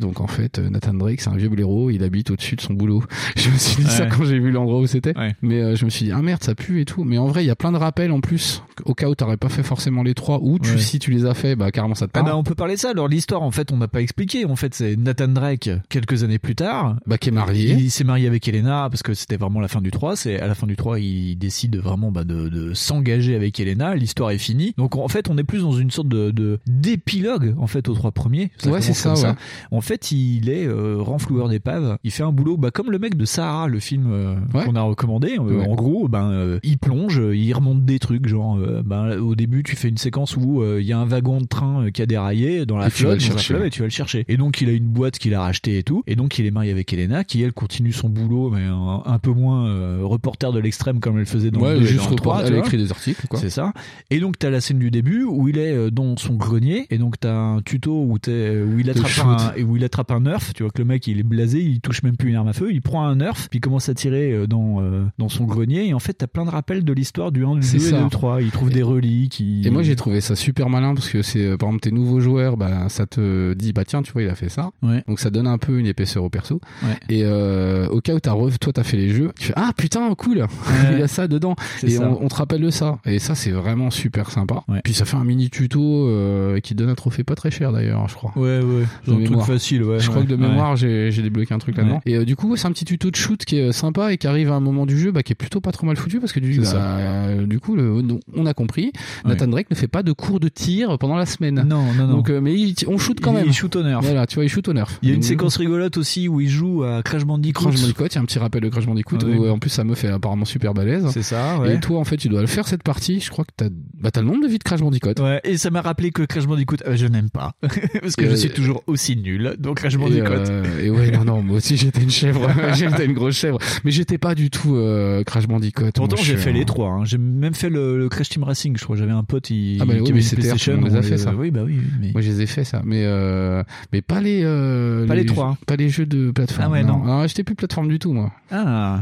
Donc 0.00 0.20
en 0.20 0.26
fait 0.26 0.58
Nathan 0.58 0.94
Drake 0.94 1.20
c'est 1.20 1.30
un 1.30 1.36
vieux 1.36 1.48
blaireau. 1.50 1.90
Il 1.90 2.02
habite 2.02 2.30
au-dessus 2.30 2.56
de 2.56 2.60
son 2.62 2.72
boulot. 2.74 3.02
Je 3.36 3.50
me 3.50 3.56
suis 3.58 3.84
dit 3.84 3.90
ça 3.90 4.06
quand 4.06 4.24
j'ai 4.24 4.38
vu 4.38 4.50
l'endroit 4.50 4.80
où 4.80 4.86
c'était. 4.86 5.14
Mais 5.42 5.76
je 5.76 5.84
me 5.84 5.90
suis 5.90 6.06
dit 6.06 6.12
ah 6.12 6.22
merde 6.22 6.42
ça 6.42 6.54
pue 6.54 6.80
et 6.80 6.84
tout. 6.84 7.04
Mais 7.04 7.18
en 7.18 7.26
vrai 7.26 7.44
il 7.44 7.46
y 7.46 7.50
a 7.50 7.56
plein 7.56 7.72
de 7.72 7.76
rappels 7.76 8.12
en 8.12 8.20
plus 8.20 8.62
au 8.84 8.94
cas 8.94 9.08
où 9.08 9.14
t'aurais 9.14 9.36
pas 9.36 9.48
fait 9.48 9.62
forcément 9.62 10.02
les 10.02 10.14
trois 10.14 10.38
ou 10.42 10.58
tu 10.58 10.78
si 10.78 10.98
tu 10.98 11.10
les 11.10 11.26
as 11.26 11.34
fait 11.34 11.56
bah 11.56 11.70
carrément 11.70 11.94
ça 11.94 12.06
te 12.06 12.12
Ah 12.14 12.20
parle. 12.20 12.26
bah, 12.26 12.36
on 12.36 12.42
peut 12.42 12.54
parler 12.54 12.74
de 12.74 12.78
ça. 12.80 12.90
Alors 12.90 13.08
l'histoire, 13.26 13.42
en 13.42 13.50
fait, 13.50 13.72
on 13.72 13.76
n'a 13.76 13.88
pas 13.88 14.00
expliqué. 14.02 14.44
En 14.44 14.54
fait, 14.54 14.72
c'est 14.72 14.94
Nathan 14.94 15.26
Drake 15.26 15.68
quelques 15.88 16.22
années 16.22 16.38
plus 16.38 16.54
tard. 16.54 16.94
Bah, 17.08 17.18
qui 17.18 17.30
est 17.30 17.32
marié. 17.32 17.72
Il 17.72 17.90
s'est 17.90 18.04
marié 18.04 18.28
avec 18.28 18.46
Elena 18.46 18.86
parce 18.88 19.02
que 19.02 19.14
c'était 19.14 19.36
vraiment 19.36 19.58
la 19.58 19.66
fin 19.66 19.80
du 19.80 19.90
3. 19.90 20.14
C'est 20.14 20.38
à 20.40 20.46
la 20.46 20.54
fin 20.54 20.68
du 20.68 20.76
3, 20.76 21.00
il 21.00 21.34
décide 21.36 21.74
vraiment 21.76 22.12
bah, 22.12 22.22
de, 22.22 22.48
de 22.48 22.72
s'engager 22.72 23.34
avec 23.34 23.58
Elena. 23.58 23.96
L'histoire 23.96 24.30
est 24.30 24.38
finie. 24.38 24.74
Donc 24.78 24.94
en 24.94 25.08
fait, 25.08 25.28
on 25.28 25.36
est 25.38 25.42
plus 25.44 25.62
dans 25.62 25.72
une 25.72 25.90
sorte 25.90 26.06
de 26.06 26.30
de- 26.30 26.60
d'épilogue 26.68 27.56
en 27.58 27.66
fait 27.66 27.88
aux 27.88 27.94
trois 27.94 28.12
premiers. 28.12 28.42
Ouais, 28.42 28.50
commence 28.70 28.84
c'est 28.84 28.92
ça, 28.92 29.14
ouais. 29.14 29.34
En 29.72 29.80
fait, 29.80 30.12
il 30.12 30.48
est 30.48 30.64
euh, 30.68 30.98
renfloueur 31.00 31.48
d'épave. 31.48 31.98
Il 32.04 32.12
fait 32.12 32.22
un 32.22 32.30
boulot 32.32 32.56
bah, 32.56 32.70
comme 32.70 32.92
le 32.92 33.00
mec 33.00 33.16
de 33.16 33.24
Sahara, 33.24 33.66
le 33.66 33.80
film 33.80 34.06
euh, 34.12 34.36
Ouais. 34.54 34.64
qu'on 34.64 34.76
a 34.76 34.82
recommandé. 34.82 35.36
Euh, 35.40 35.56
Ouais. 35.56 35.66
En 35.68 35.74
gros, 35.74 36.06
ben 36.08 36.30
euh, 36.30 36.58
il 36.62 36.78
plonge, 36.78 37.18
euh, 37.18 37.34
il 37.36 37.52
remonte 37.54 37.84
des 37.84 37.98
trucs. 37.98 38.28
Genre, 38.28 38.56
ben, 38.84 39.18
au 39.18 39.34
début, 39.34 39.62
tu 39.64 39.74
fais 39.74 39.88
une 39.88 39.96
séquence 39.96 40.36
où 40.36 40.62
il 40.78 40.84
y 40.84 40.92
a 40.92 40.98
un 40.98 41.06
wagon 41.06 41.40
de 41.40 41.46
train 41.46 41.90
qui 41.90 42.02
a 42.02 42.06
déraillé 42.06 42.66
dans 42.66 42.76
la 42.76 42.90
flotte, 42.90 43.15
le 43.16 43.20
chercher. 43.20 43.70
tu 43.70 43.80
vas 43.80 43.86
le 43.86 43.90
chercher. 43.90 44.24
Et 44.28 44.36
donc, 44.36 44.60
il 44.60 44.68
a 44.68 44.72
une 44.72 44.86
boîte 44.86 45.18
qu'il 45.18 45.34
a 45.34 45.40
rachetée 45.42 45.78
et 45.78 45.82
tout. 45.82 46.02
Et 46.06 46.16
donc, 46.16 46.38
il 46.38 46.46
est 46.46 46.50
marié 46.50 46.70
avec 46.70 46.92
Elena, 46.92 47.24
qui 47.24 47.42
elle 47.42 47.52
continue 47.52 47.92
son 47.92 48.08
boulot, 48.08 48.50
mais 48.50 48.62
un, 48.64 49.02
un 49.04 49.18
peu 49.18 49.30
moins 49.32 49.66
euh, 49.68 50.00
reporter 50.02 50.52
de 50.52 50.58
l'extrême 50.60 51.00
comme 51.00 51.18
elle 51.18 51.26
faisait 51.26 51.50
dans 51.50 51.60
Ouais, 51.60 51.74
le 51.74 51.80
2 51.80 51.84
et 51.84 51.88
juste 51.88 52.04
dans 52.04 52.10
le 52.10 52.16
3. 52.16 52.34
report- 52.36 52.46
tu 52.48 52.52
elle 52.52 52.58
écrit 52.60 52.76
des 52.78 52.90
articles 52.90 53.26
quoi. 53.28 53.38
C'est 53.40 53.50
ça. 53.50 53.72
Et 54.10 54.20
donc 54.20 54.38
t'as 54.38 54.50
la 54.50 54.60
scène 54.60 54.78
du 54.78 54.90
début 54.90 55.24
où 55.24 55.48
il 55.48 55.58
est 55.58 55.72
euh, 55.72 55.90
dans 55.90 56.16
son 56.16 56.34
grenier 56.34 56.86
et 56.90 56.98
donc 56.98 57.18
t'as 57.20 57.34
un 57.34 57.62
tuto 57.62 57.92
où 58.02 58.16
euh, 58.28 58.66
où 58.66 58.78
il 58.78 58.90
attrape 58.90 59.26
un 59.26 59.62
où 59.62 59.76
il 59.76 59.84
attrape 59.84 60.10
un 60.10 60.20
nerf. 60.20 60.52
Tu 60.54 60.62
vois 60.62 60.70
que 60.72 60.78
le 60.78 60.84
mec 60.84 61.06
il 61.06 61.18
est 61.18 61.22
blasé, 61.22 61.60
il 61.62 61.80
touche 61.80 62.02
même 62.02 62.16
plus 62.16 62.30
une 62.30 62.36
arme 62.36 62.48
à 62.48 62.52
feu, 62.52 62.68
il 62.72 62.82
prend 62.82 63.04
un 63.06 63.16
nerf 63.16 63.48
puis 63.48 63.58
il 63.58 63.60
commence 63.60 63.88
à 63.88 63.94
tirer 63.94 64.32
euh, 64.32 64.46
dans 64.46 64.80
euh, 64.80 65.04
dans 65.18 65.28
son 65.28 65.44
grenier 65.44 65.86
et 65.88 65.94
en 65.94 65.98
fait 65.98 66.14
t'as 66.14 66.26
plein 66.26 66.44
de 66.44 66.50
rappels 66.50 66.84
de 66.84 66.92
l'histoire 66.92 67.32
du 67.32 67.44
1, 67.44 67.54
du 67.54 67.60
2 67.60 67.62
C'est 67.66 67.94
et 67.96 68.02
du 68.02 68.08
3. 68.10 68.42
Ils 68.42 68.50
trouvent 68.50 68.70
des 68.70 68.82
reliques. 68.82 69.40
Et 69.40 69.70
moi 69.70 69.82
j'ai 69.82 69.96
trouvé 69.96 70.20
ça 70.20 70.36
super 70.36 70.68
malin 70.68 70.94
parce 70.94 71.08
que 71.08 71.22
c'est 71.22 71.56
par 71.56 71.68
exemple 71.68 71.82
tes 71.82 71.90
nouveaux 71.92 72.20
joueurs, 72.20 72.56
bah 72.56 72.88
ça 72.88 73.05
te 73.06 73.54
dit 73.54 73.72
bah 73.72 73.84
tiens 73.84 74.02
tu 74.02 74.12
vois 74.12 74.22
il 74.22 74.28
a 74.28 74.34
fait 74.34 74.48
ça, 74.48 74.70
Ouais. 74.82 75.02
donc 75.08 75.18
ça 75.20 75.30
donne 75.30 75.46
un 75.46 75.58
peu 75.58 75.78
une 75.78 75.86
épaisseur 75.86 76.24
au 76.24 76.30
perso. 76.30 76.60
Ouais. 76.82 76.96
Et 77.08 77.22
euh, 77.24 77.88
au 77.88 78.00
cas 78.00 78.14
où 78.14 78.20
t'as 78.20 78.34
toi 78.60 78.72
t'as 78.72 78.82
fait 78.82 78.96
les 78.96 79.10
jeux, 79.10 79.30
tu 79.38 79.48
fais 79.48 79.52
ah 79.56 79.70
putain 79.76 80.14
cool, 80.14 80.46
il 80.92 80.98
y 80.98 81.02
a 81.02 81.08
ça 81.08 81.28
dedans. 81.28 81.56
Et 81.82 81.90
ça. 81.90 82.08
on, 82.08 82.24
on 82.24 82.28
te 82.28 82.34
rappelle 82.34 82.60
de 82.60 82.70
ça. 82.70 82.98
Et 83.06 83.18
ça 83.18 83.34
c'est 83.34 83.50
vraiment 83.50 83.90
super 83.90 84.30
sympa. 84.30 84.62
Puis 84.84 84.94
ça 84.94 85.04
fait 85.04 85.16
un 85.16 85.24
mini 85.24 85.50
tuto 85.50 86.08
euh, 86.08 86.60
qui 86.60 86.74
donne 86.74 86.88
un 86.90 86.94
trophée 86.94 87.24
pas 87.24 87.34
très 87.34 87.50
cher 87.50 87.72
d'ailleurs 87.72 88.08
je 88.08 88.14
crois. 88.14 88.32
Ouais, 88.36 88.60
ouais. 88.62 88.84
Genre 89.06 89.18
un 89.20 89.24
truc 89.24 89.40
facile, 89.42 89.82
ouais. 89.84 89.98
Je 90.00 90.10
crois 90.10 90.22
que 90.22 90.28
de 90.28 90.36
mémoire 90.36 90.76
j'ai 90.76 91.10
débloqué 91.10 91.54
un 91.54 91.58
truc 91.58 91.76
là-dedans. 91.76 92.00
Et 92.06 92.16
euh, 92.16 92.24
du 92.24 92.36
coup 92.36 92.56
c'est 92.56 92.66
un 92.66 92.72
petit 92.72 92.84
tuto 92.84 93.10
de 93.10 93.16
shoot 93.16 93.44
qui 93.44 93.58
est 93.58 93.72
sympa 93.72 94.12
et 94.12 94.18
qui 94.18 94.26
arrive 94.26 94.50
à 94.52 94.54
un 94.54 94.60
moment 94.60 94.86
du 94.86 94.98
jeu 94.98 95.12
bah, 95.12 95.22
qui 95.22 95.32
est 95.32 95.36
plutôt 95.36 95.60
pas 95.60 95.72
trop 95.72 95.86
mal 95.86 95.96
foutu 95.96 96.20
parce 96.20 96.32
que 96.32 96.40
du, 96.40 96.60
bah, 96.60 96.72
euh, 96.74 97.46
du 97.46 97.60
coup 97.60 97.76
le- 97.76 98.02
on 98.34 98.46
a 98.46 98.54
compris. 98.54 98.92
Nathan 99.24 99.46
Drake 99.48 99.70
ne 99.70 99.76
fait 99.76 99.88
pas 99.88 100.02
de 100.02 100.12
cours 100.12 100.40
de 100.40 100.48
tir 100.48 100.98
pendant 100.98 101.16
la 101.16 101.26
semaine. 101.26 101.64
Non, 101.68 101.92
non, 101.94 102.06
non. 102.06 102.12
Donc, 102.14 102.30
euh, 102.30 102.40
mais 102.40 102.54
il- 102.54 102.74
on 102.86 102.98
shoot 102.98 103.18
quand 103.20 103.32
même. 103.32 103.44
il 103.46 103.52
shoot 103.52 103.74
au 103.76 103.82
nerf. 103.82 104.00
Voilà, 104.02 104.26
tu 104.26 104.36
vois, 104.36 104.44
il 104.44 104.48
shoot 104.48 104.66
au 104.68 104.72
nerf. 104.72 104.98
Il 105.02 105.08
y 105.08 105.12
a 105.12 105.14
une 105.14 105.22
séquence 105.22 105.56
rigolote 105.56 105.96
aussi 105.96 106.28
où 106.28 106.40
il 106.40 106.48
joue 106.48 106.82
à 106.84 107.02
Crash 107.02 107.24
Bandicoot. 107.24 107.68
Crash 107.68 107.80
Bandicoot, 107.80 108.06
il 108.06 108.14
y 108.14 108.18
a 108.18 108.20
un 108.20 108.24
petit 108.24 108.38
rappel 108.38 108.62
de 108.62 108.68
Crash 108.68 108.86
Bandicoot 108.86 109.18
Ah 109.22 109.26
oui. 109.26 109.36
où 109.38 109.44
euh, 109.44 109.50
en 109.50 109.58
plus 109.58 109.70
sa 109.70 109.84
meuf 109.84 110.04
est 110.04 110.08
apparemment 110.08 110.44
super 110.44 110.74
balèze. 110.74 111.06
C'est 111.12 111.22
ça, 111.22 111.58
ouais. 111.60 111.74
Et 111.76 111.80
toi 111.80 111.98
en 112.00 112.04
fait 112.04 112.16
tu 112.16 112.28
dois 112.28 112.40
le 112.40 112.46
faire 112.46 112.66
cette 112.68 112.82
partie. 112.82 113.20
Je 113.20 113.30
crois 113.30 113.44
que 113.44 113.50
t'as 113.56 113.68
bah, 113.98 114.10
t'as 114.10 114.20
le 114.20 114.26
nombre 114.26 114.42
de 114.42 114.48
vies 114.48 114.58
de 114.58 114.64
Crash 114.64 114.80
Bandicoot. 114.80 115.14
Ouais, 115.20 115.40
et 115.44 115.56
ça 115.56 115.70
m'a 115.70 115.80
rappelé 115.80 116.10
que 116.10 116.22
Crash 116.22 116.46
Bandicoot, 116.46 116.76
euh, 116.86 116.96
je 116.96 117.06
n'aime 117.06 117.30
pas. 117.30 117.52
Parce 118.00 118.16
que 118.16 118.24
Euh, 118.24 118.30
je 118.30 118.34
suis 118.36 118.50
toujours 118.50 118.82
aussi 118.86 119.16
nul. 119.16 119.56
Donc 119.58 119.76
Crash 119.78 119.94
Et, 119.94 119.98
Bandicoot. 119.98 120.26
euh, 120.30 120.82
et 120.82 120.90
ouais 120.90 121.10
non 121.10 121.24
non 121.24 121.42
moi 121.42 121.56
aussi 121.58 121.76
j'étais 121.76 122.02
une 122.02 122.10
chèvre 122.10 122.48
j'étais 122.74 123.04
une 123.06 123.12
grosse 123.14 123.34
chèvre 123.36 123.58
mais 123.84 123.90
j'étais 123.90 124.18
pas 124.18 124.34
du 124.34 124.50
tout 124.50 124.76
euh, 124.76 125.22
Crash 125.24 125.46
Bandicoot 125.46 125.90
Pourtant, 125.94 126.16
j'ai 126.16 126.36
fait 126.36 126.52
les 126.52 126.64
trois. 126.64 126.90
hein. 126.90 127.04
J'ai 127.04 127.18
même 127.18 127.54
fait 127.54 127.68
le, 127.70 127.98
le 127.98 128.08
Crash 128.08 128.28
Team 128.28 128.42
Racing, 128.44 128.76
je 128.76 128.84
crois. 128.84 128.96
J'avais 128.96 129.12
un 129.12 129.24
pote 129.24 129.50
il, 129.50 129.78
Ah 129.80 129.84
bah 129.84 129.94
oui, 129.96 130.02
qui 130.02 130.02
mais 130.04 130.08
avait 130.10 130.18
une 130.20 130.22
c'était 130.22 130.42
PlayStation. 130.42 130.78
on 130.80 130.84
les 130.86 130.94
a 130.94 130.98
on 130.98 131.02
fait 131.02 131.18
ça. 131.18 131.34
Oui, 131.34 131.50
bah 131.50 131.62
oui. 131.64 131.78
Mais... 132.00 132.12
Moi 132.12 132.20
je 132.20 132.28
les 132.30 132.42
ai 132.42 132.46
fait 132.46 132.64
ça 132.64 132.75
mais 132.84 133.02
euh, 133.04 133.62
mais 133.92 134.02
pas 134.02 134.20
les 134.20 134.42
euh, 134.44 135.06
Pas 135.06 135.14
les 135.14 135.26
trois. 135.26 135.56
pas 135.66 135.76
les 135.76 135.88
jeux 135.88 136.06
de 136.06 136.30
plateforme 136.30 136.66
Ah 136.66 136.70
ouais, 136.70 136.82
non. 136.84 137.26
j'étais 137.26 137.44
plus 137.44 137.54
plateforme 137.54 137.88
du 137.88 137.98
tout 137.98 138.12
moi 138.12 138.32
Ah, 138.50 139.00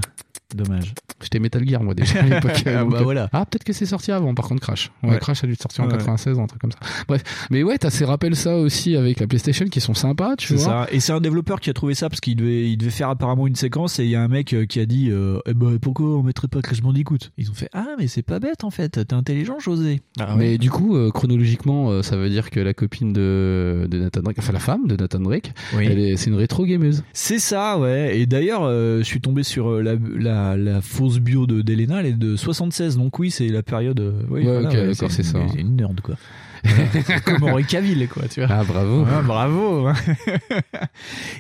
dommage. 0.54 0.94
J'étais 1.22 1.38
Metal 1.38 1.66
Gear 1.66 1.82
moi 1.82 1.94
déjà 1.94 2.20
à 2.20 2.22
l'époque. 2.26 2.62
Ah, 2.66 2.84
bah 2.84 2.98
euh, 2.98 3.02
voilà. 3.02 3.28
Ah 3.32 3.44
peut-être 3.46 3.64
que 3.64 3.72
c'est 3.72 3.86
sorti 3.86 4.12
avant 4.12 4.34
par 4.34 4.48
contre 4.48 4.60
Crash. 4.62 4.90
Ouais, 5.02 5.10
Ouais. 5.10 5.18
Crash 5.18 5.44
a 5.44 5.46
dû 5.46 5.54
sortir 5.54 5.84
en 5.84 5.86
Ouais. 5.88 5.92
96 5.98 6.38
un 6.38 6.46
truc 6.46 6.60
comme 6.60 6.72
ça. 6.72 6.78
Bref, 7.08 7.22
mais 7.50 7.62
ouais, 7.62 7.78
t'as 7.78 7.90
ces 7.90 8.04
rappels 8.04 8.36
ça 8.36 8.56
aussi 8.56 8.96
avec 8.96 9.20
la 9.20 9.26
PlayStation 9.26 9.66
qui 9.66 9.80
sont 9.80 9.94
sympas, 9.94 10.36
tu 10.36 10.54
vois. 10.54 10.64
ça. 10.64 10.86
Et 10.92 11.00
c'est 11.00 11.12
un 11.12 11.20
développeur 11.20 11.60
qui 11.60 11.70
a 11.70 11.72
trouvé 11.72 11.94
ça 11.94 12.08
parce 12.08 12.20
qu'il 12.20 12.36
devait, 12.36 12.70
il 12.70 12.76
devait 12.76 12.90
faire 12.90 13.08
apparemment 13.08 13.46
une 13.46 13.56
séquence 13.56 13.98
et 13.98 14.04
il 14.04 14.10
y 14.10 14.16
a 14.16 14.22
un 14.22 14.28
mec 14.28 14.52
euh, 14.52 14.66
qui 14.66 14.80
a 14.80 14.86
dit 14.86 15.10
euh, 15.10 15.38
eh 15.46 15.54
ben, 15.54 15.78
pourquoi 15.78 16.06
on 16.18 16.22
mettrait 16.22 16.48
pas 16.48 16.60
Crash 16.62 16.82
Bandicoot? 16.82 17.18
Ils 17.38 17.50
ont 17.50 17.54
fait 17.54 17.68
ah 17.72 17.86
mais 17.98 18.06
c'est 18.08 18.22
pas 18.22 18.38
bête 18.40 18.64
en 18.64 18.70
fait. 18.70 18.88
T'es 19.06 19.14
intelligent 19.14 19.58
José. 19.60 20.00
Ah 20.18 20.34
Mais 20.36 20.58
du 20.58 20.70
coup, 20.70 20.96
euh, 20.96 21.10
chronologiquement, 21.10 21.90
euh, 21.90 22.02
ça 22.02 22.16
veut 22.16 22.28
dire 22.30 22.50
que 22.50 22.60
la 22.60 22.74
copine 22.74 23.12
de, 23.12 23.86
de 23.90 23.98
Nathan 23.98 24.20
Drake, 24.22 24.36
enfin 24.38 24.52
la 24.52 24.58
femme 24.60 24.86
de 24.86 24.96
Nathan 24.96 25.20
Drake, 25.20 25.52
Oui. 25.76 25.86
elle 25.90 25.98
est, 25.98 26.16
c'est 26.16 26.30
une 26.30 26.36
rétro 26.36 26.64
gameuse. 26.66 27.02
C'est 27.12 27.38
ça, 27.38 27.78
ouais. 27.78 28.18
Et 28.18 28.26
d'ailleurs, 28.26 28.62
euh, 28.64 28.98
je 28.98 29.04
suis 29.04 29.20
tombé 29.20 29.42
sur 29.42 29.68
euh, 29.70 29.82
la, 29.82 29.94
la, 30.44 30.56
la 30.56 30.80
fausse 30.80 31.18
bio 31.18 31.46
de 31.46 31.62
d'Elena, 31.62 32.00
elle 32.00 32.06
est 32.06 32.12
de 32.12 32.36
76. 32.36 32.96
Donc 32.96 33.18
oui, 33.18 33.30
c'est 33.30 33.48
la 33.48 33.62
période. 33.62 34.00
euh, 34.00 34.12
oui, 34.28 34.40
Ouais, 34.40 34.52
voilà, 34.52 34.68
ok, 34.68 34.74
d'accord, 34.74 35.10
c'est 35.10 35.22
ça. 35.22 35.38
C'est 35.52 35.60
une 35.60 35.76
nerd, 35.76 36.00
quoi. 36.00 36.16
Voilà. 36.64 37.20
Comme 37.20 37.44
Henri 37.44 37.64
Cavill, 37.64 38.08
quoi, 38.08 38.24
tu 38.28 38.40
vois. 38.40 38.48
Ah 38.50 38.64
bravo. 38.64 39.02
Ouais, 39.04 39.22
bravo. 39.24 39.88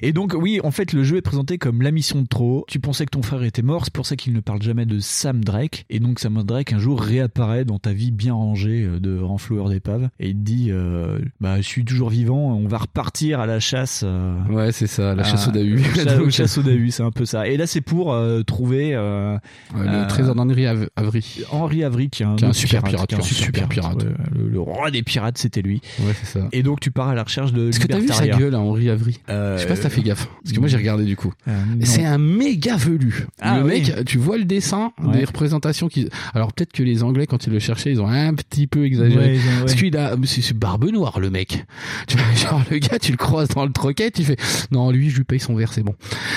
Et 0.02 0.12
donc 0.12 0.34
oui, 0.36 0.60
en 0.62 0.70
fait, 0.70 0.92
le 0.92 1.02
jeu 1.04 1.16
est 1.16 1.22
présenté 1.22 1.58
comme 1.58 1.82
la 1.82 1.90
mission 1.90 2.20
de 2.22 2.26
trop. 2.26 2.64
Tu 2.68 2.78
pensais 2.80 3.04
que 3.04 3.10
ton 3.10 3.22
frère 3.22 3.42
était 3.42 3.62
mort, 3.62 3.82
c'est 3.84 3.92
pour 3.92 4.06
ça 4.06 4.16
qu'il 4.16 4.32
ne 4.32 4.40
parle 4.40 4.62
jamais 4.62 4.86
de 4.86 4.98
Sam 5.00 5.44
Drake. 5.44 5.86
Et 5.90 6.00
donc 6.00 6.18
Sam 6.20 6.42
Drake 6.42 6.72
un 6.72 6.78
jour 6.78 7.00
réapparaît 7.00 7.64
dans 7.64 7.78
ta 7.78 7.92
vie 7.92 8.10
bien 8.10 8.34
rangée 8.34 8.82
euh, 8.84 9.00
de 9.00 9.18
renfloueur 9.18 9.68
d'épave 9.68 10.08
et 10.20 10.28
il 10.28 10.34
te 10.34 10.40
dit, 10.40 10.68
euh, 10.70 11.18
bah 11.40 11.56
je 11.58 11.66
suis 11.66 11.84
toujours 11.84 12.10
vivant, 12.10 12.54
on 12.56 12.68
va 12.68 12.78
repartir 12.78 13.40
à 13.40 13.46
la 13.46 13.60
chasse. 13.60 14.02
euh, 14.04 14.34
Ouais, 14.50 14.72
c'est 14.72 14.86
ça, 14.86 15.14
la 15.14 15.22
à- 15.22 15.26
chasse 15.26 15.48
au 15.48 15.50
Dahu. 15.52 15.80
Donc, 16.18 16.30
chasse 16.30 16.58
au 16.58 16.62
Dahu, 16.62 16.90
c'est 16.90 17.02
un 17.02 17.10
peu 17.10 17.24
ça. 17.24 17.46
Et 17.48 17.56
là, 17.56 17.66
c'est 17.66 17.80
pour 17.80 18.12
euh, 18.12 18.42
trouver 18.42 18.92
le 18.92 20.06
trésor 20.08 20.34
d'Henri 20.34 20.66
Av- 20.66 20.88
Avery. 20.96 21.42
Henri 21.50 21.84
Avery, 21.84 22.10
qui 22.10 22.22
est 22.22 22.26
un, 22.26 22.36
Qui 22.36 22.44
est 22.44 22.46
un 22.46 22.50
autre 22.50 22.58
super 22.58 22.82
pirate, 22.82 23.02
un 23.02 23.06
qui 23.06 23.14
est 23.14 23.18
un 23.18 23.22
super 23.22 23.68
pirate. 23.68 24.02
ouais, 24.02 24.10
le, 24.34 24.48
le 24.48 24.60
roi 24.60 24.90
des 24.90 25.02
pirates, 25.02 25.13
c'était 25.36 25.62
lui. 25.62 25.80
Ouais, 26.00 26.12
c'est 26.22 26.38
ça. 26.38 26.48
Et 26.52 26.62
donc, 26.62 26.80
tu 26.80 26.90
pars 26.90 27.08
à 27.08 27.14
la 27.14 27.22
recherche 27.22 27.52
de 27.52 27.68
Est-ce 27.68 27.80
que 27.80 27.86
t'as 27.86 27.98
vu 27.98 28.08
sa 28.08 28.26
gueule 28.26 28.54
à 28.54 28.60
Henri 28.60 28.90
Avery 28.90 29.20
Euh, 29.28 29.56
Je 29.56 29.62
sais 29.62 29.68
pas 29.68 29.76
si 29.76 29.82
t'as 29.82 29.88
fait 29.90 30.02
gaffe. 30.02 30.28
Parce 30.42 30.54
que 30.54 30.60
moi 30.60 30.68
j'ai 30.68 30.76
regardé 30.76 31.04
du 31.04 31.16
coup. 31.16 31.32
Euh. 31.48 31.52
C'est 31.82 32.04
un 32.04 32.18
méga 32.18 32.76
velu. 32.76 33.26
Ah, 33.40 33.58
le 33.58 33.64
oui. 33.64 33.70
mec, 33.82 34.04
tu 34.04 34.18
vois 34.18 34.36
le 34.38 34.44
dessin 34.44 34.92
Ouais. 35.02 35.18
des 35.18 35.24
représentations 35.24 35.88
qui. 35.88 36.08
Alors 36.34 36.52
peut-être 36.52 36.72
que 36.72 36.82
les 36.82 37.02
Anglais 37.02 37.26
quand 37.26 37.46
ils 37.46 37.52
le 37.52 37.58
cherchaient, 37.58 37.90
ils 37.92 38.00
ont 38.00 38.08
un 38.08 38.34
petit 38.34 38.66
peu 38.66 38.84
exagéré. 38.84 39.34
Ouais. 39.34 39.38
Parce 39.60 39.74
qu'il 39.74 39.96
a, 39.96 40.14
c'est 40.24 40.56
barbe 40.56 40.90
noire 40.90 41.20
le 41.20 41.30
mec. 41.30 41.64
Tu 42.06 42.16
vois, 42.16 42.26
genre 42.34 42.62
le 42.70 42.78
gars, 42.78 42.98
tu 42.98 43.10
le 43.12 43.16
croises 43.16 43.48
dans 43.48 43.64
le 43.64 43.72
troquet, 43.72 44.10
tu 44.10 44.22
fais 44.24 44.36
non 44.70 44.90
lui, 44.90 45.10
je 45.10 45.16
lui 45.16 45.24
paye 45.24 45.40
son 45.40 45.54
verre, 45.54 45.72
c'est 45.72 45.82
bon. 45.82 45.94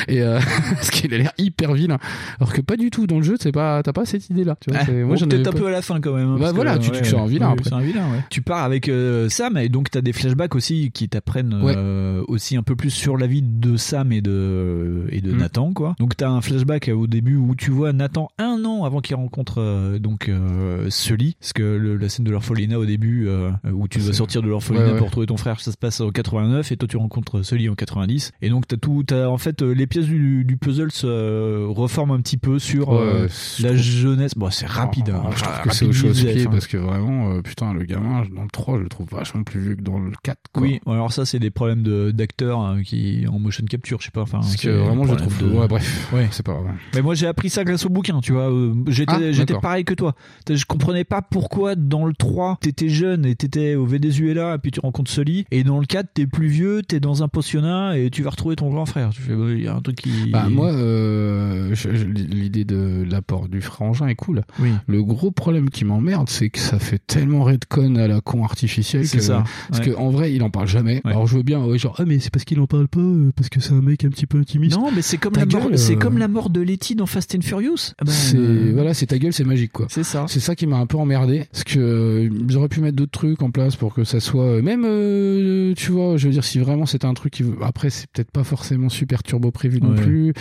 Et 0.08 0.22
euh, 0.22 0.40
parce 0.72 0.90
qu'il 0.92 1.14
a 1.14 1.18
l'air 1.18 1.32
hyper 1.38 1.74
vilain. 1.74 1.98
Alors 2.40 2.54
que 2.54 2.62
pas 2.62 2.78
du 2.78 2.90
tout 2.90 3.06
dans 3.08 3.18
le 3.18 3.24
jeu, 3.24 3.36
c'est 3.40 3.52
pas, 3.52 3.84
t'as 3.84 3.94
pas 3.94 4.06
cette 4.06 4.30
idée 4.30 4.44
là. 4.44 4.56
Tu 4.62 4.70
vois, 4.72 4.80
Ah, 4.82 4.86
c'est- 4.86 5.04
bon, 5.04 5.16
j'en 5.16 5.26
un 5.28 5.52
peu 5.52 5.68
à 5.68 5.72
la 5.72 5.82
fin 5.82 6.00
quand 6.00 6.14
même. 6.14 6.30
hein, 6.30 6.38
Bah 6.40 6.52
voilà, 6.54 6.78
tu- 6.78 6.92
tu 6.92 7.16
un 7.16 7.26
vilain 7.26 7.52
après. 7.52 7.66
C'est 7.70 7.74
un 7.76 7.82
vilain, 7.82 8.06
ouais. 8.12 8.20
Tu 8.30 8.42
pars 8.42 8.64
avec 8.68 8.88
euh, 8.90 9.28
Sam 9.30 9.58
et 9.58 9.70
donc 9.70 9.90
t'as 9.90 10.02
des 10.02 10.14
flashbacks 10.14 10.56
aussi 10.56 10.92
qui 10.94 11.10
t'apprennent 11.10 11.60
euh, 11.64 12.24
aussi 12.28 12.56
un 12.56 12.64
peu 12.64 12.76
plus 12.76 12.92
sur 12.92 13.18
la 13.18 13.26
vie 13.28 13.42
de 13.42 13.76
Sam 13.78 14.12
et 14.12 14.22
de 14.22 15.06
et 15.10 15.22
de 15.22 15.32
Mm. 15.34 15.38
Nathan 15.38 15.74
quoi. 15.74 15.96
Donc 16.00 16.16
t'as 16.16 16.30
un 16.30 16.42
flashback 16.42 16.90
au 16.94 17.08
début 17.08 17.36
où 17.36 17.56
tu 17.56 17.72
vois 17.72 17.94
Nathan 17.94 18.30
un 18.38 18.64
an 18.66 18.84
avant 18.86 19.02
qu'il 19.02 19.16
rencontre 19.16 19.56
euh, 19.62 20.00
donc 20.00 20.30
euh, 20.30 20.90
Sully, 20.90 21.36
parce 21.40 21.54
que 21.54 21.64
le- 21.64 21.98
la 21.98 22.10
scène 22.10 22.26
de 22.26 22.32
l'orphelinat 22.32 22.78
au 22.80 22.86
début 22.86 23.28
euh, 23.28 23.52
où 23.74 23.88
tu 23.88 24.00
dois 24.00 24.14
sortir 24.14 24.42
de 24.42 24.48
l'orphelinat 24.48 24.86
Ouais, 24.86 24.92
ouais. 24.94 24.98
pour 24.98 25.08
retrouver 25.08 25.28
ton 25.28 25.38
frère, 25.38 25.60
ça 25.60 25.72
se 25.72 25.78
passe 25.78 26.00
en 26.02 26.12
89 26.12 26.72
et 26.72 26.78
toi 26.78 26.88
tu 26.88 26.98
rencontres 26.98 27.42
Sully 27.44 27.70
en 27.70 27.76
90 27.76 28.32
et 28.42 28.50
donc 28.50 28.68
t'as 28.68 28.78
tout, 28.78 29.04
t'as 29.06 29.28
en 29.28 29.38
fait 29.38 29.62
euh, 29.62 29.72
les 29.74 29.88
pièces 29.88 30.06
du, 30.06 30.44
du 30.46 30.58
puzzle 30.58 30.92
se 30.92 31.08
euh, 31.08 31.66
reforment 31.70 32.12
un 32.12 32.22
petit 32.22 32.38
peu 32.38 32.60
sur 32.60 32.94
euh, 32.96 33.28
la 33.62 33.76
jeunesse. 33.76 34.34
Bon 34.36 34.50
c'est 34.52 34.66
rapide. 34.68 35.10
hein. 35.10 35.24
je 35.36 35.44
trouve 35.44 35.62
que 35.64 35.74
c'est 35.74 35.86
au 35.86 35.90
enfin. 35.90 36.50
parce 36.52 36.68
que 36.68 36.78
vraiment, 36.78 37.32
euh, 37.32 37.42
putain, 37.42 37.74
le 37.74 37.84
gamin, 37.86 38.24
dans 38.36 38.47
le 38.48 38.52
3, 38.52 38.78
je 38.78 38.84
le 38.84 38.90
trouve 38.90 39.08
vachement 39.12 39.44
plus 39.44 39.60
vieux 39.62 39.76
que 39.76 39.82
dans 39.82 40.00
le 40.00 40.12
4. 40.24 40.38
Quoi. 40.54 40.64
Oui, 40.64 40.80
alors 40.88 41.12
ça 41.14 41.26
c'est 41.26 41.40
des 41.40 41.52
problèmes 41.52 41.84
de 41.84 42.12
d'acteurs 42.12 42.60
hein, 42.60 42.82
qui 42.84 43.26
en 43.32 43.40
motion 43.40 43.64
capture, 43.66 44.00
je 44.00 44.06
sais 44.06 44.12
pas. 44.12 44.22
Enfin, 44.22 44.40
Parce 44.40 44.56
que 44.58 44.70
vraiment, 44.70 45.06
je 45.06 45.12
des 45.12 45.18
trouve. 45.18 45.38
de- 45.38 45.56
Ouais, 45.58 45.68
bref. 45.68 46.10
Ouais. 46.14 46.28
C'est 46.32 46.46
pas 46.46 46.54
grave. 46.54 46.66
Mais 46.96 47.02
moi 47.02 47.14
j'ai 47.16 47.28
appris 47.28 47.50
ça 47.50 47.64
grâce 47.64 47.86
au 47.86 47.90
bouquin, 47.90 48.20
tu 48.22 48.32
vois. 48.34 48.52
euh, 48.52 48.74
J'étais 48.88 49.14
Ah, 49.16 49.32
j'étais 49.32 49.54
pareil 49.56 49.84
que 49.86 49.94
toi. 49.94 50.16
Je 50.50 50.66
comprenais 50.66 51.04
pas 51.04 51.22
pourquoi 51.22 51.76
dans 51.76 52.06
le 52.06 52.14
3 52.14 52.58
t'étais 52.62 52.90
jeune 52.90 53.26
et 53.26 53.36
t'étais 53.36 53.76
au 53.76 53.86
Venezuela 53.86 54.56
et 54.56 54.58
puis 54.58 54.72
tu 54.72 54.80
rencontres 54.80 55.12
Sully 55.12 55.46
et 55.52 55.64
dans 55.64 55.80
le 55.80 55.86
4 55.86 56.08
t'es 56.14 56.26
plus 56.28 56.48
vieux, 56.48 56.82
t'es 56.84 57.00
dans 57.00 57.24
un 57.24 57.28
pensionnat 57.28 57.98
et 57.98 58.10
tu 58.10 58.24
vas 58.24 58.30
retrouver 58.32 58.56
ton 58.56 58.70
grand 58.70 58.86
frère. 58.86 59.10
Tu 59.12 59.22
fais, 59.22 59.34
il 59.34 59.64
y 59.64 59.68
a 59.68 59.76
un 59.76 59.82
truc 59.82 59.98
qui. 59.98 60.30
Bah, 60.32 60.48
moi, 60.50 60.72
euh, 60.72 61.70
je- 61.74 61.96
je- 61.96 62.06
l'idée 62.06 62.66
de 62.66 63.04
l'apport 63.10 63.48
du 63.50 63.62
frangin 63.62 64.08
est 64.08 64.16
cool. 64.16 64.44
Oui. 64.60 64.70
Le 64.88 65.04
gros 65.04 65.32
problème 65.32 65.70
qui 65.70 65.86
m'emmerde, 65.86 66.30
c'est 66.30 66.50
que 66.50 66.60
ça 66.60 66.80
fait 66.80 67.00
tellement 67.06 67.44
redcon 67.44 67.96
à 67.96 68.08
la 68.08 68.22
con 68.22 68.37
artificielle 68.44 69.08
C'est 69.08 69.18
que, 69.18 69.24
ça, 69.24 69.44
parce 69.70 69.86
ouais. 69.86 69.94
que 69.94 69.98
en 69.98 70.10
vrai, 70.10 70.34
il 70.34 70.44
en 70.44 70.50
parle 70.50 70.68
jamais. 70.68 71.02
Ouais. 71.06 71.12
Alors 71.12 71.28
je 71.28 71.38
veux 71.38 71.44
bien, 71.44 71.64
ouais, 71.64 71.78
genre, 71.78 71.96
ah, 72.00 72.06
mais 72.06 72.20
c'est 72.20 72.32
parce 72.32 72.46
qu'il 72.46 72.60
en 72.60 72.68
parle 72.68 72.88
pas, 72.88 73.00
euh, 73.00 73.32
parce 73.36 73.50
que 73.50 73.60
c'est 73.60 73.74
un 73.74 73.82
mec 73.82 74.04
un 74.06 74.10
petit 74.10 74.26
peu 74.26 74.38
intimiste. 74.38 74.78
Non, 74.78 74.92
mais 74.96 75.02
c'est 75.02 75.18
comme 75.18 75.34
Ta 75.34 75.42
la 75.42 75.46
mort, 75.46 75.70
c'est 75.76 75.96
euh, 75.96 76.00
comme 76.00 76.18
la 76.18 76.28
mort 76.28 76.50
de 76.50 76.62
Letty 76.62 76.96
dans 76.96 77.06
Fast 77.06 77.36
and 77.36 77.42
Furious. 77.42 77.94
Ah 78.00 78.06
ben, 78.06 78.12
c'est 78.12 78.38
euh, 78.38 78.72
voilà, 78.74 78.94
c'est 78.94 79.08
ta 79.08 79.18
gueule, 79.18 79.34
c'est 79.34 79.44
magique 79.44 79.72
quoi. 79.72 79.88
C'est 79.90 80.04
ça. 80.04 80.26
C'est 80.28 80.40
ça 80.40 80.56
qui 80.56 80.68
m'a 80.68 80.78
un 80.78 80.86
peu 80.86 80.98
emmerdé 80.98 81.46
parce 81.52 81.64
que 81.64 81.80
euh, 81.80 82.30
ils 82.48 82.58
auraient 82.58 82.68
pu 82.68 82.82
mettre 82.82 82.96
d'autres 82.96 83.12
trucs 83.12 83.42
en 83.42 83.52
place 83.52 83.76
pour 83.76 83.94
que 83.94 84.04
ça 84.04 84.20
soit 84.20 84.44
euh, 84.44 84.62
même 84.62 84.84
euh, 84.86 85.74
tu 85.76 85.92
vois, 85.92 86.18
je 86.18 86.28
veux 86.28 86.34
dire 86.34 86.44
si 86.44 86.60
vraiment 86.60 86.86
c'était 86.86 87.06
un 87.06 87.14
truc 87.14 87.34
qui 87.34 87.46
après 87.62 87.90
c'est 87.90 88.08
peut-être 88.12 88.32
pas 88.32 88.44
forcément 88.44 88.90
super 88.90 89.24
turbo 89.24 89.52
prévu 89.52 89.82
non 89.82 89.96
plus. 89.96 90.34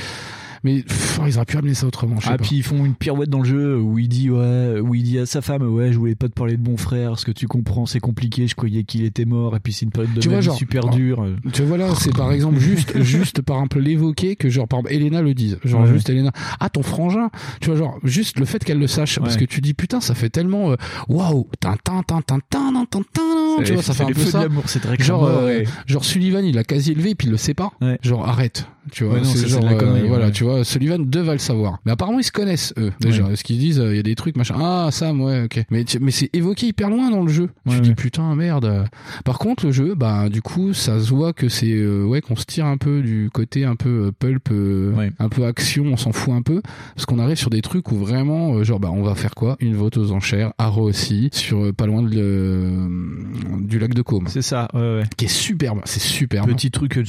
Mais 0.64 0.82
pff, 0.82 1.20
ils 1.26 1.36
auraient 1.36 1.44
pu 1.46 1.56
amener 1.56 1.74
ça 1.74 1.86
autrement, 1.86 2.16
je 2.18 2.26
sais 2.26 2.30
Ah 2.32 2.36
pas. 2.38 2.44
puis 2.44 2.56
ils 2.56 2.62
font 2.62 2.84
une 2.84 2.94
pirouette 2.94 3.30
dans 3.30 3.40
le 3.40 3.44
jeu 3.48 3.78
où 3.80 3.98
il 3.98 4.08
dit 4.08 4.30
ouais 4.30 4.80
où 4.80 4.94
il 4.94 5.02
dit 5.02 5.18
à 5.18 5.26
sa 5.26 5.40
femme 5.42 5.62
ouais 5.62 5.92
je 5.92 5.98
voulais 5.98 6.14
pas 6.14 6.28
te 6.28 6.32
parler 6.34 6.56
de 6.56 6.68
mon 6.68 6.76
frère 6.76 7.18
ce 7.18 7.24
que 7.24 7.30
tu 7.32 7.46
comprends 7.46 7.86
c'est 7.86 8.00
compliqué 8.00 8.46
je 8.46 8.54
croyais 8.54 8.84
qu'il 8.84 9.04
était 9.04 9.24
mort 9.24 9.56
et 9.56 9.60
puis 9.60 9.72
c'est 9.72 9.84
une 9.84 9.90
période 9.92 10.12
de 10.14 10.20
Tu 10.20 10.28
vois, 10.28 10.40
genre- 10.40 10.56
super 10.56 10.88
dure 10.88 11.24
Tu 11.52 11.62
vois 11.62 11.76
là, 11.78 11.94
c'est 11.94 12.14
par 12.14 12.32
exemple 12.32 12.58
juste, 12.58 12.98
juste 13.02 13.42
par 13.42 13.56
exemple 13.56 13.80
l'évoquer 13.80 14.36
que 14.36 14.48
genre 14.50 14.68
par 14.68 14.80
exemple 14.80 14.94
Elena 14.94 15.22
le 15.22 15.34
dise, 15.34 15.58
genre 15.64 15.82
Ouais. 15.82 15.92
juste 15.92 16.08
Elena, 16.10 16.32
ah 16.60 16.68
ton 16.68 16.82
frangin, 16.82 17.30
tu 17.60 17.70
vois 17.70 17.78
genre 17.78 17.98
juste 18.04 18.38
le 18.38 18.44
fait 18.46 18.62
qu'elle 18.64 18.78
le 18.78 18.86
sache 18.86 19.18
parce 19.18 19.34
Ouais. 19.34 19.40
que 19.40 19.44
tu 19.46 19.60
dis 19.60 19.74
putain 19.74 20.00
ça 20.00 20.14
fait 20.14 20.30
tellement 20.30 20.70
euh, 20.72 20.76
waouh, 21.08 21.48
tin 21.60 21.74
tin 21.82 22.02
tin 22.06 22.20
tin 22.22 22.38
tin 22.50 22.70
tin 22.90 23.02
tin 23.12 23.22
non, 23.58 23.62
tu 23.64 23.72
vois, 23.72 23.82
ça 23.82 23.94
fait 23.94 24.04
un 24.04 24.08
peu 24.08 24.20
ça. 24.20 24.44
c'est 24.66 24.80
très 24.80 24.96
Genre, 25.02 25.24
euh, 25.24 25.62
genre 25.86 26.04
Sullivan, 26.04 26.44
il 26.44 26.58
a 26.58 26.64
quasi 26.64 26.92
élevé 26.92 27.14
puis 27.14 27.26
il 27.28 27.30
le 27.30 27.36
sait 27.38 27.54
pas. 27.54 27.70
Genre 28.02 28.26
arrête, 28.28 28.66
tu 28.92 29.04
vois. 29.04 29.22
C'est 29.24 29.48
genre, 29.48 29.62
la 29.64 29.72
euh, 29.72 30.04
voilà, 30.08 30.30
tu 30.30 30.44
vois. 30.46 30.64
Sullivan 30.64 30.98
devait 31.08 31.32
le 31.32 31.38
savoir. 31.38 31.78
Mais 31.84 31.92
apparemment 31.92 32.18
ils 32.18 32.24
se 32.24 32.32
connaissent 32.32 32.72
eux 32.78 32.92
déjà. 33.00 33.34
Ce 33.36 33.42
qu'ils 33.44 33.58
disent, 33.58 33.80
euh, 33.80 33.92
il 33.92 33.96
y 33.96 34.00
a 34.00 34.02
des 34.02 34.14
trucs 34.14 34.36
machin. 34.36 34.54
Ah 34.58 34.88
Sam, 34.90 35.20
ouais, 35.20 35.44
ok. 35.44 35.64
Mais 35.70 35.84
mais 36.00 36.10
c'est 36.10 36.30
évoqué 36.34 36.66
hyper 36.68 36.90
loin 36.90 37.10
dans 37.10 37.22
le 37.22 37.28
jeu. 37.32 37.48
tu 37.66 37.72
Ouais, 37.74 37.80
dis 37.80 37.88
ouais. 37.90 37.94
putain 37.94 38.34
merde. 38.34 38.86
Par 39.24 39.38
contre 39.38 39.66
le 39.66 39.72
jeu, 39.72 39.94
bah 39.94 40.28
du 40.28 40.42
coup 40.42 40.72
ça 40.74 41.00
se 41.00 41.08
voit 41.10 41.32
que 41.32 41.48
c'est 41.48 41.72
euh, 41.72 42.04
ouais 42.04 42.20
qu'on 42.20 42.36
se 42.36 42.44
tire 42.44 42.66
un 42.66 42.76
peu 42.76 43.02
du 43.02 43.30
côté 43.32 43.64
un 43.64 43.76
peu 43.76 44.06
euh, 44.06 44.12
pulp, 44.18 44.48
euh, 44.52 44.92
Ouais. 44.94 45.10
un 45.18 45.28
peu 45.28 45.44
action, 45.44 45.84
on 45.86 45.96
s'en 45.96 46.12
fout 46.12 46.32
un 46.34 46.42
peu 46.42 46.60
parce 46.94 47.06
qu'on 47.06 47.18
arrive 47.18 47.36
sur 47.36 47.50
des 47.50 47.62
trucs 47.62 47.90
où 47.92 47.96
vraiment 47.96 48.54
euh, 48.54 48.64
genre 48.64 48.80
bah 48.80 48.90
on 48.92 49.02
va 49.02 49.14
faire 49.14 49.34
quoi? 49.34 49.56
Une 49.60 49.74
vote 49.74 49.96
aux 49.96 50.12
enchères, 50.12 50.52
Arrow 50.58 50.82
aussi, 50.88 51.28
sur 51.32 51.74
pas 51.74 51.86
loin 51.86 52.02
de 52.02 52.14
le- 52.14 53.60
du 53.60 53.78
lac 53.78 53.94
de 53.94 54.02
Caume. 54.02 54.26
C'est 54.28 54.42
ça, 54.42 54.68
ouais, 54.74 54.80
ouais. 54.80 55.02
Qui 55.16 55.24
est 55.26 55.28
superbe, 55.28 55.80
c'est 55.84 56.00
superbe. 56.00 56.48
Petit 56.50 56.70
truc, 56.70 56.96
euh, 56.98 57.02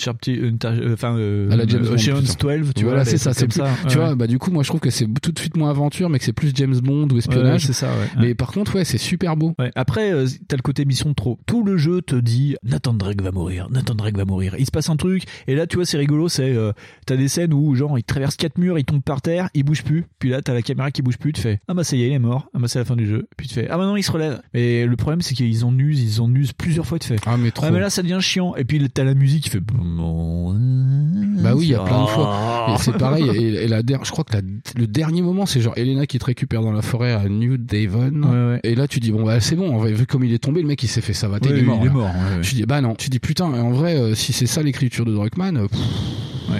enfin, 0.93 1.15
euh, 1.17 1.51
À 1.51 1.55
la 1.55 1.67
James 1.67 1.83
Bond, 1.83 1.93
Ocean's 1.93 2.35
putain. 2.35 2.57
12, 2.57 2.71
tu 2.75 2.85
vois. 2.85 3.05
c'est 3.05 3.11
des 3.11 3.17
ça, 3.33 3.39
c'est 3.39 3.47
plus, 3.47 3.57
ça. 3.59 3.69
tu 3.87 3.97
vois, 3.97 4.15
bah 4.15 4.27
du 4.27 4.39
coup, 4.39 4.51
moi 4.51 4.63
je 4.63 4.69
trouve 4.69 4.79
que 4.79 4.89
c'est 4.89 5.07
tout 5.21 5.31
de 5.31 5.39
suite 5.39 5.55
moins 5.57 5.69
aventure, 5.69 6.09
mais 6.09 6.19
que 6.19 6.25
c'est 6.25 6.33
plus 6.33 6.51
James 6.55 6.77
Bond 6.79 7.07
ou 7.11 7.17
espionnage. 7.17 7.61
ouais, 7.61 7.67
c'est 7.67 7.73
ça. 7.73 7.87
Mais 8.19 8.35
par 8.35 8.51
contre, 8.51 8.75
ouais, 8.75 8.85
c'est 8.85 8.97
super 8.97 9.35
beau. 9.37 9.55
Après, 9.75 10.11
euh, 10.11 10.25
t'as 10.47 10.55
le 10.55 10.61
côté 10.61 10.85
mission 10.85 11.09
de 11.09 11.15
trop. 11.15 11.39
Tout 11.45 11.63
le 11.63 11.77
jeu 11.77 12.01
te 12.01 12.15
dit 12.15 12.55
Nathan 12.63 12.93
Drake 12.93 13.21
va 13.21 13.31
mourir, 13.31 13.67
Nathan 13.71 13.95
Drake 13.95 14.17
va 14.17 14.25
mourir. 14.25 14.55
Il 14.59 14.65
se 14.65 14.71
passe 14.71 14.89
un 14.89 14.95
truc, 14.95 15.23
et 15.47 15.55
là, 15.55 15.67
tu 15.67 15.75
vois, 15.77 15.85
c'est 15.85 15.97
rigolo. 15.97 16.27
C'est 16.29 16.53
euh, 16.55 16.71
t'as 17.05 17.15
des 17.17 17.27
scènes 17.27 17.53
où 17.53 17.75
genre 17.75 17.97
il 17.97 18.03
traverse 18.03 18.35
quatre 18.35 18.57
murs, 18.57 18.77
il 18.79 18.85
tombe 18.85 19.01
par 19.03 19.21
terre, 19.21 19.49
il 19.53 19.63
bouge 19.63 19.83
plus. 19.83 20.05
Puis 20.19 20.29
là, 20.29 20.41
t'as 20.41 20.53
la 20.53 20.61
caméra 20.61 20.91
qui 20.91 21.01
bouge 21.01 21.17
plus. 21.17 21.33
Tu 21.33 21.41
fais 21.41 21.59
ah 21.67 21.73
bah 21.73 21.83
ça 21.83 21.95
y 21.95 22.03
est, 22.03 22.07
il 22.09 22.13
est 22.13 22.19
mort. 22.19 22.49
Ah 22.53 22.59
bah 22.59 22.67
c'est 22.67 22.79
la 22.79 22.85
fin 22.85 22.95
du 22.95 23.05
jeu. 23.07 23.27
Puis 23.37 23.47
tu 23.47 23.53
fais 23.55 23.67
ah 23.69 23.77
bah 23.77 23.85
non, 23.85 23.95
il 23.97 24.03
se 24.03 24.11
relève. 24.11 24.41
Mais 24.53 24.85
le 24.85 24.95
problème, 24.95 25.21
c'est 25.21 25.35
qu'ils 25.35 25.65
en 25.65 25.77
usent, 25.77 26.01
ils 26.01 26.21
en 26.21 26.33
usent 26.33 26.53
plusieurs 26.53 26.85
fois. 26.85 26.99
Tu 26.99 27.07
fais 27.07 27.17
ah 27.25 27.37
mais 27.37 27.51
trop. 27.51 27.65
Ah 27.67 27.71
mais 27.71 27.79
là, 27.79 27.89
ça 27.89 28.01
devient 28.01 28.19
chiant. 28.21 28.55
Et 28.55 28.63
puis 28.65 28.87
t'as 28.89 29.03
la 29.03 29.13
musique 29.13 29.43
qui 29.43 29.49
fait 29.49 29.59
Bah 29.59 31.53
oui, 31.55 31.65
il 31.65 31.71
y 31.71 31.75
a 31.75 31.79
plein 31.79 32.03
de 32.03 32.07
Ah. 32.07 32.13
fois. 32.13 32.67
Et 32.73 32.77
c'est 32.79 32.97
pareil. 32.97 33.16
Et, 33.19 33.63
et 33.63 33.67
la 33.67 33.83
der- 33.83 34.03
je 34.03 34.11
crois 34.11 34.23
que 34.23 34.33
la- 34.35 34.41
le 34.75 34.87
dernier 34.87 35.21
moment, 35.21 35.45
c'est 35.45 35.61
genre 35.61 35.73
Elena 35.77 36.05
qui 36.05 36.19
te 36.19 36.25
récupère 36.25 36.61
dans 36.61 36.71
la 36.71 36.81
forêt 36.81 37.11
à 37.13 37.27
New 37.29 37.57
Devon. 37.57 38.11
Ouais, 38.23 38.53
ouais. 38.53 38.59
Et 38.63 38.75
là, 38.75 38.87
tu 38.87 38.99
dis 38.99 39.11
bon 39.11 39.23
bah 39.23 39.39
c'est 39.39 39.55
bon. 39.55 39.73
En 39.73 39.77
vrai, 39.77 39.91
vu 39.93 40.05
comme 40.05 40.23
il 40.23 40.33
est 40.33 40.37
tombé, 40.39 40.61
le 40.61 40.67
mec 40.67 40.81
il 40.83 40.87
s'est 40.87 41.01
fait 41.01 41.13
savater, 41.13 41.49
Ouais, 41.49 41.55
il 41.57 41.63
est 41.63 41.65
mort. 41.65 41.79
il 41.81 41.87
est 41.87 41.89
mort. 41.89 42.11
Tu 42.41 42.55
dis 42.55 42.63
bah 42.65 42.81
non. 42.81 42.95
Tu 42.95 43.09
dis 43.09 43.19
putain. 43.19 43.45
En 43.45 43.71
vrai, 43.71 43.95
euh, 43.97 44.15
si 44.15 44.33
c'est 44.33 44.45
ça 44.47 44.61
l'écriture 44.63 45.05
de 45.05 45.13
Druckmann, 45.13 45.57
euh, 45.57 45.67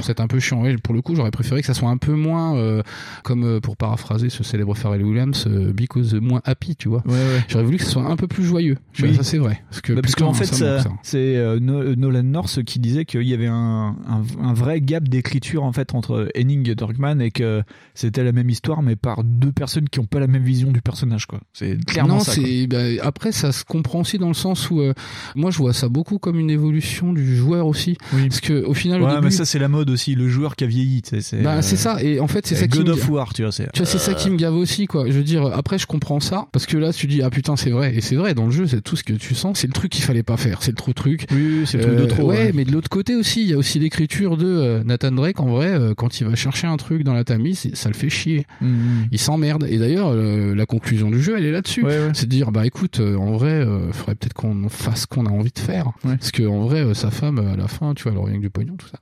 c'est 0.02 0.20
un 0.20 0.28
peu 0.28 0.40
chiant. 0.40 0.64
Pour 0.84 0.94
le 0.94 1.02
coup, 1.02 1.16
j'aurais 1.16 1.32
préféré 1.32 1.62
que 1.62 1.68
ça 1.68 1.74
soit 1.74 1.90
un 1.90 1.98
peu 1.98 2.14
moins 2.14 2.56
euh, 2.58 2.82
comme 3.24 3.44
euh, 3.44 3.60
pour 3.60 3.78
paraphraser 3.78 4.30
ce 4.30 4.44
célèbre 4.44 4.76
Pharrell 4.76 5.04
Williams, 5.04 5.46
euh, 5.48 5.74
because 5.74 6.14
moins 6.16 6.42
happy, 6.46 6.76
tu 6.76 6.90
vois. 6.90 7.04
Ouais, 7.06 7.14
ouais. 7.14 7.44
J'aurais 7.48 7.64
voulu 7.66 7.78
que 7.78 7.84
ce 7.84 7.92
soit 7.92 8.06
un 8.06 8.16
peu 8.16 8.28
plus 8.28 8.44
joyeux. 8.44 8.78
Oui. 9.02 9.16
ça 9.16 9.24
c'est 9.24 9.38
vrai. 9.38 9.62
Parce 9.70 9.82
que 9.82 9.94
Bah, 9.94 10.02
parce 10.02 10.16
qu'en 10.16 10.34
fait, 10.34 10.46
ça 10.46 10.82
ça- 10.82 10.90
c'est 11.04 11.36
euh, 11.38 11.60
No- 11.60 11.96
Nolan 11.96 12.24
North 12.24 12.64
qui 12.64 12.80
disait 12.80 13.06
qu'il 13.06 13.24
y 13.24 13.34
avait 13.34 13.48
un, 13.48 13.96
un, 14.08 14.22
un 14.44 14.54
vrai 14.54 14.82
gap 14.82 15.08
d'écriture 15.08 15.64
en 15.64 15.72
fait 15.72 15.94
entre 15.94 16.30
Henning 16.36 16.70
et 16.70 16.76
Dorkman 16.76 17.22
et 17.22 17.32
que 17.32 17.64
c'était 17.94 18.24
la 18.24 18.32
même 18.32 18.50
histoire 18.50 18.82
mais 18.82 18.96
par 18.96 19.24
deux 19.24 19.52
personnes 19.52 19.90
qui 19.90 20.00
ont 20.00 20.06
pas 20.06 20.20
la 20.20 20.28
même 20.28 20.44
vision 20.44 20.72
du 20.72 20.82
personnage 20.82 21.26
quoi. 21.26 21.40
C'est 21.54 21.84
clairement 21.86 22.16
non, 22.16 22.20
ça. 22.22 22.34
c'est 22.34 22.68
bah, 22.68 22.78
après 23.02 23.32
ça 23.32 23.52
se 23.52 23.64
comprend 23.64 24.02
aussi 24.02 24.18
dans 24.18 24.28
le 24.28 24.34
sens 24.34 24.70
où 24.70 24.82
euh, 24.82 24.94
moi 25.36 25.52
je 25.52 25.58
vois 25.58 25.74
ça 25.74 25.90
beaucoup 25.90 26.20
comme 26.20 26.40
une 26.40 26.50
évolution 26.50 27.14
du 27.14 27.36
joueur 27.36 27.68
aussi. 27.68 27.98
Parce 28.12 28.42
que 28.42 28.64
au 28.66 28.74
final, 28.74 29.02
au 29.02 29.06
Ouais, 29.06 29.12
début, 29.16 29.26
mais 29.26 29.32
ça 29.32 29.46
c'est 29.46 29.60
la 29.60 29.68
mode 29.78 29.90
aussi, 29.90 30.16
le 30.16 30.28
joueur 30.28 30.56
qui 30.56 30.64
a 30.64 30.68
vieilli. 30.68 31.02
C'est 31.04 31.42
bah, 31.42 31.58
euh, 31.58 31.62
c'est 31.62 31.76
ça. 31.78 32.02
Et 32.04 32.20
en 32.20 32.28
fait, 32.28 32.46
c'est 32.46 32.56
ça 32.56 32.68
qui 32.68 32.78
God 32.80 32.88
me- 32.88 32.94
of 32.94 33.10
War, 33.10 33.34
tu 33.34 33.44
vois. 33.44 33.52
C'est 33.52 33.72
Tu 33.72 33.80
vois, 33.80 33.86
c'est 33.86 33.98
ça 33.98 34.14
qui 34.14 34.30
me 34.30 34.38
gave 34.38 34.56
aussi, 34.56 34.86
quoi. 34.88 35.06
Je 35.08 35.14
veux 35.14 35.24
dire, 35.24 35.46
après, 35.46 35.78
je 35.78 35.88
comprends 35.88 36.20
ça, 36.20 36.48
parce 36.52 36.66
que 36.66 36.78
là, 36.78 36.92
tu 36.94 37.08
dis, 37.08 37.22
ah 37.22 37.30
putain, 37.30 37.56
c'est 37.56 37.70
vrai. 37.70 37.96
Et 37.96 38.02
c'est 38.02 38.16
vrai, 38.16 38.34
dans 38.34 38.46
le 38.46 38.52
jeu, 38.52 38.68
c'est 38.68 38.82
tout 38.82 38.96
ce 38.96 39.04
que 39.04 39.14
tu 39.14 39.36
sens. 39.36 39.60
C'est 39.60 39.68
le 39.68 39.74
truc 39.74 39.92
qu'il 39.92 40.04
fallait 40.04 40.24
pas 40.24 40.38
faire. 40.38 40.62
C'est 40.64 40.72
le 40.72 40.78
trop 40.78 40.94
truc. 40.94 41.26
Oui, 41.32 41.62
c'est 41.66 41.78
le 41.78 41.84
truc 41.84 41.98
de 41.98 42.06
trop. 42.06 42.24
ouais, 42.30 42.38
ouais. 42.38 42.52
mais 42.54 42.66
de 42.66 42.72
l'autre 42.72 42.90
côté 42.90 43.16
aussi, 43.16 43.42
il 43.42 43.48
y 43.50 43.54
a 43.54 43.58
aussi 43.58 43.80
l'écriture 43.80 44.38
de 44.38 44.46
euh, 44.48 44.84
Nathan 44.84 45.12
Drake. 45.12 45.40
En 45.40 45.48
vrai, 45.48 45.68
euh, 45.72 45.94
quand 45.96 46.20
il 46.20 46.28
va 46.28 46.36
chercher 46.36 46.68
un 46.68 46.78
truc 46.78 47.04
dans 47.04 47.14
la 47.14 47.24
Tamise, 47.24 47.70
ça 47.74 47.90
le 47.90 47.96
fait 47.96 48.10
chier. 48.10 48.46
Mhm. 48.62 49.08
Il 49.12 49.20
s'emmerde. 49.20 49.66
Et 49.70 49.78
d'ailleurs, 49.78 50.10
euh, 50.12 50.56
la 50.56 50.66
conclusion 50.66 51.10
du 51.10 51.22
jeu, 51.22 51.36
elle 51.38 51.46
est 51.46 51.52
là-dessus. 51.52 51.84
Ouais, 51.84 51.90
ouais. 52.00 52.12
C'est 52.14 52.26
de 52.26 52.32
dire, 52.32 52.52
bah 52.52 52.66
écoute, 52.66 53.00
euh, 53.00 53.16
en 53.16 53.32
vrai, 53.32 53.52
euh, 53.52 53.92
faudrait 53.92 54.16
peut-être 54.16 54.34
qu'on 54.34 54.68
fasse 54.70 55.02
ce 55.02 55.08
qu'on 55.08 55.26
a 55.26 55.30
envie 55.30 55.52
de 55.52 55.60
faire. 55.60 55.92
Parce 56.04 56.32
que 56.32 56.44
en 56.44 56.62
vrai, 56.66 56.82
euh, 56.82 56.94
sa 56.94 57.12
femme, 57.12 57.40
euh, 57.40 57.54
à 57.54 57.56
la 57.58 57.68
fin, 57.68 57.94
tu 57.94 58.10
vois, 58.10 58.14
elle 58.28 58.38
que 58.38 58.42
du 58.42 58.50
pognon, 58.50 58.76
tout 58.78 58.88
ça. 58.88 58.98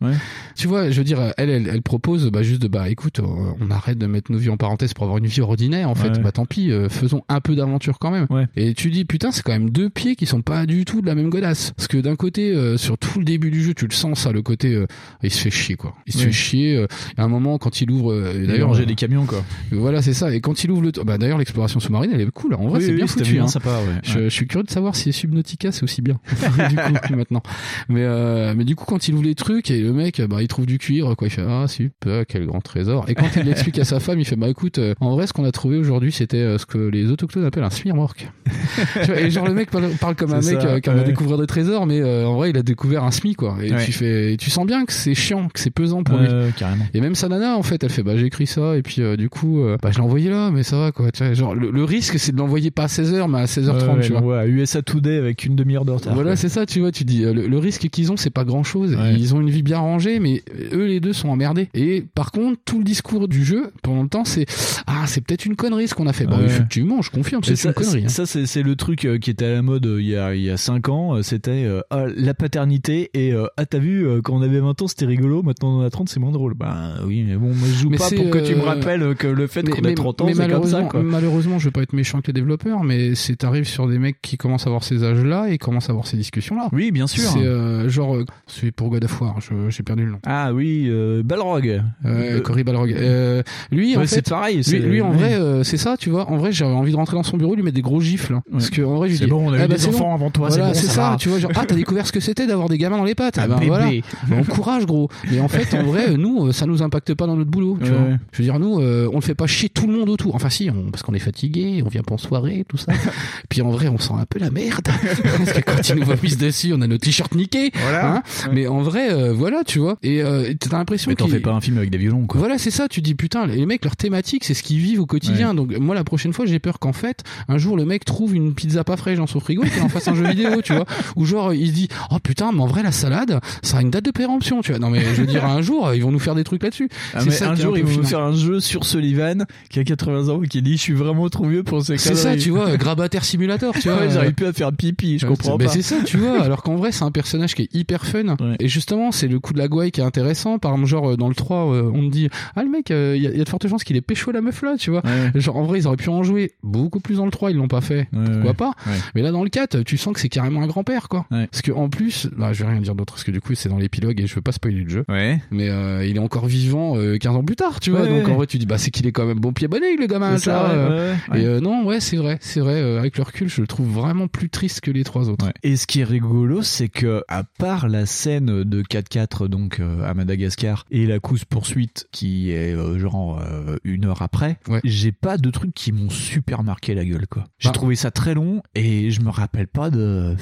Tu 0.66 0.70
vois, 0.70 0.90
je 0.90 0.98
veux 0.98 1.04
dire, 1.04 1.20
elle, 1.38 1.52
elle, 1.52 1.68
elle 1.72 1.82
propose 1.84 2.32
bah, 2.32 2.42
juste 2.42 2.60
de, 2.60 2.68
bah 2.68 2.90
écoute, 2.90 3.20
on 3.20 3.70
arrête 3.70 4.00
de 4.00 4.08
mettre 4.08 4.32
nos 4.32 4.40
vies 4.40 4.50
en 4.50 4.58
parenthèse 4.58 4.96
pour 4.96 5.04
avoir 5.04 5.20
une 5.20 5.28
vie 5.28 5.42
ordinaire, 5.42 5.88
en 5.88 5.94
fait. 5.94 6.10
Ouais. 6.10 6.20
Bah 6.24 6.32
tant 6.32 6.48
pis, 6.48 6.72
euh, 6.72 6.90
faisons 6.90 7.22
un 7.30 7.40
peu 7.40 7.54
d'aventure 7.56 8.00
quand 8.00 8.10
même. 8.10 8.26
Ouais. 8.32 8.48
Et 8.56 8.74
tu 8.74 8.90
dis, 8.90 9.06
putain, 9.06 9.32
c'est 9.32 9.44
quand 9.44 9.52
même 9.52 9.70
deux 9.70 9.92
pieds 9.92 10.16
qui 10.16 10.26
sont 10.26 10.42
pas 10.42 10.66
du 10.66 10.84
tout 10.84 11.02
de 11.02 11.06
la 11.06 11.14
même 11.14 11.30
godasse. 11.30 11.72
Parce 11.78 11.88
que 11.88 11.98
d'un 11.98 12.16
côté, 12.16 12.50
euh, 12.52 12.78
sur 12.78 12.98
tout 12.98 13.20
le 13.20 13.26
début 13.26 13.52
du 13.52 13.64
jeu, 13.64 13.76
tu 13.76 13.86
le 13.86 13.94
sens, 13.94 14.22
ça, 14.22 14.32
le 14.32 14.42
côté, 14.42 14.74
euh, 14.74 14.88
il 15.22 15.30
se 15.30 15.38
fait 15.40 15.52
chier, 15.52 15.76
quoi. 15.76 15.94
Il 16.08 16.14
se 16.14 16.18
Ouais. 16.18 16.26
fait 16.26 16.32
chier. 16.32 16.76
euh, 16.78 16.88
à 17.16 17.24
un 17.26 17.28
moment, 17.28 17.60
quand 17.60 17.80
il 17.82 17.92
ouvre, 17.92 18.12
euh, 18.12 18.34
Il 18.36 18.48
d'ailleurs, 18.48 18.70
mangeait 18.70 18.82
euh, 18.82 18.86
des 18.88 18.96
camions 18.96 19.28
quoi. 19.28 19.44
voilà, 19.72 20.02
c'est 20.02 20.14
ça. 20.16 20.34
Et 20.34 20.42
quand 20.42 20.64
il 20.64 20.72
ouvre 20.72 20.82
le, 20.82 20.92
bah 21.06 21.20
d'ailleurs, 21.20 21.38
l'exploration 21.38 21.80
sous-marine, 21.80 22.10
elle 22.12 22.22
est 22.22 22.32
cool. 22.32 22.56
En 22.56 22.70
vrai, 22.70 22.80
Oui, 22.80 22.86
c'est 22.86 22.90
oui, 22.94 22.98
bien 22.98 23.06
foutu. 23.08 23.34
bien 23.34 23.44
hein. 23.44 23.48
sympa, 23.48 23.70
ouais. 23.70 24.00
Je, 24.02 24.22
je 24.24 24.30
suis 24.30 24.48
curieux 24.48 24.64
de 24.66 24.72
savoir 24.72 24.96
si 24.96 25.14
Subnautica 25.14 25.72
c'est 25.72 25.84
aussi 25.84 26.02
bien. 26.02 26.20
du 26.70 26.76
coup, 26.76 27.16
maintenant. 27.16 27.44
Mais 27.88 28.02
euh, 28.02 28.56
mais 28.58 28.64
du 28.64 28.76
coup, 28.76 28.86
quand 28.86 29.08
il 29.08 29.14
ouvre 29.14 29.24
les 29.26 29.36
trucs 29.36 29.70
et 29.70 29.80
le 29.82 29.94
mec, 29.94 30.22
bah, 30.28 30.42
il 30.42 30.48
trouve 30.56 30.66
du 30.66 30.78
cuivre, 30.78 31.16
quoi. 31.16 31.28
Il 31.28 31.32
fait 31.32 31.44
ah 31.48 31.66
super, 31.68 32.26
quel 32.28 32.46
grand 32.46 32.62
trésor. 32.62 33.06
Et 33.10 33.16
quand 33.16 33.28
il 33.36 33.44
l'explique 33.44 33.78
à 33.80 33.84
sa 33.84 34.00
femme, 34.00 34.20
il 34.20 34.26
fait 34.26 34.36
bah 34.38 34.48
écoute, 34.50 34.78
euh, 34.80 34.94
en 35.02 35.12
vrai, 35.16 35.28
ce 35.28 35.34
qu'on 35.34 35.44
a 35.46 35.52
trouvé 35.52 35.78
aujourd'hui, 35.78 36.12
c'était 36.14 36.38
euh, 36.38 36.58
ce 36.58 36.66
que 36.66 36.78
les 36.78 37.12
autochtones 37.12 37.44
appellent 37.46 37.64
un 37.64 37.70
smirmorque. 37.70 38.30
Et 39.18 39.30
genre 39.30 39.46
le 39.48 39.54
mec 39.54 39.70
parle, 39.70 39.90
parle 40.00 40.16
comme 40.16 40.34
un 40.34 40.40
mec 40.42 40.64
euh, 40.64 40.80
qui 40.80 40.90
va 40.90 41.04
découvrir 41.04 41.38
des 41.38 41.48
trésors, 41.48 41.86
mais 41.86 42.00
euh, 42.02 42.26
en 42.26 42.36
vrai, 42.36 42.52
il 42.52 42.58
a 42.58 42.64
découvert 42.64 43.04
un 43.04 43.12
smi 43.12 43.36
quoi. 43.36 43.58
Et 43.62 43.72
Ouais. 43.76 43.84
tu 43.84 43.92
fais, 43.92 44.34
et 44.34 44.38
tu 44.38 44.50
sens 44.50 44.66
bien 44.66 44.86
que 44.86 44.94
c'est 44.94 45.14
chiant, 45.14 45.50
que 45.50 45.60
c'est 45.60 45.72
pesant 45.72 46.04
pour 46.04 46.18
lui. 46.18 46.28
Carrément. 46.58 46.86
Et 46.94 47.02
même 47.02 47.16
sa 47.16 47.28
nana, 47.28 47.58
en 47.58 47.64
fait, 47.64 47.84
elle 47.84 47.90
fait, 47.90 48.04
bah, 48.04 48.16
j'ai 48.16 48.26
écrit 48.28 48.48
ça, 48.48 48.78
et 48.78 48.82
puis, 48.82 49.02
du 49.18 49.28
coup, 49.30 49.62
bah, 49.82 49.90
je 49.92 49.98
l'ai 49.98 50.04
envoyé 50.04 50.30
là, 50.30 50.52
mais 50.52 50.64
ça 50.64 50.78
va, 50.78 50.92
quoi. 50.94 51.12
Tu 51.12 51.24
vois, 51.24 51.34
genre, 51.34 51.54
le, 51.56 51.70
le 51.72 51.84
risque, 51.84 52.18
c'est 52.20 52.32
de 52.32 52.38
l'envoyer 52.38 52.72
pas 52.72 52.84
à 52.84 52.88
16h, 52.88 53.30
mais 53.30 53.40
à 53.40 53.46
16h30, 53.46 53.96
Ouais, 53.98 54.02
tu 54.02 54.12
vois. 54.14 54.22
ouais, 54.22 54.48
USA 54.48 54.82
Today 54.82 55.18
avec 55.18 55.44
une 55.46 55.56
demi-heure 55.58 55.84
de 55.86 55.92
retard. 55.92 56.14
Voilà, 56.14 56.36
c'est 56.38 56.48
ça, 56.50 56.66
tu 56.66 56.80
vois, 56.80 56.92
tu 56.92 57.04
dis, 57.04 57.24
le, 57.24 57.34
le 57.48 57.58
risque 57.58 57.90
qu'ils 57.90 58.12
ont, 58.12 58.18
c'est 58.18 58.30
pas 58.30 58.46
grand 58.46 58.64
chose. 58.64 58.96
Ouais. 58.96 59.16
Ils 59.18 59.36
ont 59.36 59.42
une 59.42 59.50
vie 59.50 59.64
bien 59.64 59.80
rangée, 59.80 60.20
mais 60.20 60.44
eux, 60.74 60.86
les 60.86 61.00
deux 61.00 61.14
sont 61.14 61.30
emmerdés. 61.30 61.70
Et 61.74 62.04
par 62.14 62.32
contre, 62.32 62.60
tout 62.66 62.78
le 62.78 62.84
discours 62.84 63.28
du 63.28 63.44
jeu, 63.44 63.72
pendant 63.84 64.04
le 64.04 64.10
temps, 64.10 64.26
c'est, 64.26 64.46
ah, 64.88 65.04
c'est 65.08 65.22
peut-être 65.22 65.46
une 65.46 65.56
connerie 65.56 65.88
ce 65.88 65.96
qu'on 65.96 66.08
a 66.08 66.14
fait. 66.14 66.26
Bon, 66.26 66.38
Ouais. 66.38 66.46
effectivement, 66.46 67.02
je 67.02 67.12
confirme, 67.12 67.44
c'est 67.44 67.62
une 67.64 67.74
connerie. 67.74 68.04
hein. 68.06 68.10
ça, 68.10 68.26
c'est 68.26 68.46
c'est 68.46 68.64
le 68.64 68.76
truc 68.76 69.06
euh, 69.06 69.18
qui 69.18 69.30
était 69.32 69.46
à 69.46 69.52
la 69.54 69.62
mode 69.62 69.86
euh, 69.86 70.02
il 70.02 70.08
y 70.08 70.16
a 70.16 70.36
il 70.36 70.42
y 70.42 70.50
a 70.50 70.58
5 70.58 70.90
ans, 70.90 71.16
euh, 71.16 71.22
c'était 71.22 71.68
ah, 71.90 72.06
la 72.16 72.34
paternité 72.34 73.10
et 73.14 73.34
ah 73.58 73.66
t'as 73.66 73.80
vu 73.80 74.08
quand 74.24 74.34
on 74.36 74.42
avait 74.42 74.60
20 74.60 74.82
ans 74.82 74.88
c'était 74.88 75.06
rigolo, 75.06 75.44
maintenant 75.44 75.78
on 75.78 75.82
en 75.82 75.86
a 75.86 75.90
30 75.90 76.10
c'est 76.10 76.20
moins 76.20 76.32
drôle. 76.32 76.54
Bah 76.54 76.96
oui, 77.06 77.24
mais 77.28 77.36
bon, 77.36 77.48
moi 77.48 77.68
je 77.68 77.74
joue 77.74 77.90
Mais 77.90 77.98
pas 77.98 78.06
c'est, 78.10 78.16
pour 78.16 78.30
que 78.30 78.38
tu 78.40 78.56
me 78.56 78.62
rappelles 78.62 79.16
que 79.16 79.28
le 79.28 79.48
fait 79.48 79.68
qu'on 79.70 79.80
a 79.80 79.88
mais- 79.90 79.94
30 79.96 80.22
ans 80.22 80.28
c'est 80.28 80.34
comme 80.34 80.42
ça 80.42 80.48
malheureusement, 80.48 80.88
quoi. 80.88 81.04
malheureusement, 81.04 81.60
je 81.60 81.66
veux 81.66 81.72
pas 81.72 81.82
être 81.82 81.94
méchant 81.94 82.18
avec 82.20 82.28
les 82.28 82.34
développeurs, 82.34 82.84
mais 82.84 83.16
c'est 83.16 83.36
t'arrives 83.36 83.68
sur 83.68 83.88
des 83.88 84.00
mecs 84.00 84.22
qui 84.22 84.38
commencent 84.38 84.66
à 84.66 84.70
avoir 84.70 84.84
ces 84.84 85.04
âges-là 85.04 85.50
et 85.50 85.58
commencent 85.58 85.90
à 85.90 85.92
avoir 85.92 86.08
ces 86.08 86.18
discussions-là. 86.18 86.70
Oui, 86.72 86.92
bien 86.92 87.08
sûr. 87.08 87.24
C'est 87.30 87.40
euh, 87.46 87.90
genre 87.90 88.18
celui 88.48 88.72
pour 88.72 88.90
God 88.90 89.04
of 89.04 89.22
War, 89.22 89.40
j'ai 89.70 89.84
perdu 89.84 90.06
le 90.06 90.12
nom. 90.12 90.20
Ah 90.26 90.54
oui, 90.54 90.86
euh, 90.88 91.22
Balrog. 91.24 91.68
Euh, 91.68 91.82
Euh, 92.06 92.42
Cory 92.42 92.64
Balrog. 92.64 92.92
Euh, 92.94 93.44
lui, 93.72 93.96
en 93.96 94.00
ouais, 94.00 94.08
fait, 94.08 94.16
c'est 94.16 94.30
pareil. 94.30 94.62
lui, 94.72 95.02
en 95.02 95.12
vrai, 95.12 95.34
euh, 95.36 95.64
c'est 95.64 95.78
ça, 95.78 95.96
tu 95.98 96.10
vois. 96.10 96.30
En 96.30 96.38
vrai, 96.38 96.52
j'avais 96.52 96.74
envie 96.74 96.92
de 96.92 96.98
rentrer 96.98 97.16
dans 97.16 97.24
son 97.24 97.38
bureau, 97.38 97.56
lui 97.56 97.64
mettre 97.64 97.76
des 97.76 97.82
gros 97.82 98.02
gifles. 98.02 98.34
hein. 98.34 98.44
Parce 98.52 98.70
que 98.70 98.82
en 98.82 98.96
vrai, 98.96 99.10
je 99.10 99.18
dis, 99.24 99.28
bon, 99.28 99.48
on 99.50 99.54
a 99.54 99.58
ah 99.60 99.66
eu 99.66 99.68
bah, 99.68 99.76
des 99.76 99.88
enfants 99.88 100.10
bon. 100.10 100.14
avant 100.16 100.30
toi, 100.32 100.50
c'est 100.50 100.58
Voilà, 100.60 100.74
c'est 100.74 100.88
ça 100.88 100.92
ça, 100.94 101.10
va. 101.12 101.16
tu 101.18 101.30
vois. 101.30 101.40
Genre, 101.40 101.52
ah, 101.56 101.64
t'as 101.68 101.76
découvert 101.76 102.08
ce 102.08 102.12
que 102.12 102.20
c'était 102.20 102.48
d'avoir 102.48 102.70
des 102.70 102.78
gamins 102.78 102.98
dans 102.98 103.04
les 103.04 103.16
pattes. 103.16 103.38
Ah 103.38 103.48
ben 103.48 103.60
voilà. 103.66 103.90
Bon 104.28 104.44
courage, 104.44 104.86
gros. 104.86 105.10
Mais 105.32 105.40
en 105.40 105.48
fait, 105.48 105.76
en 105.78 105.84
vrai, 105.84 106.16
nous, 106.18 106.48
euh, 106.48 106.52
ça 106.52 106.66
nous 106.66 106.82
impacte 106.82 107.14
pas 107.14 107.28
dans 107.28 107.36
notre 107.36 107.52
boulot. 107.52 107.78
Tu 107.84 107.92
Ouais. 107.92 107.98
vois. 107.98 108.08
Je 108.32 108.38
veux 108.40 108.44
dire, 108.44 108.60
nous, 108.60 108.80
euh, 108.82 109.10
on 109.12 109.16
le 109.16 109.22
fait 109.22 109.36
pas 109.36 109.48
chier 109.48 109.70
tout 109.70 109.88
le 109.88 109.94
monde 109.94 110.10
autour. 110.10 110.34
Enfin, 110.36 110.50
si, 110.50 110.70
on- 110.70 110.90
parce 110.92 111.04
qu'on 111.04 111.14
est 111.14 111.20
fatigué, 111.20 111.82
on 111.86 111.90
vient 111.90 112.02
pas 112.04 112.16
en 112.16 112.18
soirée, 112.18 112.66
tout 112.68 112.78
ça. 112.78 112.92
Puis 113.50 113.62
en 113.62 113.70
vrai, 113.70 113.88
on 113.88 113.98
sent 113.98 114.14
un 114.20 114.26
peu 114.26 114.40
la 114.40 114.50
merde. 114.50 114.86
parce 115.38 115.54
que 115.54 115.62
quand 115.62 115.88
ils 115.90 115.96
nous 115.96 116.06
vomissent 116.06 116.38
dessus, 116.38 116.74
on 116.76 116.82
a 116.82 116.88
nos 116.88 116.98
t-shirts 116.98 117.36
niqués. 117.36 117.72
Voilà. 117.82 118.16
hein. 118.18 118.24
Mais 118.52 118.68
en 118.68 118.82
vrai, 118.82 119.12
euh, 119.12 119.34
voilà, 119.34 119.64
tu 119.66 119.80
vois. 119.80 119.98
Et 120.04 120.15
euh, 120.22 120.54
t'as 120.60 120.78
l'impression 120.78 121.10
Mais 121.10 121.16
t'en 121.16 121.28
fais 121.28 121.40
pas 121.40 121.52
un 121.52 121.62
film 121.62 121.78
avec 121.78 121.90
des 121.90 121.98
violons 121.98 122.26
quoi. 122.28 122.40
voilà, 122.40 122.58
c'est 122.58 122.72
ça. 122.72 122.88
Tu 122.88 123.02
dis 123.02 123.16
putain, 123.16 123.46
les 123.48 123.66
mecs, 123.66 123.84
leur 123.84 123.96
thématique, 123.96 124.44
c'est 124.44 124.54
ce 124.54 124.64
qu'ils 124.64 124.80
vivent 124.80 125.02
au 125.02 125.06
quotidien. 125.06 125.54
Donc 125.54 125.76
moi, 125.78 125.96
la 125.96 126.04
prochaine 126.04 126.34
fois, 126.34 126.46
j'ai 126.46 126.60
peur 126.60 126.80
qu'en 126.80 126.94
fait, 126.94 127.24
un 127.48 127.58
jour, 127.58 127.78
le 127.78 127.86
mec 127.86 128.06
trouve 128.06 128.36
une 128.36 128.54
pizza 128.54 128.84
pas 128.84 128.98
fraîche 128.98 129.18
dans 129.18 129.28
son 129.28 129.40
frigo 129.40 129.64
et 129.64 129.70
qu'il 129.70 129.82
en 129.82 129.90
fasse 129.90 130.08
un 130.08 130.16
jeu 130.16 130.28
vidéo, 130.28 130.62
tu 130.64 130.74
vois. 130.74 130.86
Ou 131.16 131.26
genre, 131.26 131.54
il 131.54 131.68
se 131.68 131.74
dit, 131.74 131.88
oh 132.12 132.18
putain, 132.22 132.52
mais 132.52 132.62
en 132.62 132.68
vrai, 132.68 132.84
la 132.84 132.92
salade, 132.92 133.40
ça 133.62 133.78
a 133.78 133.82
une 133.82 133.92
date 133.92 134.06
de 134.06 134.12
péremption, 134.12 134.62
tu 134.62 134.72
vois. 134.72 134.80
Non 134.80 134.90
mais 134.90 135.02
je 135.02 135.22
veux 135.22 135.28
dire, 135.28 135.46
un 135.46 135.62
jour, 135.62 135.94
ils 135.94 136.02
vont 136.04 136.12
nous 136.12 136.20
faire 136.20 136.36
des 136.36 136.44
trucs 136.44 136.64
là-dessus. 136.64 136.90
Ah, 137.14 137.22
C'est 137.22 137.32
ça 137.32 137.50
un 137.52 137.56
jour, 137.56 137.78
ils 137.78 137.84
vont 137.86 137.98
nous 137.98 138.04
faire 138.08 138.20
un 138.22 138.34
jeu 138.34 138.60
sur 138.60 138.86
Sullivan 138.86 139.46
qui 139.70 139.80
a 139.80 139.84
80 139.84 140.30
ans 140.30 140.44
et 140.44 140.48
qui 140.48 140.62
dit 140.62 140.78
Je 140.78 140.82
suis 140.82 140.94
vraiment 140.94 141.30
trop 141.30 141.46
vieux 141.48 141.64
pour 141.64 141.84
ces 141.84 141.98
C'est 141.98 142.16
ça, 142.16 142.36
tu 142.36 142.50
vois, 142.50 142.78
grabataire 142.78 143.24
simulator, 143.26 143.74
tu 143.74 143.90
vois. 143.90 144.00
Ouais, 144.02 144.10
J'arrive 144.10 144.34
plus 144.34 144.46
à 144.48 144.54
faire 144.54 144.72
pipi, 144.74 145.20
je 145.20 145.26
comprends 145.26 145.58
Mais 145.58 145.66
pas. 145.66 145.72
c'est 145.72 145.82
ça, 145.82 145.98
tu 146.06 146.18
vois. 146.18 146.42
Alors 146.42 146.64
qu'en 146.64 146.76
vrai, 146.76 146.92
c'est 146.92 147.04
un 147.04 147.12
personnage 147.12 147.56
qui 147.56 147.64
est 147.64 147.74
hyper 147.76 148.06
fun. 148.06 148.36
Et 148.60 148.68
justement, 148.68 149.12
c'est 149.12 149.28
le 149.28 149.40
coup 149.40 149.54
de 149.54 149.58
la 149.60 149.68
gouaille 149.68 149.92
qui 149.92 150.02
intéressant. 150.06 150.60
Par 150.60 150.72
exemple, 150.74 150.88
genre, 150.90 151.12
euh, 151.12 151.18
dans 151.18 151.28
le 151.28 151.36
3, 151.36 151.74
euh, 151.74 151.92
on 151.94 152.08
te 152.08 152.12
dit, 152.12 152.30
ah, 152.56 152.64
le 152.64 152.70
mec, 152.70 152.92
euh, 152.92 153.14
il 153.18 153.24
y, 153.24 153.28
a- 153.28 153.32
il 153.32 153.38
y 153.38 153.42
a 153.42 153.44
de 153.44 153.50
fortes 153.50 153.68
chances 153.68 153.84
qu'il 153.84 153.96
ait 153.98 154.02
pécho 154.02 154.32
la 154.32 154.42
meuf 154.42 154.62
là, 154.62 154.76
tu 154.78 154.92
vois. 154.92 155.02
Genre, 155.36 155.58
en 155.58 155.64
vrai, 155.64 155.80
ils 155.80 155.88
auraient 155.88 155.98
pu 155.98 156.10
en 156.10 156.24
jouer 156.24 156.52
beaucoup 156.64 157.00
plus 157.00 157.16
dans 157.18 157.26
le 157.26 157.32
3, 157.32 157.52
ils 157.52 157.58
l'ont 157.58 157.68
pas 157.68 157.82
fait. 157.82 158.08
pourquoi 158.14 158.54
pas. 158.54 158.72
Ouais. 158.88 158.98
Mais 159.16 159.22
là, 159.22 159.32
dans 159.32 159.44
le 159.44 159.50
4, 159.50 159.82
tu 159.82 159.98
sens 159.98 160.14
que 160.14 160.20
c'est 160.20 160.30
carrément 160.30 160.62
un 160.62 160.68
grand-père, 160.68 161.10
quoi. 161.10 161.26
Parce 161.30 161.62
que 161.62 161.72
en 161.72 161.90
plus, 161.90 162.28
bah, 162.38 162.54
je 162.54 162.64
vais 162.64 162.70
rien 162.72 162.82
dire 162.82 162.96
d'autre, 162.96 163.14
parce 163.14 163.24
que 163.24 163.32
du 163.32 163.42
coup, 163.42 163.56
c'est 163.56 163.70
dans 163.70 163.78
l'épilogue 163.78 164.20
et 164.22 164.28
je 164.28 164.36
veux 164.36 164.42
pas 164.42 164.52
spoiler 164.52 164.82
le 164.82 164.90
jeu. 164.90 165.06
Ouais. 165.10 165.40
Mais 165.52 165.70
euh, 165.70 166.06
il 166.06 166.16
est 166.18 166.20
encore 166.20 166.46
vivant 166.48 166.98
euh, 166.98 167.18
15 167.18 167.36
ans 167.36 167.44
plus 167.44 167.56
tard, 167.56 167.80
tu 167.80 167.92
vois. 167.92 168.02
Ouais, 168.02 168.10
donc 168.10 168.26
ouais. 168.28 168.32
en 168.32 168.36
vrai, 168.36 168.48
tu 168.48 168.58
dis, 168.58 168.66
bah, 168.66 168.78
c'est 168.78 168.92
qu'il 168.92 169.08
est 169.08 169.12
quand 169.12 169.26
même 169.26 169.40
bon 169.40 169.54
pied 169.54 169.68
bon 169.68 169.82
oeil, 169.84 169.98
le 169.98 170.08
gamin, 170.08 170.38
ça, 170.38 170.44
ça. 170.52 170.64
ouais, 170.64 170.70
euh. 170.74 171.14
ouais, 171.14 171.18
ouais. 171.32 171.42
Et 171.42 171.46
euh, 171.46 171.60
non, 171.60 171.86
ouais, 171.86 172.00
c'est 172.00 172.18
vrai, 172.18 172.38
c'est 172.42 172.60
vrai. 172.60 172.76
euh, 172.76 173.00
avec 173.00 173.18
le 173.18 173.24
recul, 173.24 173.50
je 173.50 173.62
le 173.62 173.68
trouve 173.68 173.88
vraiment 173.88 174.28
plus 174.28 174.50
triste 174.50 174.82
que 174.82 174.92
les 174.92 175.04
trois 175.04 175.30
autres. 175.30 175.46
Et 175.64 175.76
ce 175.76 175.88
qui 175.88 176.02
est 176.02 176.04
rigolo, 176.06 176.62
c'est 176.62 176.90
que 176.90 177.24
à 177.28 177.44
part 177.44 177.88
la 177.90 178.06
scène 178.06 178.64
de 178.64 178.82
4x4 178.84 179.48
donc 179.48 179.80
euh, 179.80 179.95
à 180.04 180.14
Madagascar 180.14 180.86
et 180.92 181.06
la 181.06 181.20
course 181.20 181.46
poursuite 181.46 182.08
qui 182.12 182.52
est 182.52 182.74
euh, 182.74 182.98
genre 183.00 183.40
euh, 183.42 183.78
une 183.84 184.06
heure 184.06 184.22
après, 184.22 184.60
j'ai 184.84 185.12
pas 185.12 185.38
de 185.38 185.50
trucs 185.52 185.74
qui 185.74 185.92
m'ont 185.92 186.10
super 186.10 186.64
marqué 186.64 186.94
la 186.96 187.06
gueule 187.06 187.28
quoi. 187.28 187.46
J'ai 187.60 187.70
Bah. 187.70 187.74
trouvé 187.74 187.96
ça 187.96 188.12
très 188.12 188.34
long 188.34 188.62
et 188.76 189.12
je 189.12 189.22
me 189.22 189.30
rappelle 189.30 189.68
pas 189.68 189.90
de. 189.90 190.36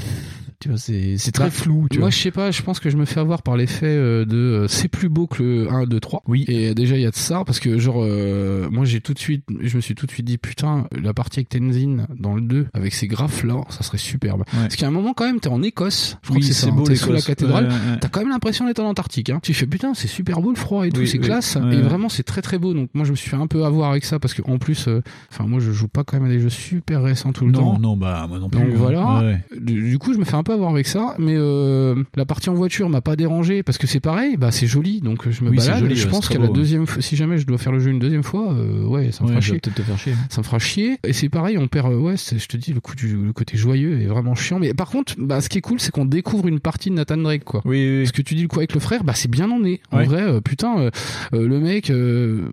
Tu 0.64 0.69
vois, 0.69 0.77
c'est 0.77 1.18
c'est 1.18 1.34
très 1.34 1.44
Bah, 1.45 1.49
flou. 1.52 1.88
Tu 1.91 1.98
moi, 1.99 2.06
vois. 2.06 2.10
je 2.10 2.18
sais 2.18 2.31
pas, 2.31 2.49
je 2.52 2.61
pense 2.61 2.80
que 2.80 2.90
je 2.90 2.95
me 2.95 3.03
fais 3.03 3.19
avoir 3.19 3.41
par 3.44 3.57
l'effet 3.57 3.85
euh, 3.85 4.23
de 4.23 4.38
euh, 4.38 4.68
c'est 4.69 4.88
plus 4.88 5.10
beau 5.10 5.27
que 5.27 5.44
le 5.44 5.69
1, 5.69 5.88
2, 5.88 5.99
3. 5.99 6.23
Oui. 6.26 6.45
Et 6.48 6.73
déjà, 6.73 6.95
il 6.95 7.02
y 7.02 7.06
a 7.06 7.11
de 7.11 7.15
ça, 7.18 7.44
parce 7.45 7.60
que 7.60 7.77
genre, 7.80 7.98
euh, 8.02 8.69
moi, 8.72 8.85
j'ai 8.85 9.02
tout 9.02 9.14
de 9.14 9.19
suite, 9.19 9.44
je 9.60 9.76
me 9.76 9.81
suis 9.81 9.94
tout 9.94 10.06
de 10.06 10.11
suite 10.11 10.26
dit, 10.26 10.38
putain, 10.38 10.88
la 10.98 11.14
partie 11.14 11.40
avec 11.41 11.49
Tenzin 11.49 12.07
dans 12.18 12.34
le 12.34 12.40
2, 12.40 12.68
avec 12.73 12.94
ces 12.94 13.07
graphes 13.07 13.44
là, 13.44 13.56
ça 13.68 13.84
serait 13.84 13.98
superbe. 13.98 14.45
Parce 14.53 14.77
qu'à 14.77 14.88
un 14.88 14.91
moment, 14.91 15.14
quand 15.14 15.26
même, 15.26 15.41
t'es 15.41 15.49
en 15.49 15.61
Écosse. 15.61 16.15
Je 16.22 16.27
crois 16.30 16.35
Oui, 16.38 16.40
que 16.40 16.48
c'est 16.48 16.53
c'est 16.53 16.68
ça, 16.68 16.72
beau, 16.72 16.84
t'es 16.85 16.95
sous 16.95 17.11
la 17.11 17.19
cathédrale. 17.22 17.65
Ouais, 17.65 17.69
ouais, 17.69 17.76
ouais. 17.91 17.98
T'as 17.99 18.07
quand 18.07 18.22
même 18.22 18.30
l'impression 18.30 18.65
d'être 18.65 18.80
en 18.80 18.88
Antarctique, 18.88 19.31
hein. 19.31 19.40
Tu 19.44 19.53
fais, 19.53 19.65
putain, 19.68 19.94
c'est 19.94 20.07
super 20.07 20.40
beau 20.41 20.52
le 20.52 20.56
froid 20.56 20.88
et 20.88 20.91
tout, 20.91 21.02
Oui, 21.02 21.10
c'est 21.10 21.18
oui. 21.19 21.26
classe. 21.26 21.57
Ouais, 21.57 21.73
et 21.73 21.76
ouais. 21.76 21.81
vraiment, 21.81 22.07
c'est 22.07 22.23
très 22.23 22.41
très 22.41 22.57
beau. 22.57 22.73
Donc, 22.73 22.90
moi, 22.94 23.03
je 23.03 23.11
me 23.11 23.18
suis 23.18 23.30
fait 23.30 23.35
un 23.35 23.48
peu 23.48 23.65
avoir 23.65 23.91
avec 23.91 24.06
ça, 24.06 24.18
parce 24.18 24.34
que 24.34 24.41
en 24.49 24.60
plus, 24.60 24.88
euh, 24.88 25.02
enfin, 25.30 25.44
moi, 25.45 25.60
je 25.60 25.73
joue 25.73 25.90
pas 25.90 26.06
quand 26.06 26.18
même 26.18 26.30
à 26.30 26.34
des 26.34 26.40
jeux 26.40 26.49
super 26.49 27.03
récents 27.03 27.34
tout 27.34 27.45
le 27.48 27.52
temps. 27.52 27.73
Non, 27.73 27.80
non, 27.80 27.98
bah 27.98 28.27
moi 28.30 28.40
non 28.40 28.48
plus. 28.49 28.61
Donc 28.61 28.69
hein. 28.69 28.73
voilà. 28.77 29.19
Ouais, 29.19 29.26
ouais. 29.26 29.60
Du, 29.60 29.90
du 29.90 29.98
coup, 29.98 30.14
je 30.14 30.19
me 30.19 30.23
fais 30.23 30.35
un 30.35 30.44
peu 30.44 30.53
avoir 30.54 30.72
avec 30.72 30.88
ça, 30.88 31.16
mais 31.20 31.34
euh, 31.36 31.96
la 32.16 32.26
partie 32.26 32.50
en 32.50 32.54
voiture 32.54 32.90
m'a 32.90 33.02
pas 33.02 33.16
dérangé 33.16 33.64
parce 33.64 33.78
que 33.78 33.88
c'est 33.88 34.00
pareil, 34.00 34.38
bah 34.38 34.52
c'est 34.52 34.68
joli, 34.68 35.02
donc 35.02 35.30
je 35.30 35.44
me 35.44 35.50
Oui, 35.50 35.58
balade. 35.58 35.80
joli, 35.80 35.96
je 35.96 36.08
pense 36.08 36.30
qu'à 36.30 36.40
la 36.40 36.48
beau, 36.48 36.54
deuxième, 36.54 36.88
fois- 36.88 37.02
si 37.02 37.16
jamais 37.16 37.38
je 37.38 37.46
dois 37.46 37.58
faire 37.58 37.72
le 37.72 37.80
jeu 37.80 37.92
une 37.92 38.00
deuxième 38.00 38.24
fois, 38.24 38.54
euh, 38.54 38.86
ouais, 38.86 39.12
ça 39.12 39.24
me 39.24 39.28
Ouais, 39.30 39.34
fera 39.36 39.42
chier. 39.42 39.60
peut-être 39.60 39.76
te 39.76 39.82
faire 39.82 39.98
chier. 39.98 40.14
Ça 40.30 40.42
me 40.42 40.46
fera 40.46 40.60
chier. 40.60 40.98
Et 41.06 41.14
c'est 41.14 41.30
pareil, 41.30 41.58
on 41.58 41.68
perd, 41.68 41.94
ouais, 41.94 42.16
je 42.18 42.46
te 42.46 42.58
dis, 42.58 42.74
le 42.74 42.80
coup 42.80 42.96
du, 42.96 43.16
le 43.16 43.34
côté 43.34 43.58
joyeux 43.58 44.02
est 44.02 44.06
vraiment 44.06 44.36
chiant. 44.36 44.60
Mais 44.60 44.74
par 44.74 44.90
contre, 44.90 45.14
bah, 45.18 45.42
ce 45.42 45.50
qui 45.50 45.58
est 45.58 45.62
cool, 45.62 45.80
c'est 45.80 45.92
qu'on 45.92 46.06
découvre 46.06 46.48
une 46.48 46.60
partie 46.60 46.90
de 46.90 46.96
Nathan 46.96 47.18
Drake, 47.18 47.44
quoi. 47.44 47.62
Oui, 47.66 47.86
oui. 47.88 48.00
Parce 48.04 48.12
que 48.12 48.22
tu 48.22 48.36
dis 48.36 48.42
le 48.44 48.48
coup 48.48 48.60
avec 48.60 48.74
le 48.74 48.80
frère, 48.80 49.04
bah 49.04 49.14
c'est 49.16 49.30
bien 49.30 49.50
emmené. 49.52 49.82
En 49.92 49.98
Ouais. 49.98 50.06
vrai, 50.06 50.22
euh, 50.22 50.42
putain, 50.42 50.90
le 51.32 51.60
mec, 51.60 51.92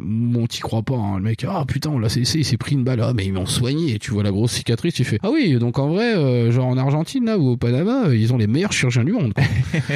bon, 0.01 0.47
t'y 0.47 0.61
crois 0.61 0.83
pas, 0.83 0.97
hein, 0.97 1.17
le 1.19 1.23
mec, 1.23 1.45
ah 1.49 1.65
putain, 1.67 1.91
on 1.91 1.99
l'a 1.99 2.09
cessé, 2.09 2.39
il 2.39 2.45
s'est 2.45 2.57
pris 2.57 2.75
une 2.75 2.85
balle, 2.85 3.01
ah 3.03 3.13
mais 3.15 3.25
ils 3.27 3.33
m'ont 3.33 3.47
soigné. 3.47 3.95
Et 3.95 3.99
tu 3.99 4.11
vois 4.13 4.23
la 4.23 4.31
grosse 4.31 4.53
cicatrice, 4.53 4.95
tu 4.95 5.05
fais, 5.05 5.19
ah 5.23 5.31
oui, 5.33 5.57
donc 5.59 5.79
en 5.79 5.89
vrai, 5.89 6.51
genre 6.51 6.67
en 6.67 6.77
Argentine 6.77 7.25
là 7.25 7.39
ou 7.39 7.49
au 7.51 7.57
Panama, 7.57 7.90
euh, 7.91 8.17
ils 8.17 8.33
ont 8.33 8.37
les 8.39 8.47
meilleurs 8.47 8.73
chirurgiens 8.73 9.05
du 9.05 9.13
monde. 9.13 9.33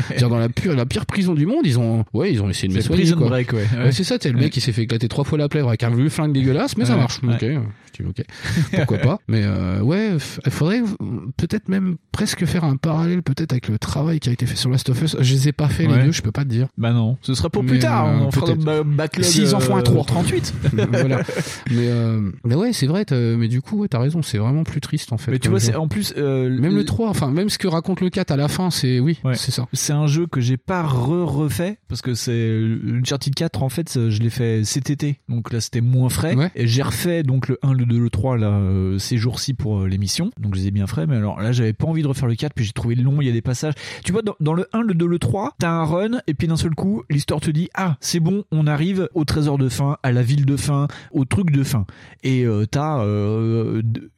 C'est-à-dire 0.09 0.29
dans 0.31 0.39
la 0.39 0.49
pure, 0.49 0.75
la 0.75 0.87
pire 0.87 1.07
prison 1.07 1.35
du 1.35 1.47
monde, 1.47 1.63
ils 1.65 1.79
ont, 1.79 2.05
ouais, 2.15 2.33
ils 2.33 2.43
ont 2.43 2.49
essayé 2.51 2.69
de 2.69 2.75
me 2.75 2.81
soigner. 2.81 3.03
prison 3.03 3.17
quoi. 3.17 3.29
break, 3.29 3.53
ouais. 3.53 3.67
Ouais, 3.77 3.93
c'est 3.93 4.05
ça, 4.05 4.19
t'es 4.19 4.31
le 4.31 4.39
mec 4.39 4.53
qui 4.53 4.61
s'est 4.61 4.73
fait 4.73 4.83
éclater 4.83 5.09
trois 5.09 5.25
fois 5.25 5.39
la 5.39 5.49
plèvre 5.49 5.69
avec 5.69 5.83
un 5.83 5.91
vieux 5.95 6.09
flingue 6.09 6.33
dégueulasse, 6.33 6.77
mais 6.77 6.85
ça 6.85 6.97
marche. 6.97 7.21
Ok, 7.23 7.43
euh, 7.43 7.59
ok, 8.09 8.23
pourquoi 8.77 8.99
pas. 8.99 9.19
Mais 9.29 9.43
euh, 9.45 9.81
ouais, 9.81 10.11
il 10.45 10.51
faudrait 10.53 10.81
euh, 10.81 11.07
peut-être 11.37 11.69
même 11.69 11.97
presque 12.13 12.45
faire 12.45 12.65
un 12.65 12.77
parallèle 12.77 13.23
peut-être 13.23 13.53
avec 13.53 13.69
le 13.69 13.79
travail 13.79 14.21
qui 14.21 14.29
a 14.29 14.33
été 14.33 14.47
fait 14.47 14.57
sur 14.57 14.71
Last 14.71 14.89
of 14.91 15.03
Us. 15.03 15.17
Je 15.21 15.33
les 15.35 15.49
ai 15.49 15.53
pas 15.53 15.69
fait 15.69 15.87
les 15.87 16.03
deux, 16.05 16.13
je 16.13 16.23
peux 16.23 16.33
pas 16.33 16.45
te 16.45 16.49
dire. 16.49 16.69
Bah 16.79 16.93
non, 16.93 17.17
ce 17.23 17.35
sera 17.35 17.51
pour 17.51 17.63
Mais, 17.63 17.71
plus 17.71 17.79
tard. 17.79 18.07
euh, 18.07 18.19
on 18.27 18.31
fera 18.31 18.49
notre 18.49 18.65
ba- 18.65 18.83
backlog. 18.83 19.25
S'ils 19.25 19.55
en 19.55 19.61
font 19.61 19.77
un 19.77 19.81
euh, 19.81 19.83
3. 19.83 20.05
38. 20.05 20.55
voilà. 20.73 21.23
Mais, 21.71 21.89
euh, 21.89 22.31
mais 22.45 22.55
ouais, 22.55 22.73
c'est 22.73 22.87
vrai, 22.87 23.05
mais 23.11 23.49
du 23.49 23.61
coup, 23.63 23.81
ouais, 23.83 23.89
t'as 23.89 23.99
raison, 24.01 24.23
c'est 24.23 24.39
vraiment 24.39 24.65
plus 24.65 24.81
triste 24.81 25.13
en 25.13 25.19
fait. 25.19 25.31
Mais 25.31 25.39
tu 25.39 25.49
vois, 25.49 25.61
c'est 25.61 25.75
en 25.77 25.89
plus. 25.89 26.15
euh, 26.17 26.49
Même 26.59 26.75
le 26.77 26.85
3, 26.85 27.09
enfin, 27.09 27.31
même 27.31 27.49
ce 27.49 27.59
que 27.59 27.67
raconte 27.75 28.01
le 28.01 28.11
4 28.11 28.31
à 28.31 28.37
la 28.37 28.49
fin, 28.49 28.71
c'est 28.71 28.99
oui, 29.01 29.19
c'est 29.35 29.51
ça. 29.51 29.67
C'est 29.73 29.93
un 29.93 30.07
jeu 30.07 30.27
que 30.27 30.41
j'ai 30.41 30.57
pas 30.57 30.83
re-refait 30.83 31.79
parce 31.89 32.03
que 32.03 32.15
c'est 32.15 32.59
Uncharted 32.87 33.35
4 33.35 33.63
en 33.63 33.69
fait 33.69 34.11
je 34.11 34.21
l'ai 34.23 34.31
fait 34.31 34.65
cet 34.65 34.91
été. 34.91 35.21
Donc 35.29 35.53
là 35.53 35.61
c'était 35.61 35.81
moins 35.81 36.09
frais. 36.09 36.35
Et 36.55 36.67
j'ai 36.67 36.83
refait 36.83 37.23
donc 37.23 37.49
le 37.49 37.59
1 37.63 37.73
le 37.73 37.85
2 37.87 37.99
le 37.99 38.11
3 38.11 38.39
là 38.39 38.49
euh, 38.49 38.99
ces 38.99 39.17
jours-ci 39.17 39.55
pour 39.55 39.81
euh, 39.81 39.89
l'émission. 39.89 40.31
Donc 40.41 40.55
je 40.55 40.61
les 40.61 40.69
ai 40.69 40.71
bien 40.71 40.87
frais 40.87 41.07
mais 41.07 41.17
alors 41.17 41.41
là 41.41 41.53
j'avais 41.53 41.73
pas 41.73 41.87
envie 41.87 42.03
de 42.03 42.09
refaire 42.09 42.29
le 42.29 42.35
4 42.35 42.53
puis 42.55 42.65
j'ai 42.65 42.73
trouvé 42.73 42.95
long 42.95 43.21
il 43.21 43.27
y 43.27 43.31
a 43.31 43.33
des 43.33 43.43
passages. 43.43 43.75
Tu 44.05 44.13
vois 44.13 44.23
dans, 44.23 44.35
dans 44.41 44.55
le 44.55 44.67
1 44.73 44.83
le 44.83 44.95
2 44.95 45.07
le 45.07 45.19
3 45.19 45.55
t'as 45.59 45.71
un 45.71 45.85
run 45.85 46.19
et 46.27 46.35
puis 46.35 46.49
d'un 46.49 46.57
seul 46.57 46.75
coup 46.75 47.03
l'histoire 47.11 47.41
te 47.41 47.51
dit 47.51 47.69
ah 47.75 47.97
c'est 48.01 48.21
bon 48.21 48.45
on 48.53 48.67
arrive 48.67 49.09
au 49.15 49.25
trésor 49.25 49.59
de 49.59 49.69
fin 49.69 49.97
à 50.03 50.13
la 50.13 50.23
ville 50.23 50.47
de 50.47 50.57
fin 50.57 50.89
au 51.13 51.25
truc 51.25 51.51
de 51.51 51.63
fin. 51.63 51.87
Et 52.23 52.45
euh, 52.47 52.67
t'as 52.67 53.03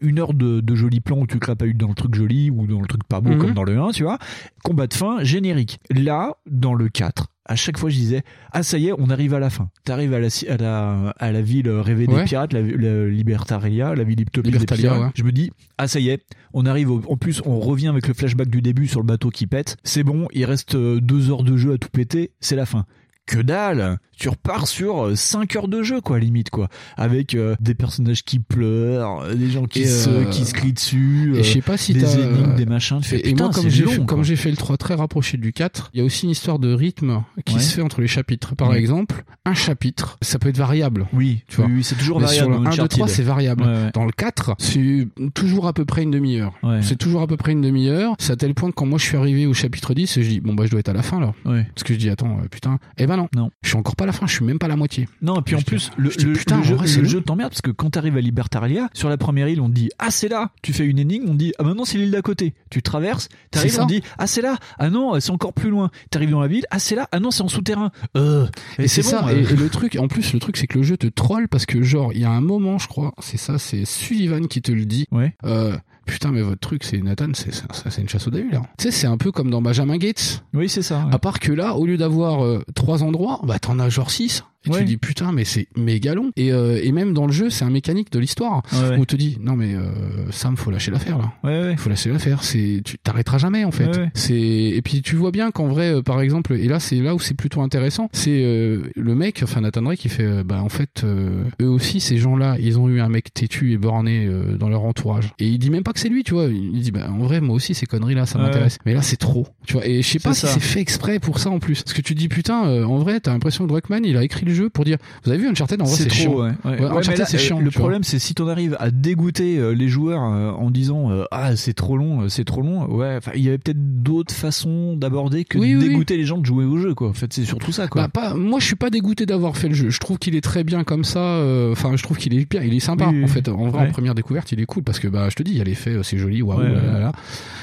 une 0.01 0.19
heure 0.19 0.35
de, 0.35 0.61
de 0.61 0.74
jolis 0.74 1.01
plans 1.01 1.19
où 1.19 1.27
tu 1.27 1.39
crapahutes 1.39 1.77
dans 1.77 1.89
le 1.89 1.95
truc 1.95 2.15
joli 2.15 2.51
ou 2.51 2.66
dans 2.66 2.81
le 2.81 2.87
truc 2.87 3.03
pas 3.05 3.20
beau 3.20 3.31
Mhm. 3.37 3.45
Comme 3.47 3.55
dans 3.55 3.64
le 3.64 3.78
1 3.78 3.90
tu 3.93 4.02
vois. 4.02 4.18
Combat 4.62 4.86
de 4.86 4.94
fin 4.94 5.23
générique. 5.24 5.78
Là 5.90 6.35
dans 6.47 6.74
le 6.74 6.89
4 6.89 7.28
à 7.48 7.55
chaque 7.55 7.78
fois 7.78 7.90
je 7.90 7.94
disais 7.94 8.23
ah 8.51 8.64
ça 8.64 8.77
y 8.77 8.89
est 8.89 8.93
on 8.98 9.09
arrive 9.09 9.32
à 9.32 9.39
la 9.39 9.51
fin. 9.51 9.68
T'arrives 9.85 10.12
à 10.14 10.18
la 10.18 10.27
à 10.48 10.56
la 10.56 11.10
à 11.16 11.31
la 11.32 11.43
ville 11.43 11.68
rêvée 11.70 12.06
Ouais. 12.09 12.18
des 12.18 12.24
pirates 12.24 12.52
la, 12.52 12.60
la 12.60 13.06
Libertaria 13.06 13.94
la 13.94 14.02
ville 14.05 14.20
utopique 14.20 14.56
des 14.59 14.66
pirates. 14.66 15.01
ouais. 15.01 15.10
je 15.14 15.23
me 15.23 15.31
dis 15.32 15.51
ah 15.78 15.86
ça 15.86 16.01
y 16.01 16.09
est 16.09 16.24
on 16.52 16.66
arrive 16.66 16.90
au- 16.90 17.02
en 17.09 17.16
plus 17.16 17.43
on 17.47 17.60
revient 17.60 17.89
avec 17.89 18.09
le 18.09 18.14
flashback 18.14 18.48
du 18.48 18.62
début 18.62 18.89
sur 18.89 19.01
le 19.01 19.06
bateau 19.06 19.31
qui 19.31 19.47
pète. 19.47 19.77
C'est 19.85 20.02
bon 20.02 20.27
il 20.32 20.44
reste 20.44 20.74
euh, 20.74 21.01
deux 21.01 21.31
heures 21.31 21.44
de 21.44 21.56
jeu 21.56 21.74
à 21.74 21.78
tout 21.78 21.89
péter 21.89 22.32
c'est 22.40 22.56
la 22.56 22.66
fin. 22.66 22.85
Que 23.27 23.40
dalle 23.40 23.98
tu 24.16 24.28
repars 24.28 24.66
sur 24.66 25.16
5 25.16 25.56
heures 25.56 25.68
de 25.68 25.82
jeu 25.82 26.01
quoi 26.01 26.18
limite 26.18 26.51
quoi 26.51 26.68
avec 26.97 27.34
euh, 27.34 27.55
des 27.60 27.74
personnages 27.74 28.24
qui 28.24 28.38
pleurent 28.38 29.22
euh, 29.22 29.34
des 29.34 29.51
gens 29.51 29.66
qui 29.66 29.82
Et, 29.82 29.86
se 29.86 30.09
euh, 30.09 30.24
qui 30.24 30.44
se 30.44 30.55
crient 30.55 30.72
dessus 30.72 31.32
Et 31.34 31.38
euh, 31.40 31.43
je 31.43 31.52
sais 31.52 31.60
pas 31.62 31.76
si 31.76 31.93
des 31.93 32.14
énigmes 32.18 32.55
des 32.56 32.66
machins 32.66 33.01
tu 33.01 33.09
fais, 33.10 33.18
Et, 33.20 33.30
et 33.30 33.34
moi, 33.34 33.51
comme 33.51 33.68
j'ai 33.68 33.84
comme 34.06 34.24
j'ai 34.24 34.36
fait 34.36 34.51
le 34.51 34.56
3 34.56 34.76
très 34.76 34.94
rapproché 34.94 35.36
du 35.36 35.52
4, 35.52 35.90
il 35.94 35.98
y 35.98 36.02
a 36.02 36.05
aussi 36.05 36.24
une 36.24 36.30
histoire 36.32 36.59
de 36.59 36.72
rythme 36.72 37.22
qui 37.44 37.55
Ouais. 37.56 37.60
se 37.60 37.74
fait 37.74 37.82
entre 37.82 38.01
les 38.01 38.06
chapitres. 38.09 38.55
Par 38.55 38.74
exemple, 38.74 39.24
un 39.44 39.55
chapitre, 39.55 40.18
ça 40.22 40.38
peut 40.38 40.48
être 40.48 40.56
variable. 40.59 41.06
Oui, 41.12 41.43
tu 41.48 41.56
vois. 41.56 41.66
oui, 41.66 41.82
c'est 41.84 41.94
toujours 41.97 42.20
Mais 42.20 42.26
variable 42.26 42.52
Sur 42.52 42.62
dans 42.62 42.62
le 42.62 42.68
1, 42.68 42.70
2, 42.70 42.76
3, 42.76 42.84
Uncharted. 42.84 43.09
c'est 43.09 43.22
variable. 43.22 43.62
Ouais, 43.62 43.68
ouais. 43.68 43.90
Dans 43.94 44.05
le 44.05 44.12
4, 44.12 44.55
c'est 44.59 45.06
toujours 45.34 45.66
à 45.66 45.72
peu 45.72 45.84
près 45.84 46.02
une 46.02 46.10
demi-heure. 46.10 46.52
C'est 46.82 46.97
toujours 46.97 47.22
à 47.22 47.26
peu 47.26 47.36
près 47.36 47.52
une 47.52 47.60
demi-heure. 47.62 48.14
C'est 48.18 48.32
à 48.32 48.36
tel 48.36 48.55
point 48.55 48.70
que 48.70 48.74
quand 48.74 48.86
moi 48.86 48.98
je 48.98 49.05
suis 49.05 49.16
arrivé 49.16 49.47
au 49.47 49.55
chapitre 49.55 49.94
10, 49.94 50.20
je 50.20 50.28
dis, 50.28 50.40
bon 50.40 50.55
bah 50.55 50.64
je 50.66 50.70
dois 50.70 50.80
être 50.80 50.88
à 50.88 50.93
la 50.94 51.02
fin 51.02 51.20
là. 51.20 51.34
Parce 51.44 51.84
que 51.84 51.93
je 51.94 51.98
dis, 51.98 52.09
attends, 52.10 52.38
euh, 52.43 52.48
putain. 52.51 52.78
Eh 52.98 53.06
ben 53.06 53.16
non. 53.16 53.28
Non. 53.34 53.51
Je 53.62 53.68
suis 53.68 53.76
encore 53.78 53.97
pas 53.97 54.06
à 54.07 54.12
la 54.12 54.12
fin, 54.12 54.27
je 54.27 54.35
suis 54.35 54.45
même 54.45 54.59
pas 54.59 54.66
à 54.66 54.69
la 54.69 54.77
moitié. 54.77 55.09
Non, 55.23 55.41
et 55.41 55.43
puis 55.43 55.55
en 55.55 55.62
plus, 55.62 55.91
le, 55.97 56.11
putain, 56.11 56.59
le 56.59 56.62
jeu, 56.62 56.74
vrai, 56.74 56.87
le 56.87 57.20
t'emmerde 57.20 57.51
parce 57.51 57.62
que 57.62 57.70
quand 57.70 57.91
t'arrives 57.91 58.16
à 58.16 58.20
Libertaria, 58.20 58.89
sur 58.93 59.09
la 59.09 59.16
première 59.16 59.49
île, 59.49 59.61
on 59.61 59.69
dit 59.69 59.91
Ah, 59.99 60.11
c'est 60.11 60.28
là 60.28 60.51
Tu 60.62 60.73
fais 60.73 60.85
une 60.85 60.99
énigme, 60.99 61.28
on 61.28 61.35
dit 61.35 61.53
Ah, 61.59 61.65
maintenant 61.65 61.85
c'est 61.85 61.99
l'île 61.99 62.11
d'à 62.11 62.23
côté. 62.23 62.55
Tu 62.70 62.83
traverses, 62.83 63.28
t'arrives, 63.51 63.78
on 63.81 63.87
dit 63.87 64.03
Ah, 64.19 64.27
c'est 64.27 64.43
là 64.43 64.57
Ah 64.78 64.91
non, 64.91 65.19
c'est 65.20 65.31
encore 65.31 65.53
plus 65.53 65.70
loin. 65.70 65.91
T'arrives 66.11 66.31
dans 66.31 66.41
la 66.41 66.49
ville 66.49 66.65
Ah, 66.70 66.78
c'est 66.78 66.95
là 66.95 67.09
Ah 67.12 67.20
non, 67.20 67.31
c'est 67.31 67.43
en 67.43 67.49
souterrain. 67.49 67.91
Euh, 68.16 68.47
Et 68.78 68.89
c'est 68.89 69.03
ça. 69.03 69.27
Et, 69.33 69.35
euh. 69.35 69.51
et 69.51 69.57
le 69.57 69.69
truc, 69.69 69.97
en 70.01 70.09
plus, 70.09 70.33
le 70.33 70.39
truc, 70.39 70.57
c'est 70.57 70.66
que 70.66 70.78
le 70.78 70.85
jeu 70.85 70.97
te 70.97 71.07
troll 71.07 71.49
parce 71.49 71.66
que 71.66 71.83
genre, 71.83 72.12
il 72.12 72.20
y 72.20 72.24
a 72.24 72.31
un 72.31 72.41
moment, 72.41 72.78
je 72.78 72.89
crois, 72.89 73.12
c'est 73.19 73.37
ça, 73.39 73.59
c'est 73.59 73.85
Sullivan 73.85 74.47
qui 74.49 74.62
te 74.62 74.73
le 74.73 74.85
dit. 74.85 75.07
Ouais. 75.11 75.35
Euh, 75.45 75.77
putain, 76.07 76.31
mais 76.33 76.41
votre 76.43 76.61
truc, 76.61 76.85
c'est 76.85 76.99
Nathan, 76.99 77.28
c'est 77.35 77.53
ça, 77.55 77.65
ça, 77.73 77.91
c'est 77.91 78.01
une 78.01 78.09
chasse 78.09 78.27
au 78.27 78.31
début 78.31 78.51
là. 78.51 78.62
Tu 78.78 78.85
sais, 78.85 78.91
c'est 78.91 79.07
un 79.07 79.16
peu 79.19 79.33
comme 79.33 79.51
dans 79.51 79.61
Benjamin 79.61 79.99
Gates. 79.99 80.43
Oui, 80.55 80.69
c'est 80.69 80.83
ça. 80.83 81.05
ouais. 81.07 81.15
À 81.15 81.19
part 81.19 81.39
que 81.41 81.53
là, 81.53 81.74
au 81.74 81.85
lieu 81.87 81.97
d'avoir 81.97 82.45
euh, 82.45 82.62
trois 82.74 83.03
endroits, 83.03 83.41
bah 83.45 83.59
t'en 83.59 83.78
as 83.78 83.89
genre 83.91 84.11
six. 84.11 84.45
Et 84.66 84.70
tu 84.70 84.84
dis 84.84 84.97
putain, 84.97 85.32
mais 85.32 85.44
c'est 85.44 85.68
méga 85.76 86.14
long. 86.14 86.30
Et, 86.36 86.52
euh, 86.52 86.80
et 86.82 86.93
même 86.93 87.12
dans 87.14 87.26
le 87.26 87.32
jeu, 87.32 87.51
c'est 87.51 87.64
un 87.64 87.70
mécanique 87.70 88.10
de 88.12 88.18
l'histoire 88.18 88.62
Ouais, 88.72 88.97
on 88.98 89.05
te 89.05 89.16
dit 89.16 89.38
non 89.40 89.56
mais 89.56 89.74
euh, 89.74 90.30
Sam, 90.30 90.56
faut 90.56 90.70
lâcher 90.70 90.90
l'affaire 90.90 91.18
là. 91.18 91.32
Ouais, 91.44 91.68
ouais. 91.68 91.76
Faut 91.76 91.88
lâcher 91.88 92.10
l'affaire. 92.10 92.43
C'est 92.43 92.80
tu 92.84 92.98
t'arrêteras 92.98 93.38
jamais 93.38 93.64
en 93.64 93.70
fait. 93.70 93.90
C'est 94.14 94.34
et 94.34 94.82
puis 94.82 95.02
tu 95.02 95.16
vois 95.16 95.30
bien 95.30 95.51
qu'en 95.51 95.68
vrai, 95.68 95.94
euh, 95.94 96.02
par 96.02 96.20
exemple, 96.20 96.55
et 96.55 96.68
là 96.68 96.80
c'est 96.80 96.97
là 96.97 97.14
où 97.14 97.18
c'est 97.18 97.34
plutôt 97.34 97.60
intéressant, 97.62 98.09
c'est 98.12 98.43
euh, 98.44 98.82
le 98.94 99.14
mec, 99.14 99.40
enfin 99.43 99.60
Nathan 99.60 99.82
Drake, 99.82 99.98
qui 99.98 100.09
fait 100.09 100.44
bah 100.44 100.62
en 100.62 100.68
fait 100.68 101.05
eux 101.05 101.68
aussi 101.68 102.01
ces 102.01 102.18
gens-là, 102.18 102.56
ils 102.60 102.78
ont 102.78 102.88
eu 102.88 103.01
un 103.01 103.09
mec 103.09 103.32
têtu 103.32 103.72
et 103.72 103.78
borné 103.78 104.28
dans 104.59 104.68
leur 104.68 104.84
entourage. 104.84 105.32
Et 105.38 105.47
il 105.47 105.59
dit 105.59 105.70
même 105.70 105.82
pas 105.82 105.93
que 105.93 106.01
c'est 106.01 106.09
lui, 106.09 106.24
tu 106.24 106.34
vois. 106.34 106.47
Il 106.47 106.80
dit 106.80 106.90
bah 106.90 107.09
en 107.10 107.18
vrai 107.18 107.40
moi 107.40 107.55
aussi 107.56 107.74
ces 107.74 107.86
conneries 107.86 108.14
là 108.14 108.26
ça 108.26 108.38
m'intéresse. 108.38 108.78
Mais 108.84 108.94
là 108.94 109.02
c'est 109.02 109.16
trop, 109.16 109.47
tu 109.66 109.74
vois. 109.74 109.86
Et 109.86 110.02
je 110.02 110.09
sais 110.09 110.18
pas 110.18 110.34
si 110.34 110.47
c'est 110.47 110.60
fait 110.60 110.80
exprès 110.80 111.18
pour 111.18 111.38
ça 111.38 111.51
en 111.51 111.59
plus. 111.59 111.82
Parce 111.82 111.94
que 111.94 112.02
tu 112.02 112.14
dis 112.14 112.28
putain, 112.28 112.84
en 112.84 112.98
vrai 112.98 113.20
t'as 113.20 113.32
l'impression 113.32 113.64
que 113.64 113.68
Druckmann 113.70 114.05
il 114.05 114.16
a 114.16 114.24
écrit 114.24 114.47
le 114.47 114.52
jeu 114.57 114.69
pour 114.70 114.85
dire 114.85 114.97
vous 115.24 115.31
avez 115.31 115.41
vu 115.41 115.49
Uncharted 115.49 115.81
en 115.81 115.85
vrai 115.85 115.95
c'est 115.97 116.11
chiant. 116.12 116.33
ouais. 116.35 116.41
Ouais. 116.41 116.51
Ouais, 116.65 116.70
Ouais, 116.70 116.77
mais 116.81 116.85
Uncharted 116.99 117.19
là, 117.19 117.27
c'est 117.27 117.39
chiant. 117.39 117.61
Le 117.61 117.70
problème, 117.70 118.03
c'est 118.05 118.19
si 118.19 118.35
t'en 118.35 118.49
arrives 118.49 118.77
à 118.81 118.91
dégoûter 118.91 119.59
euh, 119.59 119.70
les 119.73 119.89
joueurs 119.89 120.23
euh, 120.24 120.51
en 120.51 120.70
disant 120.70 121.11
euh, 121.11 121.24
ah 121.31 121.55
c'est 121.57 121.74
trop 121.74 121.97
long, 121.97 122.28
c'est 122.28 122.45
trop 122.45 122.62
long. 122.62 122.87
Ouais, 122.87 123.15
enfin 123.19 123.33
il 123.35 123.43
y 123.43 123.49
avait 123.49 123.59
peut-être 123.59 124.03
d'autres 124.03 124.35
façons 124.35 124.97
d'aborder 124.97 125.45
que 125.45 125.59
Oui, 125.59 125.73
de 125.73 125.78
oui, 125.78 125.89
dégoûter 125.89 126.16
les 126.16 126.24
gens 126.24 126.39
de 126.39 126.47
jouer 126.47 126.65
au 126.65 126.78
jeu 126.78 126.95
quoi. 126.95 127.09
En 127.09 127.12
fait, 127.12 127.33
c'est 127.33 127.45
surtout 127.45 127.73
ça 127.73 127.87
quoi. 127.89 128.03
Bah, 128.03 128.09
pas, 128.09 128.35
moi, 128.35 128.59
je 128.61 128.66
suis 128.66 128.77
pas 128.77 128.91
dégoûté 128.91 129.27
d'avoir 129.27 129.57
fait 129.57 129.69
le 129.69 129.74
jeu. 129.74 129.91
Je 129.91 129.99
trouve 130.01 130.19
qu'il 130.19 130.35
est 130.37 130.41
très 130.41 130.65
bien 130.65 130.85
comme 130.85 131.05
ça. 131.05 131.20
euh, 131.20 131.73
Enfin, 131.73 131.97
je 131.97 132.03
trouve 132.03 132.16
qu'il 132.16 132.35
est 132.39 132.49
bien, 132.49 132.62
il 132.62 132.74
est 132.74 132.81
sympa. 132.81 133.07
En 133.07 133.27
fait, 133.27 133.49
en 133.49 133.69
vrai, 133.69 133.89
en 133.89 133.91
première 133.93 134.15
découverte, 134.15 134.51
il 134.53 134.61
est 134.61 134.66
cool 134.66 134.83
parce 134.83 134.99
que 134.99 135.09
bah, 135.09 135.28
je 135.31 135.35
te 135.35 135.43
dis, 135.43 135.53
il 135.53 135.59
y 135.59 135.61
a 135.61 135.65
l'effet, 135.65 135.97
c'est 136.03 136.19
joli, 136.19 136.43
waouh. 136.43 136.62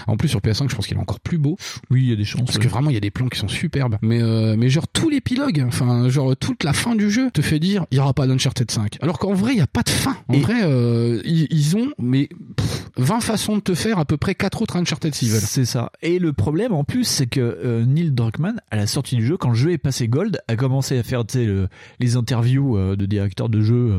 En 0.07 0.17
plus, 0.17 0.27
sur 0.27 0.39
PS5, 0.41 0.69
je 0.69 0.75
pense 0.75 0.85
qu'il 0.87 0.97
est 0.97 0.99
encore 0.99 1.19
plus 1.21 1.37
beau. 1.37 1.55
Oui, 1.89 2.01
il 2.03 2.09
y 2.09 2.13
a 2.13 2.15
des 2.17 2.25
chances. 2.25 2.43
Parce 2.45 2.57
que 2.57 2.67
vraiment, 2.67 2.89
il 2.89 2.93
y 2.93 2.97
a 2.97 3.01
des 3.01 3.11
plans 3.11 3.27
qui 3.29 3.39
sont 3.39 3.47
superbes. 3.47 3.95
Mais, 4.01 4.21
euh, 4.21 4.55
mais 4.57 4.67
genre, 4.69 4.87
tout 4.87 5.09
l'épilogue, 5.09 5.63
enfin, 5.65 6.09
genre, 6.09 6.35
toute 6.35 6.63
la 6.65 6.73
fin 6.83 6.95
du 6.95 7.09
jeu 7.09 7.31
te 7.31 7.41
fait 7.41 7.59
dire, 7.59 7.85
il 7.91 7.97
y 7.97 7.99
aura 7.99 8.13
pas 8.13 8.27
d'Uncharted 8.27 8.69
5. 8.69 8.97
Alors 9.01 9.19
qu'en 9.19 9.33
vrai, 9.33 9.53
il 9.53 9.57
y 9.57 9.61
a 9.61 9.67
pas 9.67 9.83
de 9.83 9.89
fin. 9.89 10.15
En 10.27 10.33
Et- 10.33 10.39
vrai, 10.41 10.61
euh, 10.63 11.21
ils, 11.25 11.47
ils 11.49 11.77
ont, 11.77 11.89
mais, 11.97 12.27
pff, 12.57 12.89
20 12.97 13.21
façons 13.21 13.55
de 13.57 13.61
te 13.61 13.73
faire 13.73 13.97
à 13.99 14.05
peu 14.05 14.17
près 14.17 14.35
quatre 14.35 14.61
autres 14.61 14.75
Uncharted 14.75 15.15
s'ils 15.15 15.29
veulent. 15.29 15.41
C'est 15.41 15.65
ça. 15.65 15.91
Et 16.01 16.19
le 16.19 16.33
problème 16.33 16.73
en 16.73 16.83
plus, 16.83 17.05
c'est 17.05 17.25
que 17.27 17.39
euh, 17.39 17.85
Neil 17.85 18.11
Druckmann, 18.11 18.59
à 18.69 18.75
la 18.75 18.85
sortie 18.87 19.15
du 19.15 19.25
jeu, 19.25 19.37
quand 19.37 19.49
le 19.49 19.55
jeu 19.55 19.71
est 19.71 19.77
passé 19.77 20.07
gold, 20.07 20.39
a 20.47 20.55
commencé 20.55 20.97
à 20.97 21.03
faire 21.03 21.23
le- 21.33 21.67
les 21.99 22.15
interviews 22.17 22.77
euh, 22.77 22.95
de 22.95 23.05
directeurs 23.05 23.49
de 23.49 23.61
jeu. 23.61 23.93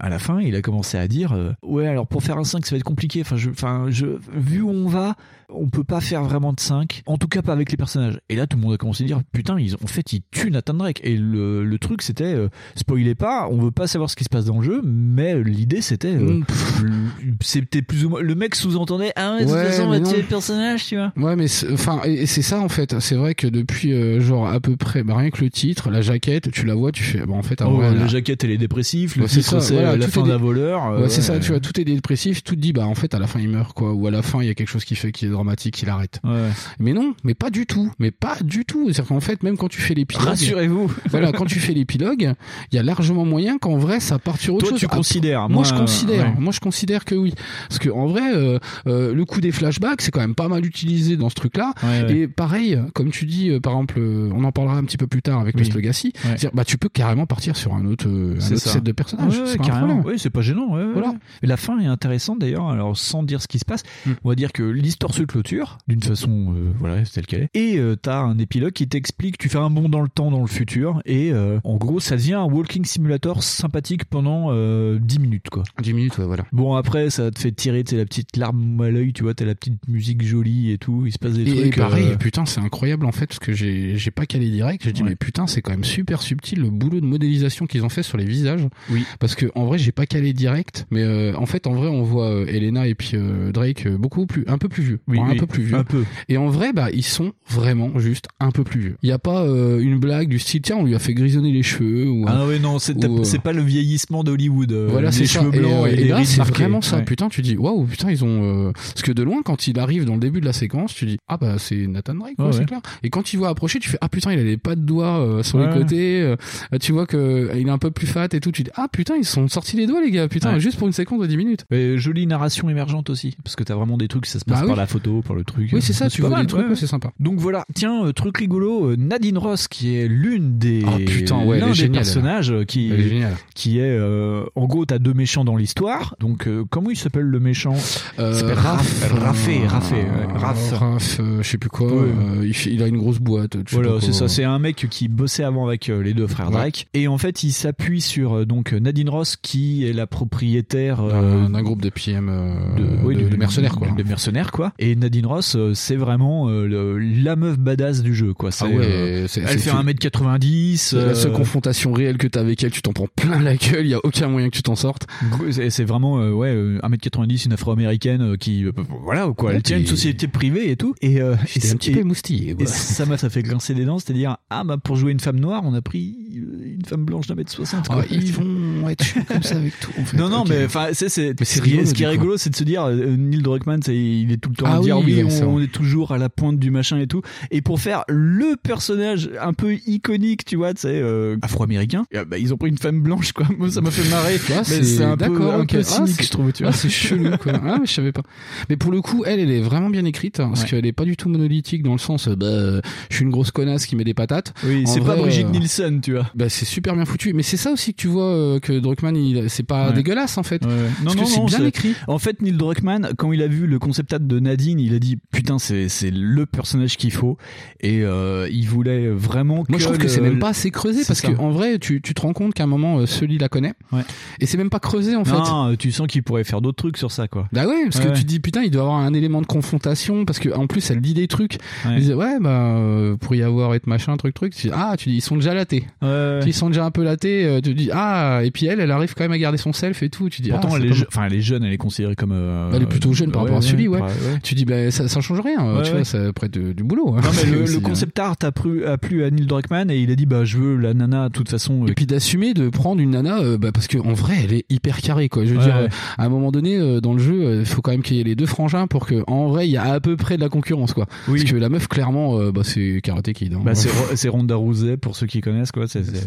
À 0.00 0.08
la 0.08 0.18
fin, 0.18 0.40
il 0.40 0.54
a 0.56 0.62
commencé 0.62 0.96
à 0.98 1.08
dire 1.08 1.32
euh, 1.32 1.52
ouais 1.62 1.86
alors 1.86 2.06
pour 2.06 2.22
faire 2.22 2.38
un 2.38 2.44
5 2.44 2.64
ça 2.66 2.74
va 2.74 2.78
être 2.78 2.84
compliqué. 2.84 3.20
Enfin 3.22 3.36
je, 3.36 3.50
enfin 3.50 3.86
je, 3.90 4.06
vu 4.32 4.60
où 4.62 4.70
on 4.70 4.88
va, 4.88 5.16
on 5.48 5.68
peut 5.68 5.84
pas 5.84 6.00
faire 6.00 6.22
vraiment 6.22 6.52
de 6.52 6.60
5. 6.60 7.02
En 7.06 7.16
tout 7.18 7.28
cas 7.28 7.42
pas 7.42 7.52
avec 7.52 7.70
les 7.70 7.76
personnages. 7.76 8.20
Et 8.28 8.36
là 8.36 8.46
tout 8.46 8.56
le 8.56 8.62
monde 8.62 8.74
a 8.74 8.76
commencé 8.76 9.04
à 9.04 9.06
dire 9.06 9.20
putain 9.32 9.58
ils 9.58 9.74
en 9.74 9.86
fait 9.86 10.12
ils 10.12 10.22
tuent 10.30 10.50
Nathan 10.50 10.74
Drake. 10.74 11.00
Et 11.04 11.16
le, 11.16 11.64
le 11.64 11.78
truc 11.78 12.02
c'était 12.02 12.24
euh, 12.24 12.48
spoilez 12.76 13.14
pas, 13.14 13.48
on 13.50 13.58
veut 13.58 13.70
pas 13.70 13.86
savoir 13.86 14.08
ce 14.10 14.16
qui 14.16 14.24
se 14.24 14.28
passe 14.28 14.44
dans 14.46 14.58
le 14.58 14.64
jeu, 14.64 14.80
mais 14.84 15.42
l'idée 15.42 15.80
c'était 15.80 16.14
euh, 16.14 16.38
Mm, 16.38 16.44
le- 16.82 17.32
c'était 17.40 17.82
plus 17.82 18.04
ou 18.04 18.10
moins 18.10 18.20
le 18.20 18.34
mec 18.34 18.54
sous-entendait 18.54 19.12
ah 19.16 19.34
ouais, 19.34 19.44
de 19.44 19.50
toute 19.50 19.58
façon 19.58 19.82
on 19.84 19.90
va 19.90 20.00
tuer 20.00 20.18
le 20.22 20.28
personnage 20.28 20.86
tu 20.86 20.96
vois. 20.96 21.12
Ouais, 21.16 21.36
mais 21.36 21.48
c'est- 21.48 21.72
enfin, 21.72 22.00
et 22.04 22.22
et 22.22 22.26
c'est 22.26 22.42
ça 22.42 22.60
en 22.60 22.68
fait. 22.68 22.98
C'est 23.00 23.14
vrai 23.14 23.34
que 23.34 23.46
depuis 23.46 23.92
euh, 23.92 24.20
genre 24.20 24.46
à 24.48 24.60
peu 24.60 24.76
près, 24.76 25.02
bah, 25.02 25.16
rien 25.16 25.30
que 25.30 25.42
le 25.42 25.50
titre, 25.50 25.90
la 25.90 26.00
jaquette, 26.02 26.50
tu 26.50 26.66
la 26.66 26.74
vois, 26.74 26.92
tu 26.92 27.02
fais, 27.02 27.24
bon 27.26 27.38
en 27.38 27.42
fait, 27.42 27.62
en 27.62 27.72
Oh, 27.72 27.80
la 27.80 27.92
là- 27.92 28.06
jaquette 28.06 28.44
elle 28.44 28.50
est 28.50 28.58
dépressive, 28.58 29.14
le 29.18 29.26
c'est 29.26 29.40
titre 29.40 29.50
ça, 29.50 29.60
c'est 29.60 29.74
voilà, 29.90 30.06
la 30.06 30.08
fin 30.10 30.22
dé- 30.22 30.28
d'un 30.30 30.36
voleur. 30.36 30.86
euh, 30.86 31.02
ouais, 31.02 31.08
c'est 31.08 31.22
ça, 31.22 31.38
tu 31.38 31.50
vois, 31.50 31.60
tout 31.60 31.78
est 31.80 31.84
dépressif, 31.84 32.42
tout 32.42 32.54
te 32.54 32.60
dit, 32.60 32.72
bah 32.72 32.86
en 32.86 32.94
fait, 32.94 33.14
à 33.14 33.18
la 33.18 33.26
fin 33.26 33.40
il 33.40 33.48
meurt, 33.48 33.72
quoi, 33.72 33.92
ou 33.92 34.06
à 34.06 34.10
la 34.10 34.22
fin 34.22 34.40
il 34.42 34.46
y 34.46 34.50
a 34.50 34.54
quelque 34.54 34.68
chose 34.68 34.84
qui 34.84 34.94
fait 34.94 35.12
qu'il 35.12 35.28
est 35.28 35.30
dramatique, 35.30 35.80
il 35.82 35.88
arrête. 35.88 36.20
Ouais. 36.24 36.48
Mais 36.78 36.92
non, 36.92 37.14
mais 37.24 37.34
pas 37.34 37.50
du 37.50 37.66
tout, 37.66 37.92
mais 37.98 38.10
pas 38.10 38.36
du 38.42 38.64
tout. 38.64 38.84
C'est-à-dire 38.86 39.06
qu'en 39.06 39.20
fait, 39.20 39.42
même 39.42 39.56
quand 39.56 39.68
tu 39.68 39.80
fais 39.80 39.94
l'épilogue, 39.94 40.26
Rassurez-vous. 40.26 40.92
voilà, 41.10 41.32
quand 41.32 41.44
tu 41.46 41.60
fais 41.60 41.72
l'épilogue, 41.74 42.32
il 42.72 42.76
y 42.76 42.78
a 42.78 42.82
largement 42.82 43.24
moyen 43.24 43.58
qu'en 43.58 43.76
vrai 43.78 44.00
ça 44.00 44.18
parte 44.18 44.40
sur 44.40 44.54
autre 44.54 44.64
Toi, 44.66 44.70
chose. 44.72 44.80
tu 44.80 44.86
Ah, 44.90 44.96
considères, 44.96 45.48
Moi, 45.48 45.64
je 45.64 45.74
considère. 45.74 46.34
Moi, 46.38 46.52
je 46.52 46.60
considère 46.60 47.04
que 47.04 47.14
oui, 47.14 47.34
parce 47.68 47.78
que 47.78 47.90
en 47.90 48.06
vrai, 48.06 48.34
euh, 48.34 48.58
euh, 48.86 49.14
le 49.14 49.24
coup 49.24 49.40
des 49.40 49.52
flashbacks, 49.52 50.02
c'est 50.02 50.10
quand 50.10 50.20
même 50.20 50.34
pas 50.34 50.48
mal 50.48 50.64
utilisé 50.64 51.16
dans 51.16 51.28
ce 51.30 51.34
truc-là. 51.34 51.72
Et 52.08 52.28
pareil, 52.28 52.78
comme 52.94 53.10
tu 53.10 53.26
dis, 53.26 53.50
euh, 53.50 53.60
par 53.60 53.72
exemple, 53.74 53.96
euh, 53.98 54.30
on 54.34 54.44
en 54.44 54.52
parlera 54.52 54.76
un 54.76 54.84
petit 54.84 54.96
peu 54.96 55.06
plus 55.06 55.22
tard 55.22 55.40
avec 55.40 55.54
Oui. 55.56 55.62
Lost 55.62 55.74
Legacy. 55.74 56.08
Ouais. 56.08 56.20
C'est-à-dire, 56.30 56.50
bah, 56.54 56.64
tu 56.64 56.78
peux 56.78 56.88
carrément 56.88 57.26
partir 57.26 57.56
sur 57.56 57.74
un 57.74 57.84
autre, 57.86 58.06
un 58.08 58.36
autre 58.36 58.56
set 58.58 58.82
de 58.82 58.92
personnages. 58.92 59.38
Ouais, 59.38 59.42
ouais, 59.50 59.56
problème. 59.86 60.02
Oui, 60.06 60.18
c'est 60.18 60.30
pas 60.30 60.40
gênant. 60.42 60.74
ouais, 60.74 60.84
Voilà. 60.92 61.08
ouais. 61.10 61.16
Et 61.42 61.46
la 61.46 61.56
fin 61.56 61.78
est 61.78 61.86
intéressante 61.86 62.38
d'ailleurs. 62.38 62.68
Alors, 62.68 62.96
sans 62.96 63.22
dire 63.22 63.40
ce 63.42 63.48
qui 63.48 63.58
se 63.58 63.64
passe, 63.64 63.82
Hmm. 64.06 64.12
on 64.24 64.28
va 64.28 64.34
dire 64.34 64.52
que 64.52 64.62
l'histoire 64.62 65.12
se 65.14 65.22
clôture 65.22 65.78
d'une 65.88 66.02
façon, 66.02 66.54
euh, 66.56 66.70
voilà, 66.78 67.04
c'est 67.04 67.12
telle 67.12 67.26
qu'elle 67.26 67.42
est. 67.42 67.50
Et 67.54 67.78
euh, 67.78 67.96
t'as 67.96 68.20
un 68.20 68.38
épilogue 68.38 68.72
qui 68.72 68.86
t'explique, 68.88 69.38
tu 69.38 69.48
fais 69.48 69.58
un 69.58 69.70
bond 69.70 69.88
dans 69.88 70.00
le 70.02 70.08
temps, 70.08 70.30
dans 70.30 70.40
le 70.40 70.46
futur, 70.46 71.00
et 71.04 71.32
euh, 71.32 71.58
en 71.64 71.76
gros, 71.76 72.00
ça 72.00 72.16
devient 72.16 72.34
un 72.34 72.44
walking 72.44 72.84
simulator 72.84 73.42
sympathique 73.42 74.04
pendant 74.04 74.48
euh, 74.50 74.98
10 75.00 75.18
minutes, 75.20 75.48
quoi. 75.50 75.62
10 75.82 75.92
minutes, 75.94 76.18
ouais, 76.18 76.24
voilà. 76.26 76.44
Bon, 76.52 76.74
après, 76.74 77.10
ça 77.10 77.30
te 77.30 77.38
fait 77.38 77.52
tirer, 77.52 77.84
tu 77.84 77.90
sais, 77.90 77.96
la 77.96 78.04
petite 78.04 78.36
larme 78.36 78.80
à 78.80 78.90
l'œil, 78.90 79.12
tu 79.12 79.22
vois, 79.22 79.34
t'as 79.34 79.44
la 79.44 79.54
petite 79.54 79.86
musique 79.88 80.22
jolie 80.24 80.70
et 80.72 80.78
tout, 80.78 81.04
il 81.06 81.12
se 81.12 81.18
passe 81.18 81.34
des 81.34 81.50
Et, 81.50 81.60
trucs. 81.60 81.76
pareil, 81.76 82.06
euh, 82.12 82.16
putain, 82.16 82.44
c'est 82.46 82.60
incroyable 82.60 83.06
en 83.06 83.12
fait, 83.12 83.26
parce 83.26 83.38
que 83.38 83.52
j'ai 83.52 83.96
j'ai 83.96 84.10
pas 84.10 84.26
calé 84.26 84.48
direct. 84.50 84.82
J'ai 84.84 84.92
dit, 84.92 85.02
Ouais. 85.02 85.10
mais 85.10 85.16
putain, 85.16 85.46
c'est 85.46 85.62
quand 85.62 85.70
même 85.72 85.84
super 85.84 86.22
subtil 86.22 86.60
le 86.60 86.70
boulot 86.70 87.00
de 87.00 87.06
modélisation 87.06 87.66
qu'ils 87.66 87.84
ont 87.84 87.88
fait 87.88 88.02
sur 88.02 88.16
les 88.18 88.24
visages. 88.24 88.66
Oui. 88.90 89.04
Parce 89.18 89.34
que 89.34 89.46
en 89.54 89.66
vrai, 89.68 89.78
j'ai 89.78 89.92
pas 89.92 90.06
calé 90.06 90.32
direct, 90.32 90.86
mais 90.90 91.02
euh, 91.02 91.32
en 91.36 91.46
fait, 91.46 91.66
en 91.66 91.72
vrai, 91.74 91.88
on 91.88 92.02
voit 92.02 92.26
euh, 92.30 92.46
Elena 92.46 92.86
et 92.86 92.94
puis 92.94 93.12
euh, 93.14 93.52
Drake 93.52 93.86
euh, 93.86 93.96
beaucoup 93.98 94.26
plus, 94.26 94.44
un 94.48 94.58
peu 94.58 94.68
plus 94.68 94.82
vieux, 94.82 95.00
Oui, 95.08 95.18
Enfin, 95.18 95.28
oui, 95.30 95.36
un 95.36 95.40
peu 95.40 95.46
plus 95.46 95.62
vieux. 95.62 95.76
un 95.76 95.84
peu. 95.84 96.04
Et 96.28 96.36
en 96.36 96.48
vrai, 96.48 96.72
bah, 96.72 96.88
ils 96.92 97.04
sont 97.04 97.32
vraiment 97.48 97.98
juste 97.98 98.26
un 98.40 98.50
peu 98.50 98.64
plus 98.64 98.80
vieux. 98.80 98.96
Il 99.02 99.08
y 99.08 99.12
a 99.12 99.18
pas 99.18 99.42
euh, 99.44 99.78
une 99.80 99.98
blague 99.98 100.28
du 100.28 100.38
style, 100.38 100.62
tiens, 100.62 100.76
on 100.76 100.84
lui 100.84 100.94
a 100.94 100.98
fait 100.98 101.14
grisonner 101.14 101.52
les 101.52 101.62
cheveux 101.62 102.08
ou. 102.08 102.24
Ah 102.26 102.46
ouais, 102.46 102.58
non, 102.58 102.78
c'est 102.78 103.02
euh, 103.04 103.24
c'est 103.24 103.40
pas 103.42 103.52
le 103.52 103.62
vieillissement 103.62 104.24
d'Hollywood. 104.24 104.72
voilà, 104.90 105.12
c'est 105.12 105.20
les 105.20 105.26
ça. 105.26 105.40
cheveux 105.40 105.54
Et, 105.54 105.58
blancs 105.60 105.86
et, 105.88 105.92
et 105.92 105.96
les 105.96 106.08
là, 106.08 106.24
c'est 106.24 106.42
vraiment 106.42 106.80
ça. 106.80 106.96
Ouais. 106.98 107.04
Putain, 107.04 107.28
tu 107.28 107.42
dis, 107.42 107.56
waouh, 107.56 107.84
putain, 107.84 108.10
ils 108.10 108.24
ont. 108.24 108.68
euh, 108.68 108.72
Parce 108.72 109.02
que 109.02 109.12
de 109.12 109.22
loin, 109.22 109.42
quand 109.44 109.66
il 109.66 109.78
arrive 109.78 110.04
dans 110.04 110.14
le 110.14 110.20
début 110.20 110.40
de 110.40 110.46
la 110.46 110.52
séquence, 110.52 110.94
tu 110.94 111.06
dis, 111.06 111.18
ah 111.28 111.36
bah 111.36 111.56
c'est 111.58 111.86
Nathan 111.86 112.14
Drake, 112.14 112.36
quoi, 112.36 112.46
Ouais, 112.46 112.52
c'est 112.52 112.66
clair. 112.66 112.80
Et 113.02 113.10
quand 113.10 113.22
tu 113.22 113.36
vois 113.36 113.48
approcher, 113.48 113.78
tu 113.78 113.88
fais, 113.88 113.98
ah 114.00 114.08
putain, 114.08 114.32
il 114.32 114.38
a 114.38 114.42
les 114.42 114.56
pas 114.56 114.74
de 114.76 114.80
doigts 114.82 115.18
euh, 115.18 115.42
sur 115.42 115.58
Ouais. 115.58 115.66
les 115.66 115.72
côtés. 115.72 116.20
euh, 116.20 116.36
tu 116.80 116.92
vois 116.92 117.06
que 117.06 117.50
il 117.56 117.66
est 117.66 117.70
un 117.70 117.78
peu 117.78 117.90
plus 117.90 118.06
fat 118.06 118.28
et 118.32 118.40
tout. 118.40 118.52
Tu 118.52 118.62
dis, 118.62 118.70
ah 118.74 118.86
putain, 118.90 119.14
ils 119.16 119.24
sont 119.24 119.48
sortis 119.58 119.76
les 119.76 119.86
doigts, 119.86 120.00
les 120.00 120.10
gars. 120.10 120.28
Putain, 120.28 120.54
Ouais. 120.54 120.60
juste 120.60 120.78
pour 120.78 120.86
une 120.86 120.92
séquence 120.92 121.20
de 121.20 121.26
10 121.26 121.36
minutes. 121.36 121.64
Mais 121.70 121.98
jolie 121.98 122.26
narration 122.26 122.68
émergente 122.70 123.10
aussi, 123.10 123.36
parce 123.42 123.56
que 123.56 123.64
t'as 123.64 123.74
vraiment 123.74 123.96
des 123.96 124.08
trucs, 124.08 124.26
ça 124.26 124.38
se 124.38 124.44
passe 124.44 124.60
Bah 124.60 124.66
par 124.66 124.70
oui. 124.74 124.76
la 124.80 124.86
photo, 124.86 125.22
par 125.22 125.34
le 125.36 125.44
truc. 125.44 125.70
Oui, 125.72 125.82
c'est 125.82 125.92
ça, 125.92 126.08
tu 126.08 126.20
vois 126.20 126.30
mal, 126.30 126.42
des 126.42 126.46
trucs, 126.46 126.62
ouais, 126.62 126.68
ouais, 126.70 126.76
c'est 126.76 126.86
sympa. 126.86 127.10
Donc 127.20 127.38
voilà, 127.38 127.64
tiens, 127.74 128.04
euh, 128.06 128.12
truc 128.12 128.38
rigolo, 128.38 128.90
euh, 128.90 128.96
Nadine 128.96 129.38
Ross, 129.38 129.68
qui 129.68 129.96
est 129.96 130.08
l'une 130.08 130.58
des, 130.58 130.82
Oh, 130.86 130.90
putain, 131.06 131.44
ouais, 131.44 131.56
elle 131.56 131.60
l'un 131.62 131.66
est 131.66 131.70
des 131.70 131.74
géniale, 131.74 131.94
personnages 132.04 132.50
euh, 132.52 132.64
qui, 132.64 132.90
Elle 132.92 133.12
est 133.12 133.22
qui 133.54 133.78
est, 133.78 133.82
euh, 133.98 134.44
en 134.54 134.66
gros, 134.66 134.84
t'as 134.86 134.98
deux 134.98 135.14
méchants 135.14 135.44
dans 135.44 135.56
l'histoire. 135.56 136.14
Donc, 136.20 136.46
euh, 136.46 136.64
comment 136.70 136.90
il 136.90 136.96
s'appelle 136.96 137.24
le 137.24 137.40
méchant? 137.40 137.74
Euh, 138.18 138.30
Il 138.32 138.38
s'appelle 138.40 138.58
Raph, 138.58 139.12
Raffé, 139.12 139.66
Raffé, 139.66 139.96
Raph. 140.34 140.72
Raph, 140.72 141.20
euh, 141.20 141.42
je 141.42 141.48
sais 141.48 141.58
plus 141.58 141.70
quoi. 141.70 141.90
Euh, 141.90 142.42
il, 142.44 142.54
fait- 142.54 142.70
il 142.72 142.82
a 142.82 142.86
une 142.86 142.98
grosse 142.98 143.18
boîte. 143.18 143.56
Voilà, 143.72 144.00
c'est 144.00 144.12
ça. 144.12 144.28
C'est 144.28 144.44
un 144.44 144.58
mec 144.58 144.86
qui 144.90 145.08
bossait 145.08 145.44
avant 145.44 145.66
avec 145.66 145.88
euh, 145.88 146.02
les 146.02 146.14
deux 146.14 146.26
frères 146.26 146.46
Ouais. 146.48 146.52
Drake, 146.52 146.88
et 146.94 147.08
en 147.08 147.18
fait, 147.18 147.42
il 147.42 147.52
s'appuie 147.52 148.00
sur 148.00 148.38
euh, 148.38 148.44
donc 148.46 148.72
Nadine 148.72 149.08
Ross, 149.08 149.36
qui 149.48 149.86
est 149.86 149.92
la 149.94 150.06
propriétaire 150.06 151.00
euh, 151.00 151.48
D'un 151.48 151.62
groupe 151.62 151.80
de 151.80 151.88
PM 151.88 152.28
euh, 152.28 152.76
de, 152.76 153.04
oui, 153.04 153.16
de, 153.16 153.34
mercenaires, 153.36 153.76
quoi. 153.76 153.88
De 153.96 154.02
mercenaires, 154.02 154.52
quoi. 154.52 154.72
Et 154.78 154.94
Nadine 154.94 155.24
Ross, 155.26 155.54
euh, 155.56 155.72
c'est 155.74 155.96
vraiment 155.96 156.48
euh, 156.50 156.66
le- 156.66 156.98
la 156.98 157.34
meuf 157.34 157.58
badass 157.58 158.02
du 158.02 158.14
jeu, 158.14 158.34
quoi. 158.34 158.50
Ah 158.60 158.66
ouais, 158.66 159.24
elle 159.24 159.28
fait 159.28 159.70
1m90. 159.70 160.76
C'est 160.76 160.96
la 160.96 161.14
seule 161.14 161.32
confrontation 161.32 161.92
réelle 161.92 162.18
que 162.18 162.26
t'as 162.26 162.40
avec 162.40 162.62
elle, 162.62 162.70
tu 162.72 162.82
t'en 162.82 162.92
prends 162.92 163.08
plein 163.16 163.40
la 163.40 163.56
gueule, 163.56 163.86
il 163.86 163.90
y 163.90 163.94
a 163.94 164.00
aucun 164.04 164.28
moyen 164.28 164.48
que 164.50 164.56
tu 164.56 164.62
t'en 164.62 164.76
sortes. 164.76 165.06
c'est 165.50 165.70
c'est 165.70 165.84
vraiment 165.84 166.16
ouais 166.16 166.48
euh, 166.54 166.78
1m90 166.82 167.46
une 167.46 167.52
afro-américaine 167.54 168.36
qui 168.36 168.66
voilà 169.04 169.32
quoi 169.36 169.50
elle 169.50 169.56
Ouais, 169.56 169.62
tient 169.62 169.78
une 169.78 169.86
société 169.86 170.28
privée 170.28 170.70
et 170.70 170.76
tout 170.76 170.94
et, 171.00 171.20
euh, 171.20 171.34
et, 171.56 171.70
un 171.70 171.76
petit 171.76 171.90
et- 171.90 171.94
peu 171.94 172.02
moustillé. 172.02 172.50
et 172.50 172.54
quoi. 172.54 172.66
ça 172.66 173.06
m'a 173.06 173.16
ça 173.16 173.30
fait 173.30 173.42
grincer 173.42 173.74
des 173.74 173.84
dents 173.84 173.98
c'est 173.98 174.10
à 174.12 174.14
dire 174.16 174.36
ah 174.50 174.64
bah 174.64 174.76
pour 174.82 174.96
jouer 174.96 175.12
une 175.12 175.20
femme 175.20 175.38
noire 175.40 175.62
on 175.64 175.72
a 175.74 175.80
pris 175.82 176.14
une 176.34 176.84
femme 176.84 177.04
blanche 177.04 177.26
d'un 177.26 177.34
mètre 177.34 177.50
soixante 177.52 177.86
Ah, 177.90 178.02
ils 178.10 178.32
vont 178.32 178.88
être 178.88 179.04
comme 179.28 179.42
ça 179.42 179.56
avec 179.56 179.78
tout, 179.80 179.90
en 180.00 180.04
fait. 180.04 180.16
non 180.16 180.28
non 180.28 180.44
mais 180.48 180.64
enfin 180.64 180.88
c'est 180.92 181.08
c'est 181.08 181.34
c'est 181.38 181.44
ce 181.44 181.62
qui 181.62 181.70
est- 181.70 181.72
rigolo, 181.78 181.86
ce 181.88 181.94
qui 181.94 182.02
est 182.04 182.06
du 182.10 182.16
coup. 182.16 182.20
rigolo 182.22 182.36
c'est 182.36 182.50
de 182.50 182.56
se 182.56 182.64
dire 182.64 182.84
euh, 182.84 183.16
Neil 183.16 183.42
Druckmann 183.42 183.82
c'est 183.82 183.96
il 183.96 184.32
est 184.32 184.36
tout 184.38 184.50
le 184.50 184.56
temps 184.56 184.66
Ah 184.68 184.76
à 184.76 184.80
dire 184.80 184.98
oui, 184.98 185.24
c'est 185.28 185.44
on, 185.44 185.60
est 185.60 185.72
toujours 185.72 186.12
à 186.12 186.18
la 186.18 186.28
pointe 186.28 186.58
du 186.58 186.70
machin 186.70 186.98
et 186.98 187.06
tout 187.06 187.22
et 187.50 187.60
pour 187.62 187.80
faire 187.80 188.04
le 188.08 188.56
personnage 188.62 189.30
un 189.40 189.52
peu 189.52 189.74
iconique 189.86 190.44
tu 190.44 190.56
vois 190.56 190.72
sais 190.76 190.88
euh, 191.02 191.36
afro-américain 191.42 192.04
euh, 192.14 192.24
bah, 192.24 192.38
ils 192.38 192.52
ont 192.52 192.56
pris 192.56 192.68
une 192.70 192.78
femme 192.78 193.00
blanche 193.00 193.32
quoi 193.32 193.46
moi 193.58 193.70
ça 193.70 193.80
m'a 193.80 193.90
fait 193.90 194.08
marrer 194.10 194.38
Ah, 194.50 194.62
mais 194.68 194.82
c'est 194.82 195.04
un 195.04 195.16
peu 195.16 195.24
un 195.50 195.64
peu 195.66 195.78
Ah, 195.80 195.82
cynique 195.82 196.14
c'est- 196.18 196.24
je 196.24 196.30
trouve 196.30 196.52
tu 196.52 196.64
ah, 196.64 196.70
vois 196.70 196.76
c'est 196.76 196.88
chelou 196.88 197.36
quoi. 197.38 197.52
Ah 197.64 197.76
mais 197.80 197.86
je 197.86 197.92
savais 197.92 198.12
pas. 198.12 198.22
Mais 198.70 198.76
pour 198.76 198.92
le 198.92 199.00
coup, 199.02 199.24
elle, 199.26 199.40
elle 199.40 199.50
est 199.50 199.60
vraiment 199.60 199.90
bien 199.90 200.04
écrite 200.04 200.40
hein, 200.40 200.48
parce 200.48 200.62
Ouais. 200.62 200.68
qu'elle 200.70 200.86
est 200.86 200.92
pas 200.92 201.04
du 201.04 201.16
tout 201.16 201.28
monolithique 201.28 201.82
dans 201.82 201.92
le 201.92 201.98
sens, 201.98 202.28
euh, 202.28 202.34
bah, 202.36 202.80
je 203.10 203.16
suis 203.16 203.24
une 203.24 203.30
grosse 203.30 203.50
connasse 203.50 203.84
qui 203.86 203.94
met 203.96 204.04
des 204.04 204.14
patates. 204.14 204.54
oui 204.64 204.84
c'est 204.86 205.00
pas 205.00 205.16
Brigitte 205.16 205.50
Nielsen 205.50 206.00
tu 206.00 206.12
vois 206.12 206.30
Bah 206.34 206.48
c'est 206.48 206.64
super 206.64 206.94
bien 206.94 207.04
foutu. 207.04 207.32
Mais 207.34 207.42
c'est 207.42 207.56
ça 207.56 207.72
aussi 207.72 207.92
que 207.94 208.00
tu 208.00 208.06
vois 208.08 208.58
que 208.60 208.78
Druckmann, 208.78 209.16
il, 209.22 209.50
c'est 209.50 209.62
pas 209.62 209.88
Ouais. 209.88 209.94
dégueulasse 209.94 210.38
en 210.38 210.42
fait. 210.42 210.64
Ouais. 210.64 210.70
Non, 210.72 211.04
Parce 211.04 211.16
non, 211.16 211.22
que 211.24 211.28
c'est 211.28 211.38
non, 211.40 211.44
bien 211.46 211.58
c'est- 211.58 211.68
écrit. 211.68 211.94
En 212.06 212.18
fait, 212.18 212.42
Neil 212.42 212.52
Druckmann, 212.52 213.10
quand 213.16 213.32
il 213.32 213.42
a 213.42 213.46
vu 213.46 213.66
le 213.66 213.78
concept 213.78 214.12
art 214.12 214.20
de 214.20 214.38
Nadine, 214.40 214.80
il 214.80 214.94
a 214.94 214.98
dit 214.98 215.18
putain, 215.32 215.58
c'est 215.58 215.88
c'est 215.88 216.10
le 216.10 216.46
personnage 216.46 216.96
qu'il 216.96 217.12
faut, 217.12 217.36
et 217.80 218.02
euh, 218.02 218.48
il 218.50 218.66
voulait 218.68 219.08
vraiment. 219.08 219.56
Moi, 219.56 219.64
que 219.72 219.78
je 219.78 219.84
trouve 219.84 219.98
que 219.98 220.08
c'est 220.08 220.20
même 220.20 220.38
pas 220.38 220.48
assez 220.50 220.70
creusé 220.70 221.02
parce 221.06 221.20
ça. 221.20 221.28
que 221.32 221.36
en 221.38 221.50
vrai, 221.50 221.78
tu, 221.78 222.00
tu 222.00 222.14
te 222.14 222.20
rends 222.20 222.32
compte 222.32 222.54
qu'à 222.54 222.64
un 222.64 222.68
moment, 222.68 222.98
euh, 222.98 223.06
Sully 223.06 223.38
la 223.38 223.48
connaît. 223.48 223.74
Ouais. 223.92 224.02
Et 224.40 224.46
c'est 224.46 224.58
même 224.58 224.70
pas 224.70 224.80
creusé 224.80 225.16
en 225.16 225.24
fait. 225.24 225.32
Non, 225.32 225.74
tu 225.76 225.92
sens 225.92 226.06
qu'il 226.06 226.22
pourrait 226.22 226.44
faire 226.44 226.60
d'autres 226.60 226.76
trucs 226.78 226.96
sur 226.96 227.10
ça, 227.12 227.28
quoi. 227.28 227.48
Bah 227.52 227.66
ouais, 227.66 227.84
parce 227.84 228.00
que 228.00 228.08
tu 228.14 228.22
te 228.22 228.26
dis 228.26 228.40
putain, 228.40 228.62
il 228.62 228.70
doit 228.70 228.82
avoir 228.82 228.98
un 228.98 229.14
élément 229.14 229.40
de 229.40 229.46
confrontation 229.46 230.24
parce 230.24 230.38
que 230.38 230.48
en 230.54 230.66
plus 230.66 230.90
elle 230.90 231.00
dit 231.00 231.14
des 231.14 231.28
trucs. 231.28 231.54
Ouais. 231.84 231.92
Elle 231.94 232.00
disait 232.00 232.14
ouais 232.14 232.38
bah 232.40 232.76
euh, 232.76 233.16
pour 233.16 233.34
y 233.34 233.42
avoir 233.42 233.74
être 233.74 233.86
machin 233.86 234.16
truc 234.16 234.34
truc. 234.34 234.54
Tu 234.54 234.68
dis, 234.68 234.72
ah 234.74 234.94
tu 234.98 235.08
dis 235.10 235.16
ils 235.16 235.20
sont 235.22 235.36
déjà 235.36 235.54
latés. 235.54 235.84
Ils 236.02 236.52
sont 236.54 236.68
déjà 236.68 236.84
un 236.84 236.90
peu 236.90 237.02
latés. 237.02 237.44
euh, 237.44 237.56
tu 237.60 237.72
te 237.74 237.78
dis 237.78 237.90
ah 237.92 238.40
et 238.44 238.50
puis 238.50 238.66
elle 238.66 238.80
elle 238.80 238.90
arrive 238.90 239.07
quand 239.16 239.24
même 239.24 239.32
à 239.32 239.38
garder 239.38 239.58
son 239.58 239.72
self 239.72 240.02
et 240.02 240.08
tout. 240.10 240.28
Tu 240.28 240.42
dis 240.42 240.50
Pourtant, 240.50 240.68
ah, 240.72 240.76
elle, 240.82 240.94
c'est 240.94 241.02
est 241.02 241.06
enfin, 241.08 241.24
elle 241.26 241.34
est 241.34 241.40
jeune, 241.40 241.64
elle 241.64 241.72
est 241.72 241.76
considérée 241.78 242.14
comme. 242.16 242.32
euh, 242.32 242.70
Bah, 242.70 242.76
elle 242.76 242.82
est 242.82 242.86
plutôt 242.86 243.12
jeune 243.12 243.30
par 243.30 243.42
ouais, 243.42 243.48
rapport 243.48 243.58
à 243.58 243.62
Sully, 243.62 243.88
ouais. 243.88 243.98
ouais, 244.00 244.06
ouais. 244.06 244.38
Tu 244.42 244.54
dis 244.54 244.64
bah 244.64 244.90
ça, 244.90 245.08
ça 245.08 245.20
change 245.20 245.40
rien. 245.40 245.60
euh, 245.66 245.76
Ouais, 245.78 245.82
tu 245.82 245.90
ouais. 245.90 245.96
vois, 245.96 246.04
ça 246.04 246.32
près 246.32 246.48
de, 246.48 246.72
du 246.72 246.84
boulot. 246.84 247.14
hein. 247.16 247.20
Non 247.22 247.30
mais 247.44 247.50
le, 247.56 247.62
Aussi, 247.62 247.72
le 247.74 247.78
hein. 247.78 247.82
concept 247.82 248.18
art 248.18 248.36
a 248.42 248.52
plu, 248.52 248.84
a 248.84 248.98
plu 248.98 249.24
à 249.24 249.30
Neil 249.30 249.46
Druckmann 249.46 249.90
et 249.90 249.98
il 249.98 250.10
a 250.10 250.14
dit 250.16 250.26
bah 250.26 250.44
je 250.44 250.58
veux 250.58 250.76
la 250.76 250.94
nana 250.94 251.28
de 251.28 251.32
toute 251.32 251.48
façon. 251.48 251.84
euh, 251.84 251.88
Et 251.88 251.94
puis 251.94 252.06
d'assumer 252.06 252.54
de 252.54 252.68
prendre 252.68 253.00
une 253.00 253.10
nana 253.10 253.38
euh, 253.38 253.58
bah, 253.58 253.70
parce 253.72 253.86
que 253.88 253.98
en 253.98 254.12
vrai 254.12 254.34
elle 254.44 254.52
est 254.52 254.64
hyper 254.70 254.98
carrée 255.00 255.28
quoi. 255.28 255.44
Je 255.44 255.52
veux 255.52 255.58
Ouais, 255.58 255.64
dire 255.64 255.74
ouais. 255.76 255.82
euh, 255.84 255.88
à 256.18 256.24
un 256.24 256.28
moment 256.28 256.52
donné 256.52 256.76
euh, 256.78 257.00
dans 257.00 257.12
le 257.12 257.18
jeu 257.18 257.42
euh, 257.44 257.60
il 257.60 257.66
faut 257.66 257.82
quand 257.82 257.90
même 257.90 258.02
qu'il 258.02 258.16
y 258.16 258.20
ait 258.20 258.24
les 258.24 258.34
deux 258.36 258.46
frangins 258.46 258.86
pour 258.86 259.06
que 259.06 259.22
en 259.26 259.48
vrai 259.48 259.66
il 259.68 259.70
y 259.72 259.76
a 259.76 259.84
à 259.92 260.00
peu 260.00 260.16
près 260.16 260.36
de 260.36 260.40
la 260.42 260.48
concurrence 260.48 260.92
quoi. 260.92 261.06
Oui. 261.28 261.40
Parce 261.40 261.50
que 261.52 261.56
la 261.56 261.68
meuf 261.68 261.88
clairement 261.88 262.38
euh, 262.38 262.52
bah, 262.52 262.62
c'est 262.64 263.00
Karate 263.02 263.32
Kid. 263.32 263.54
hein. 263.54 263.60
Bah, 263.64 263.74
c'est 263.74 263.88
Ro- 263.90 264.14
c'est 264.14 264.28
Ronda 264.28 264.54
Rousey 264.56 264.96
pour 264.96 265.16
ceux 265.16 265.26
qui 265.26 265.40
connaissent 265.40 265.72
quoi. 265.72 265.84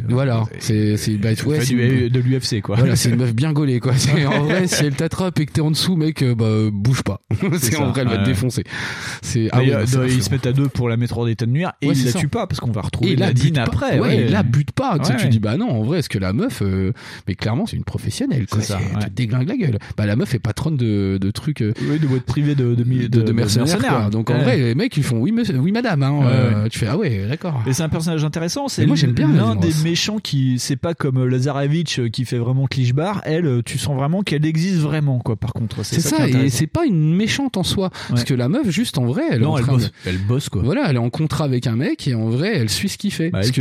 Voilà, 0.09 0.43
c'est 0.59 0.97
c'est 0.97 1.17
bah, 1.17 1.29
ouais, 1.45 1.63
une- 1.65 2.09
de 2.09 2.19
l'UFC 2.19 2.61
quoi. 2.61 2.70
Voilà, 2.77 2.95
c'est 2.95 3.09
une 3.09 3.17
meuf 3.17 3.33
bien 3.33 3.53
gaulée 3.53 3.79
quoi. 3.79 3.93
En 4.31 4.43
vrai, 4.43 4.67
si 4.67 4.85
elle 4.85 4.95
t'attrape 4.95 5.39
et 5.39 5.45
que 5.45 5.51
t'es 5.51 5.61
en 5.61 5.71
dessous, 5.71 5.95
mec, 5.95 6.21
euh, 6.21 6.35
bah 6.35 6.69
bouge 6.71 7.03
pas. 7.03 7.21
C'est 7.59 7.75
en 7.77 7.91
vrai, 7.91 8.01
elle 8.01 8.07
va 8.07 8.17
te 8.19 8.25
défoncer. 8.25 8.63
C'est 9.21 9.49
ah 9.51 9.59
ouais, 9.59 9.73
c'est 9.85 10.07
ils 10.07 10.23
se 10.23 10.29
mettent 10.29 10.45
à 10.45 10.53
deux 10.53 10.67
pour 10.67 10.89
la 10.89 10.97
mettre 10.97 11.17
hors 11.17 11.25
d'état 11.25 11.45
de 11.45 11.51
nuire 11.51 11.73
et 11.81 11.87
ils 11.87 12.05
la 12.05 12.13
tuent 12.13 12.27
pas 12.27 12.47
parce 12.47 12.59
qu'on 12.59 12.71
va 12.71 12.81
retrouver 12.81 13.15
bute 13.15 13.55
pas. 13.55 13.61
après. 13.63 13.99
ouais, 13.99 14.17
et 14.17 14.27
là, 14.27 14.43
bute 14.43 14.71
pas. 14.71 14.97
Tu 14.99 15.27
dis, 15.27 15.39
bah 15.39 15.57
non, 15.57 15.69
en 15.69 15.83
vrai, 15.83 15.99
est-ce 15.99 16.09
que 16.09 16.19
la 16.19 16.33
meuf, 16.33 16.61
euh, 16.61 16.93
mais 17.27 17.35
clairement, 17.35 17.65
c'est 17.65 17.77
une 17.77 17.83
professionnelle, 17.83 18.47
quoi. 18.47 18.61
Tu 18.61 19.05
te 19.05 19.09
déglingues 19.09 19.47
la 19.47 19.57
gueule. 19.57 19.79
Bah, 19.97 20.05
la 20.05 20.15
meuf 20.15 20.33
est 20.33 20.39
patronne 20.39 20.77
de, 20.77 21.17
de 21.19 21.31
trucs, 21.31 21.61
euh, 21.61 21.73
Oui, 21.81 21.99
de 21.99 22.07
boîte 22.07 22.23
privée 22.23 22.55
de, 22.55 22.75
de, 22.75 23.31
mercenaires. 23.31 24.09
Donc, 24.09 24.29
en 24.29 24.39
vrai, 24.39 24.57
les 24.57 24.75
mecs, 24.75 24.95
ils 24.97 25.03
font, 25.03 25.17
oui, 25.17 25.33
oui, 25.55 25.71
madame, 25.71 26.03
hein. 26.03 26.19
Euh, 26.25 26.69
Tu 26.69 26.79
fais, 26.79 26.87
ah 26.87 26.97
ouais, 26.97 27.25
d'accord. 27.27 27.61
Et 27.67 27.73
c'est 27.73 27.83
un 27.83 27.89
personnage 27.89 28.23
intéressant. 28.23 28.67
C'est 28.67 28.83
Et 28.83 28.85
moi, 28.85 28.95
j'aime 28.95 29.13
bien 29.13 29.31
l'un 29.31 29.55
des 29.55 29.71
méchants 29.83 30.19
qui, 30.19 30.59
c'est 30.59 30.75
pas 30.75 30.93
comme 30.93 31.17
euh, 31.17 31.25
Lazarevich 31.25 31.99
euh, 31.99 32.09
qui 32.09 32.25
fait 32.25 32.37
vraiment 32.37 32.60
cliché-bar. 32.67 33.21
Elle, 33.25 33.45
euh, 33.45 33.61
tu 33.63 33.77
sens 33.77 33.95
vraiment 33.95 34.21
qu'elle 34.23 34.45
existe 34.45 34.77
vraiment, 34.79 35.19
quoi. 35.19 35.35
Par 35.35 35.53
contre, 35.53 35.83
c'est 35.85 36.01
ça, 36.01 36.27
et 36.27 36.49
c'est 36.49 36.67
pas 36.67 36.85
une 36.85 37.15
méchante 37.15 37.57
en 37.57 37.63
soi. 37.63 37.89
Parce 38.09 38.23
que 38.23 38.33
la 38.33 38.49
meuf, 38.49 38.69
juste 38.69 38.97
en 38.97 39.05
vrai, 39.05 39.23
elle 39.31 39.41
Non, 39.41 39.59
bosse. 39.59 39.85
de- 39.85 39.91
Elle 40.05 40.17
bosse, 40.17 40.49
quoi. 40.49 40.61
Voilà, 40.63 40.85
elle 40.89 40.95
est 40.95 40.99
en 40.99 41.09
contrat 41.09 41.45
avec 41.45 41.67
un 41.67 41.75
mec 41.75 42.07
et 42.07 42.15
en 42.15 42.29
vrai, 42.29 42.55
elle 42.57 42.69
suit 42.69 42.89
ce 42.89 42.97
qu'il 42.97 43.11
fait. 43.11 43.29
Bah, 43.29 43.39
parce 43.39 43.51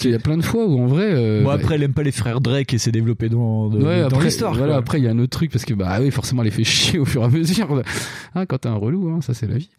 qu'il 0.00 0.10
y 0.10 0.14
a 0.14 0.18
plein 0.18 0.36
de 0.36 0.42
fois 0.42 0.66
où 0.66 0.80
en 0.80 0.86
vrai, 0.86 1.06
euh, 1.06 1.40
Bon, 1.42 1.48
bah, 1.48 1.54
après, 1.54 1.74
elle 1.76 1.82
aime 1.82 1.92
pas 1.94 2.02
les 2.02 2.12
frères 2.12 2.40
Drake 2.40 2.72
et 2.74 2.78
c'est 2.78 2.92
développé 2.92 3.28
dans, 3.28 3.68
de- 3.68 3.78
Ouais, 3.82 4.00
dans 4.02 4.06
après, 4.06 4.24
l'histoire. 4.26 4.54
Voilà, 4.54 4.74
quoi. 4.74 4.78
après 4.78 4.98
il 4.98 5.04
y 5.04 5.08
a 5.08 5.10
un 5.10 5.18
autre 5.18 5.30
truc 5.36 5.50
parce 5.50 5.64
que 5.64 5.74
bah 5.74 5.98
oui, 6.00 6.10
forcément, 6.10 6.42
elle 6.42 6.46
les 6.48 6.54
fait 6.54 6.64
chier 6.64 6.98
au 6.98 7.04
fur 7.04 7.22
et 7.22 7.24
à 7.24 7.28
mesure. 7.28 7.82
Hein, 8.34 8.46
quand 8.46 8.58
t'es 8.58 8.68
un 8.68 8.74
relou, 8.74 9.08
hein, 9.10 9.20
ça 9.20 9.34
c'est 9.34 9.46
la 9.46 9.56
vie. 9.58 9.70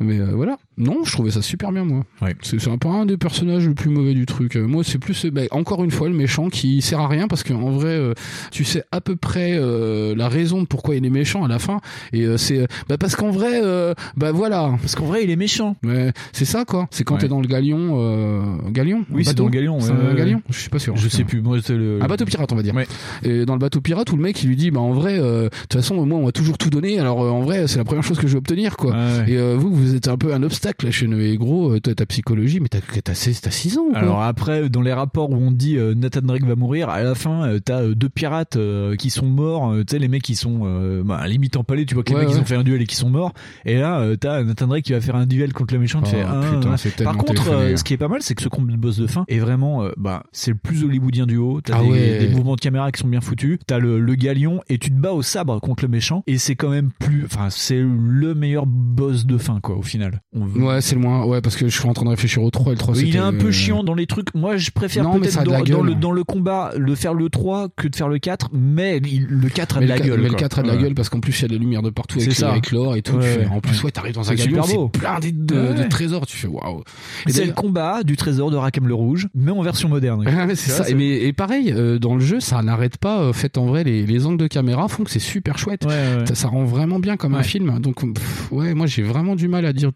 Mais 0.00 0.18
euh, 0.18 0.32
voilà, 0.34 0.58
non, 0.76 1.04
je 1.04 1.12
trouvais 1.12 1.30
ça 1.30 1.42
super 1.42 1.72
bien 1.72 1.84
moi. 1.84 2.04
C'est 2.42 2.58
c'est 2.60 2.70
un 2.70 2.78
peu 2.78 2.88
un 2.88 3.06
des 3.06 3.16
personnages 3.16 3.66
le 3.66 3.74
plus 3.74 3.90
mauvais 3.90 4.14
du 4.14 4.26
truc. 4.26 4.56
Euh, 4.56 4.66
moi, 4.66 4.82
c'est 4.84 4.98
plus 4.98 5.26
bah, 5.26 5.42
encore 5.50 5.84
une 5.84 5.90
fois 5.90 6.08
le 6.08 6.14
méchant 6.14 6.48
qui 6.48 6.80
sert 6.82 7.00
à 7.00 7.08
rien 7.08 7.28
parce 7.28 7.42
qu'en 7.42 7.70
vrai, 7.70 7.90
euh, 7.98 8.14
tu 8.50 8.64
sais 8.64 8.82
à 8.92 9.00
peu 9.00 9.16
près 9.16 9.52
euh, 9.58 10.14
la 10.14 10.28
raison 10.28 10.62
de 10.62 10.66
pourquoi 10.66 10.94
il 10.96 11.04
est 11.04 11.10
méchant 11.10 11.44
à 11.44 11.48
la 11.48 11.58
fin. 11.58 11.80
Et 12.12 12.22
euh, 12.24 12.36
c'est 12.36 12.58
euh, 12.58 12.66
bah, 12.88 12.96
parce 12.98 13.16
qu'en 13.16 13.30
vrai, 13.30 13.60
euh, 13.62 13.94
bah 14.16 14.32
voilà. 14.32 14.74
Parce 14.80 14.94
qu'en 14.94 15.04
vrai, 15.06 15.24
il 15.24 15.30
est 15.30 15.36
méchant. 15.36 15.76
Ouais, 15.84 16.12
c'est 16.32 16.44
ça 16.44 16.64
quoi. 16.64 16.86
C'est 16.90 17.04
quand 17.04 17.14
Ouais. 17.14 17.20
t'es 17.20 17.28
dans 17.28 17.40
le 17.40 17.48
galion, 17.48 17.96
euh, 18.00 18.42
galion. 18.70 19.04
Oui, 19.10 19.24
c'est 19.24 19.30
bateau 19.32 19.42
dans 19.44 19.48
le 19.48 19.54
galion, 19.54 19.80
C'est 19.80 19.90
un 19.92 20.08
ouais, 20.10 20.14
galion. 20.14 20.42
Je 20.48 20.58
suis 20.58 20.70
pas 20.70 20.78
sûr. 20.78 20.96
Je 20.96 21.08
sais 21.08 21.24
plus. 21.24 21.40
Moi, 21.42 21.58
c'est 21.62 21.74
le. 21.76 21.98
Un 22.02 22.06
bateau 22.06 22.24
pirate, 22.24 22.52
on 22.52 22.56
va 22.56 22.62
dire. 22.62 22.74
Et 23.22 23.44
dans 23.44 23.54
le 23.54 23.58
bateau 23.58 23.80
pirate, 23.80 24.10
où 24.12 24.16
le 24.16 24.22
mec 24.22 24.42
il 24.42 24.48
lui 24.48 24.56
dit, 24.56 24.70
bah 24.70 24.80
en 24.80 24.92
vrai, 24.92 25.18
euh, 25.18 25.44
de 25.44 25.48
toute 25.48 25.74
façon, 25.74 26.04
moi 26.06 26.18
on 26.18 26.26
m'a 26.26 26.32
toujours 26.32 26.58
tout 26.58 26.70
donné. 26.70 26.98
Alors 27.00 27.22
euh, 27.22 27.30
en 27.30 27.40
vrai, 27.40 27.66
c'est 27.66 27.78
la 27.78 27.84
première 27.84 28.04
chose 28.04 28.18
que 28.18 28.26
je 28.26 28.32
vais 28.32 28.38
obtenir, 28.38 28.76
quoi. 28.76 28.92
Ouais. 28.92 29.32
Et 29.32 29.36
euh, 29.38 29.56
vous, 29.58 29.72
vous 29.74 29.94
êtes 29.94 30.08
un 30.08 30.16
peu 30.16 30.32
un 30.32 30.42
obstacle 30.42 30.90
chez 30.90 31.06
nous. 31.06 31.18
Et 31.20 31.36
gros, 31.36 31.78
toi, 31.80 31.94
ta 31.94 32.06
psychologie, 32.06 32.60
mais 32.60 32.68
t'as 32.68 32.78
t'as 33.02 33.14
16 33.14 33.40
t'as 33.40 33.50
6 33.50 33.78
ans. 33.78 33.86
Quoi. 33.90 33.98
Alors 33.98 34.22
après, 34.22 34.68
dans 34.68 34.82
les 34.82 34.92
rapports 34.92 35.30
où 35.30 35.36
on 35.36 35.50
dit 35.50 35.76
euh, 35.76 35.94
Nathan 35.94 36.20
Drake 36.22 36.44
va 36.44 36.54
mourir, 36.54 36.88
à 36.88 37.02
la 37.02 37.14
fin, 37.14 37.48
euh, 37.48 37.58
t'as 37.64 37.82
deux 37.94 38.08
pirates 38.08 38.56
euh, 38.56 38.96
qui 38.96 39.10
sont 39.10 39.26
morts. 39.26 39.70
euh, 39.72 39.84
tu 39.84 39.92
sais, 39.92 39.98
les 39.98 40.08
mecs 40.08 40.22
qui 40.22 40.34
sont 40.36 40.60
euh, 40.64 41.02
bah, 41.04 41.26
limite 41.26 41.56
empalés. 41.56 41.86
Tu 41.86 41.94
vois 41.94 42.02
que 42.04 42.10
les 42.10 42.16
Ouais, 42.16 42.22
mecs 42.22 42.30
ils 42.30 42.36
ouais. 42.36 42.42
ont 42.42 42.44
fait 42.46 42.56
un 42.56 42.62
duel 42.64 42.82
et 42.82 42.86
qui 42.86 42.96
sont 42.96 43.10
morts. 43.10 43.32
Et 43.64 43.76
là, 43.78 44.00
euh, 44.00 44.16
t'as 44.16 44.42
Nathan 44.42 44.66
Drake 44.66 44.84
qui 44.84 44.92
va 44.92 45.00
faire 45.00 45.16
un 45.16 45.26
duel 45.26 45.52
contre 45.52 45.74
le 45.74 45.80
méchant. 45.80 46.00
Tu 46.02 46.10
Oh, 46.14 46.16
fais, 46.16 46.24
ah, 46.26 46.40
putain, 46.54 46.76
c'est 46.76 47.02
Par 47.04 47.16
contre, 47.16 47.50
euh, 47.50 47.72
hein. 47.72 47.76
ce 47.76 47.84
qui 47.84 47.94
est 47.94 47.98
pas 47.98 48.08
mal, 48.08 48.22
c'est 48.22 48.34
que 48.34 48.42
ce 48.42 48.48
combat 48.48 48.72
de 48.72 48.78
boss 48.78 48.96
de 48.98 49.06
fin 49.06 49.24
est 49.28 49.38
vraiment, 49.38 49.82
euh, 49.84 49.90
bah, 49.96 50.22
c'est 50.32 50.50
le 50.50 50.56
plus 50.56 50.84
hollywoodien 50.84 51.26
du 51.26 51.36
haut. 51.36 51.60
T'as 51.60 51.78
Ah 51.78 51.82
des, 51.82 51.90
ouais. 51.90 52.18
des 52.20 52.28
mouvements 52.28 52.54
de 52.56 52.60
caméra 52.60 52.90
qui 52.92 53.00
sont 53.00 53.08
bien 53.08 53.20
foutus. 53.20 53.58
T'as 53.66 53.78
le, 53.78 54.00
le 54.00 54.14
galion 54.14 54.60
et 54.68 54.78
tu 54.78 54.90
te 54.90 54.96
bats 54.98 55.12
au 55.12 55.22
sabre 55.22 55.60
contre 55.60 55.84
le 55.84 55.88
méchant. 55.88 56.22
Et 56.26 56.38
c'est 56.38 56.54
quand 56.56 56.70
même 56.70 56.90
plus, 56.98 57.24
enfin, 57.24 57.48
c'est 57.50 57.78
le 57.80 58.34
meilleur 58.34 58.66
boss 58.66 59.26
de 59.26 59.38
fin, 59.38 59.60
quoi, 59.60 59.76
au 59.76 59.82
final. 59.82 60.22
On 60.34 60.46
Ouais, 60.48 60.80
c'est 60.80 60.94
le 60.94 61.00
moins. 61.00 61.24
Ouais, 61.24 61.40
parce 61.40 61.56
que 61.56 61.68
je 61.68 61.78
suis 61.78 61.88
en 61.88 61.92
train 61.92 62.04
de 62.04 62.10
réfléchir 62.10 62.42
au 62.42 62.50
3 62.50 62.68
et 62.72 62.74
le 62.74 62.78
3 62.78 62.96
oui, 62.96 63.04
il 63.08 63.16
est 63.16 63.18
un 63.18 63.32
peu 63.32 63.48
euh, 63.48 63.52
chiant 63.52 63.84
dans 63.84 63.94
les 63.94 64.06
trucs. 64.06 64.34
Moi, 64.34 64.56
je 64.56 64.70
préfère 64.70 65.10
peut-être 65.10 65.44
dans, 65.44 65.82
le, 65.82 65.94
dans 65.94 66.10
le 66.12 66.24
combat 66.24 66.72
le 66.76 66.94
faire 66.94 67.14
le 67.14 67.28
3 67.28 67.68
que 67.82 67.88
de 67.88 67.96
faire 67.96 68.08
le 68.08 68.18
4, 68.18 68.50
mais 68.52 68.98
il- 69.04 69.26
le 69.26 69.48
4 69.48 69.78
a 69.78 69.80
de 69.80 69.86
la 69.86 69.98
gueule. 69.98 70.18
mais 70.18 70.24
le 70.24 70.28
quoi. 70.30 70.38
4 70.38 70.58
a 70.58 70.62
de 70.62 70.68
la 70.68 70.76
gueule 70.76 70.94
parce 70.94 71.08
qu'en 71.08 71.20
plus 71.20 71.38
il 71.38 71.42
y 71.42 71.44
a 71.46 71.48
de 71.48 71.52
la 71.54 71.58
lumière 71.58 71.82
de 71.82 71.90
partout 71.90 72.18
avec, 72.20 72.42
avec 72.42 72.70
l'or 72.72 72.96
et 72.96 73.02
tout. 73.02 73.16
Ouais, 73.16 73.22
fais- 73.40 73.46
en 73.46 73.60
plus, 73.60 73.82
ouais. 73.84 73.90
t'arrives 73.90 74.14
dans 74.14 74.30
un 74.30 74.34
galion, 74.34 74.62
c'est 74.62 74.98
plein 75.00 75.18
de, 75.20 75.30
de, 75.30 75.82
de 75.82 75.88
trésors. 75.88 76.26
Tu 76.26 76.36
fais 76.36 76.48
waouh. 76.48 76.82
Et 77.26 77.32
C'est 77.32 77.44
le 77.46 77.52
combat 77.52 78.02
du 78.02 78.16
trésor 78.16 78.50
de 78.50 78.56
Rakem 78.56 78.86
le 78.86 78.94
Rouge, 78.94 79.28
mais 79.34 79.50
en 79.52 79.62
version 79.62 79.88
moderne. 79.88 80.24
Ah, 80.26 80.46
c'est 80.54 80.70
ça. 80.70 80.88
Et, 80.88 80.94
mais, 80.94 81.08
et 81.24 81.32
pareil, 81.32 81.72
euh, 81.72 81.98
dans 81.98 82.14
le 82.14 82.20
jeu, 82.20 82.40
ça 82.40 82.62
n'arrête 82.62 82.96
pas. 82.98 83.20
euh, 83.20 83.32
fait 83.32 83.58
en 83.58 83.66
vrai, 83.66 83.84
les, 83.84 84.04
les 84.06 84.26
angles 84.26 84.38
de 84.38 84.46
caméra 84.46 84.88
font 84.88 85.04
que 85.04 85.10
c'est 85.10 85.18
super 85.18 85.58
chouette. 85.58 85.86
Ça, 86.26 86.34
ça 86.34 86.48
rend 86.48 86.64
vraiment 86.64 86.98
bien 86.98 87.16
comme 87.16 87.34
un 87.34 87.42
film. 87.42 87.78
Donc, 87.80 88.12
pff, 88.14 88.52
ouais, 88.52 88.74
moi 88.74 88.86
j'ai 88.86 89.02
vraiment 89.02 89.36
du 89.36 89.48
mal 89.48 89.64
à 89.66 89.72
dire. 89.72 89.90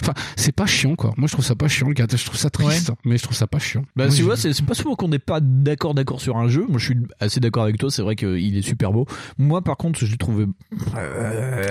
Enfin, 0.00 0.12
c'est 0.36 0.52
pas 0.52 0.66
chiant 0.66 0.94
quoi. 0.94 1.12
Moi 1.16 1.26
je 1.28 1.32
trouve 1.32 1.44
ça 1.44 1.54
pas 1.54 1.68
chiant 1.68 1.88
le 1.88 1.94
gars. 1.94 2.06
Je 2.14 2.24
trouve 2.24 2.36
ça 2.38 2.50
triste, 2.50 2.92
mais 3.04 3.16
je 3.18 3.22
trouve 3.22 3.36
ça 3.36 3.46
pas 3.46 3.58
chiant. 3.58 3.84
Bah, 3.96 4.08
tu 4.08 4.22
vois, 4.22 4.36
c'est 4.36 4.52
c'est 4.52 4.64
pas 4.64 4.74
souvent 4.74 4.94
qu'on 4.94 5.08
n'est 5.08 5.18
pas 5.18 5.40
d'accord 5.40 5.94
d'accord 5.94 6.20
sur 6.20 6.36
un 6.36 6.48
jeu. 6.48 6.66
Moi, 6.68 6.78
je 6.78 6.84
suis 6.86 6.96
assez 7.20 7.40
d'accord 7.40 7.64
avec 7.64 7.78
toi. 7.78 7.90
C'est 7.90 8.02
vrai 8.02 8.16
qu'il 8.16 8.56
est 8.56 8.62
super 8.62 8.92
beau. 8.92 9.06
Moi, 9.38 9.62
par 9.62 9.76
contre, 9.76 9.98
je 10.00 10.06
l'ai 10.10 10.16
trouvé. 10.16 10.46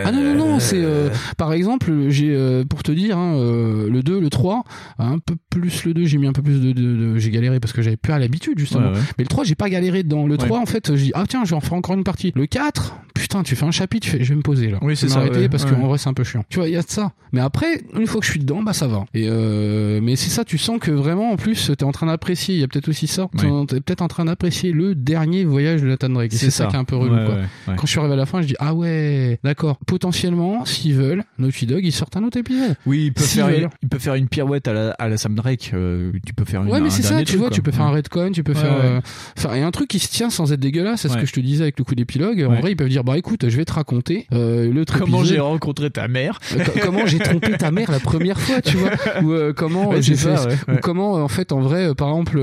Ah 0.06 0.12
non, 0.12 0.22
non, 0.22 0.36
non, 0.36 0.60
c'est 0.60 0.82
euh, 0.84 1.10
par 1.38 1.54
exemple, 1.54 1.92
j'ai 2.10 2.30
euh, 2.36 2.64
pour 2.66 2.84
te 2.84 2.92
dire, 2.92 3.18
hein, 3.18 3.36
euh, 3.36 3.90
le 3.90 4.04
2, 4.04 4.20
le 4.20 4.30
3, 4.30 4.64
un 5.00 5.20
peu 5.20 5.36
plus 5.50 5.86
le 5.86 5.94
2, 5.94 6.06
j'ai 6.06 6.18
mis 6.18 6.28
un 6.28 6.34
peu 6.34 6.42
plus 6.42 6.60
de. 6.60 6.72
de- 6.72 6.82
de- 7.14 7.18
j'ai 7.18 7.30
galéré 7.30 7.60
parce 7.60 7.74
que 7.74 7.82
j'avais 7.82 7.98
plus 7.98 8.14
à 8.14 8.20
l'habitude 8.20 8.58
justement. 8.60 8.90
Ouais, 8.92 8.94
ouais. 8.96 9.04
Mais 9.18 9.24
le 9.24 9.28
3, 9.30 9.44
j'ai 9.44 9.56
pas 9.56 9.70
galéré 9.70 10.04
dedans. 10.04 10.26
Le 10.26 10.32
Ouais. 10.34 10.38
3, 10.48 10.60
en 10.60 10.66
fait, 10.66 10.96
j'ai 10.96 11.06
dit, 11.06 11.12
ah 11.14 11.26
tiens, 11.28 11.44
je 11.46 11.52
vais 11.52 11.56
en 11.56 11.62
faire 11.62 11.74
encore 11.74 11.96
une 11.96 12.04
partie. 12.04 12.32
Le 12.36 12.46
4, 12.48 12.96
putain, 13.14 13.44
tu 13.44 13.56
fais 13.56 13.66
un 13.66 13.72
chapitre, 13.72 14.06
tu 14.06 14.12
fais, 14.12 14.24
je 14.24 14.30
vais 14.30 14.36
me 14.36 14.42
poser 14.42 14.70
là. 14.70 14.80
Oui, 14.82 14.96
c'est 14.96 15.10
ça, 15.10 15.22
parce 15.50 15.64
ouais. 15.66 15.72
qu'en 15.72 15.88
vrai, 15.88 15.98
c'est 15.98 16.10
un 16.10 16.14
peu 16.14 16.24
chiant. 16.24 16.44
Tu 16.50 16.60
vois, 16.60 16.68
il 16.68 16.74
y 16.74 16.78
a 16.78 16.82
de 16.82 16.90
ça. 16.90 17.12
Mais 17.34 17.42
après, 17.42 17.82
une 17.98 18.08
fois 18.08 18.20
que 18.20 18.26
je 18.26 18.32
suis 18.32 18.40
dedans, 18.40 18.62
bah 18.64 18.74
ça 18.74 18.88
va. 18.88 19.06
Et 19.14 19.28
euh, 19.30 20.00
mais 20.02 20.16
c'est 20.16 20.30
ça, 20.30 20.44
tu 20.44 20.58
sens 20.58 20.80
que 20.80 20.92
vraiment, 20.92 21.32
en 21.32 21.38
plus, 21.38 21.72
t'es 21.78 21.84
en 21.86 21.92
train 21.92 22.08
d'apprécier. 22.08 22.56
Il 22.56 22.62
y 22.62 22.64
a 22.64 22.68
peut-être 22.68 22.90
aussi 22.90 23.08
ça. 23.08 23.28
T'es 23.38 23.48
peut-être 23.82 24.02
en 24.02 24.08
train 24.08 24.26
d'apprécier 24.26 24.72
le 24.72 24.96
dernier 25.12 25.44
voyage 25.46 25.82
de 25.82 25.88
Nathan 25.88 26.10
Drake. 26.10 26.32
C'est 26.34 26.50
ça 26.50 26.64
ça. 26.64 26.68
qui 26.68 26.76
est 26.76 26.80
un 26.80 26.84
peu 26.84 26.96
relou, 26.96 27.16
Ouais, 27.16 27.26
quoi. 27.26 27.36
ouais. 27.36 27.76
Quand 27.78 27.86
je 27.86 27.92
suis 27.92 28.00
arrivé 28.00 28.14
à 28.14 28.18
la 28.18 28.26
fin, 28.26 28.42
je 28.42 28.48
dis 28.48 28.56
ah 28.60 28.74
ouais, 28.74 29.40
d'accord. 29.44 29.78
Potentiellement, 29.86 30.66
s'ils 30.66 30.96
veulent, 30.96 31.24
Naughty 31.38 31.66
Dog, 31.68 31.82
ils 31.84 31.92
sortent 31.92 32.18
un 32.18 32.24
autre 32.24 32.38
épisode. 32.38 32.76
Oui, 32.86 33.06
il 33.08 33.14
peut, 33.14 33.24
S'ils 33.24 33.42
faire 33.42 33.48
veulent. 33.48 33.70
il 33.84 33.90
peut 33.90 34.00
faire 34.00 34.16
une 34.16 34.28
pirouette 34.28 34.68
à 34.68 34.74
la, 34.74 34.92
à 34.92 35.08
la 35.10 35.18
Sam 35.18 35.36
Drake. 35.36 35.72
euh, 35.74 36.12
tu 36.26 36.34
peux 36.34 36.46
faire 36.46 36.64
une, 36.64 36.70
Ouais, 36.72 36.80
mais 36.80 36.88
un 36.88 36.90
c'est 36.90 37.04
ça, 37.04 37.18
tu 37.20 37.26
truc, 37.26 37.38
vois, 37.40 37.48
quoi. 37.50 37.56
tu 37.56 37.62
peux 37.62 37.72
faire 37.72 37.86
un 37.86 37.92
redcon, 37.92 38.32
tu 38.32 38.44
peux 38.44 38.54
faire. 38.54 38.74
euh, 38.84 39.00
Enfin, 39.38 39.54
et 39.56 39.62
un 39.62 39.72
truc 39.72 39.90
qui 39.90 40.00
se 40.00 40.10
tient 40.10 40.30
sans 40.30 40.52
être 40.54 40.60
dégueulasse, 40.60 41.02
c'est 41.02 41.10
ce 41.10 41.18
que 41.18 41.26
je 41.26 41.34
te 41.34 41.40
disais 41.40 41.64
avec 41.64 41.78
le 41.78 41.84
coup 41.84 41.96
d'épilogue. 41.96 42.44
En 42.50 42.56
vrai, 42.60 42.72
ils 42.72 42.76
peuvent 42.76 42.90
dire 42.90 43.04
bah 43.04 43.18
écoute, 43.18 43.50
je 43.50 43.58
vais 43.58 43.66
te 43.66 43.74
raconter 43.74 44.28
euh, 44.34 44.72
l'autre 44.72 44.98
Comment 45.00 45.24
j'ai 45.24 45.40
rencontré 45.40 45.90
ta 45.90 46.08
mère 46.08 46.40
Euh, 46.56 46.64
co- 46.64 46.80
comment 46.82 47.06
j'ai 47.06 47.20
trompé 47.20 47.52
ta 47.58 47.72
mère 47.72 47.92
la 47.92 48.00
première 48.00 48.40
fois, 48.40 48.62
tu 48.62 48.78
vois 48.78 48.90
Ou 49.24 49.32
euh, 49.34 49.54
comment 49.54 50.00
j'ai 50.02 50.16
fait 50.16 50.36
ou 50.68 50.78
comment 50.82 51.14
en 51.16 51.28
fait 51.28 51.52
en 51.52 51.60
vrai 51.62 51.94
par 51.96 52.10
exemple 52.10 52.40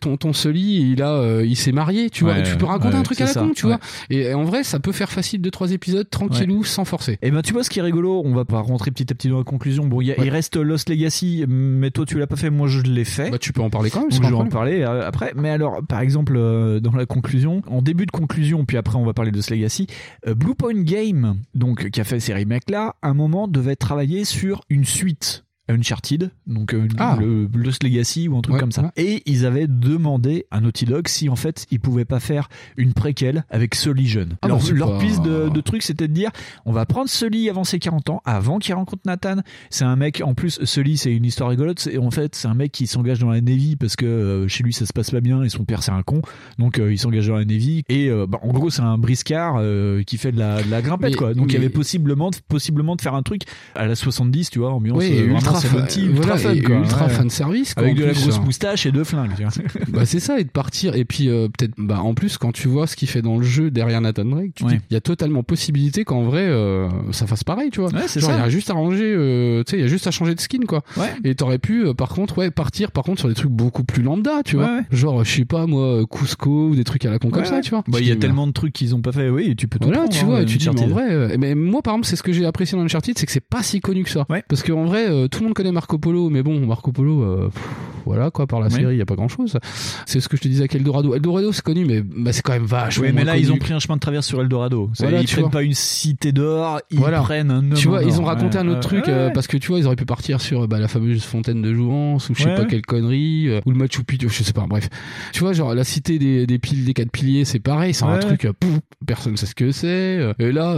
ton 0.00 0.16
ton 0.16 0.32
Sully, 0.32 0.92
il 0.92 1.02
a 1.02 1.42
il 1.42 1.56
s'est 1.56 1.72
marié, 1.72 1.99
tu 2.08 2.24
vois, 2.24 2.40
tu 2.42 2.56
peux 2.56 2.66
raconter 2.66 2.96
un 2.96 3.02
truc 3.02 3.20
à 3.20 3.24
la 3.24 3.32
ça, 3.32 3.40
con, 3.40 3.50
tu 3.54 3.66
vois. 3.66 3.78
Et, 4.08 4.32
en 4.32 4.44
vrai, 4.44 4.64
ça 4.64 4.80
peut 4.80 4.92
faire 4.92 5.10
facile 5.10 5.40
deux 5.40 5.50
trois 5.50 5.72
épisodes 5.72 6.08
tranquillou 6.08 6.64
sans 6.64 6.84
forcer. 6.84 7.18
Et 7.22 7.30
ben 7.30 7.42
tu 7.42 7.52
vois 7.52 7.64
ce 7.64 7.70
qui 7.70 7.78
est 7.78 7.82
rigolo, 7.82 8.22
on 8.24 8.34
va 8.34 8.44
pas 8.44 8.60
rentrer 8.60 8.90
petit 8.90 9.10
à 9.10 9.14
petit 9.14 9.28
dans 9.28 9.38
la 9.38 9.44
conclusion. 9.44 9.86
Bon, 9.86 10.00
il 10.00 10.30
reste 10.30 10.56
Lost 10.56 10.88
Legacy, 10.88 11.44
mais 11.48 11.90
toi 11.90 12.06
tu 12.06 12.18
l'as 12.18 12.26
pas 12.26 12.36
fait, 12.36 12.50
moi 12.50 12.68
je 12.68 12.80
l'ai 12.80 13.04
fait. 13.04 13.30
Bah 13.30 13.38
tu 13.38 13.52
peux 13.52 13.62
en 13.62 13.70
parler 13.70 13.90
quand 13.90 14.00
même, 14.00 14.10
Donc 14.10 14.22
je 14.22 14.28
vais 14.28 14.34
en 14.34 14.46
parler 14.46 14.82
euh, 14.82 15.06
après. 15.06 15.32
Mais 15.36 15.50
alors, 15.50 15.80
par 15.86 16.00
exemple, 16.00 16.34
euh, 16.36 16.80
dans 16.80 16.92
la 16.92 17.06
conclusion, 17.06 17.62
en 17.66 17.82
début 17.82 18.06
de 18.06 18.10
conclusion, 18.10 18.64
puis 18.64 18.76
après 18.76 18.96
on 18.96 19.04
va 19.04 19.12
parler 19.12 19.30
de 19.30 19.40
ce 19.40 19.52
Legacy, 19.52 19.86
euh, 20.26 20.34
Blue 20.34 20.54
Point 20.54 20.82
Game, 20.82 21.36
donc 21.54 21.90
qui 21.90 22.00
a 22.00 22.04
fait 22.04 22.20
ces 22.20 22.34
remakes 22.34 22.70
là, 22.70 22.96
à 23.02 23.08
un 23.08 23.14
moment 23.14 23.48
devait 23.48 23.76
travailler 23.76 24.24
sur 24.24 24.62
une 24.68 24.84
suite. 24.84 25.44
Uncharted, 25.72 26.30
donc 26.46 26.74
euh, 26.74 26.86
Ah. 26.98 27.16
le 27.20 27.48
Lost 27.54 27.82
Legacy 27.84 28.28
ou 28.28 28.36
un 28.36 28.40
truc 28.40 28.54
Ouais, 28.54 28.60
comme 28.60 28.72
ça. 28.72 28.92
Et 28.96 29.22
ils 29.26 29.46
avaient 29.46 29.66
demandé 29.66 30.46
à 30.50 30.60
Naughty 30.60 30.84
Dog 30.84 31.08
si 31.08 31.28
en 31.28 31.36
fait 31.36 31.66
ils 31.70 31.80
pouvaient 31.80 32.04
pas 32.04 32.20
faire 32.20 32.48
une 32.76 32.92
préquelle 32.92 33.44
avec 33.50 33.74
Sully 33.74 34.06
jeune. 34.06 34.36
Ah 34.42 34.48
leur 34.48 34.58
bah, 34.58 34.62
c'est 34.66 34.72
leur 34.74 34.92
pas- 34.92 34.98
piste 34.98 35.22
de, 35.22 35.48
de 35.48 35.60
truc 35.60 35.82
c'était 35.82 36.08
de 36.08 36.12
dire 36.12 36.30
on 36.64 36.72
va 36.72 36.86
prendre 36.86 37.08
Sully 37.08 37.48
avant 37.48 37.64
ses 37.64 37.78
40 37.78 38.10
ans, 38.10 38.22
avant 38.24 38.58
qu'il 38.58 38.74
rencontre 38.74 39.02
Nathan. 39.06 39.36
C'est 39.70 39.84
un 39.84 39.96
mec, 39.96 40.22
en 40.24 40.34
plus, 40.34 40.58
Sully, 40.64 40.96
c'est 40.96 41.12
une 41.14 41.24
histoire 41.24 41.50
rigolote. 41.50 41.78
C'est- 41.80 41.98
En 41.98 42.10
fait, 42.10 42.34
c'est 42.34 42.48
un 42.48 42.54
mec 42.54 42.72
qui 42.72 42.86
s'engage 42.86 43.18
dans 43.20 43.30
la 43.30 43.40
Navy 43.40 43.76
parce 43.76 43.96
que 43.96 44.06
euh, 44.06 44.48
chez 44.48 44.62
lui, 44.64 44.72
ça 44.72 44.86
se 44.86 44.92
passe 44.92 45.10
pas 45.10 45.20
bien 45.20 45.42
et 45.42 45.48
son 45.48 45.64
père, 45.64 45.82
c'est 45.82 45.90
un 45.92 46.02
con. 46.02 46.22
Donc, 46.58 46.78
euh, 46.78 46.92
il 46.92 46.98
s'engage 46.98 47.26
dans 47.28 47.36
la 47.36 47.44
Navy. 47.44 47.82
Et 47.88 48.08
euh, 48.08 48.26
bah, 48.26 48.38
en 48.42 48.48
gros, 48.52 48.70
c'est 48.70 48.82
un 48.82 48.98
briscard 48.98 49.60
qui 50.06 50.16
fait 50.18 50.32
de 50.32 50.38
la, 50.38 50.62
de 50.62 50.70
la 50.70 50.82
grimpette, 50.82 51.10
Mais- 51.10 51.16
quoi. 51.16 51.34
Donc, 51.34 51.50
il 51.52 51.54
y 51.54 51.56
avait 51.58 51.68
possiblement, 51.68 52.30
possiblement 52.48 52.96
de 52.96 53.00
faire 53.00 53.14
un 53.14 53.22
truc 53.22 53.42
à 53.74 53.86
la 53.86 53.94
70, 53.94 54.50
tu 54.50 54.58
vois, 54.58 54.72
ambiance 54.72 54.98
Oui, 54.98 55.10
vraiment 55.22 55.40
ultra, 55.62 55.78
fa- 55.80 55.86
70, 55.88 56.00
ultra 56.06 56.22
voilà, 56.22 56.36
fun, 56.38 56.52
et 56.54 56.60
quoi. 56.62 56.76
ultra 56.76 57.04
Ouais. 57.06 57.10
fan 57.12 57.30
service 57.30 57.74
quoi, 57.74 57.82
Avec 57.84 57.96
de 57.96 58.04
la 58.04 58.12
plus, 58.12 58.22
grosse 58.22 58.36
hein. 58.38 58.42
moustache 58.44 58.86
et 58.86 58.92
deux 58.92 59.04
flingues, 59.04 59.30
tu 59.36 59.42
vois. 59.42 59.52
bah 59.92 60.04
c'est 60.06 60.20
ça 60.20 60.38
et 60.40 60.44
de 60.44 60.48
partir 60.50 60.94
et 60.96 61.04
puis 61.04 61.28
euh, 61.28 61.48
peut-être 61.48 61.72
bah 61.78 62.00
en 62.02 62.14
plus 62.14 62.38
quand 62.38 62.52
tu 62.52 62.68
vois 62.68 62.86
ce 62.86 62.96
qu'il 62.96 63.08
fait 63.08 63.22
dans 63.22 63.36
le 63.38 63.42
jeu 63.44 63.70
derrière 63.70 64.00
Nathan 64.00 64.24
Drake 64.24 64.52
tu 64.54 64.64
Ouais. 64.64 64.72
dis 64.72 64.78
il 64.90 64.94
y 64.94 64.96
a 64.96 65.00
totalement 65.00 65.42
possibilité 65.42 66.04
qu'en 66.04 66.22
vrai 66.22 66.46
euh, 66.48 66.88
ça 67.12 67.26
fasse 67.26 67.44
pareil 67.44 67.70
tu 67.70 67.80
vois 67.80 67.90
Ouais, 67.90 68.06
genre 68.16 68.30
il 68.32 68.38
y 68.38 68.42
a 68.42 68.48
juste 68.48 68.70
à 68.70 68.74
ranger 68.74 69.12
euh, 69.16 69.62
tu 69.64 69.70
sais 69.72 69.78
il 69.78 69.80
y 69.82 69.84
a 69.84 69.88
juste 69.88 70.06
à 70.06 70.10
changer 70.10 70.34
de 70.34 70.40
skin 70.40 70.60
quoi 70.66 70.82
Ouais. 70.96 71.12
et 71.24 71.34
t'aurais 71.34 71.58
pu 71.58 71.86
euh, 71.86 71.94
par 71.94 72.08
contre 72.10 72.38
ouais 72.38 72.50
partir 72.50 72.90
par 72.92 73.04
contre 73.04 73.20
sur 73.20 73.28
des 73.28 73.34
trucs 73.34 73.50
beaucoup 73.50 73.84
plus 73.84 74.02
lambda 74.02 74.42
tu 74.44 74.56
vois 74.56 74.80
genre 74.90 75.24
je 75.24 75.30
sais 75.36 75.44
pas 75.44 75.66
moi 75.66 76.00
Cusco 76.10 76.68
ou 76.68 76.74
des 76.76 76.84
trucs 76.84 77.04
à 77.04 77.10
la 77.10 77.18
con 77.18 77.30
comme 77.30 77.44
ça 77.44 77.60
tu 77.60 77.70
vois 77.70 77.82
Bah, 77.88 77.98
il 78.00 78.06
y 78.06 78.10
a 78.10 78.14
dis, 78.14 78.20
tellement 78.20 78.46
de 78.46 78.52
trucs 78.52 78.72
qu'ils 78.72 78.94
ont 78.94 79.00
pas 79.00 79.12
fait, 79.12 79.28
oui, 79.28 79.48
et 79.50 79.54
tu 79.54 79.68
peux 79.68 79.78
tout 79.78 79.88
voilà, 79.88 80.08
tu 80.08 80.24
hein, 80.24 80.26
vois, 80.26 80.44
tu 80.44 80.56
dis, 80.58 80.68
mais 80.70 80.80
en 80.82 80.86
vrai, 80.86 81.10
euh, 81.10 81.36
mais 81.38 81.54
moi, 81.54 81.82
par 81.82 81.94
exemple, 81.94 82.06
c'est 82.06 82.16
ce 82.16 82.22
que 82.22 82.32
j'ai 82.32 82.44
apprécié 82.46 82.76
dans 82.78 82.84
Uncharted, 82.84 83.18
c'est 83.18 83.26
que 83.26 83.32
c'est 83.32 83.40
pas 83.40 83.62
si 83.62 83.80
connu 83.80 84.04
que 84.04 84.10
ça. 84.10 84.26
Parce 84.48 84.62
qu'en 84.62 84.84
vrai, 84.84 85.08
euh, 85.08 85.28
tout 85.28 85.40
le 85.40 85.46
monde 85.46 85.49
connaît 85.54 85.72
Marco 85.72 85.98
Polo, 85.98 86.30
mais 86.30 86.42
bon, 86.42 86.66
Marco 86.66 86.92
Polo, 86.92 87.22
euh, 87.22 87.48
pff, 87.48 87.62
voilà 88.06 88.30
quoi 88.30 88.46
par 88.46 88.60
la 88.60 88.66
Oui. 88.66 88.72
série, 88.72 88.94
il 88.94 88.98
y 88.98 89.02
a 89.02 89.06
pas 89.06 89.14
grand 89.14 89.28
chose. 89.28 89.58
C'est 90.06 90.20
ce 90.20 90.28
que 90.28 90.36
je 90.36 90.42
te 90.42 90.48
disais 90.48 90.62
avec 90.62 90.74
Eldorado. 90.74 91.14
Eldorado 91.14 91.52
c'est 91.52 91.62
connu, 91.62 91.84
mais 91.84 92.00
bah, 92.02 92.32
c'est 92.32 92.42
quand 92.42 92.52
même 92.52 92.64
vachement. 92.64 93.04
Oui, 93.04 93.12
mais 93.14 93.24
là, 93.24 93.36
ils 93.36 93.52
ont 93.52 93.56
pris 93.58 93.72
un 93.72 93.78
chemin 93.78 93.96
de 93.96 94.00
traverse 94.00 94.26
sur 94.26 94.40
Eldorado. 94.40 94.90
Voilà, 94.98 95.20
ils 95.20 95.26
prennent 95.26 95.40
vois. 95.42 95.50
pas 95.50 95.62
une 95.62 95.74
cité 95.74 96.32
d'or, 96.32 96.80
ils 96.90 96.98
Voilà. 96.98 97.20
prennent 97.20 97.50
un 97.50 97.70
Tu 97.74 97.88
vois, 97.88 98.02
ils 98.02 98.20
ont 98.20 98.24
raconté 98.24 98.58
Ouais, 98.58 98.64
un 98.64 98.68
autre 98.68 98.80
truc 98.80 99.06
ouais, 99.06 99.12
euh, 99.12 99.30
parce 99.30 99.46
que 99.46 99.56
tu 99.56 99.68
vois, 99.68 99.78
ils 99.78 99.86
auraient 99.86 99.96
pu 99.96 100.06
partir 100.06 100.40
sur 100.40 100.66
bah, 100.66 100.78
la 100.80 100.88
fameuse 100.88 101.22
fontaine 101.24 101.62
de 101.62 101.72
Jouvence 101.74 102.28
ou 102.30 102.34
je 102.34 102.42
sais 102.42 102.48
Ouais. 102.50 102.54
pas 102.56 102.64
quelle 102.64 102.82
connerie 102.82 103.48
euh, 103.48 103.60
ou 103.66 103.70
le 103.70 103.76
Machu 103.76 104.02
Picchu, 104.02 104.28
je 104.28 104.42
sais 104.42 104.52
pas. 104.52 104.66
Bref, 104.68 104.88
tu 105.32 105.40
vois, 105.40 105.52
genre 105.52 105.74
la 105.74 105.84
cité 105.84 106.18
des 106.18 106.46
des 106.46 106.58
piles 106.58 106.84
des 106.84 106.94
quatre 106.94 107.10
piliers, 107.10 107.44
c'est 107.44 107.60
pareil, 107.60 107.94
c'est 107.94 108.04
un 108.04 108.18
truc 108.18 108.48
pouf, 108.58 108.78
personne 109.06 109.36
sait 109.36 109.46
ce 109.46 109.54
que 109.54 109.70
c'est. 109.72 110.20
Et 110.38 110.52
là, 110.52 110.76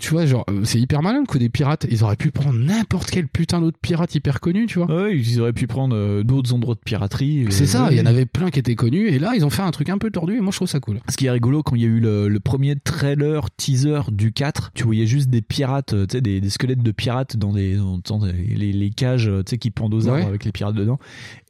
tu 0.00 0.10
vois, 0.10 0.26
genre 0.26 0.46
c'est 0.64 0.78
hyper 0.78 1.02
malin 1.02 1.24
que 1.24 1.38
des 1.38 1.48
pirates. 1.48 1.86
Ils 1.90 2.04
auraient 2.04 2.16
pu 2.16 2.30
prendre 2.30 2.58
n'importe 2.58 3.10
quel 3.10 3.26
putain 3.26 3.60
d'autre 3.60 3.78
pirate 3.82 3.91
hyper 4.14 4.40
connu, 4.40 4.66
tu 4.66 4.78
vois. 4.78 4.90
Ouais, 5.04 5.16
ils 5.16 5.40
auraient 5.40 5.52
pu 5.52 5.66
prendre 5.66 5.94
euh, 5.96 6.22
d'autres 6.22 6.52
endroits 6.54 6.74
de 6.74 6.80
piraterie. 6.80 7.46
C'est 7.50 7.66
ça, 7.66 7.88
il 7.90 7.98
y 7.98 8.00
en 8.00 8.06
avait 8.06 8.26
plein 8.26 8.50
qui 8.50 8.58
étaient 8.58 8.74
connus 8.74 9.08
et 9.08 9.18
là 9.18 9.32
ils 9.36 9.44
ont 9.44 9.50
fait 9.50 9.62
un 9.62 9.70
truc 9.70 9.88
un 9.88 9.98
peu 9.98 10.10
tordu 10.10 10.36
et 10.36 10.40
moi 10.40 10.50
je 10.50 10.56
trouve 10.58 10.68
ça 10.68 10.80
cool. 10.80 11.00
Ce 11.08 11.16
qui 11.16 11.26
est 11.26 11.30
rigolo, 11.30 11.62
quand 11.62 11.76
il 11.76 11.82
y 11.82 11.84
a 11.84 11.88
eu 11.88 12.00
le, 12.00 12.28
le 12.28 12.40
premier 12.40 12.76
trailer 12.76 13.50
teaser 13.56 14.00
du 14.10 14.32
4, 14.32 14.70
tu 14.74 14.84
voyais 14.84 15.06
juste 15.06 15.28
des 15.30 15.42
pirates, 15.42 15.92
euh, 15.94 16.06
tu 16.06 16.16
sais, 16.16 16.20
des, 16.20 16.40
des 16.40 16.50
squelettes 16.50 16.82
de 16.82 16.90
pirates 16.92 17.36
dans 17.36 17.52
des, 17.52 17.76
dans, 17.76 17.98
dans 18.06 18.18
des- 18.26 18.32
les, 18.32 18.72
les 18.72 18.90
cages, 18.90 19.28
euh, 19.28 19.42
tu 19.44 19.50
sais, 19.50 19.58
qui 19.58 19.70
pendent 19.70 19.94
aux 19.94 20.08
arbres 20.08 20.20
Ouais. 20.20 20.26
avec 20.26 20.44
les 20.44 20.52
pirates 20.52 20.74
dedans. 20.74 20.98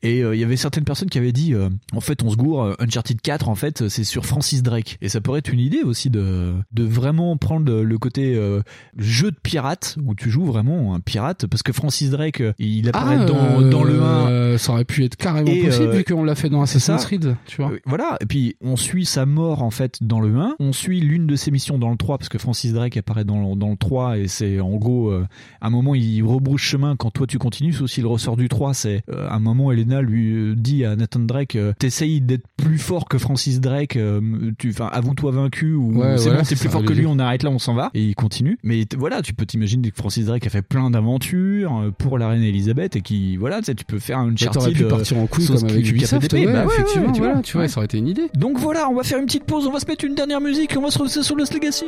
Et 0.02 0.22
euh, 0.22 0.34
il 0.34 0.40
y 0.40 0.44
avait 0.44 0.56
certaines 0.56 0.84
personnes 0.84 1.08
qui 1.08 1.18
avaient 1.18 1.32
dit, 1.32 1.54
euh, 1.54 1.68
en 1.94 2.00
fait, 2.00 2.22
on 2.22 2.30
se 2.30 2.36
gourre, 2.36 2.64
euh, 2.64 2.74
Uncharted 2.80 3.20
4, 3.20 3.48
en 3.48 3.54
fait, 3.54 3.88
c'est 3.88 4.04
sur 4.04 4.26
Francis 4.26 4.62
Drake. 4.62 4.98
Et 5.00 5.08
ça 5.08 5.20
pourrait 5.20 5.38
être 5.38 5.52
une 5.52 5.60
idée 5.60 5.82
aussi 5.82 6.10
de, 6.10 6.54
de 6.72 6.84
vraiment 6.84 7.36
prendre 7.36 7.82
le, 7.82 7.98
côté 7.98 8.34
euh, 8.34 8.62
jeu 8.96 9.30
de 9.30 9.36
pirate, 9.40 9.96
où 10.04 10.14
tu 10.14 10.30
joues 10.30 10.44
vraiment 10.44 10.94
un 10.94 11.00
pirate, 11.00 11.46
parce 11.46 11.62
que 11.62 11.72
Francis 11.72 12.10
Drake, 12.10 12.42
il 12.58 12.88
apparaît 12.88 13.24
dans, 13.26 13.60
euh, 13.60 13.70
dans 13.70 13.84
le 13.84 14.00
1 14.00 14.02
euh, 14.02 14.58
ça 14.58 14.72
aurait 14.72 14.84
pu 14.84 15.04
être 15.04 15.16
carrément 15.16 15.50
Et, 15.50 15.64
possible 15.64 15.92
vu 15.92 16.04
qu'on 16.04 16.24
l'a 16.24 16.34
fait 16.34 16.48
dans 16.48 16.62
Assassin's. 16.62 17.04
Creed, 17.04 17.36
tu 17.46 17.62
vois. 17.62 17.72
Voilà, 17.86 18.16
et 18.20 18.26
puis 18.26 18.56
on 18.60 18.76
suit 18.76 19.04
sa 19.04 19.26
mort 19.26 19.62
en 19.62 19.70
fait 19.70 19.98
dans 20.02 20.20
le 20.20 20.36
1, 20.36 20.56
on 20.58 20.72
suit 20.72 21.00
l'une 21.00 21.26
de 21.26 21.36
ses 21.36 21.50
missions 21.50 21.78
dans 21.78 21.90
le 21.90 21.96
3 21.96 22.18
parce 22.18 22.28
que 22.28 22.38
Francis 22.38 22.72
Drake 22.72 22.96
apparaît 22.96 23.24
dans 23.24 23.50
le, 23.50 23.56
dans 23.56 23.70
le 23.70 23.76
3 23.76 24.18
et 24.18 24.28
c'est 24.28 24.60
en 24.60 24.76
gros 24.76 25.12
à 25.12 25.26
un 25.60 25.70
moment 25.70 25.94
il 25.94 26.22
rebrousse 26.22 26.60
chemin 26.60 26.96
quand 26.96 27.10
toi 27.10 27.26
tu 27.26 27.38
continues, 27.38 27.72
c'est 27.72 27.82
aussi 27.82 28.00
le 28.00 28.08
ressort 28.08 28.36
du 28.36 28.48
3, 28.48 28.74
c'est 28.74 29.02
à 29.10 29.34
un 29.34 29.40
moment 29.40 29.70
Lui 30.00 30.32
euh, 30.32 30.54
dit 30.56 30.84
à 30.84 30.96
Nathan 30.96 31.20
Drake 31.20 31.56
euh, 31.56 31.72
t'essayes 31.78 32.20
d'être 32.20 32.46
plus 32.56 32.78
fort 32.78 33.08
que 33.08 33.18
Francis 33.18 33.60
Drake, 33.60 33.96
euh, 33.96 34.20
tu 34.58 34.70
enfin 34.70 34.88
avoue-toi 34.92 35.32
vaincu 35.32 35.74
ou 35.74 36.00
Ouais, 36.00 36.18
c'est 36.18 36.30
bon 36.30 36.42
t'es 36.42 36.56
plus 36.56 36.68
fort 36.68 36.84
que 36.84 36.92
lui, 36.92 37.06
on 37.06 37.18
arrête 37.18 37.42
là, 37.42 37.50
on 37.50 37.58
s'en 37.58 37.74
va 37.74 37.90
et 37.94 38.02
il 38.02 38.14
continue. 38.14 38.58
Mais 38.62 38.86
voilà, 38.96 39.22
tu 39.22 39.34
peux 39.34 39.46
t'imaginer 39.46 39.90
que 39.90 39.96
Francis 39.96 40.26
Drake 40.26 40.46
a 40.46 40.50
fait 40.50 40.62
plein 40.62 40.90
d'aventures 40.90 41.92
pour 41.98 42.18
la 42.18 42.28
reine 42.28 42.42
Elisabeth 42.42 42.96
et 42.96 43.00
qui 43.00 43.36
voilà, 43.36 43.58
tu 43.58 43.66
sais 43.66 43.74
tu 43.74 43.84
peux 43.84 43.98
faire 43.98 44.18
un 44.18 44.26
Mais 44.26 44.32
Uncharted 44.32 44.60
t'aurais 44.60 44.72
pu 44.72 44.84
partir 44.84 45.18
en 45.18 45.26
couille 45.26 45.46
comme 45.46 45.64
avec 45.64 45.88
Ubisoft, 45.88 46.32
ouais, 46.32 46.46
Bah 46.46 46.64
effectivement, 46.66 47.12
tu 47.12 47.20
vois. 47.20 47.42
tu 47.42 47.56
vois, 47.56 47.68
ça 47.68 47.78
aurait 47.78 47.86
été 47.86 47.98
une 47.98 48.08
idée. 48.08 48.30
Donc 48.34 48.58
voilà, 48.58 48.88
on 48.88 48.94
va 48.94 49.02
faire 49.02 49.18
une 49.18 49.26
petite 49.26 49.44
pause, 49.44 49.66
on 49.66 49.72
va 49.72 49.80
se 49.80 49.86
mettre 49.86 50.04
une 50.04 50.14
dernière 50.14 50.40
musique, 50.40 50.74
on 50.76 50.82
va 50.82 50.90
se 50.90 50.98
retrouver 50.98 51.24
sur 51.24 51.36
Lost 51.36 51.54
Legacy. 51.54 51.84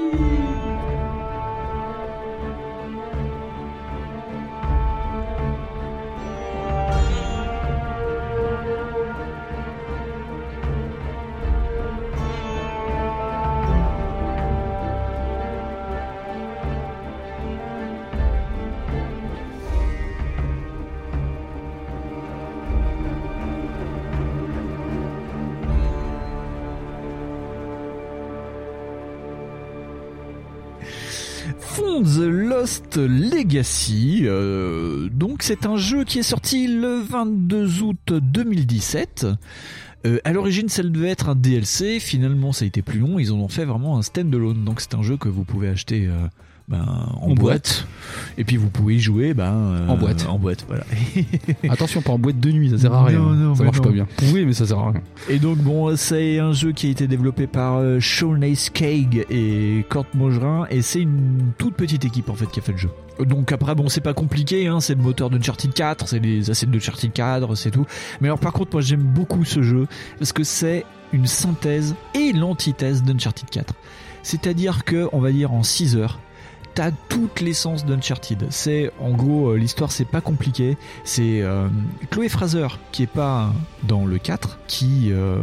The 32.04 32.18
Lost 32.28 32.96
Legacy. 32.96 34.22
euh, 34.24 35.08
donc 35.10 35.42
c'est 35.42 35.64
un 35.66 35.76
jeu 35.76 36.04
qui 36.04 36.18
est 36.18 36.22
sorti 36.22 36.66
le 36.68 37.00
22 37.00 37.82
août 37.82 38.12
2017. 38.12 39.26
Euh, 40.06 40.18
à 40.24 40.32
l'origine, 40.32 40.68
ça 40.68 40.82
devait 40.82 41.08
être 41.08 41.30
un 41.30 41.34
DLC. 41.34 41.98
Finalement, 41.98 42.52
ça 42.52 42.64
a 42.64 42.68
été 42.68 42.82
plus 42.82 42.98
long. 42.98 43.18
Ils 43.18 43.32
en 43.32 43.36
ont 43.36 43.48
fait 43.48 43.64
vraiment 43.64 43.96
un 43.96 44.02
standalone. 44.02 44.64
Donc 44.64 44.80
c'est 44.80 44.94
un 44.94 45.02
jeu 45.02 45.16
que 45.16 45.28
vous 45.28 45.44
pouvez 45.44 45.68
acheter. 45.68 46.06
euh, 46.06 46.26
ben, 46.66 46.80
en, 47.20 47.26
En 47.26 47.34
boîte. 47.34 47.36
boîte. 47.38 47.86
et 48.38 48.44
puis 48.44 48.56
vous 48.56 48.70
pouvez 48.70 48.96
y 48.96 49.00
jouer 49.00 49.34
ben, 49.34 49.52
euh, 49.52 49.88
En 49.88 49.96
boîte. 49.96 50.26
en 50.26 50.38
boîte 50.38 50.64
voilà 50.66 50.84
Attention, 51.68 52.00
pas 52.00 52.12
en 52.12 52.18
boîte 52.18 52.40
de 52.40 52.50
nuit, 52.52 52.70
ça 52.70 52.78
sert 52.78 52.92
à 52.94 53.04
rien. 53.04 53.18
Non, 53.18 53.30
non, 53.32 53.54
ça 53.54 53.64
marche 53.64 53.78
non. 53.78 53.84
pas 53.84 53.90
bien. 53.90 54.06
Oui, 54.32 54.44
mais 54.46 54.54
ça 54.54 54.66
sert 54.66 54.78
à 54.78 54.92
rien. 54.92 55.02
Et 55.28 55.38
donc 55.38 55.58
bon, 55.58 55.94
c'est 55.96 56.38
un 56.38 56.52
jeu 56.52 56.72
qui 56.72 56.86
a 56.86 56.90
été 56.90 57.06
développé 57.06 57.46
par 57.46 57.76
euh, 57.76 57.98
Craig 58.72 59.26
et 59.28 59.84
Kurt 59.90 60.14
Mogerin 60.14 60.66
et 60.70 60.80
c'est 60.80 61.00
une 61.02 61.52
toute 61.58 61.74
petite 61.74 62.04
équipe 62.06 62.30
en 62.30 62.34
fait 62.34 62.46
qui 62.46 62.60
a 62.60 62.62
fait 62.62 62.72
le 62.72 62.78
jeu. 62.78 62.90
Donc 63.20 63.52
après 63.52 63.74
bon, 63.74 63.88
c'est 63.88 64.00
pas 64.00 64.14
compliqué, 64.14 64.66
hein, 64.66 64.80
c'est 64.80 64.94
le 64.94 65.02
moteur 65.02 65.30
d'Uncharted 65.30 65.72
4, 65.72 66.08
c'est 66.08 66.18
les 66.18 66.50
assets 66.50 66.66
d'Uncharted 66.66 67.12
4, 67.12 67.54
c'est 67.56 67.70
tout. 67.70 67.86
Mais 68.20 68.28
alors 68.28 68.40
par 68.40 68.52
contre, 68.52 68.70
moi 68.72 68.80
j'aime 68.80 69.02
beaucoup 69.02 69.44
ce 69.44 69.62
jeu 69.62 69.86
parce 70.18 70.32
que 70.32 70.44
c'est 70.44 70.84
une 71.12 71.26
synthèse 71.26 71.94
et 72.14 72.32
l'antithèse 72.32 73.02
d'Uncharted 73.02 73.48
4. 73.50 73.74
C'est-à-dire 74.22 74.84
que 74.84 75.08
on 75.12 75.20
va 75.20 75.30
dire 75.30 75.52
en 75.52 75.62
6 75.62 75.96
heures 75.96 76.18
T'as 76.74 76.90
toute 77.08 77.40
l'essence 77.40 77.86
d'Uncharted. 77.86 78.46
C'est 78.50 78.90
en 79.00 79.10
gros 79.10 79.50
euh, 79.50 79.56
l'histoire, 79.56 79.92
c'est 79.92 80.04
pas 80.04 80.20
compliqué. 80.20 80.76
C'est 81.04 81.40
euh, 81.40 81.68
Chloé 82.10 82.28
Fraser 82.28 82.66
qui 82.90 83.04
est 83.04 83.08
pas 83.08 83.52
dans 83.84 84.04
le 84.04 84.18
4 84.18 84.58
qui 84.66 85.12
euh, 85.12 85.36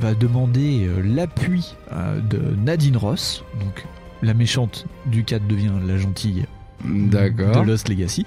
va 0.00 0.14
demander 0.14 0.88
l'appui 1.04 1.74
de 1.92 2.38
Nadine 2.64 2.96
Ross, 2.96 3.44
donc 3.60 3.84
la 4.22 4.32
méchante 4.32 4.86
du 5.06 5.24
4 5.24 5.46
devient 5.46 5.72
la 5.86 5.98
gentille 5.98 6.46
D'accord. 6.84 7.62
de 7.62 7.70
Lost 7.70 7.88
Legacy. 7.88 8.24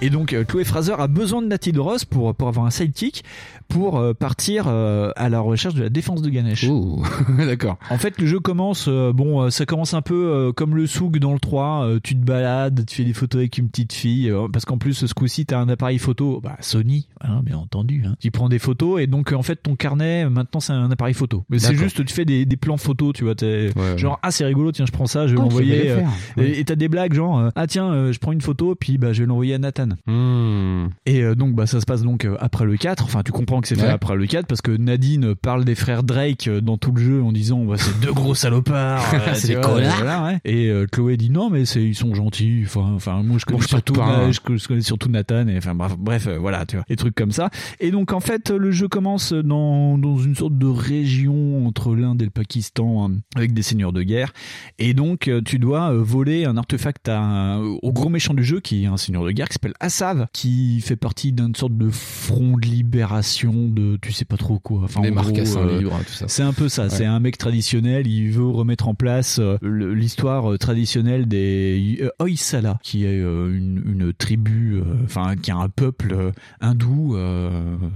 Et 0.00 0.10
donc 0.10 0.36
Chloé 0.46 0.64
Fraser 0.64 0.94
a 0.96 1.06
besoin 1.06 1.42
de 1.42 1.46
Nadine 1.48 1.80
Ross 1.80 2.04
pour, 2.04 2.34
pour 2.34 2.48
avoir 2.48 2.66
un 2.66 2.70
sidekick 2.70 3.24
pour 3.68 3.98
euh, 3.98 4.14
partir 4.14 4.66
euh, 4.68 5.10
à 5.16 5.28
la 5.28 5.40
recherche 5.40 5.74
de 5.74 5.82
la 5.82 5.88
défense 5.88 6.22
de 6.22 6.30
Ganesh. 6.30 6.66
Oh, 6.70 7.02
d'accord. 7.38 7.78
En 7.90 7.98
fait, 7.98 8.18
le 8.20 8.26
jeu 8.26 8.40
commence, 8.40 8.86
euh, 8.88 9.12
bon, 9.12 9.50
ça 9.50 9.66
commence 9.66 9.94
un 9.94 10.02
peu 10.02 10.52
comme 10.56 10.76
le 10.76 10.86
souk 10.86 11.18
dans 11.18 11.32
le 11.32 11.38
3. 11.40 11.84
euh, 11.84 12.00
tu 12.02 12.14
te 12.14 12.24
balades, 12.24 12.84
tu 12.86 12.96
fais 12.96 13.04
des 13.04 13.12
photos 13.12 13.40
avec 13.40 13.58
une 13.58 13.68
petite 13.68 13.92
fille, 13.92 14.32
parce 14.52 14.64
qu'en 14.64 14.78
plus, 14.78 15.06
ce 15.06 15.14
coup-ci, 15.14 15.46
t'as 15.46 15.58
un 15.58 15.68
appareil 15.68 15.98
photo, 15.98 16.40
bah, 16.42 16.56
Sony, 16.60 17.08
hein, 17.20 17.40
bien 17.44 17.58
entendu. 17.58 18.02
Hein. 18.06 18.14
Tu 18.20 18.30
prends 18.30 18.48
des 18.48 18.58
photos 18.58 19.00
et 19.00 19.06
donc, 19.06 19.32
en 19.32 19.42
fait, 19.42 19.56
ton 19.56 19.76
carnet, 19.76 20.28
maintenant, 20.28 20.60
c'est 20.60 20.72
un 20.72 20.90
appareil 20.90 21.14
photo. 21.14 21.44
Mais 21.50 21.58
c'est 21.58 21.74
juste, 21.74 22.04
tu 22.04 22.14
fais 22.14 22.24
des, 22.24 22.44
des 22.46 22.56
plans 22.56 22.76
photos, 22.76 23.12
tu 23.14 23.24
vois. 23.24 23.34
Ouais, 23.42 23.70
genre, 23.96 24.18
ah, 24.22 24.30
c'est 24.30 24.44
rigolo, 24.44 24.72
tiens, 24.72 24.86
je 24.86 24.92
prends 24.92 25.06
ça, 25.06 25.26
je 25.26 25.34
vais 25.34 25.40
Oh, 25.40 25.48
vais 25.48 25.48
l'envoyer. 25.48 25.84
le 25.84 25.90
euh. 25.90 26.02
Ouais. 26.36 26.58
et 26.58 26.64
t'as 26.64 26.76
des 26.76 26.88
blagues, 26.88 27.14
genre, 27.14 27.50
ah, 27.54 27.66
tiens, 27.66 27.92
euh, 27.92 28.12
je 28.12 28.18
prends 28.18 28.32
une 28.32 28.40
photo, 28.40 28.74
puis 28.74 28.98
bah, 28.98 29.12
je 29.12 29.22
vais 29.22 29.26
l'envoyer 29.26 29.54
à 29.54 29.58
Nathan. 29.58 29.88
Hmm. 30.06 30.88
Et 31.06 31.22
euh, 31.22 31.34
donc 31.34 31.54
bah 31.54 31.66
ça 31.66 31.80
se 31.80 31.86
passe 31.86 32.02
donc 32.02 32.26
après 32.40 32.64
le 32.64 32.76
4, 32.76 33.04
enfin 33.04 33.22
tu 33.24 33.32
comprends 33.32 33.53
que 33.60 33.68
c'est 33.68 33.74
fait 33.76 33.82
Ouais. 33.84 33.88
après 33.88 34.16
le 34.16 34.26
4 34.26 34.46
parce 34.46 34.60
que 34.62 34.72
Nadine 34.72 35.34
parle 35.34 35.64
des 35.64 35.74
frères 35.74 36.02
Drake 36.02 36.48
euh, 36.48 36.60
dans 36.60 36.78
tout 36.78 36.92
le 36.92 37.02
jeu 37.02 37.22
en 37.22 37.32
disant 37.32 37.64
bah, 37.64 37.76
c'est 37.76 37.98
deux 38.00 38.12
gros 38.12 38.34
salopards, 38.34 39.02
euh, 39.14 39.18
C'est 39.34 39.48
tu 39.48 39.54
des 39.54 39.60
connards. 39.60 39.96
voilà, 39.96 40.24
ouais. 40.24 40.38
Et 40.44 40.68
euh, 40.68 40.86
Chloé 40.90 41.16
dit 41.16 41.30
non 41.30 41.50
mais 41.50 41.64
c'est 41.64 41.82
ils 41.82 41.94
sont 41.94 42.14
gentils, 42.14 42.62
enfin 42.64 42.92
enfin 42.94 43.22
moi 43.22 43.38
je 43.38 43.44
connais 43.44 43.60
surtout 43.62 43.94
pain. 43.94 44.20
euh, 44.28 44.32
je, 44.32 44.56
je 44.56 44.66
connais 44.68 44.80
surtout 44.80 45.08
Nathan 45.10 45.46
et 45.48 45.56
enfin 45.58 45.74
bref, 45.74 45.96
bref 45.98 46.26
euh, 46.26 46.38
voilà, 46.38 46.64
tu 46.66 46.76
vois, 46.76 46.84
des 46.88 46.96
trucs 46.96 47.14
comme 47.14 47.32
ça. 47.32 47.50
Et 47.80 47.90
donc 47.90 48.12
en 48.12 48.20
fait 48.20 48.50
le 48.50 48.70
jeu 48.70 48.88
commence 48.88 49.32
dans 49.32 49.98
dans 49.98 50.16
une 50.18 50.34
sorte 50.34 50.56
de 50.58 50.66
région 50.66 51.66
entre 51.66 51.94
l'Inde 51.94 52.22
et 52.22 52.24
le 52.24 52.30
Pakistan 52.30 53.08
hein, 53.10 53.16
avec 53.36 53.52
des 53.52 53.62
seigneurs 53.62 53.92
de 53.92 54.02
guerre 54.02 54.32
et 54.78 54.94
donc 54.94 55.28
euh, 55.28 55.40
tu 55.44 55.58
dois 55.58 55.92
euh, 55.92 56.02
voler 56.02 56.44
un 56.44 56.56
artefact 56.56 57.08
à 57.08 57.20
un- 57.20 57.58
au 57.60 57.92
gros 57.92 58.08
méchant 58.08 58.34
du 58.34 58.44
jeu 58.44 58.60
qui 58.60 58.84
est 58.84 58.86
un 58.86 58.96
seigneur 58.96 59.24
de 59.24 59.30
guerre 59.30 59.48
qui 59.48 59.54
s'appelle 59.54 59.74
Assav 59.80 60.26
qui 60.32 60.80
fait 60.80 60.96
partie 60.96 61.32
d'une 61.32 61.54
sorte 61.54 61.76
de 61.76 61.90
front 61.90 62.56
de 62.56 62.66
libération 62.66 63.43
de 63.52 63.98
tu 64.00 64.12
sais 64.12 64.24
pas 64.24 64.36
trop 64.36 64.58
quoi 64.58 64.82
enfin 64.84 65.00
Des 65.00 65.10
en 65.10 65.14
marcassins 65.14 65.60
gros, 65.64 65.74
euh, 65.74 65.78
libres, 65.78 65.98
tout 66.06 66.12
ça. 66.12 66.26
c'est 66.28 66.42
un 66.42 66.52
peu 66.52 66.68
ça 66.68 66.84
Ouais. 66.84 66.90
c'est 66.90 67.04
un 67.04 67.20
mec 67.20 67.38
traditionnel 67.38 68.06
il 68.06 68.30
veut 68.30 68.46
remettre 68.46 68.88
en 68.88 68.94
place 68.94 69.38
euh, 69.40 69.56
l'histoire 69.62 70.52
euh, 70.52 70.58
traditionnelle 70.58 71.26
des 71.28 72.02
Hoysala 72.18 72.78
qui 72.82 73.04
est 73.04 73.18
une, 73.18 73.82
une 73.86 74.12
tribu 74.12 74.80
enfin 75.04 75.34
qui 75.36 75.50
a 75.50 75.56
un 75.56 75.68
peuple 75.68 76.32
hindou 76.60 77.16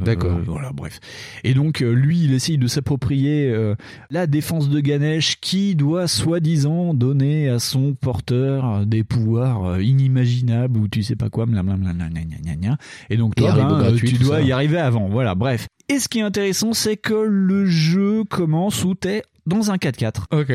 D'accord. 0.04 0.38
voilà 0.46 0.72
bref 0.72 1.00
et 1.44 1.54
donc 1.54 1.80
lui 1.80 2.24
il 2.24 2.32
essaye 2.32 2.58
de 2.58 2.66
s'approprier 2.66 3.54
la 4.10 4.26
défense 4.26 4.68
de 4.68 4.80
Ganesh 4.80 5.40
qui 5.40 5.74
doit 5.74 6.08
soi-disant 6.08 6.94
donner 6.94 7.48
à 7.48 7.58
son 7.58 7.94
porteur 7.94 8.86
des 8.86 9.04
pouvoirs 9.04 9.80
inimaginables 9.80 10.78
ou 10.78 10.88
tu 10.88 11.02
sais 11.02 11.16
pas 11.16 11.30
quoi 11.30 11.46
blablabla, 11.46 11.92
et 13.10 13.16
donc 13.16 13.34
toi 13.34 13.52
ben, 13.52 13.78
gratuit, 13.78 14.08
tu 14.12 14.18
dois 14.18 14.36
ça. 14.36 14.42
y 14.42 14.52
arriver 14.52 14.78
avant 14.78 15.08
voilà 15.08 15.34
bref 15.39 15.66
et 15.89 15.98
ce 15.98 16.09
qui 16.09 16.19
est 16.19 16.23
intéressant 16.23 16.73
c'est 16.74 16.97
que 16.97 17.15
le 17.15 17.65
jeu 17.66 18.24
commence 18.28 18.85
où 18.85 18.94
t'es 18.94 19.23
dans 19.47 19.70
un 19.70 19.77
4x4. 19.77 20.24
Ok. 20.32 20.52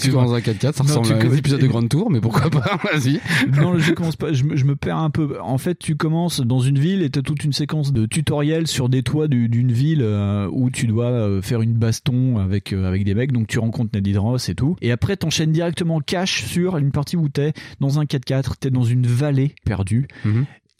tu 0.00 0.10
dans 0.10 0.34
un 0.34 0.40
4x4, 0.40 0.72
ça 0.72 0.82
ressemble 0.82 1.12
à 1.12 1.16
un 1.16 1.36
épisode 1.36 1.60
de 1.60 1.66
Grande 1.68 1.88
Tour, 1.88 2.10
mais 2.10 2.20
pourquoi 2.20 2.50
pas 2.50 2.76
Vas-y. 2.92 3.20
Non, 3.56 3.70
le 3.72 3.78
jeu 3.78 3.94
commence 3.94 4.16
pas. 4.16 4.32
Je 4.32 4.42
me, 4.42 4.56
je 4.56 4.64
me 4.64 4.74
perds 4.74 4.96
un 4.98 5.10
peu. 5.10 5.40
En 5.40 5.58
fait, 5.58 5.78
tu 5.78 5.94
commences 5.94 6.40
dans 6.40 6.58
une 6.58 6.76
ville 6.76 7.02
et 7.02 7.10
t'as 7.10 7.22
toute 7.22 7.44
une 7.44 7.52
séquence 7.52 7.92
de 7.92 8.06
tutoriels 8.06 8.66
sur 8.66 8.88
des 8.88 9.04
toits 9.04 9.28
du- 9.28 9.48
d'une 9.48 9.70
ville 9.70 10.00
euh, 10.02 10.48
où 10.50 10.70
tu 10.70 10.88
dois 10.88 11.04
euh, 11.06 11.40
faire 11.40 11.62
une 11.62 11.74
baston 11.74 12.38
avec 12.38 12.72
euh, 12.72 12.84
avec 12.84 13.04
des 13.04 13.14
mecs. 13.14 13.30
Donc 13.30 13.46
tu 13.46 13.60
rencontres 13.60 13.90
Nadine 13.94 14.18
Ross 14.18 14.48
et 14.48 14.56
tout. 14.56 14.74
Et 14.82 14.90
après, 14.90 15.16
t'enchaînes 15.16 15.52
directement 15.52 16.00
cash 16.00 16.42
sur 16.46 16.78
une 16.78 16.90
partie 16.90 17.16
où 17.16 17.28
t'es 17.28 17.52
dans 17.78 18.00
un 18.00 18.06
4x4. 18.06 18.54
T'es 18.58 18.70
dans 18.70 18.82
une 18.82 19.06
vallée 19.06 19.54
perdue. 19.64 20.08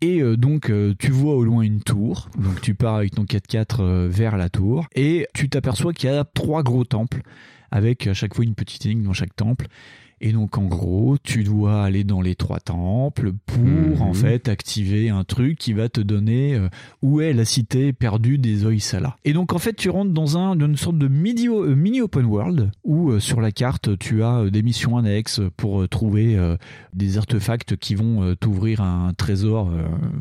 Et 0.01 0.21
euh, 0.21 0.37
donc 0.37 0.71
euh, 0.71 0.95
tu 0.99 1.11
vois 1.11 1.35
au 1.35 1.45
loin 1.45 1.63
une 1.63 1.81
tour, 1.81 2.29
donc 2.39 2.61
tu 2.61 2.75
pars 2.75 2.95
avec 2.95 3.15
ton 3.15 3.25
4x4 3.25 3.77
euh, 3.81 4.09
vers 4.09 4.37
la 4.37 4.49
tour, 4.49 4.87
et 4.95 5.27
tu 5.35 5.49
t'aperçois 5.49 5.93
qu'il 5.93 6.09
y 6.09 6.13
a 6.13 6.25
trois 6.25 6.63
gros 6.63 6.85
temples, 6.85 7.23
avec 7.73 8.07
à 8.07 8.15
chaque 8.15 8.35
fois 8.35 8.45
une 8.45 8.55
petite 8.55 8.87
énigme 8.87 9.03
dans 9.03 9.13
chaque 9.13 9.35
temple. 9.35 9.67
Et 10.21 10.33
donc 10.33 10.59
en 10.59 10.65
gros, 10.65 11.17
tu 11.23 11.45
dois 11.45 11.83
aller 11.85 12.05
dans 12.05 12.21
les 12.21 12.35
trois 12.35 12.61
temples 12.61 13.33
pour 13.47 13.59
Mhm. 13.59 14.03
en 14.03 14.13
fait 14.13 14.49
activer 14.49 15.09
un 15.11 15.25
truc 15.25 15.59
qui 15.59 15.73
va 15.73 15.89
te 15.89 16.01
donner 16.01 16.55
euh, 16.55 16.69
où 17.03 17.21
est 17.21 17.33
la 17.33 17.45
cité 17.45 17.93
perdue 17.93 18.39
des 18.39 18.65
Oisala. 18.65 19.17
Et 19.25 19.33
donc 19.33 19.53
en 19.53 19.59
fait, 19.59 19.75
tu 19.75 19.91
rentres 19.91 20.13
dans 20.13 20.37
un 20.39 20.57
dans 20.57 20.67
une 20.67 20.77
sorte 20.77 20.99
de 20.99 21.09
midi, 21.09 21.49
euh, 21.49 21.75
mini 21.75 22.01
open 22.01 22.25
world 22.27 22.71
où 22.85 23.11
euh, 23.11 23.21
sur 23.21 23.41
la 23.41 23.51
carte 23.53 23.99
tu 23.99 24.23
as 24.23 24.49
des 24.51 24.63
missions 24.63 24.97
annexes 24.97 25.41
pour 25.57 25.89
trouver 25.89 26.37
des 26.95 27.19
artefacts 27.19 27.77
qui 27.77 27.95
vont 27.95 28.35
t'ouvrir 28.37 28.81
un 28.81 29.13
trésor, 29.17 29.71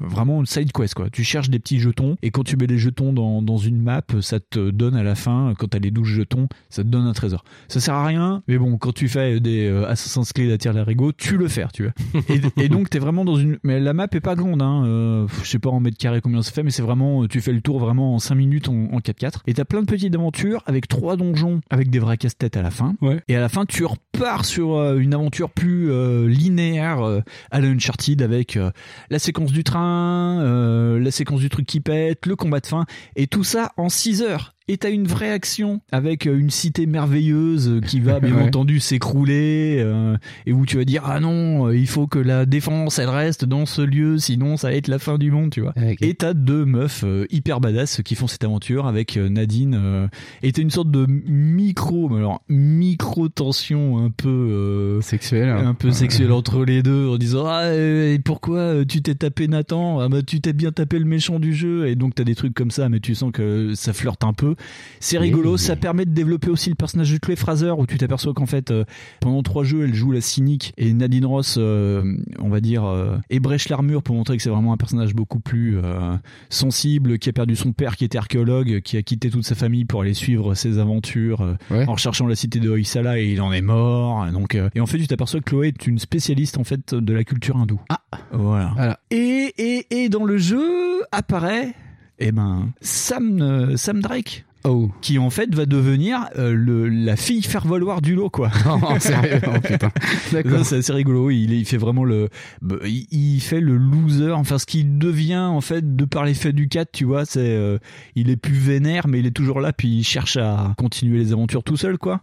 vraiment 0.02 0.40
une 0.40 0.46
side 0.46 0.72
quest 0.72 0.94
quoi. 0.94 1.10
Tu 1.10 1.24
cherches 1.24 1.50
des 1.50 1.60
petits 1.60 1.80
jetons 1.80 2.18
et 2.22 2.32
quand 2.32 2.44
tu 2.44 2.58
mets 2.58 2.68
les 2.68 2.78
jetons 2.78 3.14
dans, 3.14 3.42
dans 3.42 3.58
une 3.58 3.82
map, 3.82 4.02
ça 4.22 4.40
te 4.40 4.70
donne 4.72 4.96
à 4.96 5.04
la 5.04 5.16
fin, 5.16 5.54
quand 5.58 5.68
t'as 5.70 5.80
les 5.80 5.92
12 5.92 6.08
jetons, 6.08 6.48
ça 6.70 6.84
te 6.84 6.88
donne 6.88 7.06
un 7.06 7.14
trésor. 7.14 7.44
Ça 7.68 7.80
sert 7.80 7.94
à 7.96 8.06
rien, 8.06 8.44
mais 8.48 8.58
bon, 8.58 8.78
quand 8.78 8.94
tu 8.94 9.08
fais 9.10 9.40
des 9.40 9.70
Assassin's 9.88 10.32
Creed 10.34 10.52
à 10.52 10.58
tir 10.58 10.74
larigot, 10.74 11.12
tu 11.14 11.38
le 11.38 11.48
fais, 11.48 11.66
tu 11.74 11.84
vois. 11.84 12.22
Et, 12.30 12.64
et 12.66 12.70
donc 12.70 12.90
t'es 12.90 13.00
vraiment 13.00 13.26
dans 13.26 13.36
une, 13.36 13.58
mais 13.64 13.80
la 13.80 13.94
map 13.94 14.08
est 14.12 14.20
pas 14.20 14.36
grande, 14.36 14.62
hein. 14.62 14.84
euh, 14.86 15.28
je 15.44 15.50
sais 15.50 15.60
pas 15.60 15.70
en 15.70 15.80
mètres 15.80 15.98
carrés 15.98 16.22
combien 16.22 16.42
ça 16.42 16.52
fait, 16.52 16.64
mais 16.64 16.72
c'est 16.72 16.82
vraiment, 16.82 17.28
tu 17.28 17.42
fais 17.42 17.54
le 17.54 17.62
tour 17.62 17.80
vraiment 17.80 18.16
en 18.16 18.20
5 18.20 18.36
minutes 18.36 18.68
en, 18.70 18.74
en 18.74 19.00
4x4. 19.00 19.42
Et 19.48 19.54
t'as 19.54 19.66
plein 19.66 19.82
de 19.82 19.86
petites 19.86 20.14
aventures 20.16 20.64
avec 20.66 20.88
trois 20.88 21.16
donjons 21.16 21.62
avec 21.70 21.90
des 21.90 22.00
vrais 22.00 22.18
casse-têtes 22.18 22.58
à 22.58 22.62
la 22.62 22.72
fin. 22.72 22.96
Et 23.28 23.36
à 23.36 23.40
la 23.40 23.50
fin, 23.50 23.66
tu 23.66 23.86
repars 23.86 24.46
sur 24.46 24.76
euh, 24.76 24.98
une 24.98 25.14
aventure 25.14 25.50
plus 25.50 25.92
euh, 25.92 26.28
linéaire 26.28 27.02
euh, 27.02 27.22
à 27.52 27.62
la 27.62 27.68
Uncharted 27.68 28.22
avec 28.22 28.58
euh, 28.58 28.72
la 29.10 29.20
séquence 29.20 29.52
du 29.52 29.64
train, 29.64 30.42
euh, 30.42 31.00
la 31.00 31.12
séquence 31.12 31.40
du 31.40 31.50
truc 31.50 31.66
qui 31.66 31.80
pète, 31.80 32.26
le 32.26 32.36
combat 32.36 32.60
de 32.60 32.66
fin, 32.68 32.86
et 33.16 33.28
tout 33.28 33.44
ça 33.44 33.72
en 33.78 33.90
6 33.90 34.22
heures. 34.22 34.54
Et 34.70 34.78
t'as 34.78 34.92
une 34.92 35.08
vraie 35.08 35.32
action 35.32 35.80
avec 35.92 36.28
euh, 36.28 36.38
une 36.38 36.50
cité 36.50 36.86
merveilleuse 36.86 37.70
euh, 37.70 37.80
qui 37.82 38.00
va 38.02 38.20
bien 38.22 38.36
Ouais. 38.36 38.44
entendu 38.44 38.80
s'écrouler 38.80 39.78
euh, 39.80 40.18
et 40.46 40.52
où 40.54 40.66
tu 40.66 40.78
vas 40.78 40.84
dire 40.84 41.04
ah 41.06 41.20
non 41.22 41.68
euh, 41.68 41.78
il 41.78 41.88
faut 41.88 42.08
que 42.08 42.20
la 42.20 42.46
défense 42.46 43.00
elle 43.00 43.10
reste 43.10 43.46
dans 43.46 43.66
ce 43.66 43.82
lieu 43.82 44.18
sinon 44.18 44.58
ça 44.58 44.70
va 44.70 44.76
être 44.76 44.90
la 44.90 45.00
fin 45.00 45.18
du 45.18 45.32
monde 45.32 45.52
tu 45.52 45.62
vois. 45.62 45.74
Et 46.02 46.14
t'as 46.16 46.34
deux 46.34 46.66
meufs 46.66 47.04
euh, 47.06 47.26
hyper 47.30 47.62
badass 47.62 48.02
qui 48.04 48.16
font 48.16 48.28
cette 48.28 48.44
aventure 48.44 48.88
avec 48.88 49.16
Nadine 49.16 49.76
euh, 49.82 50.08
et 50.44 50.52
t'as 50.52 50.62
une 50.62 50.70
sorte 50.70 50.92
de 50.92 51.06
micro 51.08 52.10
mais 52.10 52.18
alors 52.18 52.42
micro 52.50 53.30
tension 53.30 54.04
un 54.04 54.10
peu 54.10 54.28
euh, 54.30 55.02
sexuelle 55.02 55.50
un 55.50 55.74
peu 55.74 55.92
sexuelle 55.92 56.32
entre 56.34 56.66
les 56.66 56.84
deux 56.84 57.08
en 57.08 57.18
disant 57.18 57.46
ah 57.48 57.74
et 57.74 58.20
pourquoi 58.24 58.84
tu 58.86 59.02
t'es 59.02 59.16
tapé 59.16 59.48
Nathan? 59.48 60.00
Ah 60.02 60.10
bah 60.10 60.22
tu 60.22 60.42
t'es 60.42 60.54
bien 60.54 60.72
tapé 60.72 61.00
le 61.00 61.06
méchant 61.06 61.40
du 61.40 61.54
jeu. 61.54 61.88
Et 61.88 61.96
donc 61.96 62.16
t'as 62.16 62.24
des 62.26 62.36
trucs 62.36 62.54
comme 62.54 62.72
ça 62.72 62.90
mais 62.90 63.00
tu 63.00 63.16
sens 63.16 63.32
que 63.32 63.74
ça 63.76 63.94
flirte 63.94 64.24
un 64.24 64.34
peu 64.34 64.56
c'est 65.00 65.18
rigolo 65.18 65.58
ça 65.58 65.76
permet 65.76 66.06
de 66.06 66.12
développer 66.12 66.50
aussi 66.50 66.70
le 66.70 66.76
personnage 66.76 67.12
de 67.12 67.18
Chloé 67.18 67.36
Fraser 67.36 67.72
où 67.78 67.86
tu 67.86 67.98
t'aperçois 67.98 68.34
qu'en 68.34 68.46
fait 68.46 68.72
euh, 68.72 68.84
pendant 69.22 69.44
trois 69.44 69.64
jeux 69.64 69.84
elle 69.84 69.94
joue 69.94 70.12
la 70.12 70.22
cynique 70.22 70.74
et 70.78 70.92
Nadine 70.94 71.26
Ross 71.26 71.56
euh, 71.58 72.04
on 72.40 72.50
va 72.50 72.60
dire 72.62 72.86
euh, 72.86 73.18
ébrèche 73.30 73.70
l'armure 73.70 74.04
pour 74.04 74.16
montrer 74.16 74.38
que 74.38 74.44
c'est 74.44 74.50
vraiment 74.50 74.74
un 74.74 74.78
personnage 74.78 75.14
beaucoup 75.14 75.40
plus 75.40 75.78
euh, 75.78 76.16
sensible 76.50 77.20
qui 77.20 77.30
a 77.30 77.34
perdu 77.34 77.56
son 77.56 77.72
père 77.74 77.96
qui 77.96 78.06
était 78.06 78.18
archéologue 78.18 78.82
qui 78.82 78.98
a 78.98 79.02
quitté 79.04 79.30
toute 79.30 79.46
sa 79.46 79.56
famille 79.56 79.86
pour 79.86 80.02
aller 80.02 80.14
suivre 80.14 80.54
ses 80.56 80.80
aventures 80.80 81.42
euh, 81.42 81.86
en 81.86 81.94
recherchant 81.94 82.28
la 82.28 82.36
cité 82.36 82.60
de 82.60 82.70
Hoysala 82.70 83.20
et 83.20 83.26
il 83.32 83.42
en 83.42 83.52
est 83.54 83.62
mort 83.62 84.26
donc 84.32 84.56
euh, 84.56 84.70
et 84.76 84.80
en 84.80 84.86
fait 84.86 84.98
tu 84.98 85.08
t'aperçois 85.08 85.40
que 85.40 85.46
Chloé 85.46 85.68
est 85.68 85.88
une 85.88 86.00
spécialiste 86.00 86.58
en 86.58 86.64
fait 86.64 86.94
de 86.94 87.14
la 87.14 87.24
culture 87.24 87.58
hindoue. 87.58 87.82
Ah. 87.90 88.02
Voilà, 88.32 89.00
Et, 89.12 89.54
et 89.58 89.86
et 89.92 90.10
dans 90.10 90.24
le 90.26 90.38
jeu 90.38 91.02
apparaît 91.12 91.74
eh 92.20 92.32
ben 92.32 92.70
Sam 92.82 93.42
euh, 93.42 93.78
Sam 93.78 94.02
Drake 94.02 94.46
Oh. 94.68 94.90
qui 95.02 95.18
en 95.18 95.30
fait 95.30 95.54
va 95.56 95.66
devenir 95.66 96.28
euh, 96.38 96.54
le, 96.54 96.90
la 96.90 97.16
fille 97.16 97.42
faire 97.42 97.66
valoir 97.66 98.02
du 98.02 98.16
lot 98.16 98.30
quoi. 98.30 98.52
Oh, 98.68 99.00
sérieux 99.00 99.40
Oh, 99.48 99.60
putain. 99.64 99.90
D'accord. 100.32 100.66
C'est 100.66 100.78
assez 100.78 100.94
rigolo. 100.94 101.30
Il, 101.30 101.52
il 101.54 101.66
fait 101.66 101.78
vraiment 101.78 102.04
le, 102.04 102.30
bah, 102.62 102.76
il, 102.86 103.08
il 103.12 103.40
fait 103.40 103.62
le 103.62 103.78
loser. 103.78 104.32
Enfin, 104.32 104.58
ce 104.58 104.66
qu'il 104.66 104.98
devient 104.98 105.38
en 105.38 105.62
fait 105.62 105.96
de 105.96 106.06
par 106.06 106.26
l'effet 106.26 106.54
du 106.54 106.68
4 106.68 106.92
tu 106.92 107.06
vois, 107.06 107.26
c'est, 107.26 107.40
euh, 107.40 107.78
il 108.16 108.30
est 108.30 108.38
plus 108.38 108.54
vénère, 108.56 109.08
mais 109.08 109.20
il 109.20 109.26
est 109.26 109.32
toujours 109.32 109.62
là, 109.62 109.74
puis 109.74 109.88
il 110.00 110.04
cherche 110.04 110.38
à 110.38 110.74
continuer 110.78 111.18
les 111.18 111.32
aventures 111.34 111.64
tout 111.64 111.78
seul 111.78 111.98
quoi. 111.98 112.22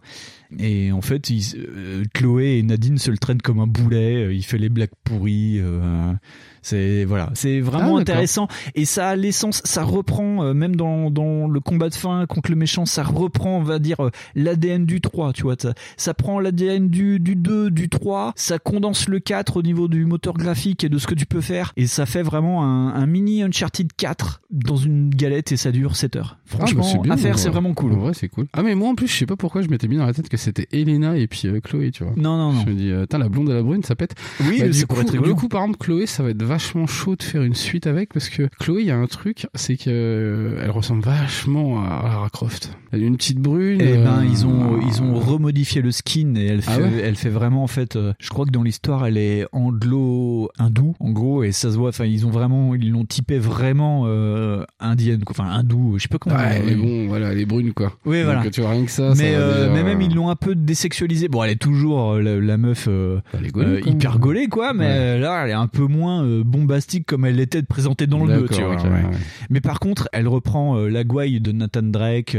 Et 0.59 0.91
en 0.91 1.01
fait, 1.01 1.29
euh, 1.57 2.03
Chloé 2.13 2.57
et 2.59 2.63
Nadine 2.63 2.97
se 2.97 3.11
le 3.11 3.17
traînent 3.17 3.41
comme 3.41 3.59
un 3.59 3.67
boulet. 3.67 4.25
euh, 4.25 4.33
Il 4.33 4.43
fait 4.43 4.57
les 4.57 4.69
blagues 4.69 4.89
pourries. 5.03 5.59
euh, 5.59 6.13
c'est 6.61 7.05
voilà, 7.05 7.29
c'est 7.35 7.59
Ah, 7.59 7.61
vraiment 7.63 7.83
d'accord. 7.85 7.99
intéressant. 7.99 8.47
Et 8.73 8.85
ça 8.85 9.09
a 9.09 9.15
l'essence, 9.15 9.61
ça 9.65 9.83
reprend 9.83 10.43
euh, 10.43 10.53
même 10.55 10.75
dans, 10.75 11.11
dans 11.11 11.47
le 11.47 11.59
combat 11.59 11.89
de 11.89 11.93
fin 11.93 12.25
contre 12.25 12.49
le 12.49 12.55
méchant, 12.57 12.85
ça 12.87 13.03
reprend, 13.03 13.57
on 13.59 13.61
va 13.63 13.77
dire 13.77 13.97
l'ADN 14.33 14.85
du 14.85 14.99
3, 14.99 15.31
tu 15.33 15.43
vois. 15.43 15.55
Ça, 15.59 15.73
ça 15.97 16.13
prend 16.15 16.39
l'ADN 16.39 16.87
du, 16.89 17.19
du 17.19 17.35
2, 17.35 17.69
du 17.69 17.87
3, 17.89 18.33
ça 18.35 18.57
condense 18.57 19.07
le 19.09 19.19
4 19.19 19.57
au 19.57 19.61
niveau 19.61 19.87
du 19.87 20.05
moteur 20.05 20.33
graphique 20.33 20.83
et 20.83 20.89
de 20.89 20.97
ce 20.97 21.05
que 21.05 21.13
tu 21.13 21.27
peux 21.27 21.41
faire. 21.41 21.71
Et 21.77 21.85
ça 21.85 22.07
fait 22.07 22.23
vraiment 22.23 22.63
un, 22.63 22.95
un 22.95 23.05
mini 23.05 23.43
Uncharted 23.43 23.91
4 23.95 24.41
dans 24.49 24.77
une 24.77 25.09
galette 25.11 25.51
et 25.51 25.57
ça 25.57 25.71
dure 25.71 25.95
7 25.95 26.15
heures. 26.15 26.37
Franchement, 26.45 26.83
Ah, 26.83 26.95
bah, 26.97 27.01
bien, 27.03 27.13
à 27.13 27.17
faire, 27.17 27.37
c'est 27.37 27.49
vrai. 27.49 27.59
vraiment 27.59 27.73
cool. 27.75 27.93
En 27.93 27.97
vrai, 27.99 28.13
c'est 28.15 28.29
cool. 28.29 28.47
Ah, 28.53 28.63
mais 28.63 28.73
moi, 28.73 28.89
en 28.89 28.95
plus, 28.95 29.07
je 29.07 29.13
sais 29.15 29.25
pas 29.27 29.35
pourquoi 29.35 29.61
je 29.61 29.67
m'étais 29.67 29.87
mis 29.87 29.97
dans 29.97 30.05
la 30.07 30.13
tête 30.13 30.29
que 30.29 30.37
c'était 30.45 30.67
Elena 30.71 31.17
et 31.17 31.27
puis 31.27 31.43
euh, 31.47 31.59
Chloé, 31.59 31.91
tu 31.91 32.03
vois. 32.03 32.13
Non, 32.15 32.37
non, 32.37 32.53
non. 32.53 32.61
Je 32.65 32.69
me 32.69 32.75
dis, 32.75 32.91
euh, 32.91 33.05
la 33.11 33.29
blonde 33.29 33.49
et 33.49 33.53
la 33.53 33.63
brune, 33.63 33.83
ça 33.83 33.95
pète. 33.95 34.15
Oui, 34.41 34.59
Bah, 34.59 34.67
du, 34.69 34.85
coup, 34.87 34.99
être 35.01 35.21
du 35.21 35.33
coup, 35.35 35.47
par 35.47 35.61
exemple, 35.63 35.77
Chloé, 35.79 36.05
ça 36.05 36.23
va 36.23 36.29
être 36.29 36.43
vachement 36.43 36.85
chaud 36.87 37.15
de 37.15 37.23
faire 37.23 37.43
une 37.43 37.53
suite 37.55 37.87
avec 37.87 38.13
parce 38.13 38.29
que 38.29 38.47
Chloé, 38.59 38.81
il 38.81 38.87
y 38.87 38.91
a 38.91 38.97
un 38.97 39.07
truc, 39.07 39.47
c'est 39.55 39.77
que 39.77 39.83
euh, 39.87 40.61
elle 40.63 40.71
ressemble 40.71 41.01
vachement 41.03 41.83
à 41.83 42.01
Lara 42.03 42.29
Croft. 42.29 42.77
Elle 42.91 43.03
a 43.03 43.05
une 43.05 43.17
petite 43.17 43.39
brune. 43.39 43.81
Eh 43.81 43.93
ben, 43.97 44.19
euh, 44.21 44.25
ils 44.29 44.45
ont 44.45 44.79
ils 44.87 45.01
ont 45.01 45.15
remodifié 45.15 45.81
le 45.81 45.91
skin 45.91 46.35
et 46.35 46.45
elle 46.45 46.61
Ah 46.67 46.71
fait 46.71 46.81
ouais 46.81 47.01
elle 47.03 47.15
fait 47.15 47.29
vraiment 47.29 47.63
en 47.63 47.67
fait. 47.67 47.97
je 48.19 48.29
crois 48.29 48.45
que 48.45 48.51
dans 48.51 48.63
l'histoire, 48.63 49.05
elle 49.05 49.17
est 49.17 49.45
anglo 49.51 50.49
hindou 50.57 50.93
en 50.99 51.11
gros 51.11 51.43
et 51.43 51.51
ça 51.51 51.71
se 51.71 51.77
voit. 51.77 51.89
Enfin, 51.89 52.05
ils 52.05 52.25
ont 52.25 52.31
vraiment 52.31 52.73
ils 52.75 52.91
l'ont 52.91 53.05
typé 53.05 53.37
vraiment 53.37 54.07
indienne, 54.79 55.21
enfin 55.29 55.45
hindou. 55.45 55.93
Je 55.97 56.03
sais 56.03 56.07
pas 56.09 56.17
comment. 56.17 56.35
Ouais, 56.35 56.61
mais 56.65 56.75
bon, 56.75 57.07
voilà, 57.07 57.31
elle 57.31 57.39
est 57.39 57.45
brune, 57.45 57.73
quoi. 57.73 57.93
Oui, 58.05 58.17
Donc, 58.17 58.25
voilà. 58.25 58.49
Tu 58.49 58.61
vois, 58.61 58.71
rien 58.71 58.85
que 58.85 58.91
ça, 58.91 59.13
mais, 59.17 59.33
euh, 59.35 59.63
déjà- 59.69 59.73
mais 59.73 59.83
même 59.83 60.01
ils 60.01 60.13
l'ont 60.13 60.24
un 60.29 60.35
peu 60.35 60.55
désexualisée. 60.55 61.27
Bon, 61.27 61.43
elle 61.43 61.51
est 61.51 61.55
toujours 61.61 62.13
euh, 62.13 62.21
la, 62.21 62.39
la 62.39 62.57
meuf 62.57 62.85
euh, 62.87 63.19
gaulée, 63.53 63.67
euh, 63.67 63.89
hyper 63.89 64.19
gaulée, 64.19 64.47
quoi. 64.47 64.73
Mais 64.73 64.85
Ouais. 64.85 64.91
euh, 64.91 65.19
là, 65.19 65.43
elle 65.43 65.49
est 65.51 65.53
un 65.53 65.67
peu 65.67 65.85
moins 65.87 66.25
bombastique 66.43 67.05
comme 67.05 67.25
elle 67.25 67.35
l'était 67.35 67.63
présentée 67.63 68.07
dans 68.07 68.25
le 68.25 68.33
2, 68.35 68.41
D'accord, 68.41 68.57
tu 68.57 68.63
vois. 68.63 68.75
ok, 68.75 68.83
ouais. 68.83 68.89
ouais. 68.89 69.17
Mais 69.49 69.61
par 69.61 69.79
contre, 69.79 70.07
elle 70.13 70.27
reprend 70.27 70.75
la 70.85 71.03
gouaille 71.03 71.39
de 71.39 71.51
Nathan 71.51 71.83
Drake, 71.83 72.37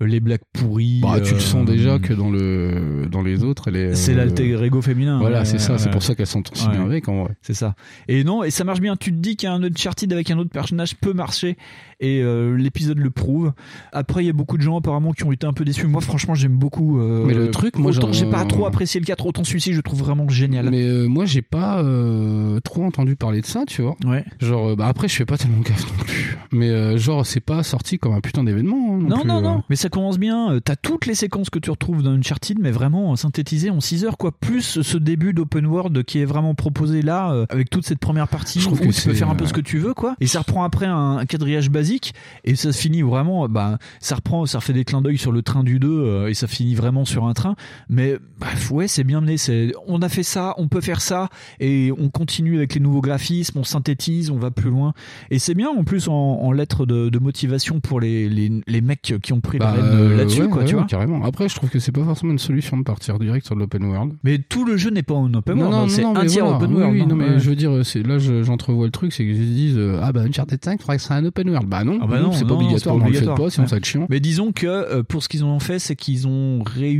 les 0.00 0.20
blagues 0.20 0.40
pourries. 0.52 1.00
Bah, 1.02 1.20
tu 1.20 1.34
le 1.34 1.40
sens 1.40 1.64
déjà 1.64 1.98
que 1.98 2.12
dans 2.12 2.30
le 2.30 3.06
dans 3.10 3.22
les 3.22 3.44
autres, 3.44 3.68
elle 3.68 3.76
est. 3.76 3.94
c'est 3.94 4.14
l'alter 4.14 4.62
ego 4.64 4.82
féminin. 4.82 5.18
Voilà, 5.18 5.44
c'est 5.44 5.58
ça. 5.58 5.72
ouais, 5.72 5.78
C'est 5.78 5.90
pour 5.90 6.02
ça 6.02 6.14
qu'elle 6.14 6.26
s'entend 6.26 6.54
si 6.54 6.68
bien 6.68 6.82
avec, 6.84 7.08
en 7.08 7.24
vrai. 7.24 7.34
C'est 7.42 7.54
ça. 7.54 7.74
Et 8.08 8.24
non, 8.24 8.42
et 8.44 8.50
ça 8.50 8.64
marche 8.64 8.80
bien. 8.80 8.96
Tu 8.96 9.10
te 9.10 9.16
dis 9.18 9.36
qu'un 9.36 9.62
Uncharted 9.62 10.12
avec 10.12 10.30
un 10.30 10.38
autre 10.38 10.50
personnage 10.50 10.96
peut 10.96 11.12
marcher. 11.12 11.56
Et 12.00 12.22
l'épisode 12.56 12.98
le 12.98 13.10
prouve. 13.10 13.52
Après, 13.92 14.22
il 14.22 14.26
y 14.26 14.30
a 14.30 14.34
beaucoup 14.34 14.56
de 14.58 14.62
gens 14.62 14.76
apparemment 14.78 15.12
qui 15.12 15.24
ont 15.24 15.32
été 15.32 15.46
un 15.46 15.52
peu 15.52 15.64
déçus. 15.64 15.86
Moi, 15.86 16.00
franchement, 16.00 16.34
j'aime 16.34 16.56
beaucoup. 16.56 16.98
Euh, 17.14 17.24
Mais 17.24 17.34
le 17.34 17.50
truc, 17.50 17.78
moi, 17.78 17.90
autant 17.90 18.12
j'ai 18.12 18.26
pas 18.26 18.44
trop 18.44 18.66
apprécié 18.66 19.00
le 19.00 19.06
4, 19.06 19.26
autant 19.26 19.44
celui-ci, 19.44 19.72
je 19.72 19.80
trouve 19.80 20.00
vraiment 20.00 20.28
génial. 20.28 20.70
Mais 20.70 20.82
euh, 20.82 21.06
moi, 21.06 21.24
j'ai 21.24 21.42
pas 21.42 21.82
euh, 21.82 22.60
trop 22.60 22.84
entendu 22.84 23.16
parler 23.16 23.40
de 23.40 23.46
ça, 23.46 23.64
tu 23.66 23.82
vois. 23.82 23.96
Ouais. 24.04 24.24
Genre, 24.40 24.70
euh, 24.70 24.76
bah 24.76 24.86
après, 24.86 25.08
je 25.08 25.14
fais 25.16 25.24
pas 25.24 25.36
tellement 25.38 25.60
gaffe 25.60 25.86
non 25.86 26.04
plus. 26.04 26.38
Mais 26.52 26.70
euh, 26.70 26.96
genre, 26.98 27.24
c'est 27.26 27.40
pas 27.40 27.62
sorti 27.62 27.98
comme 27.98 28.12
un 28.14 28.20
putain 28.20 28.44
d'événement. 28.44 28.94
hein, 28.94 28.98
non, 29.00 29.08
Non, 29.08 29.18
plus, 29.20 29.28
non, 29.28 29.38
euh. 29.38 29.40
non, 29.42 29.62
mais 29.70 29.76
ça 29.76 29.88
commence 29.88 30.18
bien. 30.18 30.52
Euh, 30.52 30.60
T'as 30.60 30.76
toutes 30.76 31.06
les 31.06 31.14
séquences 31.14 31.50
que 31.50 31.58
tu 31.58 31.70
retrouves 31.70 32.02
dans 32.02 32.12
Uncharted, 32.12 32.58
mais 32.60 32.70
vraiment 32.70 33.12
euh, 33.12 33.16
synthétisées 33.16 33.70
en 33.70 33.80
6 33.80 34.04
heures, 34.04 34.16
quoi. 34.16 34.32
Plus 34.32 34.80
ce 34.82 34.96
début 34.98 35.32
d'open 35.32 35.66
world 35.66 36.04
qui 36.04 36.18
est 36.20 36.24
vraiment 36.24 36.54
proposé 36.54 37.02
là, 37.02 37.32
euh, 37.32 37.46
avec 37.50 37.70
toute 37.70 37.84
cette 37.86 37.98
première 37.98 38.28
partie 38.28 38.60
Je 38.60 38.68
où 38.68 38.76
tu 38.76 38.86
peux 39.02 39.14
faire 39.14 39.30
un 39.30 39.34
peu 39.34 39.44
euh, 39.44 39.48
ce 39.48 39.52
que 39.52 39.60
tu 39.60 39.78
veux, 39.78 39.94
quoi. 39.94 40.16
Et 40.20 40.26
ça 40.26 40.40
reprend 40.40 40.64
après 40.64 40.86
un, 40.86 41.24
quadrillage 41.26 41.70
basique, 41.70 42.14
et 42.44 42.54
ça 42.56 42.72
se 42.72 42.78
finit 42.78 43.02
vraiment, 43.02 43.44
euh, 43.44 43.48
bah, 43.48 43.78
ça 44.00 44.14
reprend, 44.16 44.46
ça 44.46 44.58
refait 44.58 44.72
des 44.72 44.84
clins 44.84 45.02
d'œil 45.02 45.18
sur 45.18 45.32
le 45.32 45.42
train 45.42 45.64
du 45.64 45.78
2, 45.78 45.88
euh, 45.88 46.28
et 46.28 46.34
ça 46.34 46.46
finit 46.46 46.74
vraiment 46.74 47.03
sur 47.04 47.24
un 47.26 47.32
train. 47.34 47.56
Mais 47.88 48.16
bref, 48.38 48.70
ouais, 48.70 48.88
c'est 48.88 49.04
bien 49.04 49.20
mené. 49.20 49.36
C'est, 49.36 49.72
on 49.86 50.02
a 50.02 50.08
fait 50.08 50.22
ça, 50.22 50.54
on 50.58 50.68
peut 50.68 50.80
faire 50.80 51.00
ça, 51.00 51.28
et 51.60 51.90
on 51.98 52.08
continue 52.10 52.56
avec 52.56 52.74
les 52.74 52.80
nouveaux 52.80 53.00
graphismes, 53.00 53.58
on 53.58 53.64
synthétise, 53.64 54.30
on 54.30 54.38
va 54.38 54.50
plus 54.50 54.70
loin. 54.70 54.92
Et 55.30 55.38
c'est 55.38 55.54
bien 55.54 55.68
en 55.68 55.84
plus 55.84 56.08
en, 56.08 56.12
en 56.14 56.52
lettres 56.52 56.86
de, 56.86 57.08
de 57.08 57.18
motivation 57.18 57.80
pour 57.80 58.00
les, 58.00 58.28
les, 58.28 58.50
les 58.66 58.80
mecs 58.80 59.14
qui 59.22 59.32
ont 59.32 59.40
pris 59.40 59.58
Bah, 59.58 59.66
la 59.76 59.82
rêne 59.82 59.84
euh, 59.94 60.10
euh, 60.10 60.16
là-dessus, 60.16 60.42
ouais, 60.42 60.48
quoi, 60.48 60.58
ouais, 60.62 60.64
tu 60.68 60.74
ouais, 60.74 60.80
vois. 60.80 60.88
Carrément. 60.88 61.24
Après, 61.24 61.48
je 61.48 61.54
trouve 61.54 61.70
que 61.70 61.78
c'est 61.78 61.92
pas 61.92 62.04
forcément 62.04 62.32
une 62.32 62.38
solution 62.38 62.76
de 62.76 62.82
partir 62.82 63.18
direct 63.18 63.46
sur 63.46 63.54
de 63.54 63.60
l'open 63.60 63.84
world. 63.84 64.12
Mais 64.24 64.38
tout 64.38 64.64
le 64.64 64.76
jeu 64.76 64.90
n'est 64.90 65.02
pas 65.02 65.14
en 65.14 65.32
open 65.34 65.58
world, 65.58 65.74
hein, 65.74 65.86
c'est 65.88 66.04
un 66.04 66.14
tiers 66.26 66.44
voilà. 66.44 66.58
open 66.58 66.70
Oui, 66.74 66.80
world. 66.80 66.94
oui, 66.94 67.02
hein. 67.02 67.06
non, 67.08 67.16
mais 67.16 67.38
je 67.38 67.48
veux 67.50 67.56
dire, 67.56 67.70
là, 67.72 68.18
je- 68.18 68.42
j'entrevois 68.42 68.84
le 68.86 68.90
truc, 68.90 69.12
c'est 69.12 69.24
qu'ils 69.24 69.36
se 69.36 69.42
disent, 69.42 69.78
euh, 69.78 70.00
ah 70.02 70.12
bah 70.12 70.22
Uncharted 70.22 70.62
5, 70.64 70.74
il 70.74 70.80
faudrait 70.82 70.96
que 70.96 71.02
ce 71.02 71.06
soit 71.08 71.16
un 71.16 71.24
open 71.24 71.48
world. 71.50 71.68
Bah 71.68 71.84
non, 71.84 71.98
Ah 72.02 72.06
bah 72.06 72.20
non, 72.20 72.32
c'est 72.32 72.42
non, 72.42 72.48
pas 72.48 72.54
non, 72.54 72.60
obligatoire, 72.60 72.96
on 72.96 72.98
le 73.06 73.12
fait 73.12 73.24
pas, 73.26 73.50
sinon 73.50 73.64
Ouais. 73.64 73.68
ça 73.68 73.74
va 73.74 73.76
être 73.78 73.84
chiant. 73.84 74.06
Mais 74.10 74.20
disons 74.20 74.52
que 74.52 74.66
euh, 74.66 75.02
pour 75.02 75.22
ce 75.22 75.28
qu'ils 75.28 75.44
ont 75.44 75.58
fait, 75.60 75.78
c'est 75.78 75.96
qu'ils 75.96 76.26
ont 76.28 76.62
réussi, 76.62 76.93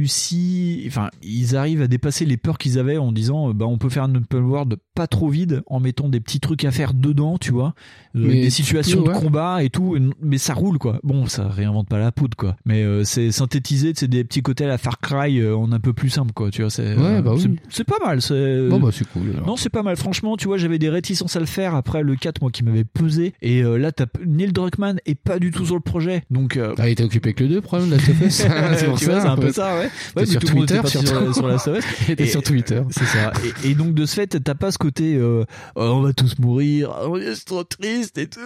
enfin, 0.86 1.10
ils 1.23 1.56
arrivent 1.56 1.82
à 1.82 1.89
dépasser 1.89 2.24
les 2.24 2.36
peurs 2.36 2.58
qu'ils 2.58 2.78
avaient 2.78 2.98
en 2.98 3.12
disant, 3.12 3.50
euh, 3.50 3.52
bah, 3.52 3.66
on 3.66 3.78
peut 3.78 3.89
faire 3.89 4.05
un 4.05 4.14
open 4.14 4.44
world 4.44 4.76
pas 4.94 5.06
trop 5.06 5.28
vide 5.28 5.62
en 5.66 5.81
mettant 5.81 6.08
des 6.08 6.20
petits 6.20 6.40
trucs 6.40 6.64
à 6.64 6.70
faire 6.70 6.94
dedans, 6.94 7.36
tu 7.39 7.50
vois, 7.52 7.74
Euh, 8.16 8.20
Mais 8.28 8.34
des 8.34 8.44
tu 8.44 8.50
situations 8.52 9.02
peux, 9.02 9.12
de 9.12 9.18
combat 9.18 9.62
et 9.64 9.70
tout, 9.70 9.97
mais 10.23 10.39
ça 10.39 10.55
roule 10.55 10.78
quoi. 10.78 11.00
Bon, 11.02 11.26
ça 11.26 11.48
réinvente 11.48 11.89
pas 11.89 11.98
la 11.98 12.12
poudre 12.12 12.36
quoi, 12.36 12.56
mais 12.64 12.82
euh, 12.84 13.02
c'est 13.05 13.32
synthétisé, 13.32 13.92
c'est 13.97 14.06
des 14.08 14.23
petits 14.23 14.42
côtés 14.42 14.64
à 14.64 14.68
la 14.68 14.78
Far 14.78 15.00
Cry 15.00 15.40
euh, 15.40 15.56
en 15.56 15.73
un 15.73 15.81
peu 15.81 15.92
plus 15.92 16.10
simple 16.10 16.32
quoi, 16.32 16.50
tu 16.50 16.62
vois. 16.62 16.70
C'est 16.70 16.94
Ouais, 16.97 17.20
bah 17.23 17.32
oui. 17.34 17.56
pas 17.86 17.98
mal. 18.06 18.23
c'est- 18.23 18.68
Bon, 18.68 18.78
bah 18.78 18.90
c'est 18.92 19.06
cool. 19.08 19.31
alors. 19.34 19.47
non, 19.47 19.56
c'est 19.56 19.68
pas 19.68 19.82
mal. 19.82 19.97
Franchement, 19.97 20.36
tu 20.36 20.47
vois, 20.47 20.58
j'avais 20.58 20.78
des 20.78 20.89
réticences 20.90 21.34
à 21.36 21.40
le 21.40 21.47
faire 21.47 21.74
après 21.74 22.02
le 22.02 22.14
4, 22.14 22.40
moi, 22.40 22.50
qui 22.52 22.62
m'avait 22.62 22.84
pesé. 22.84 23.34
Et 23.42 23.62
euh, 23.64 23.76
là, 23.76 23.90
t'as 23.90 24.06
Neil 24.24 24.52
Druckmann 24.52 25.00
est 25.06 25.14
pas 25.16 25.39
du 25.40 25.50
tout 25.50 25.66
sur 25.66 25.74
le 25.74 25.81
projet. 25.81 26.23
Donc, 26.31 26.56
Ah, 26.78 26.89
il 26.89 26.92
était 26.92 27.02
occupé 27.05 27.31
avec 27.31 27.40
le 27.40 27.48
2, 27.48 27.60
problème, 27.60 27.90
Last 27.90 28.08
of 28.08 28.20
Us. 28.20 28.34
c'est 28.97 29.12
un 29.12 29.36
peu 29.36 29.50
ça, 29.52 29.74
ouais. 29.76 29.81
Ouais, 29.84 29.90
mais 30.16 30.26
sur 30.26 30.40
tout 30.40 30.47
Twitter, 30.48 30.81
sur, 30.86 31.34
sur 31.34 31.48
la 31.48 31.56
Et- 32.18 32.26
sur 32.26 32.42
Twitter. 32.42 32.82
C'est 32.90 33.05
ça. 33.06 33.32
Et, 33.64 33.70
et 33.70 33.74
donc, 33.74 33.94
de 33.94 34.06
ce 34.06 34.14
fait, 34.14 34.26
t'as 34.42 34.55
pas 34.55 34.70
ce 34.70 34.78
côté, 34.85 35.17
euh, 35.17 35.45
Oh, 35.77 35.83
on 35.97 36.01
va 36.03 36.13
tous 36.13 36.39
mourir, 36.39 36.91
oh, 37.07 37.19
c'est 37.35 37.45
trop 37.45 37.65
triste 37.65 38.19
et 38.19 38.27
tout. 38.27 38.41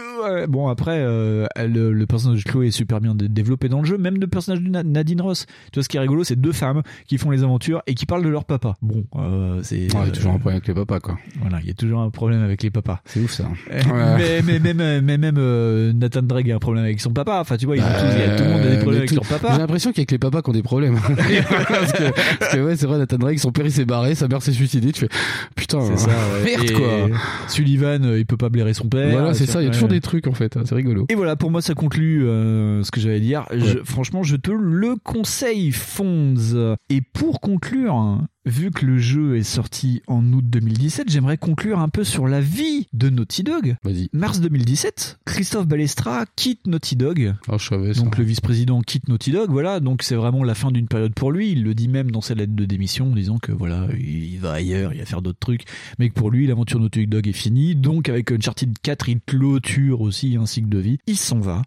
Bon, 0.49 0.69
après, 0.69 0.99
euh, 1.01 1.47
le, 1.57 1.93
le 1.93 2.07
personnage 2.07 2.45
de 2.45 2.49
Chloé 2.51 2.69
est 2.69 2.71
super 2.71 3.01
bien 3.01 3.15
dé- 3.15 3.29
développé 3.29 3.69
dans 3.69 3.81
le 3.81 3.85
jeu. 3.87 3.99
Même 3.99 4.19
le 4.21 4.27
personnage 4.27 4.63
de 4.63 4.69
Na- 4.69 4.83
Nadine 4.83 5.21
Ross. 5.21 5.47
Tu 5.73 5.79
vois, 5.79 5.83
ce 5.85 5.89
qui 5.89 5.97
est 5.97 6.01
rigolo, 6.01 6.25
c'est 6.25 6.37
deux 6.37 6.53
femmes 6.53 6.83
qui 7.07 7.19
font 7.19 7.31
les 7.31 7.43
aventures 7.43 7.83
et 7.87 7.95
qui 7.95 8.07
parlent 8.07 8.25
de 8.25 8.29
leur 8.29 8.45
papa. 8.45 8.77
Bon, 8.83 9.05
euh, 9.17 9.61
c'est. 9.63 9.77
Ouais, 9.95 10.01
il 10.03 10.07
y 10.07 10.09
a 10.09 10.13
toujours 10.13 10.33
un 10.33 10.39
problème 10.39 10.57
avec 10.57 10.69
le 10.69 10.75
papa, 10.75 11.01
quoi. 11.01 11.19
Voilà, 11.41 11.59
il 11.63 11.67
y 11.67 11.71
a 11.71 11.75
toujours 11.75 12.01
un 12.01 12.11
problème 12.11 12.43
avec 12.43 12.63
les 12.63 12.71
papas. 12.71 13.01
C'est 13.05 13.21
ouf, 13.21 13.33
ça. 13.33 13.45
Euh, 13.73 14.41
mais, 14.45 14.59
même, 14.61 15.01
mais 15.05 15.19
même 15.19 15.37
euh, 15.39 15.93
Nathan 15.93 16.23
Drake 16.23 16.49
a 16.51 16.55
un 16.57 16.59
problème 16.59 16.85
avec 16.85 17.01
son 17.01 17.11
papa. 17.13 17.39
Enfin, 17.41 17.57
tu 17.57 17.67
vois, 17.67 17.77
ils 17.77 17.83
ont 17.83 17.87
tous, 17.87 18.15
il 18.15 18.21
y 18.21 18.23
a- 18.23 18.37
tout 18.37 18.45
le 18.45 18.51
monde 18.51 18.61
a 18.61 18.69
des 18.69 18.77
Euh, 18.77 18.81
problèmes 18.81 18.99
avec 18.99 19.09
tout- 19.11 19.15
leur 19.17 19.25
J'ai 19.25 19.39
papa. 19.39 19.59
l'impression 19.59 19.91
qu'il 19.93 20.01
y 20.01 20.03
a 20.03 20.07
que 20.07 20.13
les 20.15 20.19
papas 20.19 20.43
qui 20.43 20.51
ont 20.51 20.53
des 20.53 20.63
problèmes. 20.63 20.99
parce, 21.69 21.93
que, 21.93 22.03
parce 22.39 22.55
que, 22.55 22.61
ouais, 22.65 22.77
c'est 22.77 22.87
vrai, 22.87 22.99
Nathan 22.99 23.17
Drake, 23.19 23.39
son 23.39 23.53
père 23.53 23.65
il 23.67 23.73
s'est 23.73 23.85
barré, 23.85 24.15
sa 24.15 24.29
mère 24.29 24.43
s'est 24.43 24.53
suicidée. 24.53 24.93
Tu 24.93 25.01
fais 25.01 25.09
putain, 25.57 25.81
C'est 25.83 25.97
ça, 25.99 26.11
Et 26.47 26.73
quoi. 26.73 27.09
Sullivan, 27.49 28.05
euh, 28.05 28.19
il 28.19 28.27
peut 28.27 28.37
pas 28.37 28.49
blairer 28.49 28.75
son 28.75 28.89
père. 28.89 29.11
Voilà, 29.11 29.35
c'est 29.35 29.47
ça, 29.47 29.61
il 29.63 29.67
y 29.67 29.69
a 29.69 29.73
toujours 29.73 29.89
des 29.89 30.01
trucs 30.01 30.27
en 30.27 30.33
fait, 30.33 30.57
hein, 30.57 30.63
c'est 30.65 30.75
rigolo. 30.75 31.07
Et 31.09 31.15
voilà, 31.15 31.37
pour 31.37 31.51
moi, 31.51 31.63
ça 31.63 31.75
conclut 31.75 32.27
euh, 32.27 32.83
ce 32.83 32.91
que 32.91 33.01
j'allais 33.01 33.21
dire. 33.21 33.45
Je- 33.53 33.79
franchement, 33.85 34.23
je 34.23 34.37
te 34.37 34.51
le 34.51 34.97
conseille, 35.03 35.73
Fonz. 35.73 36.57
Et 36.91 37.01
pour 37.01 37.41
conclure, 37.41 37.95
hein, 37.95 38.27
vu 38.45 38.71
que 38.71 38.87
le 38.87 38.99
jeu 38.99 39.37
est 39.37 39.43
sorti 39.43 40.03
en 40.07 40.33
août 40.33 40.45
2017, 40.49 41.11
j'aimerais 41.11 41.39
conclure 41.39 41.79
un 41.79 41.89
peu 41.89 42.05
sur 42.05 42.27
la 42.27 42.41
vie 42.41 42.87
de 42.93 43.11
Naughty 43.11 43.43
Dog. 43.43 43.77
Vas-y. 43.85 44.09
Mars 44.13 44.41
2017, 44.41 45.19
Christophe 45.25 45.67
Balestra 45.67 46.25
quitte 46.37 46.67
Naughty 46.67 46.97
Dog. 46.97 47.35
Oh, 47.49 47.59
je 47.59 47.69
savais 47.69 47.95
ça. 47.95 48.03
Donc 48.03 48.17
le 48.17 48.25
vice-président 48.25 48.81
quitte 48.81 49.09
Naughty 49.09 49.33
Dog, 49.33 49.51
voilà, 49.51 49.81
donc 49.81 50.03
c'est 50.03 50.15
vraiment 50.15 50.45
la 50.45 50.55
fin 50.55 50.71
d'une 50.71 50.89
période 50.89 51.15
pour 51.15 51.33
lui. 51.33 51.53
Il 51.53 51.63
le 51.65 51.75
dit 51.75 51.89
même 51.89 52.11
dans 52.11 52.21
sa 52.21 52.35
lettre 52.35 52.55
de 52.55 52.65
démission, 52.65 53.09
en 53.13 53.15
disant 53.15 53.39
que 53.39 53.53
voilà, 53.53 53.87
il 53.99 54.39
va 54.39 54.53
ailleurs, 54.53 54.93
il 54.93 55.01
va 55.01 55.05
faire 55.05 55.23
d'autres 55.23 55.39
trucs, 55.39 55.65
mais 55.99 56.09
que 56.09 56.15
pour 56.15 56.31
lui, 56.31 56.47
l'aventure 56.47 56.81
Naughty 56.81 57.07
Dog 57.07 57.29
est 57.29 57.33
finie. 57.33 57.75
Donc 57.75 58.09
avec 58.09 58.33
Uncharted 58.33 58.79
4, 58.83 59.09
il 59.09 59.21
clôture 59.21 60.01
aussi 60.01 60.37
un 60.37 60.47
cycle 60.47 60.69
de 60.69 60.79
vie. 60.79 60.99
Il 61.07 61.17
s'en 61.17 61.41
va. 61.41 61.63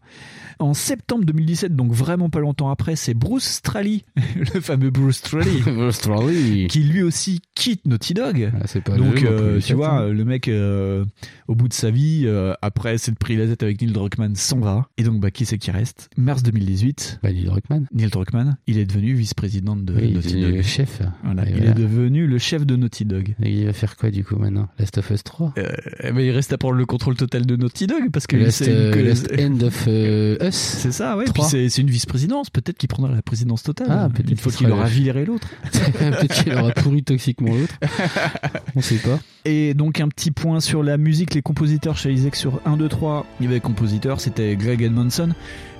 En 0.59 0.73
septembre 0.73 1.25
2017, 1.25 1.75
donc 1.75 1.91
vraiment 1.91 2.29
pas 2.29 2.39
longtemps 2.39 2.69
après, 2.69 2.95
c'est 2.95 3.13
Bruce 3.13 3.45
Straley, 3.45 4.03
le 4.53 4.61
fameux 4.61 4.89
Bruce 4.91 5.17
Straley, 5.17 5.59
Bruce 5.65 5.95
Straley. 5.95 6.67
Qui 6.71 6.83
lui 6.83 7.03
aussi 7.03 7.41
quitte 7.53 7.85
Naughty 7.85 8.13
Dog. 8.13 8.49
Ah, 8.55 8.79
pas 8.79 8.95
Donc, 8.95 9.23
euh, 9.23 9.59
tu 9.59 9.73
vois, 9.73 10.07
le 10.07 10.23
mec, 10.23 10.47
euh, 10.47 11.03
au 11.49 11.53
bout 11.55 11.67
de 11.67 11.73
sa 11.73 11.91
vie, 11.91 12.21
euh, 12.23 12.53
après 12.61 12.97
s'être 12.97 13.19
pris 13.19 13.35
la 13.35 13.45
tête 13.45 13.61
avec 13.61 13.81
Neil 13.81 13.91
Druckmann, 13.91 14.37
s'en 14.37 14.59
va. 14.59 14.87
Et 14.97 15.03
donc, 15.03 15.19
bah, 15.19 15.31
qui 15.31 15.43
c'est 15.45 15.57
qui 15.57 15.69
reste? 15.69 16.09
Mars 16.15 16.43
2018. 16.43 17.19
Bah, 17.21 17.33
Neil 17.33 17.43
Druckmann. 17.43 17.87
Neil 17.93 18.09
Druckmann, 18.09 18.55
il 18.67 18.77
est 18.77 18.85
devenu 18.85 19.13
vice-président 19.13 19.75
de 19.75 19.93
Oui, 19.93 19.99
il 20.05 20.11
est 20.11 20.13
Naughty 20.13 20.27
devenu 20.29 20.43
Dog. 20.45 20.55
le 20.55 20.61
chef. 20.61 21.01
Voilà, 21.25 21.43
il 21.45 21.55
voilà. 21.57 21.71
est 21.71 21.73
devenu 21.73 22.25
le 22.25 22.37
chef 22.37 22.65
de 22.65 22.77
Naughty 22.77 23.03
Dog. 23.03 23.35
Et 23.43 23.51
il 23.51 23.65
va 23.65 23.73
faire 23.73 23.97
quoi 23.97 24.09
du 24.09 24.23
coup 24.23 24.37
maintenant? 24.37 24.69
Last 24.79 24.97
of 24.97 25.09
Us 25.11 25.23
3 25.25 25.53
Euh, 25.57 26.11
mais 26.13 26.25
il 26.27 26.31
reste 26.31 26.53
à 26.53 26.57
prendre 26.57 26.75
le 26.77 26.85
contrôle 26.85 27.15
total 27.17 27.45
de 27.45 27.57
Naughty 27.57 27.87
Dog 27.87 28.11
parce 28.13 28.27
que 28.27 28.37
Last, 28.37 28.59
c'est 28.63 28.71
que- 28.93 28.99
Last 28.99 29.29
End 29.37 29.59
of 29.59 29.87
Us 29.87 30.55
C'est 30.55 30.93
ça, 30.93 31.17
ouais. 31.17 31.25
Puis 31.25 31.33
3. 31.33 31.49
c'est 31.49 31.67
c'est 31.67 31.81
une 31.81 31.89
vice-présidence. 31.89 32.49
Peut-être 32.49 32.77
qu'il 32.77 32.87
prendra 32.87 33.13
la 33.13 33.21
présidence 33.21 33.63
totale. 33.63 33.87
Ah, 33.89 34.07
peut-être 34.09 34.31
une 34.31 34.37
fois 34.37 34.53
qu'il 34.53 34.71
aura 34.71 34.85
viré 34.85 35.25
l'autre. 35.25 35.49
Peut-être 35.99 36.33
qu'il 36.55 36.59
aura 36.63 36.71
pourri 36.73 37.03
toxiquement 37.03 37.53
l'autre. 37.55 37.75
On 38.75 38.81
sait 38.81 38.95
pas. 38.97 39.19
Et 39.45 39.73
donc 39.73 39.99
un 39.99 40.07
petit 40.07 40.31
point 40.31 40.59
sur 40.59 40.83
la 40.83 40.97
musique, 40.97 41.33
les 41.33 41.41
compositeurs 41.41 41.97
chez 41.97 42.11
Isaac 42.11 42.35
sur 42.35 42.61
1, 42.65 42.77
2, 42.77 42.87
3, 42.89 43.25
il 43.39 43.45
y 43.45 43.49
avait 43.49 43.59
compositeur, 43.59 44.19
c'était 44.21 44.55
Greg 44.55 44.81
Edmondson. 44.83 45.29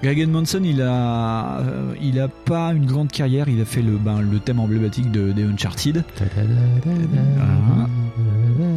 Greg 0.02 0.20
Edmondson, 0.20 0.62
il 0.64 0.82
a, 0.82 1.60
euh, 1.60 1.94
il 2.02 2.20
a 2.20 2.28
pas 2.28 2.74
une 2.74 2.86
grande 2.88 3.12
carrière, 3.12 3.48
il 3.50 3.62
a 3.62 3.66
fait 3.66 3.84
le, 3.84 3.98
ben, 3.98 4.20
le 4.22 4.40
thème 4.40 4.60
emblématique 4.60 5.12
de, 5.12 5.32
des 5.32 5.44
Uncharted. 5.44 6.04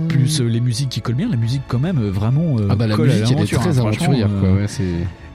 Plus 0.08 0.40
euh, 0.40 0.44
les 0.48 0.60
musiques 0.60 0.89
qui 0.90 1.00
collent 1.00 1.14
bien, 1.14 1.28
la 1.28 1.36
musique 1.36 1.62
quand 1.68 1.78
même 1.78 1.98
euh, 1.98 2.10
vraiment 2.10 2.56
euh, 2.58 2.68
Ah 2.70 2.76
bah 2.76 2.86
la 2.86 2.94
colle 2.97 3.10
à 3.10 3.14
musique 3.20 3.36
elle 3.39 3.44
est 3.44 3.47
très 3.47 3.78
hein, 3.78 3.78
aventurière 3.81 4.28
quoi. 4.40 4.52
Ouais, 4.52 4.68
c'est. 4.68 4.84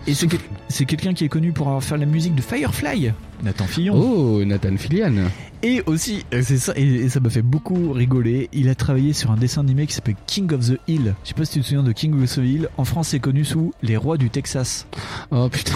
Et 0.07 0.13
c'est 0.13 0.27
quel- 0.27 0.39
c'est 0.69 0.85
quelqu'un 0.85 1.13
qui 1.13 1.25
est 1.25 1.29
connu 1.29 1.51
pour 1.51 1.67
avoir 1.67 1.83
fait 1.83 1.97
la 1.97 2.05
musique 2.05 2.33
de 2.35 2.41
Firefly, 2.41 3.11
Nathan 3.43 3.65
Fillon. 3.65 3.95
Oh, 3.95 4.43
Nathan 4.45 4.75
Fillion. 4.77 5.13
Et 5.61 5.81
aussi, 5.87 6.23
euh, 6.33 6.41
c'est 6.43 6.57
ça, 6.57 6.71
et, 6.77 6.83
et 6.83 7.09
ça 7.09 7.19
m'a 7.19 7.29
fait 7.29 7.41
beaucoup 7.41 7.91
rigoler. 7.91 8.49
Il 8.53 8.69
a 8.69 8.75
travaillé 8.75 9.11
sur 9.11 9.29
un 9.31 9.35
dessin 9.35 9.59
animé 9.61 9.87
qui 9.87 9.93
s'appelle 9.93 10.15
King 10.25 10.53
of 10.53 10.65
the 10.69 10.79
Hill. 10.87 11.15
Je 11.23 11.29
sais 11.29 11.33
pas 11.33 11.43
si 11.43 11.53
tu 11.53 11.59
te 11.59 11.65
souviens 11.65 11.83
de 11.83 11.91
King 11.91 12.21
of 12.23 12.33
the 12.33 12.37
Hill. 12.37 12.69
En 12.77 12.85
France, 12.85 13.09
c'est 13.09 13.19
connu 13.19 13.43
sous 13.43 13.73
Les 13.83 13.97
Rois 13.97 14.17
du 14.17 14.29
Texas. 14.29 14.87
Oh 15.31 15.49
putain. 15.49 15.73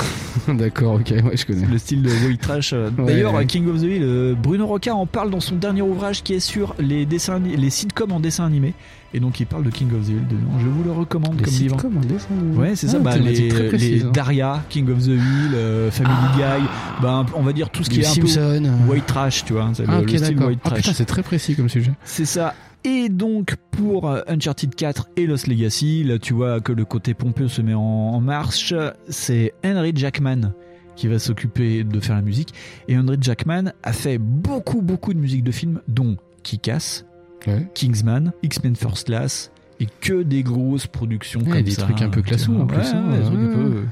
D'accord, 0.53 0.95
ok, 0.95 1.09
ouais, 1.11 1.35
je 1.37 1.45
connais. 1.45 1.65
Le 1.65 1.77
style 1.77 2.01
de 2.01 2.09
white 2.09 2.39
trash. 2.41 2.71
euh. 2.73 2.89
Ouais, 2.97 3.05
D'ailleurs, 3.05 3.33
ouais. 3.33 3.45
King 3.45 3.67
of 3.69 3.81
the 3.81 3.83
Hill, 3.83 4.03
euh, 4.03 4.35
Bruno 4.35 4.67
Roca 4.67 4.95
en 4.95 5.05
parle 5.05 5.29
dans 5.31 5.41
son 5.41 5.55
dernier 5.55 5.81
ouvrage 5.81 6.23
qui 6.23 6.33
est 6.33 6.39
sur 6.39 6.75
les 6.79 7.05
dessins, 7.05 7.39
les 7.39 7.69
sitcoms 7.69 8.11
en 8.13 8.19
dessin 8.21 8.45
animé. 8.45 8.73
Et 9.15 9.19
donc, 9.19 9.39
il 9.39 9.45
parle 9.45 9.63
de 9.63 9.69
King 9.69 9.89
of 9.93 10.05
the 10.07 10.09
Hill 10.09 10.27
dedans. 10.27 10.57
Je 10.59 10.65
vous 10.67 10.83
le 10.83 10.91
recommande 10.91 11.37
Les 11.37 11.43
comme 11.43 11.53
livre. 11.53 11.75
sitcoms 11.75 11.97
en 11.97 12.01
dessin 12.01 12.27
animé. 12.31 12.57
Ouais, 12.57 12.75
c'est 12.75 12.87
ça. 12.87 12.97
Ah, 12.99 13.03
Bah, 13.03 13.17
les, 13.17 14.01
hein. 14.03 14.09
Daria, 14.11 14.63
King 14.69 14.89
of 14.89 15.03
the 15.03 15.07
Hill, 15.09 15.51
euh, 15.53 15.91
Family 15.91 16.15
Guy. 16.35 16.67
Bah, 17.01 17.23
on 17.35 17.43
va 17.43 17.52
dire 17.53 17.69
tout 17.69 17.83
ce 17.83 17.89
qui 17.89 18.01
est 18.01 18.05
un 18.07 18.15
peu 18.21 18.27
Simpsons. 18.27 18.69
white 18.87 19.05
trash, 19.05 19.45
tu 19.45 19.53
vois. 19.53 19.69
C'est 19.73 19.85
Ah 19.87 19.97
le, 19.97 20.03
ok 20.03 20.11
le 20.11 20.17
style 20.17 20.43
white 20.43 20.59
Ah 20.63 20.69
trash. 20.69 20.79
putain 20.81 20.93
c'est 20.93 21.05
très 21.05 21.23
précis 21.23 21.55
comme 21.55 21.69
sujet. 21.69 21.91
C'est 22.03 22.25
ça. 22.25 22.53
Et 22.85 23.07
donc 23.07 23.55
pour 23.71 24.09
euh, 24.09 24.21
Uncharted 24.27 24.75
4 24.75 25.09
et 25.15 25.25
Lost 25.25 25.47
Legacy, 25.47 26.03
là 26.03 26.19
tu 26.19 26.33
vois 26.33 26.59
que 26.59 26.73
le 26.73 26.83
côté 26.83 27.13
pompeux 27.13 27.47
se 27.47 27.61
met 27.61 27.73
en, 27.73 27.79
en 27.81 28.19
marche. 28.19 28.73
C'est 29.07 29.53
Henry 29.63 29.93
Jackman 29.95 30.51
qui 30.95 31.07
va 31.07 31.17
s'occuper 31.17 31.83
de 31.83 31.99
faire 31.99 32.15
la 32.15 32.21
musique. 32.21 32.53
Et 32.87 32.97
Henry 32.97 33.17
Jackman 33.21 33.71
a 33.83 33.93
fait 33.93 34.17
beaucoup 34.17 34.81
beaucoup 34.81 35.13
de 35.13 35.19
musique 35.19 35.43
de 35.43 35.51
films, 35.51 35.79
dont 35.87 36.17
Kick-Ass, 36.43 37.05
Ouais. 37.47 37.67
Kingsman, 37.73 38.31
X-Men 38.43 38.75
First 38.75 39.07
Class, 39.07 39.51
et 39.79 39.87
que 40.01 40.21
des 40.23 40.43
grosses 40.43 40.87
productions 40.87 41.41
Ouais, 41.41 41.49
comme 41.51 41.61
des 41.63 41.71
ça. 41.71 41.81
trucs 41.83 42.01
un 42.01 42.09
peu 42.09 42.21
classous, 42.21 42.53
en 42.55 42.59
Ouais, 42.61 42.67
plus, 42.67 42.87
hein, 42.93 43.03
des 43.17 43.21
trucs 43.23 43.39
un 43.39 43.47
peu, 43.53 43.83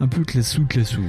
un 0.00 0.06
peu 0.08 0.22
classous, 0.24 0.66
classous. 0.66 1.00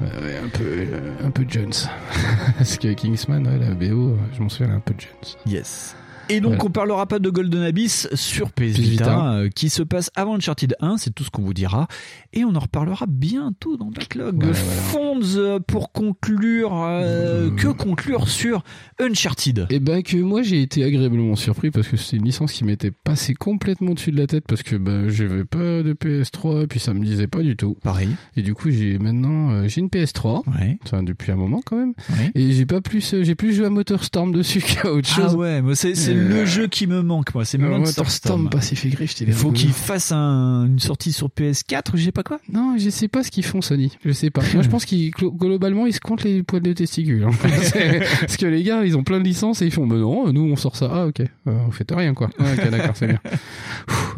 Même. 0.00 0.24
Ouais, 0.24 0.36
un 0.36 0.48
peu 0.48 0.64
euh, 0.64 1.10
un 1.24 1.30
peu 1.30 1.44
Jones. 1.48 1.72
Parce 2.58 2.78
que 2.78 2.92
Kingsman 2.92 3.46
ouais, 3.46 3.58
la 3.58 3.74
BO, 3.74 4.10
euh, 4.10 4.16
je 4.32 4.42
m'en 4.42 4.48
souviens 4.48 4.66
elle 4.68 4.72
est 4.72 4.76
un 4.76 4.80
peu 4.80 4.94
Jones. 4.98 5.34
Yes. 5.46 5.96
Et 6.28 6.40
donc 6.40 6.52
Voilà. 6.52 6.64
on 6.66 6.70
parlera 6.70 7.06
pas 7.06 7.18
de 7.18 7.28
Golden 7.30 7.62
Abyss 7.62 8.08
sur 8.14 8.50
PS 8.52 8.78
Vita, 8.78 9.32
euh, 9.34 9.48
qui 9.48 9.68
se 9.70 9.82
passe 9.82 10.10
avant 10.16 10.34
Uncharted 10.36 10.74
1, 10.80 10.96
c'est 10.98 11.14
tout 11.14 11.24
ce 11.24 11.30
qu'on 11.30 11.42
vous 11.42 11.54
dira. 11.54 11.86
Et 12.32 12.44
on 12.44 12.54
en 12.54 12.60
reparlera 12.60 13.06
bientôt 13.08 13.76
dans 13.76 13.90
Backlog. 13.90 14.36
Voilà. 14.42 14.54
Fonds 14.54 15.20
euh, 15.36 15.58
pour 15.60 15.92
conclure, 15.92 16.72
euh, 16.74 17.50
que 17.50 17.68
conclure 17.68 18.28
sur 18.28 18.62
Uncharted 19.00 19.66
Et 19.70 19.80
ben 19.80 20.02
que 20.02 20.16
moi 20.16 20.42
j'ai 20.42 20.62
été 20.62 20.84
agréablement 20.84 21.36
surpris 21.36 21.70
parce 21.70 21.88
que 21.88 21.96
c'est 21.96 22.16
une 22.16 22.24
licence 22.24 22.52
qui 22.52 22.64
m'était 22.64 22.90
passée 22.90 23.34
complètement 23.34 23.94
dessus 23.94 24.10
de 24.12 24.18
la 24.18 24.26
tête 24.26 24.44
parce 24.48 24.62
que 24.62 24.76
ben 24.76 25.08
j'avais 25.08 25.44
pas 25.44 25.82
de 25.82 25.92
PS3 25.94 26.64
et 26.64 26.66
puis 26.66 26.80
ça 26.80 26.94
me 26.94 27.04
disait 27.04 27.26
pas 27.26 27.40
du 27.42 27.56
tout. 27.56 27.76
Pareil. 27.82 28.08
Et 28.36 28.42
du 28.42 28.54
coup 28.54 28.70
j'ai 28.70 28.98
maintenant 28.98 29.50
euh, 29.50 29.68
j'ai 29.68 29.80
une 29.80 29.88
PS3, 29.88 30.42
Ouais. 30.58 30.78
enfin 30.84 31.02
depuis 31.02 31.32
un 31.32 31.36
moment 31.36 31.60
quand 31.64 31.76
même. 31.76 31.94
Ouais. 32.10 32.30
Et 32.34 32.52
j'ai 32.52 32.66
pas 32.66 32.80
plus 32.80 33.14
euh, 33.14 33.22
j'ai 33.24 33.34
plus 33.34 33.52
joué 33.54 33.66
à 33.66 33.70
Motorstorm 33.70 34.32
dessus 34.32 34.60
qu'à 34.82 34.92
autre 34.92 35.08
chose. 35.08 35.32
Ah 35.32 35.36
ouais, 35.36 35.62
c'est 35.74 35.94
le 36.14 36.44
jeu 36.44 36.66
qui 36.66 36.86
me 36.86 37.02
manque, 37.02 37.34
moi. 37.34 37.44
C'est 37.44 37.60
Euh, 37.60 37.68
Monster 37.78 38.04
Storm. 38.06 38.48
Pacific 38.50 38.94
Rift, 38.94 39.20
il 39.20 39.32
faut 39.32 39.50
qu'ils 39.52 39.72
fassent 39.72 40.12
un- 40.12 40.66
une 40.66 40.78
sortie 40.78 41.12
sur 41.12 41.28
PS4 41.30 41.94
ou 41.94 41.96
je 41.96 42.04
sais 42.04 42.12
pas 42.12 42.22
quoi. 42.22 42.38
Non, 42.52 42.76
je 42.78 42.90
sais 42.90 43.08
pas 43.08 43.22
ce 43.22 43.30
qu'ils 43.30 43.44
font 43.44 43.60
Sony. 43.62 43.92
Je 44.04 44.12
sais 44.12 44.30
pas. 44.30 44.42
Moi, 44.54 44.62
je 44.62 44.68
pense 44.68 44.84
qu'ils 44.84 45.10
glo- 45.10 45.34
globalement 45.36 45.86
ils 45.86 45.92
se 45.92 46.00
comptent 46.00 46.24
les 46.24 46.42
poils 46.42 46.62
de 46.62 46.72
testicules. 46.72 47.24
hein. 47.24 47.30
Parce 48.20 48.36
que 48.36 48.46
les 48.46 48.62
gars, 48.62 48.84
ils 48.84 48.96
ont 48.96 49.02
plein 49.04 49.18
de 49.18 49.24
licences 49.24 49.62
et 49.62 49.66
ils 49.66 49.70
font. 49.72 49.86
Mais 49.86 49.96
non, 49.96 50.32
nous 50.32 50.42
on 50.42 50.56
sort 50.56 50.76
ça. 50.76 50.90
Ah 50.92 51.06
ok. 51.06 51.20
Euh, 51.20 51.26
vous 51.66 51.72
faites 51.72 51.90
rien 51.92 52.14
quoi. 52.14 52.30
Ah, 52.38 52.44
ok, 52.56 52.70
d'accord, 52.70 52.94
c'est 52.96 53.06
bien. 53.08 53.20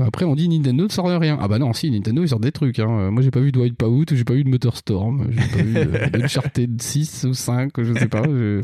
Après, 0.00 0.24
on 0.24 0.34
dit 0.34 0.48
Nintendo 0.48 0.84
ne 0.84 0.88
sort 0.90 1.08
de 1.08 1.14
rien. 1.14 1.38
Ah 1.40 1.48
bah 1.48 1.58
non, 1.58 1.72
si 1.72 1.90
Nintendo 1.90 2.22
ils 2.22 2.28
sortent 2.28 2.42
des 2.42 2.52
trucs. 2.52 2.78
Hein. 2.78 2.88
Euh, 2.90 3.10
Moi, 3.10 3.22
j'ai 3.22 3.30
pas 3.30 3.40
vu 3.40 3.50
de 3.52 3.58
Wipeout, 3.58 4.04
j'ai 4.12 4.24
pas 4.24 4.34
vu 4.34 4.44
de 4.44 4.48
Motorstorm, 4.50 5.26
j'ai 5.30 5.36
pas 5.56 5.62
vu 5.62 5.74
de- 5.74 6.18
d'Uncharted 6.18 6.82
6 6.82 7.24
ou 7.28 7.34
5, 7.34 7.70
je 7.82 7.92
sais 7.94 8.08
pas. 8.08 8.22
Je- 8.24 8.60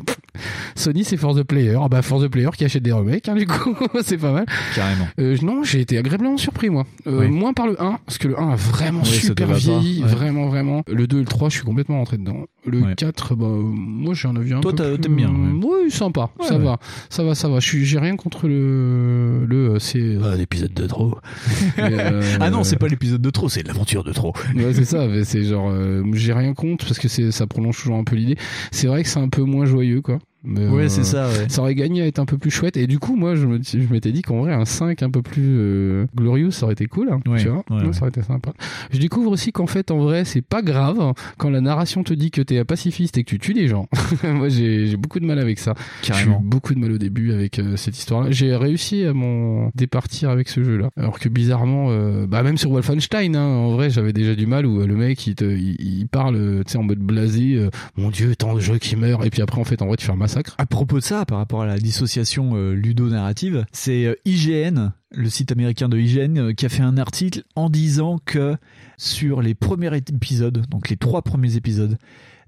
Sony, 0.74 1.04
c'est 1.04 1.16
For 1.16 1.34
the 1.34 1.42
Player. 1.42 1.76
Ah 1.80 1.88
bah 1.88 2.02
For 2.02 2.20
the 2.22 2.28
Player 2.28 2.48
qui 2.56 2.64
achète 2.64 2.82
des 2.82 2.92
remakes, 2.92 3.28
hein, 3.28 3.34
du 3.34 3.46
coup, 3.46 3.76
c'est 4.02 4.16
pas 4.18 4.32
mal. 4.32 4.46
Carrément. 4.74 5.06
Euh, 5.20 5.36
non, 5.42 5.62
j'ai 5.62 5.80
été 5.80 5.98
agréablement 5.98 6.36
surpris, 6.36 6.70
moi. 6.70 6.86
Euh, 7.06 7.20
Oui. 7.20 7.28
Moins 7.28 7.52
par 7.52 7.66
le 7.66 7.80
1, 7.80 7.98
parce 8.06 8.18
que 8.18 8.28
le 8.28 8.38
1 8.40 8.50
a 8.50 8.56
vraiment 8.56 9.02
Oui, 9.02 9.08
super 9.08 9.52
vieilli, 9.52 10.02
Ouais. 10.02 10.08
vraiment, 10.08 10.48
vraiment. 10.48 10.82
Le 10.90 11.06
2 11.06 11.18
et 11.18 11.20
le 11.20 11.26
3, 11.26 11.48
je 11.50 11.56
suis 11.56 11.64
complètement 11.64 11.98
rentré 11.98 12.16
dedans. 12.18 12.44
Le 12.66 12.80
Ouais. 12.80 12.94
4, 12.96 13.34
bah, 13.34 13.46
euh, 13.46 13.60
moi, 13.62 14.14
j'en 14.14 14.34
ai 14.36 14.40
vu 14.40 14.54
un 14.54 14.60
Toi, 14.60 14.72
peu 14.74 14.92
plus- 14.92 15.00
t'aimes 15.00 15.16
bien, 15.16 15.28
ouais. 15.30 15.60
Oui, 15.84 15.90
sympa, 15.90 16.30
ça 16.40 16.58
va. 16.58 16.78
Ça 17.10 17.22
va, 17.24 17.34
ça 17.34 17.48
va. 17.48 17.58
J'ai 17.60 17.98
rien 17.98 18.16
contre 18.16 18.48
le... 18.48 19.44
le 19.46 19.70
euh, 19.74 19.78
c'est 19.78 20.16
un 20.22 20.38
épisode 20.38 20.72
de 20.72 20.86
trop. 20.86 21.18
Mais, 21.76 21.90
euh, 21.98 22.22
Ah 22.40 22.50
non, 22.50 22.64
c'est 22.64 22.76
pas 22.76 22.88
l'épisode 22.88 23.20
de 23.22 23.30
trop, 23.30 23.48
c'est 23.48 23.66
l'aventure 23.66 24.04
de 24.04 24.12
trop. 24.12 24.32
Ouais, 24.54 24.72
c'est 24.72 24.84
ça, 24.84 25.06
c'est 25.24 25.42
genre, 25.44 25.68
euh, 25.70 26.02
j'ai 26.14 26.32
rien 26.32 26.54
contre 26.54 26.86
parce 26.86 26.98
que 26.98 27.08
c'est, 27.08 27.30
ça 27.32 27.46
prolonge 27.46 27.76
toujours 27.80 27.96
un 27.96 28.04
peu 28.04 28.16
l'idée. 28.16 28.36
C'est 28.70 28.86
vrai 28.86 29.02
que 29.02 29.08
c'est 29.08 29.20
un 29.20 29.28
peu 29.28 29.42
moins 29.42 29.64
joyeux, 29.66 30.00
quoi. 30.00 30.18
Mais, 30.44 30.66
Ouais, 30.68 30.84
euh, 30.84 30.88
c'est 30.88 31.04
ça, 31.04 31.28
ouais. 31.28 31.48
Ça 31.48 31.62
aurait 31.62 31.74
gagné 31.74 32.02
à 32.02 32.06
être 32.06 32.18
un 32.18 32.24
peu 32.26 32.38
plus 32.38 32.50
chouette. 32.50 32.76
Et 32.76 32.86
du 32.86 32.98
coup, 32.98 33.14
moi, 33.16 33.34
je, 33.36 33.46
me, 33.46 33.60
je 33.62 33.92
m'étais 33.92 34.12
dit 34.12 34.22
qu'en 34.22 34.40
vrai, 34.40 34.52
un 34.52 34.64
5 34.64 35.02
un 35.02 35.10
peu 35.10 35.22
plus 35.22 35.42
euh, 35.46 36.06
glorieux, 36.16 36.50
ça 36.50 36.64
aurait 36.64 36.72
été 36.72 36.86
cool. 36.86 37.10
hein, 37.12 37.20
Ouais, 37.26 37.38
tu 37.40 37.48
vois 37.48 37.64
ouais. 37.70 37.92
Ça 37.92 38.00
aurait 38.02 38.08
été 38.10 38.22
sympa. 38.22 38.52
Je 38.92 38.98
découvre 38.98 39.30
aussi 39.30 39.52
qu'en 39.52 39.66
fait, 39.66 39.90
en 39.90 39.98
vrai, 39.98 40.24
c'est 40.24 40.42
pas 40.42 40.62
grave 40.62 41.12
quand 41.38 41.50
la 41.50 41.60
narration 41.60 42.02
te 42.02 42.12
dit 42.14 42.30
que 42.30 42.42
t'es 42.42 42.58
un 42.58 42.64
pacifiste 42.64 43.18
et 43.18 43.24
que 43.24 43.28
tu 43.30 43.38
tues 43.38 43.54
des 43.54 43.68
gens. 43.68 43.88
moi, 44.24 44.48
j'ai, 44.48 44.86
j'ai 44.88 44.96
beaucoup 44.96 45.20
de 45.20 45.26
mal 45.26 45.38
avec 45.38 45.58
ça. 45.58 45.74
Carrément. 46.02 46.38
J'ai 46.40 46.46
eu 46.46 46.48
beaucoup 46.48 46.74
de 46.74 46.78
mal 46.80 46.92
au 46.92 46.98
début 46.98 47.32
avec 47.32 47.58
euh, 47.58 47.76
cette 47.76 47.96
histoire-là. 47.96 48.30
J'ai 48.30 48.56
réussi 48.56 49.04
à 49.04 49.12
m'en 49.12 49.70
départir 49.74 50.30
avec 50.30 50.48
ce 50.48 50.62
jeu-là. 50.64 50.90
Alors 50.96 51.18
que 51.18 51.28
bizarrement, 51.28 51.86
euh, 51.90 52.26
bah 52.26 52.42
même 52.42 52.56
sur 52.56 52.70
Wolfenstein, 52.72 53.36
hein, 53.36 53.44
en 53.46 53.70
vrai, 53.72 53.90
j'avais 53.90 54.12
déjà 54.12 54.34
du 54.34 54.46
mal 54.46 54.66
où 54.66 54.80
euh, 54.80 54.86
le 54.86 54.96
mec 54.96 55.26
il, 55.26 55.34
te, 55.34 55.44
il, 55.44 55.76
il 55.80 56.08
parle, 56.08 56.62
tu 56.66 56.72
sais, 56.72 56.78
en 56.78 56.82
mode 56.82 56.98
blasé. 56.98 57.54
euh, 57.56 57.70
Mon 57.96 58.10
Dieu, 58.10 58.34
tant 58.34 58.54
de 58.54 58.60
jeux 58.60 58.78
qui 58.78 58.96
meurent. 58.96 59.24
Et 59.24 59.30
puis 59.30 59.42
après, 59.42 59.60
en 59.60 59.64
fait, 59.64 59.82
en 59.82 59.86
vrai, 59.86 59.96
tu 59.96 60.04
fais 60.06 60.12
un 60.12 60.16
massacre. 60.16 60.31
À 60.58 60.66
propos 60.66 60.98
de 60.98 61.04
ça, 61.04 61.24
par 61.26 61.38
rapport 61.38 61.62
à 61.62 61.66
la 61.66 61.78
dissociation 61.78 62.52
euh, 62.54 62.72
ludo-narrative, 62.72 63.64
c'est 63.72 64.06
euh, 64.06 64.14
IGN, 64.24 64.92
le 65.10 65.28
site 65.28 65.52
américain 65.52 65.88
de 65.88 65.98
IGN, 65.98 66.38
euh, 66.38 66.52
qui 66.52 66.66
a 66.66 66.68
fait 66.68 66.82
un 66.82 66.96
article 66.96 67.42
en 67.56 67.68
disant 67.68 68.18
que 68.24 68.56
sur 68.96 69.42
les 69.42 69.54
premiers 69.54 69.94
épisodes, 69.96 70.66
donc 70.68 70.88
les 70.88 70.96
trois 70.96 71.22
premiers 71.22 71.56
épisodes, 71.56 71.98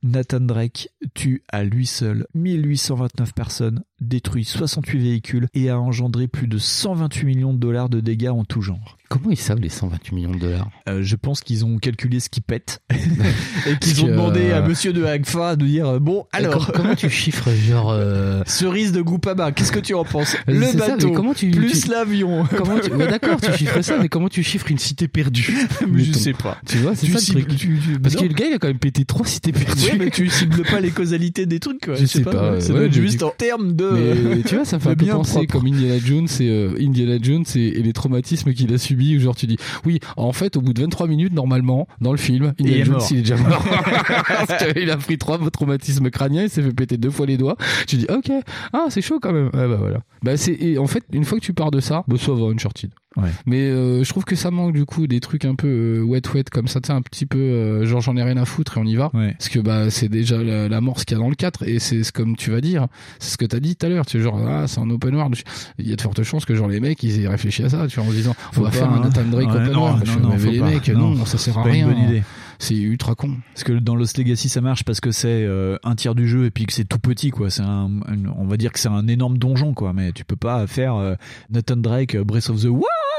Nathan 0.02 0.40
Drake 0.40 0.90
tue 1.14 1.42
à 1.48 1.64
lui 1.64 1.86
seul 1.86 2.26
1829 2.34 3.32
personnes, 3.32 3.84
détruit 4.00 4.44
68 4.44 4.98
véhicules 4.98 5.46
et 5.54 5.70
a 5.70 5.78
engendré 5.78 6.26
plus 6.28 6.46
de 6.48 6.58
128 6.58 7.24
millions 7.24 7.52
de 7.52 7.58
dollars 7.58 7.88
de 7.88 8.00
dégâts 8.00 8.28
en 8.28 8.44
tout 8.44 8.60
genre. 8.60 8.98
Comment 9.08 9.30
ils 9.30 9.36
savent 9.38 9.60
les 9.60 9.68
128 9.68 10.14
millions 10.14 10.30
de 10.32 10.38
dollars? 10.38 10.68
Euh, 10.88 11.02
je 11.02 11.14
pense 11.14 11.40
qu'ils 11.42 11.64
ont 11.64 11.78
calculé 11.78 12.18
ce 12.20 12.28
qui 12.28 12.40
pète 12.40 12.80
et 12.90 13.76
qu'ils 13.80 14.02
ont 14.04 14.08
demandé 14.08 14.50
euh, 14.50 14.58
à 14.58 14.66
monsieur 14.66 14.92
de 14.92 15.04
Agfa 15.04 15.54
de 15.56 15.66
dire 15.66 15.86
euh, 15.86 15.98
bon 16.00 16.26
alors 16.32 16.66
Com- 16.66 16.74
comment 16.74 16.94
tu 16.96 17.08
chiffres 17.10 17.50
genre 17.52 17.90
euh, 17.92 18.42
cerise 18.46 18.90
de 18.92 19.02
Groupama 19.02 19.52
qu'est-ce 19.52 19.70
que 19.72 19.78
tu 19.78 19.94
en 19.94 20.04
penses? 20.04 20.36
Le 20.48 20.62
ça, 20.66 20.78
bateau 20.96 21.12
comment 21.12 21.34
tu- 21.34 21.50
plus 21.50 21.82
tu- 21.84 21.90
l'avion 21.90 22.44
Comment 22.56 22.80
tu... 22.80 22.90
ouais, 22.90 23.06
d'accord, 23.06 23.40
tu 23.40 23.52
chiffres 23.52 23.80
ça, 23.82 23.98
mais 24.00 24.08
comment 24.08 24.28
tu 24.28 24.42
chiffres 24.42 24.70
une 24.70 24.78
cité 24.78 25.06
perdue? 25.06 25.54
Mais 25.88 26.02
je 26.02 26.12
sais 26.12 26.32
pas. 26.32 26.58
Tu 26.66 26.78
vois, 26.78 26.96
c'est 26.96 27.06
ça 27.06 27.32
le 27.34 27.44
truc. 27.44 27.56
tu- 27.56 27.78
Parce 28.02 28.14
non. 28.16 28.22
que 28.22 28.26
le 28.26 28.34
gars, 28.34 28.46
il 28.48 28.54
a 28.54 28.58
quand 28.58 28.68
même 28.68 28.78
pété 28.78 29.04
trois 29.04 29.26
cités 29.26 29.52
perdues. 29.52 29.82
Ouais, 29.90 29.96
mais 29.98 30.10
tu 30.10 30.28
cibles 30.28 30.62
pas 30.64 30.80
les 30.80 30.90
causalités 30.90 31.46
des 31.46 31.60
trucs 31.60 31.84
quoi. 31.84 31.94
Je 31.94 32.06
sais 32.06 32.22
pas, 32.22 32.52
ouais. 32.54 32.60
ça 32.60 32.72
doit 32.72 32.84
être 32.84 32.92
juste 32.92 33.22
en 33.22 33.30
termes 33.30 33.74
de 33.74 33.83
Mais 33.92 34.42
tu 34.42 34.56
vois, 34.56 34.64
ça 34.64 34.78
fait 34.78 34.90
un 34.90 34.94
peu 34.96 35.06
penser 35.06 35.32
propre. 35.46 35.52
comme 35.52 35.66
Indiana 35.66 35.98
Jones 35.98 36.28
et 36.40 36.48
euh, 36.48 36.76
Indiana 36.80 37.18
Jones 37.20 37.44
et, 37.54 37.78
et 37.78 37.82
les 37.82 37.92
traumatismes 37.92 38.52
qu'il 38.52 38.72
a 38.72 38.78
subis. 38.78 39.16
Où 39.16 39.20
genre 39.20 39.36
tu 39.36 39.46
dis, 39.46 39.56
oui, 39.84 40.00
en 40.16 40.32
fait, 40.32 40.56
au 40.56 40.60
bout 40.60 40.72
de 40.72 40.80
23 40.80 41.06
minutes, 41.06 41.32
normalement, 41.32 41.86
dans 42.00 42.12
le 42.12 42.18
film, 42.18 42.52
il 42.58 42.66
Indiana 42.66 42.80
est 42.80 42.84
Jones, 42.84 42.94
mort. 42.96 43.08
il 43.10 43.16
est 43.18 43.20
déjà 43.20 43.36
mort. 43.36 43.64
Parce 44.28 44.64
qu'il 44.72 44.90
a 44.90 44.96
pris 44.96 45.18
trois 45.18 45.38
traumatismes 45.50 46.10
crâniens, 46.10 46.44
il 46.44 46.50
s'est 46.50 46.62
fait 46.62 46.72
péter 46.72 46.96
deux 46.96 47.10
fois 47.10 47.26
les 47.26 47.36
doigts. 47.36 47.56
Tu 47.86 47.96
dis, 47.96 48.06
ok, 48.08 48.30
ah, 48.72 48.86
c'est 48.88 49.02
chaud 49.02 49.18
quand 49.20 49.32
même. 49.32 49.46
Ouais, 49.54 49.68
bah 49.68 49.76
voilà. 49.78 50.00
Bah 50.22 50.36
c'est 50.36 50.54
et 50.54 50.78
en 50.78 50.86
fait, 50.86 51.04
une 51.12 51.24
fois 51.24 51.38
que 51.38 51.44
tu 51.44 51.52
pars 51.52 51.70
de 51.70 51.80
ça, 51.80 52.04
bah 52.08 52.16
ça 52.18 52.32
va 52.32 52.46
Uncharted. 52.46 52.90
Ouais. 53.16 53.30
Mais 53.46 53.60
euh, 53.68 54.02
je 54.02 54.08
trouve 54.08 54.24
que 54.24 54.34
ça 54.34 54.50
manque 54.50 54.72
du 54.72 54.84
coup 54.84 55.06
des 55.06 55.20
trucs 55.20 55.44
un 55.44 55.54
peu 55.54 55.68
euh, 55.68 56.02
wet 56.02 56.22
wet 56.34 56.44
comme 56.50 56.66
ça, 56.66 56.80
tu 56.80 56.88
sais, 56.88 56.92
un 56.92 57.02
petit 57.02 57.26
peu 57.26 57.38
euh, 57.38 57.86
genre 57.86 58.00
j'en 58.00 58.16
ai 58.16 58.22
rien 58.22 58.36
à 58.36 58.44
foutre 58.44 58.76
et 58.76 58.80
on 58.80 58.84
y 58.84 58.96
va. 58.96 59.10
Ouais. 59.14 59.32
Parce 59.38 59.48
que 59.48 59.60
bah 59.60 59.90
c'est 59.90 60.08
déjà 60.08 60.42
la, 60.42 60.68
la 60.68 60.80
morse 60.80 61.04
qu'il 61.04 61.16
y 61.16 61.20
a 61.20 61.22
dans 61.22 61.28
le 61.28 61.36
4 61.36 61.68
et 61.68 61.78
c'est 61.78 62.02
ce- 62.02 62.10
comme 62.12 62.34
tu 62.36 62.50
vas 62.50 62.60
dire, 62.60 62.86
c'est 63.20 63.30
ce 63.32 63.36
que 63.38 63.44
t'as 63.44 63.60
dit 63.60 63.76
tout 63.76 63.86
à 63.86 63.88
l'heure, 63.88 64.04
tu 64.06 64.18
sais 64.18 64.24
genre 64.24 64.40
ah 64.48 64.66
c'est 64.66 64.80
un 64.80 64.90
open 64.90 65.14
world. 65.14 65.36
Il 65.78 65.88
y 65.88 65.92
a 65.92 65.96
de 65.96 66.00
fortes 66.00 66.22
chances 66.24 66.44
que 66.44 66.54
genre 66.54 66.68
les 66.68 66.80
mecs 66.80 67.02
ils 67.04 67.20
aient 67.22 67.28
réfléchi 67.28 67.62
à 67.62 67.68
ça, 67.68 67.86
tu 67.86 68.00
vois 68.00 68.08
en 68.08 68.10
se 68.10 68.16
disant 68.16 68.34
on 68.56 68.60
va 68.62 68.70
pas, 68.70 68.76
faire 68.76 68.90
un 68.90 68.96
hein. 68.96 69.00
Nathan 69.04 69.24
Drake 69.30 69.46
Ouais, 69.48 69.52
open 69.54 69.72
non, 69.72 69.80
world. 69.80 70.06
non, 70.08 70.28
non, 70.30 70.36
mais 70.42 70.50
les 70.50 70.60
mecs 70.60 70.88
Non. 70.88 71.24
ça 71.24 71.38
sert 71.38 71.56
à 71.58 71.62
rien. 71.62 71.86
une 71.88 71.94
bonne 71.94 72.02
idée. 72.04 72.22
C'est 72.58 72.74
ultra 72.74 73.14
con. 73.14 73.36
Parce 73.54 73.64
que 73.64 73.72
dans 73.72 73.96
Lost 73.96 74.18
Legacy 74.18 74.48
ça 74.48 74.60
marche 74.60 74.84
parce 74.84 75.00
que 75.00 75.10
c'est 75.10 75.44
euh, 75.44 75.76
un 75.84 75.94
tiers 75.94 76.14
du 76.14 76.28
jeu 76.28 76.44
et 76.46 76.50
puis 76.50 76.66
que 76.66 76.72
c'est 76.72 76.84
tout 76.84 76.98
petit 76.98 77.30
quoi. 77.30 77.50
C'est 77.50 77.62
un, 77.62 77.90
on 78.36 78.46
va 78.46 78.56
dire 78.56 78.72
que 78.72 78.78
c'est 78.78 78.88
un 78.88 79.06
énorme 79.08 79.38
donjon 79.38 79.74
quoi. 79.74 79.92
Mais 79.92 80.12
tu 80.12 80.24
peux 80.24 80.36
pas 80.36 80.66
faire 80.66 80.96
euh, 80.96 81.14
Nathan 81.50 81.76
Drake 81.76 82.14
euh, 82.14 82.24
Breath 82.24 82.50
of 82.50 82.60
the 82.60 82.66
Wild. 82.66 83.13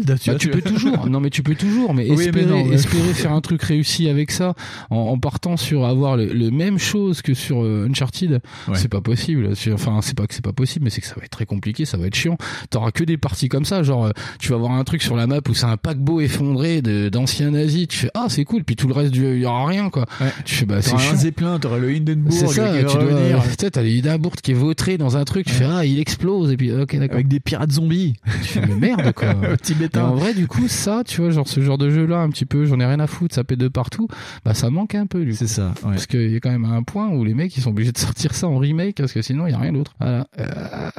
Tu, 0.00 0.04
Bah, 0.06 0.14
vois, 0.26 0.34
tu 0.36 0.48
peux 0.50 0.62
toujours. 0.62 1.06
Non, 1.10 1.20
mais 1.20 1.30
tu 1.30 1.42
peux 1.42 1.54
toujours. 1.54 1.94
Mais 1.94 2.08
Oui, 2.10 2.16
mais 2.16 2.24
espérer, 2.26 2.46
non, 2.46 2.64
mais- 2.64 2.74
espérer 2.74 3.12
faire 3.14 3.32
un 3.32 3.40
truc 3.40 3.62
réussi 3.62 4.08
avec 4.08 4.30
ça, 4.30 4.54
en, 4.90 4.96
en 4.96 5.18
partant 5.18 5.56
sur 5.56 5.84
avoir 5.84 6.16
le, 6.16 6.26
le 6.26 6.50
même 6.50 6.78
chose 6.78 7.22
que 7.22 7.34
sur 7.34 7.62
euh, 7.62 7.86
Uncharted, 7.88 8.40
Ouais. 8.68 8.74
c'est 8.74 8.88
pas 8.88 9.00
possible. 9.00 9.50
Enfin, 9.72 10.00
c'est 10.02 10.16
pas 10.16 10.26
que 10.26 10.34
c'est 10.34 10.44
pas 10.44 10.52
possible, 10.52 10.84
mais 10.84 10.90
c'est 10.90 11.00
que 11.00 11.06
ça 11.06 11.14
va 11.16 11.22
être 11.24 11.30
très 11.30 11.46
compliqué, 11.46 11.84
ça 11.84 11.96
va 11.96 12.06
être 12.06 12.14
chiant. 12.14 12.36
T'auras 12.70 12.90
que 12.90 13.04
des 13.04 13.16
parties 13.16 13.48
comme 13.48 13.64
ça, 13.64 13.82
genre 13.82 14.06
euh, 14.06 14.10
tu 14.40 14.50
vas 14.52 14.56
voir 14.58 14.72
un 14.72 14.84
truc 14.84 15.02
sur 15.02 15.16
la 15.16 15.26
map 15.26 15.40
où 15.48 15.54
c'est 15.54 15.66
un 15.66 15.76
paquebot 15.76 16.20
effondré 16.20 16.82
de- 16.82 17.08
d'anciens 17.08 17.50
nazis. 17.50 17.88
Tu 17.88 17.98
fais 17.98 18.10
ah 18.14 18.26
c'est 18.28 18.44
cool, 18.44 18.64
puis 18.64 18.76
tout 18.76 18.88
le 18.88 18.94
reste 18.94 19.12
du 19.12 19.24
il 19.26 19.40
y 19.42 19.46
aura 19.46 19.66
rien 19.66 19.90
quoi. 19.90 20.06
Ouais. 20.20 20.28
Tu 20.44 20.54
fais 20.54 20.66
bah 20.66 20.82
c'est 20.82 20.90
T'auras 20.90 21.02
un 21.02 21.06
chiant. 21.08 21.16
Zeppelin, 21.16 21.58
t'auras 21.58 21.78
le 21.78 21.88
Hindenburg 21.90 22.32
C'est 22.32 22.46
ça, 22.48 22.68
qui 22.76 22.82
va 22.82 22.88
tu 22.90 22.96
dois, 22.98 23.70
t'as 23.70 23.82
les 23.82 23.98
Hindenburg 24.00 24.34
qui 24.42 24.50
est 24.52 24.54
vautré 24.54 24.98
dans 24.98 25.16
un 25.16 25.24
truc, 25.24 25.46
tu 25.46 25.52
fais 25.52 25.64
ah 25.64 25.84
il 25.84 25.98
explose 25.98 26.50
et 26.52 26.56
puis 26.56 26.72
ok 26.72 26.96
d'accord. 26.98 27.14
avec 27.14 27.28
des 27.28 27.40
pirates 27.40 27.72
zombies. 27.72 28.14
Tu 28.42 28.48
fais 28.48 28.60
mais 28.66 28.74
merde 28.74 29.12
quoi. 29.12 29.34
En 29.96 30.14
vrai, 30.14 30.34
du 30.34 30.46
coup, 30.46 30.68
ça, 30.68 31.02
tu 31.04 31.20
vois, 31.20 31.30
genre 31.30 31.48
ce 31.48 31.60
genre 31.60 31.78
de 31.78 31.90
jeu-là, 31.90 32.18
un 32.18 32.30
petit 32.30 32.46
peu, 32.46 32.64
j'en 32.66 32.80
ai 32.80 32.84
rien 32.86 33.00
à 33.00 33.06
foutre, 33.06 33.34
ça 33.34 33.44
pète 33.44 33.58
de 33.58 33.68
partout, 33.68 34.08
bah 34.44 34.54
ça 34.54 34.70
manque 34.70 34.94
un 34.94 35.06
peu, 35.06 35.24
du 35.24 35.30
coup. 35.32 35.36
C'est 35.36 35.46
ça. 35.46 35.72
ouais. 35.84 35.90
Parce 35.90 36.06
qu'il 36.06 36.32
y 36.32 36.36
a 36.36 36.40
quand 36.40 36.50
même 36.50 36.64
un 36.64 36.82
point 36.82 37.08
où 37.08 37.24
les 37.24 37.34
mecs, 37.34 37.56
ils 37.56 37.62
sont 37.62 37.70
obligés 37.70 37.92
de 37.92 37.98
sortir 37.98 38.34
ça 38.34 38.48
en 38.48 38.58
remake, 38.58 38.96
parce 38.96 39.12
que 39.12 39.22
sinon, 39.22 39.46
il 39.46 39.52
y 39.52 39.54
a 39.54 39.58
rien 39.58 39.72
d'autre. 39.72 39.94
Voilà. 40.00 40.26
Euh, 40.38 40.90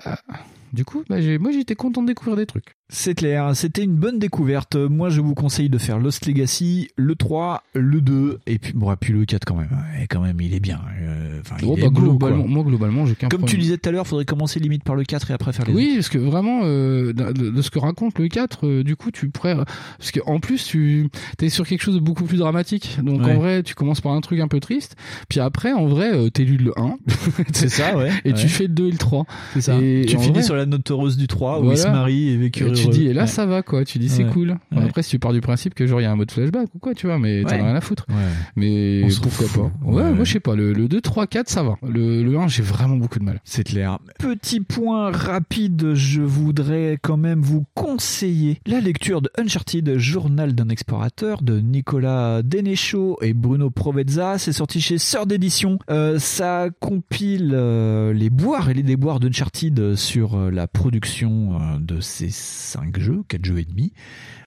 Du 0.77 0.85
coup, 0.85 1.03
bah, 1.09 1.15
moi, 1.39 1.49
j'étais 1.51 1.73
content 1.73 2.03
de 2.03 2.07
découvrir 2.07 2.35
des 2.37 2.45
trucs. 2.45 2.75
C'est 2.89 3.15
clair, 3.15 3.51
c'était 3.55 3.83
une 3.83 3.95
bonne 3.95 4.19
découverte. 4.19 4.75
Moi, 4.75 5.09
je 5.09 5.19
vous 5.21 5.33
conseille 5.33 5.69
de 5.69 5.77
faire 5.79 5.97
Lost 5.97 6.25
Legacy, 6.27 6.87
le 6.95 7.15
3, 7.15 7.63
le 7.73 7.99
2, 7.99 8.39
et 8.45 8.59
puis, 8.59 8.73
bon, 8.73 8.91
et 8.93 8.95
puis 8.95 9.11
le 9.11 9.25
4 9.25 9.43
quand 9.43 9.55
même. 9.55 9.67
Ouais, 9.71 10.05
quand 10.07 10.21
même, 10.21 10.39
il 10.39 10.53
est 10.53 10.59
bien. 10.59 10.79
Euh, 11.01 11.41
enfin, 11.41 11.55
Oh, 11.63 11.73
il 11.75 11.81
bah, 11.81 11.87
est 11.87 11.89
globalement, 11.89 12.47
moi, 12.47 12.63
globalement, 12.63 13.05
j'ai 13.07 13.15
qu'un 13.15 13.27
Comme 13.27 13.43
tu 13.45 13.57
disais 13.57 13.77
tout 13.77 13.89
à 13.89 13.91
l'heure, 13.91 14.05
faudrait 14.07 14.23
commencer 14.25 14.59
limite 14.59 14.83
par 14.83 14.95
le 14.95 15.03
4 15.03 15.31
et 15.31 15.33
après 15.33 15.51
faire 15.51 15.65
les 15.65 15.73
Oui, 15.73 15.91
parce 15.95 16.09
que 16.09 16.19
vraiment, 16.19 16.61
euh, 16.63 17.11
de, 17.11 17.61
ce 17.61 17.71
que 17.71 17.79
raconte 17.79 18.19
le 18.19 18.27
4, 18.27 18.67
euh, 18.67 18.83
du 18.83 18.95
coup, 18.95 19.09
tu 19.09 19.29
pourrais. 19.29 19.55
Parce 19.97 20.11
qu'en 20.11 20.39
plus, 20.39 20.63
tu 20.63 21.09
es 21.41 21.49
sur 21.49 21.65
quelque 21.67 21.81
chose 21.81 21.95
de 21.95 21.99
beaucoup 21.99 22.23
plus 22.25 22.37
dramatique. 22.37 22.99
Donc, 23.03 23.21
Ouais. 23.23 23.33
en 23.33 23.39
vrai, 23.39 23.63
tu 23.63 23.73
commences 23.73 23.99
par 23.99 24.11
un 24.13 24.21
truc 24.21 24.39
un 24.39 24.47
peu 24.47 24.59
triste. 24.59 24.95
Puis 25.27 25.39
après, 25.39 25.73
en 25.73 25.87
vrai, 25.87 26.13
euh, 26.13 26.29
t'es 26.29 26.43
lu 26.45 26.55
le 26.57 26.71
1. 26.79 26.97
C'est 27.53 27.69
ça, 27.69 27.97
ouais. 27.97 28.11
Et 28.23 28.33
tu 28.33 28.47
fais 28.47 28.67
le 28.67 28.73
2 28.75 28.87
et 28.87 28.91
le 28.91 28.97
3. 28.97 29.25
C'est 29.55 29.61
ça. 29.61 29.77
Et 29.81 30.05
tu 30.07 30.17
finis 30.19 30.33
vrai- 30.35 30.43
sur 30.43 30.55
la 30.55 30.65
note 30.67 30.89
heureuse 30.91 31.17
du 31.17 31.27
3 31.27 31.59
où 31.59 31.63
Voilà. 31.63 31.79
il 31.79 31.81
se 31.81 31.87
marie 31.87 32.29
et 32.29 32.37
vécu 32.37 32.63
Et 32.65 32.71
tu 32.73 32.83
heureux. 32.83 32.91
dis, 32.93 33.07
et 33.07 33.13
là, 33.13 33.21
Ouais. 33.23 33.27
ça 33.27 33.45
va, 33.45 33.61
quoi. 33.63 33.83
Tu 33.85 33.97
dis, 33.99 34.09
c'est 34.09 34.23
Ouais. 34.23 34.31
cool. 34.31 34.55
Bon. 34.71 34.81
Après, 34.85 35.01
si 35.03 35.09
tu 35.11 35.19
pars 35.19 35.33
du 35.33 35.41
principe 35.41 35.73
que 35.73 35.87
genre, 35.87 35.99
il 35.99 36.03
y 36.03 36.07
a 36.07 36.11
un 36.11 36.15
mode 36.15 36.31
flashback 36.31 36.67
ou 36.75 36.79
quoi, 36.79 36.93
tu 36.93 37.07
vois, 37.07 37.17
mais 37.19 37.41
t'en 37.43 37.49
as 37.49 37.53
rien 37.55 37.75
à 37.75 37.81
foutre. 37.81 38.05
Ouais. 38.09 38.15
Mais 38.55 39.01
On 39.03 39.21
pourquoi 39.21 39.47
fout. 39.47 39.61
pas 39.63 39.87
ouais, 39.89 40.03
Ouais. 40.03 40.13
moi, 40.13 40.23
je 40.25 40.33
sais 40.33 40.39
pas. 40.39 40.55
Le, 40.55 40.73
le 40.73 40.87
2, 40.87 41.01
3, 41.01 41.27
4, 41.27 41.49
ça 41.49 41.63
va. 41.63 41.75
Le, 41.87 42.23
le 42.23 42.37
1, 42.37 42.47
j'ai 42.47 42.63
vraiment 42.63 42.95
beaucoup 42.97 43.19
de 43.19 43.23
mal. 43.23 43.39
C'est 43.43 43.63
clair. 43.63 43.97
Petit 44.19 44.59
point 44.59 45.11
rapide, 45.11 45.93
je 45.93 46.21
voudrais 46.21 46.97
quand 47.01 47.17
même 47.17 47.41
vous 47.41 47.65
conseiller 47.73 48.59
la 48.65 48.79
lecture 48.79 49.21
de 49.21 49.29
Uncharted, 49.37 49.97
Journal 49.97 50.53
d'un 50.53 50.69
explorateur 50.69 51.41
de 51.41 51.59
Nicolas 51.59 52.41
Denechaud 52.43 53.17
et 53.21 53.33
Bruno 53.33 53.69
Provezza. 53.69 54.37
C'est 54.37 54.51
sorti 54.53 54.81
chez 54.81 54.97
Sœur 54.97 55.25
d'édition. 55.25 55.79
Euh, 55.89 56.19
ça 56.19 56.67
compile 56.79 57.51
euh, 57.53 58.13
les 58.13 58.29
boires 58.29 58.69
et 58.69 58.73
les 58.73 58.83
déboires 58.83 59.19
d'Uncharted 59.19 59.95
sur 59.95 60.35
euh, 60.47 60.51
la 60.51 60.67
production 60.67 61.59
euh, 61.59 61.77
de 61.79 61.99
ces 61.99 62.29
cinq 62.29 62.99
jeux, 62.99 63.21
quatre 63.27 63.45
jeux 63.45 63.59
et 63.59 63.65
demi. 63.65 63.93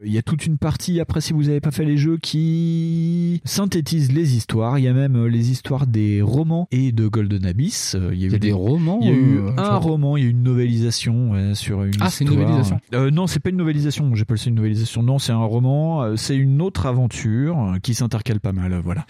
Il 0.02 0.12
y 0.12 0.18
a 0.18 0.22
toute 0.22 0.46
une 0.46 0.56
partie, 0.56 0.98
après 1.00 1.20
si 1.20 1.32
vous 1.34 1.44
n'avez 1.44 1.60
pas 1.60 1.70
fait 1.70 1.84
les 1.84 1.98
jeux, 1.98 2.16
qui 2.16 3.40
synthétise 3.44 4.12
les 4.12 4.34
histoires. 4.36 4.78
Il 4.78 4.84
y 4.84 4.88
a 4.88 4.92
même 4.94 5.16
euh, 5.16 5.28
les 5.28 5.50
histoires 5.50 5.86
des 5.86 6.22
romans 6.22 6.68
et 6.70 6.92
de 6.92 7.06
Golden 7.06 7.44
Abyss. 7.44 7.96
Il 8.12 8.18
y 8.18 8.24
a, 8.24 8.26
Il 8.26 8.30
y 8.30 8.34
a 8.34 8.36
eu 8.36 8.38
des 8.38 8.52
romans, 8.52 8.98
Il 9.02 9.08
y 9.08 9.10
a 9.10 9.14
eu 9.14 9.38
euh, 9.38 9.52
un 9.58 9.76
roman, 9.76 10.16
il 10.16 10.22
y 10.22 10.26
a 10.26 10.28
eu 10.28 10.30
une 10.30 10.42
novélisation 10.42 11.32
ouais, 11.32 11.54
sur 11.54 11.84
une 11.84 11.92
Ah, 12.00 12.10
c'est 12.10 12.24
une 12.24 12.30
histoire. 12.30 12.48
novélisation. 12.48 12.80
Euh, 12.94 13.10
non, 13.10 13.26
c'est 13.26 13.40
pas 13.40 13.50
une 13.50 13.56
novélisation. 13.56 14.14
J'appelle 14.14 14.38
ça 14.38 14.48
une 14.48 14.56
novélisation. 14.56 15.02
Non, 15.02 15.18
c'est 15.18 15.32
un 15.32 15.44
roman. 15.44 16.16
C'est 16.16 16.36
une 16.36 16.62
autre 16.62 16.86
aventure 16.86 17.74
qui 17.82 17.94
s'intercale 17.94 18.40
pas 18.40 18.52
mal. 18.52 18.80
Voilà. 18.84 19.04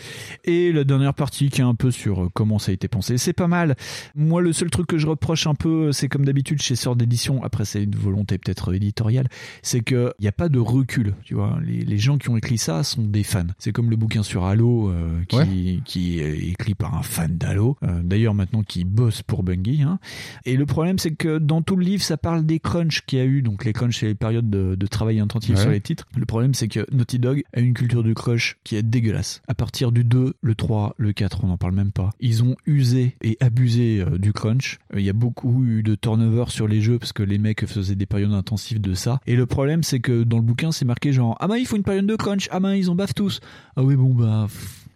Et 0.45 0.73
la 0.73 0.85
dernière 0.85 1.15
partie 1.15 1.51
qui 1.51 1.61
est 1.61 1.65
un 1.65 1.75
peu 1.75 1.91
sur 1.91 2.31
comment 2.35 2.59
ça 2.59 2.71
a 2.71 2.75
été 2.75 2.89
pensé. 2.89 3.17
C'est 3.19 3.33
pas 3.33 3.49
mal. 3.49 3.77
Moi, 4.15 4.43
le 4.43 4.53
seul 4.53 4.71
truc 4.71 4.87
que 4.87 4.99
je 4.99 5.07
reproche 5.07 5.47
un 5.47 5.55
peu, 5.55 5.93
c'est 5.93 6.09
comme 6.09 6.25
d'habitude 6.25 6.61
chez 6.61 6.75
Sœur 6.81 6.97
d'édition. 6.97 7.43
Après, 7.45 7.65
c'est 7.65 7.83
une 7.85 7.95
volonté 7.95 8.39
peut-être 8.39 8.73
éditoriale. 8.75 9.29
C'est 9.63 9.81
que 9.83 10.13
il 10.19 10.25
y 10.25 10.29
a 10.29 10.33
pas 10.33 10.49
de 10.49 10.59
recul. 10.59 11.15
Tu 11.25 11.35
vois, 11.35 11.59
les, 11.65 11.81
les 11.85 11.99
gens 11.99 12.19
qui 12.19 12.29
ont 12.31 12.37
écrit 12.37 12.59
ça 12.59 12.83
sont 12.83 13.03
des 13.03 13.23
fans. 13.23 13.47
C'est 13.59 13.73
comme 13.73 13.91
le 13.91 13.97
bouquin 13.97 14.23
sur 14.23 14.45
Halo 14.45 14.89
euh, 14.91 15.21
qui, 15.29 15.37
Ouais. 15.37 15.81
qui 15.85 16.21
est 16.21 16.39
écrit 16.39 16.75
par 16.75 16.95
un 16.97 17.03
fan 17.03 17.37
d'Halo. 17.37 17.77
Euh, 17.83 18.01
D'ailleurs, 18.03 18.35
maintenant 18.35 18.63
qui 18.63 18.85
bosse 18.85 19.23
pour 19.23 19.43
Bungie. 19.43 19.83
Hein. 19.83 19.99
Et 20.47 20.57
le 20.57 20.67
problème, 20.67 20.99
c'est 20.99 21.13
que 21.15 21.39
dans 21.39 21.63
tout 21.63 21.77
le 21.77 21.85
livre, 21.85 22.03
ça 22.03 22.17
parle 22.17 22.45
des 22.47 22.59
crunchs 22.61 23.03
qu'il 23.07 23.19
y 23.19 23.23
a 23.23 23.25
eu. 23.25 23.43
Donc, 23.43 23.65
les 23.65 23.73
crunchs, 23.73 23.99
c'est 24.01 24.07
les 24.07 24.15
périodes 24.15 24.49
de, 24.51 24.75
de 24.75 24.87
travail 24.87 25.21
intensif 25.21 25.55
Ouais. 25.57 25.61
sur 25.61 25.71
les 25.71 25.81
titres. 25.81 26.07
Le 26.17 26.25
problème, 26.27 26.55
c'est 26.55 26.69
que 26.69 26.87
Naughty 26.93 27.19
Dog 27.19 27.43
a 27.55 27.61
une 27.61 27.75
culture 27.75 28.03
du 28.03 28.15
crush 28.15 28.57
qui 28.65 28.77
est 28.77 28.83
dégueulasse. 28.83 29.43
À 29.49 29.55
partir 29.55 29.93
du 29.93 30.05
2, 30.05 30.35
le 30.41 30.55
3, 30.55 30.95
le 30.97 31.13
4, 31.13 31.45
on 31.45 31.49
n'en 31.49 31.59
parle 31.59 31.75
même 31.75 31.93
pas. 31.93 32.11
Ils 32.21 32.43
ont 32.43 32.57
usé 32.67 33.17
et 33.23 33.37
abusé 33.41 34.01
euh, 34.01 34.19
du 34.19 34.33
crunch. 34.33 34.79
Il 34.97 35.03
y 35.03 35.11
a 35.11 35.13
beaucoup 35.13 35.65
eu 35.65 35.83
de 35.83 35.95
turnover 35.95 36.45
sur 36.49 36.67
les 36.71 36.81
jeux 36.81 36.99
parce 36.99 37.13
que 37.13 37.23
les 37.23 37.39
mecs 37.39 37.67
faisaient 37.67 37.95
des 37.95 38.07
périodes 38.07 38.33
intensives 38.33 38.81
de 38.81 38.95
ça. 38.95 39.21
Et 39.27 39.37
le 39.37 39.45
problème, 39.47 39.83
c'est 39.83 40.01
que 40.01 40.23
dans 40.23 40.39
le 40.39 40.43
bouquin, 40.43 40.73
c'est 40.73 40.87
marqué 40.87 41.13
genre, 41.13 41.37
ah 41.41 41.49
ben, 41.49 41.57
il 41.57 41.67
faut 41.67 41.77
une 41.77 41.83
période 41.83 42.07
de 42.07 42.17
crunch. 42.17 42.49
Ah 42.51 42.61
ben, 42.61 42.75
ils 42.75 42.89
en 42.89 42.95
bavent 42.95 43.15
tous. 43.15 43.41
Ah 43.77 43.83
oui, 43.83 43.97
bon, 43.97 44.15
bah, 44.15 44.49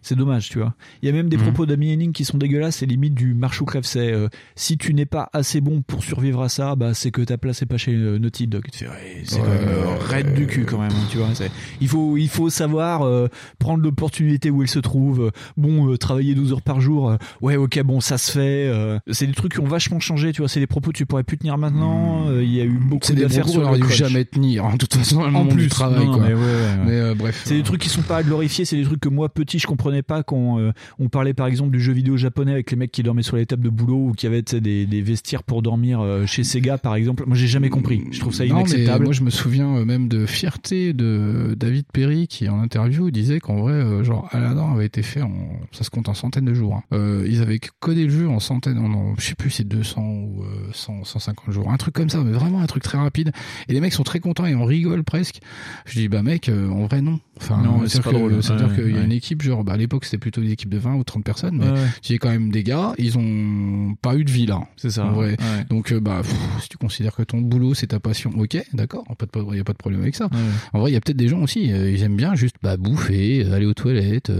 c'est 0.05 0.15
dommage, 0.15 0.49
tu 0.49 0.59
vois. 0.59 0.73
Il 1.01 1.07
y 1.07 1.09
a 1.09 1.11
même 1.13 1.29
des 1.29 1.37
Mhm. 1.37 1.43
propos 1.43 1.65
d'Amy 1.65 1.91
Henning 1.93 2.11
qui 2.13 2.25
sont 2.25 2.37
dégueulasses, 2.37 2.77
c'est 2.77 2.85
limite 2.85 3.13
du 3.13 3.33
marche 3.33 3.61
ou 3.61 3.65
crève. 3.65 3.83
C'est 3.85 4.11
euh, 4.13 4.27
si 4.55 4.77
tu 4.77 4.93
n'es 4.93 5.05
pas 5.05 5.29
assez 5.33 5.61
bon 5.61 5.81
pour 5.81 6.03
survivre 6.03 6.41
à 6.41 6.49
ça, 6.49 6.75
bah 6.75 6.93
c'est 6.93 7.11
que 7.11 7.21
ta 7.21 7.37
place 7.37 7.61
est 7.61 7.65
pas 7.65 7.77
chez 7.77 7.93
euh, 7.93 8.17
Naughty 8.19 8.47
Dog. 8.47 8.65
Fais, 8.73 8.87
ouais, 8.87 9.21
c'est 9.23 9.39
quand 9.39 9.49
même 9.49 9.67
euh, 9.67 9.95
raide 9.99 10.33
du 10.33 10.47
cul 10.47 10.65
quand 10.65 10.79
même, 10.79 10.91
hein, 10.91 11.07
tu 11.11 11.17
vois. 11.17 11.29
c'est- 11.33 11.51
Il 11.81 11.87
faut, 11.87 12.17
il 12.17 12.29
faut 12.29 12.49
savoir 12.49 13.01
euh, 13.03 13.27
prendre 13.59 13.83
l'opportunité 13.83 14.49
où 14.49 14.61
elle 14.61 14.67
se 14.69 14.79
trouve. 14.79 15.31
Bon, 15.57 15.89
euh, 15.91 15.97
travailler 15.97 16.35
12 16.35 16.51
heures 16.51 16.61
par 16.61 16.81
jour, 16.81 17.09
euh, 17.09 17.17
ouais, 17.41 17.55
ok, 17.55 17.81
bon, 17.83 17.99
ça 18.01 18.17
se 18.17 18.31
fait. 18.31 18.71
c'est 19.11 19.27
des 19.27 19.33
trucs 19.33 19.53
qui 19.53 19.59
ont 19.59 19.65
vachement 19.65 19.99
changé, 19.99 20.31
tu 20.33 20.41
vois. 20.41 20.49
C'est 20.49 20.59
des 20.59 20.67
propos 20.67 20.91
que 20.91 20.97
tu 20.97 21.05
pourrais 21.05 21.23
plus 21.23 21.37
tenir 21.37 21.57
maintenant. 21.57 22.29
euh, 22.29 22.43
Il 22.43 22.53
y 22.53 22.61
a 22.61 22.63
eu 22.65 22.77
beaucoup 22.77 23.05
C'est 23.05 23.15
d'affaires 23.15 23.47
sur 23.47 23.71
le 23.71 23.79
dû 23.79 23.91
jamais 23.93 24.25
tenir. 24.25 24.65
hein, 24.65 24.73
De 24.73 24.77
toute 24.77 24.93
façon, 24.95 25.21
En 25.21 25.45
plus, 25.47 25.63
du 25.63 25.69
travail, 25.69 26.05
non, 26.05 26.13
quoi. 26.13 26.23
mais 26.27 26.33
ouais, 26.33 26.39
ouais. 26.39 26.77
Mais 26.85 27.15
bref. 27.15 27.41
C'est 27.45 27.55
des 27.55 27.63
trucs 27.63 27.81
qui 27.81 27.89
sont 27.89 28.01
pas 28.03 28.17
à 28.17 28.23
glorifier, 28.23 28.65
c'est 28.65 28.75
des 28.77 28.83
trucs 28.83 28.99
que 28.99 29.09
moi 29.09 29.29
petit 29.29 29.59
je 29.59 29.67
comprenais 29.67 29.94
pas 30.03 30.23
quand 30.23 30.59
euh, 30.59 30.71
on 30.99 31.09
parlait 31.09 31.33
par 31.33 31.47
exemple 31.47 31.71
du 31.71 31.79
jeu 31.81 31.93
vidéo 31.93 32.17
japonais 32.17 32.51
avec 32.51 32.71
les 32.71 32.77
mecs 32.77 32.91
qui 32.91 33.03
dormaient 33.03 33.23
sur 33.23 33.35
les 33.37 33.45
tables 33.45 33.63
de 33.63 33.69
boulot 33.69 34.09
ou 34.09 34.11
qui 34.13 34.27
avaient 34.27 34.41
des, 34.41 34.85
des 34.85 35.01
vestiaires 35.01 35.43
pour 35.43 35.61
dormir 35.61 35.99
euh, 36.01 36.25
chez 36.25 36.43
Sega 36.43 36.77
par 36.77 36.95
exemple. 36.95 37.23
Moi 37.27 37.35
j'ai 37.35 37.47
jamais 37.47 37.69
compris. 37.69 38.03
Je 38.11 38.19
trouve 38.19 38.33
ça 38.33 38.45
Non, 38.45 38.57
inacceptable. 38.59 39.05
moi, 39.05 39.13
je 39.13 39.21
me 39.23 39.29
souviens 39.29 39.75
euh, 39.77 39.85
même 39.85 40.07
de 40.07 40.25
fierté 40.25 40.93
de 40.93 41.55
David 41.57 41.85
Perry 41.91 42.27
qui, 42.27 42.47
en 42.49 42.59
interview, 42.61 43.11
disait 43.11 43.39
qu'en 43.39 43.57
vrai, 43.61 43.73
euh, 43.73 44.03
genre, 44.03 44.27
Aladdin 44.31 44.71
avait 44.73 44.85
été 44.85 45.01
fait 45.03 45.21
en, 45.21 45.31
ça 45.71 45.83
se 45.83 45.89
compte 45.89 46.09
en 46.09 46.13
centaines 46.13 46.45
de 46.45 46.53
jours. 46.53 46.75
hein. 46.75 46.83
Euh, 46.93 47.25
ils 47.27 47.41
avaient 47.41 47.59
codé 47.79 48.03
le 48.05 48.09
jeu 48.09 48.27
en 48.29 48.39
centaines, 48.39 48.77
en, 48.79 48.93
en- 48.93 49.15
je 49.17 49.25
sais 49.25 49.35
plus, 49.35 49.49
c'est 49.49 49.67
200 49.67 50.01
ou 50.01 50.43
euh, 50.43 50.69
100, 50.73 51.03
150 51.03 51.51
jours. 51.53 51.71
Un 51.71 51.77
truc 51.77 51.93
comme 51.95 52.09
ça, 52.09 52.23
mais 52.23 52.31
vraiment 52.31 52.61
un 52.61 52.65
truc 52.67 52.83
très 52.83 52.97
rapide. 52.97 53.31
Et 53.69 53.73
les 53.73 53.81
mecs 53.81 53.93
sont 53.93 54.03
très 54.03 54.19
contents 54.19 54.45
et 54.45 54.55
on 54.55 54.65
rigole 54.65 55.03
presque. 55.03 55.39
Je 55.85 55.99
dis, 55.99 56.07
bah, 56.07 56.21
mec, 56.23 56.49
euh, 56.49 56.69
en 56.69 56.85
vrai, 56.85 57.01
non. 57.01 57.19
Enfin, 57.37 57.61
Non, 57.63 57.79
mais 57.79 57.87
c'est 57.87 58.01
c'est-à-dire 58.01 58.03
pas 58.03 58.11
que- 58.11 58.15
drôle. 58.29 58.43
C'est-à-dire 58.43 58.67
Ouais, 58.69 58.75
qu'il 58.83 58.95
y 58.95 58.99
a 58.99 59.03
une 59.03 59.11
équipe, 59.11 59.41
genre, 59.41 59.63
bah, 59.63 59.73
à 59.73 59.77
l'époque, 59.85 60.05
c'était 60.05 60.17
plutôt 60.17 60.41
une 60.41 60.49
équipe 60.51 60.69
de 60.69 60.77
20 60.77 60.95
ou 60.95 61.03
30 61.03 61.23
personnes, 61.23 61.57
mais 61.57 61.65
Ouais, 61.65 61.71
ouais. 61.71 62.15
a 62.15 62.17
quand 62.17 62.29
même 62.29 62.51
des 62.51 62.63
gars, 62.63 62.93
ils 62.97 63.17
ont 63.17 63.95
pas 64.01 64.15
eu 64.15 64.23
de 64.23 64.31
vie 64.31 64.45
là. 64.45 64.61
C'est 64.77 64.89
ça. 64.89 65.05
En 65.05 65.11
vrai. 65.13 65.31
Ouais. 65.31 65.65
Donc, 65.69 65.91
euh, 65.91 65.99
bah, 65.99 66.19
pff, 66.21 66.35
si 66.61 66.69
tu 66.69 66.77
considères 66.77 67.15
que 67.15 67.23
ton 67.23 67.39
boulot 67.41 67.73
c'est 67.73 67.87
ta 67.87 67.99
passion, 67.99 68.31
ok, 68.37 68.57
d'accord, 68.73 69.03
il 69.51 69.57
y 69.57 69.59
a 69.59 69.63
pas 69.63 69.73
de 69.73 69.77
problème 69.77 70.01
avec 70.01 70.15
ça. 70.15 70.29
En 70.73 70.79
vrai, 70.79 70.91
il 70.91 70.93
y 70.93 70.97
a 70.97 71.01
peut-être 71.01 71.17
des 71.17 71.27
gens 71.27 71.41
aussi, 71.41 71.71
euh, 71.71 71.91
ils 71.91 72.01
aiment 72.03 72.15
bien 72.17 72.35
juste 72.35 72.55
bah, 72.61 72.77
bouffer, 72.77 73.45
euh, 73.45 73.53
aller 73.53 73.65
aux 73.65 73.73
toilettes, 73.73 74.31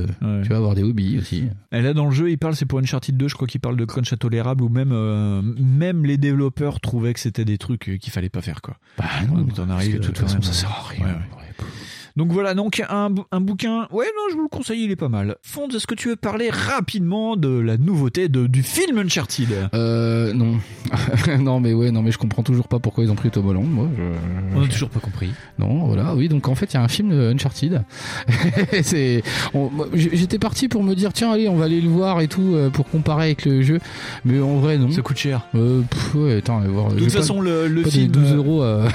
tu 0.43 0.49
vas 0.49 0.57
avoir 0.57 0.75
des 0.75 0.83
hobbies 0.83 1.17
aussi. 1.19 1.45
Et 1.72 1.82
là 1.82 1.93
dans 1.93 2.06
le 2.06 2.11
jeu, 2.11 2.30
il 2.32 2.38
parle, 2.38 2.56
c'est 2.56 2.65
pour 2.65 2.80
Uncharted 2.80 3.15
2, 3.17 3.27
je 3.27 3.35
crois 3.35 3.48
qu'il 3.48 3.61
parle 3.61 3.77
de 3.77 3.85
crunch 3.85 4.11
intolérable 4.14 4.64
ou 4.64 4.69
même 4.69 4.93
même 5.59 6.06
les 6.06 6.17
développeurs 6.17 6.80
trouvaient 6.80 7.14
que 7.14 7.19
c'était 7.19 7.45
des 7.45 7.57
trucs 7.57 7.98
qu'il 7.99 8.11
fallait 8.14 8.30
pas 8.30 8.41
faire 8.41 8.61
quoi. 8.61 8.77
Bah 8.98 9.06
non, 9.27 9.40
Donc, 9.40 9.53
t'en 9.53 9.67
parce 9.67 9.88
que 9.88 9.93
de 9.98 9.98
toute 9.99 10.17
façon, 10.17 10.35
même, 10.35 10.43
ça 10.43 10.53
sert 10.53 10.69
à 10.72 10.83
rien. 10.90 11.19
Donc 12.18 12.32
voilà, 12.32 12.53
donc 12.53 12.82
un, 12.90 13.10
un 13.32 13.42
bouquin. 13.42 13.88
Ouais, 13.92 14.06
non, 14.06 14.24
je 14.32 14.35
vous 14.35 14.44
le 14.44 14.48
conseille, 14.48 14.84
il 14.85 14.92
est 14.92 14.95
pas 14.95 15.10
mal. 15.10 15.35
Fonds, 15.42 15.68
est-ce 15.68 15.85
que 15.85 15.95
tu 15.95 16.08
veux 16.10 16.16
parler 16.16 16.50
rapidement 16.50 17.35
de 17.35 17.50
la 17.50 17.76
nouveauté 17.77 18.30
de, 18.30 18.48
du 18.48 18.64
film 18.64 19.00
Uncharted? 19.00 19.50
Euh, 19.74 20.32
non. 20.34 20.60
non, 21.40 21.60
mais 21.60 21.74
ouais, 21.74 21.92
non, 21.92 22.02
mais 22.02 22.11
je 22.11 22.18
comprends 22.18 22.44
toujours 22.44 22.69
pas 22.69 22.80
pourquoi 22.80 23.03
ils 23.03 23.11
ont 23.11 23.16
pris 23.16 23.32
Tom 23.32 23.48
Holland, 23.48 23.66
moi. 23.69 23.90
je- 23.98 24.58
On 24.58 24.64
a 24.64 24.68
toujours 24.68 24.90
pas 24.90 25.02
compris. 25.02 25.32
Non, 25.60 25.88
voilà, 25.88 26.16
oui, 26.16 26.30
donc 26.30 26.48
en 26.48 26.56
fait, 26.56 26.72
il 26.74 26.76
y 26.76 26.77
a 26.77 26.84
un 26.84 26.88
film 26.88 27.10
de 27.10 27.34
Uncharted. 27.34 27.84
c'est, 28.84 29.22
j'étais 29.94 30.40
parti 30.40 30.68
pour 30.69 30.84
me 30.84 30.95
dire, 30.95 31.11
tiens, 31.11 31.32
allez, 31.34 31.50
on 31.50 31.56
va 31.58 31.66
aller 31.66 31.82
le 31.82 31.90
voir 31.90 32.22
et 32.22 32.27
tout, 32.30 32.53
euh, 32.53 32.69
pour 32.69 32.90
comparer 32.90 33.26
avec 33.26 33.45
le 33.45 33.61
jeu. 33.61 33.80
Mais 34.24 34.40
en 34.40 34.58
vrai, 34.60 34.77
non. 34.77 34.90
Ça 34.92 35.02
coûte 35.02 35.18
cher. 35.18 35.42
Euh, 35.56 35.82
pff, 35.82 36.16
ouais, 36.16 36.38
attends, 36.38 36.60
allez 36.60 36.69
voir. 36.69 36.94
De 36.94 37.00
toute 37.00 37.08
pas- 37.11 37.18
façon, 37.19 37.42
le, 37.42 37.68
le 37.68 37.82
pas 37.82 37.90
film. 37.90 38.08
donner 38.08 38.26
12 38.27 38.34
euh, 38.34 38.38
euros 38.38 38.64
à, 38.64 38.88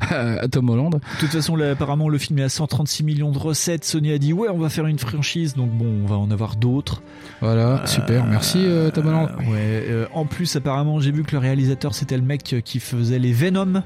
à 0.42 0.48
Tom 0.48 0.70
Holland. 0.70 0.92
De 0.94 1.00
toute 1.20 1.30
façon, 1.30 1.56
là, 1.56 1.70
apparemment, 1.72 2.08
le 2.08 2.18
film 2.18 2.27
est 2.36 2.42
à 2.42 2.48
136 2.48 3.04
millions 3.04 3.30
de 3.30 3.38
recettes. 3.38 3.84
Sony 3.84 4.12
a 4.12 4.18
dit, 4.18 4.32
ouais, 4.32 4.48
on 4.48 4.58
va 4.58 4.68
faire 4.68 4.86
une 4.86 4.98
franchise, 4.98 5.54
donc 5.54 5.70
bon, 5.70 6.02
on 6.04 6.06
va 6.06 6.16
en 6.16 6.30
avoir 6.30 6.56
d'autres. 6.56 7.02
Voilà, 7.40 7.86
super, 7.86 8.26
merci 8.26 8.58
euh. 8.64 8.90
Ouais, 8.90 9.84
euh, 9.88 10.06
en 10.12 10.26
plus, 10.26 10.56
apparemment, 10.56 11.00
j'ai 11.00 11.12
vu 11.12 11.22
que 11.22 11.32
le 11.32 11.38
réalisateur, 11.38 11.94
c'était 11.94 12.16
le 12.16 12.22
mec 12.22 12.56
qui 12.64 12.80
faisait 12.80 13.18
les 13.18 13.32
Venom. 13.32 13.82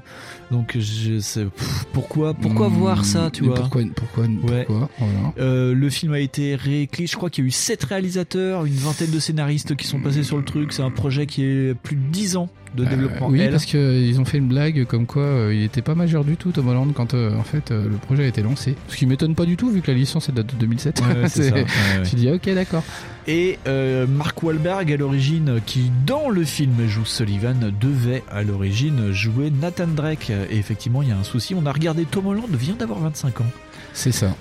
Donc, 0.53 0.77
je 0.79 1.19
sais, 1.19 1.45
pff, 1.47 1.85
pourquoi, 1.93 2.35
pourquoi 2.35 2.69
Hmm, 2.69 2.75
voir 2.75 3.05
ça, 3.05 3.31
tu 3.33 3.43
vois 3.45 3.55
Pourquoi, 3.57 3.83
pourquoi, 3.97 4.25
Ouais. 4.25 4.65
pourquoi 4.67 4.89
voilà. 4.99 5.33
Euh, 5.39 5.75
le 5.75 5.91
film 5.91 6.13
a 6.13 6.21
été 6.21 6.55
réécrit. 6.55 7.07
Je 7.07 7.17
crois 7.17 7.31
qu'il 7.31 7.43
y 7.43 7.47
a 7.47 7.49
eu 7.49 7.51
sept 7.51 7.83
réalisateurs, 7.85 8.65
une 8.67 8.75
vingtaine 8.75 9.11
de 9.11 9.19
scénaristes 9.19 9.75
qui 9.77 9.87
sont 9.87 9.99
passés 10.01 10.23
sur 10.23 10.37
le 10.37 10.45
truc. 10.45 10.73
C'est 10.73 10.83
un 10.83 10.91
projet 10.91 11.27
qui 11.27 11.43
est 11.43 11.75
plus 11.75 11.97
de 11.97 12.03
10 12.13 12.37
ans 12.37 12.49
de 12.77 12.85
développement. 12.85 13.27
Euh, 13.29 13.33
oui, 13.33 13.41
L. 13.41 13.51
parce 13.51 13.65
qu'ils 13.67 14.19
ont 14.21 14.25
fait 14.25 14.39
une 14.39 14.49
blague 14.49 14.85
comme 14.87 15.05
quoi 15.07 15.23
euh, 15.23 15.55
il 15.55 15.63
était 15.63 15.83
pas 15.83 15.95
majeur 15.95 16.25
du 16.25 16.37
tout, 16.37 16.53
Tom 16.53 16.69
Holland, 16.69 16.93
quand 16.95 17.13
en 17.15 17.43
fait 17.43 17.71
le 17.71 17.97
projet 17.97 18.25
a 18.25 18.27
été 18.27 18.43
lancé. 18.43 18.75
Ce 18.89 18.97
qui 18.97 19.07
m'étonne 19.07 19.35
pas 19.35 19.45
du 19.47 19.57
tout, 19.57 19.71
vu 19.71 19.81
que 19.83 19.91
la 19.91 19.97
licence 19.97 20.29
elle 20.29 20.37
date 20.37 20.55
de 20.55 20.61
2007. 20.61 21.01
Ouais, 21.01 21.23
ouais, 21.23 21.29
c'est 21.29 21.43
ça. 21.51 21.55
Ouais, 21.55 21.63
ouais. 21.65 22.03
Tu 22.09 22.17
dis, 22.17 22.31
ok, 22.31 22.49
d'accord. 22.55 22.83
Et 23.29 23.59
euh, 23.69 24.07
Mark 24.07 24.43
Wahlberg, 24.43 24.93
à 24.93 24.97
l'origine, 24.97 25.61
qui 25.65 25.91
dans 26.07 26.29
le 26.29 26.45
film 26.45 26.87
joue 26.89 27.05
Sullivan, 27.05 27.73
devait 27.81 28.25
à 28.31 28.43
l'origine 28.43 29.13
jouer 29.13 29.51
Nathan 29.51 29.87
Drake. 29.89 30.31
Et 30.51 30.57
effectivement, 30.57 31.03
il 31.03 31.09
y 31.09 31.13
a 31.13 31.17
un 31.19 31.25
souci. 31.25 31.55
On 31.55 31.65
a 31.67 31.73
regardé 31.73 32.05
Tom 32.05 32.27
Holland 32.27 32.51
vient 32.51 32.75
d'avoir 32.75 32.99
25 33.01 33.41
ans. 33.43 33.47
C'est 33.95 34.13
ça. 34.13 34.35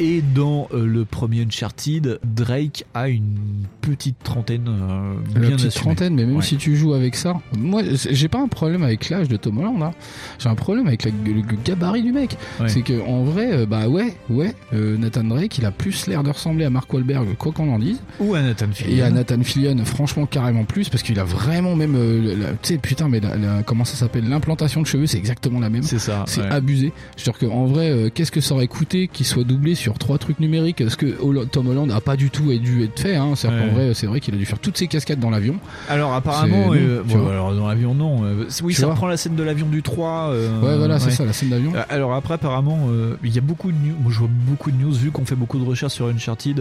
Et 0.00 0.22
dans 0.22 0.68
euh, 0.72 0.86
le 0.86 1.04
premier 1.04 1.42
Uncharted, 1.42 2.20
Drake 2.24 2.84
a 2.94 3.08
une 3.08 3.64
petite 3.80 4.16
trentaine 4.22 4.66
euh, 4.68 5.14
La 5.34 5.40
bien 5.40 5.50
petite 5.50 5.66
assumée. 5.68 5.84
trentaine, 5.84 6.14
mais 6.14 6.24
même 6.24 6.36
Ouais. 6.36 6.42
si 6.42 6.56
tu 6.56 6.76
joues 6.76 6.94
avec 6.94 7.16
ça, 7.16 7.34
moi 7.56 7.82
j'ai 7.92 8.28
pas 8.28 8.38
un 8.40 8.46
problème 8.46 8.84
avec 8.84 9.08
l'âge 9.08 9.28
de 9.28 9.36
Tom 9.36 9.58
Holland, 9.58 9.82
hein. 9.82 9.90
j'ai 10.38 10.48
un 10.48 10.54
problème 10.54 10.86
avec 10.86 11.04
la- 11.04 11.10
le 11.24 11.42
gabarit 11.64 12.02
du 12.04 12.12
mec. 12.12 12.36
Ouais. 12.60 12.68
C'est 12.68 12.82
que 12.82 13.00
en 13.08 13.24
vrai, 13.24 13.52
euh, 13.52 13.66
bah 13.66 13.88
ouais, 13.88 14.14
ouais, 14.30 14.54
euh, 14.72 14.96
Nathan 14.96 15.24
Drake, 15.24 15.58
il 15.58 15.64
a 15.66 15.72
plus 15.72 16.06
l'air 16.06 16.22
de 16.22 16.30
ressembler 16.30 16.64
à 16.64 16.70
Mark 16.70 16.92
Wahlberg, 16.92 17.34
quoi 17.36 17.50
qu'on 17.50 17.72
en 17.72 17.80
dise. 17.80 18.00
Ou 18.20 18.34
à 18.34 18.42
Nathan 18.42 18.66
Fillion. 18.72 18.96
Et 18.96 19.02
à 19.02 19.10
Nathan 19.10 19.42
Fillion, 19.42 19.76
franchement, 19.84 20.26
carrément 20.26 20.64
plus, 20.64 20.88
parce 20.88 21.02
qu'il 21.02 21.18
a 21.20 21.24
vraiment 21.24 21.76
même, 21.76 21.94
euh, 21.96 22.52
tu 22.62 22.74
sais, 22.74 22.78
putain, 22.78 23.08
mais 23.08 23.20
la- 23.20 23.36
la- 23.36 23.62
comment 23.62 23.84
ça 23.84 23.94
s'appelle? 23.96 24.28
L'implantation 24.28 24.82
de 24.82 24.86
cheveux, 24.86 25.06
c'est 25.06 25.18
exactement 25.18 25.60
la 25.60 25.70
même. 25.70 25.82
C'est 25.82 25.98
ça. 25.98 26.24
C'est 26.26 26.40
ouais. 26.40 26.48
abusé. 26.50 26.92
C'est-à-dire 27.16 27.48
qu'en 27.48 27.66
vrai, 27.66 27.90
euh, 27.90 28.10
qu'est-ce 28.12 28.32
que 28.32 28.40
ça 28.40 28.54
aurait 28.54 28.66
coûté 28.66 29.08
qu'il 29.08 29.24
soit 29.26 29.44
doublé 29.44 29.74
sur 29.74 29.98
trois 29.98 30.18
trucs 30.18 30.40
numériques? 30.40 30.82
Parce 30.82 30.96
que 30.96 31.06
Tom 31.46 31.68
Holland 31.68 31.90
a 31.92 32.00
pas 32.00 32.16
du 32.16 32.30
tout 32.30 32.52
dû 32.58 32.82
être 32.84 32.98
fait. 32.98 33.16
Hein? 33.16 33.34
Ouais. 33.44 33.48
qu'en 33.48 33.74
vrai, 33.74 33.92
c'est 33.94 34.06
vrai 34.06 34.20
qu'il 34.20 34.34
a 34.34 34.38
dû 34.38 34.46
faire 34.46 34.58
toutes 34.58 34.76
ses 34.78 34.88
cascades 34.88 35.20
dans 35.20 35.30
l'avion. 35.30 35.56
Alors 35.88 36.12
apparemment, 36.14 36.72
C'est- 36.72 36.78
euh, 36.80 37.02
non, 37.08 37.14
bon, 37.18 37.28
alors 37.28 37.54
dans 37.54 37.68
l'avion 37.68 37.94
non. 37.94 38.22
oui, 38.62 38.74
Tu 38.74 38.80
ça 38.80 38.88
reprend 38.88 39.06
la 39.06 39.16
scène 39.16 39.36
de 39.36 39.42
l'avion 39.42 39.66
du 39.68 39.82
3. 39.82 40.30
euh, 40.32 40.60
ouais, 40.60 40.76
voilà, 40.76 40.98
c'est 40.98 41.06
ouais. 41.06 41.12
ça, 41.12 41.24
la 41.24 41.32
scène 41.32 41.50
d'avion. 41.50 41.72
Alors 41.88 42.14
après 42.14 42.34
apparemment 42.34 42.88
il 43.22 43.34
y 43.34 43.38
a 43.38 43.42
beaucoup 43.42 43.70
de 43.70 43.76
news, 43.76 43.94
moi 44.02 44.10
je 44.12 44.18
vois 44.18 44.28
beaucoup 44.30 44.70
de 44.70 44.76
news 44.76 44.92
vu 44.92 45.10
qu'on 45.10 45.24
fait 45.24 45.34
beaucoup 45.36 45.58
de 45.58 45.64
recherches 45.64 45.92
sur 45.94 46.06
Uncharted, 46.06 46.60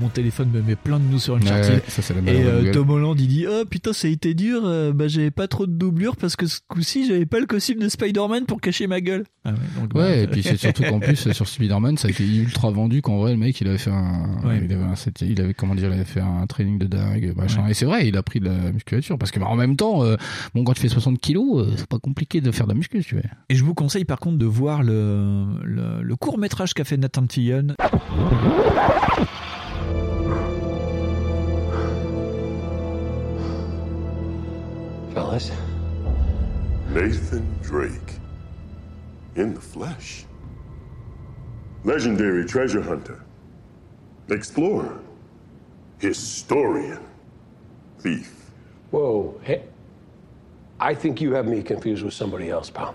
mon 0.00 0.08
téléphone 0.08 0.48
me 0.52 0.62
met 0.62 0.76
plein 0.86 0.98
de 1.00 1.04
news 1.04 1.18
sur 1.18 1.34
Uncharted. 1.36 1.74
Ouais, 1.74 1.82
ça, 1.88 2.00
c'est 2.02 2.14
la 2.14 2.32
et 2.32 2.44
euh. 2.44 2.72
Tom 2.72 2.90
Holland 2.90 3.18
il 3.20 3.26
dit 3.28 3.46
oh 3.48 3.64
putain 3.68 3.92
ça 3.92 4.06
a 4.08 4.10
été 4.10 4.34
dur, 4.34 4.62
euh, 4.64 4.92
bah 4.92 5.08
j'avais 5.08 5.30
pas 5.30 5.48
trop 5.48 5.66
de 5.66 5.72
doublure 5.72 6.16
parce 6.16 6.36
que 6.36 6.46
ce 6.46 6.60
coup-ci 6.68 7.06
j'avais 7.08 7.26
pas 7.26 7.40
le 7.40 7.46
costume 7.46 7.78
de 7.80 7.88
Spider-Man 7.88 8.44
pour 8.46 8.60
cacher 8.60 8.86
ma 8.86 9.00
gueule. 9.00 9.24
Ah 9.44 9.50
ouais, 9.50 9.56
donc, 9.80 9.92
bah, 9.94 10.14
et 10.14 10.26
puis 10.26 10.42
c'est 10.42 10.56
surtout 10.56 10.82
qu'en 10.84 11.00
plus 11.00 11.30
sur 11.32 11.46
Spider-Man, 11.48 11.96
ça 11.98 12.08
a 12.08 12.10
été 12.10 12.24
ultra 12.24 12.70
vendu 12.70 13.02
qu'en 13.02 13.18
vrai 13.18 13.32
le 13.32 13.38
mec 13.38 13.60
il 13.60 13.68
avait 13.68 13.78
fait 13.78 13.90
un, 13.90 14.40
Ouais. 14.44 14.60
il 14.64 14.72
avait 14.72 14.82
un, 14.82 14.94
c'était- 14.94 15.26
il 15.26 15.40
avait 15.40 15.54
comment 15.54 15.74
dire, 15.74 15.88
il 15.88 15.94
avait 15.94 16.04
fait 16.04 16.20
un 16.20 16.46
training 16.46 16.78
de 16.78 16.86
dingue, 16.86 17.32
machin. 17.36 17.66
Et 17.68 17.74
c'est 17.74 17.84
vrai, 17.86 18.06
il 18.08 18.16
a 18.16 18.22
pris 18.22 18.38
de 18.40 18.46
la 18.46 18.72
musculature 18.72 19.18
parce 19.18 19.30
que 19.32 19.40
bah, 19.40 19.46
en 19.48 19.56
même 19.56 19.76
temps, 19.76 20.04
euh, 20.04 20.16
bon, 20.54 20.62
quand 20.64 20.72
tu 20.74 20.80
fais 20.82 20.88
60 20.88 21.18
kilos, 21.18 21.66
euh, 21.66 21.72
c'est 21.76 21.86
pas 21.88 21.98
compliqué 21.98 22.40
de 22.40 22.50
faire 22.52 22.66
de 22.66 22.72
la 22.72 22.76
muscu, 22.78 23.02
tu 23.02 23.14
vois. 23.16 23.24
Et 23.48 23.54
je 23.56 23.64
vous 23.64 23.74
conseille 23.74 24.04
par 24.04 24.18
contre 24.20 24.38
de 24.38 24.46
voir 24.46 24.82
le, 24.82 25.44
le, 25.64 26.02
le 26.02 26.16
court 26.16 26.38
métrage 26.38 26.74
qu'a 26.74 26.84
fait 26.84 26.96
Nathan 26.96 27.24
Fillion. 27.28 27.68
Fellas. 35.16 35.50
Nathan 36.90 37.58
Drake. 37.62 38.20
In 39.36 39.54
the 39.54 39.60
flesh. 39.62 40.26
Legendary 41.84 42.44
treasure 42.44 42.82
hunter. 42.82 43.24
Explorer. 44.28 44.98
Historian. 46.00 47.00
Thief. 48.00 48.50
Whoa, 48.90 49.40
hey. 49.42 49.62
I 50.80 50.92
think 50.92 51.22
you 51.22 51.32
have 51.32 51.46
me 51.46 51.62
confused 51.62 52.04
with 52.04 52.12
somebody 52.12 52.50
else, 52.50 52.68
pal. 52.68 52.94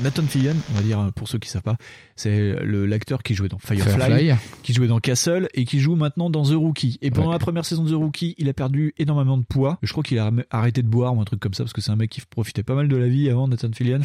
Nathan 0.00 0.26
Fillion, 0.26 0.56
on 0.70 0.74
va 0.74 0.82
dire 0.82 0.98
euh, 0.98 1.10
pour 1.12 1.28
ceux 1.28 1.38
qui 1.38 1.48
savent 1.48 1.62
pas, 1.62 1.76
c'est 2.16 2.56
le 2.62 2.86
l'acteur 2.86 3.22
qui 3.22 3.34
jouait 3.34 3.48
dans 3.48 3.58
Firefly, 3.58 3.92
Firefly. 3.92 4.32
qui 4.62 4.72
jouait 4.74 4.86
dans 4.88 4.98
Castle 5.00 5.48
et 5.54 5.64
qui 5.64 5.80
joue 5.80 5.94
maintenant 5.96 6.30
dans 6.30 6.42
The 6.44 6.54
Rookie. 6.54 6.98
Et 7.02 7.10
pendant 7.10 7.30
la 7.32 7.38
première 7.38 7.64
saison 7.64 7.84
de 7.84 7.90
The 7.90 7.94
Rookie, 7.94 8.34
il 8.38 8.48
a 8.48 8.52
perdu 8.52 8.94
énormément 8.98 9.38
de 9.38 9.44
poids. 9.44 9.78
Je 9.82 9.90
crois 9.92 10.02
qu'il 10.04 10.18
a 10.18 10.30
arrêté 10.50 10.82
de 10.82 10.88
boire 10.88 11.16
ou 11.16 11.20
un 11.20 11.24
truc 11.24 11.40
comme 11.40 11.54
ça 11.54 11.64
parce 11.64 11.72
que 11.72 11.80
c'est 11.80 11.90
un 11.90 11.96
mec 11.96 12.10
qui 12.10 12.20
profitait 12.28 12.62
pas 12.62 12.74
mal 12.74 12.88
de 12.88 12.96
la 12.96 13.08
vie 13.08 13.28
avant 13.30 13.48
Nathan 13.48 13.68
Fillion. 13.74 14.00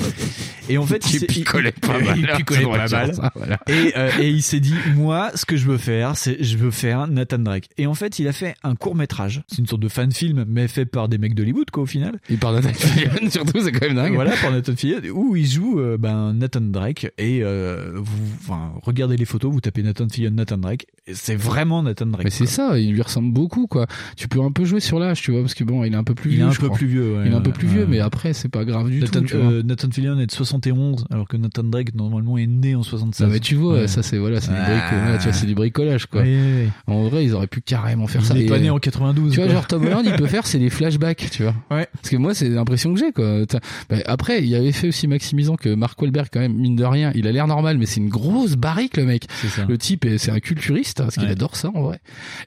Et 0.70 0.78
en 0.78 0.86
fait, 0.86 1.00
Qui 1.08 1.20
s'est- 1.20 1.28
picolait 1.28 1.72
pas 1.72 2.00
mal, 2.00 2.18
il 2.20 2.28
picolait 2.38 2.64
pas 2.66 2.88
mal. 2.88 3.14
ça, 3.16 3.32
voilà. 3.36 3.60
Et, 3.68 3.94
euh, 3.98 4.10
et 4.20 4.30
il 4.30 4.42
s'est 4.42 4.60
dit, 4.60 4.76
moi, 4.96 5.32
ce 5.36 5.46
que 5.46 5.56
je 5.58 5.66
veux 5.66 5.78
faire, 5.78 6.16
c'est 6.18 6.44
je 6.44 6.58
veux 6.58 6.72
faire 6.72 7.08
Nathan 7.08 7.40
Drake. 7.40 7.70
Et 7.78 7.88
en 7.88 7.94
fait, 7.94 8.20
il 8.20 8.28
a 8.28 8.34
fait 8.34 8.56
un 8.64 8.76
court 8.76 8.96
métrage. 8.96 9.44
C'est 9.48 9.60
une 9.60 9.68
sorte 9.68 9.82
de 9.82 9.88
fan 9.90 10.12
film, 10.12 10.46
mais 10.48 10.68
fait 10.68 10.86
par 10.86 11.08
des 11.10 11.18
mecs 11.18 11.36
d'Hollywood, 11.36 11.72
quoi, 11.72 11.84
au 11.84 11.88
final. 11.88 12.20
Et 12.30 12.38
par 12.38 12.52
Nathan 12.54 12.74
Fillion, 12.74 13.12
surtout, 13.30 13.60
c'est 13.62 13.72
quand 13.72 13.88
même 13.88 13.96
dingue. 13.96 14.14
Voilà, 14.16 14.32
par 14.42 14.52
Nathan 14.52 14.76
Fillion, 14.76 15.00
où 15.14 15.36
il 15.36 15.46
joue 15.48 15.80
euh, 15.80 15.98
ben, 15.98 16.34
Nathan 16.34 16.62
Drake. 16.62 17.12
Et 17.18 17.42
euh, 17.44 17.97
vous, 17.98 18.24
enfin, 18.42 18.72
regardez 18.84 19.18
les 19.18 19.26
photos, 19.26 19.52
vous 19.52 19.62
tapez 19.62 19.84
Nathan 19.84 20.08
Fillion, 20.10 20.32
Nathan 20.32 20.58
Drake. 20.58 20.88
et 21.08 21.14
C'est 21.14 21.36
vraiment 21.36 21.84
Nathan 21.84 22.06
Drake. 22.08 22.24
Mais 22.26 22.30
c'est 22.30 22.46
ça, 22.46 22.78
il 22.80 22.94
lui 22.94 23.02
ressemble 23.02 23.32
beaucoup, 23.34 23.68
quoi. 23.68 23.88
Tu 24.16 24.28
peux 24.28 24.42
un 24.42 24.52
peu 24.52 24.66
jouer 24.66 24.80
sur 24.80 25.00
l'âge, 25.00 25.22
tu 25.22 25.32
vois, 25.32 25.42
parce 25.42 25.54
que 25.54 25.64
bon, 25.64 25.84
il 25.84 25.94
est 25.94 25.98
un 25.98 26.04
peu 26.04 26.14
plus 26.16 26.32
Il 26.32 26.34
est 26.34 26.38
vieux. 26.38 26.46
un 26.48 26.52
je 26.52 26.60
peu 26.60 26.70
plus 26.70 26.88
vieux, 26.88 27.16
ouais, 27.18 27.24
il 27.26 27.32
est 27.32 27.36
un 27.36 27.42
peu 27.42 27.52
plus 27.52 27.68
vieux, 27.68 27.86
mais 27.88 28.00
après, 28.00 28.34
c'est 28.34 28.50
pas 28.50 28.66
grave 28.66 28.90
du 28.90 29.00
Nathan, 29.00 29.20
tout, 29.22 29.26
tu 29.26 29.38
vois. 29.38 29.52
euh, 29.52 29.64
Nathan 29.64 29.90
Fillion 29.92 30.20
est 30.20 30.26
de 30.28 30.32
71, 30.32 31.06
alors 31.12 31.28
que 31.28 31.38
Nathan 31.38 31.64
Drake, 31.64 31.94
normalement, 31.96 32.38
est 32.38 32.48
né 32.48 32.76
en 32.76 32.84
76. 32.84 33.28
Non, 33.28 33.34
mais 33.34 33.40
tu 33.40 33.56
vois, 33.56 33.88
ça 33.88 34.04
c'est 34.04 34.18
voilà, 34.18 34.40
c'est 34.42 34.52
du, 34.52 34.58
Ah. 34.58 35.46
du 35.46 35.56
bricolage 35.56 36.06
quoi. 36.08 36.22
Oui, 36.22 36.36
oui, 36.36 36.64
oui. 36.66 36.70
En 36.94 37.08
vrai, 37.08 37.26
ils 37.26 37.34
auraient 37.34 37.48
pu 37.48 37.62
carrément 37.62 38.08
faire 38.08 38.22
Il 38.22 38.28
ça. 38.28 38.38
est 38.38 38.44
Et, 38.44 38.46
pas 38.46 38.60
né 38.60 38.70
en 38.70 38.80
92. 38.80 39.34
Tu 39.34 39.40
vois, 39.42 39.50
genre 39.50 39.68
Tom 39.68 39.86
Holland, 39.86 40.04
il 40.06 40.14
peut 40.14 40.28
faire, 40.28 40.46
c'est 40.48 40.60
des 40.60 40.70
flashbacks, 40.70 41.30
tu 41.32 41.44
vois. 41.44 41.56
Ouais. 41.72 41.88
Parce 41.94 42.10
que 42.10 42.18
moi, 42.18 42.34
c'est 42.34 42.50
l'impression 42.50 42.94
que 42.94 43.00
j'ai, 43.00 43.12
quoi. 43.12 43.44
Bah, 43.90 43.98
après, 44.06 44.44
il 44.44 44.54
avait 44.56 44.72
fait 44.72 44.88
aussi 44.90 45.08
maximisant 45.08 45.56
que 45.56 45.74
Mark 45.74 46.00
Wahlberg, 46.02 46.28
quand 46.32 46.40
même, 46.40 46.54
mine 46.54 46.76
de 46.76 46.84
rien, 46.84 47.12
il 47.16 47.28
a 47.28 47.32
l'air 47.32 47.48
normal, 47.48 47.78
mais 47.78 47.86
c'est 47.88 48.00
une 48.00 48.10
grosse 48.10 48.56
barrique, 48.56 48.98
le 48.98 49.06
mec. 49.06 49.26
Le 49.68 49.78
type, 49.78 50.06
est- 50.06 50.18
c'est 50.18 50.32
un 50.32 50.40
culturiste, 50.40 50.98
parce 51.00 51.16
qu'il 51.16 51.24
Ouais. 51.24 51.32
adore 51.32 51.56
ça, 51.56 51.70
en 51.74 51.82
vrai. 51.82 52.00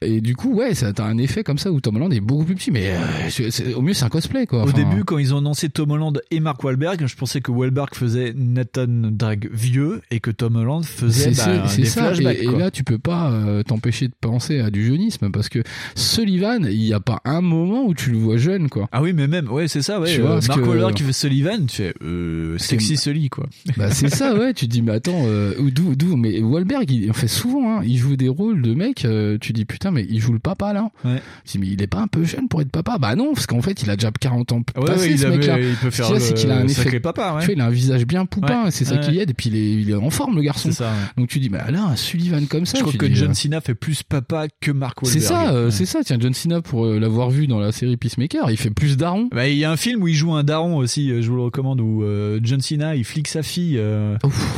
Et 0.03 0.21
du 0.21 0.37
coup, 0.37 0.55
ouais, 0.55 0.75
ça 0.75 0.93
t'as 0.93 1.05
un 1.05 1.19
effet 1.19 1.43
comme 1.43 1.59
ça 1.59 1.73
où 1.73 1.81
Tom 1.81 1.97
Holland 1.97 2.13
est 2.13 2.21
beaucoup 2.21 2.45
plus 2.45 2.55
petit, 2.55 2.71
mais 2.71 2.93
euh, 2.93 3.75
au 3.75 3.83
mieux, 3.83 3.95
c'est 3.95 4.05
un 4.05 4.09
cosplay, 4.09 4.47
quoi. 4.47 4.65
Au 4.65 4.73
début, 4.73 5.05
quand 5.05 5.19
ils 5.19 5.35
ont 5.35 5.39
annoncé 5.39 5.69
Tom 5.69 5.91
Holland 5.91 6.21
et 6.31 6.41
Mark 6.41 6.63
Wahlberg, 6.63 7.07
je 7.07 7.17
pensais 7.17 7.41
que 7.41 7.51
Wahlberg 7.51 7.95
faisait 7.95 8.33
Nathan 8.37 8.87
Drake 8.89 9.49
vieux 9.53 10.03
et 10.11 10.21
que 10.21 10.31
Tom 10.31 10.57
Holland 10.57 10.85
faisait 10.85 11.33
C'est 11.35 11.47
bah, 11.47 11.67
des 11.77 11.85
ça. 11.85 12.03
flashbacks. 12.05 12.39
Et, 12.39 12.45
et 12.45 12.57
là, 12.59 12.71
tu 12.71 12.85
peux 12.85 12.99
pas 12.99 13.31
euh, 13.33 13.63
t'empêcher 13.63 14.09
de 14.09 14.15
penser 14.21 14.61
à 14.61 14.71
du 14.71 14.87
jeunisme 14.87 15.31
parce 15.31 15.49
que 15.49 15.61
Sullivan, 15.95 16.65
il 16.67 16.83
y 16.85 16.93
a 16.93 17.01
pas 17.01 17.21
un 17.25 17.41
moment 17.41 17.85
où 17.85 17.95
tu 17.95 18.11
le 18.11 18.19
vois 18.19 18.37
jeune, 18.37 18.69
quoi. 18.69 18.89
Ah 18.93 19.03
oui, 19.03 19.13
mais 19.13 19.27
même, 19.27 19.51
ouais, 19.51 19.69
c'est 19.69 19.83
ça, 19.83 20.01
ouais. 20.01 20.13
Tu 20.15 20.21
euh, 20.23 20.41
Mark 20.47 20.61
que- 20.61 20.67
Wahlberg 20.67 20.95
qui 20.95 21.03
fait 21.03 21.13
Sullivan, 21.13 21.67
tu 21.67 21.77
fais 21.77 21.95
euh, 22.03 22.59
sexy 22.59 22.97
Sully, 22.97 23.29
quoi. 23.29 23.47
Bah 23.77 23.91
c'est 23.91 24.09
ça, 24.09 24.35
ouais. 24.35 24.55
Tu 24.55 24.67
te 24.67 24.71
dis, 24.73 24.83
mais 24.83 24.93
attends, 24.93 25.23
euh, 25.31 25.71
d'où, 25.71 25.95
d'où 25.95 26.17
Mais 26.17 26.41
Wahlberg, 26.41 26.91
il 26.91 27.11
en 27.11 27.15
fait 27.15 27.29
souvent. 27.29 27.79
Hein, 27.79 27.83
il 27.85 27.97
joue 27.99 28.17
des 28.17 28.29
rôles 28.29 28.63
de 28.63 28.75
mec. 28.75 29.05
euh, 29.05 29.39
tu 29.41 29.53
dis 29.53 29.65
putain, 29.65 29.91
mais 29.91 30.07
il 30.09 30.21
joue 30.21 30.33
le 30.33 30.39
papa 30.39 30.73
là. 30.73 30.91
Ouais. 31.05 31.21
Tu 31.45 31.53
dis, 31.53 31.59
mais 31.59 31.67
il 31.73 31.83
est 31.83 31.87
pas 31.87 32.01
un 32.01 32.07
peu 32.09 32.25
jeune 32.25 32.49
pour 32.49 32.61
être 32.61 32.71
papa? 32.71 32.99
Bah 32.99 33.15
non, 33.17 33.33
parce 33.35 33.47
qu'en 33.47 33.63
fait, 33.63 33.83
il 33.83 33.91
a 33.91 33.97
déjà 33.97 34.11
40 34.11 34.53
ans 34.53 34.63
Ouais, 34.77 34.85
passé 34.85 35.01
ouais, 35.09 35.11
il 35.13 35.19
ce 35.19 35.27
avait- 35.27 35.37
mec-là. 35.39 35.61
il 35.61 35.75
peut 35.77 35.91
faire 35.91 36.07
c'est 36.21 36.35
qu'il 36.35 36.51
a 36.51 36.57
un 36.59 36.67
effet. 36.69 37.01
papa, 37.01 37.35
ouais. 37.35 37.41
Tu 37.41 37.47
vois, 37.47 37.55
il 37.55 37.61
a 37.61 37.67
un 37.67 37.71
visage 37.71 38.07
bien 38.07 38.27
poupin. 38.27 38.71
C'est 38.71 38.85
ça 38.85 38.99
qui 38.99 39.19
aide. 39.19 39.31
Et 39.31 39.35
puis 39.35 39.51
il 39.51 39.57
est, 39.57 39.73
il 39.83 39.91
est 39.91 39.95
en 39.95 40.11
forme 40.11 40.37
le 40.37 40.43
garçon. 40.43 40.71
Ça. 40.73 40.93
Donc 41.17 41.29
tu 41.29 41.39
dis, 41.41 41.49
bah 41.49 41.71
là, 41.71 41.85
un 41.85 41.97
Sullivan 41.97 42.47
comme 42.47 42.67
ça. 42.67 42.79
Je 42.79 42.83
crois 42.83 42.93
que 42.95 43.07
dis, 43.07 43.15
John 43.17 43.31
euh, 43.31 43.35
Cena 43.35 43.61
fait 43.61 43.75
plus 43.75 44.03
papa 44.03 44.47
que 44.61 44.71
Mark 44.71 45.03
Wahlberg. 45.03 45.21
c'est 45.23 45.27
ça, 45.29 45.53
euh, 45.53 45.71
c'est 45.71 45.87
ça. 45.87 46.01
Tiens, 46.05 46.17
John 46.21 46.35
Cena 46.35 46.61
pour 46.61 46.87
l'avoir 46.87 47.31
vu 47.31 47.47
dans 47.47 47.59
la 47.61 47.73
série 47.73 47.97
Peacemaker, 47.97 48.51
il 48.51 48.57
fait 48.57 48.71
plus 48.71 48.97
daron. 48.97 49.29
Bah, 49.33 49.49
il 49.49 49.57
y 49.57 49.65
a 49.65 49.71
un 49.71 49.77
film 49.77 50.03
où 50.03 50.09
il 50.09 50.15
joue 50.15 50.33
un 50.33 50.45
daron 50.45 50.77
aussi, 50.77 51.23
je 51.23 51.29
vous 51.31 51.37
le 51.37 51.43
recommande, 51.43 51.81
où 51.81 52.05
John 52.43 52.61
Cena 52.61 52.97
il 52.97 53.05
flique 53.05 53.29
sa 53.29 53.43
fille 53.43 53.79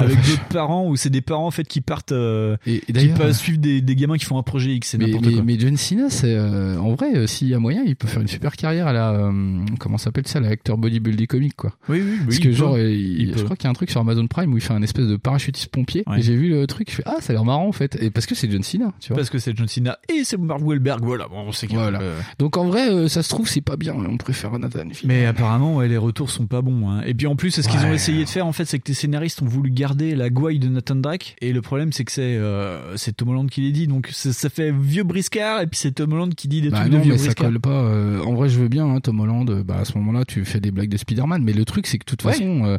avec 0.00 0.16
d'autres 0.26 0.44
parents, 0.62 0.86
où 0.88 0.96
c'est 0.96 1.10
des 1.10 1.20
parents 1.20 1.46
en 1.46 1.50
fait 1.50 1.64
qui 1.64 1.80
partent, 1.80 2.12
euh, 2.12 2.56
Et, 2.66 2.76
et 2.76 2.80
qui 2.80 2.92
d'ailleurs, 2.92 3.18
passent 3.18 3.38
suivre 3.40 3.58
des, 3.58 3.80
des 3.80 3.96
gamins 3.96 4.16
qui 4.16 4.24
font 4.24 4.38
un 4.38 4.42
projet 4.42 4.70
X, 4.74 4.94
mais, 4.98 5.06
mais, 5.06 5.12
quoi. 5.12 5.42
mais 5.44 5.58
John 5.58 5.76
Cena, 5.76 6.08
c'est 6.10 6.34
euh, 6.34 6.76
en 6.78 6.94
vrai, 6.94 7.14
euh, 7.16 7.26
s'il 7.26 7.48
y 7.48 7.54
a 7.54 7.58
moyen, 7.58 7.82
il 7.86 7.96
peut 7.96 8.06
faire 8.08 8.22
une 8.22 8.28
super 8.28 8.52
carrière 8.56 8.86
à 8.86 8.92
la 8.92 9.10
euh, 9.12 9.32
comment 9.78 9.98
s'appelle 9.98 10.26
ça, 10.26 10.40
l'acteur 10.40 10.78
bodybuilding 10.78 11.26
comique 11.26 11.56
quoi. 11.56 11.72
Oui, 11.88 12.00
oui, 12.00 12.10
oui, 12.12 12.24
Parce 12.26 12.38
que 12.38 12.52
genre, 12.52 12.74
euh, 12.76 12.90
il- 12.90 13.22
Il 13.30 13.38
je 13.38 13.44
crois 13.44 13.56
qu'il 13.56 13.64
y 13.64 13.66
a 13.68 13.70
un 13.70 13.74
truc 13.74 13.90
sur 13.90 14.00
Amazon 14.00 14.26
Prime 14.26 14.52
où 14.52 14.56
il 14.56 14.62
fait 14.62 14.72
un 14.72 14.82
espèce 14.82 15.06
de 15.06 15.16
parachutiste 15.16 15.68
pompier. 15.70 16.04
Ouais. 16.06 16.18
Et 16.18 16.22
j'ai 16.22 16.36
vu 16.36 16.48
le 16.48 16.66
truc, 16.66 16.90
je 16.90 16.96
fais 16.96 17.02
ah 17.06 17.16
ça 17.20 17.32
a 17.32 17.34
l'air 17.34 17.44
marrant 17.44 17.66
en 17.68 17.72
fait. 17.72 17.98
Et 18.00 18.10
parce 18.10 18.26
que 18.26 18.34
c'est 18.34 18.50
John 18.50 18.62
Cena, 18.62 18.92
tu 19.00 19.08
vois. 19.08 19.16
Parce 19.16 19.30
que 19.30 19.38
c'est 19.38 19.56
John 19.56 19.68
Cena 19.68 19.98
et 20.12 20.24
c'est 20.24 20.38
Mark 20.38 20.60
Wahlberg, 20.64 21.02
voilà, 21.04 21.26
bon, 21.28 21.40
on 21.48 21.52
sait 21.52 21.66
qu'il 21.66 21.76
y 21.76 21.80
a- 21.80 21.82
Voilà. 21.82 22.00
euh, 22.00 22.20
Donc 22.38 22.56
en 22.56 22.64
vrai, 22.66 22.88
euh, 22.90 23.08
ça 23.08 23.22
se 23.22 23.28
trouve 23.28 23.48
c'est 23.48 23.60
pas 23.60 23.76
bien. 23.76 23.94
On 23.94 24.16
préfère 24.16 24.58
Nathan. 24.58 24.84
Mais 25.04 25.26
apparemment, 25.26 25.76
ouais, 25.76 25.88
les 25.88 25.96
retours 25.96 26.30
sont 26.30 26.46
pas 26.46 26.62
bons. 26.62 26.88
Hein. 26.90 27.02
Et 27.06 27.14
puis 27.14 27.26
en 27.26 27.36
plus, 27.36 27.50
ce 27.60 27.68
qu'ils 27.68 27.84
ont 27.84 27.92
essayé 27.92 28.24
de 28.24 28.28
faire, 28.28 28.46
en 28.46 28.52
fait, 28.52 28.64
c'est 28.64 28.78
que 28.78 28.88
les 28.88 28.94
scénaristes 28.94 29.42
ont 29.42 29.46
voulu 29.46 29.70
garder 29.70 30.14
la 30.14 30.30
gouaille 30.30 30.51
de 30.58 30.68
Nathan 30.68 30.96
Drake. 30.96 31.36
Et 31.40 31.52
le 31.52 31.62
problème, 31.62 31.92
c'est 31.92 32.04
que 32.04 32.12
c'est 32.12 32.36
euh, 32.36 32.96
c'est 32.96 33.16
Tom 33.16 33.30
Holland 33.30 33.48
qui 33.50 33.60
les 33.62 33.72
dit. 33.72 33.86
Donc 33.86 34.08
ça, 34.12 34.48
fait 34.48 34.72
vieux 34.72 35.02
briscard. 35.04 35.60
Et 35.62 35.66
puis 35.66 35.78
c'est 35.78 35.92
Tom 35.92 36.12
Holland 36.12 36.34
qui 36.34 36.48
dit 36.48 36.60
des 36.60 36.70
Bah 36.70 36.80
trucs 36.80 36.92
non, 36.92 36.98
de 36.98 37.02
vieux 37.04 37.12
mais 37.12 37.18
ça 37.18 37.34
colle 37.34 37.60
pas. 37.60 37.70
euh, 37.70 38.20
en 38.22 38.34
vrai, 38.34 38.48
je 38.48 38.58
veux 38.58 38.68
bien, 38.68 38.86
hein, 38.86 39.00
Tom 39.00 39.20
Holland. 39.20 39.48
euh, 39.50 39.62
Bah 39.62 39.78
à 39.80 39.84
ce 39.84 39.96
moment-là, 39.98 40.24
tu 40.24 40.44
fais 40.44 40.60
des 40.60 40.70
blagues 40.70 40.88
de 40.90 40.96
Spider-Man. 40.96 41.42
Mais 41.44 41.52
le 41.52 41.64
truc, 41.64 41.86
c'est 41.86 41.98
que 41.98 42.04
de 42.04 42.10
toute 42.10 42.24
Ouais. 42.24 42.32
façon, 42.32 42.64
euh, 42.64 42.78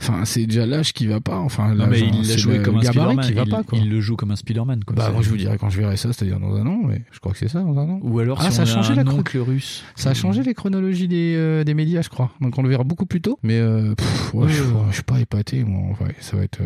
enfin, 0.00 0.24
c'est 0.24 0.46
déjà 0.46 0.66
l'âge 0.66 0.92
qui 0.92 1.06
va 1.06 1.20
pas. 1.20 1.36
Enfin, 1.38 1.74
Non, 1.74 1.86
mais 1.88 2.02
hein, 2.02 2.10
il 2.12 2.28
l'a 2.28 2.36
joué 2.36 2.58
le 2.58 2.62
comme 2.62 2.76
un 2.76 2.82
Spider-Man. 2.82 3.16
va 3.34 3.42
il, 3.44 3.50
pas. 3.50 3.62
Quoi. 3.62 3.78
il 3.78 3.88
le 3.90 4.00
joue 4.00 4.16
comme 4.16 4.30
un 4.30 4.36
Spider-Man. 4.36 4.84
Quoi. 4.84 4.96
Bah 4.96 5.10
moi, 5.10 5.22
je 5.22 5.28
vous 5.30 5.36
dirais 5.36 5.56
quand 5.58 5.70
je 5.70 5.78
verrai 5.80 5.96
ça, 5.96 6.12
c'est-à-dire 6.12 6.40
dans 6.40 6.54
un 6.54 6.66
an. 6.66 6.80
Mais 6.86 7.02
je 7.12 7.18
crois 7.20 7.32
que 7.32 7.38
c'est 7.38 7.48
ça 7.48 7.60
dans 7.60 7.78
un 7.78 7.88
an. 7.88 8.00
Ou 8.02 8.18
alors, 8.18 8.38
Ah, 8.40 8.50
si 8.50 8.56
ça 8.56 8.62
on 8.62 8.64
a 8.64 8.68
changé 8.68 8.94
la 8.94 9.04
oncle 9.10 9.38
russe. 9.38 9.84
Ça 9.96 10.10
a 10.10 10.14
changé 10.14 10.42
les 10.42 10.54
chronologies 10.54 11.08
des, 11.08 11.62
des 11.64 11.74
médias, 11.74 12.02
je 12.02 12.08
crois. 12.08 12.30
Donc 12.40 12.58
on 12.58 12.62
le 12.62 12.68
verra 12.68 12.84
beaucoup 12.84 13.06
plus 13.06 13.20
tôt. 13.20 13.38
Mais 13.42 13.60
pff, 13.96 14.34
ouais, 14.34 14.46
Ouais, 14.46 14.52
je, 14.88 14.94
suis 14.94 15.02
pas 15.02 15.20
épaté. 15.20 15.64
Moi. 15.64 15.96
Ça 16.20 16.36
va 16.36 16.42
être, 16.44 16.60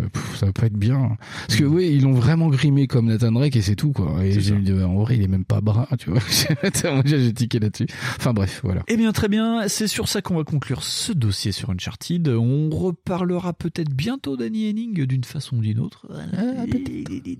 ça 0.44 0.48
va 0.48 0.52
pas 0.52 0.66
être 0.66 0.76
bien. 0.76 1.16
Parce 1.46 1.58
que 1.58 1.64
oui, 1.64 1.90
ils 1.94 2.02
l'ont 2.02 2.12
vraiment 2.12 2.48
grimé 2.48 2.86
comme 2.86 3.06
Nathan 3.06 3.32
Drake 3.32 3.56
et 3.56 3.62
c'est 3.62 3.76
tout 3.76 3.92
quoi. 3.92 4.22
Et 4.22 4.38
j'ai 4.38 4.54
dit, 4.56 4.72
en 4.72 4.96
vrai, 4.96 5.16
il 5.16 5.22
est 5.22 5.28
même 5.28 5.46
pas 5.46 5.62
brun, 5.62 5.86
tu 5.98 6.10
vois. 6.10 6.20
Moi, 6.92 7.02
j'ai 7.06 7.32
tiqué 7.32 7.58
là-dessus. 7.58 7.86
Enfin 8.18 8.34
bref, 8.34 8.60
voilà. 8.62 8.82
Eh 8.88 8.96
bien, 8.96 9.12
très 9.12 9.28
bien. 9.28 9.66
C'est 9.68 9.86
sur 9.86 10.08
ça 10.08 10.20
qu'on 10.20 10.36
va 10.36 10.44
conclure 10.44 10.82
ce 10.82 11.12
dossier 11.12 11.52
sur 11.52 11.70
Uncharted. 11.70 12.28
On 12.28 12.68
reparlera 12.68 13.54
peut-être 13.54 13.90
bientôt 13.94 14.36
d'Annie 14.36 14.68
Henning 14.68 15.06
d'une 15.06 15.24
façon 15.24 15.56
ou 15.56 15.60
d'une 15.60 15.80
autre. 15.80 16.06
Ah, 16.36 16.64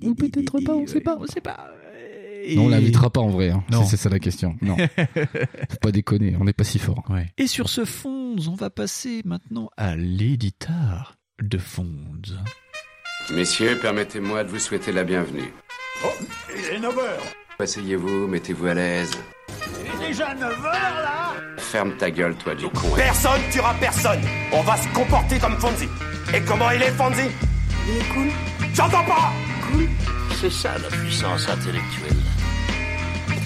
Ou 0.02 0.14
peut-être 0.14 0.60
pas, 0.64 0.74
on 0.74 0.86
sait 0.86 1.00
pas. 1.00 1.18
On 1.20 1.26
sait 1.26 1.40
pas. 1.42 1.70
Non, 2.56 2.64
on 2.64 2.68
l'invitera 2.68 3.10
pas 3.10 3.20
en 3.20 3.28
vrai. 3.28 3.50
Hein. 3.50 3.64
C'est 3.86 3.96
ça 3.96 4.08
la 4.08 4.18
question. 4.18 4.56
Non, 4.62 4.76
faut 5.16 5.78
pas 5.80 5.92
déconner. 5.92 6.36
On 6.40 6.44
n'est 6.44 6.52
pas 6.52 6.64
si 6.64 6.78
fort. 6.78 7.02
Ouais. 7.10 7.26
Et 7.38 7.46
sur 7.46 7.68
ce 7.68 7.84
Fonds, 7.84 8.36
on 8.48 8.54
va 8.54 8.70
passer 8.70 9.22
maintenant 9.24 9.70
à 9.76 9.96
l'éditeur 9.96 11.16
de 11.42 11.58
Fonds. 11.58 11.94
Messieurs, 13.30 13.78
permettez-moi 13.80 14.44
de 14.44 14.50
vous 14.50 14.58
souhaiter 14.58 14.92
la 14.92 15.02
bienvenue. 15.04 15.52
Oh, 16.04 16.08
il 16.54 16.64
est 16.74 16.78
9h 16.78 17.00
Asseyez-vous, 17.58 18.26
mettez-vous 18.28 18.66
à 18.66 18.74
l'aise. 18.74 19.10
Il 19.80 20.04
est 20.04 20.08
déjà 20.08 20.34
9h 20.34 20.62
là 20.72 21.32
Ferme 21.56 21.96
ta 21.96 22.10
gueule, 22.10 22.34
toi, 22.36 22.54
du 22.54 22.68
con. 22.68 22.90
Personne 22.96 23.40
tuera 23.50 23.72
personne 23.80 24.20
On 24.52 24.60
va 24.62 24.76
se 24.76 24.88
comporter 24.88 25.38
comme 25.38 25.56
Fonzie 25.58 25.88
Et 26.34 26.40
comment 26.42 26.70
il 26.70 26.82
est 26.82 26.90
Fonzie? 26.90 27.30
Il 27.88 27.96
est 27.96 28.08
cool. 28.12 28.28
J'entends 28.74 29.04
pas 29.04 29.32
Cool. 29.72 29.88
C'est 30.40 30.52
ça 30.52 30.74
la 30.78 30.88
puissance 30.96 31.48
intellectuelle. 31.48 32.16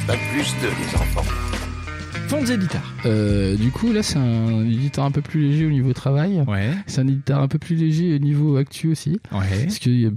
Pas 0.07 0.17
plus 0.33 0.55
de 0.61 0.69
les 0.69 0.95
enfants. 0.97 1.25
Fonds 2.29 2.45
éditeur. 2.45 2.83
Euh, 3.07 3.57
du 3.57 3.71
coup, 3.71 3.91
là, 3.91 4.03
c'est 4.03 4.19
un 4.19 4.63
éditeur 4.65 5.05
un 5.07 5.11
peu 5.11 5.23
plus 5.23 5.41
léger 5.49 5.65
au 5.65 5.71
niveau 5.71 5.95
travail. 5.95 6.45
Ouais. 6.47 6.73
C'est 6.87 7.01
un 7.01 7.09
éditeur 7.09 7.41
un 7.41 7.49
peu 7.49 7.59
plus 7.59 7.75
léger 7.75 8.15
au 8.15 8.19
niveau 8.19 8.57
actu 8.57 8.91
aussi. 8.91 9.19
Ouais. 9.33 9.63
Parce 9.65 9.79
que 9.79 9.89
euh, 9.89 10.11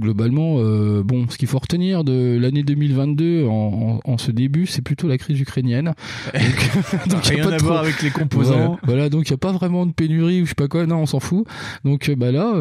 globalement, 0.00 0.56
euh, 0.58 1.02
bon, 1.04 1.26
ce 1.28 1.38
qu'il 1.38 1.46
faut 1.46 1.58
retenir 1.58 2.02
de 2.02 2.36
l'année 2.40 2.64
2022 2.64 3.44
en, 3.46 4.00
en, 4.04 4.10
en 4.12 4.18
ce 4.18 4.32
début, 4.32 4.66
c'est 4.66 4.82
plutôt 4.82 5.06
la 5.06 5.16
crise 5.16 5.40
ukrainienne. 5.40 5.94
Donc, 6.34 7.06
donc, 7.08 7.28
y 7.28 7.32
a 7.32 7.34
Rien 7.34 7.44
pas 7.48 7.54
à 7.54 7.56
trop- 7.58 7.66
voir 7.68 7.80
avec 7.80 8.02
les 8.02 8.10
composants. 8.10 8.56
Voilà, 8.56 8.78
Voilà, 8.82 9.08
donc 9.08 9.28
il 9.28 9.32
n'y 9.32 9.34
a 9.34 9.38
pas 9.38 9.52
vraiment 9.52 9.86
de 9.86 9.92
pénurie 9.92 10.42
ou 10.42 10.44
je 10.44 10.50
sais 10.50 10.54
pas 10.54 10.68
quoi. 10.68 10.86
Non, 10.86 10.96
on 11.02 11.06
s'en 11.06 11.20
fout. 11.20 11.46
Donc 11.84 12.08
euh, 12.08 12.16
bah 12.16 12.32
là, 12.32 12.52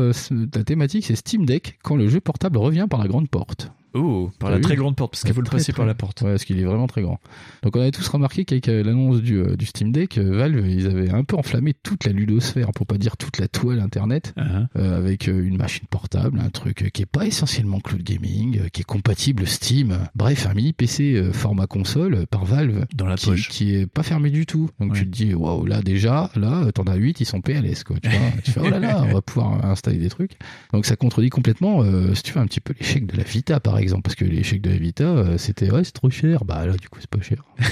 ta 0.51 0.63
thématique, 0.63 1.05
c'est 1.05 1.15
Steam 1.15 1.45
Deck 1.45 1.79
quand 1.83 1.95
le 1.95 2.07
jeu 2.07 2.19
portable 2.19 2.57
revient 2.57 2.85
par 2.89 3.01
la 3.01 3.07
grande 3.07 3.27
porte. 3.29 3.71
Oh, 3.93 4.29
par 4.39 4.51
la 4.51 4.59
très 4.59 4.75
grande 4.75 4.95
porte, 4.95 5.11
parce 5.13 5.23
qu'il 5.23 5.33
faut 5.33 5.41
le 5.41 5.49
passer 5.49 5.73
par 5.73 5.85
la 5.85 5.95
porte. 5.95 6.21
Ouais, 6.21 6.31
parce 6.31 6.45
qu'il 6.45 6.59
est 6.59 6.63
vraiment 6.65 6.87
très 6.87 7.01
grand. 7.01 7.19
Donc 7.63 7.75
on 7.75 7.81
avait 7.81 7.91
tous 7.91 8.07
remarqué 8.07 8.45
qu'avec 8.45 8.67
euh, 8.69 8.83
l'annonce 8.83 9.21
du, 9.21 9.37
euh, 9.39 9.55
du 9.55 9.65
Steam 9.65 9.91
Deck, 9.91 10.17
euh, 10.17 10.37
Valve, 10.37 10.67
ils 10.67 10.85
avaient 10.87 11.09
un 11.09 11.23
peu 11.23 11.35
enflammé 11.35 11.73
toute 11.73 12.05
la 12.05 12.11
ludosphère, 12.11 12.71
pour 12.75 12.85
pas 12.85 12.97
dire 12.97 13.17
toute 13.17 13.39
la 13.39 13.47
toile 13.47 13.79
internet, 13.79 14.33
Uh-huh. 14.37 14.67
euh, 14.77 14.97
avec 14.97 15.27
une 15.27 15.57
machine 15.57 15.85
portable, 15.89 16.39
un 16.39 16.49
truc 16.49 16.91
qui 16.93 17.01
est 17.01 17.05
pas 17.07 17.25
essentiellement 17.25 17.79
cloud 17.79 18.03
gaming, 18.03 18.69
qui 18.71 18.81
est 18.81 18.85
compatible 18.85 19.47
Steam. 19.47 19.97
Bref, 20.15 20.45
un 20.47 20.53
mini 20.53 20.73
PC 20.73 21.31
format 21.33 21.65
console 21.67 22.27
par 22.27 22.45
Valve, 22.45 22.85
Dans 22.95 23.05
la 23.07 23.15
qui, 23.15 23.25
poche. 23.27 23.49
qui 23.49 23.73
est 23.75 23.87
pas 23.87 24.03
fermé 24.03 24.29
du 24.29 24.45
tout. 24.45 24.69
Donc 24.79 24.93
tu 24.95 25.05
te 25.05 25.11
dis, 25.11 25.33
waouh, 25.33 25.65
là 25.65 25.81
déjà, 25.81 26.29
là, 26.35 26.71
t'en 26.73 26.83
as 26.83 26.95
8, 26.95 27.21
ils 27.21 27.25
sont 27.25 27.41
PLS, 27.41 27.83
quoi. 27.83 27.97
Tu, 28.01 28.09
vois 28.09 28.19
tu 28.43 28.51
fais, 28.51 28.59
oh 28.63 28.69
là 28.69 28.79
là, 28.79 29.03
on 29.09 29.13
va 29.13 29.21
pouvoir 29.21 29.65
installer 29.65 29.97
des 29.97 30.09
trucs. 30.09 30.33
Donc 30.73 30.85
ça 30.85 30.95
contredit 30.95 31.29
complètement, 31.29 31.83
si 32.13 32.23
tu 32.23 32.33
veux, 32.33 32.39
un 32.41 32.45
petit 32.47 32.59
peu 32.59 32.73
l'échec 32.79 33.05
de 33.05 33.15
la 33.17 33.23
Vita, 33.23 33.59
par 33.59 33.76
exemple, 33.79 34.01
parce 34.03 34.15
que 34.15 34.25
l'échec 34.25 34.61
de 34.61 34.69
la 34.69 34.77
Vita, 34.77 35.03
euh, 35.03 35.37
c'était, 35.37 35.71
ouais, 35.71 35.83
c'est 35.83 35.91
trop 35.91 36.09
cher. 36.09 36.45
Bah 36.45 36.65
là, 36.65 36.73
du 36.73 36.89
coup, 36.89 36.99
c'est 36.99 37.09
pas 37.09 37.21
cher. 37.21 37.43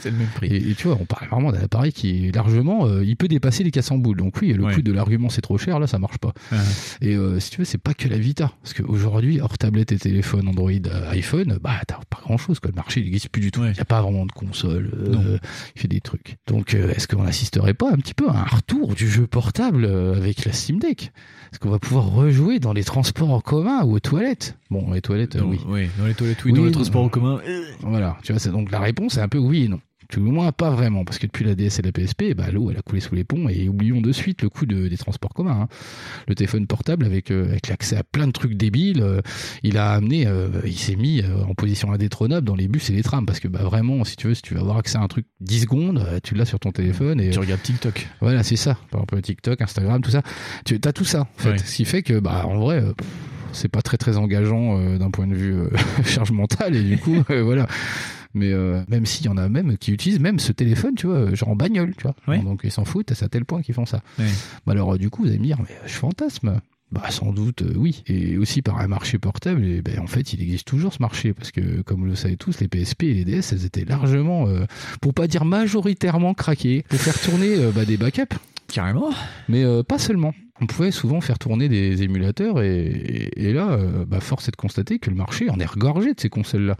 C'est 0.00 0.10
le 0.10 0.16
même 0.16 0.28
prix. 0.34 0.48
Et, 0.48 0.70
et 0.70 0.74
tu 0.74 0.88
vois, 0.88 0.96
on 1.00 1.04
parle 1.04 1.28
vraiment 1.28 1.52
d'un 1.52 1.60
appareil 1.62 1.92
qui 1.92 2.26
est 2.28 2.34
largement, 2.34 2.86
euh, 2.86 3.04
il 3.04 3.16
peut 3.16 3.28
dépasser 3.28 3.62
les 3.64 3.70
400 3.70 3.98
boules. 3.98 4.16
Donc 4.16 4.36
oui, 4.40 4.52
le 4.52 4.64
Ouais. 4.64 4.74
coup 4.74 4.82
de 4.82 4.92
l'argument 4.92 5.28
c'est 5.28 5.40
trop 5.40 5.56
cher, 5.58 5.78
là 5.78 5.86
ça 5.86 5.98
marche 5.98 6.18
pas. 6.18 6.32
Uh-huh. 6.52 6.96
Et 7.00 7.14
euh, 7.14 7.38
si 7.40 7.50
tu 7.50 7.58
veux, 7.58 7.64
c'est 7.64 7.78
pas 7.78 7.94
que 7.94 8.08
la 8.08 8.18
Vita, 8.18 8.52
parce 8.62 8.74
qu'aujourd'hui, 8.74 9.40
hors 9.40 9.56
tablette 9.56 9.92
et 9.92 9.98
téléphone 9.98 10.48
Android, 10.48 10.70
iPhone, 11.10 11.58
bah 11.62 11.74
t'as 11.86 11.98
pas 12.10 12.18
grand 12.22 12.36
chose. 12.38 12.58
Quoi. 12.60 12.70
Le 12.70 12.76
marché 12.76 13.00
il 13.00 13.04
n'existe 13.04 13.28
plus 13.28 13.40
du 13.40 13.50
tout. 13.50 13.64
Il 13.64 13.76
y 13.76 13.80
a 13.80 13.84
pas 13.84 14.02
vraiment 14.02 14.26
de 14.26 14.32
console. 14.32 14.90
euh, 14.94 15.38
il 15.76 15.80
fait 15.80 15.88
des 15.88 16.00
trucs. 16.00 16.36
Donc 16.48 16.74
est-ce 16.74 17.06
qu'on 17.08 17.22
n'assisterait 17.22 17.74
pas 17.74 17.90
un 17.92 17.96
petit 17.96 18.14
peu 18.14 18.28
à 18.28 18.38
un 18.40 18.44
retour 18.44 18.94
du 18.94 19.08
jeu 19.08 19.26
portable 19.26 19.84
avec 20.16 20.44
la 20.44 20.52
Steam 20.52 20.78
Deck? 20.80 21.12
Est-ce 21.52 21.58
qu'on 21.60 21.70
va 21.70 21.78
pouvoir 21.78 22.06
rejouer 22.10 22.58
dans 22.58 22.72
les 22.74 22.84
transports 22.84 23.30
en 23.30 23.40
commun 23.40 23.82
ou 23.84 23.92
aux 23.94 24.00
toilettes? 24.00 24.57
Bon, 24.70 24.92
les 24.92 25.00
toilettes, 25.00 25.36
euh, 25.36 25.42
oui. 25.42 25.60
oui, 25.66 25.88
dans 25.98 26.06
les 26.06 26.14
toilettes, 26.14 26.44
oui, 26.44 26.52
dans 26.52 26.64
les 26.64 26.72
transports 26.72 27.02
en 27.02 27.08
commun. 27.08 27.40
Voilà, 27.80 28.18
tu 28.22 28.32
vois, 28.32 28.38
c'est 28.38 28.50
donc 28.50 28.70
la 28.70 28.80
réponse 28.80 29.16
est 29.16 29.20
un 29.22 29.28
peu 29.28 29.38
oui 29.38 29.64
et 29.64 29.68
non. 29.68 29.80
Tout 30.10 30.20
au 30.20 30.30
moins 30.30 30.52
pas 30.52 30.70
vraiment, 30.70 31.04
parce 31.04 31.18
que 31.18 31.26
depuis 31.26 31.44
la 31.44 31.54
DS 31.54 31.78
et 31.78 31.82
la 31.82 31.92
PSP, 31.92 32.34
bah, 32.34 32.50
l'eau 32.50 32.70
elle 32.70 32.78
a 32.78 32.82
coulé 32.82 33.00
sous 33.00 33.14
les 33.14 33.24
ponts 33.24 33.48
et 33.50 33.68
oublions 33.68 34.00
de 34.00 34.10
suite 34.10 34.40
le 34.40 34.48
coût 34.48 34.64
de- 34.64 34.88
des 34.88 34.96
transports 34.96 35.34
communs. 35.34 35.62
hein. 35.62 35.68
Le 36.28 36.34
téléphone 36.34 36.66
portable 36.66 37.04
avec, 37.04 37.30
euh, 37.30 37.44
avec 37.50 37.68
l'accès 37.68 37.96
à 37.96 38.02
plein 38.04 38.26
de 38.26 38.32
trucs 38.32 38.54
débiles, 38.54 39.02
euh, 39.02 39.20
il 39.62 39.76
a 39.76 39.90
amené, 39.92 40.26
euh, 40.26 40.48
il 40.64 40.78
s'est 40.78 40.96
mis 40.96 41.20
euh, 41.20 41.44
en 41.44 41.54
position 41.54 41.92
indétrônable 41.92 42.46
dans 42.46 42.54
les 42.54 42.68
bus 42.68 42.88
et 42.88 42.94
les 42.94 43.02
trams, 43.02 43.26
parce 43.26 43.38
que 43.38 43.48
bah, 43.48 43.60
vraiment, 43.62 44.02
si 44.04 44.16
tu 44.16 44.28
veux, 44.28 44.34
si 44.34 44.40
tu 44.40 44.54
veux 44.54 44.60
avoir 44.60 44.78
accès 44.78 44.96
à 44.96 45.02
un 45.02 45.08
truc 45.08 45.26
10 45.40 45.60
secondes, 45.60 45.98
euh, 46.08 46.20
tu 46.22 46.34
l'as 46.34 46.46
sur 46.46 46.58
ton 46.58 46.72
téléphone 46.72 47.20
et 47.20 47.28
Tu 47.30 47.38
regardes 47.38 47.62
TikTok. 47.62 48.08
voilà, 48.22 48.42
c'est 48.42 48.56
ça. 48.56 48.78
Par 48.90 49.00
exemple, 49.02 49.20
TikTok, 49.20 49.60
Instagram, 49.60 50.00
tout 50.00 50.10
ça. 50.10 50.22
Tu 50.64 50.80
as 50.82 50.92
tout 50.94 51.04
ça, 51.04 51.20
en 51.20 51.28
fait. 51.36 51.50
Ouais. 51.50 51.58
Ce 51.58 51.76
qui 51.76 51.84
fait 51.84 52.02
que, 52.02 52.18
bah, 52.18 52.46
en 52.46 52.58
vrai, 52.58 52.82
euh, 52.82 52.92
c'est 53.52 53.68
pas 53.68 53.82
très 53.82 53.98
très 53.98 54.16
engageant 54.16 54.78
euh, 54.78 54.96
d'un 54.96 55.10
point 55.10 55.26
de 55.26 55.34
vue 55.34 55.52
euh, 55.54 55.68
charge 56.06 56.30
mentale 56.32 56.74
et 56.76 56.82
du 56.82 56.96
coup, 56.96 57.22
euh, 57.30 57.42
voilà. 57.42 57.66
Mais 58.38 58.52
euh, 58.52 58.82
même 58.88 59.06
s'il 59.06 59.26
y 59.26 59.28
en 59.28 59.36
a 59.36 59.48
même 59.48 59.76
qui 59.76 59.92
utilisent 59.92 60.20
même 60.20 60.38
ce 60.38 60.52
téléphone, 60.52 60.94
tu 60.94 61.06
vois, 61.06 61.34
genre 61.34 61.50
en 61.50 61.56
bagnole, 61.56 61.94
tu 61.96 62.04
vois. 62.04 62.38
Donc 62.38 62.60
ils 62.64 62.70
s'en 62.70 62.84
foutent, 62.84 63.12
c'est 63.14 63.24
à 63.24 63.28
tel 63.28 63.44
point 63.44 63.62
qu'ils 63.62 63.74
font 63.74 63.86
ça. 63.86 64.02
Bah 64.18 64.72
alors 64.72 64.94
euh, 64.94 64.98
du 64.98 65.10
coup, 65.10 65.22
vous 65.22 65.28
allez 65.28 65.38
me 65.38 65.44
dire, 65.44 65.58
mais 65.60 65.74
je 65.86 65.92
fantasme. 65.92 66.60
Bah 66.90 67.10
sans 67.10 67.32
doute 67.32 67.62
euh, 67.62 67.74
oui. 67.76 68.02
Et 68.06 68.38
aussi 68.38 68.62
par 68.62 68.78
un 68.78 68.88
marché 68.88 69.18
portable, 69.18 69.62
et 69.64 69.82
ben, 69.82 69.98
en 70.00 70.06
fait 70.06 70.32
il 70.32 70.40
existe 70.40 70.66
toujours 70.66 70.94
ce 70.94 71.02
marché 71.02 71.34
parce 71.34 71.50
que 71.50 71.82
comme 71.82 72.00
vous 72.00 72.06
le 72.06 72.14
savez 72.14 72.36
tous, 72.36 72.60
les 72.60 72.68
PSP 72.68 73.02
et 73.04 73.14
les 73.14 73.24
DS, 73.24 73.52
elles 73.52 73.66
étaient 73.66 73.84
largement, 73.84 74.48
euh, 74.48 74.64
pour 75.02 75.12
pas 75.12 75.26
dire 75.26 75.44
majoritairement 75.44 76.32
craquées, 76.32 76.84
pour 76.88 76.98
faire 76.98 77.20
tourner 77.20 77.56
euh, 77.56 77.72
bah, 77.72 77.84
des 77.84 77.98
backups. 77.98 78.36
Carrément. 78.68 79.10
Mais 79.48 79.64
euh, 79.64 79.82
pas 79.82 79.98
seulement. 79.98 80.34
On 80.60 80.66
pouvait 80.66 80.90
souvent 80.90 81.20
faire 81.20 81.38
tourner 81.38 81.68
des 81.68 82.02
émulateurs 82.02 82.60
et, 82.62 82.86
et- 82.86 83.48
et 83.48 83.52
là, 83.52 83.70
euh, 83.70 84.04
bah, 84.06 84.20
force 84.20 84.48
est 84.48 84.50
de 84.50 84.56
constater 84.56 84.98
que 84.98 85.10
le 85.10 85.16
marché 85.16 85.48
en 85.50 85.58
est 85.60 85.64
regorgé 85.66 86.14
de 86.14 86.20
ces 86.20 86.28
consoles-là. 86.28 86.76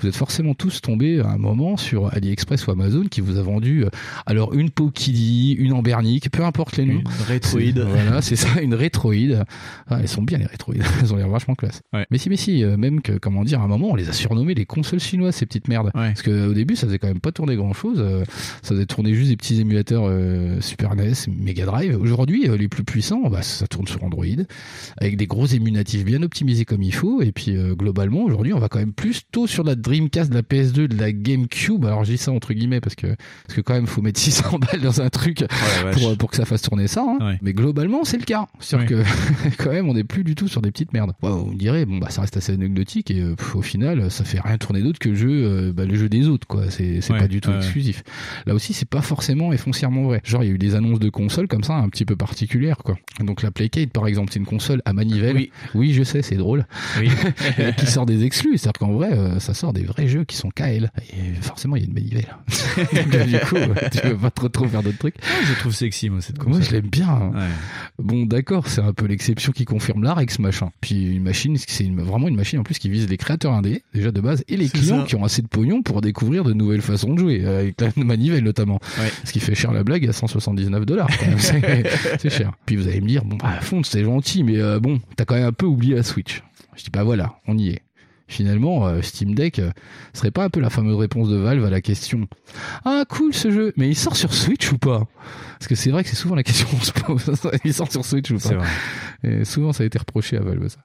Vous 0.00 0.08
êtes 0.08 0.16
forcément 0.16 0.54
tous 0.54 0.80
tombés 0.80 1.20
à 1.20 1.28
un 1.28 1.38
moment 1.38 1.76
sur 1.76 2.12
AliExpress 2.14 2.66
ou 2.66 2.70
Amazon 2.72 3.04
qui 3.10 3.20
vous 3.20 3.38
a 3.38 3.42
vendu 3.42 3.84
euh, 3.84 3.88
alors 4.26 4.54
une 4.54 4.70
Pokidi, 4.70 5.52
une 5.52 5.72
Ambernic, 5.72 6.30
peu 6.30 6.44
importe 6.44 6.76
les 6.76 6.86
noms. 6.86 7.00
Une 7.00 7.34
Retroid. 7.34 7.60
C'est- 7.60 7.80
Voilà, 7.84 8.22
c'est 8.22 8.36
ça, 8.36 8.60
une 8.60 8.74
Retroid. 8.74 9.44
Ah, 9.88 9.98
elles 10.00 10.08
sont 10.08 10.22
bien 10.22 10.38
les 10.38 10.46
Retroid, 10.46 10.74
elles 11.02 11.12
ont 11.12 11.16
l'air 11.16 11.28
vachement 11.28 11.54
classe. 11.54 11.80
Mais 12.10 12.18
si, 12.18 12.28
mais 12.30 12.36
si, 12.36 12.64
euh, 12.64 12.76
même 12.76 13.00
que, 13.00 13.12
comment 13.12 13.44
dire, 13.44 13.60
à 13.60 13.64
un 13.64 13.68
moment, 13.68 13.88
on 13.90 13.94
les 13.94 14.08
a 14.08 14.12
surnommés 14.12 14.54
les 14.54 14.66
consoles 14.66 15.00
chinoises, 15.00 15.36
ces 15.36 15.46
petites 15.46 15.68
merdes. 15.68 15.90
Parce 16.08 16.22
qu'au 16.22 16.52
début, 16.52 16.76
ça 16.76 16.86
faisait 16.86 16.98
quand 16.98 17.08
même 17.08 17.20
pas 17.20 17.32
tourner 17.32 17.56
grand 17.56 17.72
chose. 17.72 17.98
ça 18.62 18.68
faisait 18.74 18.86
tourner 18.86 19.14
juste 19.14 19.28
des 19.30 19.36
petits 19.36 19.60
émulateurs 19.60 20.10
Super 20.60 20.94
NES, 20.96 21.12
Mega 21.28 21.64
Drive. 21.66 21.96
Aujourd'hui, 22.00 22.48
les 22.58 22.68
plus 22.68 22.84
puissants, 22.84 23.19
bah, 23.28 23.42
ça 23.42 23.66
tourne 23.66 23.86
sur 23.86 24.02
Android, 24.02 24.24
avec 24.98 25.16
des 25.16 25.26
gros 25.26 25.46
émulatifs 25.46 26.04
bien 26.04 26.22
optimisés 26.22 26.64
comme 26.64 26.82
il 26.82 26.94
faut. 26.94 27.20
Et 27.22 27.32
puis, 27.32 27.56
euh, 27.56 27.74
globalement, 27.74 28.22
aujourd'hui, 28.22 28.52
on 28.54 28.58
va 28.58 28.68
quand 28.68 28.78
même 28.78 28.92
plus 28.92 29.22
tôt 29.30 29.46
sur 29.46 29.64
la 29.64 29.74
Dreamcast, 29.74 30.30
de 30.30 30.34
la 30.34 30.42
PS2, 30.42 30.86
de 30.88 30.96
la 30.96 31.12
GameCube. 31.12 31.84
Alors, 31.84 32.04
je 32.04 32.12
dis 32.12 32.18
ça 32.18 32.32
entre 32.32 32.52
guillemets 32.54 32.80
parce 32.80 32.94
que, 32.94 33.08
parce 33.08 33.54
que 33.56 33.60
quand 33.60 33.74
même, 33.74 33.86
faut 33.86 34.00
mettre 34.02 34.20
600 34.30 34.58
balles 34.60 34.80
dans 34.80 35.00
un 35.00 35.10
truc 35.10 35.44
pour, 35.92 36.16
pour 36.16 36.30
que 36.30 36.36
ça 36.36 36.44
fasse 36.44 36.62
tourner 36.62 36.86
ça. 36.86 37.04
hein. 37.06 37.36
Mais 37.42 37.52
globalement, 37.52 38.04
c'est 38.04 38.18
le 38.18 38.24
cas. 38.24 38.46
C'est-à-dire 38.60 38.88
que, 39.04 39.56
quand 39.62 39.72
même, 39.72 39.88
on 39.88 39.94
n'est 39.94 40.04
plus 40.04 40.24
du 40.24 40.34
tout 40.34 40.48
sur 40.48 40.62
des 40.62 40.70
petites 40.70 40.92
merdes. 40.92 41.12
Ouais, 41.22 41.30
on 41.30 41.52
dirait, 41.52 41.84
bon, 41.86 41.98
bah, 41.98 42.10
ça 42.10 42.22
reste 42.22 42.36
assez 42.36 42.52
anecdotique 42.52 43.10
et 43.10 43.20
euh, 43.20 43.34
pff, 43.34 43.56
au 43.56 43.62
final, 43.62 44.10
ça 44.10 44.24
fait 44.24 44.40
rien 44.40 44.56
tourner 44.58 44.82
d'autre 44.82 44.98
que 44.98 45.08
le 45.10 45.14
jeu, 45.14 45.30
euh, 45.30 45.72
bah, 45.72 45.84
le 45.84 45.94
jeu 45.96 46.08
des 46.08 46.28
autres, 46.28 46.46
quoi. 46.46 46.70
C'est 46.70 47.00
c'est 47.00 47.12
Ouais, 47.12 47.18
pas 47.18 47.28
du 47.28 47.40
tout 47.40 47.50
ouais. 47.50 47.56
exclusif. 47.56 48.02
Là 48.46 48.54
aussi, 48.54 48.72
c'est 48.72 48.88
pas 48.88 49.02
forcément 49.02 49.52
et 49.52 49.56
foncièrement 49.56 50.04
vrai. 50.04 50.20
Genre, 50.24 50.44
il 50.44 50.46
y 50.46 50.50
a 50.50 50.54
eu 50.54 50.58
des 50.58 50.74
annonces 50.76 51.00
de 51.00 51.08
consoles 51.10 51.48
comme 51.48 51.64
ça, 51.64 51.74
un 51.74 51.88
petit 51.88 52.04
peu 52.04 52.14
particulières, 52.14 52.78
quoi. 52.84 52.96
Donc, 53.18 53.42
la 53.42 53.50
Playcade, 53.50 53.90
par 53.90 54.06
exemple, 54.06 54.30
c'est 54.32 54.38
une 54.38 54.46
console 54.46 54.80
à 54.86 54.92
manivelle. 54.94 55.48
Oui, 55.74 55.92
je 55.92 56.02
sais, 56.04 56.22
c'est 56.22 56.36
drôle. 56.36 56.64
Et 57.02 57.08
qui 57.76 57.86
sort 57.86 58.06
des 58.06 58.24
exclus. 58.24 58.56
C'est-à-dire 58.56 58.78
qu'en 58.78 58.92
vrai, 58.92 59.12
euh, 59.12 59.38
ça 59.40 59.52
sort 59.52 59.72
des 59.74 59.82
vrais 59.82 60.06
jeux 60.08 60.24
qui 60.24 60.36
sont 60.36 60.48
KL. 60.48 60.90
Et 61.12 61.34
forcément, 61.42 61.76
il 61.76 61.82
y 61.82 61.84
a 61.84 61.88
une 61.88 61.92
manivelle. 61.94 62.28
Donc, 63.12 63.26
du 63.26 63.38
coup, 63.40 63.56
tu 63.92 64.00
peux 64.00 64.16
pas 64.16 64.30
trop 64.30 64.48
trop 64.48 64.66
faire 64.66 64.82
d'autres 64.82 64.96
trucs. 64.98 65.16
je 65.44 65.52
trouve 65.58 65.74
sexy, 65.74 66.08
moi, 66.08 66.22
cette 66.22 66.38
Moi, 66.38 66.46
console. 66.46 66.62
je 66.62 66.70
l'aime 66.72 66.88
bien. 66.88 67.08
hein. 67.10 67.32
Bon, 67.98 68.24
d'accord, 68.24 68.68
c'est 68.68 68.80
un 68.80 68.92
peu 68.94 69.04
l'exception 69.06 69.52
qui 69.52 69.64
confirme 69.66 70.02
l'art 70.02 70.16
avec 70.16 70.30
ce 70.30 70.40
machin. 70.40 70.70
Puis 70.80 71.16
une 71.16 71.22
machine, 71.22 71.56
c'est 71.58 71.90
vraiment 71.90 72.28
une 72.28 72.36
machine 72.36 72.60
en 72.60 72.62
plus 72.62 72.78
qui 72.78 72.88
vise 72.88 73.06
les 73.08 73.16
créateurs 73.18 73.52
indés, 73.52 73.82
déjà 73.92 74.12
de 74.12 74.20
base, 74.20 74.44
et 74.48 74.56
les 74.56 74.68
clients 74.70 75.00
ça. 75.00 75.06
qui 75.06 75.16
ont 75.16 75.24
assez 75.24 75.42
de 75.42 75.48
pognon 75.48 75.82
pour 75.82 76.00
découvrir 76.00 76.44
de 76.44 76.52
nouvelles 76.54 76.80
façons 76.80 77.12
de 77.12 77.18
jouer, 77.18 77.44
avec 77.44 77.80
la 77.80 77.88
manivelle 77.96 78.44
notamment. 78.44 78.78
Ce 79.24 79.32
qui 79.32 79.40
fait 79.40 79.54
cher 79.54 79.72
la 79.72 79.84
blague 79.84 80.06
à 80.08 80.12
179 80.14 80.86
dollars. 80.86 81.08
C'est 82.18 82.30
cher. 82.30 82.52
Puis 82.64 82.76
vous 82.76 82.88
me 83.00 83.06
dire, 83.06 83.24
bon, 83.24 83.36
bah, 83.36 83.48
à 83.58 83.60
fond, 83.60 83.82
c'est 83.82 84.04
gentil, 84.04 84.44
mais 84.44 84.58
euh, 84.58 84.80
bon, 84.80 85.00
t'as 85.16 85.24
quand 85.24 85.34
même 85.34 85.46
un 85.46 85.52
peu 85.52 85.66
oublié 85.66 85.94
la 85.94 86.02
Switch. 86.02 86.42
Je 86.76 86.84
dis, 86.84 86.90
bah 86.90 87.04
voilà, 87.04 87.34
on 87.46 87.58
y 87.58 87.70
est. 87.70 87.82
Finalement, 88.28 88.86
euh, 88.86 89.02
Steam 89.02 89.34
Deck 89.34 89.58
euh, 89.58 89.72
serait 90.14 90.30
pas 90.30 90.44
un 90.44 90.50
peu 90.50 90.60
la 90.60 90.70
fameuse 90.70 90.96
réponse 90.96 91.28
de 91.28 91.36
Valve 91.36 91.64
à 91.64 91.70
la 91.70 91.80
question 91.80 92.28
Ah 92.84 93.04
cool 93.08 93.34
ce 93.34 93.50
jeu, 93.50 93.72
mais 93.76 93.88
il 93.88 93.96
sort 93.96 94.16
sur 94.16 94.32
Switch 94.32 94.70
ou 94.70 94.78
pas? 94.78 95.08
Parce 95.60 95.68
que 95.68 95.74
c'est 95.74 95.90
vrai 95.90 96.02
que 96.02 96.08
c'est 96.08 96.16
souvent 96.16 96.34
la 96.34 96.42
question 96.42 96.66
qu'on 96.66 96.80
se 96.80 96.90
pose. 96.92 97.30
il 97.64 97.74
sort 97.74 97.92
sur 97.92 98.02
Switch 98.02 98.30
ou 98.30 98.38
pas 98.38 98.54
vrai. 98.54 98.66
Et 99.22 99.44
souvent 99.44 99.74
ça 99.74 99.82
a 99.82 99.86
été 99.86 99.98
reproché 99.98 100.38
à 100.38 100.40
Valve 100.40 100.68
ça. 100.68 100.78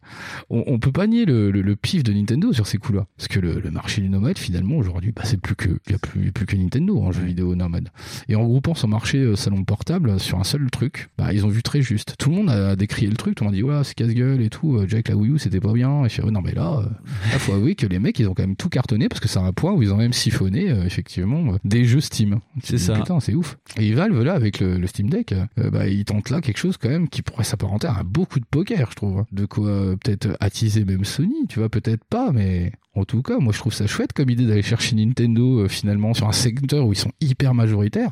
On, 0.50 0.66
on 0.68 0.80
peut 0.80 0.92
pas 0.92 1.08
nier 1.08 1.24
le, 1.24 1.50
le, 1.50 1.62
le 1.62 1.76
pif 1.78 2.04
de 2.04 2.12
Nintendo 2.12 2.52
sur 2.52 2.68
ces 2.68 2.78
coups-là, 2.78 3.06
parce 3.16 3.30
que 3.30 3.40
le, 3.40 3.62
le 3.62 3.72
marché 3.72 4.02
du 4.02 4.10
nomade 4.10 4.38
finalement 4.38 4.76
aujourd'hui, 4.76 5.14
bah, 5.16 5.22
c'est 5.24 5.40
plus 5.40 5.56
que 5.56 5.70
il 5.88 5.94
y 5.94 5.96
a 5.96 5.98
plus, 5.98 6.34
plus 6.34 6.46
que 6.46 6.58
Nintendo 6.58 7.00
en 7.00 7.14
jeu 7.14 7.24
vidéo 7.24 7.56
nomade. 7.56 7.90
Et 8.28 8.36
en 8.36 8.44
groupant 8.44 8.76
son 8.76 8.90
marché 8.90 9.20
euh, 9.20 9.38
salon 9.38 9.64
portable 9.64 10.20
sur 10.20 10.38
un 10.40 10.44
seul 10.44 10.70
truc, 10.70 11.08
bah 11.18 11.32
ils 11.32 11.46
ont 11.46 11.50
vu 11.50 11.64
très 11.64 11.82
juste. 11.82 12.16
Tout 12.20 12.30
le 12.30 12.36
monde 12.36 12.50
a 12.50 12.76
décrié 12.76 13.08
le 13.08 13.16
truc, 13.16 13.36
tout 13.36 13.46
le 13.46 13.52
monde 13.52 13.56
a 13.56 13.58
dit 13.58 13.64
ouais 13.64 13.82
c'est 13.86 13.96
casse-gueule 13.96 14.42
et 14.42 14.50
tout. 14.50 14.76
Euh, 14.76 14.86
Jack 14.88 15.08
la 15.08 15.16
Wii 15.16 15.32
U 15.32 15.40
c'était 15.40 15.62
pas 15.62 15.72
bien. 15.72 16.04
Et 16.04 16.10
je 16.10 16.22
ouais, 16.22 16.32
non 16.32 16.42
mais 16.42 16.54
là, 16.54 16.80
euh, 16.80 16.84
là, 17.32 17.40
faut 17.40 17.54
avouer 17.54 17.76
que 17.76 17.88
les 17.88 18.00
mecs 18.00 18.20
ils 18.20 18.28
ont 18.28 18.34
quand 18.34 18.44
même 18.44 18.56
tout 18.56 18.70
cartonné 18.70 19.08
parce 19.08 19.22
que 19.22 19.28
c'est 19.28 19.40
un 19.40 19.54
point 19.54 19.72
où 19.72 19.82
ils 19.82 19.94
ont 19.94 19.98
même 19.98 20.14
siphonné 20.14 20.72
euh, 20.72 20.84
effectivement 20.84 21.54
euh, 21.54 21.58
des 21.64 21.86
jeux 21.86 22.02
Steam. 22.02 22.40
C'est 22.64 22.78
ça. 22.78 22.96
Putain 22.96 23.20
c'est 23.20 23.34
ouf. 23.34 23.58
Et 23.78 23.94
Valve 23.94 24.22
là 24.24 24.34
avec 24.34 24.60
le, 24.60 24.65
le 24.66 24.88
Steam 24.88 25.10
Deck, 25.10 25.34
euh, 25.34 25.70
bah 25.70 25.88
ils 25.88 26.06
tentent 26.06 26.30
là 26.30 26.42
quelque 26.42 26.58
chose 26.58 26.78
quand 26.78 26.90
même 26.90 27.10
qui 27.10 27.22
pourrait 27.22 27.44
s'apparenter 27.44 27.88
à 27.88 28.00
un 28.00 28.04
beau 28.04 28.26
coup 28.26 28.40
de 28.40 28.46
poker 28.46 28.90
je 28.92 28.96
trouve. 28.96 29.24
De 29.32 29.46
quoi 29.46 29.68
euh, 29.68 29.96
peut-être 29.96 30.36
attiser 30.40 30.86
même 30.86 31.06
Sony, 31.06 31.48
tu 31.48 31.60
vois 31.60 31.70
peut-être 31.70 32.04
pas 32.06 32.32
mais 32.32 32.72
en 32.96 33.04
tout 33.06 33.22
cas, 33.22 33.38
moi 33.40 33.52
je 33.54 33.60
trouve 33.60 33.74
ça 33.74 33.88
chouette 33.88 34.14
comme 34.14 34.30
idée 34.30 34.46
d'aller 34.46 34.62
chercher 34.62 34.96
Nintendo 34.96 35.60
euh, 35.62 35.68
finalement 35.68 36.14
sur 36.14 36.28
un 36.28 36.32
secteur 36.32 36.88
où 36.88 36.94
ils 36.94 36.98
sont 36.98 37.12
hyper 37.22 37.54
majoritaires 37.54 38.10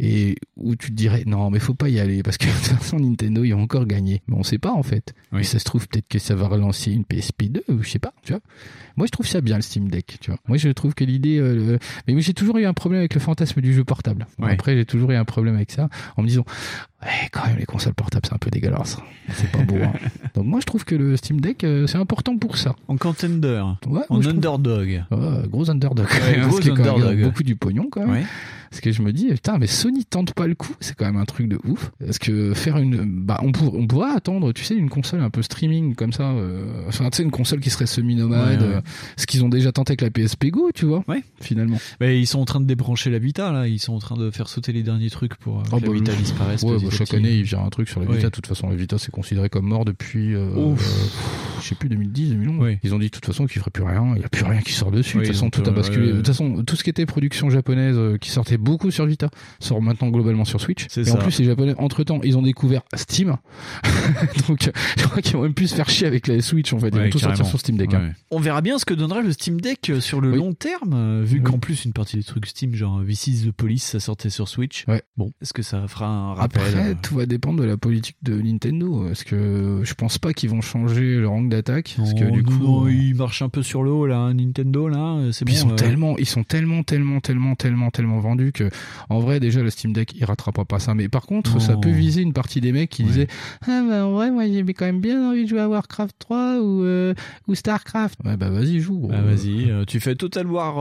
et 0.00 0.36
où 0.56 0.74
tu 0.74 0.88
te 0.88 0.94
dirais 0.94 1.22
non 1.26 1.50
mais 1.50 1.58
faut 1.58 1.74
pas 1.74 1.88
y 1.88 2.00
aller 2.00 2.22
parce 2.22 2.38
que 2.38 2.46
de 2.46 2.50
toute 2.52 2.78
façon 2.78 2.98
Nintendo 2.98 3.44
ils 3.44 3.52
ont 3.54 3.62
encore 3.62 3.86
gagné. 3.86 4.22
Mais 4.28 4.34
on 4.36 4.42
sait 4.42 4.58
pas 4.58 4.72
en 4.72 4.82
fait. 4.82 5.14
Mais 5.32 5.42
ça 5.44 5.58
se 5.58 5.64
trouve 5.64 5.86
peut-être 5.88 6.08
que 6.08 6.18
ça 6.18 6.34
va 6.34 6.48
relancer 6.48 6.92
une 6.92 7.02
PSP2 7.04 7.60
ou 7.68 7.82
je 7.82 7.88
sais 7.90 7.98
pas, 7.98 8.12
tu 8.24 8.32
vois. 8.32 8.40
Moi 8.96 9.06
je 9.06 9.10
trouve 9.12 9.26
ça 9.26 9.40
bien 9.40 9.56
le 9.56 9.62
Steam 9.62 9.88
Deck, 9.88 10.16
tu 10.20 10.30
vois. 10.30 10.40
Moi 10.48 10.56
je 10.58 10.68
trouve 10.70 10.94
que 10.94 11.04
l'idée 11.04 11.38
euh, 11.38 11.54
le- 11.54 11.78
mais 12.06 12.14
moi, 12.14 12.22
j'ai 12.22 12.34
toujours 12.34 12.58
eu 12.58 12.64
un 12.64 12.74
problème 12.74 13.00
avec 13.00 13.14
le 13.14 13.20
fantasme 13.20 13.60
du 13.60 13.72
jeu 13.74 13.84
portable. 13.84 14.26
Ouais. 14.38 14.50
Après 14.52 14.74
j'ai 14.76 14.84
toujours 14.86 15.10
eu 15.10 15.14
un 15.16 15.24
problème 15.24 15.54
avec 15.56 15.70
ça 15.70 15.88
en 16.16 16.22
me 16.22 16.28
disant 16.28 16.44
ouais 17.02 17.28
quand 17.32 17.46
même 17.46 17.56
les 17.58 17.64
consoles 17.66 17.94
portables 17.94 18.26
c'est 18.26 18.34
un 18.34 18.38
peu 18.38 18.50
dégueulasse. 18.50 18.98
C'est 19.34 19.50
pas 19.50 19.62
beau. 19.64 19.76
hein. 19.82 19.92
Donc 20.34 20.46
moi 20.46 20.60
je 20.60 20.66
trouve 20.66 20.84
que 20.84 20.94
le 20.94 21.16
Steam 21.16 21.40
Deck 21.40 21.64
euh, 21.64 21.86
c'est 21.86 21.98
important 21.98 22.36
pour 22.36 22.56
ça. 22.56 22.74
En 22.88 22.96
contender. 22.96 23.62
Ouais, 23.86 24.00
en 24.08 24.20
trouve- 24.20 24.28
underdog. 24.28 25.04
Ouais, 25.10 25.48
gros 25.48 25.70
underdog. 25.70 26.06
Ouais, 26.06 26.40
gros 26.48 26.58
même, 26.60 26.70
underdog. 26.78 27.22
beaucoup 27.22 27.42
du 27.42 27.56
pognon 27.56 27.86
quand 27.90 28.00
même. 28.00 28.10
Ouais. 28.10 28.24
Parce 28.70 28.80
que 28.80 28.90
je 28.90 29.02
me 29.02 29.12
dis, 29.12 29.26
putain, 29.28 29.58
mais 29.58 29.66
Sony 29.66 30.06
tente 30.06 30.32
pas 30.32 30.46
le 30.46 30.54
coup, 30.54 30.74
c'est 30.80 30.96
quand 30.96 31.04
même 31.04 31.18
un 31.18 31.26
truc 31.26 31.46
de 31.46 31.58
ouf. 31.66 31.90
Parce 32.02 32.18
que 32.18 32.54
faire 32.54 32.78
une, 32.78 33.04
bah, 33.04 33.38
on, 33.42 33.52
pour, 33.52 33.74
on 33.74 33.86
pourrait 33.86 34.12
attendre, 34.12 34.50
tu 34.54 34.64
sais, 34.64 34.74
une 34.74 34.88
console 34.88 35.20
un 35.20 35.28
peu 35.28 35.42
streaming 35.42 35.94
comme 35.94 36.14
ça, 36.14 36.30
euh, 36.30 36.64
enfin, 36.88 37.10
tu 37.10 37.18
sais, 37.18 37.22
une 37.22 37.30
console 37.30 37.60
qui 37.60 37.68
serait 37.68 37.84
semi-nomade, 37.84 38.62
euh, 38.62 38.80
ce 39.18 39.26
qu'ils 39.26 39.44
ont 39.44 39.50
déjà 39.50 39.72
tenté 39.72 39.90
avec 39.90 40.00
la 40.00 40.08
PSP 40.08 40.46
Go, 40.46 40.70
tu 40.74 40.86
vois, 40.86 41.04
Ouais. 41.06 41.22
finalement. 41.42 41.76
Mais 42.00 42.18
ils 42.18 42.24
sont 42.26 42.38
en 42.40 42.46
train 42.46 42.60
de 42.60 42.64
débrancher 42.64 43.10
la 43.10 43.18
Vita 43.18 43.52
là, 43.52 43.68
ils 43.68 43.78
sont 43.78 43.92
en 43.92 43.98
train 43.98 44.16
de 44.16 44.30
faire 44.30 44.48
sauter 44.48 44.72
les 44.72 44.82
derniers 44.82 45.10
trucs 45.10 45.34
pour 45.34 45.62
Oh, 45.70 45.76
que 45.76 45.82
la 45.82 45.88
bah, 45.88 45.92
Vita 45.92 46.12
le- 46.12 46.16
disparaisse. 46.18 46.64
bah, 46.64 46.70
chaque 46.96 47.14
année, 47.14 47.32
il 47.32 47.42
vient 47.44 47.60
un 47.64 47.68
truc 47.70 47.88
sur 47.88 48.00
la. 48.00 48.06
Vita. 48.06 48.26
De 48.28 48.32
toute 48.32 48.46
façon, 48.46 48.68
la 48.68 48.76
Vita, 48.76 48.98
c'est 48.98 49.10
considéré 49.10 49.48
comme 49.48 49.66
mort 49.66 49.84
depuis, 49.84 50.34
euh, 50.34 50.48
Ouf. 50.54 50.80
euh, 50.86 51.60
je 51.62 51.68
sais 51.68 51.74
plus, 51.74 51.88
2010, 51.88 52.30
2011. 52.34 52.76
Ils 52.82 52.94
ont 52.94 52.98
dit 52.98 53.06
de 53.06 53.10
toute 53.10 53.24
façon 53.26 53.46
qu'il 53.46 53.58
ferait 53.60 53.70
plus 53.70 53.84
rien. 53.84 54.12
Il 54.14 54.18
n'y 54.20 54.24
a 54.24 54.28
plus 54.28 54.44
rien 54.44 54.60
qui 54.60 54.72
sort 54.72 54.90
dessus. 54.90 55.16
Oui, 55.18 55.22
de 55.22 55.26
toute 55.28 55.34
façon, 55.36 55.46
ils 55.46 55.50
tout 55.50 55.60
a 55.62 55.64
pas- 55.64 55.70
basculé. 55.72 56.06
ouais. 56.06 56.12
De 56.12 56.16
toute 56.18 56.26
façon, 56.26 56.62
tout 56.64 56.76
ce 56.76 56.84
qui 56.84 56.90
était 56.90 57.06
production 57.06 57.50
japonaise 57.50 57.96
euh, 57.96 58.16
qui 58.18 58.30
sortait 58.30 58.58
beaucoup 58.58 58.90
sur 58.90 59.06
Vita 59.06 59.28
sort 59.60 59.80
maintenant 59.82 60.08
globalement 60.08 60.44
sur 60.44 60.60
Switch. 60.60 60.86
Et 60.96 61.10
en 61.10 61.16
plus, 61.16 61.38
les 61.38 61.44
Japonais, 61.46 61.74
entre 61.78 62.02
temps, 62.04 62.20
ils 62.22 62.36
ont 62.38 62.42
découvert 62.42 62.82
Steam. 62.94 63.36
Donc, 64.48 64.70
je 64.96 65.02
crois 65.04 65.22
qu'ils 65.22 65.34
vont 65.34 65.42
même 65.42 65.54
plus 65.54 65.68
se 65.68 65.74
faire 65.74 65.88
chier 65.88 66.06
avec 66.06 66.26
la 66.26 66.40
Switch, 66.40 66.72
en 66.72 66.78
fait. 66.78 66.88
Ils 66.88 66.94
Ouais, 66.96 67.04
vont 67.04 67.10
tout 67.10 67.18
sortir 67.18 67.46
sur 67.46 67.58
Steam 67.58 67.76
Deck. 67.76 67.94
hein. 67.94 68.12
On 68.30 68.40
verra 68.40 68.60
bien 68.60 68.78
ce 68.78 68.84
que 68.84 68.94
donnera 68.94 69.22
le 69.22 69.32
Steam 69.32 69.60
Deck 69.60 69.90
euh, 69.90 70.00
sur 70.00 70.20
le 70.20 70.30
Oui. 70.32 70.38
long 70.38 70.52
terme, 70.54 70.92
euh, 70.94 71.22
vu 71.24 71.38
Oui. 71.38 71.42
qu'en 71.44 71.58
plus 71.58 71.84
une 71.84 71.92
partie 71.92 72.16
des 72.16 72.22
trucs 72.22 72.46
Steam, 72.46 72.74
genre 72.74 73.02
V6 73.02 73.46
The 73.46 73.52
Police, 73.52 73.84
ça 73.84 74.00
sortait 74.00 74.30
sur 74.30 74.48
Switch. 74.48 74.84
Ouais. 74.88 75.02
Bon, 75.16 75.32
est-ce 75.40 75.52
que 75.52 75.62
ça 75.62 75.86
fera 75.88 76.06
un 76.06 76.34
rappel 76.34 76.62
Après, 76.82 76.92
euh, 76.92 76.98
tout 77.02 77.14
va 77.16 77.26
dépendre 77.26 77.60
de 77.60 77.66
la 77.66 77.76
politique 77.76 78.16
de 78.22 78.40
Nintendo. 78.40 79.04
Parce 79.06 79.24
que 79.24 79.80
je 79.82 79.94
pense 79.94 80.18
pas 80.18 80.32
qu'ils 80.32 80.50
vont 80.50 80.60
changer 80.60 81.16
le 81.16 81.28
rang 81.28 81.42
d'attaque. 81.42 81.94
Parce 81.96 82.14
que 82.14 82.24
Oh, 82.28 82.30
du 82.30 82.42
coup. 82.42 82.52
non, 82.62 82.86
euh, 82.86 82.92
il 82.92 83.14
marche 83.14 83.42
un 83.42 83.48
peu 83.48 83.62
sur 83.62 83.82
le 83.82 83.90
haut 83.90 84.06
là, 84.06 84.18
hein, 84.18 84.34
Nintendo 84.34 84.88
là, 84.88 85.16
euh, 85.16 85.32
c'est 85.32 85.44
bon. 85.44 85.52
Ils 85.52 85.56
sont 85.56 85.70
euh, 85.72 85.74
tellement, 85.76 86.16
ils 86.18 86.26
sont 86.26 86.44
tellement, 86.44 86.82
tellement, 86.82 87.20
tellement, 87.20 87.54
tellement, 87.54 87.90
tellement 87.90 88.20
vendus 88.20 88.52
que, 88.52 88.70
en 89.10 89.18
vrai, 89.20 89.40
déjà, 89.40 89.62
le 89.62 89.70
Steam 89.70 89.92
Deck, 89.92 90.14
il 90.16 90.24
rattrapera 90.24 90.64
pas 90.64 90.78
ça. 90.78 90.94
Mais 90.94 91.08
par 91.08 91.26
contre, 91.26 91.60
ça 91.60 91.76
peut 91.76 91.90
viser 91.90 92.22
une 92.22 92.32
partie 92.32 92.60
des 92.60 92.72
mecs 92.72 92.90
qui 92.90 93.02
Ouais. 93.02 93.08
disaient, 93.08 93.26
ah, 93.66 93.82
bah, 93.88 94.06
en 94.06 94.12
vrai, 94.12 94.30
moi, 94.30 94.44
j'ai 94.46 94.62
quand 94.74 94.84
même 94.86 95.00
bien 95.00 95.30
envie 95.30 95.44
de 95.44 95.48
jouer 95.48 95.60
à 95.60 95.68
Warcraft 95.68 96.14
3 96.18 96.60
ou, 96.60 96.82
euh, 96.84 97.14
ou 97.48 97.54
Starcraft. 97.54 98.18
Ouais, 98.24 98.36
bah, 98.36 98.50
vas-y, 98.50 98.80
joue. 98.80 98.98
gros. 98.98 99.08
Bah 99.08 99.20
vas-y, 99.22 99.70
euh, 99.70 99.84
tu 99.84 100.00
fais 100.00 100.14
Total 100.14 100.46
War 100.46 100.76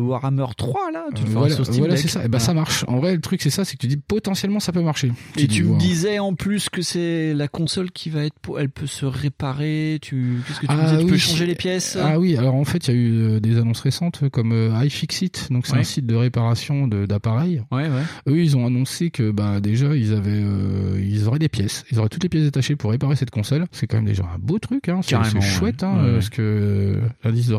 Warhammer 0.00 0.46
3 0.56 0.90
là, 0.92 1.04
tu 1.14 1.24
le 1.24 1.30
voilà, 1.30 1.54
sur 1.54 1.64
Steam 1.66 1.78
voilà, 1.80 1.96
c'est 1.96 2.08
ça. 2.08 2.24
Et 2.24 2.28
bah, 2.28 2.38
ça 2.38 2.54
marche. 2.54 2.84
En 2.88 2.98
vrai, 2.98 3.14
le 3.14 3.20
truc, 3.20 3.42
c'est 3.42 3.50
ça, 3.50 3.64
c'est 3.64 3.76
que 3.76 3.80
tu 3.82 3.86
dis, 3.86 3.96
potentiellement, 3.96 4.60
ça 4.60 4.72
peut 4.72 4.82
marcher. 4.82 5.12
Et 5.36 5.46
tu 5.48 5.64
me 5.64 5.70
wow. 5.70 5.78
disais 5.78 6.18
en 6.18 6.34
plus 6.34 6.68
que 6.68 6.82
c'est 6.82 7.32
la 7.34 7.48
console 7.48 7.90
qui 7.90 8.10
va 8.10 8.24
être, 8.24 8.38
pour... 8.40 8.60
elle 8.60 8.68
peut 8.68 8.86
se 8.86 9.06
réparer. 9.06 9.98
Tu, 10.02 10.38
qu'est-ce 10.46 10.60
que 10.60 10.66
tu 10.66 10.72
Ah 10.72 10.84
disais? 10.90 11.04
Tu 11.04 11.06
peux 11.10 11.16
changer 11.16 11.46
les 11.46 11.54
pièces? 11.54 11.96
Ah 12.00 12.18
oui, 12.18 12.36
alors 12.36 12.54
en 12.54 12.64
fait, 12.64 12.88
il 12.88 12.94
y 12.94 12.96
a 12.96 13.00
eu 13.00 13.12
euh, 13.12 13.40
des 13.40 13.56
annonces 13.58 13.80
récentes 13.80 14.28
comme 14.30 14.52
euh, 14.52 14.84
iFixit, 14.84 15.48
donc 15.50 15.66
c'est 15.66 15.72
Ouais. 15.74 15.80
un 15.80 15.84
site 15.84 16.06
de 16.06 16.14
réparation 16.14 16.86
de- 16.86 17.06
d'appareils. 17.06 17.62
Ouais, 17.70 17.88
ouais. 17.88 18.02
Eux, 18.28 18.38
ils 18.38 18.56
ont 18.56 18.66
annoncé 18.66 19.10
que 19.10 19.30
bah 19.30 19.60
déjà 19.60 19.94
ils 19.96 20.12
avaient, 20.12 20.30
euh, 20.42 21.00
ils 21.02 21.26
auraient 21.28 21.38
des 21.38 21.48
pièces, 21.48 21.84
ils 21.90 21.98
auraient 21.98 22.08
toutes 22.08 22.22
les 22.22 22.28
pièces 22.28 22.44
détachées 22.44 22.76
pour 22.76 22.90
réparer 22.90 23.16
cette 23.16 23.30
console. 23.30 23.66
C'est 23.72 23.86
quand 23.86 23.96
même 23.96 24.06
déjà 24.06 24.24
un 24.24 24.38
beau 24.38 24.58
truc, 24.58 24.88
hein. 24.88 25.00
C'est 25.02 25.16
chouette, 25.40 25.82
hein, 25.82 26.10
parce 26.14 26.28
que 26.30 26.42
euh, 26.42 27.00
l'indice 27.24 27.48
de, 27.48 27.56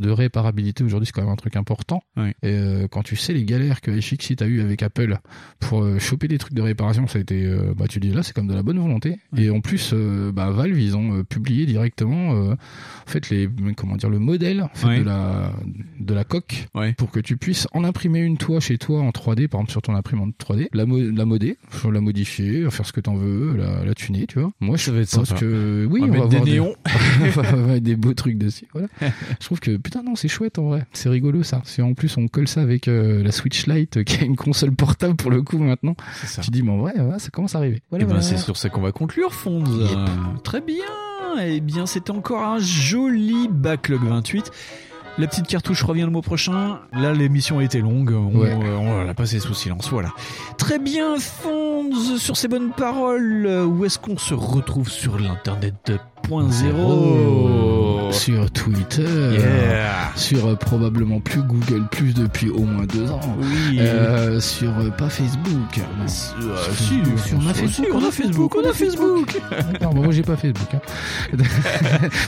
de 0.00 0.10
réparabilité 0.10 0.84
aujourd'hui 0.84 1.06
c'est 1.06 1.12
quand 1.12 1.22
même 1.22 1.30
un 1.32 1.36
truc 1.36 1.56
important. 1.56 2.02
Et 2.18 2.30
euh, 2.44 2.86
quand 2.88 3.02
tu 3.02 3.16
sais 3.16 3.32
les 3.32 3.44
galères 3.44 3.80
que 3.80 3.90
iFixit 3.90 4.40
a 4.42 4.46
eu 4.46 4.60
avec 4.60 4.82
Apple 4.82 5.18
pour 5.60 5.82
euh, 5.82 5.98
choper 5.98 6.28
des 6.28 6.38
trucs 6.38 6.54
de 6.54 6.62
réparation, 6.62 7.03
ça 7.06 7.18
a 7.18 7.22
été, 7.22 7.44
euh, 7.44 7.74
bah 7.76 7.86
tu 7.88 8.00
dis 8.00 8.10
là 8.12 8.22
c'est 8.22 8.34
comme 8.34 8.46
de 8.48 8.54
la 8.54 8.62
bonne 8.62 8.78
volonté. 8.78 9.18
Et 9.36 9.50
en 9.50 9.60
plus, 9.60 9.90
euh, 9.92 10.32
bah 10.32 10.50
Valve 10.50 10.78
ils 10.78 10.96
ont 10.96 11.18
euh, 11.18 11.22
publié 11.24 11.66
directement, 11.66 12.34
euh, 12.34 12.52
en 12.52 13.10
fait 13.10 13.30
les, 13.30 13.48
comment 13.76 13.96
dire 13.96 14.10
le 14.10 14.18
modèle 14.18 14.62
en 14.62 14.68
fait, 14.74 14.86
Ouais. 14.86 14.98
de 15.00 15.04
la 15.04 15.52
de 16.00 16.14
la 16.14 16.24
coque 16.24 16.66
Ouais. 16.74 16.92
pour 16.94 17.10
que 17.10 17.20
tu 17.20 17.36
puisses 17.36 17.66
en 17.72 17.84
imprimer 17.84 18.20
une 18.20 18.36
toi 18.36 18.60
chez 18.60 18.78
toi 18.78 19.00
en 19.00 19.10
3D, 19.10 19.48
par 19.48 19.60
exemple 19.60 19.70
sur 19.70 19.82
ton 19.82 19.94
imprimante 19.94 20.34
3D, 20.38 20.68
la, 20.72 20.86
mo- 20.86 20.98
la 21.00 21.24
la 21.92 22.00
modifier, 22.00 22.70
faire 22.70 22.86
ce 22.86 22.92
que 22.92 23.00
t'en 23.00 23.14
veux, 23.14 23.56
la, 23.56 23.84
la 23.84 23.94
tuner, 23.94 24.26
tu 24.26 24.38
vois. 24.40 24.52
Moi, 24.60 24.76
je 24.76 24.84
Ça 24.84 24.92
va 24.92 25.00
être 25.00 25.10
pense 25.10 25.28
sympa. 25.28 25.40
que 25.40 25.86
oui, 25.90 26.00
On 26.02 26.04
on, 26.04 26.08
va 26.12 26.18
va 26.18 26.24
mettre 26.28 26.28
des 26.30 26.36
avoir 26.36 26.68
néons. 26.68 26.74
on 27.54 27.66
va 27.66 27.80
des 27.80 27.96
beaux 27.96 28.14
trucs 28.14 28.38
dessus. 28.38 28.66
Voilà. 28.72 28.88
je 29.00 29.44
trouve 29.44 29.60
que 29.60 29.76
putain 29.76 30.02
non, 30.02 30.14
c'est 30.16 30.28
chouette 30.28 30.58
en 30.58 30.68
vrai. 30.68 30.84
C'est 30.92 31.08
rigolo 31.08 31.42
ça. 31.42 31.62
Si 31.64 31.82
en 31.82 31.94
plus 31.94 32.16
on 32.16 32.28
colle 32.28 32.48
ça 32.48 32.60
avec 32.62 32.86
la 32.86 33.32
Switch 33.32 33.66
Lite, 33.66 34.04
qui 34.04 34.20
a 34.22 34.24
une 34.24 34.36
console 34.36 34.72
portable 34.72 35.16
pour 35.16 35.30
le 35.30 35.42
coup 35.42 35.58
maintenant, 35.58 35.96
tu 36.42 36.50
dis 36.50 36.62
mais 36.62 36.70
en 36.70 36.78
vrai, 36.84 37.00
ouais, 37.00 37.18
ça 37.18 37.30
commence 37.30 37.54
à 37.54 37.58
arriver. 37.58 37.82
Voilà, 37.90 38.04
Eh 38.04 38.12
ben, 38.12 38.20
c'est 38.20 38.36
sur 38.38 38.56
ça 38.56 38.68
qu'on 38.68 38.80
va 38.80 38.92
conclure, 38.92 39.32
Fonds. 39.32 39.64
Euh, 39.68 40.06
Très 40.42 40.60
bien. 40.60 40.84
Eh 41.42 41.60
bien, 41.60 41.86
c'était 41.86 42.12
encore 42.12 42.42
un 42.42 42.58
joli 42.58 43.48
backlog 43.48 44.02
28. 44.04 44.50
La 45.16 45.28
petite 45.28 45.46
cartouche 45.46 45.82
revient 45.84 46.02
le 46.02 46.10
mois 46.10 46.22
prochain. 46.22 46.80
Là, 46.92 47.12
l'émission 47.12 47.60
a 47.60 47.64
été 47.64 47.80
longue. 47.80 48.10
On, 48.12 48.36
Ouais. 48.38 48.50
euh, 48.52 48.76
on 48.76 49.04
l'a 49.04 49.14
passé 49.14 49.38
sous 49.38 49.54
silence. 49.54 49.88
Voilà. 49.90 50.08
Très 50.58 50.78
bien, 50.80 51.16
Fonds. 51.18 51.90
Sur 52.18 52.36
ces 52.36 52.48
bonnes 52.48 52.70
paroles, 52.70 53.46
où 53.66 53.84
est-ce 53.84 53.98
qu'on 53.98 54.16
se 54.18 54.34
retrouve 54.34 54.88
sur 54.88 55.18
l'internet 55.18 55.74
2.0 55.86 58.12
sur 58.12 58.48
Twitter, 58.52 59.02
Yeah. 59.38 60.12
sur 60.16 60.46
euh, 60.46 60.54
probablement 60.54 61.18
plus 61.20 61.42
Google 61.42 61.84
Plus 61.90 62.14
depuis 62.14 62.48
au 62.48 62.60
moins 62.62 62.86
deux 62.86 63.10
ans, 63.10 63.20
Oui. 63.40 63.78
Euh, 63.80 64.38
sur 64.40 64.70
pas 64.96 65.08
Facebook, 65.08 65.80
non. 65.98 66.06
Sur 66.06 66.56
Facebook, 66.72 67.18
on 67.42 67.46
a 67.48 67.54
Facebook, 67.54 67.88
on 67.92 68.04
a 68.06 68.10
Facebook, 68.12 68.54
on 68.56 68.68
a 68.68 68.72
Facebook. 68.72 69.40
Bon, 69.80 69.94
moi 70.04 70.10
j'ai 70.12 70.22
pas 70.22 70.36
Facebook. 70.36 70.68
Hein. 70.74 70.80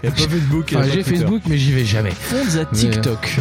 Y 0.03 0.07
a 0.09 0.11
pas 0.11 0.17
Facebook, 0.17 0.75
Enfin, 0.77 0.89
j'ai. 0.93 1.03
Facebook, 1.05 1.43
mais 1.49 1.57
j'y 1.57 1.73
vais 1.73 1.85
jamais. 1.85 2.11
TikTok. 2.77 3.37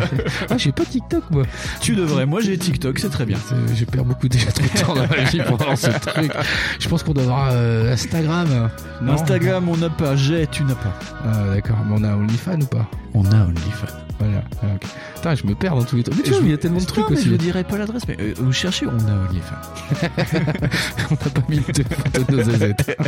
ah, 0.50 0.56
j'ai 0.56 0.72
pas 0.72 0.84
TikTok 0.84 1.24
moi. 1.30 1.44
tu 1.80 1.94
devrais. 1.94 2.26
Moi, 2.26 2.40
j'ai 2.40 2.56
TikTok, 2.58 2.98
c'est 2.98 3.08
très 3.10 3.26
bien. 3.26 3.38
C'est- 3.48 3.74
J'ai 3.76 3.86
perdu 3.86 4.08
beaucoup 4.08 4.28
déjà 4.28 4.50
trop 4.52 4.64
de 4.74 4.80
temps 4.80 4.94
dans 4.94 5.06
ma 5.06 5.24
vie 5.30 5.40
pour 5.46 5.58
lancer 5.64 5.90
ce 5.92 6.10
truc. 6.10 6.32
Je 6.78 6.88
pense 6.88 7.02
qu'on 7.02 7.12
doit 7.12 7.24
avoir 7.24 7.48
euh, 7.52 7.92
Instagram. 7.92 8.70
Non 9.02 9.12
Instagram, 9.14 9.68
on 9.68 9.76
n'a 9.76 9.90
pas. 9.90 10.16
J'ai, 10.16 10.46
tu 10.46 10.64
n'as 10.64 10.74
pas. 10.74 10.94
Ah, 11.24 11.54
d'accord, 11.54 11.78
mais 11.88 11.96
on 11.98 12.04
a 12.04 12.14
OnlyFans 12.16 12.60
ou 12.60 12.66
pas? 12.66 12.86
On 13.14 13.24
a 13.32 13.44
OnlyFans. 13.46 13.86
Voilà. 14.20 14.42
ah, 14.62 14.66
ok. 14.76 14.88
Putain, 15.16 15.34
je 15.34 15.46
me 15.46 15.54
perds 15.54 15.74
dans 15.76 15.82
tous 15.84 15.96
les 15.96 16.02
trucs. 16.02 16.16
Mais 16.18 16.22
tu 16.22 16.30
vois, 16.30 16.40
il 16.42 16.50
y 16.50 16.54
a 16.54 16.56
tellement 16.58 16.78
de 16.78 16.84
trucs 16.84 17.08
Non, 17.10 17.16
aussi. 17.16 17.24
Je 17.26 17.30
ne 17.32 17.36
dirai 17.36 17.64
pas 17.64 17.78
l'adresse, 17.78 18.02
mais 18.06 18.16
euh, 18.20 18.34
vous 18.38 18.52
cherchez, 18.52 18.86
on 18.86 18.90
a 18.90 19.28
OnlyFans. 19.28 19.54
on 21.10 21.14
n'a 21.14 21.30
pas 21.30 21.42
mis 21.48 21.56
de 21.58 21.62
photo 21.62 22.24
de 22.32 22.36
nos 22.36 22.42
zézettes. 22.42 22.98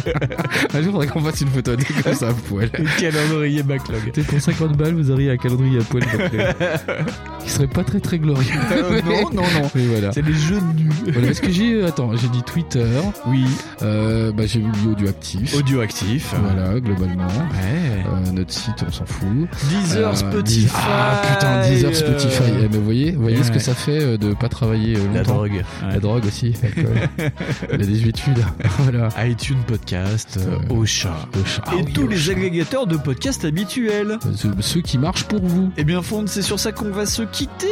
Un 0.74 0.82
jour, 0.82 0.92
faudrait 0.92 1.06
qu'on 1.06 1.20
fasse 1.20 1.40
une 1.40 1.48
photo 1.48 1.76
de 1.76 1.84
comme 2.02 2.14
ça 2.14 2.28
à 2.28 2.32
poil. 2.32 2.70
calendrier 2.98 3.62
backlog. 3.62 4.10
Peut-être 4.12 4.26
pour 4.26 4.40
50 4.40 4.76
balles, 4.76 4.94
vous 4.94 5.10
auriez 5.10 5.30
un 5.30 5.36
calendrier 5.36 5.80
à 5.80 5.84
poil. 5.84 6.02
Qui 7.44 7.50
serait 7.50 7.66
pas 7.66 7.82
très 7.84 8.00
très 8.00 8.18
glorieux. 8.18 8.46
Euh, 8.72 9.00
non, 9.04 9.30
non, 9.32 9.42
non. 9.42 9.70
Mais 9.74 9.86
voilà. 9.86 10.12
C'est 10.12 10.22
les 10.22 10.32
jeux 10.34 10.60
nus. 10.76 10.90
Voilà, 11.12 11.28
est-ce 11.28 11.40
que 11.42 11.50
j'ai. 11.50 11.74
euh, 11.82 11.88
Attends, 11.88 12.10
j'ai 12.16 12.28
dit 12.28 12.42
Twitter. 12.44 12.86
Oui. 13.26 13.44
Euh, 13.82 14.32
bah, 14.32 14.44
j'ai 14.46 14.60
vu 14.60 14.68
Audioactif. 14.90 15.54
Audioactif. 15.56 16.34
Voilà, 16.40 16.78
globalement. 16.80 17.26
Ouais. 17.26 18.30
Notre 18.32 18.52
site, 18.52 18.84
on 18.86 18.92
s'en 18.92 19.06
fout. 19.06 19.26
Deezer, 19.70 20.16
Spotify. 20.16 20.66
Deezer- 20.66 21.01
Ah 21.04 21.22
putain, 21.34 21.68
Deezer, 21.68 21.94
Spotify. 21.94 22.42
euh, 22.42 22.60
Eh, 22.64 22.68
mais 22.70 22.78
vous 22.78 22.84
voyez, 22.84 23.10
vous 23.12 23.22
voyez 23.22 23.38
Ouais. 23.38 23.42
ce 23.44 23.50
que 23.50 23.58
ça 23.58 23.74
fait 23.74 24.00
euh, 24.02 24.16
de 24.16 24.34
pas 24.34 24.48
travailler 24.48 24.96
euh, 24.96 25.00
longtemps. 25.06 25.14
La 25.14 25.22
drogue. 25.22 25.64
La 25.88 25.98
drogue 26.00 26.26
aussi. 26.26 26.54
l'alcool. 26.62 26.94
La 27.70 27.76
désuétude. 27.78 28.38
voilà. 28.78 29.08
iTunes 29.26 29.62
Podcast, 29.66 30.38
euh, 30.40 30.58
Ocha. 30.74 31.10
Ocha. 31.40 31.62
Ah 31.66 31.72
Et 31.78 31.82
oui, 31.84 31.92
tous 31.92 32.06
les 32.08 32.30
agrégateurs 32.30 32.86
de 32.86 32.96
podcasts 32.96 33.44
habituels. 33.44 34.18
Ceux, 34.60 34.80
qui 34.80 34.98
marchent 34.98 35.24
pour 35.24 35.42
vous. 35.42 35.70
Eh 35.76 35.84
bien, 35.84 36.02
Fonds, 36.02 36.24
c'est 36.26 36.42
sur 36.42 36.58
ça 36.60 36.72
qu'on 36.72 36.90
va 36.90 37.06
se 37.06 37.22
quitter. 37.22 37.66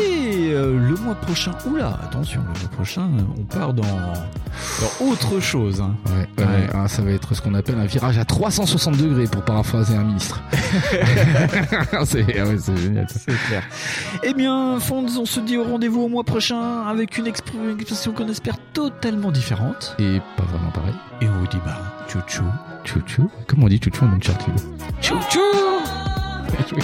Euh, 0.53 0.79
le 0.79 0.97
mois 0.97 1.15
prochain. 1.15 1.53
Oula, 1.71 1.99
attention, 2.03 2.41
le 2.41 2.61
mois 2.61 2.71
prochain, 2.71 3.09
on 3.39 3.43
part 3.45 3.75
dans, 3.75 3.83
dans 3.83 5.07
autre 5.07 5.41
chose. 5.41 5.81
hein. 5.81 5.95
Ouais, 6.39 6.69
ah, 6.75 6.89
ça 6.89 7.03
va 7.03 7.11
être 7.11 7.35
ce 7.35 7.41
qu'on 7.43 7.55
appelle 7.55 7.79
un 7.79 7.85
virage 7.87 8.19
à 8.19 8.25
360 8.25 8.97
degrés 8.97 9.25
pour 9.27 9.43
paraphraser 9.45 9.95
un 9.97 10.05
ministre. 10.05 10.43
c'est 12.05 12.25
ah 12.39 12.45
c'est 12.59 12.77
génial. 12.77 13.07
ça. 13.09 13.20
C'est 13.27 13.37
clair. 13.49 13.63
Eh 14.23 14.33
bien, 14.35 14.79
Fonds, 14.81 15.07
on 15.19 15.27
se 15.27 15.41
dit 15.41 15.57
au 15.59 15.65
rendez-vous 15.65 16.03
au 16.03 16.09
mois 16.09 16.25
prochain 16.25 16.83
avec 16.87 17.19
une 17.19 17.27
expr- 17.27 17.53
une 17.63 17.79
expression 17.79 18.13
qu'on 18.13 18.29
espère 18.29 18.57
totalement 18.73 19.31
différente. 19.31 19.95
Et 19.99 20.21
pas 20.37 20.45
vraiment 20.45 20.71
pareil. 20.71 20.95
Et 21.21 21.29
on 21.29 21.33
vous 21.39 21.47
dit 21.47 21.59
bah, 21.65 21.79
tchou 22.09 22.21
tchou. 22.27 22.45
Chou 22.85 23.01
chou. 23.07 23.31
Comment 23.47 23.67
on 23.67 23.69
dit 23.69 23.79
chou 23.83 23.91
chou 23.95 24.05
en 24.07 24.13
Uncharted 24.15 24.55
Tchou 25.03 25.17
tchou 25.29 25.41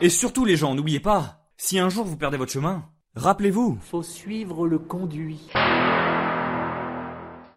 Et 0.00 0.10
surtout 0.10 0.44
les 0.44 0.56
gens, 0.56 0.76
n'oubliez 0.76 1.00
pas, 1.00 1.40
si 1.56 1.80
un 1.80 1.88
jour 1.88 2.04
vous 2.04 2.16
perdez 2.16 2.36
votre 2.36 2.52
chemin, 2.52 2.84
rappelez-vous. 3.16 3.78
Faut 3.80 4.04
suivre 4.04 4.68
le 4.68 4.78
conduit. 4.78 5.40